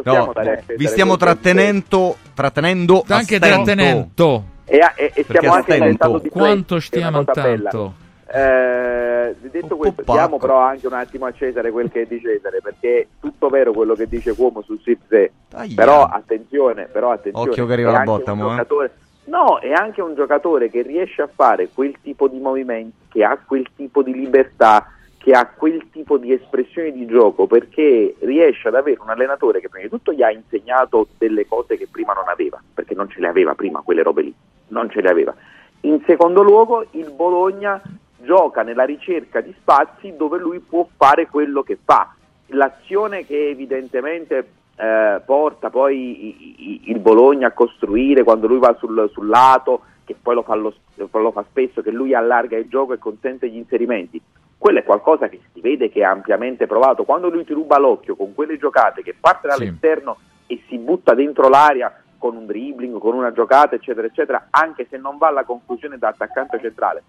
No, 0.03 0.33
vi 0.75 0.87
stiamo 0.87 1.15
trattenendo, 1.17 2.17
trattenendo 2.33 3.05
Anche 3.07 3.39
trattenendo. 3.39 4.43
E, 4.65 4.79
e- 4.95 5.11
e 5.13 5.23
stiamo 5.23 5.53
anche 5.53 5.73
attento. 5.73 5.83
diventando 5.83 6.17
di 6.17 6.29
play, 6.29 6.43
Quanto 6.43 6.79
stiamo 6.79 7.23
tanto? 7.23 7.93
Eh, 8.37 9.35
detto 9.49 9.77
questo, 9.77 10.03
diamo 10.03 10.37
però 10.37 10.57
anche 10.59 10.87
un 10.87 10.93
attimo 10.93 11.25
a 11.25 11.31
Cesare 11.31 11.71
quel 11.71 11.89
che 11.89 12.01
è 12.01 12.05
di 12.05 12.19
Cesare, 12.19 12.59
perché 12.61 12.99
è 12.99 13.07
tutto 13.21 13.47
vero 13.47 13.71
quello 13.71 13.95
che 13.95 14.07
dice 14.07 14.35
Cuomo 14.35 14.61
su 14.61 14.77
Sipse, 14.83 15.31
però 15.73 16.03
attenzione, 16.03 16.89
però 16.91 17.11
attenzione. 17.11 17.49
Occhio 17.49 17.65
che 17.65 17.73
arriva 17.73 17.91
la 17.91 18.03
botta, 18.03 18.33
mo, 18.33 18.47
eh. 18.47 18.49
giocatore- 18.49 18.91
No, 19.25 19.57
è 19.59 19.71
anche 19.71 20.01
un 20.01 20.13
giocatore 20.13 20.69
che 20.69 20.81
riesce 20.81 21.21
a 21.21 21.29
fare 21.33 21.69
quel 21.73 21.95
tipo 22.01 22.27
di 22.27 22.39
movimenti, 22.39 23.07
che 23.09 23.23
ha 23.23 23.39
quel 23.43 23.67
tipo 23.75 24.03
di 24.03 24.13
libertà, 24.13 24.85
che 25.17 25.31
ha 25.31 25.47
quel 25.47 25.89
tipo 25.89 26.17
di 26.17 26.31
espressione 26.31 26.91
di 26.91 27.07
gioco, 27.07 27.47
perché 27.47 28.15
riesce 28.19 28.67
ad 28.67 28.75
avere 28.75 28.99
un 29.01 29.09
allenatore 29.09 29.61
che 29.61 29.69
prima 29.69 29.85
di 29.85 29.89
tutto 29.89 30.11
gli 30.11 30.21
ha 30.21 30.29
insegnato 30.29 31.07
delle 31.17 31.47
cose 31.47 31.77
che 31.77 31.87
prima 31.89 32.13
non 32.13 32.27
aveva, 32.27 32.61
perché 32.73 32.93
non 32.93 33.09
ce 33.09 33.19
le 33.21 33.27
aveva 33.29 33.55
prima 33.55 33.81
quelle 33.81 34.03
robe 34.03 34.21
lì, 34.21 34.35
non 34.67 34.89
ce 34.91 35.01
le 35.01 35.09
aveva. 35.09 35.33
In 35.81 36.03
secondo 36.05 36.43
luogo, 36.43 36.85
il 36.91 37.09
Bologna 37.11 37.81
gioca 38.25 38.63
nella 38.63 38.83
ricerca 38.83 39.39
di 39.39 39.55
spazi 39.57 40.15
dove 40.17 40.37
lui 40.37 40.59
può 40.59 40.85
fare 40.97 41.27
quello 41.27 41.63
che 41.63 41.77
fa. 41.81 42.13
L'azione 42.47 43.25
che 43.25 43.47
evidentemente 43.47 44.49
eh, 44.75 45.21
porta 45.25 45.69
poi 45.69 46.83
il 46.89 46.99
Bologna 46.99 47.47
a 47.47 47.51
costruire 47.51 48.23
quando 48.23 48.47
lui 48.47 48.59
va 48.59 48.75
sul, 48.77 49.09
sul 49.13 49.27
lato, 49.27 49.81
che 50.03 50.15
poi 50.21 50.35
lo 50.35 50.43
fa, 50.43 50.55
lo, 50.55 50.73
lo 50.95 51.31
fa 51.31 51.45
spesso, 51.49 51.81
che 51.81 51.91
lui 51.91 52.13
allarga 52.13 52.57
il 52.57 52.67
gioco 52.67 52.93
e 52.93 52.97
consente 52.97 53.49
gli 53.49 53.55
inserimenti. 53.55 54.21
Quello 54.57 54.79
è 54.79 54.83
qualcosa 54.83 55.27
che 55.27 55.39
si 55.53 55.61
vede 55.61 55.89
che 55.89 56.01
è 56.01 56.03
ampiamente 56.03 56.67
provato. 56.67 57.03
Quando 57.03 57.29
lui 57.29 57.45
ti 57.45 57.53
ruba 57.53 57.77
l'occhio 57.77 58.15
con 58.15 58.33
quelle 58.33 58.57
giocate 58.57 59.01
che 59.01 59.15
parte 59.17 59.47
dall'esterno 59.47 60.17
e 60.47 60.61
si 60.67 60.77
butta 60.77 61.13
dentro 61.13 61.49
l'aria 61.49 62.01
con 62.17 62.35
un 62.35 62.45
dribbling, 62.45 62.97
con 62.97 63.13
una 63.13 63.31
giocata, 63.31 63.75
eccetera, 63.75 64.07
eccetera, 64.07 64.47
anche 64.49 64.87
se 64.89 64.97
non 64.97 65.17
va 65.17 65.27
alla 65.27 65.43
conclusione 65.43 65.97
da 65.97 66.07
attaccante 66.07 66.59
centrale. 66.59 67.03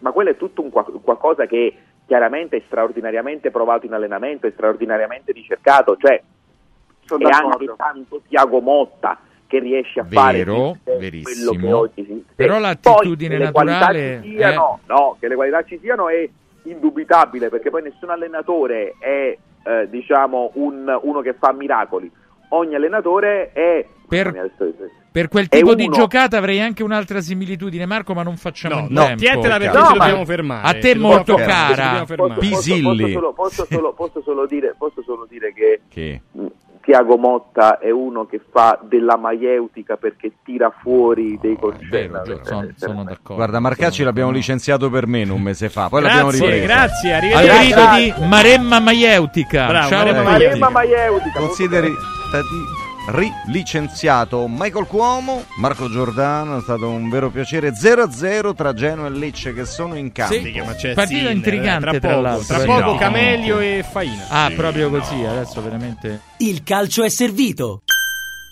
Ma 0.00 0.12
quello 0.12 0.30
è 0.30 0.36
tutto 0.36 0.62
un 0.62 0.70
qual- 0.70 1.00
qualcosa 1.02 1.46
che 1.46 1.74
chiaramente 2.06 2.56
è 2.56 2.62
straordinariamente 2.66 3.50
provato 3.50 3.86
in 3.86 3.92
allenamento, 3.92 4.46
è 4.46 4.50
straordinariamente 4.50 5.32
ricercato, 5.32 5.96
cioè 5.96 6.20
Sono 7.04 7.26
è 7.26 7.30
d'accordo. 7.30 7.56
anche 7.56 7.74
tanto 7.76 8.20
Tiago 8.28 8.60
Motta 8.60 9.18
che 9.46 9.58
riesce 9.58 10.00
a 10.00 10.06
fare 10.08 10.38
Vero, 10.44 10.76
quello 10.84 10.98
verissimo. 11.00 11.52
che 11.58 11.72
oggi 11.72 12.04
si 12.04 12.24
Però 12.34 12.54
Poi 12.54 12.62
l'attitudine 12.62 13.36
che 13.36 13.44
le 13.44 13.52
qualità 13.52 13.78
naturale 13.78 14.20
ci 14.22 14.36
siano, 14.36 14.80
no, 14.86 15.16
che 15.18 15.28
le 15.28 15.34
qualità 15.34 15.62
ci 15.64 15.78
siano 15.80 16.08
è 16.08 16.28
indubitabile 16.64 17.48
perché 17.48 17.70
poi 17.70 17.82
nessun 17.82 18.10
allenatore 18.10 18.94
è 18.98 19.36
eh, 19.62 19.88
diciamo 19.90 20.52
un- 20.54 20.98
uno 21.02 21.20
che 21.20 21.34
fa 21.34 21.52
miracoli 21.52 22.10
ogni 22.50 22.74
allenatore 22.74 23.50
è 23.52 23.84
Per- 24.10 24.50
Per 25.12 25.28
quel 25.28 25.48
tipo 25.48 25.74
di 25.74 25.88
giocata 25.88 26.36
avrei 26.36 26.60
anche 26.60 26.82
un'altra 26.84 27.20
similitudine, 27.20 27.84
Marco, 27.86 28.12
ma 28.14 28.22
non 28.22 28.36
facciamo 28.36 28.74
No, 28.76 28.80
in 28.82 28.86
no, 28.92 29.02
tempo. 29.06 29.18
tientela 29.22 29.56
perché 29.58 29.72
caro. 29.76 29.86
ci 29.92 29.98
dobbiamo 29.98 30.24
fermare. 30.24 30.68
A 30.68 30.80
te 30.80 30.94
molto 30.94 31.34
cara. 31.34 32.04
posso, 32.04 32.14
posso, 32.14 32.38
Pisilli. 32.38 33.12
solo, 33.12 33.32
posso 33.32 33.66
solo- 33.68 33.92
posso 33.92 34.22
solo 34.22 34.46
dire, 34.46 34.74
posso 34.78 35.02
solo 35.02 35.26
dire 35.28 35.52
che 35.52 35.80
Che? 35.88 36.20
Tiago 36.82 37.16
Motta 37.18 37.78
è 37.78 37.90
uno 37.90 38.24
che 38.26 38.40
fa 38.52 38.78
della 38.82 39.16
maieutica 39.16 39.96
perché 39.96 40.32
tira 40.44 40.72
fuori 40.80 41.38
dei 41.40 41.56
concetti 41.58 42.10
sono, 42.42 42.68
sono 42.76 43.02
d'accordo. 43.04 43.34
Guarda, 43.34 43.58
Marcacci 43.60 44.02
l'abbiamo 44.04 44.30
licenziato 44.30 44.88
per 44.90 45.06
meno 45.06 45.34
un 45.34 45.42
mese 45.42 45.68
fa, 45.68 45.88
poi 45.88 46.00
Grazie, 46.02 46.22
l'abbiamo 46.22 46.44
ripreso. 46.44 46.66
grazie, 46.66 47.12
Al 47.12 47.18
arrivederci. 47.18 47.72
grido 47.72 48.20
di 48.22 48.26
Maremma 48.28 48.78
Maieutica. 48.80 49.66
Bravo, 49.66 49.88
Ciao 49.88 50.04
Maremma. 50.04 50.22
Maremma 50.22 50.70
maieutica 50.70 51.38
Consideri 51.40 51.92
stati 52.28 52.79
rilicenziato 53.08 54.46
Michael 54.48 54.86
Cuomo, 54.86 55.44
Marco 55.56 55.90
Giordano, 55.90 56.58
è 56.58 56.62
stato 56.62 56.88
un 56.88 57.08
vero 57.08 57.30
piacere 57.30 57.72
0-0 57.72 58.54
tra 58.54 58.72
Genoa 58.72 59.06
e 59.06 59.10
Lecce 59.10 59.52
che 59.52 59.64
sono 59.64 59.96
in 59.96 60.12
campo. 60.12 60.34
Sì, 60.34 60.62
ma 60.64 60.74
c'è 60.74 60.94
Partita 60.94 61.18
Sinner, 61.18 61.34
intrigante, 61.36 61.90
tra 61.90 61.98
tra 61.98 62.08
poco, 62.08 62.20
l'altro. 62.20 62.46
Tra 62.46 62.58
Sì, 62.60 62.66
poco 62.66 62.92
no. 62.92 62.96
Camelio 62.96 63.58
e 63.58 63.84
Faina. 63.88 64.26
Ah, 64.28 64.50
proprio 64.54 64.90
così, 64.90 65.24
adesso 65.24 65.62
veramente... 65.62 66.20
Il 66.38 66.62
calcio 66.62 67.02
è 67.02 67.08
servito. 67.08 67.82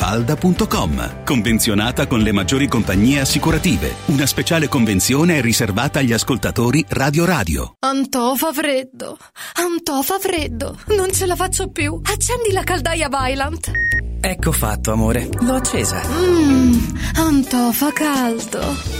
villamafalda.com. 0.00 1.24
Convenzionata 1.24 2.06
con 2.06 2.20
le 2.20 2.32
maggiori 2.32 2.66
compagnie 2.66 3.20
assicurative. 3.20 3.94
Una 4.06 4.26
speciale 4.26 4.68
convenzione 4.68 5.38
è 5.38 5.40
riservata 5.40 5.98
agli 5.98 6.12
ascoltatori 6.12 6.84
Radio 6.88 7.24
Radio. 7.24 7.74
Antò 7.80 8.34
fa 8.34 8.52
freddo, 8.52 9.18
Antò 9.54 10.02
fa 10.02 10.18
freddo, 10.18 10.78
non 10.96 11.12
ce 11.12 11.26
la 11.26 11.36
faccio 11.36 11.68
più. 11.68 12.00
Accendi 12.02 12.52
la 12.52 12.64
caldaia 12.64 13.08
Vylant. 13.08 13.70
Ecco 14.22 14.52
fatto, 14.52 14.92
amore. 14.92 15.28
L'ho 15.40 15.54
accesa. 15.54 16.02
Mmm, 16.06 16.96
Antò 17.16 17.70
fa 17.72 17.92
caldo. 17.92 18.99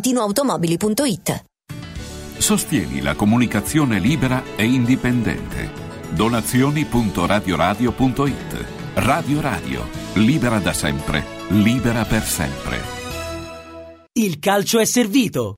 valentinoautomobili.it 0.01 1.45
Sostieni 2.37 3.01
la 3.01 3.13
comunicazione 3.13 3.99
libera 3.99 4.41
e 4.55 4.63
indipendente. 4.65 5.69
Donazioni.radioradio.it 6.09 8.65
Radio 8.95 9.39
Radio, 9.39 9.87
libera 10.13 10.57
da 10.57 10.73
sempre, 10.73 11.23
libera 11.49 12.03
per 12.03 12.23
sempre. 12.23 12.81
Il 14.13 14.39
calcio 14.39 14.79
è 14.79 14.85
servito. 14.85 15.57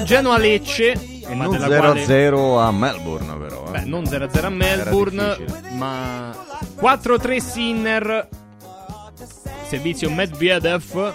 0-0 0.00 0.02
Genoa 0.04 0.38
Lecce. 0.38 0.92
e 0.92 1.34
Non 1.34 1.50
della 1.50 1.66
0-0 1.66 2.36
quale- 2.52 2.66
a 2.66 2.70
Melbourne, 2.72 3.36
però. 3.36 3.66
eh. 3.68 3.70
Beh, 3.70 3.84
non 3.84 4.04
0-0 4.04 4.44
a 4.46 4.50
Melbourne, 4.50 5.36
ma 5.76 6.34
4-3 6.80 7.36
Sinner. 7.40 8.28
Servizio 9.68 10.10
Medvedev. 10.10 11.12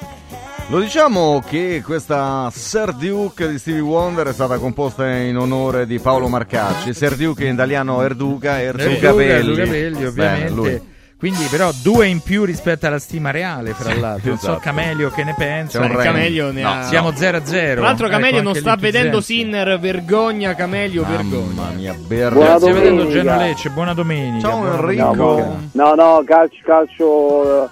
Lo 0.69 0.79
diciamo 0.79 1.41
che 1.47 1.81
questa 1.85 2.49
Sir 2.53 2.91
Duke 2.93 3.47
di 3.47 3.57
Stevie 3.57 3.79
Wonder 3.79 4.27
è 4.27 4.33
stata 4.33 4.57
composta 4.57 5.07
in 5.09 5.37
onore 5.37 5.85
di 5.85 5.97
Paolo 5.99 6.27
Marcacci. 6.27 6.93
Sir 6.93 7.15
Duke 7.15 7.45
in 7.45 7.53
italiano 7.53 8.01
Erduca, 8.01 8.59
Erdu 8.59 8.81
Erduca, 8.81 8.99
Capelli. 9.07 9.31
Erdu 9.51 9.55
Capelli, 9.55 10.05
ovviamente. 10.05 10.49
Bene, 10.49 10.49
lui. 10.49 10.95
Quindi, 11.19 11.45
però, 11.49 11.71
due 11.81 12.05
in 12.07 12.19
più 12.19 12.43
rispetto 12.43 12.85
alla 12.85 12.99
stima 12.99 13.31
reale, 13.31 13.73
fra 13.73 13.91
Sì, 13.91 13.99
l'altro. 13.99 14.29
Non 14.29 14.37
so 14.37 14.45
esatto. 14.51 14.59
Camelio 14.61 15.09
che 15.09 15.23
ne 15.23 15.33
pensa. 15.35 15.79
Range. 15.79 15.95
Camelio 16.03 16.51
ne 16.51 16.61
No, 16.61 16.69
ha- 16.71 16.83
Siamo 16.83 17.11
0-0. 17.11 17.73
Tra 17.73 17.81
l'altro, 17.81 18.07
Camelio 18.07 18.37
Ecco, 18.39 18.43
non 18.49 18.55
sta 18.55 18.75
vedendo. 18.75 19.19
Sinner. 19.19 19.79
Vergogna, 19.79 20.53
Camelio, 20.53 21.03
vergogna. 21.03 21.53
Mamma 21.55 21.69
mia, 21.71 21.93
Buona 21.95 22.57
Stai 22.59 22.71
vedendo. 22.73 23.07
Genoa 23.07 23.37
Lecce, 23.37 23.69
buona 23.71 23.93
domenica. 23.95 24.47
Ciao, 24.47 24.59
buona 24.59 24.75
Enrico. 24.75 25.57
No, 25.71 25.95
no, 25.95 26.23
calcio, 26.23 26.57
calcio 26.63 27.63
eh, 27.63 27.67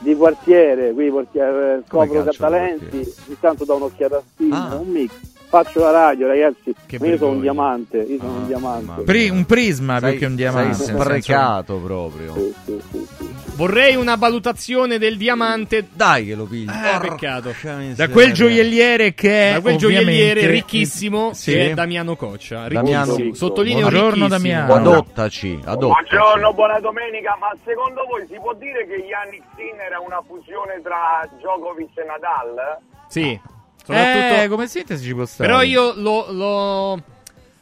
di 0.00 0.14
quartiere, 0.14 0.92
qui 0.92 1.08
portiere, 1.10 1.74
eh, 1.78 1.82
scopro 1.88 2.06
calcio 2.22 2.30
di 2.30 2.36
Catalenti, 2.36 2.96
ogni 2.96 3.36
tanto 3.40 3.64
do 3.64 3.76
un'occhiata 3.76 4.16
a 4.16 4.22
Steam, 4.34 4.52
Ah. 4.52 4.74
un 4.76 4.88
mix. 4.88 5.12
Faccio 5.50 5.80
la 5.80 5.90
radio, 5.90 6.28
ragazzi. 6.28 6.72
Che 6.86 6.96
io 7.02 7.16
sono 7.16 7.32
un 7.32 7.40
diamante, 7.40 7.98
io 7.98 8.18
sono 8.20 8.34
un 8.34 8.46
diamante. 8.46 9.02
Pri- 9.02 9.30
un 9.30 9.44
prisma 9.46 9.98
Sei- 9.98 10.10
più 10.10 10.20
che 10.20 10.26
un 10.26 10.34
diamante. 10.36 10.74
Sei 10.74 10.94
sprecato 10.96 11.76
proprio. 11.78 12.34
Sì, 12.34 12.54
sì, 12.64 12.80
sì, 12.92 13.06
sì. 13.18 13.28
Vorrei 13.56 13.96
una 13.96 14.14
valutazione 14.14 14.98
del 14.98 15.16
diamante. 15.16 15.88
Dai 15.92 16.24
che 16.26 16.34
lo 16.36 16.44
pigli. 16.44 16.68
Eh, 16.70 16.98
peccato. 17.00 17.52
Da 17.96 18.08
quel 18.08 18.32
gioielliere 18.32 19.12
che 19.12 19.50
è 19.50 19.52
Da 19.54 19.60
quel 19.60 19.76
gioielliere 19.76 20.46
ricchissimo 20.46 21.32
Sì. 21.34 21.50
che 21.52 21.70
è 21.72 21.74
Damiano 21.74 22.14
Coccia. 22.14 22.68
Damiano- 22.68 23.16
Ricchissimo. 23.16 23.34
Sottolineo 23.34 23.88
Buongiorno, 23.88 24.26
ricchissimo. 24.26 24.28
Damiano. 24.28 24.74
Adottaci, 24.74 25.60
adottaci. 25.64 26.14
Buongiorno, 26.14 26.54
buona 26.54 26.78
domenica, 26.78 27.36
ma 27.40 27.50
secondo 27.64 28.04
voi 28.08 28.24
si 28.28 28.36
può 28.40 28.54
dire 28.54 28.86
che 28.86 28.94
Yannick 28.94 29.42
Sinner 29.56 29.90
è 29.92 29.98
una 30.06 30.22
fusione 30.24 30.80
tra 30.80 31.28
Djokovic 31.36 31.98
e 31.98 32.04
Nadal? 32.04 32.78
Sì. 33.08 33.40
Soprattutto... 33.84 34.42
Eh, 34.42 34.48
come 34.48 34.66
sintesi 34.68 35.04
ci 35.04 35.14
può 35.14 35.24
stare. 35.24 35.48
Però 35.48 35.62
io 35.62 35.92
lo, 35.96 36.30
lo- 36.30 37.02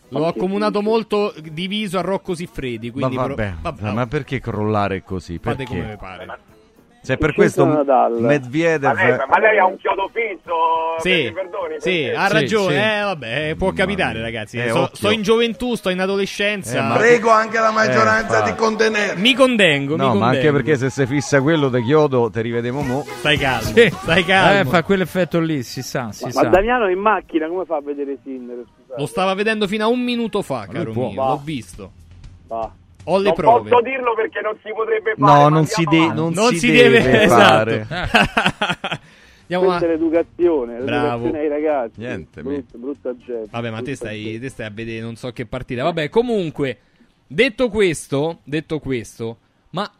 l'ho 0.09 0.27
accomunato 0.27 0.83
molto 0.83 1.35
diviso 1.51 1.99
a 1.99 2.03
Rocco 2.03 2.35
Siffredi. 2.35 2.89
Ma 2.89 2.93
Quindi 2.93 3.17
vabbè, 3.17 3.55
pro- 3.63 3.93
ma 3.93 4.07
perché 4.07 4.41
crollare 4.41 5.03
così? 5.03 5.39
fate 5.39 5.57
Perché? 5.65 5.73
come 5.73 5.91
vi 5.91 5.97
pare. 5.97 6.39
Se 7.09 7.17
per 7.17 7.31
Che 7.31 7.37
questo? 7.37 7.65
Medvedev 7.65 8.83
Ma 8.83 8.93
lei, 8.93 9.17
ma 9.17 9.39
lei 9.39 9.59
ha 9.59 9.65
un 9.65 9.79
chiodo 9.79 10.11
fisso, 10.13 10.53
Sì, 10.99 11.23
mi 11.25 11.33
perdoni? 11.33 11.75
sì, 11.79 12.03
perché- 12.03 12.15
ha 12.15 12.29
ragione. 12.29 12.75
sì. 12.75 12.79
Eh, 12.81 13.01
vabbè, 13.03 13.55
può 13.57 13.73
capitare, 13.73 14.21
ragazzi. 14.21 14.59
Eh, 14.59 14.69
So- 14.69 14.91
sto 14.93 15.11
in 15.11 15.23
gioventù, 15.23 15.75
sto 15.75 15.89
in 15.89 16.01
adolescenza. 16.01 16.77
Eh, 16.77 16.83
ma- 16.83 16.97
Prego 16.97 17.31
anche 17.31 17.59
la 17.61 17.71
maggioranza 17.71 18.45
Eh, 18.45 18.51
di 18.51 18.57
contenere. 18.59 19.17
Mi 19.17 19.33
condengo, 19.33 19.97
No, 19.97 20.13
mi 20.13 20.19
ma 20.19 20.27
anche 20.29 20.53
perché 20.53 20.77
se 20.77 20.91
si 20.91 21.07
fissa 21.07 21.41
quello 21.41 21.71
di 21.71 21.83
Chiodo, 21.83 22.29
ti 22.29 22.43
rivedemo 22.43 22.83
mo. 22.83 23.03
Stai 23.21 23.39
calmo, 23.39 23.71
Sì. 23.73 23.89
stai 23.91 24.25
calmo. 24.27 24.61
Eh, 24.61 24.65
fa 24.67 24.83
quell'effetto 24.83 25.41
lì, 25.41 25.63
si 25.63 25.81
sa, 25.81 26.13
si 26.13 26.25
Ma 26.25 26.31
sa. 26.31 26.43
Damiano 26.49 26.91
in 26.91 26.99
macchina 26.99 27.49
come 27.49 27.65
fa 27.65 27.77
a 27.77 27.81
vedere 27.81 28.19
Sinner? 28.23 28.65
Scusate. 28.85 29.01
Lo 29.01 29.07
stava 29.07 29.33
vedendo 29.33 29.67
fino 29.67 29.85
a 29.85 29.89
un 29.89 30.01
minuto 30.01 30.43
fa, 30.43 30.67
caro 30.71 30.93
mio. 30.93 31.15
Va. 31.15 31.29
L'ho 31.29 31.41
visto. 31.43 31.91
Va. 32.49 32.71
Ho 33.11 33.19
le 33.19 33.25
non 33.25 33.35
prove. 33.35 33.71
posso 33.71 33.83
dirlo 33.83 34.15
perché 34.15 34.41
non 34.43 34.55
si 34.63 34.71
potrebbe 34.75 35.15
fare. 35.17 35.33
No, 35.43 35.49
non 35.49 35.65
si, 35.67 35.83
andiamo 35.85 36.09
de- 36.09 36.15
non 36.15 36.33
Non 36.35 36.49
si 36.53 36.59
si 36.59 36.71
deve, 36.71 37.01
deve- 37.03 37.29
fare. 37.29 37.87
Andiamo 39.51 39.65
Questa 39.73 39.87
è 39.87 39.89
avanti. 39.89 40.05
l'educazione, 40.05 40.79
Bravo. 40.81 41.25
l'educazione 41.25 41.39
ai 41.39 41.49
ragazzi. 41.49 42.01
Niente, 42.01 42.43
brutta, 42.43 42.79
brutta 42.79 43.17
gente. 43.17 43.49
Vabbè, 43.51 43.71
ma 43.71 43.81
te 43.83 43.95
stai, 43.95 44.39
te 44.39 44.49
stai 44.51 44.67
a 44.67 44.71
vedere 44.71 45.01
non 45.01 45.17
so 45.17 45.31
che 45.33 45.47
partita. 45.47 45.83
Vabbè, 45.85 46.11
comunque, 46.11 46.79
detto 47.27 47.71
questo, 47.71 48.41
detto 48.45 48.79
questo, 48.79 49.39
ma 49.71 49.91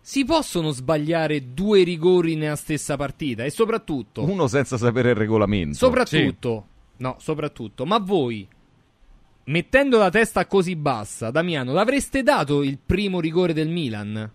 si 0.00 0.24
possono 0.24 0.70
sbagliare 0.70 1.52
due 1.52 1.82
rigori 1.82 2.34
nella 2.34 2.56
stessa 2.56 2.96
partita? 2.96 3.44
E 3.44 3.50
soprattutto, 3.50 4.22
Uno 4.24 4.46
senza 4.46 4.78
sapere 4.78 5.10
il 5.10 5.16
regolamento. 5.16 5.74
soprattutto, 5.76 6.66
no, 6.96 7.16
soprattutto, 7.18 7.84
ma 7.84 7.98
voi, 7.98 8.48
mettendo 9.44 9.98
la 9.98 10.10
testa 10.10 10.46
così 10.46 10.76
bassa, 10.76 11.30
Damiano, 11.30 11.72
l'avreste 11.72 12.22
dato 12.22 12.62
il 12.62 12.78
primo 12.84 13.20
rigore 13.20 13.52
del 13.52 13.68
Milan? 13.68 14.30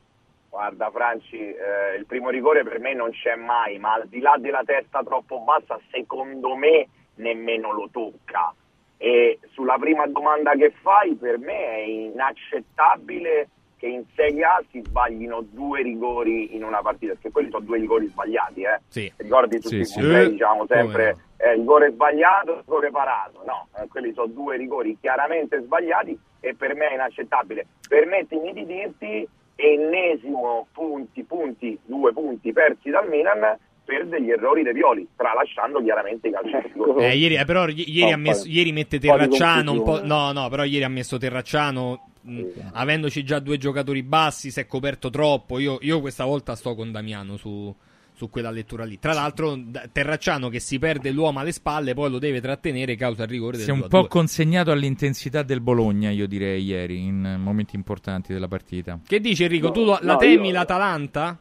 Guarda, 0.49 0.89
Franci, 0.89 1.37
eh, 1.37 1.97
il 1.99 2.05
primo 2.05 2.29
rigore 2.29 2.63
per 2.63 2.79
me 2.79 2.93
non 2.93 3.11
c'è 3.11 3.35
mai, 3.35 3.77
ma 3.77 3.93
al 3.93 4.07
di 4.07 4.19
là 4.19 4.35
della 4.39 4.63
testa 4.65 5.03
troppo 5.03 5.39
bassa, 5.41 5.79
secondo 5.91 6.55
me 6.55 6.87
nemmeno 7.15 7.71
lo 7.71 7.89
tocca. 7.91 8.53
E 8.97 9.39
sulla 9.51 9.77
prima 9.77 10.07
domanda 10.07 10.53
che 10.53 10.73
fai, 10.81 11.13
per 11.13 11.37
me 11.37 11.53
è 11.53 11.85
inaccettabile 11.85 13.49
che 13.77 13.85
in 13.85 14.03
Serie 14.15 14.43
A 14.43 14.63
si 14.71 14.81
sbaglino 14.83 15.45
due 15.51 15.83
rigori 15.83 16.55
in 16.55 16.63
una 16.63 16.81
partita, 16.81 17.13
perché 17.13 17.29
quelli 17.29 17.51
sono 17.51 17.63
due 17.63 17.77
rigori 17.77 18.07
sbagliati, 18.07 18.61
eh? 18.61 18.79
Sì. 18.87 19.13
Ricordi 19.17 19.59
tutti 19.59 19.85
Sì, 19.85 19.99
i 19.99 20.01
sì. 20.03 20.11
Eh, 20.11 20.29
diciamo 20.31 20.65
come 20.65 20.67
sempre 20.81 21.17
eh, 21.37 21.53
rigore 21.53 21.91
sbagliato, 21.91 22.57
rigore 22.59 22.89
parato. 22.91 23.43
No, 23.45 23.67
eh, 23.79 23.87
quelli 23.87 24.11
sono 24.13 24.27
due 24.27 24.57
rigori 24.57 24.97
chiaramente 24.99 25.61
sbagliati 25.61 26.17
e 26.39 26.55
per 26.55 26.75
me 26.75 26.89
è 26.89 26.93
inaccettabile. 26.93 27.67
Permettimi 27.87 28.53
di 28.53 28.65
dirti 28.65 29.27
ennesimo 29.55 30.67
punti, 30.71 31.23
punti, 31.23 31.77
due 31.85 32.13
punti 32.13 32.51
persi 32.53 32.89
dal 32.89 33.07
Milan 33.07 33.57
per 33.83 34.05
degli 34.05 34.29
errori 34.29 34.63
dei 34.63 34.73
Violi, 34.73 35.07
tralasciando 35.15 35.81
chiaramente 35.81 36.27
i 36.27 36.31
calci 36.31 36.51
di 36.51 36.71
rigore. 36.73 37.09
Eh, 37.09 37.15
ieri, 37.15 37.35
eh, 37.35 37.45
però 37.45 37.67
ieri, 37.67 38.11
Oh, 38.11 38.13
ha 38.13 38.17
messo- 38.17 38.47
ieri 38.47 38.71
mette 38.73 38.99
Terracciano 38.99 39.71
un 39.71 39.83
po'. 39.83 40.03
No, 40.03 40.31
no, 40.33 40.49
però 40.49 40.63
ieri 40.65 40.83
ha 40.83 40.89
messo 40.89 41.17
Terracciano. 41.17 42.09
Avendoci 42.73 43.23
già 43.23 43.39
due 43.39 43.57
giocatori 43.57 44.03
bassi, 44.03 44.51
si 44.51 44.59
è 44.59 44.65
coperto 44.67 45.09
troppo. 45.09 45.59
Io, 45.59 45.77
io 45.81 46.01
questa 46.01 46.25
volta 46.25 46.55
sto 46.55 46.75
con 46.75 46.91
Damiano 46.91 47.37
su, 47.37 47.73
su 48.17 48.29
quella 48.31 48.49
lettura 48.49 48.83
lì. 48.83 48.97
Tra 48.99 49.13
l'altro, 49.13 49.55
Terracciano 49.91 50.49
che 50.49 50.59
si 50.59 50.79
perde 50.79 51.11
l'uomo 51.11 51.39
alle 51.39 51.51
spalle, 51.51 51.93
poi 51.93 52.09
lo 52.09 52.17
deve 52.17 52.41
trattenere 52.41 52.95
causa 52.95 53.23
il 53.23 53.29
rigore 53.29 53.57
del 53.57 53.65
Si 53.65 53.69
è 53.69 53.73
un 53.73 53.79
2 53.79 53.87
a 53.87 53.89
po' 53.91 53.99
2. 53.99 54.07
consegnato 54.09 54.71
all'intensità 54.71 55.43
del 55.43 55.61
Bologna, 55.61 56.09
io 56.09 56.27
direi, 56.27 56.63
ieri, 56.63 57.05
in 57.05 57.37
momenti 57.39 57.75
importanti 57.75 58.33
della 58.33 58.47
partita. 58.47 58.99
Che 59.05 59.19
dici 59.19 59.43
Enrico? 59.43 59.67
No, 59.67 59.71
tu 59.73 59.85
la 59.85 59.99
no, 60.01 60.17
temi 60.17 60.47
io- 60.47 60.53
l'Atalanta? 60.53 61.37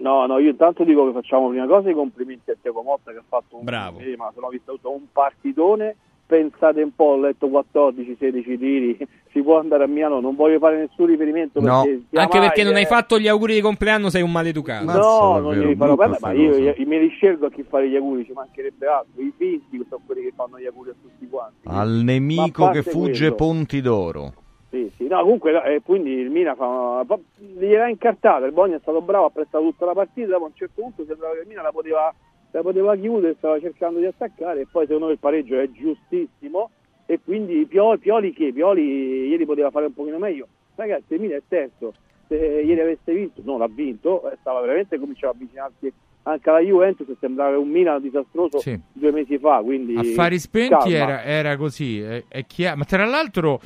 No, 0.00 0.26
no, 0.26 0.38
io 0.38 0.50
intanto 0.50 0.84
dico 0.84 1.06
che 1.06 1.12
facciamo 1.12 1.48
prima 1.48 1.66
cosa 1.66 1.90
i 1.90 1.94
complimenti 1.94 2.50
a 2.50 2.56
Tiago 2.60 2.82
Motta 2.82 3.10
che 3.12 3.18
ha 3.18 3.24
fatto 3.26 3.56
un, 3.56 3.64
Bravo. 3.64 3.98
eh, 4.00 4.16
ma 4.16 4.30
se 4.34 4.40
l'ho 4.40 4.48
visto 4.48 4.72
tutto, 4.74 4.92
un 4.92 5.04
partitone. 5.12 5.96
Pensate 6.28 6.82
un 6.82 6.94
po', 6.94 7.04
ho 7.04 7.20
letto 7.20 7.46
14-16 7.46 8.58
tiri, 8.58 8.98
si 9.32 9.40
può 9.40 9.58
andare 9.58 9.84
a 9.84 9.86
Milano, 9.86 10.20
non 10.20 10.36
voglio 10.36 10.58
fare 10.58 10.76
nessun 10.76 11.06
riferimento 11.06 11.58
No, 11.58 11.84
perché 11.84 12.18
anche 12.18 12.38
perché 12.38 12.64
non 12.64 12.74
eh, 12.74 12.80
hai 12.80 12.84
fatto 12.84 13.18
gli 13.18 13.28
auguri 13.28 13.54
di 13.54 13.62
compleanno, 13.62 14.10
sei 14.10 14.20
un 14.20 14.30
maleducato. 14.30 14.84
No, 14.84 15.38
non 15.38 15.54
glieli 15.54 15.74
farò 15.74 15.94
brutta 15.94 16.18
bene, 16.18 16.18
ma 16.20 16.32
io, 16.32 16.50
cosa. 16.50 16.60
io 16.60 16.86
me 16.86 16.98
li 16.98 17.08
scelgo 17.08 17.46
a 17.46 17.50
chi 17.50 17.62
fare 17.62 17.88
gli 17.88 17.96
auguri, 17.96 18.26
ci 18.26 18.32
mancherebbe 18.32 18.86
altro. 18.86 19.22
I 19.22 19.32
finti 19.38 19.82
sono 19.88 20.02
quelli 20.04 20.24
che 20.24 20.32
fanno 20.36 20.58
gli 20.58 20.66
auguri 20.66 20.90
a 20.90 20.94
tutti 21.00 21.26
quanti. 21.30 21.66
Al 21.66 21.88
Ma 21.88 22.02
nemico 22.02 22.68
che 22.72 22.82
fugge 22.82 23.30
quello- 23.30 23.34
ponti 23.34 23.80
d'oro. 23.80 24.32
Sì, 24.68 24.92
sì, 24.98 25.06
no, 25.06 25.22
comunque 25.22 25.50
no, 25.52 25.62
eh, 25.62 25.80
quindi 25.82 26.10
il 26.10 26.28
Mina 26.28 26.54
fa, 26.54 27.02
fa- 27.06 27.18
gliel'ha 27.38 27.88
incartata, 27.88 28.44
il 28.44 28.52
Bologna 28.52 28.76
è 28.76 28.80
stato 28.82 29.00
bravo, 29.00 29.24
ha 29.24 29.30
prestato 29.30 29.64
tutta 29.64 29.86
la 29.86 29.94
partita, 29.94 30.28
dopo 30.32 30.44
a 30.44 30.48
un 30.48 30.52
certo 30.54 30.82
punto 30.82 31.06
sembrava 31.06 31.32
che 31.36 31.40
il 31.40 31.46
Mina 31.48 31.62
la 31.62 31.72
poteva, 31.72 32.14
la 32.50 32.62
poteva 32.62 32.96
chiudere, 32.96 33.34
stava 33.36 33.60
cercando 33.60 33.98
di 33.98 34.06
attaccare 34.06 34.62
e 34.62 34.66
poi 34.70 34.86
secondo 34.86 35.06
me 35.06 35.12
il 35.12 35.18
pareggio 35.18 35.58
è 35.58 35.70
giustissimo 35.70 36.70
e 37.06 37.20
quindi 37.22 37.66
Pioli, 37.66 37.98
Pioli 37.98 38.32
che? 38.32 38.52
Pioli 38.52 39.28
ieri 39.28 39.44
poteva 39.46 39.70
fare 39.70 39.86
un 39.86 39.94
pochino 39.94 40.18
meglio, 40.18 40.46
ragazzi 40.74 41.14
il 41.14 41.20
Mina 41.20 41.36
è 41.36 41.42
terzo, 41.46 41.94
se 42.26 42.36
ieri 42.36 42.80
avesse 42.80 43.12
vinto, 43.12 43.40
non 43.44 43.58
l'ha 43.58 43.68
vinto, 43.68 44.30
eh, 44.30 44.36
stava 44.40 44.60
veramente 44.60 44.98
cominciando 44.98 45.36
a 45.36 45.38
avvicinarsi 45.38 45.92
anche 46.28 46.50
alla 46.50 46.60
Juventus 46.60 47.06
sembrava 47.18 47.58
un 47.58 47.68
Milan 47.68 48.02
disastroso 48.02 48.58
Sì. 48.58 48.78
due 48.92 49.12
mesi 49.12 49.38
fa, 49.38 49.62
quindi 49.62 49.96
Affari 49.96 50.38
spenti 50.38 50.92
era, 50.92 51.22
era 51.22 51.56
così, 51.56 52.00
è, 52.00 52.24
è 52.28 52.44
chiaro. 52.44 52.76
Ma 52.76 52.84
tra 52.84 53.06
l'altro, 53.06 53.60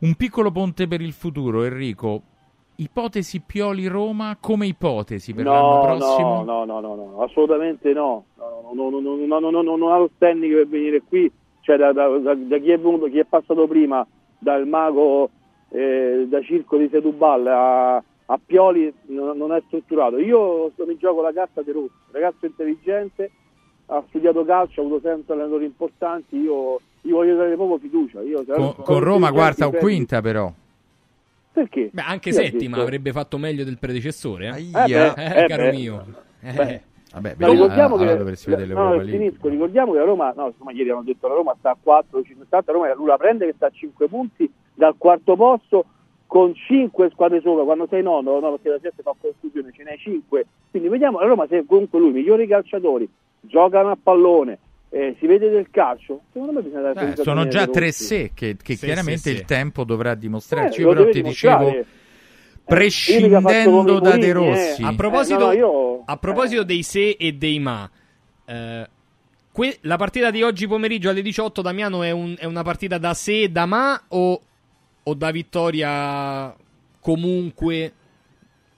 un 0.00 0.14
piccolo 0.14 0.50
ponte 0.50 0.88
per 0.88 1.00
il 1.00 1.12
futuro, 1.12 1.64
Enrico. 1.64 2.22
Ipotesi 2.80 3.40
Pioli-Roma 3.40 4.36
come 4.38 4.68
ipotesi 4.68 5.34
per 5.34 5.44
no, 5.44 5.52
l'anno 5.52 5.80
prossimo? 5.80 6.44
No, 6.44 6.64
no, 6.64 6.78
no, 6.78 6.94
no, 6.94 7.10
no 7.10 7.22
assolutamente 7.24 7.92
no. 7.92 8.26
Non 8.72 9.90
ha 9.90 9.98
lo 9.98 10.10
standing 10.14 10.54
per 10.54 10.68
venire 10.68 11.02
qui. 11.02 11.28
Cioè, 11.60 11.76
da, 11.76 11.92
da, 11.92 12.06
da, 12.18 12.34
da 12.34 12.58
chi, 12.58 12.70
è 12.70 12.78
venuto, 12.78 13.06
chi 13.06 13.18
è 13.18 13.24
passato 13.24 13.66
prima, 13.66 14.06
dal 14.38 14.68
mago 14.68 15.28
eh, 15.70 16.26
da 16.28 16.40
Circo 16.40 16.76
di 16.76 16.88
Setubal 16.88 17.46
a, 17.48 17.96
a 17.96 18.40
Pioli, 18.46 18.94
non 19.06 19.52
è 19.52 19.60
strutturato. 19.66 20.18
Io 20.18 20.70
mi 20.76 20.96
gioco 20.98 21.20
la 21.20 21.32
carta 21.32 21.62
di 21.62 21.72
Rossi, 21.72 21.90
ragazzo 22.12 22.46
intelligente, 22.46 23.30
ha 23.86 24.04
studiato 24.06 24.44
calcio, 24.44 24.82
ha 24.82 24.84
avuto 24.84 25.00
sempre 25.00 25.34
allenatori 25.34 25.64
importanti. 25.64 26.36
Io 26.36 26.80
gli 27.00 27.10
voglio 27.10 27.34
dare 27.34 27.56
proprio 27.56 27.78
fiducia. 27.78 28.20
Io, 28.22 28.44
con, 28.46 28.74
con 28.84 29.00
Roma, 29.00 29.32
quarta 29.32 29.66
o 29.66 29.72
quinta, 29.72 30.20
però. 30.20 30.52
Perché? 31.58 31.90
Beh, 31.92 32.02
anche 32.02 32.30
Chi 32.30 32.36
settima 32.36 32.76
avrebbe 32.78 33.10
fatto 33.12 33.36
meglio 33.36 33.64
del 33.64 33.78
predecessore. 33.78 34.46
Eh, 34.46 34.68
Aia. 34.72 35.14
Eh, 35.14 35.44
Eh, 35.44 35.46
caro 35.46 35.64
beh. 35.64 35.72
mio. 35.72 36.04
Eh. 36.40 36.52
Beh. 36.52 36.82
Vabbè, 37.10 37.34
Ma 37.38 37.48
ricordiamo 37.48 37.94
allora 37.96 38.16
che 38.22 38.36
vedere 38.44 38.74
no, 38.74 38.94
no, 38.94 39.00
finisco, 39.00 39.48
ricordiamo 39.48 39.92
che 39.92 39.98
la 39.98 40.04
Roma, 40.04 40.30
no, 40.36 40.48
insomma, 40.48 40.72
ieri 40.72 40.90
hanno 40.90 41.02
detto 41.02 41.26
la 41.26 41.34
Roma 41.34 41.56
sta 41.58 41.70
a 41.70 41.76
4, 41.82 42.22
5, 42.22 42.46
la 42.50 42.62
Roma 42.66 42.94
lui 42.94 43.06
la 43.06 43.16
prende 43.16 43.46
che 43.46 43.54
sta 43.56 43.66
a 43.66 43.70
5 43.70 44.08
punti 44.08 44.52
dal 44.74 44.94
quarto 44.98 45.34
posto 45.34 45.86
con 46.26 46.54
5 46.54 47.08
squadre 47.10 47.40
sopra, 47.40 47.64
quando 47.64 47.86
sei 47.88 48.02
nono, 48.02 48.38
no, 48.38 48.50
perché 48.50 48.68
la 48.68 48.78
gente 48.78 49.02
fa 49.02 49.14
confusione, 49.18 49.72
ce 49.72 49.84
n'è 49.84 49.96
5. 49.96 50.46
Quindi 50.70 50.88
vediamo 50.90 51.18
la 51.18 51.26
Roma 51.26 51.46
se 51.48 51.64
comunque 51.66 51.98
lui, 51.98 52.12
migliori 52.12 52.46
calciatori, 52.46 53.08
giocano 53.40 53.90
a 53.90 53.98
pallone, 54.00 54.58
eh, 54.90 55.16
si 55.18 55.26
vede 55.26 55.50
del 55.50 55.68
calcio, 55.70 56.22
secondo 56.32 56.54
me 56.54 56.62
bisogna 56.62 56.92
dare 56.92 57.12
a 57.12 57.16
sono 57.16 57.46
già 57.48 57.66
tre 57.66 57.92
se 57.92 58.30
che, 58.34 58.56
che 58.56 58.76
Sì, 58.76 58.86
chiaramente 58.86 59.28
sì, 59.28 59.30
sì. 59.30 59.34
il 59.36 59.44
tempo 59.44 59.84
dovrà 59.84 60.14
dimostrarci. 60.14 60.80
Eh, 60.80 60.82
Io 60.84 60.88
però 60.88 61.04
ti 61.04 61.20
dimostrare. 61.20 61.64
dicevo, 61.64 61.80
Eh, 61.80 62.74
prescindendo 62.74 63.98
da 64.00 64.16
De 64.16 64.32
Rossi, 64.32 64.82
eh. 64.82 64.86
A 64.86 64.94
proposito, 64.94 65.50
Eh, 65.50 65.56
no, 65.56 65.60
io- 65.60 66.02
a 66.04 66.16
proposito 66.16 66.62
dei 66.64 66.82
se 66.82 67.10
e 67.18 67.32
dei 67.32 67.58
ma, 67.58 67.90
eh, 68.44 68.88
que- 69.52 69.78
la 69.82 69.96
partita 69.96 70.30
di 70.30 70.42
oggi 70.42 70.66
pomeriggio 70.66 71.08
alle 71.10 71.22
18, 71.22 71.62
Damiano, 71.62 72.02
è, 72.02 72.10
un- 72.10 72.36
è 72.38 72.44
una 72.44 72.62
partita 72.62 72.98
da 72.98 73.14
se 73.14 73.42
e 73.42 73.48
da 73.48 73.64
ma 73.66 74.02
o, 74.08 74.40
o 75.02 75.14
da 75.14 75.30
vittoria 75.30 76.54
comunque 77.00 77.92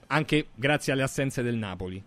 anche 0.07 0.47
grazie 0.55 0.93
alle 0.93 1.03
assenze 1.03 1.41
del 1.43 1.55
Napoli? 1.55 2.01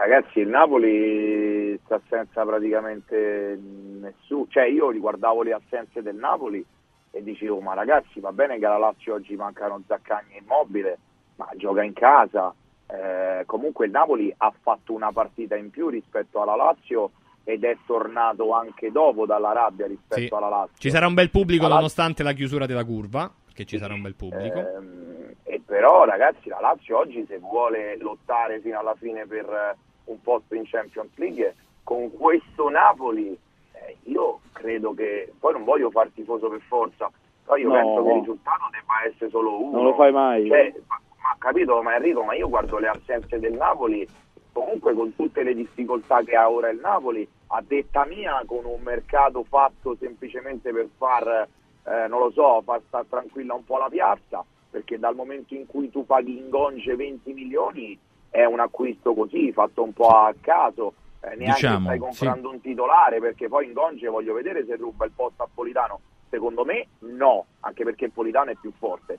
Ragazzi, 0.00 0.38
il 0.40 0.48
Napoli 0.48 1.78
sta 1.84 2.00
senza 2.08 2.42
praticamente 2.46 3.60
nessuno, 4.00 4.46
cioè 4.48 4.64
io 4.64 4.88
riguardavo 4.88 5.42
le 5.42 5.52
assenze 5.52 6.00
del 6.00 6.14
Napoli 6.14 6.64
e 7.10 7.22
dicevo 7.22 7.60
ma 7.60 7.74
ragazzi 7.74 8.18
va 8.18 8.32
bene 8.32 8.58
che 8.58 8.64
alla 8.64 8.78
Lazio 8.78 9.12
oggi 9.14 9.36
mancano 9.36 9.82
Zaccagni 9.86 10.36
e 10.36 10.38
Immobile, 10.42 10.98
ma 11.36 11.50
gioca 11.56 11.82
in 11.82 11.92
casa. 11.92 12.54
Eh, 12.86 13.42
comunque 13.44 13.84
il 13.84 13.92
Napoli 13.92 14.32
ha 14.38 14.50
fatto 14.62 14.94
una 14.94 15.12
partita 15.12 15.54
in 15.54 15.68
più 15.68 15.88
rispetto 15.90 16.40
alla 16.40 16.56
Lazio 16.56 17.10
ed 17.44 17.64
è 17.64 17.76
tornato 17.84 18.52
anche 18.54 18.90
dopo 18.90 19.26
dalla 19.26 19.52
rabbia 19.52 19.86
rispetto 19.86 20.20
Sì. 20.22 20.28
alla 20.32 20.48
Lazio. 20.48 20.76
Ci 20.78 20.90
sarà 20.90 21.06
un 21.08 21.14
bel 21.14 21.28
pubblico 21.30 21.68
La 21.68 21.74
nonostante 21.74 22.22
la 22.22 22.32
chiusura 22.32 22.64
della 22.64 22.84
curva, 22.86 23.30
perché 23.44 23.66
ci 23.66 23.76
sarà 23.76 23.92
un 23.92 24.00
bel 24.00 24.14
pubblico. 24.14 24.58
Ehm, 24.60 25.34
e 25.42 25.60
però 25.62 26.04
ragazzi 26.06 26.48
la 26.48 26.58
Lazio 26.60 26.96
oggi 26.96 27.22
se 27.28 27.38
vuole 27.38 27.98
lottare 27.98 28.60
fino 28.60 28.78
alla 28.78 28.94
fine 28.94 29.26
per 29.26 29.44
eh, 29.44 29.76
un 30.10 30.20
posto 30.22 30.54
in 30.54 30.64
Champions 30.66 31.10
League 31.16 31.54
con 31.84 32.10
questo 32.16 32.68
Napoli 32.68 33.36
eh, 33.72 33.96
io 34.04 34.40
credo 34.52 34.92
che 34.94 35.32
poi 35.38 35.52
non 35.52 35.64
voglio 35.64 35.90
far 35.90 36.08
tifoso 36.14 36.48
per 36.48 36.60
forza 36.62 37.10
però 37.44 37.56
io 37.56 37.68
No. 37.68 37.74
penso 37.74 38.02
che 38.04 38.10
il 38.12 38.18
risultato 38.20 38.64
debba 38.70 39.04
essere 39.08 39.30
solo 39.30 39.62
uno 39.64 39.76
Non 39.76 39.84
lo 39.84 39.94
fai 39.94 40.12
mai. 40.12 40.46
Cioè, 40.46 40.72
ma, 40.86 41.00
ma 41.22 41.36
capito 41.38 41.82
ma 41.82 41.94
Enrico 41.96 42.22
ma 42.22 42.34
io 42.34 42.48
guardo 42.48 42.78
le 42.78 42.88
assenze 42.88 43.38
del 43.38 43.54
Napoli 43.54 44.06
comunque 44.52 44.94
con 44.94 45.14
tutte 45.14 45.42
le 45.42 45.54
difficoltà 45.54 46.22
che 46.22 46.36
ha 46.36 46.50
ora 46.50 46.68
il 46.70 46.80
Napoli 46.80 47.26
a 47.52 47.62
detta 47.66 48.04
mia 48.04 48.42
con 48.46 48.64
un 48.64 48.80
mercato 48.82 49.42
fatto 49.44 49.96
semplicemente 49.98 50.72
per 50.72 50.88
far 50.96 51.48
eh, 51.86 52.06
non 52.08 52.20
lo 52.20 52.30
so, 52.30 52.60
far 52.62 52.80
stare 52.86 53.06
tranquilla 53.08 53.54
un 53.54 53.64
po' 53.64 53.78
la 53.78 53.88
piazza, 53.88 54.44
perché 54.70 54.98
dal 54.98 55.14
momento 55.14 55.54
in 55.54 55.66
cui 55.66 55.90
tu 55.90 56.04
paghi 56.04 56.36
in 56.36 56.50
Gonge 56.50 56.94
20 56.94 57.32
milioni 57.32 57.98
è 58.30 58.44
un 58.44 58.60
acquisto 58.60 59.12
così, 59.14 59.52
fatto 59.52 59.82
un 59.82 59.92
po' 59.92 60.08
a 60.08 60.32
caso, 60.40 60.94
eh, 61.20 61.34
neanche 61.36 61.52
Diciamo, 61.66 61.84
stai 61.86 61.94
sì. 61.98 62.00
comprando 62.00 62.50
un 62.50 62.60
titolare, 62.60 63.18
perché 63.20 63.48
poi 63.48 63.66
in 63.66 63.72
Gonge 63.72 64.08
voglio 64.08 64.32
vedere 64.34 64.64
se 64.64 64.76
ruba 64.76 65.04
il 65.04 65.12
posto 65.14 65.42
a 65.42 65.48
Politano. 65.52 66.00
Secondo 66.30 66.64
me 66.64 66.86
no, 67.00 67.46
anche 67.60 67.82
perché 67.84 68.08
Politano 68.08 68.50
è 68.50 68.56
più 68.60 68.72
forte, 68.78 69.18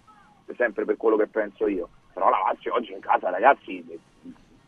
sempre 0.56 0.86
per 0.86 0.96
quello 0.98 1.18
che 1.18 1.28
penso 1.28 1.68
io. 1.68 1.90
Però 2.14 2.30
la 2.30 2.38
Lazio 2.48 2.74
oggi 2.74 2.94
in 2.94 3.00
casa, 3.02 3.30
ragazzi, 3.30 3.86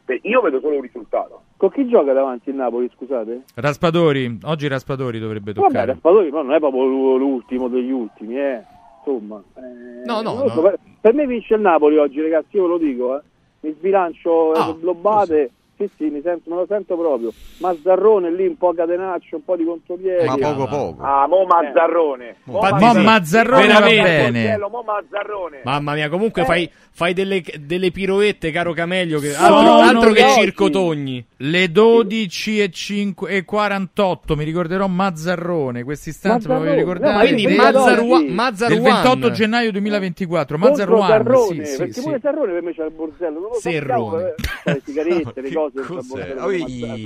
per- 0.05 0.19
io 0.23 0.41
vedo 0.41 0.59
solo 0.59 0.75
un 0.75 0.81
risultato. 0.81 1.41
Con 1.55 1.69
chi 1.71 1.87
gioca 1.87 2.11
davanti 2.11 2.49
il 2.49 2.55
Napoli, 2.55 2.89
scusate? 2.93 3.43
Raspadori, 3.55 4.39
oggi 4.43 4.67
Raspadori 4.67 5.19
dovrebbe 5.19 5.53
Vabbè, 5.53 5.67
toccare. 5.67 5.85
Raspadori 5.93 6.29
però 6.29 6.41
non 6.43 6.53
è 6.53 6.59
proprio 6.59 6.83
l'u- 6.85 7.17
l'ultimo 7.17 7.69
degli 7.69 7.91
ultimi, 7.91 8.37
eh. 8.37 8.61
Insomma, 9.05 9.41
eh, 9.55 10.05
No, 10.05 10.21
no, 10.21 10.47
so, 10.47 10.55
no. 10.55 10.61
Per, 10.61 10.79
per 10.99 11.13
me 11.13 11.25
vince 11.25 11.53
il 11.55 11.61
Napoli 11.61 11.97
oggi, 11.97 12.21
ragazzi, 12.21 12.57
io 12.57 12.63
ve 12.63 12.67
lo 12.69 12.77
dico, 12.77 13.17
eh. 13.17 13.21
Mi 13.63 13.73
sbilancio 13.77 14.51
Ah, 14.51 14.73
globate. 14.73 15.51
Sì, 15.87 15.89
sì, 15.97 16.09
mi 16.09 16.21
sento, 16.23 16.49
me 16.49 16.55
lo 16.57 16.65
sento 16.67 16.95
proprio. 16.97 17.31
Mazzarrone 17.59 18.31
lì, 18.31 18.47
un 18.47 18.57
po' 18.57 18.73
catenaccio, 18.73 19.37
un 19.37 19.43
po' 19.43 19.55
di 19.55 19.63
contropiedi. 19.65 20.25
Ma 20.25 20.35
poco 20.37 20.67
poco. 20.67 21.03
Ah, 21.03 21.27
mo 21.27 21.45
Mazzarrone. 21.45 22.35
Mo 22.45 22.55
Infatti 22.61 22.83
Mo 22.83 22.93
sì, 22.93 22.99
Mazzarrone 23.01 23.67
va 23.67 23.73
veramente. 23.73 24.01
bene. 24.03 24.23
Portiello, 24.41 24.69
mo 24.69 24.83
Mazzarrone. 24.83 25.61
Mamma 25.63 25.93
mia, 25.93 26.09
comunque 26.09 26.43
fai, 26.45 26.69
fai 26.91 27.13
delle, 27.13 27.41
delle 27.59 27.91
piroette, 27.91 28.51
caro 28.51 28.73
Camelio, 28.73 29.19
che 29.19 29.35
altro, 29.35 29.73
altro 29.79 30.11
che 30.11 30.21
le- 30.23 30.29
circotogni. 30.31 31.25
Le 31.37 31.71
12 31.71 32.61
e, 32.61 32.69
5 32.69 33.29
e 33.29 33.43
48 33.45 34.35
mi 34.35 34.43
ricorderò 34.43 34.87
Mazzarrone. 34.87 35.83
Questo 35.83 36.09
istante 36.09 36.47
me 36.47 36.53
lo 36.53 36.59
voglio 36.59 36.69
Mazzarrone, 36.85 36.93
ricordare. 36.99 37.27
Quindi 37.27 37.45
del- 37.45 37.55
Mazzarua- 37.55 38.19
del 38.19 38.31
Mazzaruan. 38.31 38.81
28 38.83 39.31
gennaio 39.31 39.71
2024. 39.71 40.57
Contro 40.57 40.69
Mazzaruan, 40.97 41.07
Sarrone, 41.09 41.65
sì, 41.65 41.71
sì, 41.71 41.77
perché 41.77 41.93
sì. 41.93 42.01
pure 42.01 42.19
Sarrone 42.21 42.51
per 42.53 42.61
me 42.61 42.73
c'è 42.73 42.85
il 42.85 42.91
borsello. 42.91 43.39
Non 43.39 43.49
lo 43.49 43.53
so, 43.55 43.59
Serrone. 43.59 43.87
cavolo, 43.87 44.19
eh, 44.27 44.33
le 44.73 44.81
sigarette, 44.85 45.41
le 45.41 45.51
cose. 45.53 45.72
Cos'è? 45.81 46.35
borsello, 46.35 46.43
Oi, 46.45 46.63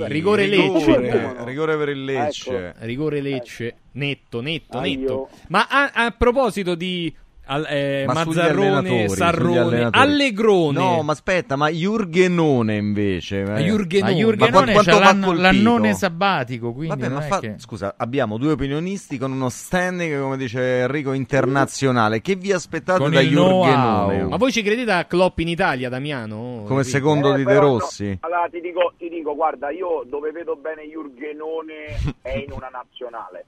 rigore 0.08 0.46
rigore, 0.46 0.46
Lecce. 0.46 1.44
rigore 1.44 1.76
per 1.76 1.88
il 1.88 2.04
Lecce. 2.04 2.74
Rigore 2.78 3.20
Lecce, 3.20 3.74
netto, 3.92 4.40
netto, 4.40 4.78
Ah, 4.78 4.82
netto. 4.82 5.28
Ma 5.48 5.66
a, 5.68 5.90
a 5.94 6.10
proposito 6.10 6.74
di 6.74 7.14
al- 7.48 7.66
eh, 7.68 8.04
Ma 8.06 8.12
Mazzarrone, 8.12 9.08
Sarrone. 9.08 9.88
Allegrone. 9.90 10.78
No, 10.78 11.02
ma 11.02 11.12
aspetta, 11.12 11.56
ma 11.56 11.68
Jurgenone 11.70 12.76
invece. 12.76 13.42
Ma 13.44 13.56
eh. 13.56 13.64
Jurgenone. 13.64 14.12
Ma 14.12 14.18
Jurgenone 14.18 14.72
Ma 14.74 14.82
l'anno- 14.98 15.26
colpito? 15.26 15.42
l'annone 15.42 15.94
sabbatico. 15.94 16.72
Quindi 16.72 16.88
Vabbè, 16.96 17.08
non 17.08 17.18
ma 17.18 17.24
è 17.24 17.28
fa- 17.28 17.40
che- 17.40 17.54
scusa, 17.58 17.94
abbiamo 17.96 18.36
due 18.38 18.52
opinionisti 18.52 19.18
con 19.18 19.32
uno 19.32 19.48
standing, 19.48 20.20
come 20.20 20.36
dice 20.36 20.80
Enrico, 20.82 21.12
internazionale. 21.12 22.20
Che 22.20 22.34
vi 22.36 22.52
aspettate 22.52 23.00
Con 23.00 23.10
da 23.12 23.20
Jurgenone? 23.20 24.22
Ma 24.24 24.36
voi 24.36 24.52
ci 24.52 24.62
credete 24.62 24.92
a 24.92 25.04
Klopp 25.06 25.38
in 25.38 25.48
Italia, 25.48 25.88
Damiano? 25.88 26.62
Come 26.66 26.80
Enrico? 26.80 26.82
secondo 26.82 27.32
di 27.32 27.44
De 27.44 27.52
però 27.52 27.72
no. 27.72 27.78
Rossi? 27.78 28.16
Allora 28.20 28.46
ti 28.50 28.60
dico, 28.60 28.92
ti 28.98 29.08
dico, 29.08 29.34
guarda, 29.34 29.70
io 29.70 30.04
dove 30.08 30.30
vedo 30.32 30.56
bene 30.56 30.82
Jurgenone 30.82 31.96
è 32.22 32.36
in 32.46 32.52
una 32.52 32.68
nazionale. 32.70 33.46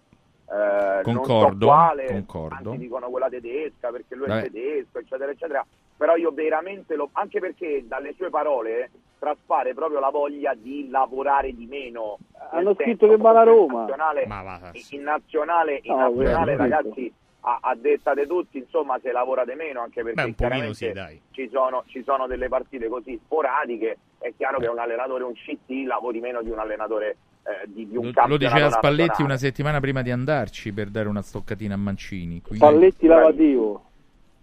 Eh, 0.53 1.03
non 1.05 1.15
so 1.25 1.33
Concordo, 1.33 1.67
quale, 1.67 2.07
concordo. 2.07 2.55
tanti 2.71 2.79
dicono 2.79 3.09
quella 3.09 3.29
tedesca 3.29 3.91
perché 3.91 4.17
lui 4.17 4.27
Vabbè. 4.27 4.41
è 4.41 4.51
tedesco, 4.51 4.99
eccetera, 4.99 5.31
eccetera. 5.31 5.65
Però 5.97 6.17
io 6.17 6.33
veramente 6.33 6.97
lo, 6.97 7.09
anche 7.13 7.39
perché 7.41 7.85
dalle 7.87 8.15
sue 8.15 8.31
parole 8.31 8.85
eh, 8.85 8.91
traspare 9.19 9.75
proprio 9.75 10.01
la 10.01 10.09
voglia 10.11 10.55
di 10.55 10.89
lavorare 10.89 11.55
di 11.55 11.67
meno. 11.67 12.19
Hanno 12.51 12.75
scritto 12.75 13.07
che 13.07 13.17
va 13.17 13.33
comunque 13.45 13.45
Roma. 13.45 13.73
In 13.73 13.79
nazionale, 13.87 14.27
Ma 14.27 14.43
va, 14.43 14.71
in 14.91 15.03
nazionale, 15.03 15.81
in 15.83 15.95
No, 15.95 15.99
nazionale, 16.15 16.57
ragazzi, 16.57 17.13
a, 17.43 17.59
a 17.61 17.75
detta 17.77 18.15
di 18.15 18.27
tutti, 18.27 18.59
insomma, 18.59 18.99
se 19.01 19.13
lavora 19.13 19.45
di 19.45 19.55
meno, 19.55 19.83
anche 19.83 20.03
perché 20.03 20.35
Beh, 20.35 20.75
sì, 20.75 20.91
dai. 20.93 21.21
ci 21.31 21.49
sono, 21.53 21.85
ci 21.87 22.03
sono 22.03 22.27
delle 22.27 22.49
partite 22.49 22.89
così 22.89 23.19
sporadiche, 23.23 23.99
è 24.19 24.33
chiaro 24.37 24.59
che 24.59 24.67
un 24.67 24.79
allenatore, 24.79 25.23
un 25.25 25.35
CT, 25.35 25.87
lavori 25.87 26.19
meno 26.21 26.43
di 26.43 26.51
un 26.51 26.59
allenatore 26.59 27.17
eh, 27.43 27.67
di, 27.67 27.89
di 27.89 27.97
un 27.97 28.11
Lo, 28.15 28.27
lo 28.27 28.37
diceva 28.37 28.71
Spalletti 28.71 29.09
nazionale. 29.09 29.25
una 29.25 29.37
settimana 29.37 29.81
prima 29.81 30.03
di 30.03 30.11
andarci 30.11 30.73
per 30.73 30.89
dare 30.89 31.09
una 31.09 31.23
stoccatina 31.23 31.75
a 31.75 31.79
Mancini. 31.79 32.41
Quindi... 32.43 32.65
Spalletti 32.65 33.07
lavativo. 33.07 33.85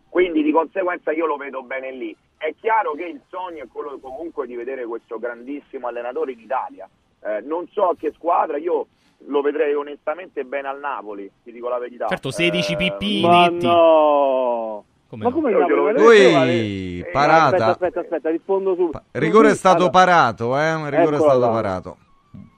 Quindi 0.09 0.42
di 0.42 0.51
conseguenza 0.51 1.11
io 1.11 1.26
lo 1.26 1.38
vedo 1.38 1.61
bene 1.64 1.92
lì. 1.92 2.16
È 2.38 2.53
chiaro 2.59 2.93
che 2.93 3.06
il 3.06 3.19
sogno 3.30 3.64
è 3.64 3.67
quello 3.72 3.98
comunque 4.00 4.45
di 4.48 4.56
vedere 4.56 4.85
questo 4.85 5.19
grandissimo 5.19 5.88
allenatore 5.88 6.32
in 6.32 6.40
Italia. 6.40 6.88
Eh, 7.24 7.42
non 7.42 7.67
so 7.72 7.90
a 7.90 7.95
che 7.98 8.11
squadra, 8.16 8.58
io 8.58 8.88
lo 9.26 9.42
vedrei 9.42 9.74
onestamente 9.74 10.43
bene 10.43 10.67
al 10.67 10.80
Napoli, 10.80 11.30
ti 11.43 11.51
dico 11.51 11.67
la 11.69 11.80
verità. 11.80 12.06
Certo, 12.08 12.30
16 12.32 12.74
Eh, 12.74 12.76
PP 12.76 13.22
Ma 13.26 13.48
no! 13.50 14.84
Come 15.09 15.24
ma 15.24 15.30
no? 15.30 15.35
come 15.35 15.51
no? 15.51 15.66
glielo 15.66 15.84
Ma 15.84 15.92
vedo- 15.92 16.09
deve 16.09 16.26
Ui, 16.26 16.30
trovare- 16.32 17.11
parata. 17.11 17.45
Aspetta, 17.45 17.72
aspetta, 17.72 18.00
aspetta, 18.01 18.30
rispondo 18.30 18.76
su. 18.76 18.90
Rigore 19.11 19.51
è 19.51 19.56
stato 19.56 19.77
allora, 19.77 19.92
parato, 19.92 20.58
eh? 20.58 20.90
Rigore 20.90 21.16
è 21.16 21.19
stato 21.19 21.40
là. 21.40 21.50
parato. 21.50 21.98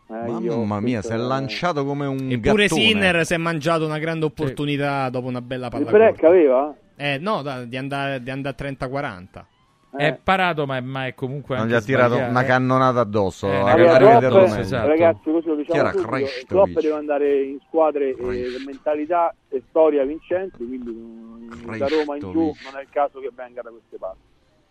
Eh, 0.09 0.27
Mamma 0.27 0.79
mia, 0.79 1.01
si 1.01 1.11
è 1.11 1.17
lanciato 1.17 1.85
come 1.85 2.05
un 2.07 2.31
Eppure 2.31 2.65
gattone. 2.65 2.67
Sinner 2.67 3.25
si 3.25 3.33
è 3.33 3.37
mangiato 3.37 3.85
una 3.85 3.99
grande 3.99 4.25
opportunità 4.25 5.09
dopo 5.09 5.27
una 5.27 5.41
bella 5.41 5.65
Il 5.67 5.71
palla 5.71 5.89
break 5.91 6.11
corta. 6.13 6.27
aveva? 6.27 6.75
Eh, 6.95 7.17
no, 7.19 7.41
da- 7.41 7.63
di 7.65 7.77
andare 7.77 8.21
di 8.21 8.29
andare 8.29 8.55
a 8.55 8.57
30-40. 8.57 9.45
Eh. 9.97 10.07
È 10.07 10.19
parato, 10.21 10.65
ma 10.67 10.77
è, 10.77 10.81
ma 10.81 11.07
è 11.07 11.15
comunque. 11.15 11.57
Non 11.57 11.65
gli 11.67 11.73
ha 11.73 11.81
tirato 11.81 12.09
sbagliato, 12.13 12.29
una 12.31 12.41
eh. 12.43 12.45
cannonata 12.45 12.99
addosso. 12.99 13.47
Eh, 13.47 13.55
a- 13.55 13.71
Allora, 13.71 13.93
a 13.93 14.19
Klopp, 14.19 14.47
meglio. 14.49 14.59
esatto. 14.61 14.87
Ragazzi, 14.87 15.31
così 15.31 15.47
lo 15.47 15.55
diciamo? 15.55 15.89
Klopp 16.47 16.79
deve 16.79 16.93
andare 16.93 17.41
in 17.43 17.57
squadre 17.67 18.09
e 18.09 18.47
mentalità 18.65 19.33
e 19.49 19.63
storia 19.69 20.03
vincenti, 20.05 20.57
quindi 20.65 20.91
mm, 20.91 21.75
da 21.77 21.87
Roma 21.87 22.15
in 22.15 22.21
giù 22.21 22.39
non 22.63 22.77
è 22.77 22.81
il 22.81 22.89
caso 22.91 23.19
che 23.19 23.31
venga 23.35 23.61
da 23.63 23.69
queste 23.71 23.97
parti. 23.97 24.28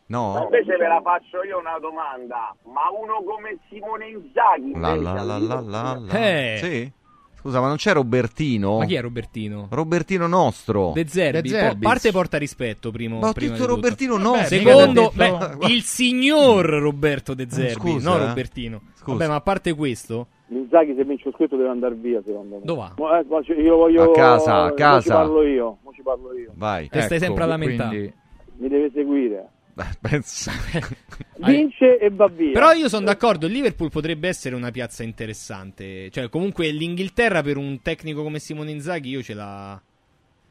No? 0.09 0.41
invece 0.43 0.77
ve 0.77 0.87
la 0.89 1.01
faccio 1.03 1.43
io 1.45 1.59
una 1.59 1.79
domanda, 1.81 2.55
ma 2.65 2.89
uno 2.99 3.23
come 3.25 3.59
Simone 3.69 4.09
Inzaghi 4.09 4.73
La 4.79 4.95
la 4.97 5.23
la 5.23 5.39
la 5.39 5.61
la 5.61 6.01
la. 6.01 6.13
Eh. 6.19 6.59
Sì? 6.63 6.93
Scusa, 7.39 7.61
ma 7.61 7.69
non 7.69 7.77
c'è 7.77 7.93
Robertino? 7.93 8.79
Ma 8.79 8.85
chi 8.87 8.95
è 8.97 9.01
Robertino? 9.01 9.69
Robertino 9.71 10.27
nostro. 10.27 10.91
De 10.93 11.07
Zerbi. 11.07 11.43
De 11.43 11.49
Zerbi. 11.51 11.83
Po- 11.83 11.89
parte 11.89 12.11
porta 12.11 12.37
rispetto, 12.39 12.91
primo, 12.91 13.19
Ma 13.21 13.29
ho 13.29 13.33
prima 13.33 13.53
detto. 13.53 13.67
Robertino 13.67 14.17
nostro. 14.17 14.47
Secondo, 14.59 15.13
beh, 15.15 15.57
il 15.69 15.83
signor 15.83 16.65
Roberto 16.67 17.35
De 17.35 17.47
Zerbi, 17.49 17.73
Scusa, 17.93 18.11
no 18.11 18.17
eh. 18.17 18.27
Robertino. 18.27 18.81
Scusa. 18.95 19.17
Vabbè, 19.19 19.29
ma 19.29 19.35
a 19.37 19.41
parte 19.41 19.75
questo, 19.75 20.27
Inzaghi 20.49 20.95
se 20.97 21.05
vince 21.05 21.25
lo 21.27 21.33
scritto 21.33 21.57
deve 21.57 21.69
andare 21.69 21.95
via, 21.95 22.21
secondo 22.25 22.57
me. 22.57 22.61
Dove 22.65 22.93
va? 22.97 23.21
Eh, 23.21 23.63
io 23.63 23.77
voglio 23.77 24.03
A 24.11 24.15
casa, 24.15 24.55
a 24.65 24.69
mo 24.69 24.75
casa. 24.75 25.01
ci 25.03 25.09
parlo 25.11 25.43
io, 25.45 25.77
mo 25.85 25.93
ci 25.93 26.03
parlo 26.03 26.35
io. 26.37 26.51
Vai. 26.57 26.89
Te 26.89 27.03
stai 27.03 27.19
sempre 27.21 27.43
a 27.45 27.47
Ecco, 27.47 27.53
lamentare. 27.57 27.89
quindi- 27.91 28.15
Mi 28.57 28.69
deve 28.69 28.91
seguire. 28.93 29.49
Pensa. 30.01 30.53
Vince 31.39 31.99
e 31.99 32.11
va 32.11 32.27
via. 32.29 32.53
Però 32.53 32.73
io 32.73 32.89
sono 32.89 33.05
d'accordo, 33.07 33.47
il 33.47 33.53
Liverpool 33.53 33.91
potrebbe 33.91 34.29
essere 34.29 34.55
una 34.55 34.71
piazza 34.71 35.03
interessante. 35.03 36.11
Cioè, 36.11 36.29
comunque 36.29 36.69
l'Inghilterra 36.71 37.43
per 37.43 37.57
un 37.57 37.81
tecnico 37.83 38.23
come 38.23 38.39
Simone 38.39 38.71
Inzaghi 38.71 39.11
io 39.11 39.23
ce 39.23 39.35
la, 39.35 39.81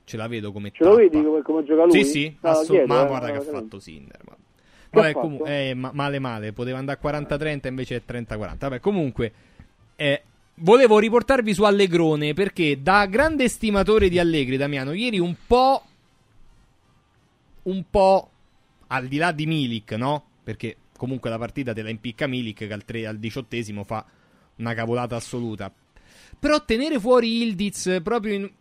ce 0.04 0.18
la 0.18 0.28
vedo 0.28 0.52
come 0.52 0.72
Ce 0.72 0.84
lo 0.84 0.96
vedi 0.96 1.22
come, 1.22 1.42
come 1.42 1.64
gioca 1.66 1.84
lui? 1.84 1.92
Sì, 1.92 2.04
sì, 2.04 2.38
No, 2.42 2.50
assolut- 2.50 2.70
chiedo, 2.72 2.94
ma 2.94 3.04
eh, 3.04 3.08
guarda 3.08 3.32
che 3.32 3.38
ha 3.38 3.42
fatto 3.42 3.80
Sinner. 3.80 4.20
ma- 4.26 4.36
Vabbè, 4.90 5.12
fatto? 5.12 5.20
comu- 5.28 5.48
eh, 5.48 5.74
ma- 5.74 5.92
male 5.94 6.20
male, 6.20 6.54
poteva 6.54 6.78
andare 6.78 6.98
a 7.02 7.06
40-30 7.06 7.68
invece 7.68 7.96
è 7.98 8.02
30-40. 8.06 8.70
Vabbè, 8.70 8.80
comunque, 8.80 9.32
eh, 9.98 10.22
volevo 10.60 10.98
riportarvi 10.98 11.54
su 11.54 11.64
Allegrone 11.64 12.34
perché 12.34 12.82
da 12.82 13.06
grande 13.06 13.50
stimatore 13.50 14.08
di 14.08 14.18
Allegri, 14.18 14.56
Damiano, 14.56 14.94
ieri 14.94 15.20
un 15.20 15.36
po', 15.46 15.84
un 17.64 17.84
po' 17.90 18.30
al 18.88 19.08
di 19.08 19.18
là 19.18 19.32
di 19.32 19.46
Milik, 19.46 19.92
no? 19.94 20.24
Perché 20.44 20.78
comunque 20.98 21.30
la 21.30 21.38
partita 21.38 21.74
te 21.74 21.82
la 21.82 21.90
impicca 21.90 22.28
Milik 22.28 22.68
che 22.68 22.74
al, 22.74 22.86
tre- 22.86 23.08
al 23.08 23.18
diciottesimo 23.18 23.84
fa 23.84 24.06
una 24.58 24.74
cavolata 24.74 25.16
assoluta. 25.16 25.72
Però 26.40 26.64
tenere 26.64 27.00
fuori 27.00 27.42
Ildiz 27.42 28.00
proprio 28.04 28.34
in... 28.34 28.52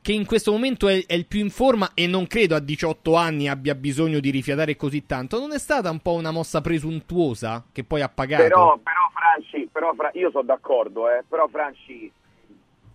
che 0.00 0.12
in 0.12 0.26
questo 0.26 0.52
momento 0.52 0.88
è, 0.88 1.04
è 1.06 1.14
il 1.14 1.26
più 1.26 1.40
in 1.40 1.50
forma 1.50 1.90
e 1.94 2.06
non 2.06 2.26
credo 2.26 2.54
a 2.54 2.60
18 2.60 3.14
anni 3.14 3.48
abbia 3.48 3.74
bisogno 3.74 4.20
di 4.20 4.30
rifiatare 4.30 4.76
così 4.76 5.06
tanto, 5.06 5.38
non 5.38 5.52
è 5.52 5.58
stata 5.58 5.90
un 5.90 6.00
po' 6.00 6.14
una 6.14 6.30
mossa 6.30 6.60
presuntuosa 6.60 7.64
che 7.72 7.84
poi 7.84 8.00
ha 8.02 8.08
pagato? 8.08 8.42
Però, 8.42 8.78
però 8.78 9.10
Franci, 9.14 9.68
però, 9.70 9.94
io 10.14 10.30
sono 10.30 10.44
d'accordo, 10.44 11.08
eh, 11.10 11.24
però 11.28 11.46
Franci, 11.48 12.10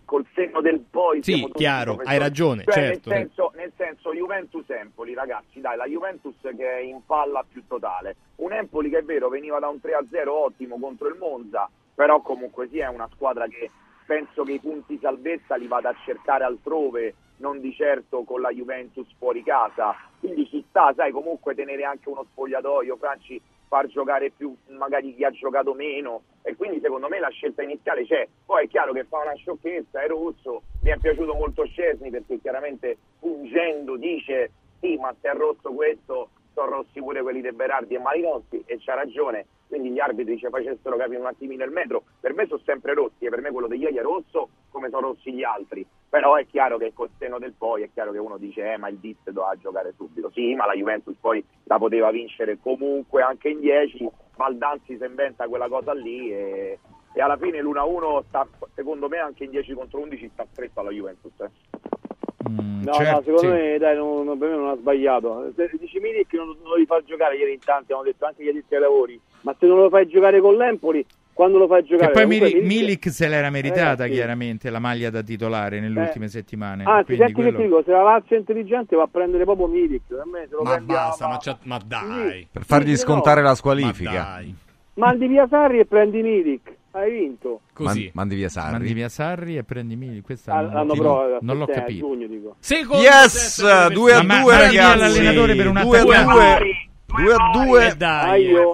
col 0.04 0.26
senno 0.34 0.60
del 0.60 0.80
poi... 0.80 1.22
Sì, 1.22 1.48
chiaro, 1.52 2.00
hai 2.04 2.18
ragione, 2.18 2.64
Cioè, 2.64 2.72
certo. 2.72 3.08
Nel 3.10 3.18
senso, 3.18 3.52
nel 3.54 3.72
senso 3.76 4.12
Juventus-Empoli, 4.12 5.14
ragazzi, 5.14 5.60
dai, 5.60 5.76
la 5.76 5.86
Juventus 5.86 6.36
che 6.40 6.78
è 6.78 6.80
in 6.80 7.04
palla 7.04 7.44
più 7.48 7.64
totale. 7.66 8.16
Un 8.36 8.52
Empoli 8.52 8.90
che 8.90 8.98
è 8.98 9.02
vero, 9.04 9.28
veniva 9.28 9.58
da 9.58 9.68
un 9.68 9.78
3-0 9.82 10.28
ottimo 10.28 10.78
contro 10.78 11.08
il 11.08 11.16
Monza, 11.18 11.68
però 11.94 12.20
comunque 12.20 12.68
sì, 12.68 12.78
è 12.78 12.88
una 12.88 13.08
squadra 13.12 13.46
che 13.46 13.70
penso 14.06 14.42
che 14.42 14.52
i 14.52 14.60
punti 14.60 14.98
salvezza 15.00 15.56
li 15.56 15.66
vada 15.66 15.90
a 15.90 15.96
cercare 16.04 16.44
altrove, 16.44 17.14
non 17.36 17.60
di 17.60 17.72
certo 17.74 18.22
con 18.22 18.40
la 18.40 18.50
Juventus 18.50 19.06
fuori 19.18 19.42
casa. 19.42 19.94
Quindi 20.20 20.46
ci 20.48 20.64
sta, 20.68 20.92
sai, 20.94 21.12
comunque 21.12 21.54
tenere 21.54 21.84
anche 21.84 22.08
uno 22.08 22.24
spogliatoio, 22.30 22.96
Franci, 22.96 23.40
far 23.68 23.86
giocare 23.86 24.30
più 24.30 24.54
magari 24.68 25.14
chi 25.14 25.24
ha 25.24 25.30
giocato 25.30 25.74
meno 25.74 26.22
e 26.42 26.54
quindi 26.56 26.80
secondo 26.80 27.08
me 27.08 27.18
la 27.18 27.28
scelta 27.28 27.62
iniziale 27.62 28.04
c'è. 28.04 28.26
Poi 28.44 28.64
è 28.64 28.68
chiaro 28.68 28.92
che 28.92 29.04
fa 29.04 29.18
una 29.18 29.34
sciocchezza, 29.34 30.02
è 30.02 30.06
rosso, 30.06 30.62
mi 30.82 30.90
è 30.90 30.98
piaciuto 30.98 31.34
molto 31.34 31.64
Scesni 31.64 32.10
perché 32.10 32.40
chiaramente 32.40 32.96
fungendo 33.18 33.96
dice 33.96 34.50
sì 34.80 34.96
ma 34.96 35.14
se 35.20 35.30
è 35.30 35.34
rosso 35.34 35.72
questo 35.72 36.28
sono 36.54 36.70
rossi 36.70 37.00
pure 37.00 37.20
quelli 37.20 37.42
di 37.42 37.52
Berardi 37.52 37.94
e 37.94 37.98
Malinozzi 37.98 38.62
e 38.64 38.78
c'ha 38.78 38.94
ragione, 38.94 39.46
quindi 39.68 39.90
gli 39.90 40.00
arbitri 40.00 40.38
ci 40.38 40.48
facessero 40.48 40.96
capire 40.96 41.18
un 41.18 41.26
attimino 41.26 41.64
il 41.64 41.70
metro, 41.70 42.04
per 42.20 42.32
me 42.32 42.46
sono 42.46 42.60
sempre 42.64 42.94
rossi 42.94 43.26
e 43.26 43.28
per 43.28 43.40
me 43.40 43.50
quello 43.50 43.66
di 43.66 43.76
ieri 43.76 43.96
è 43.96 44.02
rosso 44.02 44.48
come 44.70 44.88
sono 44.88 45.08
rossi 45.08 45.32
gli 45.32 45.42
altri, 45.42 45.86
però 46.08 46.36
è 46.36 46.46
chiaro 46.46 46.78
che 46.78 46.92
col 46.94 47.10
seno 47.18 47.38
del 47.38 47.54
poi 47.56 47.82
è 47.82 47.90
chiaro 47.92 48.12
che 48.12 48.18
uno 48.18 48.38
dice 48.38 48.72
eh 48.72 48.76
ma 48.78 48.88
il 48.88 48.96
Diz 48.98 49.18
doveva 49.24 49.54
giocare 49.56 49.92
subito, 49.96 50.30
sì 50.30 50.54
ma 50.54 50.66
la 50.66 50.74
Juventus 50.74 51.16
poi 51.20 51.44
la 51.64 51.78
poteva 51.78 52.10
vincere 52.10 52.58
comunque 52.60 53.22
anche 53.22 53.48
in 53.48 53.60
10, 53.60 54.08
Baldanzi 54.36 54.96
si 54.96 55.04
inventa 55.04 55.48
quella 55.48 55.68
cosa 55.68 55.92
lì 55.92 56.32
e, 56.32 56.78
e 57.12 57.20
alla 57.20 57.36
fine 57.36 57.60
l'1-1 57.60 58.24
sta, 58.28 58.46
secondo 58.74 59.08
me 59.08 59.18
anche 59.18 59.44
in 59.44 59.50
10 59.50 59.74
contro 59.74 60.00
11 60.00 60.30
sta 60.32 60.46
stretto 60.50 60.80
alla 60.80 60.90
Juventus. 60.90 61.32
eh. 61.40 62.03
No, 62.48 62.92
certo, 62.92 63.12
no, 63.12 63.22
secondo 63.38 63.40
sì. 63.40 63.46
me 63.62 63.78
dai, 63.78 63.96
non, 63.96 64.24
non- 64.24 64.38
per 64.38 64.48
me 64.50 64.56
non 64.56 64.68
ha 64.68 64.76
sbagliato. 64.76 65.52
Se 65.56 65.70
dici 65.78 65.98
Milik 65.98 66.32
non, 66.34 66.48
non 66.62 66.78
lo 66.78 66.84
fai 66.86 67.02
giocare 67.06 67.36
ieri 67.36 67.52
in 67.54 67.58
tanti, 67.64 67.92
hanno 67.92 68.02
detto 68.02 68.26
anche 68.26 68.44
gli 68.44 68.48
addetti 68.48 68.74
ai 68.74 68.80
lavori, 68.80 69.18
ma 69.42 69.54
se 69.58 69.66
non 69.66 69.78
lo 69.78 69.88
fai 69.88 70.06
giocare 70.06 70.40
con 70.40 70.54
l'Empoli, 70.56 71.04
quando 71.32 71.58
lo 71.58 71.66
fai 71.66 71.82
giocare... 71.84 72.12
Che 72.12 72.18
poi 72.18 72.26
Milik, 72.28 72.62
Milik- 72.62 73.08
se 73.08 73.26
l'era 73.28 73.50
meritata 73.50 74.04
Eh, 74.04 74.08
sì. 74.08 74.14
chiaramente 74.14 74.70
la 74.70 74.78
maglia 74.78 75.10
da 75.10 75.22
titolare 75.22 75.80
nelle 75.80 75.98
Eh. 75.98 76.02
ultime 76.04 76.28
settimane. 76.28 76.84
Anzi, 76.84 77.04
quindi 77.16 77.24
senti 77.24 77.34
che 77.34 77.40
quello- 77.42 77.56
ti 77.58 77.62
dico, 77.64 77.82
se 77.84 77.90
la 77.90 78.02
Lazio 78.02 78.36
è 78.36 78.38
intelligente 78.38 78.94
va 78.96 79.02
a 79.04 79.08
prendere 79.10 79.44
proprio 79.44 79.66
Milik, 79.66 80.02
per 80.06 80.22
me 80.26 80.46
se 80.48 80.54
lo 80.54 80.62
Ma 80.62 80.78
basta, 80.78 81.26
ma, 81.26 81.38
c'ha- 81.40 81.58
ma 81.62 81.78
dai. 81.84 82.46
Per 82.52 82.64
fargli 82.64 82.90
Sì, 82.90 82.98
scontare 82.98 83.40
no. 83.40 83.48
la 83.48 83.54
squalifica. 83.54 84.10
Ma 84.12 84.18
dai. 84.34 84.54
Mandi 84.96 85.26
via 85.26 85.48
Sarri 85.48 85.78
e 85.80 85.86
prendi 85.86 86.22
Milik, 86.22 86.72
hai 86.94 87.10
vinto. 87.10 87.60
Così. 87.72 88.02
Man- 88.04 88.10
mandi 88.14 88.34
via 88.36 88.48
Sarri. 88.48 88.72
Mandi 88.72 88.92
via 88.92 89.08
Sarri 89.08 89.56
e 89.56 89.64
prendi 89.64 89.96
Mili. 89.96 90.20
Questa 90.20 90.52
Ah, 90.54 90.60
non, 90.62 90.88
ti- 90.90 90.98
provato, 90.98 91.38
non 91.42 91.58
l'ho 91.58 91.64
a 91.64 91.68
capito. 91.68 92.06
giugno 92.06 92.26
dico. 92.26 92.56
Secondo 92.60 93.02
Yes, 93.02 93.54
set, 93.60 93.92
2 93.92 94.12
a 94.14 94.22
Ma- 94.22 94.40
2 94.40 94.52
ma- 94.52 94.58
mandi 94.58 94.74
via 94.76 94.82
ragazzi. 94.94 94.98
l'allenatore 94.98 95.54
per 95.56 95.66
un 95.68 95.80
2 95.82 95.98
a 95.98 96.02
attacco. 96.20 96.30
2. 96.32 97.22
2 97.24 97.34
a 97.34 97.50
2. 97.52 97.86
E 97.88 97.94
dai, 97.96 98.30
Aio. 98.46 98.72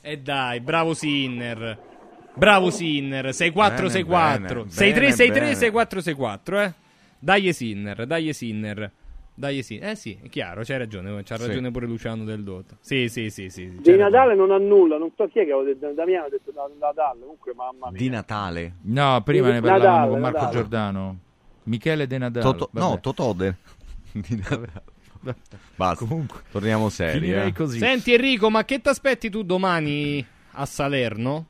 e 0.00 0.18
dai, 0.18 0.60
bravo 0.60 0.94
Sinner. 0.94 1.78
Bravo 2.34 2.70
Sinner, 2.70 3.34
6-4, 3.34 3.76
Bene, 3.88 3.90
6-4. 3.90 4.58
bene, 4.60 4.70
6-3, 4.70 5.00
bene, 5.00 5.12
6-3, 5.12 5.40
bene. 5.40 5.54
6-4, 5.54 6.00
6-4, 6.00 6.60
eh. 6.62 6.72
Dai 7.18 7.52
Sinner, 7.52 8.06
dai 8.06 8.32
Sinner. 8.32 8.92
Dai 9.38 9.62
Sinner. 9.62 9.90
Eh 9.90 9.94
sì, 9.94 10.18
è 10.20 10.28
chiaro, 10.28 10.62
c'hai 10.64 10.78
ragione, 10.78 11.22
c'ha 11.22 11.36
Sì. 11.36 11.46
ragione 11.46 11.70
pure 11.70 11.86
Luciano 11.86 12.24
del 12.24 12.42
Dotto. 12.42 12.74
Sì, 12.80 13.08
sì, 13.08 13.30
sì, 13.30 13.48
sì. 13.50 13.68
Di 13.68 13.76
c'hai 13.82 13.96
ragione. 13.96 13.96
Natale 14.10 14.34
non 14.34 14.50
ha 14.50 14.58
nulla, 14.58 14.98
non 14.98 15.12
so 15.16 15.28
chi 15.28 15.38
è 15.38 15.44
che 15.44 15.52
aveva 15.52 15.62
detto, 15.72 15.92
Damiano 15.92 16.26
ha 16.26 16.28
detto 16.28 16.50
da- 16.50 16.68
Natale, 16.78 17.20
comunque 17.20 17.52
mamma 17.54 17.90
mia. 17.90 17.98
Di 18.00 18.08
Natale. 18.08 18.74
No, 18.82 19.22
prima 19.24 19.46
Sì, 19.46 19.52
ne 19.52 19.60
parlavamo 19.60 19.94
Nadal, 19.96 20.10
con 20.10 20.20
Marco 20.20 20.38
Nadal. 20.38 20.52
Giordano. 20.52 21.18
Michele 21.64 22.06
De 22.08 22.18
Nadal. 22.18 22.42
Toto- 22.42 22.70
no, 22.72 22.98
Totode. 23.00 23.56
Di 24.12 24.36
Natale. 24.36 24.96
Basta. 25.76 26.04
Comunque, 26.04 26.40
Torniamo 26.50 26.88
seri. 26.88 27.32
eh. 27.32 27.52
così. 27.52 27.78
Senti 27.78 28.14
Enrico, 28.14 28.50
ma 28.50 28.64
che 28.64 28.80
ti 28.80 28.88
aspetti 28.88 29.30
tu 29.30 29.42
domani 29.44 30.24
a 30.52 30.64
Salerno? 30.66 31.46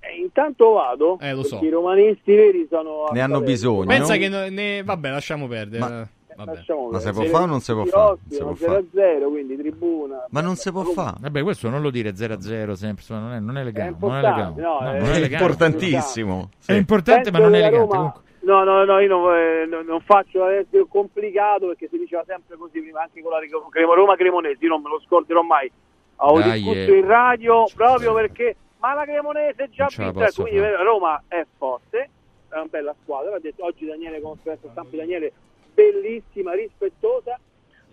Eh, 0.00 0.16
intanto 0.20 0.72
vado, 0.72 1.18
Eh, 1.20 1.32
lo 1.32 1.44
so. 1.44 1.60
i 1.62 1.68
romanisti 1.68 2.34
veri 2.34 2.66
sono... 2.68 3.04
a 3.04 3.12
Ne 3.12 3.20
hanno 3.20 3.34
Salerno. 3.34 3.40
bisogno. 3.40 3.86
Pensa 3.86 4.16
che 4.16 4.28
no- 4.28 4.48
ne... 4.48 4.82
Vabbè, 4.82 5.10
lasciamo 5.10 5.46
perdere. 5.46 5.78
Ma-. 5.78 5.88
Lasciamo 5.88 6.10
Ma 6.36 6.54
si 6.54 6.62
perdere. 6.64 7.12
può 7.12 7.24
fare 7.24 7.42
o 7.44 7.46
non 7.46 7.60
si 7.60 7.72
può 7.72 7.84
fare? 7.84 8.10
ospiti, 8.12 8.34
Si 8.34 8.40
può 8.42 8.54
sono 8.54 8.78
0-0, 8.94 9.28
quindi 9.30 9.56
tribuna. 9.56 10.26
Ma 10.30 10.40
non 10.40 10.56
si 10.56 10.70
può 10.70 10.82
fare. 10.84 11.16
Vabbè, 11.20 11.42
questo 11.42 11.68
non 11.68 11.82
lo 11.82 11.90
dire 11.90 12.10
0-0 12.14 12.72
sempre, 12.74 13.02
insomma, 13.02 13.20
non 13.20 13.32
è, 13.32 13.38
non 13.40 13.56
è 13.58 13.64
legale. 13.64 13.90
È 13.90 13.94
non 13.98 14.10
è 14.12 14.16
importante, 14.18 14.60
legale. 14.60 14.62
no, 14.62 14.80
No, 14.80 14.92
è- 14.92 14.98
non 15.00 15.08
È 15.12 15.18
legale. 15.20 15.44
importantissimo. 15.44 16.48
È 16.58 16.72
Sì. 16.72 16.76
importante, 16.76 17.30
ma 17.30 17.38
Penso 17.38 17.42
non 17.52 17.54
è 17.54 17.58
elegante. 17.66 17.78
Roma- 17.78 17.96
Comunque, 17.96 18.20
No, 18.42 18.64
no, 18.64 18.84
no, 18.84 18.98
io 18.98 19.06
non, 19.06 19.34
eh, 19.36 19.66
non- 19.84 20.00
faccio 20.00 20.42
adesso 20.42 20.84
complicato 20.88 21.68
perché 21.68 21.86
si 21.88 21.96
diceva 21.96 22.24
sempre 22.26 22.56
così 22.56 22.80
prima 22.80 23.02
anche 23.02 23.22
con 23.22 23.30
la 23.30 23.38
Remo- 23.38 23.68
Cremo- 23.68 23.94
Roma 23.94 24.16
Cremonese, 24.16 24.56
io 24.64 24.68
non 24.68 24.82
me 24.82 24.88
lo 24.88 25.00
scorderò 25.06 25.42
mai. 25.42 25.70
Ho 26.16 26.38
Dai, 26.40 26.54
discusso 26.60 26.92
eh. 26.92 26.98
in 26.98 27.06
radio 27.06 27.64
proprio 27.72 28.12
perché 28.14 28.56
ma 28.80 28.94
la 28.94 29.04
Cremonese 29.04 29.62
è 29.62 29.68
già 29.70 29.86
vinta, 29.96 30.28
quindi 30.34 30.58
fare. 30.58 30.82
Roma 30.82 31.22
è 31.28 31.46
forte, 31.56 31.98
è 32.48 32.54
una 32.56 32.66
bella 32.68 32.92
squadra, 33.00 33.36
ha 33.36 33.38
detto 33.38 33.64
oggi 33.64 33.86
Daniele 33.86 34.20
conferenza 34.20 34.66
stampa 34.72 34.90
di 34.90 34.96
Daniele 34.96 35.32
bellissima, 35.72 36.54
rispettosa. 36.54 37.38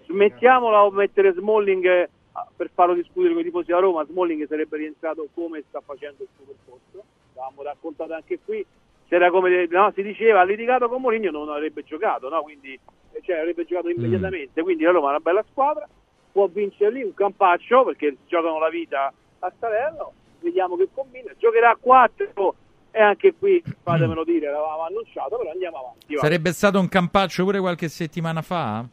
Smettiamola 0.05 0.79
a 0.79 0.91
mettere 0.91 1.33
Smalling 1.33 1.85
eh, 1.85 2.09
per 2.55 2.69
farlo 2.73 2.93
discutere 2.93 3.33
con 3.33 3.41
i 3.41 3.45
tifosi 3.45 3.67
della 3.67 3.79
Roma, 3.79 4.05
Smalling 4.05 4.47
sarebbe 4.47 4.77
rientrato 4.77 5.27
come 5.33 5.63
sta 5.67 5.81
facendo 5.81 6.23
il 6.23 6.29
suo 6.35 6.45
percorso. 6.45 7.03
L'avevamo 7.35 7.63
raccontato 7.63 8.13
anche 8.13 8.39
qui, 8.43 8.65
c'era 9.07 9.29
come 9.31 9.67
no, 9.67 9.91
si 9.95 10.03
diceva 10.03 10.41
ha 10.41 10.43
litigato 10.43 10.87
con 10.87 11.01
Mourinho 11.01 11.31
non 11.31 11.49
avrebbe 11.49 11.83
giocato, 11.83 12.29
no? 12.29 12.41
Quindi 12.43 12.79
cioè, 13.21 13.37
avrebbe 13.37 13.65
giocato 13.65 13.89
immediatamente. 13.89 14.61
Quindi 14.61 14.83
la 14.83 14.91
Roma 14.91 15.07
è 15.07 15.09
una 15.11 15.19
bella 15.19 15.43
squadra, 15.49 15.87
può 16.31 16.47
vincere 16.47 16.91
lì 16.91 17.03
un 17.03 17.13
campaccio 17.13 17.83
perché 17.85 18.17
giocano 18.27 18.59
la 18.59 18.69
vita 18.69 19.11
a 19.39 19.53
Salerno. 19.59 20.13
Vediamo 20.39 20.77
che 20.77 20.87
combina, 20.93 21.33
giocherà 21.37 21.71
a 21.71 21.77
4 21.79 22.55
e 22.91 23.01
anche 23.01 23.33
qui 23.37 23.61
fatemelo 23.83 24.23
dire, 24.23 24.47
l'avevamo 24.51 24.85
annunciato, 24.87 25.37
però 25.37 25.51
andiamo 25.51 25.77
avanti. 25.77 26.15
va. 26.15 26.21
sarebbe 26.21 26.51
stato 26.53 26.79
un 26.79 26.87
campaccio 26.89 27.43
pure 27.43 27.59
qualche 27.59 27.87
settimana 27.89 28.41
fa? 28.41 28.85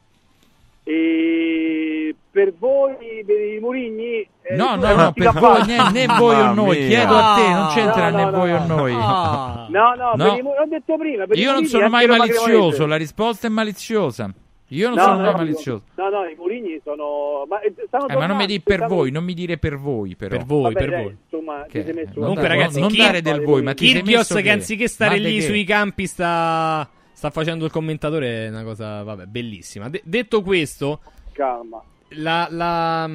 E 0.89 2.15
per 2.31 2.55
voi, 2.57 2.95
per 3.27 3.41
i 3.41 3.59
Murigni, 3.59 4.21
eh, 4.43 4.55
No, 4.55 4.77
no, 4.77 4.95
no, 4.95 5.13
per 5.13 5.33
voi, 5.33 5.67
né, 5.67 5.91
né 5.91 6.07
voi 6.07 6.37
o 6.41 6.53
noi. 6.55 6.79
mia. 6.79 6.87
Chiedo 6.87 7.17
a 7.17 7.35
te, 7.35 7.53
non 7.53 7.67
c'entra 7.75 8.11
No, 8.11 8.17
né 8.17 8.25
no, 8.25 8.31
voi 8.31 8.51
no. 8.51 8.57
o 8.57 8.67
noi. 8.67 8.93
Ah. 8.97 9.67
No, 9.69 9.95
no, 9.97 10.13
No. 10.15 10.25
per 10.29 10.39
i 10.39 10.43
l'ho 10.43 10.67
detto 10.69 10.97
prima. 10.97 11.27
per 11.27 11.37
i 11.37 11.41
Io 11.41 11.53
non 11.53 11.65
sono 11.65 11.89
mai 11.89 12.07
malizioso, 12.07 12.87
la 12.87 12.97
risposta 12.97 13.49
è 13.49 13.51
maliziosa. 13.51 14.31
Io 14.71 14.89
non 14.89 14.97
No, 14.99 15.03
sono 15.05 15.15
no, 15.17 15.23
mai 15.23 15.31
no, 15.31 15.37
malizioso. 15.39 15.83
No, 15.95 16.09
no, 16.09 16.25
i 16.25 16.35
Murigni 16.37 16.81
sono... 16.83 17.45
Ma, 17.49 17.61
eh, 17.61 17.73
stanno 17.87 18.09
Eh, 18.09 18.17
ma 18.17 18.27
non 18.27 18.37
mi 18.37 18.47
di 18.47 18.61
per 18.61 18.87
voi, 18.87 19.11
non 19.13 19.23
mi 19.23 19.33
dire 19.33 19.59
per 19.59 19.77
voi, 19.79 20.17
però. 20.17 20.37
Per 20.37 20.45
voi, 20.45 20.63
Vabbè, 20.73 20.75
per 20.79 20.91
dai, 20.91 21.03
voi. 21.05 21.17
Insomma, 21.23 21.63
Che- 21.69 21.79
ti 21.79 21.85
sei 21.85 21.95
messo... 21.95 22.11
non 22.15 22.15
Comunque, 22.21 22.43
dare- 22.43 22.55
ragazzi, 22.57 22.81
non 22.81 22.89
chi- 22.89 22.97
dare 22.97 23.23
del 23.23 23.41
voi, 23.45 23.63
ma 23.63 23.75
ti 23.75 23.89
sei 23.91 24.03
messo 24.03 24.35
che 24.35 24.43
che- 24.43 24.51
anziché 24.51 24.89
stare 24.89 25.21
ma 25.21 25.27
lì 25.29 25.37
che? 25.37 25.43
sui 25.43 25.65
campi 25.65 26.07
sta, 26.07 26.89
sta 27.13 27.31
facendo 27.31 27.65
il 27.65 27.71
commentatore 27.71 28.47
è 28.47 28.49
una 28.49 28.65
cosa, 28.65 29.03
vabbè, 29.05 29.27
bellissima. 29.27 29.89
De- 29.89 30.03
detto 30.05 30.43
questo, 30.43 31.01
Calma. 31.33 31.81
la, 32.11 32.49
la, 32.51 33.11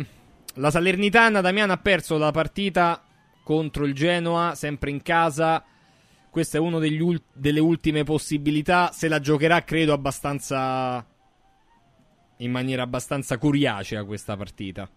la 0.55 0.71
Salernitana, 0.71 1.41
Damiano, 1.41 1.73
ha 1.73 1.77
perso 1.77 2.17
la 2.17 2.31
partita 2.31 3.03
contro 3.43 3.83
il 3.85 3.93
Genoa, 3.93 4.55
sempre 4.55 4.89
in 4.89 5.01
casa. 5.01 5.65
Questa 6.29 6.57
è 6.57 6.61
una 6.61 6.79
delle 6.79 7.59
ultime 7.59 8.03
possibilità. 8.05 8.91
Se 8.93 9.09
la 9.09 9.19
giocherà, 9.19 9.65
credo, 9.65 9.91
abbastanza... 9.91 11.05
In 12.41 12.51
maniera 12.51 12.81
abbastanza 12.81 13.37
curiacea 13.37 14.03
questa 14.03 14.35
partita. 14.35 14.89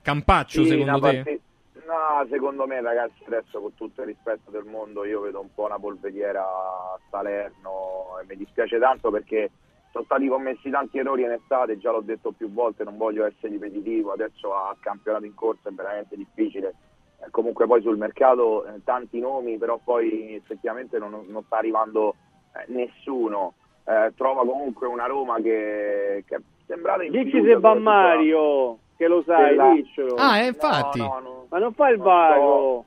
Campaccio, 0.00 0.62
Sì, 0.62 0.68
secondo 0.70 1.00
te? 1.00 1.14
parti- 1.22 1.40
No, 1.86 2.26
secondo 2.30 2.66
me 2.66 2.80
ragazzi 2.80 3.22
adesso 3.26 3.60
con 3.60 3.74
tutto 3.74 4.00
il 4.00 4.06
rispetto 4.06 4.50
del 4.50 4.64
mondo 4.64 5.04
io 5.04 5.20
vedo 5.20 5.40
un 5.40 5.52
po' 5.54 5.64
una 5.66 5.78
polveriera 5.78 6.42
a 6.42 6.98
Salerno 7.10 8.18
e 8.22 8.24
mi 8.26 8.36
dispiace 8.36 8.78
tanto 8.78 9.10
perché 9.10 9.50
sono 9.92 10.04
stati 10.04 10.26
commessi 10.26 10.70
tanti 10.70 10.98
errori 10.98 11.24
in 11.24 11.32
estate, 11.32 11.76
già 11.76 11.90
l'ho 11.90 12.00
detto 12.00 12.32
più 12.32 12.50
volte, 12.50 12.84
non 12.84 12.96
voglio 12.96 13.26
essere 13.26 13.48
ripetitivo, 13.52 14.12
adesso 14.12 14.54
a 14.54 14.74
campionato 14.80 15.26
in 15.26 15.34
corso 15.34 15.68
è 15.68 15.72
veramente 15.72 16.16
difficile. 16.16 16.74
Eh, 17.20 17.30
comunque 17.30 17.66
poi 17.66 17.82
sul 17.82 17.98
mercato 17.98 18.64
eh, 18.64 18.82
tanti 18.82 19.20
nomi, 19.20 19.58
però 19.58 19.78
poi 19.78 20.34
effettivamente 20.34 20.98
non, 20.98 21.26
non 21.28 21.44
sta 21.44 21.58
arrivando 21.58 22.16
eh, 22.54 22.64
nessuno. 22.72 23.54
Eh, 23.86 24.12
trova 24.16 24.44
comunque 24.44 24.86
una 24.86 25.06
Roma 25.06 25.36
che, 25.36 26.24
che 26.26 26.36
è 26.36 26.40
sembrata 26.66 27.02
in 27.02 27.12
Dici 27.12 27.42
se 27.42 27.58
va 27.58 27.74
Mario, 27.74 28.78
che 28.96 29.06
lo 29.06 29.22
sai, 29.22 29.76
diccelo. 29.76 30.14
Ah, 30.14 30.38
eh, 30.38 30.46
infatti. 30.46 30.98
No, 30.98 31.06
no, 31.06 31.20
no. 31.20 31.46
Ma 31.50 31.58
non 31.58 31.72
fa 31.74 31.90
il 31.90 31.98
vago. 31.98 32.84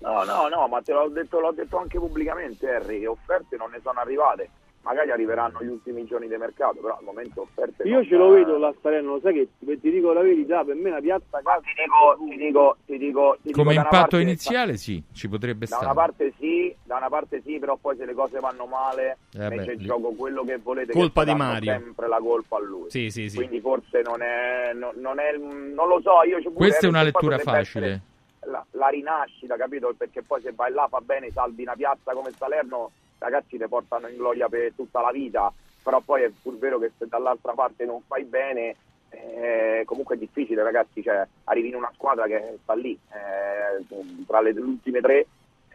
No, 0.00 0.22
no, 0.24 0.48
no, 0.48 0.68
ma 0.68 0.80
te 0.80 0.92
l'ho 0.92 1.08
detto, 1.08 1.40
l'ho 1.40 1.50
detto 1.52 1.78
anche 1.78 1.98
pubblicamente, 1.98 2.68
Harry, 2.68 3.00
che 3.00 3.06
offerte 3.06 3.56
non 3.56 3.70
ne 3.70 3.80
sono 3.82 3.98
arrivate. 3.98 4.50
Magari 4.88 5.10
arriveranno 5.10 5.62
gli 5.62 5.66
ultimi 5.68 6.04
giorni 6.06 6.28
di 6.28 6.36
mercato, 6.36 6.80
però 6.80 6.96
al 6.96 7.04
momento 7.04 7.42
offerte 7.42 7.82
Io 7.82 7.96
non- 7.96 8.04
ce 8.06 8.16
lo 8.16 8.30
vedo 8.30 8.56
la 8.56 8.72
Salerno, 8.80 9.14
lo 9.14 9.20
sai 9.20 9.34
che 9.34 9.48
ti, 9.58 9.80
ti 9.80 9.90
dico 9.90 10.12
la 10.14 10.22
verità, 10.22 10.64
per 10.64 10.76
me 10.76 10.88
la 10.88 11.00
piazza 11.00 11.40
calcio 11.42 11.68
ti 11.74 11.82
dico, 11.84 12.26
ti 12.30 12.36
dico, 12.38 12.76
ti 12.86 12.96
dico, 12.98 13.36
ti 13.42 13.48
dico 13.48 13.58
Come 13.62 13.74
da 13.74 13.80
una 13.80 13.88
impatto 13.90 14.00
parte- 14.16 14.20
iniziale 14.20 14.76
sì, 14.78 15.02
ci 15.12 15.28
potrebbe 15.28 15.66
Da 15.66 15.76
una 15.76 15.90
stare. 15.92 15.94
parte 16.06 16.32
sì, 16.38 16.74
da 16.84 16.96
una 16.96 17.08
parte 17.10 17.42
sì, 17.44 17.58
però 17.58 17.76
poi 17.76 17.96
se 17.98 18.06
le 18.06 18.14
cose 18.14 18.40
vanno 18.40 18.64
male, 18.64 19.18
Eh 19.34 19.48
mette 19.50 19.76
beh, 19.76 19.84
gioco 19.84 20.12
quello 20.12 20.42
che 20.44 20.56
volete. 20.56 20.92
Colpa 20.92 21.24
che 21.24 21.32
di 21.32 21.36
Mario. 21.36 21.72
sempre 21.72 22.08
la 22.08 22.18
colpa 22.18 22.56
a 22.56 22.60
lui. 22.60 22.88
Sì, 22.90 23.10
sì, 23.10 23.28
sì. 23.28 23.36
Quindi 23.36 23.60
forse 23.60 24.00
non 24.00 24.22
è, 24.22 24.72
no- 24.74 24.92
non 24.96 25.18
è, 25.20 25.36
non 25.36 25.86
lo 25.86 26.00
so, 26.00 26.22
io 26.26 26.40
ci 26.40 26.48
Questa 26.50 26.86
è 26.86 26.88
una 26.88 27.02
lettura 27.02 27.36
facile. 27.38 28.00
La, 28.46 28.64
la 28.70 28.88
rinascita, 28.88 29.56
capito? 29.56 29.92
Perché 29.98 30.22
poi 30.22 30.40
se 30.40 30.52
vai 30.54 30.72
là 30.72 30.86
fa 30.88 31.00
bene, 31.02 31.30
salvi 31.32 31.62
una 31.62 31.74
piazza 31.74 32.12
come 32.14 32.30
Salerno, 32.32 32.90
ragazzi 33.18 33.56
te 33.58 33.68
portano 33.68 34.08
in 34.08 34.16
gloria 34.16 34.48
per 34.48 34.72
tutta 34.74 35.00
la 35.00 35.10
vita, 35.10 35.52
però 35.82 36.00
poi 36.00 36.22
è 36.22 36.30
pur 36.42 36.56
vero 36.58 36.78
che 36.78 36.92
se 36.98 37.06
dall'altra 37.06 37.52
parte 37.52 37.84
non 37.84 38.02
fai 38.06 38.24
bene, 38.24 38.76
eh, 39.10 39.82
comunque 39.86 40.16
è 40.16 40.18
difficile 40.18 40.62
ragazzi, 40.62 41.02
cioè, 41.02 41.26
arrivi 41.44 41.68
in 41.68 41.74
una 41.76 41.90
squadra 41.94 42.26
che 42.26 42.58
sta 42.62 42.74
lì, 42.74 42.98
eh, 43.12 43.84
tra 44.26 44.40
le, 44.40 44.50
ultime 44.50 45.00
tre, 45.00 45.26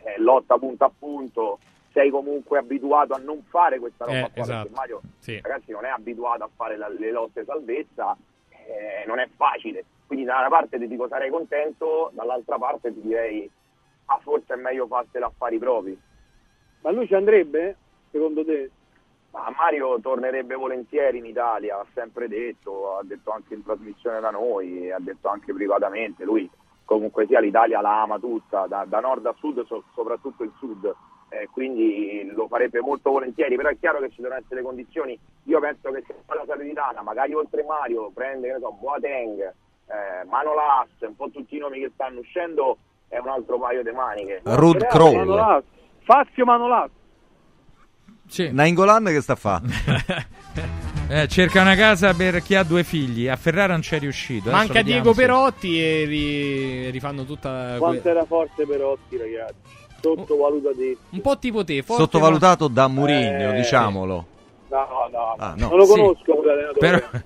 eh, 0.03 0.19
lotta 0.19 0.57
punto 0.57 0.83
a 0.85 0.91
punto, 0.97 1.59
sei 1.91 2.09
comunque 2.09 2.57
abituato 2.57 3.13
a 3.13 3.17
non 3.19 3.41
fare 3.43 3.79
questa 3.79 4.05
roba 4.05 4.17
Eh, 4.25 4.31
qua, 4.31 4.41
esatto. 4.41 4.61
perché 4.63 4.75
Mario 4.75 5.01
Sì. 5.19 5.39
ragazzi 5.41 5.71
non 5.71 5.85
è 5.85 5.89
abituato 5.89 6.43
a 6.43 6.49
fare 6.55 6.75
la- 6.77 6.89
le 6.89 7.11
lotte 7.11 7.43
salvezza, 7.45 8.15
eh, 8.49 9.03
non 9.05 9.19
è 9.19 9.27
facile, 9.35 9.83
quindi 10.07 10.25
da 10.25 10.39
una 10.39 10.49
parte 10.49 10.77
ti 10.79 10.87
dico 10.87 11.07
sarei 11.07 11.29
contento, 11.29 12.11
dall'altra 12.13 12.57
parte 12.57 12.93
ti 12.93 13.01
direi 13.01 13.49
ah, 14.05 14.19
forse 14.21 14.53
è 14.53 14.57
meglio 14.57 14.85
farsela 14.87 15.27
affari 15.27 15.57
propri. 15.57 15.97
Ma 16.83 16.91
lui 16.91 17.07
ci 17.07 17.15
andrebbe, 17.15 17.77
secondo 18.11 18.43
te? 18.43 18.69
Ma 19.31 19.51
Mario 19.57 19.99
tornerebbe 19.99 20.53
volentieri 20.55 21.17
in 21.17 21.25
Italia, 21.25 21.79
ha 21.79 21.85
sempre 21.93 22.27
detto, 22.27 22.97
ha 22.97 23.03
detto 23.03 23.31
anche 23.31 23.55
in 23.55 23.63
trasmissione 23.63 24.19
da 24.19 24.29
noi, 24.29 24.91
ha 24.91 24.99
detto 24.99 25.29
anche 25.29 25.53
privatamente, 25.53 26.23
lui 26.23 26.47
comunque 26.85 27.25
sia 27.25 27.39
l'Italia 27.39 27.81
la 27.81 28.01
ama 28.01 28.19
tutta, 28.19 28.67
da, 28.67 28.85
da 28.85 28.99
nord 28.99 29.25
a 29.25 29.33
sud, 29.39 29.65
so- 29.65 29.85
soprattutto 29.95 30.43
il 30.43 30.51
sud, 30.59 30.93
eh, 31.29 31.47
quindi 31.51 32.29
lo 32.35 32.47
farebbe 32.47 32.79
molto 32.81 33.09
volentieri, 33.09 33.55
però 33.55 33.69
è 33.69 33.79
chiaro 33.79 33.99
che 33.99 34.11
ci 34.11 34.21
devono 34.21 34.39
essere 34.39 34.57
le 34.57 34.61
condizioni, 34.61 35.17
io 35.45 35.59
penso 35.59 35.89
che 35.89 36.03
se 36.05 36.13
fa 36.25 36.35
la 36.35 36.43
Salernitana, 36.45 37.01
magari 37.01 37.33
oltre 37.33 37.63
Mario, 37.63 38.11
prende, 38.13 38.47
che 38.47 38.53
ne 38.53 38.59
so, 38.59 38.71
Boateng, 38.73 39.41
eh, 39.41 40.25
Manolas, 40.25 40.89
un 40.99 41.15
po' 41.15 41.29
tutti 41.31 41.55
i 41.55 41.59
nomi 41.59 41.79
che 41.79 41.91
stanno 41.93 42.19
uscendo, 42.19 42.77
è 43.07 43.17
un 43.17 43.29
altro 43.29 43.57
paio 43.57 43.81
di 43.81 43.91
maniche. 43.91 44.41
Rud 44.43 44.85
Kroll. 44.87 45.63
Fazio 46.03 46.45
Manolas. 46.45 46.89
Nainggolan 48.51 49.05
che 49.05 49.21
sta 49.21 49.33
a 49.33 49.35
fa? 49.35 49.61
Eh, 51.09 51.27
cerca 51.27 51.61
una 51.61 51.75
casa 51.75 52.13
per 52.13 52.41
chi 52.41 52.55
ha 52.55 52.63
due 52.63 52.83
figli. 52.83 53.27
A 53.27 53.35
Ferrara 53.35 53.73
non 53.73 53.81
c'è 53.81 53.99
riuscito. 53.99 54.43
Adesso 54.49 54.55
Manca 54.55 54.73
vediamo 54.75 55.01
Diego 55.01 55.13
se- 55.13 55.21
Perotti 55.21 55.79
e 55.83 56.05
ri- 56.05 56.89
rifanno 56.91 57.23
tutta. 57.25 57.75
Quanto 57.77 58.01
que- 58.01 58.09
era 58.09 58.23
forte 58.25 58.65
Perotti, 58.65 59.17
ragazzi. 59.17 59.53
Sottovalutatissimo. 59.99 60.97
Un 61.09 61.21
po' 61.21 61.37
tipo 61.37 61.63
te, 61.65 61.81
forte, 61.83 62.03
Sottovalutato 62.03 62.67
da 62.69 62.87
Murigno, 62.87 63.51
Eh. 63.51 63.53
diciamolo. 63.55 64.25
No, 64.69 64.87
no, 65.11 65.35
Ah, 65.37 65.53
no. 65.57 65.67
non 65.67 65.77
lo 65.77 65.85
Sì. 65.85 65.91
conosco 65.91 66.33
quell'allenatore. 66.35 66.79
Però- 66.79 67.23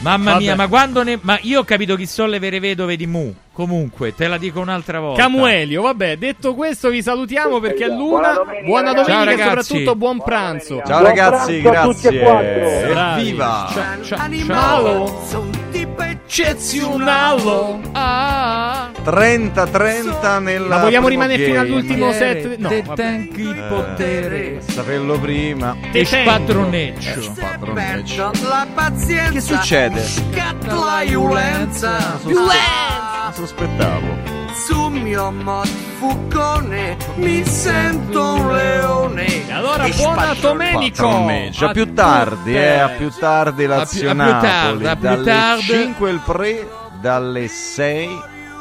Mamma 0.00 0.32
Vabbè. 0.32 0.42
mia, 0.42 0.54
ma 0.56 0.68
quando 0.68 1.02
ne. 1.02 1.18
Ma 1.20 1.38
io 1.42 1.60
ho 1.60 1.64
capito 1.64 1.96
chi 1.96 2.06
sono 2.06 2.28
le 2.28 2.38
vere 2.38 2.60
vedove 2.60 2.96
di 2.96 3.06
Mu. 3.06 3.34
Comunque, 3.52 4.14
te 4.14 4.26
la 4.26 4.38
dico 4.38 4.60
un'altra 4.60 5.00
volta. 5.00 5.22
Camuelio, 5.22 5.82
vabbè, 5.82 6.16
detto 6.16 6.54
questo 6.54 6.88
vi 6.88 7.02
salutiamo 7.02 7.60
perché 7.60 7.84
è 7.86 7.88
Buona 7.88 7.98
l'una. 8.28 8.32
domenica, 8.32 8.66
Buona 8.66 8.92
domenica 8.92 9.20
e 9.20 9.24
ragazzi. 9.24 9.66
soprattutto 9.66 9.96
buon 9.96 10.22
pranzo. 10.22 10.82
Ciao 10.86 11.02
ragazzi, 11.02 11.60
grazie. 11.60 12.20
Evviva! 12.90 13.68
Ciao, 13.72 14.02
ciao, 14.02 14.18
Animalo. 14.18 15.22
ciao. 15.30 15.48
Eccezionale. 16.30 17.80
Ah. 17.90 18.90
30-30 19.02 20.38
nella 20.40 20.76
Ma 20.76 20.78
vogliamo 20.82 21.08
rimanere 21.08 21.42
fino 21.44 21.56
game. 21.56 21.66
all'ultimo 21.66 22.12
set? 22.12 22.56
No, 22.56 22.68
Te 22.68 22.84
tanchi 22.94 23.40
il 23.40 23.58
Eh, 23.58 23.62
potere. 23.68 24.60
Saperlo 24.64 25.18
prima. 25.18 25.74
E 25.90 26.04
spadroneccio. 26.04 27.32
Padroneccio. 27.36 28.30
la 28.48 28.64
pazienza 28.72 29.32
Che 29.32 29.40
succede? 29.40 30.00
scatta 30.04 30.72
la 30.74 31.02
violenza 31.04 32.20
Non 32.22 32.48
sospettavo. 33.32 34.39
Sul 34.54 34.92
mio 34.92 35.30
mod 35.30 35.66
fuccone 35.98 36.96
mi 37.16 37.44
sento 37.44 38.34
un 38.34 38.52
leone 38.52 39.46
E 39.48 39.52
allora 39.52 39.84
E 39.84 39.92
buona. 39.92 40.22
Padroneccio. 40.26 41.66
A 41.66 41.70
più 41.72 41.92
tardi, 41.92 42.54
eh, 42.54 42.78
a 42.78 42.88
più 42.88 43.10
tardi 43.10 43.66
Lazio 43.66 44.10
a 44.10 44.14
più 44.14 44.24
tardi, 44.24 44.86
a 44.86 44.96
più 44.96 45.08
dalle 45.08 45.24
tardi. 45.24 45.62
5 45.62 46.10
il 46.10 46.20
pre, 46.24 46.68
dalle 47.00 47.48
6 47.48 48.08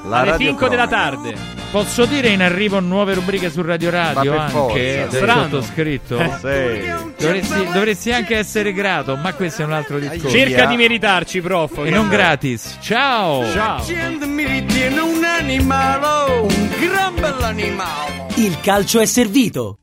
la 0.05 0.19
Alle 0.19 0.31
radio 0.31 0.47
5 0.47 0.69
della 0.69 0.87
tarde. 0.87 1.35
Posso 1.71 2.05
dire 2.05 2.29
in 2.29 2.41
arrivo 2.41 2.79
nuove 2.79 3.13
rubriche 3.13 3.51
su 3.51 3.61
Radio 3.61 3.91
Radio 3.91 4.39
anche 4.39 5.05
Strano. 5.09 5.43
sottoscritto? 5.43 6.17
Sì. 6.17 6.91
Dovresti, 7.17 7.65
dovresti 7.71 8.11
anche 8.11 8.37
essere 8.37 8.73
grato, 8.73 9.15
ma 9.15 9.33
questo 9.33 9.61
è 9.61 9.65
un 9.65 9.73
altro 9.73 9.99
discorso. 9.99 10.29
Cerca 10.29 10.65
di 10.65 10.75
meritarci, 10.77 11.41
prof. 11.41 11.77
E 11.85 11.89
non 11.91 12.09
gratis. 12.09 12.77
Ciao! 12.81 13.45
Ciao. 13.51 13.83
Il 18.35 18.57
calcio 18.61 18.99
è 18.99 19.05
servito. 19.05 19.75